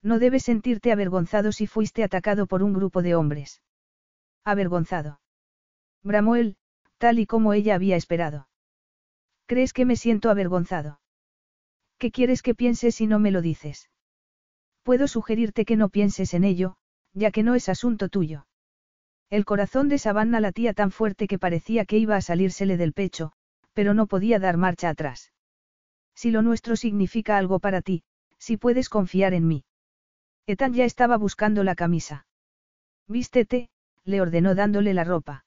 No 0.03 0.19
debes 0.19 0.43
sentirte 0.45 0.91
avergonzado 0.93 1.53
si 1.53 1.67
fuiste 1.67 2.03
atacado 2.03 2.47
por 2.47 2.63
un 2.63 2.73
grupo 2.73 3.03
de 3.03 3.15
hombres. 3.15 3.63
Avergonzado. 4.45 5.21
Bramó 6.03 6.35
él, 6.37 6.57
tal 6.99 7.19
y 7.21 7.27
como 7.27 7.53
ella 7.53 7.77
había 7.77 7.97
esperado. 7.97 8.49
¿Crees 9.47 9.73
que 9.73 9.85
me 9.85 9.97
siento 9.97 10.31
avergonzado? 10.31 11.01
¿Qué 11.99 12.11
quieres 12.11 12.43
que 12.43 12.55
piense 12.55 12.91
si 12.91 13.07
no 13.07 13.21
me 13.21 13.31
lo 13.31 13.43
dices? 13.43 13.91
Puedo 14.83 15.07
sugerirte 15.07 15.65
que 15.65 15.77
no 15.77 15.89
pienses 15.89 16.35
en 16.35 16.43
ello, 16.43 16.77
ya 17.13 17.31
que 17.31 17.45
no 17.45 17.55
es 17.55 17.69
asunto 17.69 18.09
tuyo. 18.09 18.47
El 19.31 19.45
corazón 19.45 19.89
de 19.89 19.99
Savannah 19.99 20.41
latía 20.41 20.75
tan 20.75 20.91
fuerte 20.91 21.29
que 21.29 21.39
parecía 21.39 21.85
que 21.85 21.99
iba 21.99 22.17
a 22.17 22.21
salírsele 22.21 22.77
del 22.77 22.93
pecho, 22.93 23.33
pero 23.73 23.95
no 23.95 24.07
podía 24.07 24.41
dar 24.41 24.57
marcha 24.57 24.89
atrás. 24.89 25.33
Si 26.15 26.31
lo 26.31 26.43
nuestro 26.43 26.77
significa 26.77 27.39
algo 27.39 27.61
para 27.61 27.83
ti, 27.83 28.03
si 28.39 28.57
puedes 28.57 28.89
confiar 28.89 29.33
en 29.33 29.47
mí. 29.47 29.65
Ethan 30.47 30.75
ya 30.75 30.85
estaba 30.85 31.17
buscando 31.17 31.65
la 31.65 31.75
camisa. 31.75 32.27
Vístete, 33.07 33.71
le 34.05 34.21
ordenó 34.21 34.55
dándole 34.55 34.95
la 34.95 35.05
ropa. 35.05 35.45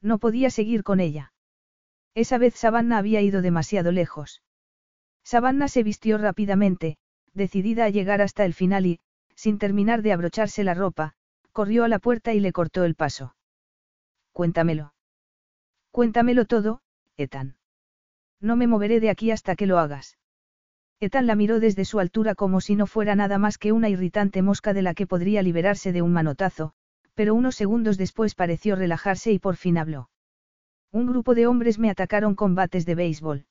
No 0.00 0.18
podía 0.18 0.50
seguir 0.50 0.82
con 0.82 1.00
ella. 1.00 1.32
Esa 2.14 2.38
vez 2.38 2.54
Savannah 2.54 2.98
había 2.98 3.20
ido 3.20 3.42
demasiado 3.42 3.92
lejos. 3.92 4.42
Savannah 5.22 5.68
se 5.68 5.82
vistió 5.82 6.18
rápidamente, 6.18 6.96
decidida 7.32 7.84
a 7.84 7.90
llegar 7.90 8.22
hasta 8.22 8.44
el 8.44 8.54
final 8.54 8.86
y, 8.86 9.00
sin 9.34 9.58
terminar 9.58 10.02
de 10.02 10.12
abrocharse 10.12 10.64
la 10.64 10.74
ropa, 10.74 11.14
corrió 11.52 11.84
a 11.84 11.88
la 11.88 11.98
puerta 11.98 12.34
y 12.34 12.40
le 12.40 12.52
cortó 12.52 12.84
el 12.84 12.94
paso. 12.94 13.36
Cuéntamelo. 14.32 14.94
Cuéntamelo 15.90 16.44
todo, 16.44 16.80
Ethan. 17.16 17.56
No 18.40 18.56
me 18.56 18.66
moveré 18.66 19.00
de 19.00 19.10
aquí 19.10 19.30
hasta 19.30 19.56
que 19.56 19.66
lo 19.66 19.78
hagas. 19.78 20.16
Ethan 21.00 21.26
la 21.26 21.36
miró 21.36 21.60
desde 21.60 21.84
su 21.84 22.00
altura 22.00 22.34
como 22.34 22.60
si 22.60 22.74
no 22.74 22.86
fuera 22.86 23.14
nada 23.14 23.38
más 23.38 23.56
que 23.56 23.70
una 23.70 23.88
irritante 23.88 24.42
mosca 24.42 24.72
de 24.72 24.82
la 24.82 24.94
que 24.94 25.06
podría 25.06 25.42
liberarse 25.42 25.92
de 25.92 26.02
un 26.02 26.12
manotazo, 26.12 26.72
pero 27.14 27.34
unos 27.34 27.54
segundos 27.54 27.98
después 27.98 28.34
pareció 28.34 28.74
relajarse 28.74 29.32
y 29.32 29.38
por 29.38 29.56
fin 29.56 29.78
habló. 29.78 30.10
Un 30.90 31.06
grupo 31.06 31.34
de 31.34 31.46
hombres 31.46 31.78
me 31.78 31.90
atacaron 31.90 32.34
con 32.34 32.54
bates 32.54 32.84
de 32.84 32.94
béisbol. 32.96 33.46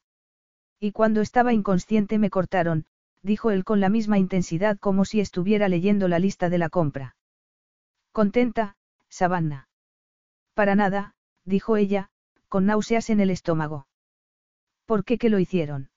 Y 0.80 0.92
cuando 0.92 1.22
estaba 1.22 1.54
inconsciente 1.54 2.20
me 2.20 2.30
cortaron, 2.30 2.86
dijo 3.24 3.52
él 3.52 3.64
con 3.64 3.80
la 3.80 3.90
misma 3.90 4.18
intensidad 4.18 4.78
como 4.78 5.06
si 5.06 5.20
estuviera 5.20 5.70
leyendo 5.70 6.08
la 6.08 6.20
lista 6.20 6.50
de 6.50 6.58
la 6.58 6.70
compra. 6.70 7.16
Contenta, 8.12 8.76
Savannah. 9.10 9.70
Para 10.54 10.76
nada, 10.76 11.16
dijo 11.46 11.78
ella, 11.78 12.10
con 12.50 12.66
náuseas 12.66 13.10
en 13.10 13.20
el 13.20 13.30
estómago. 13.30 13.88
¿Por 14.86 15.06
qué 15.06 15.18
que 15.18 15.30
lo 15.30 15.40
hicieron? 15.40 15.90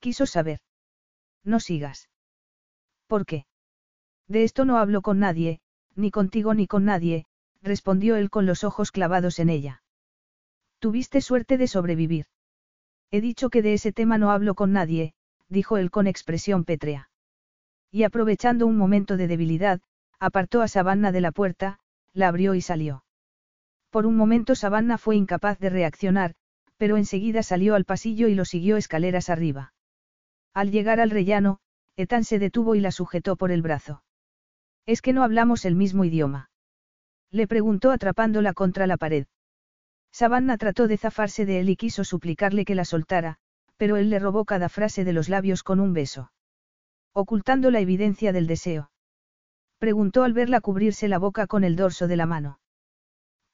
Quiso 0.00 0.26
saber. 0.26 0.60
No 1.44 1.60
sigas. 1.60 2.08
¿Por 3.06 3.26
qué? 3.26 3.46
De 4.28 4.44
esto 4.44 4.64
no 4.64 4.78
hablo 4.78 5.02
con 5.02 5.18
nadie, 5.18 5.60
ni 5.94 6.10
contigo 6.10 6.54
ni 6.54 6.66
con 6.66 6.84
nadie, 6.84 7.24
respondió 7.62 8.16
él 8.16 8.30
con 8.30 8.46
los 8.46 8.62
ojos 8.64 8.92
clavados 8.92 9.38
en 9.38 9.48
ella. 9.48 9.82
Tuviste 10.78 11.20
suerte 11.20 11.58
de 11.58 11.66
sobrevivir. 11.66 12.26
He 13.10 13.20
dicho 13.20 13.50
que 13.50 13.62
de 13.62 13.74
ese 13.74 13.92
tema 13.92 14.18
no 14.18 14.30
hablo 14.30 14.54
con 14.54 14.72
nadie, 14.72 15.14
dijo 15.48 15.78
él 15.78 15.90
con 15.90 16.06
expresión 16.06 16.64
pétrea. 16.64 17.10
Y 17.90 18.02
aprovechando 18.04 18.66
un 18.66 18.76
momento 18.76 19.16
de 19.16 19.26
debilidad, 19.26 19.80
apartó 20.20 20.62
a 20.62 20.68
Savannah 20.68 21.10
de 21.10 21.22
la 21.22 21.32
puerta, 21.32 21.80
la 22.12 22.28
abrió 22.28 22.54
y 22.54 22.60
salió. 22.60 23.04
Por 23.90 24.06
un 24.06 24.16
momento 24.16 24.54
Savannah 24.54 24.98
fue 24.98 25.16
incapaz 25.16 25.58
de 25.58 25.70
reaccionar, 25.70 26.34
pero 26.76 26.96
enseguida 26.96 27.42
salió 27.42 27.74
al 27.74 27.86
pasillo 27.86 28.28
y 28.28 28.34
lo 28.34 28.44
siguió 28.44 28.76
escaleras 28.76 29.30
arriba. 29.30 29.72
Al 30.58 30.72
llegar 30.72 30.98
al 30.98 31.10
rellano, 31.10 31.60
Ethan 31.94 32.24
se 32.24 32.40
detuvo 32.40 32.74
y 32.74 32.80
la 32.80 32.90
sujetó 32.90 33.36
por 33.36 33.52
el 33.52 33.62
brazo. 33.62 34.02
¿Es 34.86 35.02
que 35.02 35.12
no 35.12 35.22
hablamos 35.22 35.64
el 35.64 35.76
mismo 35.76 36.04
idioma? 36.04 36.50
Le 37.30 37.46
preguntó 37.46 37.92
atrapándola 37.92 38.54
contra 38.54 38.88
la 38.88 38.96
pared. 38.96 39.28
Savannah 40.10 40.56
trató 40.56 40.88
de 40.88 40.96
zafarse 40.96 41.46
de 41.46 41.60
él 41.60 41.68
y 41.68 41.76
quiso 41.76 42.02
suplicarle 42.02 42.64
que 42.64 42.74
la 42.74 42.84
soltara, 42.84 43.36
pero 43.76 43.96
él 43.98 44.10
le 44.10 44.18
robó 44.18 44.44
cada 44.44 44.68
frase 44.68 45.04
de 45.04 45.12
los 45.12 45.28
labios 45.28 45.62
con 45.62 45.78
un 45.78 45.92
beso. 45.92 46.32
Ocultando 47.12 47.70
la 47.70 47.78
evidencia 47.78 48.32
del 48.32 48.48
deseo. 48.48 48.90
Preguntó 49.78 50.24
al 50.24 50.32
verla 50.32 50.60
cubrirse 50.60 51.06
la 51.06 51.18
boca 51.18 51.46
con 51.46 51.62
el 51.62 51.76
dorso 51.76 52.08
de 52.08 52.16
la 52.16 52.26
mano. 52.26 52.58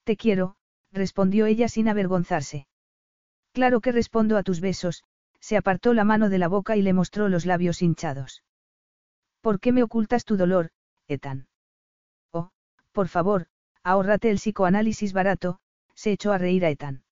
Te 0.05 0.17
quiero, 0.17 0.57
respondió 0.91 1.45
ella 1.45 1.69
sin 1.69 1.87
avergonzarse. 1.91 2.67
Claro 3.53 3.83
que 3.83 3.93
respondo 3.93 4.39
a 4.39 4.43
tus 4.43 4.63
besos, 4.63 5.05
se 5.45 5.59
apartó 5.59 5.93
la 5.93 6.05
mano 6.05 6.31
de 6.31 6.39
la 6.39 6.49
boca 6.49 6.75
y 6.75 6.81
le 6.81 6.95
mostró 6.95 7.29
los 7.29 7.45
labios 7.45 7.83
hinchados. 7.83 8.43
¿Por 9.43 9.61
qué 9.61 9.73
me 9.73 9.83
ocultas 9.83 10.25
tu 10.25 10.39
dolor, 10.39 10.71
Ethan? 11.07 11.49
Oh, 12.33 12.49
por 12.93 13.09
favor, 13.09 13.49
ahórrate 13.83 14.31
el 14.31 14.39
psicoanálisis 14.39 15.13
barato, 15.13 15.59
se 15.95 16.13
echó 16.13 16.33
a 16.33 16.39
reír 16.39 16.65
a. 16.65 17.05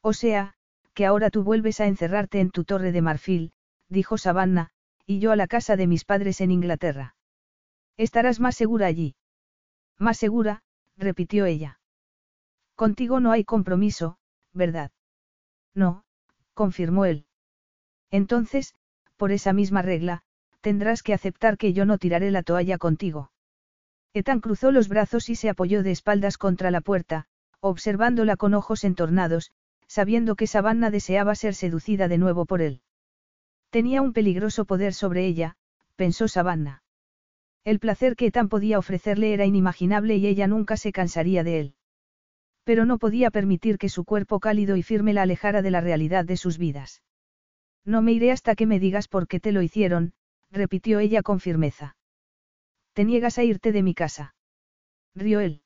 O 0.00 0.14
sea, 0.14 0.54
que 0.94 1.04
ahora 1.04 1.28
tú 1.28 1.42
vuelves 1.42 1.82
a 1.82 1.86
encerrarte 1.86 2.40
en 2.40 2.50
tu 2.50 2.64
torre 2.64 2.92
de 2.92 3.02
marfil, 3.02 3.52
dijo 3.90 4.16
Savannah, 4.16 4.70
y 5.04 5.18
yo 5.18 5.30
a 5.30 5.36
la 5.36 5.46
casa 5.46 5.76
de 5.76 5.86
mis 5.86 6.06
padres 6.06 6.40
en 6.40 6.52
Inglaterra. 6.52 7.14
Estarás 7.98 8.40
más 8.40 8.56
segura 8.56 8.86
allí. 8.86 9.16
Más 9.98 10.16
segura, 10.16 10.62
repitió 10.96 11.44
ella. 11.44 11.78
Contigo 12.74 13.20
no 13.20 13.32
hay 13.32 13.44
compromiso, 13.44 14.16
¿verdad? 14.54 14.92
No, 15.74 16.04
confirmó 16.54 17.04
él. 17.04 17.26
Entonces, 18.10 18.74
por 19.16 19.32
esa 19.32 19.52
misma 19.52 19.82
regla, 19.82 20.22
tendrás 20.60 21.02
que 21.02 21.14
aceptar 21.14 21.56
que 21.56 21.72
yo 21.72 21.84
no 21.84 21.98
tiraré 21.98 22.30
la 22.30 22.42
toalla 22.42 22.78
contigo. 22.78 23.30
Ethan 24.12 24.40
cruzó 24.40 24.72
los 24.72 24.88
brazos 24.88 25.28
y 25.28 25.36
se 25.36 25.48
apoyó 25.48 25.82
de 25.82 25.92
espaldas 25.92 26.36
contra 26.36 26.70
la 26.70 26.80
puerta, 26.80 27.26
observándola 27.60 28.36
con 28.36 28.54
ojos 28.54 28.84
entornados, 28.84 29.52
sabiendo 29.86 30.34
que 30.34 30.46
Savannah 30.46 30.90
deseaba 30.90 31.34
ser 31.34 31.54
seducida 31.54 32.08
de 32.08 32.18
nuevo 32.18 32.46
por 32.46 32.62
él. 32.62 32.80
Tenía 33.70 34.02
un 34.02 34.12
peligroso 34.12 34.64
poder 34.64 34.94
sobre 34.94 35.26
ella, 35.26 35.56
pensó 35.94 36.26
Savannah. 36.26 36.82
El 37.64 37.78
placer 37.78 38.16
que 38.16 38.30
tan 38.30 38.48
podía 38.48 38.78
ofrecerle 38.78 39.32
era 39.32 39.44
inimaginable 39.44 40.16
y 40.16 40.26
ella 40.26 40.46
nunca 40.46 40.76
se 40.76 40.92
cansaría 40.92 41.44
de 41.44 41.60
él. 41.60 41.74
Pero 42.64 42.86
no 42.86 42.98
podía 42.98 43.30
permitir 43.30 43.78
que 43.78 43.88
su 43.88 44.04
cuerpo 44.04 44.40
cálido 44.40 44.76
y 44.76 44.82
firme 44.82 45.12
la 45.12 45.22
alejara 45.22 45.62
de 45.62 45.70
la 45.70 45.80
realidad 45.80 46.24
de 46.24 46.36
sus 46.36 46.58
vidas. 46.58 47.02
No 47.84 48.02
me 48.02 48.12
iré 48.12 48.30
hasta 48.30 48.54
que 48.54 48.66
me 48.66 48.78
digas 48.78 49.08
por 49.08 49.26
qué 49.26 49.40
te 49.40 49.52
lo 49.52 49.62
hicieron, 49.62 50.12
repitió 50.50 50.98
ella 50.98 51.22
con 51.22 51.40
firmeza. 51.40 51.96
Te 52.92 53.04
niegas 53.04 53.38
a 53.38 53.44
irte 53.44 53.72
de 53.72 53.82
mi 53.82 53.94
casa. 53.94 54.34
Rió 55.14 55.40
él. 55.40 55.62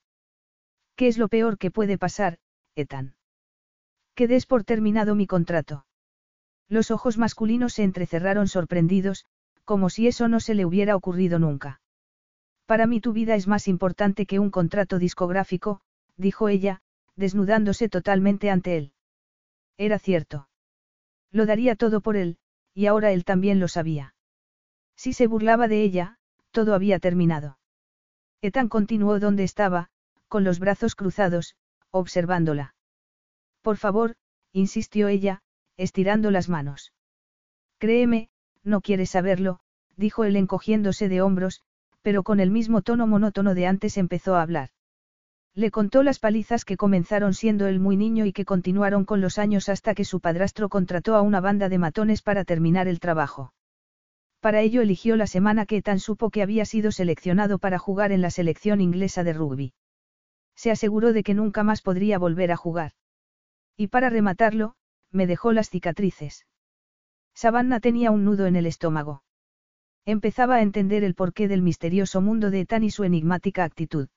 ¿Qué 0.96 1.08
es 1.08 1.18
lo 1.18 1.28
peor 1.28 1.58
que 1.58 1.70
puede 1.70 1.98
pasar, 1.98 2.38
Ethan? 2.76 3.16
Que 4.14 4.28
des 4.28 4.46
por 4.46 4.64
terminado 4.64 5.14
mi 5.14 5.26
contrato. 5.26 5.86
Los 6.68 6.90
ojos 6.90 7.18
masculinos 7.18 7.74
se 7.74 7.82
entrecerraron 7.82 8.48
sorprendidos, 8.48 9.26
como 9.64 9.90
si 9.90 10.06
eso 10.06 10.28
no 10.28 10.40
se 10.40 10.54
le 10.54 10.64
hubiera 10.64 10.94
ocurrido 10.96 11.38
nunca. 11.38 11.80
Para 12.66 12.86
mí 12.86 13.00
tu 13.00 13.12
vida 13.12 13.34
es 13.34 13.46
más 13.46 13.68
importante 13.68 14.26
que 14.26 14.38
un 14.38 14.50
contrato 14.50 14.98
discográfico, 14.98 15.80
dijo 16.16 16.48
ella, 16.48 16.80
desnudándose 17.16 17.88
totalmente 17.88 18.50
ante 18.50 18.76
él. 18.76 18.92
Era 19.76 19.98
cierto. 19.98 20.48
Lo 21.34 21.46
daría 21.46 21.74
todo 21.74 22.00
por 22.00 22.16
él, 22.16 22.38
y 22.74 22.86
ahora 22.86 23.10
él 23.10 23.24
también 23.24 23.58
lo 23.58 23.66
sabía. 23.66 24.14
Si 24.94 25.12
se 25.12 25.26
burlaba 25.26 25.66
de 25.66 25.82
ella, 25.82 26.16
todo 26.52 26.74
había 26.74 27.00
terminado. 27.00 27.58
Ethan 28.40 28.68
continuó 28.68 29.18
donde 29.18 29.42
estaba, 29.42 29.90
con 30.28 30.44
los 30.44 30.60
brazos 30.60 30.94
cruzados, 30.94 31.56
observándola. 31.90 32.76
Por 33.62 33.78
favor, 33.78 34.14
insistió 34.52 35.08
ella, 35.08 35.42
estirando 35.76 36.30
las 36.30 36.48
manos. 36.48 36.92
Créeme, 37.78 38.30
no 38.62 38.80
quieres 38.80 39.10
saberlo, 39.10 39.58
dijo 39.96 40.22
él 40.22 40.36
encogiéndose 40.36 41.08
de 41.08 41.20
hombros, 41.20 41.62
pero 42.02 42.22
con 42.22 42.38
el 42.38 42.52
mismo 42.52 42.80
tono 42.82 43.08
monótono 43.08 43.54
de 43.54 43.66
antes 43.66 43.96
empezó 43.96 44.36
a 44.36 44.42
hablar. 44.42 44.70
Le 45.56 45.70
contó 45.70 46.02
las 46.02 46.18
palizas 46.18 46.64
que 46.64 46.76
comenzaron 46.76 47.32
siendo 47.32 47.68
él 47.68 47.78
muy 47.78 47.96
niño 47.96 48.26
y 48.26 48.32
que 48.32 48.44
continuaron 48.44 49.04
con 49.04 49.20
los 49.20 49.38
años 49.38 49.68
hasta 49.68 49.94
que 49.94 50.04
su 50.04 50.18
padrastro 50.18 50.68
contrató 50.68 51.14
a 51.14 51.22
una 51.22 51.40
banda 51.40 51.68
de 51.68 51.78
matones 51.78 52.22
para 52.22 52.44
terminar 52.44 52.88
el 52.88 52.98
trabajo. 52.98 53.52
Para 54.40 54.60
ello 54.62 54.82
eligió 54.82 55.16
la 55.16 55.28
semana 55.28 55.64
que 55.64 55.80
tan 55.80 56.00
supo 56.00 56.30
que 56.30 56.42
había 56.42 56.64
sido 56.64 56.90
seleccionado 56.90 57.58
para 57.58 57.78
jugar 57.78 58.10
en 58.10 58.20
la 58.20 58.30
selección 58.30 58.80
inglesa 58.80 59.22
de 59.22 59.32
rugby. 59.32 59.72
Se 60.56 60.72
aseguró 60.72 61.12
de 61.12 61.22
que 61.22 61.34
nunca 61.34 61.62
más 61.62 61.82
podría 61.82 62.18
volver 62.18 62.50
a 62.50 62.56
jugar. 62.56 62.92
Y 63.76 63.86
para 63.88 64.10
rematarlo, 64.10 64.74
me 65.12 65.26
dejó 65.26 65.52
las 65.52 65.70
cicatrices. 65.70 66.46
Savannah 67.32 67.80
tenía 67.80 68.10
un 68.10 68.24
nudo 68.24 68.46
en 68.46 68.56
el 68.56 68.66
estómago. 68.66 69.22
Empezaba 70.04 70.56
a 70.56 70.62
entender 70.62 71.04
el 71.04 71.14
porqué 71.14 71.48
del 71.48 71.62
misterioso 71.62 72.20
mundo 72.20 72.50
de 72.50 72.60
Ethan 72.60 72.84
y 72.84 72.90
su 72.90 73.04
enigmática 73.04 73.64
actitud. 73.64 74.08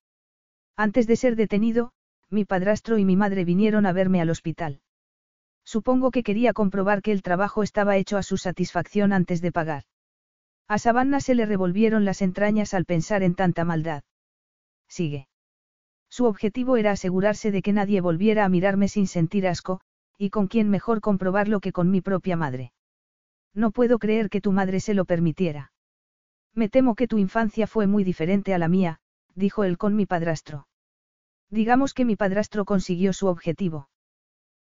Antes 0.78 1.08
de 1.08 1.16
ser 1.16 1.36
detenido, 1.36 1.92
mi 2.30 2.46
padrastro 2.46 3.00
y 3.00 3.04
mi 3.04 3.16
madre 3.16 3.44
vinieron 3.46 3.88
a 3.88 3.94
verme 3.94 4.22
al 4.22 4.30
hospital. 4.30 4.80
Supongo 5.66 6.12
que 6.12 6.24
quería 6.24 6.54
comprobar 6.54 7.02
que 7.02 7.12
el 7.12 7.24
trabajo 7.24 7.64
estaba 7.64 7.98
hecho 7.98 8.16
a 8.16 8.24
su 8.24 8.38
satisfacción 8.38 9.12
antes 9.12 9.42
de 9.42 9.52
pagar. 9.52 9.84
A 10.68 10.78
Savannah 10.78 11.20
se 11.20 11.34
le 11.34 11.46
revolvieron 11.46 12.06
las 12.06 12.22
entrañas 12.22 12.74
al 12.76 12.86
pensar 12.86 13.24
en 13.24 13.34
tanta 13.34 13.66
maldad. 13.66 14.04
Sigue. 14.88 15.28
Su 16.10 16.26
objetivo 16.26 16.78
era 16.78 16.92
asegurarse 16.92 17.52
de 17.52 17.62
que 17.62 17.74
nadie 17.74 18.00
volviera 18.00 18.46
a 18.46 18.50
mirarme 18.50 18.88
sin 18.88 19.08
sentir 19.08 19.48
asco, 19.48 19.82
y 20.18 20.30
con 20.30 20.48
quién 20.48 20.70
mejor 20.70 21.02
comprobarlo 21.02 21.60
que 21.60 21.72
con 21.72 21.90
mi 21.90 22.02
propia 22.02 22.38
madre. 22.38 22.72
No 23.54 23.72
puedo 23.72 23.98
creer 23.98 24.30
que 24.30 24.42
tu 24.42 24.52
madre 24.52 24.80
se 24.80 24.94
lo 24.94 25.06
permitiera. 25.06 25.72
Me 26.54 26.70
temo 26.70 26.96
que 26.96 27.08
tu 27.08 27.18
infancia 27.18 27.66
fue 27.66 27.88
muy 27.88 28.04
diferente 28.04 28.54
a 28.54 28.58
la 28.58 28.68
mía, 28.68 29.00
dijo 29.38 29.64
él 29.64 29.78
con 29.78 29.96
mi 29.96 30.06
padrastro. 30.06 30.68
Digamos 31.50 31.94
que 31.94 32.06
mi 32.06 32.16
padrastro 32.16 32.66
consiguió 32.66 33.14
su 33.14 33.28
objetivo. 33.28 33.90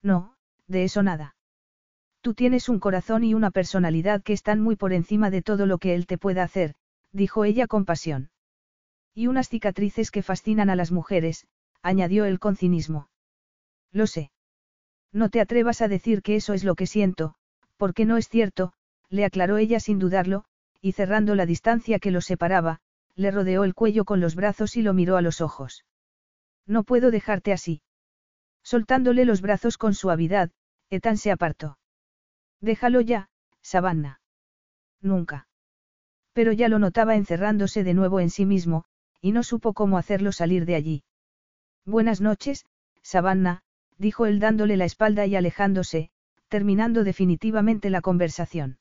No, 0.01 0.35
de 0.67 0.83
eso 0.83 1.03
nada. 1.03 1.35
Tú 2.22 2.33
tienes 2.33 2.69
un 2.69 2.80
corazón 2.80 3.23
y 3.23 3.33
una 3.33 3.49
personalidad 3.49 4.22
que 4.22 4.33
están 4.33 4.61
muy 4.61 4.75
por 4.75 4.93
encima 4.93 5.31
de 5.31 5.41
todo 5.41 5.65
lo 5.65 5.80
que 5.80 5.95
él 5.95 6.06
te 6.06 6.17
pueda 6.17 6.43
hacer, 6.43 6.75
dijo 7.11 7.45
ella 7.45 7.65
con 7.65 7.85
pasión. 7.85 8.30
Y 9.15 9.27
unas 9.27 9.49
cicatrices 9.49 10.11
que 10.11 10.22
fascinan 10.22 10.69
a 10.69 10.75
las 10.75 10.91
mujeres, 10.91 11.48
añadió 11.81 12.25
él 12.25 12.39
con 12.39 12.56
cinismo. 12.56 13.09
Lo 13.91 14.06
sé. 14.06 14.31
No 15.11 15.30
te 15.30 15.41
atrevas 15.41 15.81
a 15.81 15.88
decir 15.88 16.22
que 16.22 16.35
eso 16.35 16.53
es 16.53 16.64
lo 16.64 16.75
que 16.75 16.85
siento, 16.85 17.33
porque 17.77 18.06
no 18.06 18.17
es 18.17 18.30
cierto, 18.30 18.73
le 19.09 19.25
aclaró 19.25 19.57
ella 19.57 19.80
sin 19.80 19.98
dudarlo, 19.98 20.45
y 20.81 20.91
cerrando 20.91 21.33
la 21.33 21.48
distancia 21.48 21.98
que 21.98 22.11
los 22.11 22.25
separaba, 22.25 22.81
le 23.16 23.32
rodeó 23.32 23.64
el 23.64 23.74
cuello 23.74 24.06
con 24.06 24.20
los 24.20 24.36
brazos 24.36 24.76
y 24.78 24.82
lo 24.82 24.94
miró 24.94 25.18
a 25.18 25.22
los 25.22 25.42
ojos. 25.42 25.86
No 26.66 26.84
puedo 26.84 27.12
dejarte 27.12 27.52
así. 27.52 27.82
Soltándole 28.64 29.26
los 29.26 29.42
brazos 29.42 29.78
con 29.78 29.94
suavidad, 29.94 30.52
Ethan 30.90 31.18
se 31.18 31.32
apartó. 31.32 31.78
Déjalo 32.62 33.02
ya, 33.02 33.30
Savannah. 33.62 34.22
Nunca. 35.02 35.48
Pero 36.34 36.52
ya 36.52 36.70
lo 36.70 36.80
notaba 36.80 37.16
encerrándose 37.16 37.84
de 37.84 37.94
nuevo 37.94 38.20
en 38.20 38.30
sí 38.30 38.46
mismo, 38.46 38.86
y 39.22 39.32
no 39.32 39.44
supo 39.44 39.74
cómo 39.74 39.98
hacerlo 39.98 40.32
salir 40.32 40.66
de 40.66 40.76
allí. 40.76 41.04
Buenas 41.86 42.22
noches, 42.22 42.66
Savannah, 43.02 43.62
dijo 43.98 44.26
él 44.26 44.40
dándole 44.40 44.78
la 44.78 44.86
espalda 44.86 45.26
y 45.26 45.36
alejándose, 45.36 46.12
terminando 46.48 47.04
definitivamente 47.04 47.90
la 47.90 48.02
conversación. 48.02 48.80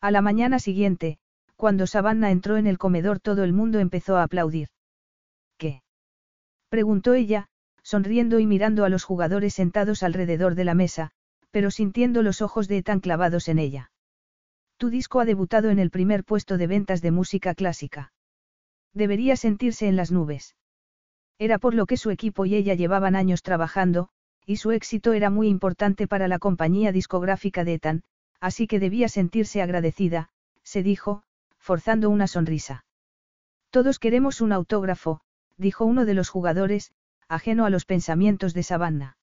A 0.00 0.10
la 0.10 0.22
mañana 0.22 0.58
siguiente, 0.58 1.18
cuando 1.58 1.88
Savannah 1.88 2.30
entró 2.30 2.56
en 2.56 2.68
el 2.68 2.78
comedor 2.78 3.18
todo 3.18 3.42
el 3.42 3.52
mundo 3.52 3.80
empezó 3.80 4.16
a 4.16 4.22
aplaudir. 4.22 4.68
¿Qué? 5.56 5.82
preguntó 6.68 7.14
ella, 7.14 7.48
sonriendo 7.82 8.38
y 8.38 8.46
mirando 8.46 8.84
a 8.84 8.88
los 8.88 9.02
jugadores 9.02 9.54
sentados 9.54 10.04
alrededor 10.04 10.54
de 10.54 10.64
la 10.64 10.74
mesa, 10.74 11.10
pero 11.50 11.72
sintiendo 11.72 12.22
los 12.22 12.42
ojos 12.42 12.68
de 12.68 12.84
tan 12.84 13.00
clavados 13.00 13.48
en 13.48 13.58
ella. 13.58 13.90
Tu 14.76 14.88
disco 14.88 15.18
ha 15.18 15.24
debutado 15.24 15.70
en 15.70 15.80
el 15.80 15.90
primer 15.90 16.22
puesto 16.22 16.58
de 16.58 16.68
ventas 16.68 17.02
de 17.02 17.10
música 17.10 17.54
clásica. 17.54 18.12
Debería 18.94 19.34
sentirse 19.34 19.88
en 19.88 19.96
las 19.96 20.12
nubes. 20.12 20.54
Era 21.40 21.58
por 21.58 21.74
lo 21.74 21.86
que 21.86 21.96
su 21.96 22.10
equipo 22.10 22.46
y 22.46 22.54
ella 22.54 22.74
llevaban 22.74 23.16
años 23.16 23.42
trabajando, 23.42 24.10
y 24.46 24.58
su 24.58 24.70
éxito 24.70 25.12
era 25.12 25.28
muy 25.28 25.48
importante 25.48 26.06
para 26.06 26.28
la 26.28 26.38
compañía 26.38 26.92
discográfica 26.92 27.64
de 27.64 27.74
Ethan, 27.74 28.02
así 28.38 28.68
que 28.68 28.78
debía 28.78 29.08
sentirse 29.08 29.60
agradecida, 29.60 30.28
se 30.62 30.84
dijo, 30.84 31.24
forzando 31.68 32.08
una 32.08 32.26
sonrisa. 32.26 32.86
Todos 33.68 33.98
queremos 33.98 34.40
un 34.40 34.52
autógrafo, 34.52 35.20
dijo 35.58 35.84
uno 35.84 36.06
de 36.06 36.14
los 36.14 36.30
jugadores, 36.30 36.92
ajeno 37.28 37.66
a 37.66 37.68
los 37.68 37.84
pensamientos 37.84 38.54
de 38.54 38.62
Savannah. 38.62 39.18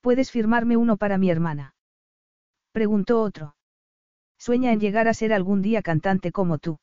¿Puedes 0.00 0.32
firmarme 0.32 0.76
uno 0.76 0.96
para 0.96 1.16
mi 1.16 1.30
hermana? 1.30 1.76
Preguntó 2.72 3.22
otro. 3.22 3.54
Sueña 4.36 4.72
en 4.72 4.80
llegar 4.80 5.06
a 5.06 5.14
ser 5.14 5.32
algún 5.32 5.62
día 5.62 5.80
cantante 5.80 6.32
como 6.32 6.58
tú. 6.58 6.80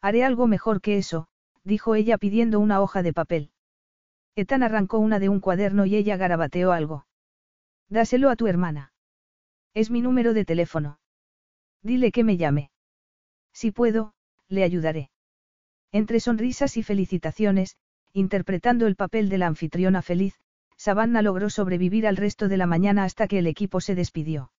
Haré 0.00 0.24
algo 0.24 0.48
mejor 0.48 0.80
que 0.80 0.98
eso, 0.98 1.28
dijo 1.62 1.94
ella 1.94 2.18
pidiendo 2.18 2.58
una 2.58 2.80
hoja 2.80 3.00
de 3.04 3.12
papel. 3.12 3.52
Ethan 4.34 4.64
arrancó 4.64 4.98
una 4.98 5.20
de 5.20 5.28
un 5.28 5.38
cuaderno 5.38 5.86
y 5.86 5.94
ella 5.94 6.16
garabateó 6.16 6.72
algo. 6.72 7.06
Dáselo 7.88 8.28
a 8.28 8.34
tu 8.34 8.48
hermana. 8.48 8.92
Es 9.72 9.92
mi 9.92 10.00
número 10.00 10.34
de 10.34 10.44
teléfono. 10.44 10.98
Dile 11.80 12.10
que 12.10 12.24
me 12.24 12.36
llame. 12.36 12.72
Si 13.54 13.70
puedo, 13.70 14.12
le 14.48 14.64
ayudaré. 14.64 15.10
Entre 15.92 16.20
sonrisas 16.20 16.76
y 16.76 16.82
felicitaciones, 16.82 17.76
interpretando 18.12 18.86
el 18.86 18.96
papel 18.96 19.28
de 19.28 19.38
la 19.38 19.46
anfitriona 19.46 20.02
feliz, 20.02 20.34
Savannah 20.76 21.22
logró 21.22 21.48
sobrevivir 21.50 22.06
al 22.06 22.16
resto 22.16 22.48
de 22.48 22.56
la 22.56 22.66
mañana 22.66 23.04
hasta 23.04 23.28
que 23.28 23.38
el 23.38 23.46
equipo 23.46 23.80
se 23.80 23.94
despidió. 23.94 24.50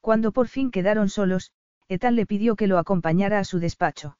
Cuando 0.00 0.32
por 0.32 0.48
fin 0.48 0.70
quedaron 0.70 1.08
solos, 1.08 1.52
Ethan 1.88 2.16
le 2.16 2.26
pidió 2.26 2.56
que 2.56 2.66
lo 2.66 2.78
acompañara 2.78 3.38
a 3.38 3.44
su 3.44 3.60
despacho. 3.60 4.18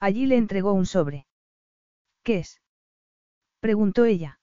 Allí 0.00 0.26
le 0.26 0.36
entregó 0.36 0.72
un 0.72 0.86
sobre. 0.86 1.26
¿Qué 2.22 2.38
es? 2.38 2.62
preguntó 3.60 4.04
ella. 4.04 4.38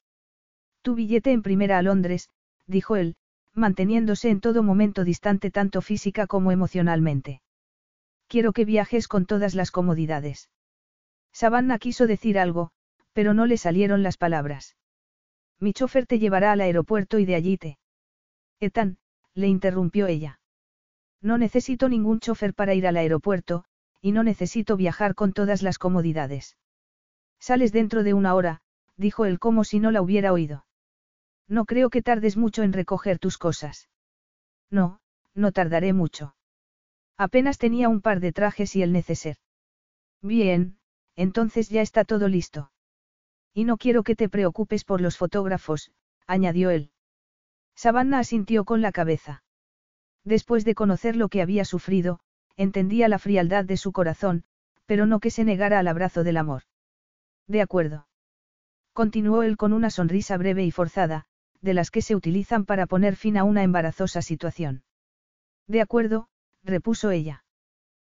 Tu 0.81 0.95
billete 0.95 1.31
en 1.31 1.41
primera 1.41 1.77
a 1.77 1.81
Londres, 1.81 2.29
dijo 2.67 2.97
él, 2.97 3.15
manteniéndose 3.53 4.29
en 4.29 4.41
todo 4.41 4.63
momento 4.63 5.05
distante 5.05 5.49
tanto 5.49 5.81
física 5.81 6.27
como 6.27 6.51
emocionalmente. 6.51 7.41
Quiero 8.35 8.51
que 8.51 8.65
viajes 8.65 9.07
con 9.07 9.25
todas 9.25 9.55
las 9.55 9.71
comodidades. 9.71 10.49
Savannah 11.31 11.79
quiso 11.79 12.05
decir 12.05 12.37
algo, 12.37 12.71
pero 13.13 13.33
no 13.33 13.45
le 13.45 13.55
salieron 13.55 14.03
las 14.03 14.17
palabras. 14.17 14.75
Mi 15.57 15.71
chofer 15.71 16.05
te 16.05 16.19
llevará 16.19 16.51
al 16.51 16.59
aeropuerto 16.59 17.17
y 17.17 17.23
de 17.23 17.35
allí 17.35 17.57
te. 17.57 17.79
Ethan, 18.59 18.97
le 19.35 19.47
interrumpió 19.47 20.07
ella. 20.07 20.41
No 21.21 21.37
necesito 21.37 21.87
ningún 21.87 22.19
chofer 22.19 22.53
para 22.53 22.73
ir 22.73 22.87
al 22.87 22.97
aeropuerto, 22.97 23.63
y 24.01 24.11
no 24.11 24.21
necesito 24.21 24.75
viajar 24.75 25.15
con 25.15 25.31
todas 25.31 25.61
las 25.61 25.79
comodidades. 25.79 26.57
Sales 27.39 27.71
dentro 27.71 28.03
de 28.03 28.13
una 28.13 28.35
hora, 28.35 28.59
dijo 28.97 29.23
él 29.23 29.39
como 29.39 29.63
si 29.63 29.79
no 29.79 29.91
la 29.91 30.01
hubiera 30.01 30.33
oído. 30.33 30.65
No 31.47 31.63
creo 31.63 31.89
que 31.89 32.01
tardes 32.01 32.35
mucho 32.35 32.63
en 32.63 32.73
recoger 32.73 33.17
tus 33.17 33.37
cosas. 33.37 33.87
No, 34.69 34.99
no 35.33 35.53
tardaré 35.53 35.93
mucho. 35.93 36.34
Apenas 37.17 37.57
tenía 37.57 37.89
un 37.89 38.01
par 38.01 38.19
de 38.19 38.31
trajes 38.33 38.75
y 38.75 38.81
el 38.81 38.91
neceser. 38.91 39.37
Bien, 40.21 40.77
entonces 41.15 41.69
ya 41.69 41.81
está 41.81 42.03
todo 42.03 42.27
listo. 42.27 42.71
Y 43.53 43.63
no 43.63 43.77
quiero 43.77 44.03
que 44.03 44.15
te 44.15 44.27
preocupes 44.27 44.83
por 44.83 44.99
los 44.99 45.17
fotógrafos, 45.17 45.91
añadió 46.27 46.71
él. 46.71 46.91
Savannah 47.75 48.19
asintió 48.19 48.65
con 48.65 48.81
la 48.81 48.91
cabeza. 48.91 49.43
Después 50.23 50.65
de 50.65 50.75
conocer 50.75 51.15
lo 51.15 51.29
que 51.29 51.41
había 51.41 51.63
sufrido, 51.65 52.19
entendía 52.57 53.07
la 53.07 53.19
frialdad 53.19 53.63
de 53.63 53.77
su 53.77 53.91
corazón, 53.91 54.43
pero 54.85 55.05
no 55.05 55.19
que 55.19 55.29
se 55.29 55.43
negara 55.43 55.79
al 55.79 55.87
abrazo 55.87 56.23
del 56.23 56.37
amor. 56.37 56.63
De 57.47 57.61
acuerdo. 57.61 58.07
Continuó 58.93 59.43
él 59.43 59.57
con 59.57 59.73
una 59.73 59.89
sonrisa 59.89 60.37
breve 60.37 60.63
y 60.63 60.71
forzada, 60.71 61.25
de 61.61 61.73
las 61.73 61.91
que 61.91 62.01
se 62.01 62.15
utilizan 62.15 62.65
para 62.65 62.87
poner 62.87 63.15
fin 63.15 63.37
a 63.37 63.43
una 63.43 63.63
embarazosa 63.63 64.21
situación. 64.21 64.83
De 65.67 65.81
acuerdo, 65.81 66.27
repuso 66.65 67.11
ella. 67.11 67.43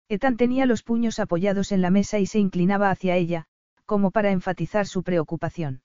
Ethan 0.09 0.37
tenía 0.37 0.67
los 0.67 0.83
puños 0.83 1.19
apoyados 1.19 1.71
en 1.71 1.83
la 1.83 1.91
mesa 1.91 2.19
y 2.19 2.27
se 2.27 2.39
inclinaba 2.39 2.91
hacia 2.91 3.17
ella, 3.17 3.45
como 3.85 4.11
para 4.11 4.31
enfatizar 4.31 4.87
su 4.87 5.03
preocupación. 5.03 5.83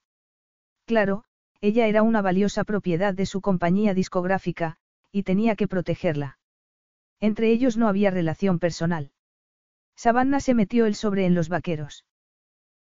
Claro, 0.86 1.24
ella 1.60 1.86
era 1.86 2.02
una 2.02 2.22
valiosa 2.22 2.64
propiedad 2.64 3.14
de 3.14 3.26
su 3.26 3.40
compañía 3.40 3.94
discográfica, 3.94 4.76
y 5.12 5.22
tenía 5.22 5.56
que 5.56 5.68
protegerla. 5.68 6.38
Entre 7.20 7.50
ellos 7.50 7.76
no 7.76 7.88
había 7.88 8.10
relación 8.10 8.58
personal. 8.58 9.12
Savannah 9.96 10.40
se 10.40 10.54
metió 10.54 10.86
el 10.86 10.94
sobre 10.94 11.26
en 11.26 11.34
los 11.34 11.48
vaqueros. 11.48 12.04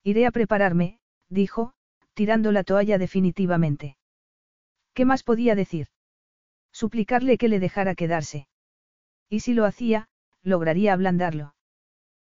Iré 0.03 0.27
a 0.27 0.31
prepararme, 0.31 1.01
dijo, 1.29 1.75
tirando 2.15 2.53
la 2.53 2.65
toalla 2.65 2.99
definitivamente. 2.99 3.97
¿Qué 4.95 5.05
más 5.05 5.23
podía 5.23 5.55
decir? 5.55 5.89
Suplicarle 6.73 7.37
que 7.37 7.49
le 7.49 7.61
dejara 7.61 7.95
quedarse. 7.95 8.47
Y 9.31 9.41
si 9.41 9.55
lo 9.55 9.65
hacía, 9.65 10.09
lograría 10.43 10.93
ablandarlo. 10.93 11.55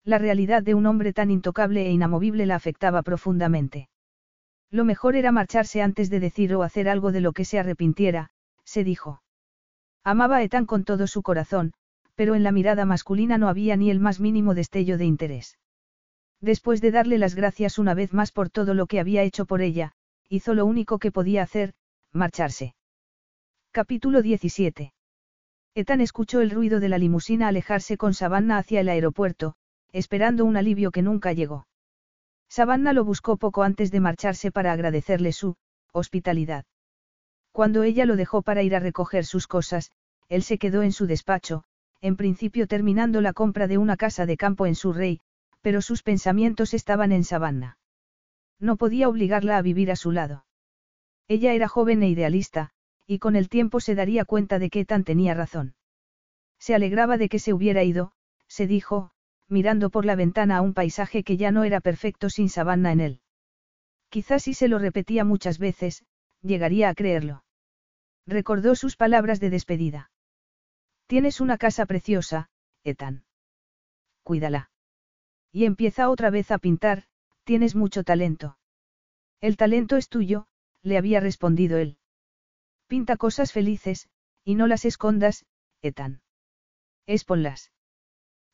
La 0.03 0.17
realidad 0.17 0.64
de 0.64 0.74
un 0.74 0.85
hombre 0.88 1.14
tan 1.14 1.30
intocable 1.30 1.85
e 1.85 1.92
inamovible 1.92 2.45
la 2.45 2.56
afectaba 2.56 3.03
profundamente. 3.03 3.88
Lo 4.72 4.84
mejor 4.84 5.16
era 5.16 5.32
marcharse 5.32 5.82
antes 5.82 6.09
de 6.09 6.19
decir 6.19 6.56
o 6.56 6.64
hacer 6.64 6.90
algo 6.90 7.11
de 7.11 7.22
lo 7.22 7.34
que 7.34 7.45
se 7.45 7.59
arrepintiera, 7.59 8.32
se 8.64 8.84
dijo. 8.84 9.22
Amaba 10.03 10.38
a 10.38 10.43
Ethan 10.43 10.66
con 10.66 10.84
todo 10.84 11.08
su 11.08 11.22
corazón, 11.22 11.74
pero 12.16 12.34
en 12.34 12.43
la 12.43 12.51
mirada 12.51 12.85
masculina 12.85 13.38
no 13.38 13.48
había 13.48 13.77
ni 13.77 13.92
el 13.92 14.00
más 14.00 14.19
mínimo 14.19 14.56
destello 14.56 14.98
de 14.98 15.06
interés. 15.06 15.58
Después 16.42 16.82
de 16.82 16.92
darle 16.92 17.17
las 17.17 17.35
gracias 17.35 17.77
una 17.77 17.93
vez 17.93 18.14
más 18.14 18.32
por 18.32 18.50
todo 18.50 18.74
lo 18.74 18.88
que 18.88 19.00
había 19.00 19.24
hecho 19.24 19.45
por 19.45 19.61
ella, 19.61 19.93
hizo 20.30 20.53
lo 20.53 20.66
único 20.66 21.00
que 21.00 21.11
podía 21.11 21.43
hacer, 21.43 21.74
marcharse. 22.11 22.76
Capítulo 23.72 24.22
17. 24.22 24.93
Ethan 25.78 26.02
escuchó 26.02 26.42
el 26.42 26.50
ruido 26.50 26.80
de 26.80 26.90
la 26.90 26.98
limusina 26.98 27.50
alejarse 27.50 27.98
con 27.98 28.16
Savannah 28.16 28.58
hacia 28.58 28.80
el 28.80 28.90
aeropuerto, 28.90 29.54
esperando 29.92 30.44
un 30.44 30.58
alivio 30.58 30.90
que 30.90 31.04
nunca 31.04 31.34
llegó. 31.34 31.68
Savannah 32.50 32.94
lo 32.94 33.06
buscó 33.06 33.38
poco 33.38 33.62
antes 33.62 33.92
de 33.92 34.00
marcharse 34.00 34.52
para 34.52 34.72
agradecerle 34.72 35.34
su 35.34 35.56
hospitalidad. 35.94 36.66
Cuando 37.52 37.84
ella 37.84 38.08
lo 38.08 38.16
dejó 38.16 38.42
para 38.42 38.64
ir 38.64 38.76
a 38.76 38.80
recoger 38.80 39.24
sus 39.24 39.46
cosas, 39.46 39.92
él 40.30 40.42
se 40.42 40.58
quedó 40.58 40.82
en 40.82 40.92
su 40.92 41.06
despacho, 41.06 41.64
en 42.02 42.16
principio 42.16 42.66
terminando 42.66 43.22
la 43.22 43.34
compra 43.34 43.68
de 43.68 43.78
una 43.78 43.98
casa 43.98 44.26
de 44.26 44.36
campo 44.36 44.66
en 44.66 44.74
Surrey, 44.74 45.20
pero 45.62 45.84
sus 45.84 46.02
pensamientos 46.02 46.74
estaban 46.74 47.12
en 47.12 47.24
Savannah. 47.24 47.78
No 48.60 48.78
podía 48.78 49.10
obligarla 49.10 49.58
a 49.58 49.62
vivir 49.62 49.92
a 49.92 49.96
su 49.96 50.12
lado. 50.12 50.44
Ella 51.28 51.54
era 51.54 51.68
joven 51.68 52.02
e 52.02 52.10
idealista, 52.10 52.72
y 53.08 53.19
con 53.19 53.36
el 53.36 53.50
tiempo 53.50 53.80
se 53.80 53.95
daría 53.95 54.26
cuenta 54.26 54.60
de 54.60 54.69
que 54.69 54.86
tan 54.86 55.03
tenía 55.06 55.34
razón. 55.34 55.76
Se 56.60 56.76
alegraba 56.76 57.18
de 57.18 57.30
que 57.30 57.40
se 57.40 57.53
hubiera 57.53 57.84
ido, 57.84 58.11
se 58.48 58.68
dijo, 58.68 59.11
mirando 59.48 59.90
por 59.90 60.06
la 60.06 60.16
ventana 60.16 60.58
a 60.58 60.61
un 60.61 60.74
paisaje 60.74 61.24
que 61.24 61.38
ya 61.38 61.52
no 61.52 61.64
era 61.64 61.80
perfecto 61.80 62.30
sin 62.30 62.50
Savannah 62.50 62.92
en 62.92 63.00
él. 63.00 63.22
Quizás 64.10 64.44
si 64.44 64.53
se 64.53 64.68
lo 64.68 64.77
repetía 64.77 65.24
muchas 65.24 65.58
veces, 65.58 66.06
llegaría 66.42 66.90
a 66.90 66.94
creerlo. 66.94 67.44
Recordó 68.26 68.76
sus 68.76 68.98
palabras 68.98 69.40
de 69.40 69.50
despedida. 69.50 70.11
Tienes 71.08 71.40
una 71.40 71.58
casa 71.58 71.86
preciosa, 71.86 72.50
Ethan. 72.84 73.24
Cuídala. 74.24 74.69
Y 75.53 75.64
empieza 75.64 76.10
otra 76.10 76.30
vez 76.30 76.52
a 76.52 76.58
pintar, 76.58 77.06
tienes 77.45 77.76
mucho 77.76 78.03
talento. 78.03 78.58
El 79.40 79.56
talento 79.56 79.95
es 79.95 80.10
tuyo, 80.10 80.48
le 80.82 80.98
había 80.98 81.22
respondido 81.22 81.77
él. 81.77 81.98
Pinta 82.88 83.17
cosas 83.17 83.51
felices, 83.51 84.07
y 84.43 84.56
no 84.56 84.66
las 84.66 84.85
escondas, 84.85 85.45
Ethan. 85.82 86.22
Esponlas. 87.06 87.72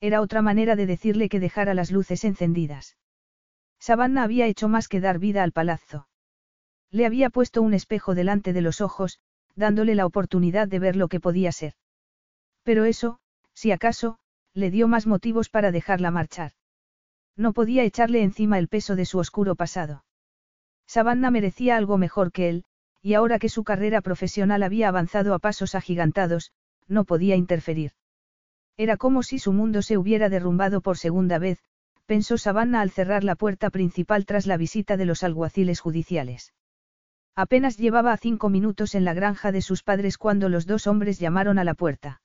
Era 0.01 0.21
otra 0.21 0.41
manera 0.41 0.75
de 0.75 0.85
decirle 0.85 1.29
que 1.29 1.39
dejara 1.39 1.73
las 1.73 1.91
luces 1.91 2.23
encendidas. 2.23 2.97
Savannah 3.79 4.23
había 4.23 4.47
hecho 4.47 4.67
más 4.67 4.87
que 4.87 4.99
dar 4.99 5.19
vida 5.19 5.43
al 5.43 5.51
palazzo. 5.51 6.07
Le 6.89 7.05
había 7.05 7.29
puesto 7.29 7.61
un 7.61 7.73
espejo 7.73 8.15
delante 8.15 8.53
de 8.53 8.61
los 8.61 8.81
ojos, 8.81 9.19
dándole 9.55 9.95
la 9.95 10.05
oportunidad 10.05 10.67
de 10.67 10.79
ver 10.79 10.95
lo 10.95 11.07
que 11.07 11.19
podía 11.19 11.51
ser. 11.51 11.73
Pero 12.63 12.85
eso, 12.85 13.19
si 13.53 13.71
acaso, 13.71 14.17
le 14.53 14.71
dio 14.71 14.87
más 14.87 15.05
motivos 15.05 15.49
para 15.49 15.71
dejarla 15.71 16.11
marchar. 16.11 16.53
No 17.35 17.53
podía 17.53 17.83
echarle 17.83 18.23
encima 18.23 18.59
el 18.59 18.67
peso 18.67 18.95
de 18.95 19.05
su 19.05 19.19
oscuro 19.19 19.55
pasado. 19.55 20.05
Savannah 20.85 21.31
merecía 21.31 21.77
algo 21.77 21.97
mejor 21.97 22.31
que 22.31 22.49
él, 22.49 22.65
y 23.03 23.15
ahora 23.15 23.37
que 23.37 23.49
su 23.49 23.65
carrera 23.65 24.01
profesional 24.01 24.63
había 24.63 24.87
avanzado 24.87 25.33
a 25.33 25.39
pasos 25.39 25.75
agigantados, 25.75 26.53
no 26.87 27.03
podía 27.03 27.35
interferir. 27.35 27.91
Era 28.77 28.95
como 28.95 29.23
si 29.23 29.39
su 29.39 29.51
mundo 29.51 29.81
se 29.81 29.97
hubiera 29.97 30.29
derrumbado 30.29 30.79
por 30.79 30.97
segunda 30.97 31.37
vez, 31.37 31.59
pensó 32.05 32.37
Savannah 32.37 32.79
al 32.79 32.91
cerrar 32.91 33.25
la 33.25 33.35
puerta 33.35 33.69
principal 33.69 34.25
tras 34.25 34.47
la 34.47 34.55
visita 34.55 34.95
de 34.95 35.05
los 35.05 35.21
alguaciles 35.23 35.81
judiciales. 35.81 36.53
Apenas 37.35 37.77
llevaba 37.77 38.15
cinco 38.15 38.49
minutos 38.49 38.95
en 38.95 39.03
la 39.03 39.13
granja 39.13 39.51
de 39.51 39.61
sus 39.61 39.83
padres 39.83 40.17
cuando 40.17 40.47
los 40.47 40.65
dos 40.65 40.87
hombres 40.87 41.19
llamaron 41.19 41.59
a 41.59 41.65
la 41.65 41.73
puerta. 41.73 42.21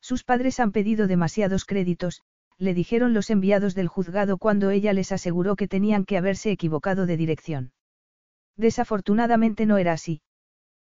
Sus 0.00 0.24
padres 0.24 0.58
han 0.58 0.72
pedido 0.72 1.06
demasiados 1.06 1.64
créditos, 1.64 2.22
le 2.58 2.74
dijeron 2.74 3.14
los 3.14 3.30
enviados 3.30 3.76
del 3.76 3.88
juzgado 3.88 4.36
cuando 4.36 4.70
ella 4.70 4.92
les 4.92 5.12
aseguró 5.12 5.54
que 5.54 5.68
tenían 5.68 6.04
que 6.04 6.18
haberse 6.18 6.50
equivocado 6.50 7.06
de 7.06 7.16
dirección. 7.16 7.72
Desafortunadamente 8.56 9.66
no 9.66 9.78
era 9.78 9.92
así. 9.92 10.22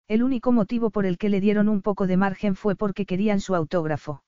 El 0.08 0.22
único 0.22 0.52
motivo 0.52 0.90
por 0.90 1.06
el 1.06 1.18
que 1.18 1.28
le 1.28 1.40
dieron 1.40 1.68
un 1.68 1.82
poco 1.82 2.06
de 2.06 2.16
margen 2.16 2.54
fue 2.54 2.76
porque 2.76 3.06
querían 3.06 3.40
su 3.40 3.54
autógrafo. 3.54 4.22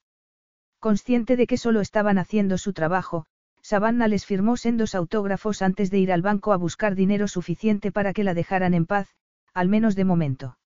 Consciente 0.81 1.36
de 1.36 1.47
que 1.47 1.57
solo 1.57 1.81
estaban 1.81 2.18
haciendo 2.18 2.58
su 2.58 2.73
trabajo, 2.73 3.26
Savannah 3.62 4.08
les 4.08 4.24
firmó 4.24 4.57
sendos 4.57 4.94
autógrafos 4.94 5.62
antes 5.62 5.90
de 5.90 5.98
ir 5.98 6.12
al 6.12 6.23
banco 6.23 6.52
a 6.52 6.57
buscar 6.57 6.94
dinero 6.94 7.28
suficiente 7.28 7.92
para 7.92 8.12
que 8.12 8.24
la 8.24 8.34
dejaran 8.34 8.74
en 8.74 8.86
paz, 8.86 9.08
al 9.55 9.68
menos 9.68 9.94
de 9.94 10.05
momento. 10.05 10.58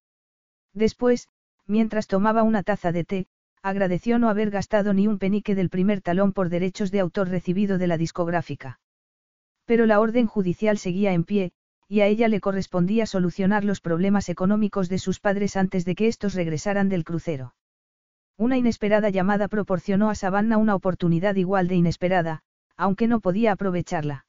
Después, 0.73 1.29
mientras 1.67 2.07
tomaba 2.07 2.43
una 2.43 2.63
taza 2.63 2.93
de 2.93 3.05
té, 3.05 3.27
agradeció 3.63 4.19
no 4.19 4.29
haber 4.29 4.51
gastado 4.51 4.93
ni 4.93 5.07
un 5.09 5.19
penique 5.19 5.55
del 5.55 5.71
primer 5.71 6.01
talón 6.01 6.33
por 6.33 6.49
derechos 6.49 6.91
de 6.91 7.01
autor 7.01 7.29
recibido 7.29 7.79
de 7.79 7.87
la 7.87 7.97
discográfica. 7.97 8.81
Pero 9.65 9.87
la 9.87 10.01
orden 10.01 10.27
judicial 10.27 10.79
seguía 10.79 11.13
en 11.13 11.25
pie, 11.25 11.53
y 11.89 12.01
a 12.01 12.07
ella 12.07 12.29
le 12.29 12.41
correspondía 12.41 13.07
solucionar 13.07 13.65
los 13.65 13.81
problemas 13.81 14.29
económicos 14.29 14.89
de 14.89 14.99
sus 14.99 15.21
padres 15.21 15.57
antes 15.57 15.85
de 15.85 15.95
que 15.95 16.09
estos 16.09 16.35
regresaran 16.35 16.89
del 16.89 17.05
crucero. 17.05 17.55
Una 18.39 18.57
inesperada 18.57 19.11
llamada 19.11 19.49
proporcionó 19.49 20.09
a 20.09 20.15
Savannah 20.15 20.57
una 20.57 20.75
oportunidad 20.75 21.37
igual 21.37 21.69
de 21.69 21.77
inesperada, 21.77 22.43
aunque 22.77 23.07
no 23.07 23.21
podía 23.21 23.53
aprovecharla. 23.53 24.25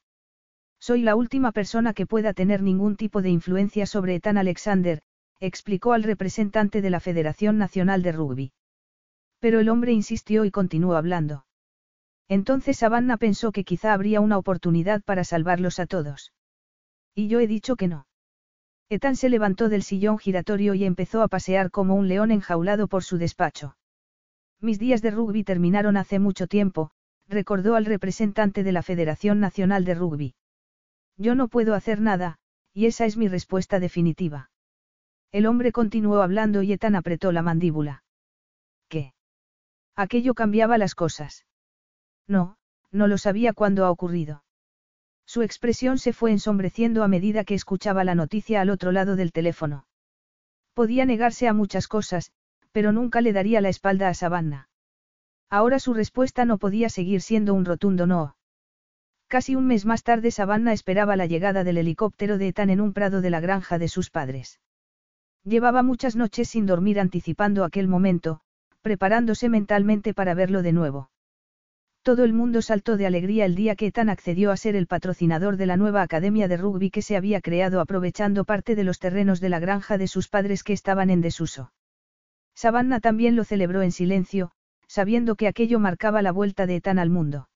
Soy 0.78 1.00
la 1.00 1.16
última 1.16 1.52
persona 1.52 1.94
que 1.94 2.06
pueda 2.06 2.34
tener 2.34 2.62
ningún 2.62 2.96
tipo 2.96 3.22
de 3.22 3.30
influencia 3.30 3.86
sobre 3.86 4.16
Ethan 4.16 4.36
Alexander, 4.36 5.00
explicó 5.40 5.94
al 5.94 6.02
representante 6.02 6.82
de 6.82 6.90
la 6.90 7.00
Federación 7.00 7.56
Nacional 7.56 8.02
de 8.02 8.12
Rugby. 8.12 8.52
Pero 9.40 9.60
el 9.60 9.70
hombre 9.70 9.92
insistió 9.92 10.44
y 10.44 10.50
continuó 10.50 10.96
hablando. 10.96 11.46
Entonces 12.28 12.76
Savannah 12.76 13.16
pensó 13.16 13.50
que 13.50 13.64
quizá 13.64 13.94
habría 13.94 14.20
una 14.20 14.36
oportunidad 14.36 15.02
para 15.02 15.24
salvarlos 15.24 15.78
a 15.80 15.86
todos. 15.86 16.33
Y 17.14 17.28
yo 17.28 17.40
he 17.40 17.46
dicho 17.46 17.76
que 17.76 17.88
no. 17.88 18.06
Ethan 18.88 19.16
se 19.16 19.28
levantó 19.28 19.68
del 19.68 19.82
sillón 19.82 20.18
giratorio 20.18 20.74
y 20.74 20.84
empezó 20.84 21.22
a 21.22 21.28
pasear 21.28 21.70
como 21.70 21.94
un 21.94 22.08
león 22.08 22.30
enjaulado 22.30 22.86
por 22.86 23.02
su 23.02 23.18
despacho. 23.18 23.76
Mis 24.60 24.78
días 24.78 25.02
de 25.02 25.10
rugby 25.10 25.44
terminaron 25.44 25.96
hace 25.96 26.18
mucho 26.18 26.46
tiempo, 26.46 26.90
recordó 27.28 27.76
al 27.76 27.86
representante 27.86 28.62
de 28.62 28.72
la 28.72 28.82
Federación 28.82 29.40
Nacional 29.40 29.84
de 29.84 29.94
Rugby. 29.94 30.34
Yo 31.16 31.34
no 31.34 31.48
puedo 31.48 31.74
hacer 31.74 32.00
nada, 32.00 32.38
y 32.72 32.86
esa 32.86 33.06
es 33.06 33.16
mi 33.16 33.28
respuesta 33.28 33.80
definitiva. 33.80 34.50
El 35.32 35.46
hombre 35.46 35.72
continuó 35.72 36.22
hablando 36.22 36.62
y 36.62 36.72
Ethan 36.72 36.94
apretó 36.94 37.32
la 37.32 37.42
mandíbula. 37.42 38.04
¿Qué? 38.88 39.14
Aquello 39.96 40.34
cambiaba 40.34 40.78
las 40.78 40.94
cosas. 40.94 41.46
No, 42.28 42.56
no 42.92 43.06
lo 43.08 43.18
sabía 43.18 43.52
cuándo 43.52 43.84
ha 43.84 43.90
ocurrido. 43.90 44.43
Su 45.26 45.42
expresión 45.42 45.98
se 45.98 46.12
fue 46.12 46.30
ensombreciendo 46.30 47.02
a 47.02 47.08
medida 47.08 47.44
que 47.44 47.54
escuchaba 47.54 48.04
la 48.04 48.14
noticia 48.14 48.60
al 48.60 48.70
otro 48.70 48.92
lado 48.92 49.16
del 49.16 49.32
teléfono. 49.32 49.86
Podía 50.74 51.04
negarse 51.06 51.48
a 51.48 51.52
muchas 51.52 51.88
cosas, 51.88 52.32
pero 52.72 52.92
nunca 52.92 53.20
le 53.20 53.32
daría 53.32 53.60
la 53.60 53.68
espalda 53.68 54.08
a 54.08 54.14
Savannah. 54.14 54.68
Ahora 55.48 55.78
su 55.78 55.94
respuesta 55.94 56.44
no 56.44 56.58
podía 56.58 56.88
seguir 56.88 57.20
siendo 57.20 57.54
un 57.54 57.64
rotundo 57.64 58.06
no. 58.06 58.36
Casi 59.28 59.54
un 59.54 59.66
mes 59.66 59.86
más 59.86 60.02
tarde 60.02 60.30
Savannah 60.30 60.72
esperaba 60.72 61.16
la 61.16 61.26
llegada 61.26 61.64
del 61.64 61.78
helicóptero 61.78 62.38
de 62.38 62.48
Ethan 62.48 62.70
en 62.70 62.80
un 62.80 62.92
prado 62.92 63.20
de 63.20 63.30
la 63.30 63.40
granja 63.40 63.78
de 63.78 63.88
sus 63.88 64.10
padres. 64.10 64.60
Llevaba 65.44 65.82
muchas 65.82 66.16
noches 66.16 66.48
sin 66.48 66.66
dormir 66.66 66.98
anticipando 66.98 67.64
aquel 67.64 67.88
momento, 67.88 68.40
preparándose 68.82 69.48
mentalmente 69.48 70.14
para 70.14 70.34
verlo 70.34 70.62
de 70.62 70.72
nuevo. 70.72 71.10
Todo 72.04 72.24
el 72.24 72.34
mundo 72.34 72.60
saltó 72.60 72.98
de 72.98 73.06
alegría 73.06 73.46
el 73.46 73.54
día 73.54 73.76
que 73.76 73.86
Ethan 73.86 74.10
accedió 74.10 74.50
a 74.50 74.58
ser 74.58 74.76
el 74.76 74.86
patrocinador 74.86 75.56
de 75.56 75.64
la 75.64 75.78
nueva 75.78 76.02
academia 76.02 76.48
de 76.48 76.58
rugby 76.58 76.90
que 76.90 77.00
se 77.00 77.16
había 77.16 77.40
creado 77.40 77.80
aprovechando 77.80 78.44
parte 78.44 78.76
de 78.76 78.84
los 78.84 78.98
terrenos 78.98 79.40
de 79.40 79.48
la 79.48 79.58
granja 79.58 79.96
de 79.96 80.06
sus 80.06 80.28
padres 80.28 80.62
que 80.62 80.74
estaban 80.74 81.08
en 81.08 81.22
desuso. 81.22 81.72
Savannah 82.54 83.00
también 83.00 83.36
lo 83.36 83.44
celebró 83.44 83.80
en 83.80 83.90
silencio, 83.90 84.50
sabiendo 84.86 85.34
que 85.34 85.48
aquello 85.48 85.80
marcaba 85.80 86.20
la 86.20 86.30
vuelta 86.30 86.66
de 86.66 86.76
Ethan 86.76 86.98
al 86.98 87.08
mundo. 87.08 87.48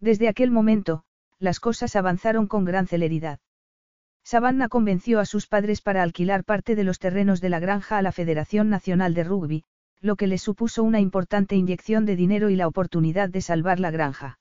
Desde 0.00 0.28
aquel 0.28 0.50
momento, 0.50 1.04
las 1.38 1.58
cosas 1.58 1.96
avanzaron 1.96 2.48
con 2.48 2.66
gran 2.66 2.86
celeridad. 2.86 3.40
Savannah 4.22 4.68
convenció 4.68 5.18
a 5.18 5.24
sus 5.24 5.46
padres 5.46 5.80
para 5.80 6.02
alquilar 6.02 6.44
parte 6.44 6.76
de 6.76 6.84
los 6.84 6.98
terrenos 6.98 7.40
de 7.40 7.48
la 7.48 7.58
granja 7.58 7.96
a 7.96 8.02
la 8.02 8.12
Federación 8.12 8.68
Nacional 8.68 9.14
de 9.14 9.24
Rugby, 9.24 9.64
lo 10.02 10.16
que 10.16 10.26
les 10.26 10.42
supuso 10.42 10.82
una 10.82 11.00
importante 11.00 11.54
inyección 11.54 12.04
de 12.04 12.16
dinero 12.16 12.50
y 12.50 12.56
la 12.56 12.66
oportunidad 12.66 13.30
de 13.30 13.40
salvar 13.40 13.78
la 13.78 13.92
granja. 13.92 14.38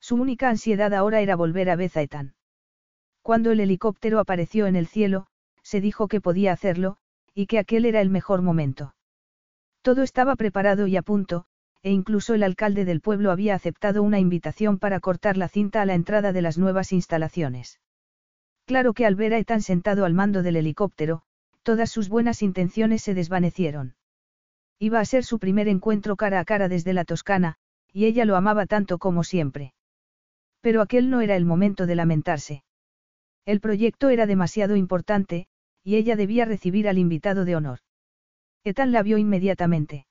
Su 0.00 0.16
única 0.16 0.50
ansiedad 0.50 0.92
ahora 0.92 1.20
era 1.20 1.36
volver 1.36 1.70
a 1.70 1.76
Beth 1.76 1.96
Cuando 3.22 3.52
el 3.52 3.60
helicóptero 3.60 4.18
apareció 4.18 4.66
en 4.66 4.74
el 4.74 4.88
cielo, 4.88 5.28
se 5.62 5.80
dijo 5.80 6.08
que 6.08 6.20
podía 6.20 6.52
hacerlo, 6.52 6.96
y 7.32 7.46
que 7.46 7.60
aquel 7.60 7.84
era 7.84 8.00
el 8.00 8.10
mejor 8.10 8.42
momento. 8.42 8.96
Todo 9.82 10.02
estaba 10.02 10.34
preparado 10.34 10.88
y 10.88 10.96
a 10.96 11.02
punto, 11.02 11.46
e 11.82 11.92
incluso 11.92 12.34
el 12.34 12.42
alcalde 12.42 12.84
del 12.84 13.00
pueblo 13.00 13.30
había 13.30 13.54
aceptado 13.54 14.02
una 14.02 14.18
invitación 14.18 14.78
para 14.78 14.98
cortar 14.98 15.36
la 15.36 15.48
cinta 15.48 15.80
a 15.80 15.86
la 15.86 15.94
entrada 15.94 16.32
de 16.32 16.42
las 16.42 16.58
nuevas 16.58 16.92
instalaciones. 16.92 17.80
Claro 18.66 18.94
que 18.94 19.06
al 19.06 19.14
ver 19.14 19.34
a 19.34 19.38
Ethan 19.38 19.62
sentado 19.62 20.04
al 20.04 20.14
mando 20.14 20.42
del 20.42 20.56
helicóptero, 20.56 21.22
todas 21.62 21.90
sus 21.90 22.08
buenas 22.08 22.42
intenciones 22.42 23.02
se 23.02 23.14
desvanecieron. 23.14 23.94
Iba 24.82 24.98
a 24.98 25.04
ser 25.04 25.22
su 25.22 25.38
primer 25.38 25.68
encuentro 25.68 26.16
cara 26.16 26.40
a 26.40 26.44
cara 26.44 26.68
desde 26.68 26.92
la 26.92 27.04
Toscana, 27.04 27.54
y 27.92 28.06
ella 28.06 28.24
lo 28.24 28.34
amaba 28.34 28.66
tanto 28.66 28.98
como 28.98 29.22
siempre. 29.22 29.74
Pero 30.60 30.82
aquel 30.82 31.08
no 31.08 31.20
era 31.20 31.36
el 31.36 31.44
momento 31.44 31.86
de 31.86 31.94
lamentarse. 31.94 32.64
El 33.46 33.60
proyecto 33.60 34.08
era 34.08 34.26
demasiado 34.26 34.74
importante, 34.74 35.46
y 35.84 35.94
ella 35.94 36.16
debía 36.16 36.46
recibir 36.46 36.88
al 36.88 36.98
invitado 36.98 37.44
de 37.44 37.54
honor. 37.54 37.78
Ethan 38.64 38.90
la 38.90 39.04
vio 39.04 39.18
inmediatamente. 39.18 40.06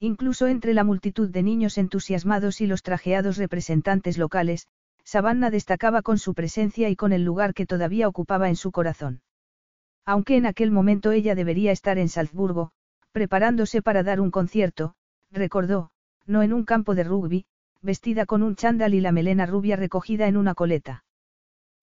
Incluso 0.00 0.48
entre 0.48 0.74
la 0.74 0.82
multitud 0.82 1.30
de 1.30 1.44
niños 1.44 1.78
entusiasmados 1.78 2.60
y 2.60 2.66
los 2.66 2.82
trajeados 2.82 3.36
representantes 3.36 4.18
locales, 4.18 4.66
Savannah 5.04 5.50
destacaba 5.50 6.02
con 6.02 6.18
su 6.18 6.34
presencia 6.34 6.88
y 6.88 6.96
con 6.96 7.12
el 7.12 7.22
lugar 7.22 7.54
que 7.54 7.64
todavía 7.64 8.08
ocupaba 8.08 8.48
en 8.48 8.56
su 8.56 8.72
corazón. 8.72 9.22
Aunque 10.04 10.36
en 10.36 10.46
aquel 10.46 10.72
momento 10.72 11.12
ella 11.12 11.36
debería 11.36 11.70
estar 11.70 11.96
en 11.98 12.08
Salzburgo, 12.08 12.72
preparándose 13.14 13.80
para 13.80 14.02
dar 14.02 14.20
un 14.20 14.32
concierto, 14.32 14.96
recordó, 15.30 15.92
no 16.26 16.42
en 16.42 16.52
un 16.52 16.64
campo 16.64 16.96
de 16.96 17.04
rugby, 17.04 17.46
vestida 17.80 18.26
con 18.26 18.42
un 18.42 18.56
chándal 18.56 18.92
y 18.92 19.00
la 19.00 19.12
melena 19.12 19.46
rubia 19.46 19.76
recogida 19.76 20.26
en 20.26 20.36
una 20.36 20.56
coleta. 20.56 21.04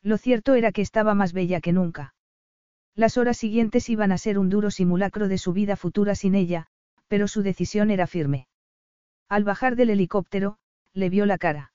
Lo 0.03 0.17
cierto 0.17 0.55
era 0.55 0.73
que 0.73 0.81
estaba 0.81 1.13
más 1.15 1.31
bella 1.31 1.61
que 1.61 1.71
nunca. 1.71 2.15
Las 2.95 3.15
horas 3.17 3.37
siguientes 3.37 3.89
iban 3.89 4.11
a 4.11 4.17
ser 4.17 4.37
un 4.37 4.49
duro 4.49 4.71
simulacro 4.71 5.29
de 5.29 5.37
su 5.37 5.53
vida 5.53 5.77
futura 5.77 6.15
sin 6.15 6.35
ella, 6.35 6.67
pero 7.07 7.29
su 7.29 7.43
decisión 7.43 7.91
era 7.91 8.07
firme. 8.07 8.49
Al 9.29 9.45
bajar 9.45 9.77
del 9.77 9.91
helicóptero, 9.91 10.57
le 10.91 11.09
vio 11.09 11.25
la 11.25 11.37
cara. 11.37 11.71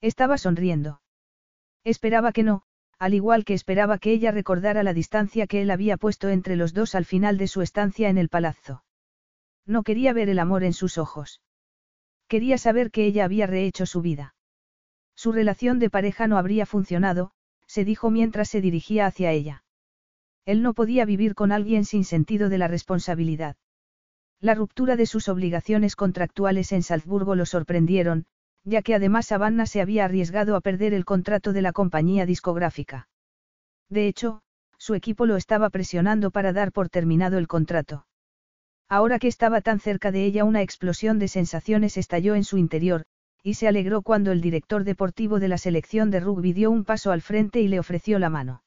Estaba 0.00 0.38
sonriendo. 0.38 1.00
Esperaba 1.82 2.30
que 2.30 2.44
no, 2.44 2.62
al 2.98 3.14
igual 3.14 3.44
que 3.44 3.54
esperaba 3.54 3.98
que 3.98 4.12
ella 4.12 4.32
recordara 4.32 4.82
la 4.82 4.92
distancia 4.92 5.46
que 5.46 5.62
él 5.62 5.70
había 5.70 5.96
puesto 5.96 6.28
entre 6.28 6.56
los 6.56 6.74
dos 6.74 6.94
al 6.94 7.04
final 7.04 7.38
de 7.38 7.46
su 7.46 7.62
estancia 7.62 8.08
en 8.08 8.18
el 8.18 8.28
palazzo. 8.28 8.82
No 9.66 9.82
quería 9.82 10.12
ver 10.12 10.28
el 10.28 10.38
amor 10.38 10.64
en 10.64 10.72
sus 10.72 10.98
ojos. 10.98 11.40
Quería 12.26 12.58
saber 12.58 12.90
que 12.90 13.04
ella 13.04 13.24
había 13.24 13.46
rehecho 13.46 13.86
su 13.86 14.02
vida. 14.02 14.34
Su 15.14 15.32
relación 15.32 15.78
de 15.78 15.90
pareja 15.90 16.26
no 16.26 16.38
habría 16.38 16.66
funcionado, 16.66 17.32
se 17.66 17.84
dijo 17.84 18.10
mientras 18.10 18.48
se 18.48 18.60
dirigía 18.60 19.06
hacia 19.06 19.30
ella. 19.32 19.64
Él 20.44 20.62
no 20.62 20.74
podía 20.74 21.04
vivir 21.04 21.34
con 21.34 21.52
alguien 21.52 21.84
sin 21.84 22.04
sentido 22.04 22.48
de 22.48 22.58
la 22.58 22.68
responsabilidad. 22.68 23.56
La 24.40 24.54
ruptura 24.54 24.96
de 24.96 25.06
sus 25.06 25.28
obligaciones 25.28 25.96
contractuales 25.96 26.72
en 26.72 26.82
Salzburgo 26.82 27.34
lo 27.34 27.44
sorprendieron, 27.44 28.26
ya 28.68 28.82
que 28.82 28.94
además 28.94 29.26
Savannah 29.26 29.66
se 29.66 29.80
había 29.80 30.04
arriesgado 30.04 30.54
a 30.54 30.60
perder 30.60 30.92
el 30.92 31.04
contrato 31.04 31.52
de 31.52 31.62
la 31.62 31.72
compañía 31.72 32.26
discográfica. 32.26 33.08
De 33.88 34.06
hecho, 34.06 34.42
su 34.76 34.94
equipo 34.94 35.26
lo 35.26 35.36
estaba 35.36 35.70
presionando 35.70 36.30
para 36.30 36.52
dar 36.52 36.70
por 36.72 36.88
terminado 36.88 37.38
el 37.38 37.48
contrato. 37.48 38.06
Ahora 38.88 39.18
que 39.18 39.28
estaba 39.28 39.60
tan 39.60 39.80
cerca 39.80 40.12
de 40.12 40.24
ella 40.24 40.44
una 40.44 40.62
explosión 40.62 41.18
de 41.18 41.28
sensaciones 41.28 41.96
estalló 41.96 42.34
en 42.34 42.44
su 42.44 42.58
interior, 42.58 43.04
y 43.42 43.54
se 43.54 43.68
alegró 43.68 44.02
cuando 44.02 44.32
el 44.32 44.40
director 44.40 44.84
deportivo 44.84 45.40
de 45.40 45.48
la 45.48 45.58
selección 45.58 46.10
de 46.10 46.20
rugby 46.20 46.52
dio 46.52 46.70
un 46.70 46.84
paso 46.84 47.10
al 47.10 47.22
frente 47.22 47.60
y 47.60 47.68
le 47.68 47.78
ofreció 47.78 48.18
la 48.18 48.30
mano. 48.30 48.62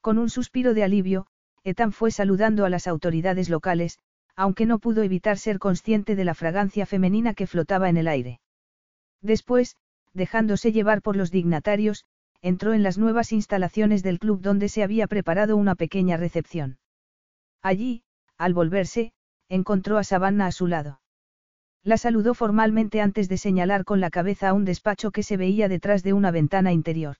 Con 0.00 0.18
un 0.18 0.30
suspiro 0.30 0.72
de 0.72 0.84
alivio, 0.84 1.26
Ethan 1.62 1.92
fue 1.92 2.10
saludando 2.10 2.64
a 2.64 2.70
las 2.70 2.86
autoridades 2.86 3.50
locales, 3.50 3.98
aunque 4.34 4.64
no 4.64 4.78
pudo 4.78 5.02
evitar 5.02 5.36
ser 5.36 5.58
consciente 5.58 6.16
de 6.16 6.24
la 6.24 6.34
fragancia 6.34 6.86
femenina 6.86 7.34
que 7.34 7.46
flotaba 7.46 7.90
en 7.90 7.98
el 7.98 8.08
aire. 8.08 8.40
Después, 9.22 9.76
dejándose 10.12 10.72
llevar 10.72 11.02
por 11.02 11.16
los 11.16 11.30
dignatarios, 11.30 12.04
entró 12.42 12.72
en 12.72 12.82
las 12.82 12.98
nuevas 12.98 13.32
instalaciones 13.32 14.02
del 14.02 14.18
club 14.18 14.40
donde 14.40 14.68
se 14.68 14.82
había 14.82 15.06
preparado 15.06 15.56
una 15.56 15.74
pequeña 15.74 16.16
recepción. 16.16 16.78
Allí, 17.62 18.02
al 18.38 18.54
volverse, 18.54 19.12
encontró 19.48 19.98
a 19.98 20.04
Savannah 20.04 20.46
a 20.46 20.52
su 20.52 20.66
lado. 20.66 21.00
La 21.82 21.96
saludó 21.96 22.34
formalmente 22.34 23.00
antes 23.00 23.28
de 23.28 23.38
señalar 23.38 23.84
con 23.84 24.00
la 24.00 24.10
cabeza 24.10 24.48
a 24.48 24.52
un 24.54 24.64
despacho 24.64 25.10
que 25.10 25.22
se 25.22 25.36
veía 25.36 25.68
detrás 25.68 26.02
de 26.02 26.12
una 26.12 26.30
ventana 26.30 26.72
interior. 26.72 27.16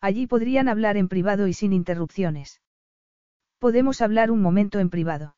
Allí 0.00 0.26
podrían 0.26 0.68
hablar 0.68 0.96
en 0.96 1.08
privado 1.08 1.46
y 1.46 1.52
sin 1.52 1.72
interrupciones. 1.72 2.60
Podemos 3.58 4.00
hablar 4.00 4.30
un 4.30 4.40
momento 4.40 4.78
en 4.78 4.88
privado. 4.88 5.36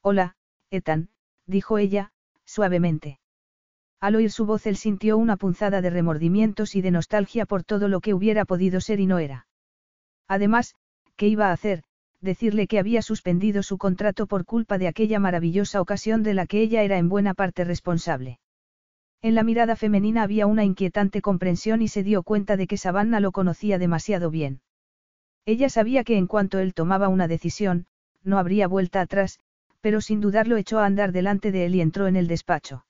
Hola, 0.00 0.36
Ethan, 0.70 1.10
dijo 1.46 1.76
ella, 1.78 2.12
suavemente. 2.44 3.18
Al 4.04 4.16
oír 4.16 4.30
su 4.30 4.44
voz 4.44 4.66
él 4.66 4.76
sintió 4.76 5.16
una 5.16 5.38
punzada 5.38 5.80
de 5.80 5.88
remordimientos 5.88 6.74
y 6.76 6.82
de 6.82 6.90
nostalgia 6.90 7.46
por 7.46 7.64
todo 7.64 7.88
lo 7.88 8.02
que 8.02 8.12
hubiera 8.12 8.44
podido 8.44 8.82
ser 8.82 9.00
y 9.00 9.06
no 9.06 9.18
era. 9.18 9.46
Además, 10.28 10.74
¿qué 11.16 11.26
iba 11.26 11.48
a 11.48 11.52
hacer? 11.52 11.84
Decirle 12.20 12.66
que 12.66 12.78
había 12.78 13.00
suspendido 13.00 13.62
su 13.62 13.78
contrato 13.78 14.26
por 14.26 14.44
culpa 14.44 14.76
de 14.76 14.88
aquella 14.88 15.20
maravillosa 15.20 15.80
ocasión 15.80 16.22
de 16.22 16.34
la 16.34 16.44
que 16.44 16.60
ella 16.60 16.82
era 16.82 16.98
en 16.98 17.08
buena 17.08 17.32
parte 17.32 17.64
responsable. 17.64 18.40
En 19.22 19.34
la 19.34 19.42
mirada 19.42 19.74
femenina 19.74 20.22
había 20.22 20.46
una 20.46 20.64
inquietante 20.64 21.22
comprensión 21.22 21.80
y 21.80 21.88
se 21.88 22.02
dio 22.02 22.22
cuenta 22.24 22.58
de 22.58 22.66
que 22.66 22.76
Savannah 22.76 23.20
lo 23.20 23.32
conocía 23.32 23.78
demasiado 23.78 24.30
bien. 24.30 24.60
Ella 25.46 25.70
sabía 25.70 26.04
que 26.04 26.18
en 26.18 26.26
cuanto 26.26 26.58
él 26.58 26.74
tomaba 26.74 27.08
una 27.08 27.26
decisión, 27.26 27.86
no 28.22 28.36
habría 28.36 28.68
vuelta 28.68 29.00
atrás, 29.00 29.38
pero 29.80 30.02
sin 30.02 30.20
dudarlo 30.20 30.58
echó 30.58 30.78
a 30.80 30.84
andar 30.84 31.10
delante 31.10 31.52
de 31.52 31.64
él 31.64 31.74
y 31.76 31.80
entró 31.80 32.06
en 32.06 32.16
el 32.16 32.28
despacho. 32.28 32.84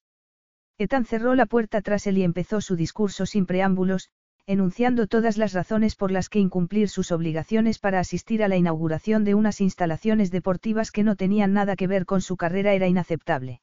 Ethan 0.78 1.04
cerró 1.04 1.34
la 1.34 1.46
puerta 1.46 1.82
tras 1.82 2.06
él 2.06 2.18
y 2.18 2.24
empezó 2.24 2.60
su 2.60 2.74
discurso 2.74 3.26
sin 3.26 3.46
preámbulos, 3.46 4.10
enunciando 4.46 5.06
todas 5.06 5.38
las 5.38 5.52
razones 5.52 5.96
por 5.96 6.10
las 6.10 6.28
que 6.28 6.38
incumplir 6.38 6.88
sus 6.88 7.12
obligaciones 7.12 7.78
para 7.78 8.00
asistir 8.00 8.42
a 8.42 8.48
la 8.48 8.56
inauguración 8.56 9.24
de 9.24 9.34
unas 9.34 9.60
instalaciones 9.60 10.30
deportivas 10.30 10.90
que 10.90 11.04
no 11.04 11.16
tenían 11.16 11.52
nada 11.52 11.76
que 11.76 11.86
ver 11.86 12.04
con 12.04 12.20
su 12.20 12.36
carrera 12.36 12.74
era 12.74 12.86
inaceptable. 12.86 13.62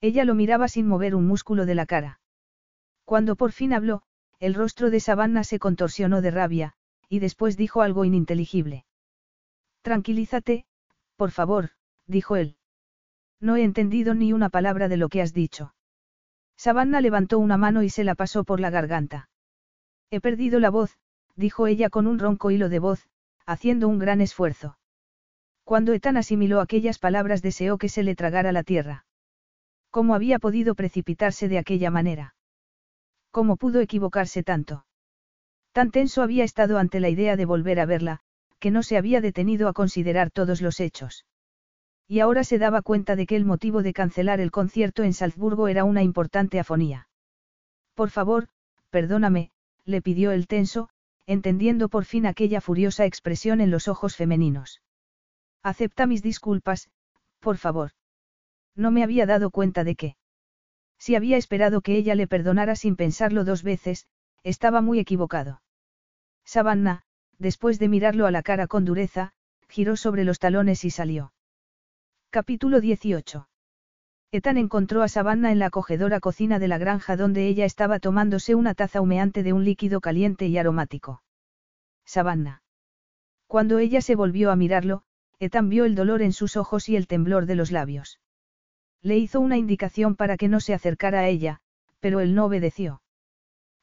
Ella 0.00 0.24
lo 0.24 0.34
miraba 0.34 0.68
sin 0.68 0.88
mover 0.88 1.14
un 1.14 1.26
músculo 1.26 1.66
de 1.66 1.74
la 1.76 1.86
cara. 1.86 2.20
Cuando 3.04 3.36
por 3.36 3.52
fin 3.52 3.72
habló, 3.72 4.02
el 4.40 4.54
rostro 4.54 4.90
de 4.90 4.98
Savannah 4.98 5.44
se 5.44 5.60
contorsionó 5.60 6.20
de 6.22 6.32
rabia, 6.32 6.74
y 7.08 7.20
después 7.20 7.56
dijo 7.56 7.82
algo 7.82 8.04
ininteligible. 8.04 8.86
Tranquilízate, 9.82 10.64
por 11.16 11.30
favor, 11.30 11.70
dijo 12.06 12.36
él. 12.36 12.56
No 13.38 13.56
he 13.56 13.62
entendido 13.62 14.14
ni 14.14 14.32
una 14.32 14.48
palabra 14.48 14.88
de 14.88 14.96
lo 14.96 15.08
que 15.08 15.22
has 15.22 15.32
dicho. 15.32 15.74
Savannah 16.62 17.00
levantó 17.00 17.40
una 17.40 17.56
mano 17.56 17.82
y 17.82 17.90
se 17.90 18.04
la 18.04 18.14
pasó 18.14 18.44
por 18.44 18.60
la 18.60 18.70
garganta. 18.70 19.28
He 20.12 20.20
perdido 20.20 20.60
la 20.60 20.70
voz, 20.70 20.96
dijo 21.34 21.66
ella 21.66 21.90
con 21.90 22.06
un 22.06 22.20
ronco 22.20 22.52
hilo 22.52 22.68
de 22.68 22.78
voz, 22.78 23.08
haciendo 23.46 23.88
un 23.88 23.98
gran 23.98 24.20
esfuerzo. 24.20 24.78
Cuando 25.64 25.92
Ethan 25.92 26.16
asimiló 26.16 26.60
aquellas 26.60 27.00
palabras 27.00 27.42
deseó 27.42 27.78
que 27.78 27.88
se 27.88 28.04
le 28.04 28.14
tragara 28.14 28.52
la 28.52 28.62
tierra. 28.62 29.06
¿Cómo 29.90 30.14
había 30.14 30.38
podido 30.38 30.76
precipitarse 30.76 31.48
de 31.48 31.58
aquella 31.58 31.90
manera? 31.90 32.36
¿Cómo 33.32 33.56
pudo 33.56 33.80
equivocarse 33.80 34.44
tanto? 34.44 34.86
Tan 35.72 35.90
tenso 35.90 36.22
había 36.22 36.44
estado 36.44 36.78
ante 36.78 37.00
la 37.00 37.08
idea 37.08 37.34
de 37.34 37.44
volver 37.44 37.80
a 37.80 37.86
verla, 37.86 38.20
que 38.60 38.70
no 38.70 38.84
se 38.84 38.96
había 38.96 39.20
detenido 39.20 39.66
a 39.66 39.72
considerar 39.72 40.30
todos 40.30 40.62
los 40.62 40.78
hechos. 40.78 41.26
Y 42.08 42.20
ahora 42.20 42.44
se 42.44 42.58
daba 42.58 42.82
cuenta 42.82 43.16
de 43.16 43.26
que 43.26 43.36
el 43.36 43.44
motivo 43.44 43.82
de 43.82 43.92
cancelar 43.92 44.40
el 44.40 44.50
concierto 44.50 45.02
en 45.02 45.12
Salzburgo 45.12 45.68
era 45.68 45.84
una 45.84 46.02
importante 46.02 46.60
afonía. 46.60 47.08
Por 47.94 48.10
favor, 48.10 48.48
perdóname, 48.90 49.50
le 49.84 50.02
pidió 50.02 50.32
el 50.32 50.46
tenso, 50.46 50.88
entendiendo 51.26 51.88
por 51.88 52.04
fin 52.04 52.26
aquella 52.26 52.60
furiosa 52.60 53.06
expresión 53.06 53.60
en 53.60 53.70
los 53.70 53.88
ojos 53.88 54.16
femeninos. 54.16 54.82
Acepta 55.62 56.06
mis 56.06 56.22
disculpas, 56.22 56.90
por 57.40 57.56
favor. 57.56 57.92
No 58.74 58.90
me 58.90 59.02
había 59.02 59.26
dado 59.26 59.50
cuenta 59.50 59.84
de 59.84 59.94
que. 59.94 60.16
Si 60.98 61.14
había 61.14 61.36
esperado 61.36 61.80
que 61.80 61.96
ella 61.96 62.14
le 62.14 62.26
perdonara 62.26 62.76
sin 62.76 62.96
pensarlo 62.96 63.44
dos 63.44 63.62
veces, 63.62 64.06
estaba 64.44 64.80
muy 64.80 64.98
equivocado. 64.98 65.62
Savannah, 66.44 67.02
después 67.38 67.78
de 67.78 67.88
mirarlo 67.88 68.26
a 68.26 68.30
la 68.30 68.42
cara 68.42 68.66
con 68.66 68.84
dureza, 68.84 69.32
giró 69.68 69.96
sobre 69.96 70.24
los 70.24 70.38
talones 70.38 70.84
y 70.84 70.90
salió. 70.90 71.32
Capítulo 72.34 72.80
18. 72.80 73.46
Ethan 74.30 74.56
encontró 74.56 75.02
a 75.02 75.08
Savannah 75.08 75.52
en 75.52 75.58
la 75.58 75.66
acogedora 75.66 76.18
cocina 76.18 76.58
de 76.58 76.66
la 76.66 76.78
granja 76.78 77.14
donde 77.14 77.46
ella 77.46 77.66
estaba 77.66 77.98
tomándose 77.98 78.54
una 78.54 78.72
taza 78.72 79.02
humeante 79.02 79.42
de 79.42 79.52
un 79.52 79.66
líquido 79.66 80.00
caliente 80.00 80.46
y 80.46 80.56
aromático. 80.56 81.22
Savannah. 82.06 82.62
Cuando 83.46 83.78
ella 83.78 84.00
se 84.00 84.14
volvió 84.14 84.50
a 84.50 84.56
mirarlo, 84.56 85.02
Ethan 85.40 85.68
vio 85.68 85.84
el 85.84 85.94
dolor 85.94 86.22
en 86.22 86.32
sus 86.32 86.56
ojos 86.56 86.88
y 86.88 86.96
el 86.96 87.06
temblor 87.06 87.44
de 87.44 87.54
los 87.54 87.70
labios. 87.70 88.18
Le 89.02 89.18
hizo 89.18 89.38
una 89.38 89.58
indicación 89.58 90.16
para 90.16 90.38
que 90.38 90.48
no 90.48 90.60
se 90.60 90.72
acercara 90.72 91.18
a 91.18 91.28
ella, 91.28 91.60
pero 92.00 92.20
él 92.20 92.34
no 92.34 92.46
obedeció. 92.46 93.02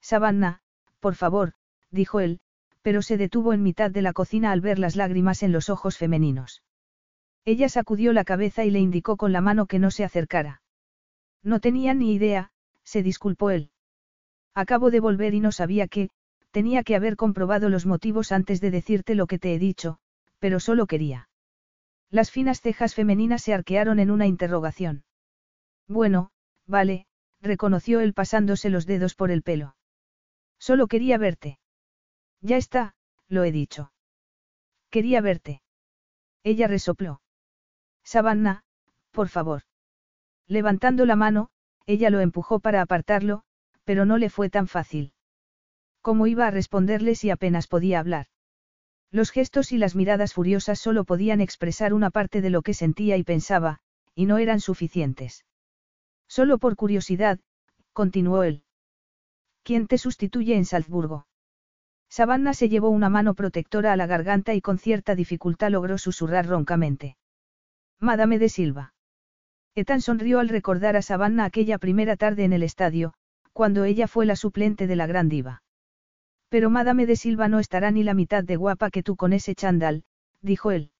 Savannah, 0.01 0.63
por 0.99 1.13
favor, 1.13 1.53
dijo 1.91 2.19
él, 2.19 2.39
pero 2.81 3.03
se 3.03 3.15
detuvo 3.15 3.53
en 3.53 3.61
mitad 3.61 3.91
de 3.91 4.01
la 4.01 4.13
cocina 4.13 4.51
al 4.51 4.61
ver 4.61 4.79
las 4.79 4.95
lágrimas 4.95 5.43
en 5.43 5.51
los 5.51 5.69
ojos 5.69 5.99
femeninos. 5.99 6.63
Ella 7.45 7.69
sacudió 7.69 8.13
la 8.13 8.23
cabeza 8.23 8.65
y 8.65 8.71
le 8.71 8.79
indicó 8.79 9.17
con 9.17 9.31
la 9.31 9.41
mano 9.41 9.65
que 9.65 9.79
no 9.79 9.91
se 9.91 10.03
acercara. 10.03 10.61
No 11.43 11.59
tenía 11.59 11.93
ni 11.93 12.13
idea, 12.13 12.51
se 12.83 13.03
disculpó 13.03 13.49
él. 13.49 13.71
Acabo 14.53 14.91
de 14.91 14.99
volver 14.99 15.33
y 15.33 15.39
no 15.39 15.51
sabía 15.51 15.87
que, 15.87 16.09
tenía 16.51 16.83
que 16.83 16.95
haber 16.95 17.15
comprobado 17.15 17.69
los 17.69 17.85
motivos 17.85 18.31
antes 18.31 18.61
de 18.61 18.71
decirte 18.71 19.15
lo 19.15 19.27
que 19.27 19.39
te 19.39 19.53
he 19.53 19.59
dicho, 19.59 19.99
pero 20.39 20.59
solo 20.59 20.87
quería. 20.87 21.29
Las 22.09 22.31
finas 22.31 22.61
cejas 22.61 22.95
femeninas 22.95 23.43
se 23.43 23.53
arquearon 23.53 23.99
en 23.99 24.09
una 24.09 24.25
interrogación. 24.25 25.03
Bueno, 25.87 26.31
vale, 26.65 27.05
reconoció 27.41 27.99
él 27.99 28.13
pasándose 28.13 28.69
los 28.69 28.85
dedos 28.85 29.15
por 29.15 29.31
el 29.31 29.43
pelo. 29.43 29.75
Solo 30.59 30.87
quería 30.87 31.17
verte. 31.17 31.59
Ya 32.41 32.57
está, 32.57 32.95
lo 33.27 33.43
he 33.43 33.51
dicho. 33.51 33.91
Quería 34.89 35.21
verte. 35.21 35.61
Ella 36.43 36.67
resopló. 36.67 37.21
Savannah, 38.11 38.63
por 39.11 39.27
favor. 39.29 39.61
Levantando 40.47 41.05
la 41.05 41.15
mano, 41.15 41.49
ella 41.85 42.09
lo 42.09 42.21
empujó 42.21 42.59
para 42.59 42.81
apartarlo, 42.81 43.43
pero 43.83 44.03
no 44.03 44.17
le 44.17 44.31
fue 44.31 44.49
tan 44.49 44.67
fácil. 44.67 45.13
¿Cómo 46.01 46.25
iba 46.25 46.47
a 46.47 46.49
responderle 46.49 47.13
si 47.13 47.29
apenas 47.29 47.67
podía 47.67 47.99
hablar? 47.99 48.25
Los 49.11 49.29
gestos 49.29 49.71
y 49.71 49.77
las 49.77 49.95
miradas 49.95 50.33
furiosas 50.33 50.79
solo 50.79 51.03
podían 51.03 51.39
expresar 51.39 51.93
una 51.93 52.09
parte 52.09 52.41
de 52.41 52.49
lo 52.49 52.63
que 52.63 52.73
sentía 52.73 53.15
y 53.15 53.23
pensaba, 53.23 53.77
y 54.15 54.25
no 54.25 54.39
eran 54.39 54.59
suficientes. 54.59 55.45
Solo 56.27 56.57
por 56.57 56.75
curiosidad, 56.77 57.39
continuó 57.93 58.41
él. 58.41 58.63
¿Quién 59.61 59.85
te 59.85 59.99
sustituye 59.99 60.55
en 60.55 60.65
Salzburgo? 60.65 61.27
Savannah 62.09 62.55
se 62.55 62.69
llevó 62.69 62.89
una 62.89 63.09
mano 63.09 63.35
protectora 63.35 63.93
a 63.93 63.97
la 63.97 64.07
garganta 64.07 64.55
y 64.55 64.61
con 64.61 64.79
cierta 64.79 65.13
dificultad 65.13 65.69
logró 65.69 65.99
susurrar 65.99 66.47
roncamente. 66.47 67.18
Madame 68.01 68.39
de 68.39 68.47
Silva. 68.47 68.93
Ethan 69.75 69.99
sonrió 69.99 70.39
al 70.39 70.47
recordar 70.47 70.95
a 70.95 71.01
Savannah 71.01 71.43
aquella 71.43 71.77
primera 71.77 72.15
tarde 72.15 72.45
en 72.45 72.53
el 72.53 72.63
estadio, 72.63 73.13
cuando 73.51 73.83
ella 73.83 74.07
fue 74.07 74.25
la 74.25 74.37
suplente 74.37 74.87
de 74.87 74.95
la 74.95 75.05
gran 75.05 75.27
diva. 75.27 75.63
Pero 76.47 76.69
Madame 76.69 77.05
de 77.05 77.17
Silva 77.17 77.49
no 77.49 77.59
estará 77.59 77.91
ni 77.91 78.03
la 78.03 78.13
mitad 78.13 78.45
de 78.45 78.55
guapa 78.55 78.89
que 78.89 79.03
tú 79.03 79.17
con 79.17 79.33
ese 79.33 79.53
chandal, 79.53 80.05
dijo 80.41 80.71
él. 80.71 80.91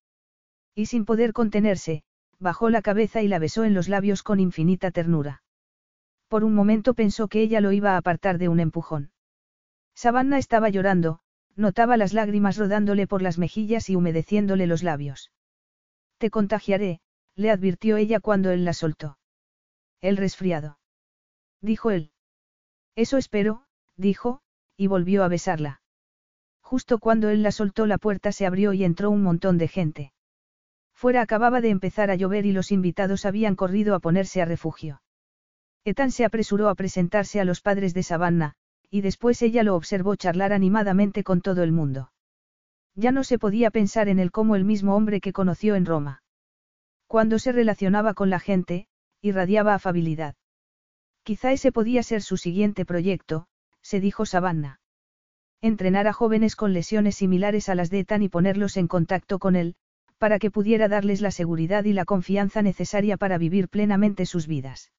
Y 0.75 0.87
sin 0.87 1.05
poder 1.05 1.31
contenerse, 1.31 2.03
bajó 2.37 2.69
la 2.69 2.81
cabeza 2.81 3.21
y 3.21 3.29
la 3.29 3.39
besó 3.39 3.63
en 3.63 3.73
los 3.73 3.87
labios 3.87 4.21
con 4.21 4.41
infinita 4.41 4.91
ternura. 4.91 5.41
Por 6.27 6.43
un 6.43 6.53
momento 6.53 6.95
pensó 6.95 7.29
que 7.29 7.41
ella 7.41 7.61
lo 7.61 7.71
iba 7.71 7.93
a 7.93 7.97
apartar 7.97 8.37
de 8.37 8.49
un 8.49 8.59
empujón. 8.59 9.11
Savannah 9.95 10.37
estaba 10.37 10.67
llorando, 10.67 11.21
notaba 11.55 11.95
las 11.95 12.11
lágrimas 12.11 12.57
rodándole 12.57 13.07
por 13.07 13.21
las 13.21 13.37
mejillas 13.37 13.89
y 13.89 13.95
humedeciéndole 13.95 14.67
los 14.67 14.83
labios. 14.83 15.31
Te 16.19 16.29
contagiaré, 16.29 16.99
le 17.35 17.49
advirtió 17.49 17.95
ella 17.95 18.19
cuando 18.19 18.51
él 18.51 18.65
la 18.65 18.73
soltó. 18.73 19.17
El 20.01 20.17
resfriado. 20.17 20.77
Dijo 21.61 21.91
él. 21.91 22.11
Eso 22.95 23.17
espero, 23.17 23.63
dijo, 23.95 24.41
y 24.75 24.87
volvió 24.87 25.23
a 25.23 25.29
besarla. 25.29 25.81
Justo 26.61 26.99
cuando 26.99 27.29
él 27.29 27.41
la 27.41 27.51
soltó 27.51 27.85
la 27.85 27.97
puerta 27.97 28.33
se 28.33 28.45
abrió 28.45 28.73
y 28.73 28.83
entró 28.83 29.09
un 29.09 29.23
montón 29.23 29.57
de 29.57 29.69
gente. 29.69 30.13
Fuera 30.93 31.21
acababa 31.21 31.61
de 31.61 31.69
empezar 31.69 32.11
a 32.11 32.15
llover 32.15 32.45
y 32.45 32.51
los 32.51 32.73
invitados 32.73 33.25
habían 33.25 33.55
corrido 33.55 33.95
a 33.95 33.99
ponerse 33.99 34.41
a 34.41 34.45
refugio. 34.45 35.01
Ethan 35.85 36.11
se 36.11 36.25
apresuró 36.25 36.67
a 36.67 36.75
presentarse 36.75 37.39
a 37.39 37.45
los 37.45 37.61
padres 37.61 37.93
de 37.93 38.03
Savannah, 38.03 38.55
y 38.89 38.99
después 38.99 39.41
ella 39.41 39.63
lo 39.63 39.75
observó 39.75 40.17
charlar 40.17 40.51
animadamente 40.51 41.23
con 41.23 41.39
todo 41.39 41.63
el 41.63 41.71
mundo. 41.71 42.11
Ya 42.99 43.13
no 43.13 43.23
se 43.23 43.39
podía 43.39 43.71
pensar 43.71 44.09
en 44.09 44.19
él 44.19 44.29
como 44.29 44.57
el 44.57 44.65
mismo 44.65 44.93
hombre 44.93 45.21
que 45.21 45.31
conoció 45.31 45.75
en 45.75 45.85
Roma. 45.85 46.21
Cuando 47.07 47.39
se 47.39 47.53
relacionaba 47.53 48.13
con 48.13 48.29
la 48.29 48.41
gente, 48.41 48.87
irradiaba 49.21 49.73
afabilidad. 49.73 50.35
Quizá 51.23 51.53
ese 51.53 51.71
podía 51.71 52.03
ser 52.03 52.21
su 52.21 52.35
siguiente 52.35 52.83
proyecto, 52.83 53.47
se 53.81 54.01
dijo 54.01 54.25
Savannah. 54.25 54.81
Entrenar 55.61 56.07
a 56.07 56.13
jóvenes 56.13 56.57
con 56.57 56.73
lesiones 56.73 57.15
similares 57.15 57.69
a 57.69 57.75
las 57.75 57.89
de 57.89 57.99
Ethan 57.99 58.21
y 58.21 58.27
ponerlos 58.27 58.75
en 58.75 58.89
contacto 58.89 59.39
con 59.39 59.55
él, 59.55 59.75
para 60.17 60.37
que 60.37 60.51
pudiera 60.51 60.89
darles 60.89 61.21
la 61.21 61.31
seguridad 61.31 61.85
y 61.85 61.93
la 61.93 62.03
confianza 62.03 62.61
necesaria 62.61 63.15
para 63.15 63.37
vivir 63.37 63.69
plenamente 63.69 64.25
sus 64.25 64.45
vidas. 64.45 64.91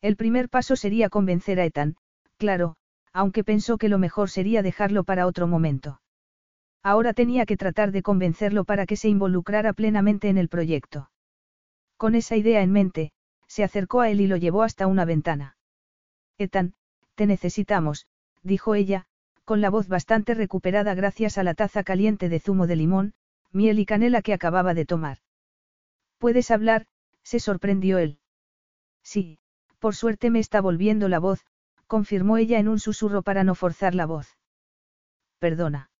El 0.00 0.14
primer 0.14 0.48
paso 0.48 0.76
sería 0.76 1.08
convencer 1.08 1.58
a 1.58 1.64
Ethan, 1.64 1.96
claro, 2.36 2.76
aunque 3.12 3.42
pensó 3.42 3.78
que 3.78 3.88
lo 3.88 3.98
mejor 3.98 4.30
sería 4.30 4.62
dejarlo 4.62 5.02
para 5.02 5.26
otro 5.26 5.48
momento. 5.48 6.00
Ahora 6.86 7.14
tenía 7.14 7.46
que 7.46 7.56
tratar 7.56 7.90
de 7.90 8.00
convencerlo 8.00 8.64
para 8.64 8.86
que 8.86 8.94
se 8.94 9.08
involucrara 9.08 9.72
plenamente 9.72 10.28
en 10.28 10.38
el 10.38 10.48
proyecto. 10.48 11.10
Con 11.96 12.14
esa 12.14 12.36
idea 12.36 12.62
en 12.62 12.70
mente, 12.70 13.10
se 13.48 13.64
acercó 13.64 14.02
a 14.02 14.08
él 14.08 14.20
y 14.20 14.28
lo 14.28 14.36
llevó 14.36 14.62
hasta 14.62 14.86
una 14.86 15.04
ventana. 15.04 15.56
Ethan, 16.38 16.74
te 17.16 17.26
necesitamos, 17.26 18.06
dijo 18.44 18.76
ella, 18.76 19.06
con 19.44 19.60
la 19.60 19.68
voz 19.68 19.88
bastante 19.88 20.32
recuperada 20.34 20.94
gracias 20.94 21.38
a 21.38 21.42
la 21.42 21.54
taza 21.54 21.82
caliente 21.82 22.28
de 22.28 22.38
zumo 22.38 22.68
de 22.68 22.76
limón, 22.76 23.14
miel 23.50 23.80
y 23.80 23.84
canela 23.84 24.22
que 24.22 24.32
acababa 24.32 24.72
de 24.72 24.86
tomar. 24.86 25.18
¿Puedes 26.18 26.52
hablar? 26.52 26.86
se 27.24 27.40
sorprendió 27.40 27.98
él. 27.98 28.20
Sí, 29.02 29.40
por 29.80 29.96
suerte 29.96 30.30
me 30.30 30.38
está 30.38 30.60
volviendo 30.60 31.08
la 31.08 31.18
voz, 31.18 31.44
confirmó 31.88 32.36
ella 32.36 32.60
en 32.60 32.68
un 32.68 32.78
susurro 32.78 33.22
para 33.22 33.42
no 33.42 33.56
forzar 33.56 33.96
la 33.96 34.06
voz. 34.06 34.38
Perdona 35.40 35.90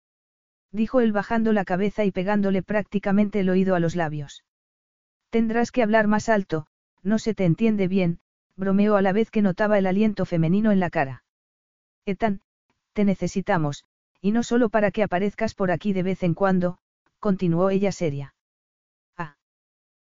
dijo 0.72 1.00
él 1.00 1.12
bajando 1.12 1.52
la 1.52 1.64
cabeza 1.64 2.04
y 2.04 2.10
pegándole 2.10 2.62
prácticamente 2.62 3.40
el 3.40 3.50
oído 3.50 3.74
a 3.74 3.80
los 3.80 3.96
labios. 3.96 4.44
Tendrás 5.30 5.70
que 5.70 5.82
hablar 5.82 6.06
más 6.06 6.28
alto, 6.28 6.66
no 7.02 7.18
se 7.18 7.34
te 7.34 7.44
entiende 7.44 7.88
bien, 7.88 8.20
bromeó 8.56 8.96
a 8.96 9.02
la 9.02 9.12
vez 9.12 9.30
que 9.30 9.42
notaba 9.42 9.78
el 9.78 9.86
aliento 9.86 10.24
femenino 10.24 10.72
en 10.72 10.80
la 10.80 10.90
cara. 10.90 11.24
Ethan, 12.04 12.40
te 12.92 13.04
necesitamos, 13.04 13.84
y 14.20 14.32
no 14.32 14.42
solo 14.42 14.70
para 14.70 14.90
que 14.90 15.02
aparezcas 15.02 15.54
por 15.54 15.70
aquí 15.70 15.92
de 15.92 16.02
vez 16.02 16.22
en 16.22 16.34
cuando, 16.34 16.78
continuó 17.20 17.70
ella 17.70 17.92
seria. 17.92 18.34
Ah. 19.16 19.36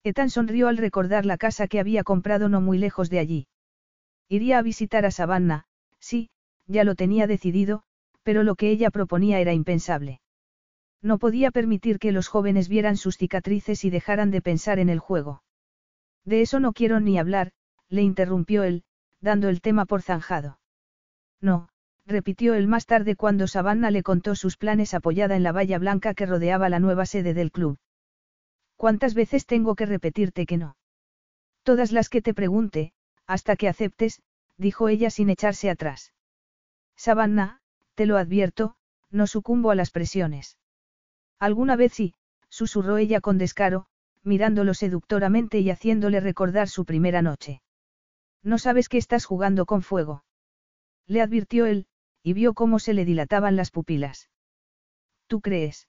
Ethan 0.05 0.31
sonrió 0.31 0.69
al 0.69 0.79
recordar 0.79 1.27
la 1.27 1.37
casa 1.37 1.69
que 1.69 1.81
había 1.81 2.05
comprado 2.05 2.49
no 2.49 2.61
muy 2.61 2.79
lejos 2.79 3.11
de 3.11 3.19
allí. 3.19 3.47
Iría 4.29 4.59
a 4.59 4.63
visitar 4.63 5.05
a 5.05 5.11
Savannah, 5.11 5.65
sí, 5.99 6.31
ya 6.67 6.85
lo 6.85 6.95
tenía 6.95 7.27
decidido, 7.27 7.83
pero 8.23 8.43
lo 8.43 8.55
que 8.55 8.71
ella 8.71 8.91
proponía 8.91 9.41
era 9.41 9.53
impensable. 9.53 10.21
No 11.03 11.19
podía 11.19 11.51
permitir 11.51 11.99
que 11.99 12.13
los 12.13 12.29
jóvenes 12.29 12.69
vieran 12.69 12.97
sus 12.97 13.17
cicatrices 13.17 13.85
y 13.85 13.91
dejaran 13.91 14.31
de 14.31 14.43
pensar 14.43 14.79
en 14.79 14.89
el 14.89 14.99
juego. 14.99 15.43
De 16.25 16.43
eso 16.43 16.61
no 16.61 16.73
quiero 16.73 17.01
ni 17.01 17.19
hablar, 17.19 17.53
le 17.89 18.03
interrumpió 18.03 18.63
él, 18.63 18.85
dando 19.21 19.49
el 19.49 19.61
tema 19.61 19.87
por 19.87 20.03
zanjado. 20.03 20.61
No, 21.41 21.69
repitió 22.07 22.55
él 22.55 22.69
más 22.69 22.87
tarde 22.87 23.17
cuando 23.17 23.47
Savannah 23.47 23.91
le 23.91 24.03
contó 24.03 24.35
sus 24.35 24.57
planes 24.57 24.93
apoyada 24.95 25.37
en 25.37 25.43
la 25.43 25.53
valla 25.53 25.79
blanca 25.79 26.15
que 26.15 26.27
rodeaba 26.27 26.69
la 26.69 26.81
nueva 26.81 27.07
sede 27.07 27.35
del 27.35 27.51
club. 27.51 27.79
¿Cuántas 28.77 29.15
veces 29.15 29.47
tengo 29.47 29.75
que 29.75 29.87
repetirte 29.87 30.47
que 30.47 30.59
no? 30.59 30.77
Todas 31.63 31.93
las 31.93 32.09
que 32.09 32.23
te 32.23 32.35
pregunte, 32.35 32.93
hasta 33.27 33.57
que 33.57 33.69
aceptes, 33.69 34.23
dijo 34.57 34.89
ella 34.89 35.11
sin 35.11 35.31
echarse 35.31 35.71
atrás. 35.71 36.13
Savannah, 36.97 37.61
te 37.95 38.07
lo 38.07 38.19
advierto, 38.19 38.77
no 39.11 39.27
sucumbo 39.27 39.71
a 39.71 39.75
las 39.75 39.91
presiones. 39.91 40.59
Alguna 41.41 41.75
vez 41.75 41.95
sí, 41.95 42.15
susurró 42.51 42.99
ella 42.99 43.21
con 43.21 43.39
descaro, 43.39 43.87
mirándolo 44.23 44.75
seductoramente 44.75 45.59
y 45.61 45.71
haciéndole 45.71 46.21
recordar 46.21 46.69
su 46.69 46.85
primera 46.85 47.23
noche. 47.23 47.63
No 48.43 48.59
sabes 48.59 48.89
que 48.89 48.99
estás 48.99 49.25
jugando 49.25 49.65
con 49.67 49.83
fuego. 49.83 50.23
Le 51.07 51.23
advirtió 51.23 51.67
él, 51.67 51.87
y 52.23 52.35
vio 52.35 52.53
cómo 52.53 52.79
se 52.79 52.93
le 52.93 53.05
dilataban 53.05 53.57
las 53.57 53.71
pupilas. 53.71 54.29
¿Tú 55.27 55.41
crees? 55.41 55.89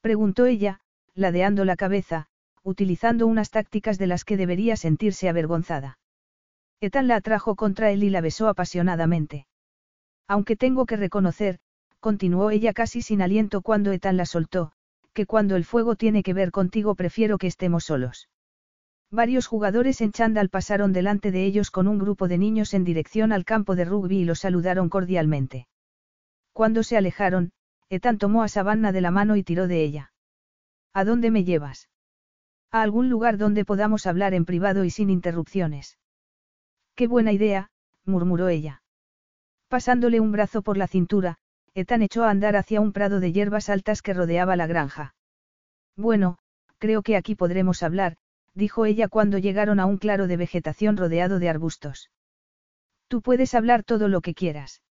Preguntó 0.00 0.46
ella, 0.46 0.80
ladeando 1.14 1.64
la 1.64 1.76
cabeza, 1.76 2.26
utilizando 2.62 3.28
unas 3.28 3.50
tácticas 3.50 3.98
de 3.98 4.08
las 4.08 4.24
que 4.24 4.36
debería 4.36 4.76
sentirse 4.76 5.28
avergonzada. 5.28 5.98
Ethan 6.80 7.06
la 7.06 7.16
atrajo 7.16 7.54
contra 7.54 7.90
él 7.92 8.02
y 8.02 8.10
la 8.10 8.20
besó 8.20 8.48
apasionadamente. 8.48 9.46
Aunque 10.26 10.56
tengo 10.56 10.86
que 10.86 10.96
reconocer, 10.96 11.60
continuó 12.06 12.52
ella 12.52 12.72
casi 12.72 13.02
sin 13.02 13.20
aliento 13.20 13.62
cuando 13.62 13.90
Ethan 13.90 14.16
la 14.16 14.26
soltó, 14.26 14.70
que 15.12 15.26
cuando 15.26 15.56
el 15.56 15.64
fuego 15.64 15.96
tiene 15.96 16.22
que 16.22 16.34
ver 16.34 16.52
contigo 16.52 16.94
prefiero 16.94 17.36
que 17.36 17.48
estemos 17.48 17.82
solos. 17.82 18.28
Varios 19.10 19.48
jugadores 19.48 20.00
en 20.00 20.12
chándal 20.12 20.48
pasaron 20.48 20.92
delante 20.92 21.32
de 21.32 21.44
ellos 21.44 21.72
con 21.72 21.88
un 21.88 21.98
grupo 21.98 22.28
de 22.28 22.38
niños 22.38 22.74
en 22.74 22.84
dirección 22.84 23.32
al 23.32 23.44
campo 23.44 23.74
de 23.74 23.84
rugby 23.84 24.18
y 24.18 24.24
los 24.24 24.38
saludaron 24.38 24.88
cordialmente. 24.88 25.66
Cuando 26.52 26.84
se 26.84 26.96
alejaron, 26.96 27.50
Ethan 27.88 28.18
tomó 28.18 28.44
a 28.44 28.48
Savannah 28.48 28.92
de 28.92 29.00
la 29.00 29.10
mano 29.10 29.34
y 29.34 29.42
tiró 29.42 29.66
de 29.66 29.82
ella. 29.82 30.12
¿A 30.92 31.04
dónde 31.04 31.32
me 31.32 31.42
llevas? 31.42 31.88
A 32.70 32.82
algún 32.82 33.10
lugar 33.10 33.36
donde 33.36 33.64
podamos 33.64 34.06
hablar 34.06 34.32
en 34.32 34.44
privado 34.44 34.84
y 34.84 34.90
sin 34.90 35.10
interrupciones. 35.10 35.98
Qué 36.94 37.08
buena 37.08 37.32
idea, 37.32 37.72
murmuró 38.04 38.46
ella. 38.46 38.84
Pasándole 39.66 40.20
un 40.20 40.30
brazo 40.30 40.62
por 40.62 40.76
la 40.76 40.86
cintura, 40.86 41.40
Ethan 41.76 42.00
echó 42.00 42.24
a 42.24 42.30
andar 42.30 42.56
hacia 42.56 42.80
un 42.80 42.94
prado 42.94 43.20
de 43.20 43.32
hierbas 43.32 43.68
altas 43.68 44.00
que 44.00 44.14
rodeaba 44.14 44.56
la 44.56 44.66
granja. 44.66 45.14
Bueno, 45.94 46.38
creo 46.78 47.02
que 47.02 47.16
aquí 47.16 47.34
podremos 47.34 47.82
hablar, 47.82 48.16
dijo 48.54 48.86
ella 48.86 49.08
cuando 49.08 49.36
llegaron 49.36 49.78
a 49.78 49.84
un 49.84 49.98
claro 49.98 50.26
de 50.26 50.38
vegetación 50.38 50.96
rodeado 50.96 51.38
de 51.38 51.50
arbustos. 51.50 52.10
Tú 53.08 53.20
puedes 53.20 53.54
hablar 53.54 53.84
todo 53.84 54.08
lo 54.08 54.22
que 54.22 54.32
quieras. 54.32 54.82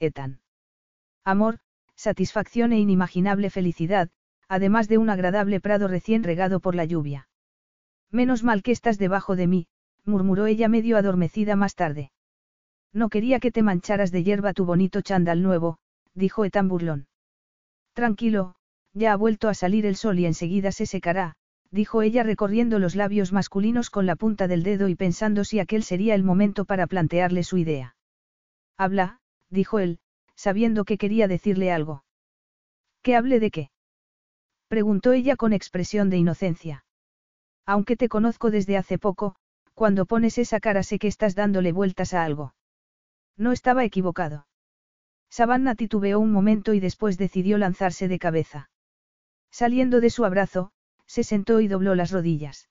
Ethan. 0.00 0.40
Amor, 1.24 1.60
satisfacción 1.94 2.72
e 2.72 2.80
inimaginable 2.80 3.48
felicidad, 3.48 4.10
además 4.48 4.88
de 4.88 4.98
un 4.98 5.10
agradable 5.10 5.60
prado 5.60 5.86
recién 5.86 6.24
regado 6.24 6.58
por 6.58 6.74
la 6.74 6.86
lluvia. 6.86 7.28
Menos 8.10 8.42
mal 8.42 8.64
que 8.64 8.72
estás 8.72 8.98
debajo 8.98 9.36
de 9.36 9.46
mí, 9.46 9.68
murmuró 10.04 10.46
ella 10.46 10.68
medio 10.68 10.96
adormecida 10.96 11.54
más 11.54 11.76
tarde. 11.76 12.10
No 12.92 13.10
quería 13.10 13.38
que 13.38 13.52
te 13.52 13.62
mancharas 13.62 14.10
de 14.10 14.24
hierba 14.24 14.54
tu 14.54 14.64
bonito 14.64 15.02
chándal 15.02 15.44
nuevo, 15.44 15.78
dijo 16.14 16.44
Ethan 16.44 16.68
burlón. 16.68 17.06
Tranquilo, 17.92 18.54
ya 18.92 19.12
ha 19.12 19.16
vuelto 19.16 19.48
a 19.48 19.54
salir 19.54 19.86
el 19.86 19.96
sol 19.96 20.18
y 20.18 20.26
enseguida 20.26 20.72
se 20.72 20.86
secará, 20.86 21.36
dijo 21.70 22.02
ella 22.02 22.22
recorriendo 22.22 22.78
los 22.78 22.96
labios 22.96 23.32
masculinos 23.32 23.90
con 23.90 24.06
la 24.06 24.16
punta 24.16 24.48
del 24.48 24.62
dedo 24.62 24.88
y 24.88 24.96
pensando 24.96 25.44
si 25.44 25.60
aquel 25.60 25.82
sería 25.82 26.14
el 26.14 26.24
momento 26.24 26.64
para 26.64 26.86
plantearle 26.86 27.44
su 27.44 27.58
idea. 27.58 27.96
Habla, 28.76 29.20
dijo 29.50 29.78
él, 29.78 29.98
sabiendo 30.34 30.84
que 30.84 30.98
quería 30.98 31.28
decirle 31.28 31.70
algo. 31.70 32.04
¿Qué 33.02 33.16
hable 33.16 33.40
de 33.40 33.50
qué? 33.50 33.70
preguntó 34.68 35.12
ella 35.12 35.36
con 35.36 35.52
expresión 35.52 36.10
de 36.10 36.16
inocencia. 36.16 36.84
Aunque 37.66 37.96
te 37.96 38.08
conozco 38.08 38.50
desde 38.50 38.76
hace 38.76 38.98
poco, 38.98 39.36
cuando 39.74 40.06
pones 40.06 40.38
esa 40.38 40.60
cara 40.60 40.82
sé 40.82 40.98
que 40.98 41.08
estás 41.08 41.34
dándole 41.34 41.72
vueltas 41.72 42.14
a 42.14 42.24
algo. 42.24 42.54
No 43.36 43.52
estaba 43.52 43.84
equivocado. 43.84 44.46
Savannah 45.30 45.76
titubeó 45.76 46.18
un 46.18 46.32
momento 46.32 46.74
y 46.74 46.80
después 46.80 47.16
decidió 47.16 47.56
lanzarse 47.56 48.08
de 48.08 48.18
cabeza. 48.18 48.70
Saliendo 49.50 50.00
de 50.00 50.10
su 50.10 50.24
abrazo, 50.24 50.72
se 51.06 51.24
sentó 51.24 51.60
y 51.60 51.68
dobló 51.68 51.94
las 51.94 52.10
rodillas. 52.10 52.68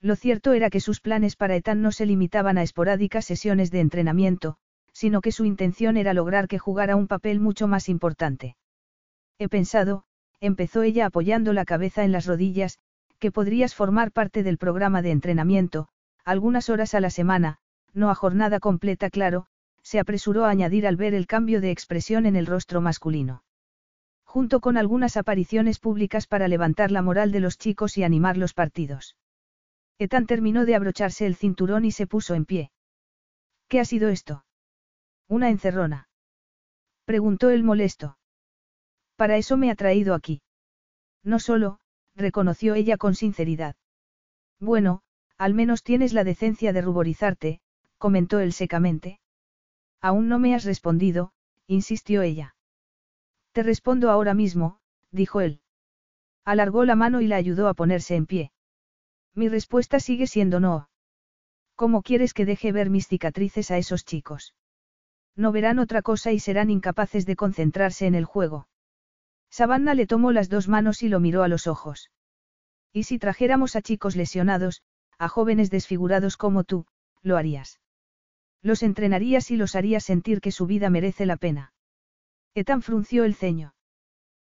Lo 0.00 0.16
cierto 0.16 0.52
era 0.52 0.70
que 0.70 0.80
sus 0.80 1.00
planes 1.00 1.36
para 1.36 1.56
Ethan 1.56 1.82
no 1.82 1.92
se 1.92 2.06
limitaban 2.06 2.56
a 2.56 2.62
esporádicas 2.62 3.24
sesiones 3.24 3.70
de 3.70 3.80
entrenamiento, 3.80 4.56
sino 4.92 5.20
que 5.20 5.32
su 5.32 5.44
intención 5.44 5.96
era 5.96 6.14
lograr 6.14 6.48
que 6.48 6.58
jugara 6.58 6.96
un 6.96 7.06
papel 7.06 7.40
mucho 7.40 7.66
más 7.68 7.88
importante. 7.88 8.56
He 9.38 9.48
pensado, 9.48 10.04
empezó 10.40 10.82
ella 10.82 11.06
apoyando 11.06 11.52
la 11.52 11.64
cabeza 11.64 12.04
en 12.04 12.12
las 12.12 12.26
rodillas, 12.26 12.78
que 13.18 13.30
podrías 13.30 13.74
formar 13.74 14.12
parte 14.12 14.42
del 14.42 14.58
programa 14.58 15.02
de 15.02 15.10
entrenamiento, 15.10 15.88
algunas 16.24 16.70
horas 16.70 16.94
a 16.94 17.00
la 17.00 17.10
semana, 17.10 17.58
no 17.92 18.10
a 18.10 18.14
jornada 18.14 18.60
completa 18.60 19.10
claro, 19.10 19.46
se 19.82 19.98
apresuró 19.98 20.44
a 20.44 20.50
añadir 20.50 20.86
al 20.86 20.96
ver 20.96 21.14
el 21.14 21.26
cambio 21.26 21.60
de 21.60 21.70
expresión 21.70 22.26
en 22.26 22.36
el 22.36 22.46
rostro 22.46 22.80
masculino 22.80 23.42
junto 24.30 24.60
con 24.60 24.76
algunas 24.76 25.16
apariciones 25.16 25.80
públicas 25.80 26.28
para 26.28 26.46
levantar 26.46 26.92
la 26.92 27.02
moral 27.02 27.32
de 27.32 27.40
los 27.40 27.58
chicos 27.58 27.98
y 27.98 28.04
animar 28.04 28.36
los 28.36 28.54
partidos. 28.54 29.16
Ethan 29.98 30.26
terminó 30.26 30.66
de 30.66 30.76
abrocharse 30.76 31.26
el 31.26 31.34
cinturón 31.34 31.84
y 31.84 31.90
se 31.90 32.06
puso 32.06 32.36
en 32.36 32.44
pie. 32.44 32.70
¿Qué 33.66 33.80
ha 33.80 33.84
sido 33.84 34.08
esto? 34.08 34.44
Una 35.26 35.50
encerrona. 35.50 36.08
Preguntó 37.04 37.50
el 37.50 37.64
molesto. 37.64 38.18
Para 39.16 39.36
eso 39.36 39.56
me 39.56 39.68
ha 39.68 39.74
traído 39.74 40.14
aquí. 40.14 40.42
No 41.24 41.40
solo, 41.40 41.80
reconoció 42.14 42.76
ella 42.76 42.98
con 42.98 43.16
sinceridad. 43.16 43.74
Bueno, 44.60 45.02
al 45.38 45.54
menos 45.54 45.82
tienes 45.82 46.12
la 46.12 46.22
decencia 46.22 46.72
de 46.72 46.82
ruborizarte, 46.82 47.60
comentó 47.98 48.38
él 48.38 48.52
secamente. 48.52 49.19
Aún 50.00 50.28
no 50.28 50.38
me 50.38 50.54
has 50.54 50.64
respondido, 50.64 51.32
insistió 51.66 52.22
ella. 52.22 52.54
Te 53.52 53.62
respondo 53.62 54.10
ahora 54.10 54.34
mismo, 54.34 54.78
dijo 55.10 55.40
él. 55.40 55.60
Alargó 56.44 56.84
la 56.84 56.94
mano 56.94 57.20
y 57.20 57.26
la 57.26 57.36
ayudó 57.36 57.68
a 57.68 57.74
ponerse 57.74 58.14
en 58.14 58.26
pie. 58.26 58.52
Mi 59.34 59.48
respuesta 59.48 60.00
sigue 60.00 60.26
siendo 60.26 60.60
no. 60.60 60.88
¿Cómo 61.74 62.02
quieres 62.02 62.34
que 62.34 62.44
deje 62.44 62.72
ver 62.72 62.90
mis 62.90 63.08
cicatrices 63.08 63.70
a 63.70 63.78
esos 63.78 64.04
chicos? 64.04 64.54
No 65.36 65.52
verán 65.52 65.78
otra 65.78 66.02
cosa 66.02 66.32
y 66.32 66.38
serán 66.38 66.70
incapaces 66.70 67.26
de 67.26 67.36
concentrarse 67.36 68.06
en 68.06 68.14
el 68.14 68.24
juego. 68.24 68.68
Savannah 69.50 69.94
le 69.94 70.06
tomó 70.06 70.32
las 70.32 70.48
dos 70.48 70.68
manos 70.68 71.02
y 71.02 71.08
lo 71.08 71.20
miró 71.20 71.42
a 71.42 71.48
los 71.48 71.66
ojos. 71.66 72.10
¿Y 72.92 73.04
si 73.04 73.18
trajéramos 73.18 73.76
a 73.76 73.82
chicos 73.82 74.16
lesionados, 74.16 74.82
a 75.18 75.28
jóvenes 75.28 75.70
desfigurados 75.70 76.36
como 76.36 76.64
tú, 76.64 76.86
lo 77.22 77.36
harías? 77.36 77.79
Los 78.62 78.82
entrenarías 78.82 79.50
y 79.50 79.56
los 79.56 79.74
harías 79.74 80.04
sentir 80.04 80.40
que 80.40 80.52
su 80.52 80.66
vida 80.66 80.90
merece 80.90 81.26
la 81.26 81.36
pena. 81.36 81.72
Ethan 82.54 82.82
frunció 82.82 83.24
el 83.24 83.34
ceño. 83.34 83.74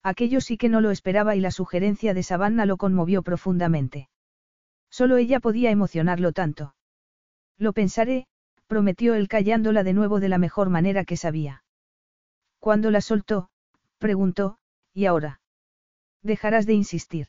Aquello 0.03 0.41
sí 0.41 0.57
que 0.57 0.69
no 0.69 0.81
lo 0.81 0.91
esperaba 0.91 1.35
y 1.35 1.41
la 1.41 1.51
sugerencia 1.51 2.15
de 2.15 2.23
Savannah 2.23 2.67
lo 2.67 2.77
conmovió 2.77 3.23
profundamente. 3.23 4.09
Solo 4.91 5.17
ella 5.17 5.41
podía 5.41 5.71
emocionarlo 5.71 6.33
tanto. 6.33 6.75
Lo 7.59 7.73
pensaré, 7.73 8.27
prometió 8.67 9.15
él 9.15 9.29
callándola 9.29 9.83
de 9.83 9.93
nuevo 9.93 10.21
de 10.21 10.29
la 10.29 10.39
mejor 10.39 10.71
manera 10.71 11.05
que 11.05 11.17
sabía. 11.17 11.65
Cuando 12.61 12.91
la 12.91 13.01
soltó, 13.01 13.49
preguntó, 13.99 14.59
¿y 14.93 15.07
ahora? 15.07 15.41
¿Dejarás 16.23 16.67
de 16.67 16.75
insistir? 16.75 17.29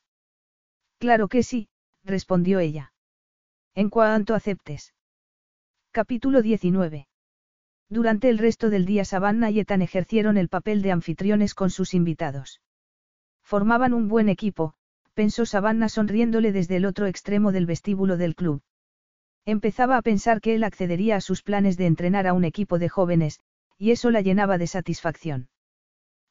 Claro 1.00 1.28
que 1.28 1.44
sí, 1.44 1.70
respondió 2.04 2.60
ella. 2.60 2.94
En 3.74 3.90
cuanto 3.90 4.36
aceptes. 4.36 4.94
Capítulo 5.98 6.44
19. 6.44 7.08
Durante 7.90 8.30
el 8.30 8.38
resto 8.38 8.70
del 8.70 8.86
día 8.86 9.04
Savannah 9.04 9.50
y 9.50 9.62
Ethan 9.62 9.82
ejercieron 9.82 10.38
el 10.38 10.48
papel 10.48 10.84
de 10.84 10.92
anfitriones 10.92 11.56
con 11.56 11.72
sus 11.72 11.96
invitados. 11.96 12.62
Formaban 13.42 13.96
un 13.96 14.08
buen 14.08 14.30
equipo, 14.30 14.76
pensó 15.16 15.48
Savannah 15.48 15.90
sonriéndole 15.90 16.52
desde 16.52 16.76
el 16.76 16.86
otro 16.86 17.08
extremo 17.08 17.52
del 17.52 17.66
vestíbulo 17.66 18.16
del 18.16 18.36
club. 18.36 18.62
Empezaba 19.44 19.98
a 19.98 20.04
pensar 20.04 20.40
que 20.40 20.54
él 20.54 20.64
accedería 20.64 21.16
a 21.16 21.22
sus 21.22 21.42
planes 21.42 21.78
de 21.78 21.88
entrenar 21.88 22.28
a 22.28 22.34
un 22.34 22.46
equipo 22.46 22.78
de 22.78 22.90
jóvenes, 22.90 23.40
y 23.80 23.90
eso 23.90 24.12
la 24.12 24.22
llenaba 24.22 24.60
de 24.60 24.68
satisfacción. 24.68 25.50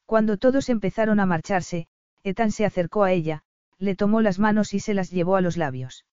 Cuando 0.04 0.36
todos 0.36 0.68
empezaron 0.68 1.18
a 1.18 1.26
marcharse, 1.26 1.88
Ethan 2.22 2.52
se 2.52 2.66
acercó 2.66 3.02
a 3.02 3.10
ella, 3.10 3.42
le 3.78 3.96
tomó 3.96 4.20
las 4.20 4.38
manos 4.38 4.74
y 4.74 4.78
se 4.78 4.94
las 4.94 5.10
llevó 5.10 5.34
a 5.34 5.40
los 5.40 5.56
labios. 5.56 6.04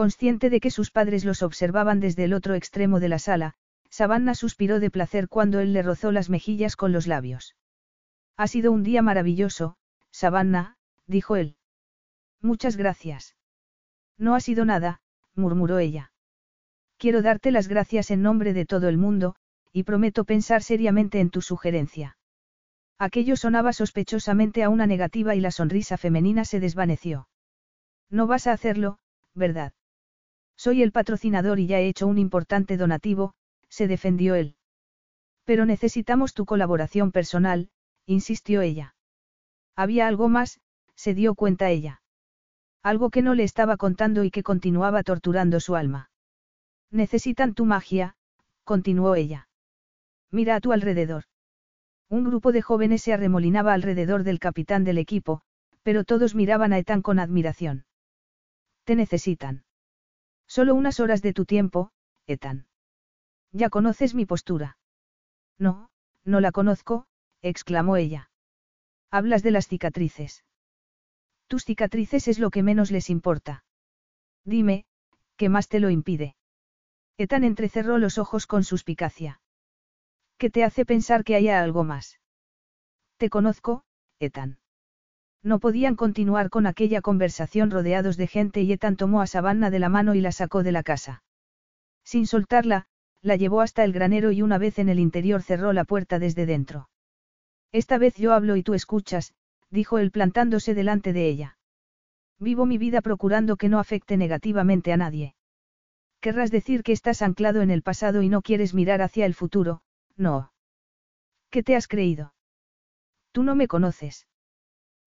Consciente 0.00 0.48
de 0.48 0.60
que 0.60 0.70
sus 0.70 0.90
padres 0.90 1.26
los 1.26 1.42
observaban 1.42 2.00
desde 2.00 2.24
el 2.24 2.32
otro 2.32 2.54
extremo 2.54 3.00
de 3.00 3.10
la 3.10 3.18
sala, 3.18 3.52
Savannah 3.90 4.34
suspiró 4.34 4.80
de 4.80 4.90
placer 4.90 5.28
cuando 5.28 5.60
él 5.60 5.74
le 5.74 5.82
rozó 5.82 6.10
las 6.10 6.30
mejillas 6.30 6.74
con 6.74 6.90
los 6.90 7.06
labios. 7.06 7.54
Ha 8.38 8.46
sido 8.46 8.72
un 8.72 8.82
día 8.82 9.02
maravilloso, 9.02 9.76
Savannah, 10.10 10.78
dijo 11.06 11.36
él. 11.36 11.56
Muchas 12.40 12.78
gracias. 12.78 13.36
No 14.16 14.34
ha 14.34 14.40
sido 14.40 14.64
nada, 14.64 15.02
murmuró 15.34 15.78
ella. 15.78 16.12
Quiero 16.96 17.20
darte 17.20 17.50
las 17.50 17.68
gracias 17.68 18.10
en 18.10 18.22
nombre 18.22 18.54
de 18.54 18.64
todo 18.64 18.88
el 18.88 18.96
mundo, 18.96 19.36
y 19.70 19.82
prometo 19.82 20.24
pensar 20.24 20.62
seriamente 20.62 21.20
en 21.20 21.28
tu 21.28 21.42
sugerencia. 21.42 22.16
Aquello 22.98 23.36
sonaba 23.36 23.74
sospechosamente 23.74 24.62
a 24.62 24.70
una 24.70 24.86
negativa 24.86 25.34
y 25.34 25.40
la 25.40 25.50
sonrisa 25.50 25.98
femenina 25.98 26.46
se 26.46 26.58
desvaneció. 26.58 27.28
No 28.08 28.26
vas 28.26 28.46
a 28.46 28.52
hacerlo, 28.52 28.98
¿verdad? 29.34 29.74
Soy 30.60 30.82
el 30.82 30.92
patrocinador 30.92 31.58
y 31.58 31.66
ya 31.66 31.80
he 31.80 31.88
hecho 31.88 32.06
un 32.06 32.18
importante 32.18 32.76
donativo, 32.76 33.32
se 33.70 33.88
defendió 33.88 34.34
él. 34.34 34.56
Pero 35.46 35.64
necesitamos 35.64 36.34
tu 36.34 36.44
colaboración 36.44 37.12
personal, 37.12 37.70
insistió 38.04 38.60
ella. 38.60 38.94
Había 39.74 40.06
algo 40.06 40.28
más, 40.28 40.60
se 40.94 41.14
dio 41.14 41.34
cuenta 41.34 41.70
ella. 41.70 42.02
Algo 42.82 43.08
que 43.08 43.22
no 43.22 43.32
le 43.32 43.44
estaba 43.44 43.78
contando 43.78 44.22
y 44.22 44.30
que 44.30 44.42
continuaba 44.42 45.02
torturando 45.02 45.60
su 45.60 45.76
alma. 45.76 46.10
Necesitan 46.90 47.54
tu 47.54 47.64
magia, 47.64 48.14
continuó 48.64 49.14
ella. 49.14 49.48
Mira 50.30 50.56
a 50.56 50.60
tu 50.60 50.72
alrededor. 50.72 51.24
Un 52.10 52.24
grupo 52.24 52.52
de 52.52 52.60
jóvenes 52.60 53.00
se 53.00 53.14
arremolinaba 53.14 53.72
alrededor 53.72 54.24
del 54.24 54.38
capitán 54.38 54.84
del 54.84 54.98
equipo, 54.98 55.40
pero 55.82 56.04
todos 56.04 56.34
miraban 56.34 56.74
a 56.74 56.78
Ethan 56.78 57.00
con 57.00 57.18
admiración. 57.18 57.86
Te 58.84 58.94
necesitan. 58.94 59.64
Solo 60.50 60.74
unas 60.74 60.98
horas 60.98 61.22
de 61.22 61.32
tu 61.32 61.44
tiempo, 61.44 61.92
Ethan. 62.26 62.66
Ya 63.52 63.70
conoces 63.70 64.16
mi 64.16 64.26
postura. 64.26 64.78
No, 65.58 65.90
no 66.24 66.40
la 66.40 66.50
conozco, 66.50 67.06
exclamó 67.40 67.96
ella. 67.96 68.32
Hablas 69.12 69.44
de 69.44 69.52
las 69.52 69.68
cicatrices. 69.68 70.44
Tus 71.46 71.64
cicatrices 71.64 72.26
es 72.26 72.40
lo 72.40 72.50
que 72.50 72.64
menos 72.64 72.90
les 72.90 73.10
importa. 73.10 73.64
Dime, 74.44 74.86
¿qué 75.36 75.48
más 75.48 75.68
te 75.68 75.78
lo 75.78 75.88
impide? 75.88 76.34
Ethan 77.16 77.44
entrecerró 77.44 77.98
los 77.98 78.18
ojos 78.18 78.48
con 78.48 78.64
suspicacia. 78.64 79.40
¿Qué 80.36 80.50
te 80.50 80.64
hace 80.64 80.84
pensar 80.84 81.22
que 81.22 81.36
haya 81.36 81.62
algo 81.62 81.84
más? 81.84 82.18
Te 83.18 83.30
conozco, 83.30 83.84
Ethan. 84.18 84.58
No 85.42 85.58
podían 85.58 85.96
continuar 85.96 86.50
con 86.50 86.66
aquella 86.66 87.00
conversación 87.00 87.70
rodeados 87.70 88.16
de 88.16 88.26
gente 88.26 88.60
y 88.60 88.72
Ethan 88.72 88.96
tomó 88.96 89.22
a 89.22 89.26
Savannah 89.26 89.70
de 89.70 89.78
la 89.78 89.88
mano 89.88 90.14
y 90.14 90.20
la 90.20 90.32
sacó 90.32 90.62
de 90.62 90.72
la 90.72 90.82
casa. 90.82 91.22
Sin 92.04 92.26
soltarla, 92.26 92.86
la 93.22 93.36
llevó 93.36 93.60
hasta 93.60 93.84
el 93.84 93.92
granero 93.92 94.32
y 94.32 94.42
una 94.42 94.58
vez 94.58 94.78
en 94.78 94.88
el 94.88 94.98
interior 94.98 95.42
cerró 95.42 95.72
la 95.72 95.84
puerta 95.84 96.18
desde 96.18 96.46
dentro. 96.46 96.88
Esta 97.72 97.98
vez 97.98 98.16
yo 98.16 98.32
hablo 98.32 98.56
y 98.56 98.62
tú 98.62 98.74
escuchas, 98.74 99.32
dijo 99.70 99.98
él 99.98 100.10
plantándose 100.10 100.74
delante 100.74 101.12
de 101.12 101.28
ella. 101.28 101.58
Vivo 102.38 102.66
mi 102.66 102.78
vida 102.78 103.00
procurando 103.00 103.56
que 103.56 103.68
no 103.68 103.78
afecte 103.78 104.16
negativamente 104.16 104.92
a 104.92 104.96
nadie. 104.96 105.34
Querrás 106.20 106.50
decir 106.50 106.82
que 106.82 106.92
estás 106.92 107.22
anclado 107.22 107.62
en 107.62 107.70
el 107.70 107.82
pasado 107.82 108.22
y 108.22 108.28
no 108.28 108.42
quieres 108.42 108.74
mirar 108.74 109.00
hacia 109.02 109.24
el 109.24 109.34
futuro, 109.34 109.82
no. 110.16 110.52
¿Qué 111.50 111.62
te 111.62 111.76
has 111.76 111.88
creído? 111.88 112.34
Tú 113.32 113.42
no 113.42 113.54
me 113.54 113.68
conoces. 113.68 114.26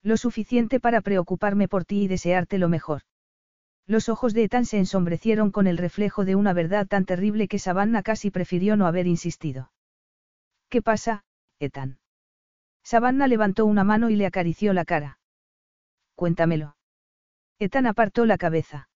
Lo 0.04 0.18
suficiente 0.18 0.82
para 0.82 1.02
preocuparme 1.02 1.70
por 1.70 1.86
ti 1.86 2.04
y 2.04 2.08
desearte 2.08 2.58
lo 2.58 2.68
mejor. 2.68 3.04
Los 3.88 4.10
ojos 4.10 4.34
de 4.34 4.44
Ethan 4.44 4.66
se 4.66 4.78
ensombrecieron 4.78 5.52
con 5.52 5.66
el 5.66 5.78
reflejo 5.78 6.26
de 6.26 6.36
una 6.36 6.54
verdad 6.54 6.88
tan 6.88 7.06
terrible 7.06 7.48
que 7.48 7.60
Savannah 7.60 8.04
casi 8.04 8.30
prefirió 8.30 8.76
no 8.76 8.86
haber 8.86 9.08
insistido. 9.08 9.72
¿Qué 10.70 10.82
pasa, 10.82 11.24
Ethan? 11.60 12.00
Savannah 12.84 13.28
levantó 13.28 13.66
una 13.66 13.84
mano 13.84 14.10
y 14.10 14.16
le 14.18 14.26
acarició 14.26 14.74
la 14.74 14.84
cara. 14.84 15.20
Cuéntamelo. 16.16 16.76
Ethan 17.60 17.88
apartó 17.88 18.26
la 18.26 18.38
cabeza. 18.38 18.90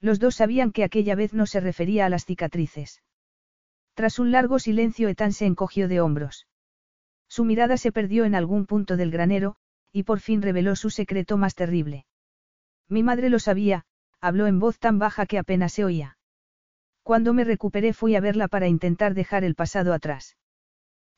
Los 0.00 0.18
dos 0.18 0.34
sabían 0.34 0.72
que 0.72 0.84
aquella 0.84 1.14
vez 1.14 1.32
no 1.32 1.46
se 1.46 1.60
refería 1.60 2.06
a 2.06 2.08
las 2.08 2.24
cicatrices. 2.24 3.02
Tras 3.94 4.18
un 4.18 4.32
largo 4.32 4.58
silencio 4.58 5.08
Ethan 5.08 5.32
se 5.32 5.46
encogió 5.46 5.86
de 5.86 6.00
hombros. 6.00 6.48
Su 7.28 7.44
mirada 7.44 7.76
se 7.76 7.92
perdió 7.92 8.24
en 8.24 8.34
algún 8.34 8.66
punto 8.66 8.96
del 8.96 9.10
granero, 9.10 9.56
y 9.94 10.02
por 10.02 10.18
fin 10.18 10.42
reveló 10.42 10.74
su 10.74 10.90
secreto 10.90 11.36
más 11.36 11.54
terrible. 11.54 12.04
Mi 12.88 13.04
madre 13.04 13.30
lo 13.30 13.38
sabía, 13.38 13.84
habló 14.20 14.48
en 14.48 14.58
voz 14.58 14.80
tan 14.80 14.98
baja 14.98 15.24
que 15.24 15.38
apenas 15.38 15.72
se 15.72 15.84
oía. 15.84 16.18
Cuando 17.04 17.32
me 17.32 17.44
recuperé 17.44 17.92
fui 17.92 18.16
a 18.16 18.20
verla 18.20 18.48
para 18.48 18.66
intentar 18.66 19.14
dejar 19.14 19.44
el 19.44 19.54
pasado 19.54 19.92
atrás. 19.92 20.36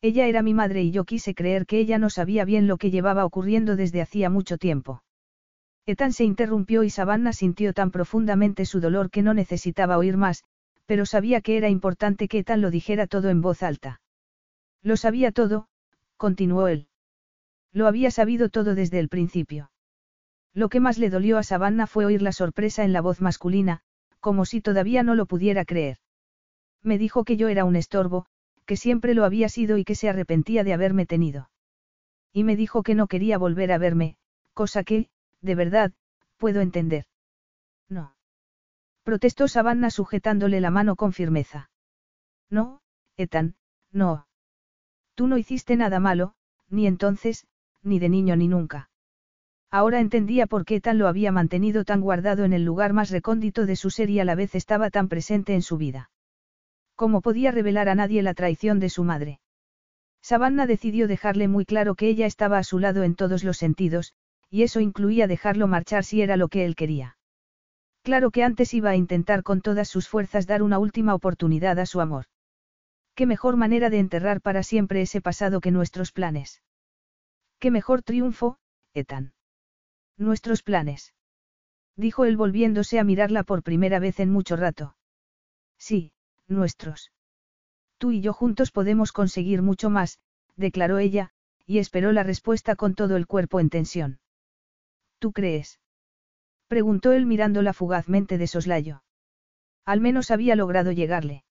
Ella 0.03 0.27
era 0.27 0.43
mi 0.43 0.53
madre 0.53 0.83
y 0.83 0.91
yo 0.91 1.05
quise 1.05 1.35
creer 1.35 1.65
que 1.65 1.79
ella 1.79 1.99
no 1.99 2.11
sabía 2.11 2.45
bien 2.45 2.67
lo 2.67 2.77
que 2.77 2.91
llevaba 2.91 3.25
ocurriendo 3.25 3.77
desde 3.77 4.03
hacía 4.03 4.29
mucho 4.29 4.59
tiempo. 4.59 5.03
Ethan 5.87 6.13
se 6.13 6.25
interrumpió 6.25 6.83
y 6.83 6.91
Savannah 6.91 7.33
sintió 7.33 7.73
tan 7.73 7.91
profundamente 7.91 8.67
su 8.67 8.81
dolor 8.81 9.11
que 9.11 9.23
no 9.23 9.33
necesitaba 9.33 9.97
oír 9.97 10.19
más, 10.19 10.45
pero 10.85 11.07
sabía 11.07 11.41
que 11.41 11.57
era 11.57 11.71
importante 11.71 12.29
que 12.29 12.41
Ethan 12.41 12.61
lo 12.61 12.71
dijera 12.71 13.07
todo 13.07 13.31
en 13.31 13.41
voz 13.41 13.63
alta. 13.63 14.03
Lo 14.83 14.99
sabía 14.99 15.33
todo, 15.33 15.69
continuó 16.19 16.69
él. 16.69 16.89
Lo 17.77 17.87
había 17.87 18.11
sabido 18.11 18.49
todo 18.49 18.75
desde 18.75 18.99
el 18.99 19.11
principio. 19.11 19.71
Lo 20.55 20.71
que 20.71 20.81
más 20.81 20.97
le 20.97 21.11
dolió 21.11 21.37
a 21.37 21.43
Savannah 21.43 21.87
fue 21.87 22.07
oír 22.07 22.23
la 22.23 22.33
sorpresa 22.33 22.85
en 22.85 22.95
la 22.95 23.03
voz 23.03 23.21
masculina, 23.21 23.83
como 24.19 24.47
si 24.47 24.63
todavía 24.63 25.03
no 25.03 25.15
lo 25.15 25.27
pudiera 25.27 25.67
creer. 25.67 25.99
Me 26.83 26.97
dijo 26.97 27.25
que 27.25 27.37
yo 27.37 27.49
era 27.49 27.67
un 27.67 27.77
estorbo, 27.77 28.25
que 28.65 28.79
siempre 28.79 29.13
lo 29.13 29.27
había 29.27 29.51
sido 29.51 29.77
y 29.77 29.85
que 29.85 29.95
se 29.95 30.09
arrepentía 30.09 30.65
de 30.65 30.73
haberme 30.73 31.05
tenido. 31.05 31.51
Y 32.33 32.45
me 32.45 32.57
dijo 32.57 32.83
que 32.83 32.95
no 32.95 33.09
quería 33.09 33.37
volver 33.37 33.71
a 33.73 33.77
verme, 33.77 34.17
cosa 34.55 34.83
que, 34.83 35.11
de 35.43 35.55
verdad, 35.55 35.93
puedo 36.39 36.63
entender. 36.63 37.05
No 37.91 38.17
protestó 39.03 39.49
Savannah 39.49 39.91
sujetándole 39.91 40.63
la 40.63 40.71
mano 40.71 40.97
con 40.97 41.13
firmeza. 41.13 41.71
No, 42.49 42.81
Ethan, 43.19 43.55
no. 43.93 44.27
Tú 45.15 45.27
no 45.27 45.37
hiciste 45.37 45.77
nada 45.77 46.01
malo, 46.01 46.35
ni 46.71 46.87
entonces, 46.87 47.47
ni 47.87 47.99
de 47.99 48.09
niño 48.09 48.37
ni 48.37 48.49
nunca. 48.49 48.91
Ahora 49.71 50.01
entendía 50.01 50.47
por 50.47 50.65
qué 50.65 50.77
Ethan 50.77 50.99
lo 50.99 51.09
había 51.09 51.33
mantenido 51.33 51.85
tan 51.85 52.01
guardado 52.01 52.45
en 52.45 52.53
el 52.53 52.65
lugar 52.65 52.93
más 52.93 53.11
recóndito 53.11 53.67
de 53.67 53.77
su 53.77 53.91
ser 53.91 54.11
y 54.11 54.21
a 54.21 54.25
la 54.25 54.35
vez 54.35 54.55
estaba 54.55 54.91
tan 54.91 55.09
presente 55.09 55.55
en 55.55 55.63
su 55.63 55.77
vida. 55.77 56.11
¿Cómo 56.95 57.21
podía 57.21 57.51
revelar 57.51 57.89
a 57.89 57.95
nadie 57.95 58.23
la 58.23 58.35
traición 58.35 58.81
de 58.81 58.89
su 58.89 59.05
madre? 59.05 59.41
Savannah 60.23 60.67
decidió 60.67 61.09
dejarle 61.09 61.47
muy 61.47 61.65
claro 61.65 61.95
que 61.95 62.09
ella 62.09 62.27
estaba 62.27 62.59
a 62.59 62.65
su 62.65 62.79
lado 62.79 63.03
en 63.03 63.15
todos 63.15 63.45
los 63.45 63.59
sentidos, 63.59 64.15
y 64.51 64.63
eso 64.63 64.81
incluía 64.81 65.27
dejarlo 65.27 65.67
marchar 65.67 66.05
si 66.05 66.23
era 66.23 66.37
lo 66.37 66.49
que 66.49 66.65
él 66.65 66.75
quería. 66.75 67.17
Claro 68.03 68.31
que 68.31 68.45
antes 68.45 68.73
iba 68.73 68.91
a 68.91 68.97
intentar 68.97 69.43
con 69.43 69.61
todas 69.61 69.89
sus 69.89 70.09
fuerzas 70.09 70.47
dar 70.47 70.63
una 70.63 70.79
última 70.79 71.15
oportunidad 71.15 71.79
a 71.79 71.87
su 71.87 72.01
amor. 72.01 72.27
Qué 73.15 73.27
mejor 73.27 73.57
manera 73.57 73.91
de 73.91 73.99
enterrar 73.99 74.41
para 74.41 74.63
siempre 74.63 75.03
ese 75.03 75.21
pasado 75.21 75.61
que 75.61 75.71
nuestros 75.71 76.13
planes. 76.13 76.63
Qué 77.67 77.73
mejor 77.73 78.03
triunfo, 78.03 78.61
Ethan. 78.95 79.33
Nuestros 80.17 80.63
planes. 80.63 81.15
Dijo 81.97 82.25
él 82.25 82.37
volviéndose 82.37 83.01
a 83.01 83.03
mirarla 83.03 83.43
por 83.43 83.65
primera 83.65 83.99
vez 83.99 84.21
en 84.21 84.31
mucho 84.31 84.55
rato. 84.55 84.97
Sí, 85.77 86.13
nuestros. 86.47 87.11
Tú 87.99 88.13
y 88.13 88.21
yo 88.21 88.33
juntos 88.33 88.71
podemos 88.71 89.11
conseguir 89.11 89.63
mucho 89.63 89.91
más, 89.91 90.21
declaró 90.55 90.99
ella, 90.99 91.31
y 91.67 91.79
esperó 91.79 92.13
la 92.13 92.23
respuesta 92.23 92.77
con 92.77 92.95
todo 92.95 93.17
el 93.17 93.27
cuerpo 93.27 93.59
en 93.59 93.69
tensión. 93.69 94.21
¿Tú 95.19 95.33
crees? 95.33 95.81
Preguntó 96.69 97.11
él 97.11 97.27
mirándola 97.27 97.73
fugazmente 97.73 98.39
de 98.39 98.47
soslayo. 98.47 99.03
Al 99.85 100.01
menos 100.01 100.31
había 100.31 100.55
logrado 100.55 100.93
llegarle. 100.93 101.43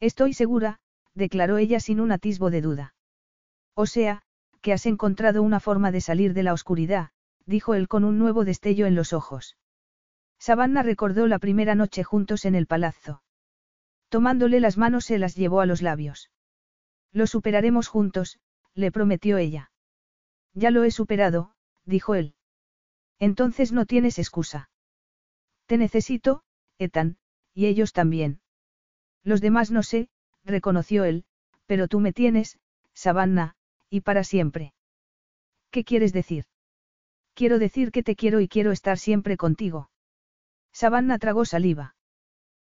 Estoy 0.00 0.34
segura, 0.34 0.80
declaró 1.14 1.56
ella 1.56 1.80
sin 1.80 1.98
un 1.98 2.12
atisbo 2.12 2.50
de 2.50 2.60
duda. 2.60 2.94
O 3.72 3.86
sea, 3.86 4.22
que 4.60 4.72
has 4.72 4.86
encontrado 4.86 5.42
una 5.42 5.60
forma 5.60 5.90
de 5.92 6.00
salir 6.00 6.34
de 6.34 6.42
la 6.42 6.52
oscuridad, 6.52 7.10
dijo 7.46 7.74
él 7.74 7.88
con 7.88 8.04
un 8.04 8.18
nuevo 8.18 8.44
destello 8.44 8.86
en 8.86 8.94
los 8.94 9.12
ojos. 9.12 9.56
Savannah 10.38 10.82
recordó 10.82 11.26
la 11.26 11.38
primera 11.38 11.74
noche 11.74 12.04
juntos 12.04 12.44
en 12.44 12.54
el 12.54 12.66
palazzo. 12.66 13.22
Tomándole 14.08 14.60
las 14.60 14.76
manos 14.76 15.04
se 15.04 15.18
las 15.18 15.36
llevó 15.36 15.60
a 15.60 15.66
los 15.66 15.82
labios. 15.82 16.30
Lo 17.12 17.26
superaremos 17.26 17.88
juntos, 17.88 18.38
le 18.74 18.90
prometió 18.90 19.38
ella. 19.38 19.70
Ya 20.54 20.70
lo 20.70 20.84
he 20.84 20.90
superado, 20.90 21.52
dijo 21.84 22.14
él. 22.14 22.34
Entonces 23.18 23.72
no 23.72 23.86
tienes 23.86 24.18
excusa. 24.18 24.70
Te 25.66 25.76
necesito, 25.76 26.42
Ethan, 26.78 27.18
y 27.54 27.66
ellos 27.66 27.92
también. 27.92 28.40
Los 29.22 29.40
demás 29.40 29.70
no 29.70 29.82
sé, 29.82 30.08
reconoció 30.44 31.04
él, 31.04 31.24
pero 31.66 31.86
tú 31.86 32.00
me 32.00 32.12
tienes, 32.12 32.58
Savannah, 32.94 33.54
y 33.90 34.00
para 34.00 34.24
siempre. 34.24 34.72
¿Qué 35.70 35.84
quieres 35.84 36.12
decir? 36.12 36.44
Quiero 37.34 37.58
decir 37.58 37.90
que 37.90 38.02
te 38.02 38.16
quiero 38.16 38.40
y 38.40 38.48
quiero 38.48 38.72
estar 38.72 38.98
siempre 38.98 39.36
contigo. 39.36 39.90
Savannah 40.72 41.18
tragó 41.18 41.44
saliva. 41.44 41.96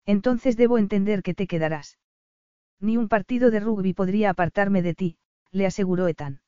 Entonces 0.06 0.58
debo 0.58 0.78
entender 0.78 1.22
que 1.22 1.34
te 1.34 1.48
quedarás. 1.48 2.00
Ni 2.80 2.98
un 2.98 3.10
partido 3.10 3.52
de 3.52 3.60
rugby 3.60 3.94
podría 3.94 4.30
apartarme 4.30 4.82
de 4.82 4.96
ti, 4.96 5.18
le 5.52 5.66
aseguró 5.66 6.08
Ethan. 6.08 6.42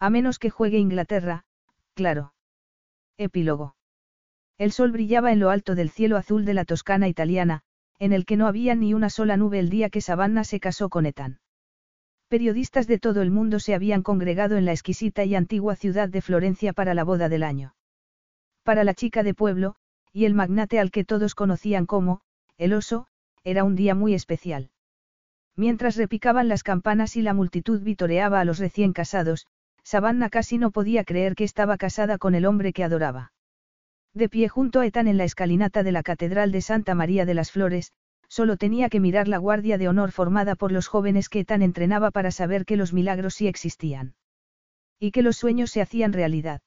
A 0.00 0.10
menos 0.10 0.38
que 0.38 0.50
juegue 0.50 0.78
Inglaterra, 0.78 1.44
claro. 1.94 2.34
Epílogo. 3.16 3.76
El 4.58 4.72
sol 4.72 4.92
brillaba 4.92 5.32
en 5.32 5.40
lo 5.40 5.50
alto 5.50 5.74
del 5.74 5.90
cielo 5.90 6.16
azul 6.16 6.44
de 6.44 6.54
la 6.54 6.64
Toscana 6.64 7.08
italiana, 7.08 7.62
en 7.98 8.12
el 8.12 8.26
que 8.26 8.36
no 8.36 8.46
había 8.46 8.74
ni 8.74 8.94
una 8.94 9.10
sola 9.10 9.36
nube 9.36 9.58
el 9.58 9.70
día 9.70 9.90
que 9.90 10.00
Savannah 10.00 10.44
se 10.44 10.60
casó 10.60 10.88
con 10.88 11.06
Ethan. 11.06 11.40
Periodistas 12.28 12.86
de 12.86 12.98
todo 12.98 13.22
el 13.22 13.30
mundo 13.30 13.60
se 13.60 13.74
habían 13.74 14.02
congregado 14.02 14.56
en 14.56 14.64
la 14.64 14.72
exquisita 14.72 15.24
y 15.24 15.34
antigua 15.34 15.76
ciudad 15.76 16.08
de 16.08 16.22
Florencia 16.22 16.72
para 16.72 16.94
la 16.94 17.04
boda 17.04 17.28
del 17.28 17.42
año. 17.42 17.74
Para 18.62 18.82
la 18.82 18.94
chica 18.94 19.22
de 19.22 19.34
pueblo, 19.34 19.76
y 20.12 20.24
el 20.24 20.34
magnate 20.34 20.78
al 20.78 20.90
que 20.90 21.04
todos 21.04 21.34
conocían 21.34 21.86
como, 21.86 22.22
el 22.56 22.72
oso, 22.72 23.06
era 23.42 23.64
un 23.64 23.76
día 23.76 23.94
muy 23.94 24.14
especial. 24.14 24.70
Mientras 25.56 25.96
repicaban 25.96 26.48
las 26.48 26.62
campanas 26.62 27.16
y 27.16 27.22
la 27.22 27.34
multitud 27.34 27.80
vitoreaba 27.80 28.40
a 28.40 28.44
los 28.44 28.58
recién 28.58 28.92
casados, 28.92 29.46
Savannah 29.82 30.30
casi 30.30 30.56
no 30.56 30.70
podía 30.70 31.04
creer 31.04 31.34
que 31.34 31.44
estaba 31.44 31.76
casada 31.76 32.16
con 32.16 32.34
el 32.34 32.46
hombre 32.46 32.72
que 32.72 32.84
adoraba. 32.84 33.32
De 34.14 34.28
pie 34.28 34.48
junto 34.48 34.80
a 34.80 34.86
Ethan 34.86 35.08
en 35.08 35.18
la 35.18 35.24
escalinata 35.24 35.82
de 35.82 35.92
la 35.92 36.02
Catedral 36.02 36.52
de 36.52 36.62
Santa 36.62 36.94
María 36.94 37.26
de 37.26 37.34
las 37.34 37.52
Flores, 37.52 37.92
solo 38.34 38.56
tenía 38.56 38.88
que 38.88 38.98
mirar 38.98 39.28
la 39.28 39.38
guardia 39.38 39.78
de 39.78 39.86
honor 39.86 40.10
formada 40.10 40.56
por 40.56 40.72
los 40.72 40.88
jóvenes 40.88 41.28
que 41.28 41.38
Ethan 41.38 41.62
entrenaba 41.62 42.10
para 42.10 42.32
saber 42.32 42.64
que 42.64 42.76
los 42.76 42.92
milagros 42.92 43.34
sí 43.34 43.46
existían. 43.46 44.16
Y 44.98 45.12
que 45.12 45.22
los 45.22 45.36
sueños 45.36 45.70
se 45.70 45.80
hacían 45.80 46.12
realidad. 46.12 46.60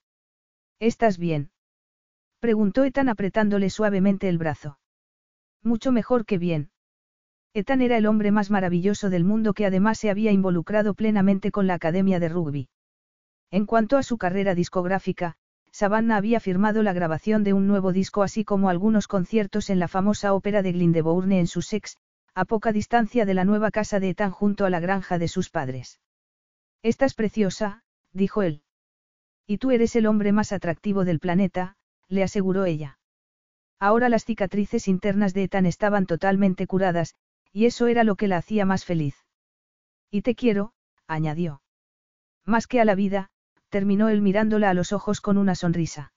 ¿Estás 0.80 1.18
bien? 1.18 1.52
Preguntó 2.40 2.86
Ethan 2.86 3.10
apretándole 3.10 3.70
suavemente 3.70 4.30
el 4.30 4.38
brazo. 4.38 4.80
Mucho 5.62 5.92
mejor 5.92 6.26
que 6.26 6.38
bien. 6.38 6.70
Ethan 7.54 7.82
era 7.82 7.98
el 7.98 8.06
hombre 8.06 8.32
más 8.32 8.50
maravilloso 8.50 9.10
del 9.10 9.26
mundo 9.26 9.54
que 9.54 9.66
además 9.66 9.98
se 9.98 10.10
había 10.10 10.32
involucrado 10.32 10.94
plenamente 10.94 11.52
con 11.52 11.68
la 11.68 11.74
Academia 11.74 12.22
de 12.22 12.30
Rugby. 12.30 12.70
En 13.52 13.66
cuanto 13.66 13.98
a 13.98 14.04
su 14.04 14.18
carrera 14.18 14.56
discográfica, 14.56 15.36
Savannah 15.72 16.18
había 16.18 16.40
firmado 16.40 16.84
la 16.84 16.94
grabación 16.94 17.44
de 17.44 17.54
un 17.54 17.68
nuevo 17.68 17.92
disco 17.92 18.24
así 18.24 18.44
como 18.44 18.70
algunos 18.70 19.08
conciertos 19.08 19.70
en 19.70 19.80
la 19.80 19.88
famosa 19.88 20.34
ópera 20.34 20.62
de 20.62 20.72
Glyndebourne 20.72 21.40
en 21.40 21.48
Sussex, 21.48 21.98
a 22.34 22.46
poca 22.46 22.72
distancia 22.72 23.26
de 23.26 23.34
la 23.34 23.46
nueva 23.46 23.72
casa 23.72 24.00
de 24.00 24.10
Ethan 24.10 24.32
junto 24.32 24.66
a 24.66 24.70
la 24.70 24.80
granja 24.80 25.18
de 25.18 25.28
sus 25.28 25.50
padres. 25.50 26.00
Estás 26.84 27.14
preciosa, 27.14 27.84
dijo 28.14 28.44
él. 28.44 28.62
Y 29.46 29.58
tú 29.58 29.72
eres 29.72 29.96
el 29.96 30.06
hombre 30.06 30.32
más 30.32 30.52
atractivo 30.52 31.06
del 31.06 31.20
planeta, 31.20 31.76
le 32.08 32.24
aseguró 32.24 32.66
ella. 32.66 33.00
Ahora 33.80 34.10
las 34.10 34.26
cicatrices 34.26 34.88
internas 34.88 35.34
de 35.34 35.44
Ethan 35.44 35.66
estaban 35.66 36.06
totalmente 36.06 36.68
curadas, 36.68 37.16
y 37.52 37.66
eso 37.66 37.88
era 37.88 38.04
lo 38.04 38.16
que 38.16 38.28
la 38.28 38.38
hacía 38.38 38.66
más 38.66 38.86
feliz. 38.86 39.16
Y 40.12 40.22
te 40.22 40.36
quiero, 40.36 40.74
añadió. 41.08 41.62
Más 42.46 42.68
que 42.68 42.80
a 42.82 42.86
la 42.86 42.96
vida, 42.96 43.30
terminó 43.70 44.10
él 44.10 44.22
mirándola 44.22 44.70
a 44.70 44.74
los 44.74 44.94
ojos 44.94 45.22
con 45.22 45.38
una 45.38 45.56
sonrisa. 45.56 46.14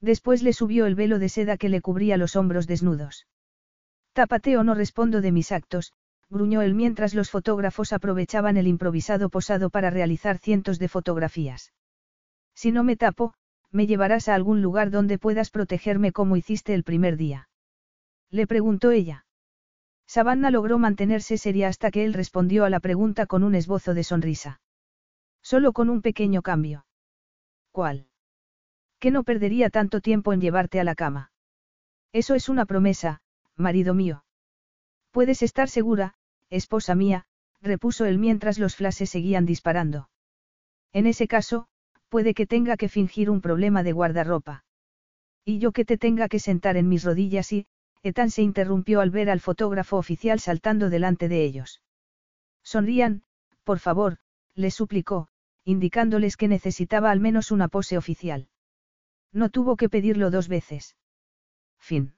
Después 0.00 0.42
le 0.42 0.52
subió 0.52 0.86
el 0.86 0.94
velo 0.94 1.18
de 1.18 1.28
seda 1.28 1.56
que 1.56 1.68
le 1.68 1.80
cubría 1.80 2.16
los 2.16 2.36
hombros 2.36 2.66
desnudos. 2.66 3.26
Tápate 4.12 4.56
o 4.56 4.64
no 4.64 4.74
respondo 4.74 5.20
de 5.20 5.32
mis 5.32 5.50
actos, 5.50 5.92
gruñó 6.30 6.62
él 6.62 6.74
mientras 6.74 7.14
los 7.14 7.30
fotógrafos 7.30 7.92
aprovechaban 7.92 8.56
el 8.56 8.66
improvisado 8.66 9.28
posado 9.28 9.70
para 9.70 9.90
realizar 9.90 10.38
cientos 10.38 10.78
de 10.78 10.88
fotografías. 10.88 11.72
Si 12.54 12.70
no 12.70 12.84
me 12.84 12.96
tapo, 12.96 13.34
me 13.70 13.86
llevarás 13.86 14.28
a 14.28 14.34
algún 14.34 14.62
lugar 14.62 14.90
donde 14.90 15.18
puedas 15.18 15.50
protegerme 15.50 16.12
como 16.12 16.36
hiciste 16.36 16.74
el 16.74 16.84
primer 16.84 17.16
día. 17.16 17.48
Le 18.30 18.46
preguntó 18.46 18.90
ella. 18.90 19.26
Savannah 20.06 20.50
logró 20.50 20.78
mantenerse 20.78 21.38
seria 21.38 21.68
hasta 21.68 21.90
que 21.90 22.04
él 22.04 22.14
respondió 22.14 22.64
a 22.64 22.70
la 22.70 22.80
pregunta 22.80 23.26
con 23.26 23.42
un 23.42 23.54
esbozo 23.54 23.94
de 23.94 24.04
sonrisa. 24.04 24.60
Solo 25.44 25.74
con 25.74 25.90
un 25.90 26.00
pequeño 26.00 26.40
cambio. 26.40 26.86
¿Cuál? 27.70 28.08
Que 28.98 29.10
no 29.10 29.24
perdería 29.24 29.68
tanto 29.68 30.00
tiempo 30.00 30.32
en 30.32 30.40
llevarte 30.40 30.80
a 30.80 30.84
la 30.84 30.94
cama. 30.94 31.32
Eso 32.12 32.34
es 32.34 32.48
una 32.48 32.64
promesa, 32.64 33.20
marido 33.54 33.92
mío. 33.92 34.24
Puedes 35.10 35.42
estar 35.42 35.68
segura, 35.68 36.14
esposa 36.48 36.94
mía, 36.94 37.26
repuso 37.60 38.06
él 38.06 38.18
mientras 38.18 38.58
los 38.58 38.74
flashes 38.74 39.10
seguían 39.10 39.44
disparando. 39.44 40.08
En 40.94 41.06
ese 41.06 41.28
caso, 41.28 41.68
puede 42.08 42.32
que 42.32 42.46
tenga 42.46 42.78
que 42.78 42.88
fingir 42.88 43.28
un 43.28 43.42
problema 43.42 43.82
de 43.82 43.92
guardarropa. 43.92 44.64
Y 45.44 45.58
yo 45.58 45.72
que 45.72 45.84
te 45.84 45.98
tenga 45.98 46.28
que 46.28 46.38
sentar 46.38 46.78
en 46.78 46.88
mis 46.88 47.04
rodillas 47.04 47.52
y, 47.52 47.66
Ethan 48.02 48.30
se 48.30 48.40
interrumpió 48.40 49.00
al 49.02 49.10
ver 49.10 49.28
al 49.28 49.40
fotógrafo 49.40 49.98
oficial 49.98 50.40
saltando 50.40 50.88
delante 50.88 51.28
de 51.28 51.44
ellos. 51.44 51.82
Sonrían, 52.62 53.24
por 53.62 53.78
favor, 53.78 54.18
le 54.54 54.70
suplicó, 54.70 55.28
indicándoles 55.64 56.36
que 56.36 56.48
necesitaba 56.48 57.10
al 57.10 57.20
menos 57.20 57.50
una 57.50 57.68
pose 57.68 57.96
oficial. 57.96 58.48
No 59.32 59.48
tuvo 59.48 59.76
que 59.76 59.88
pedirlo 59.88 60.30
dos 60.30 60.48
veces. 60.48 60.96
Fin. 61.78 62.14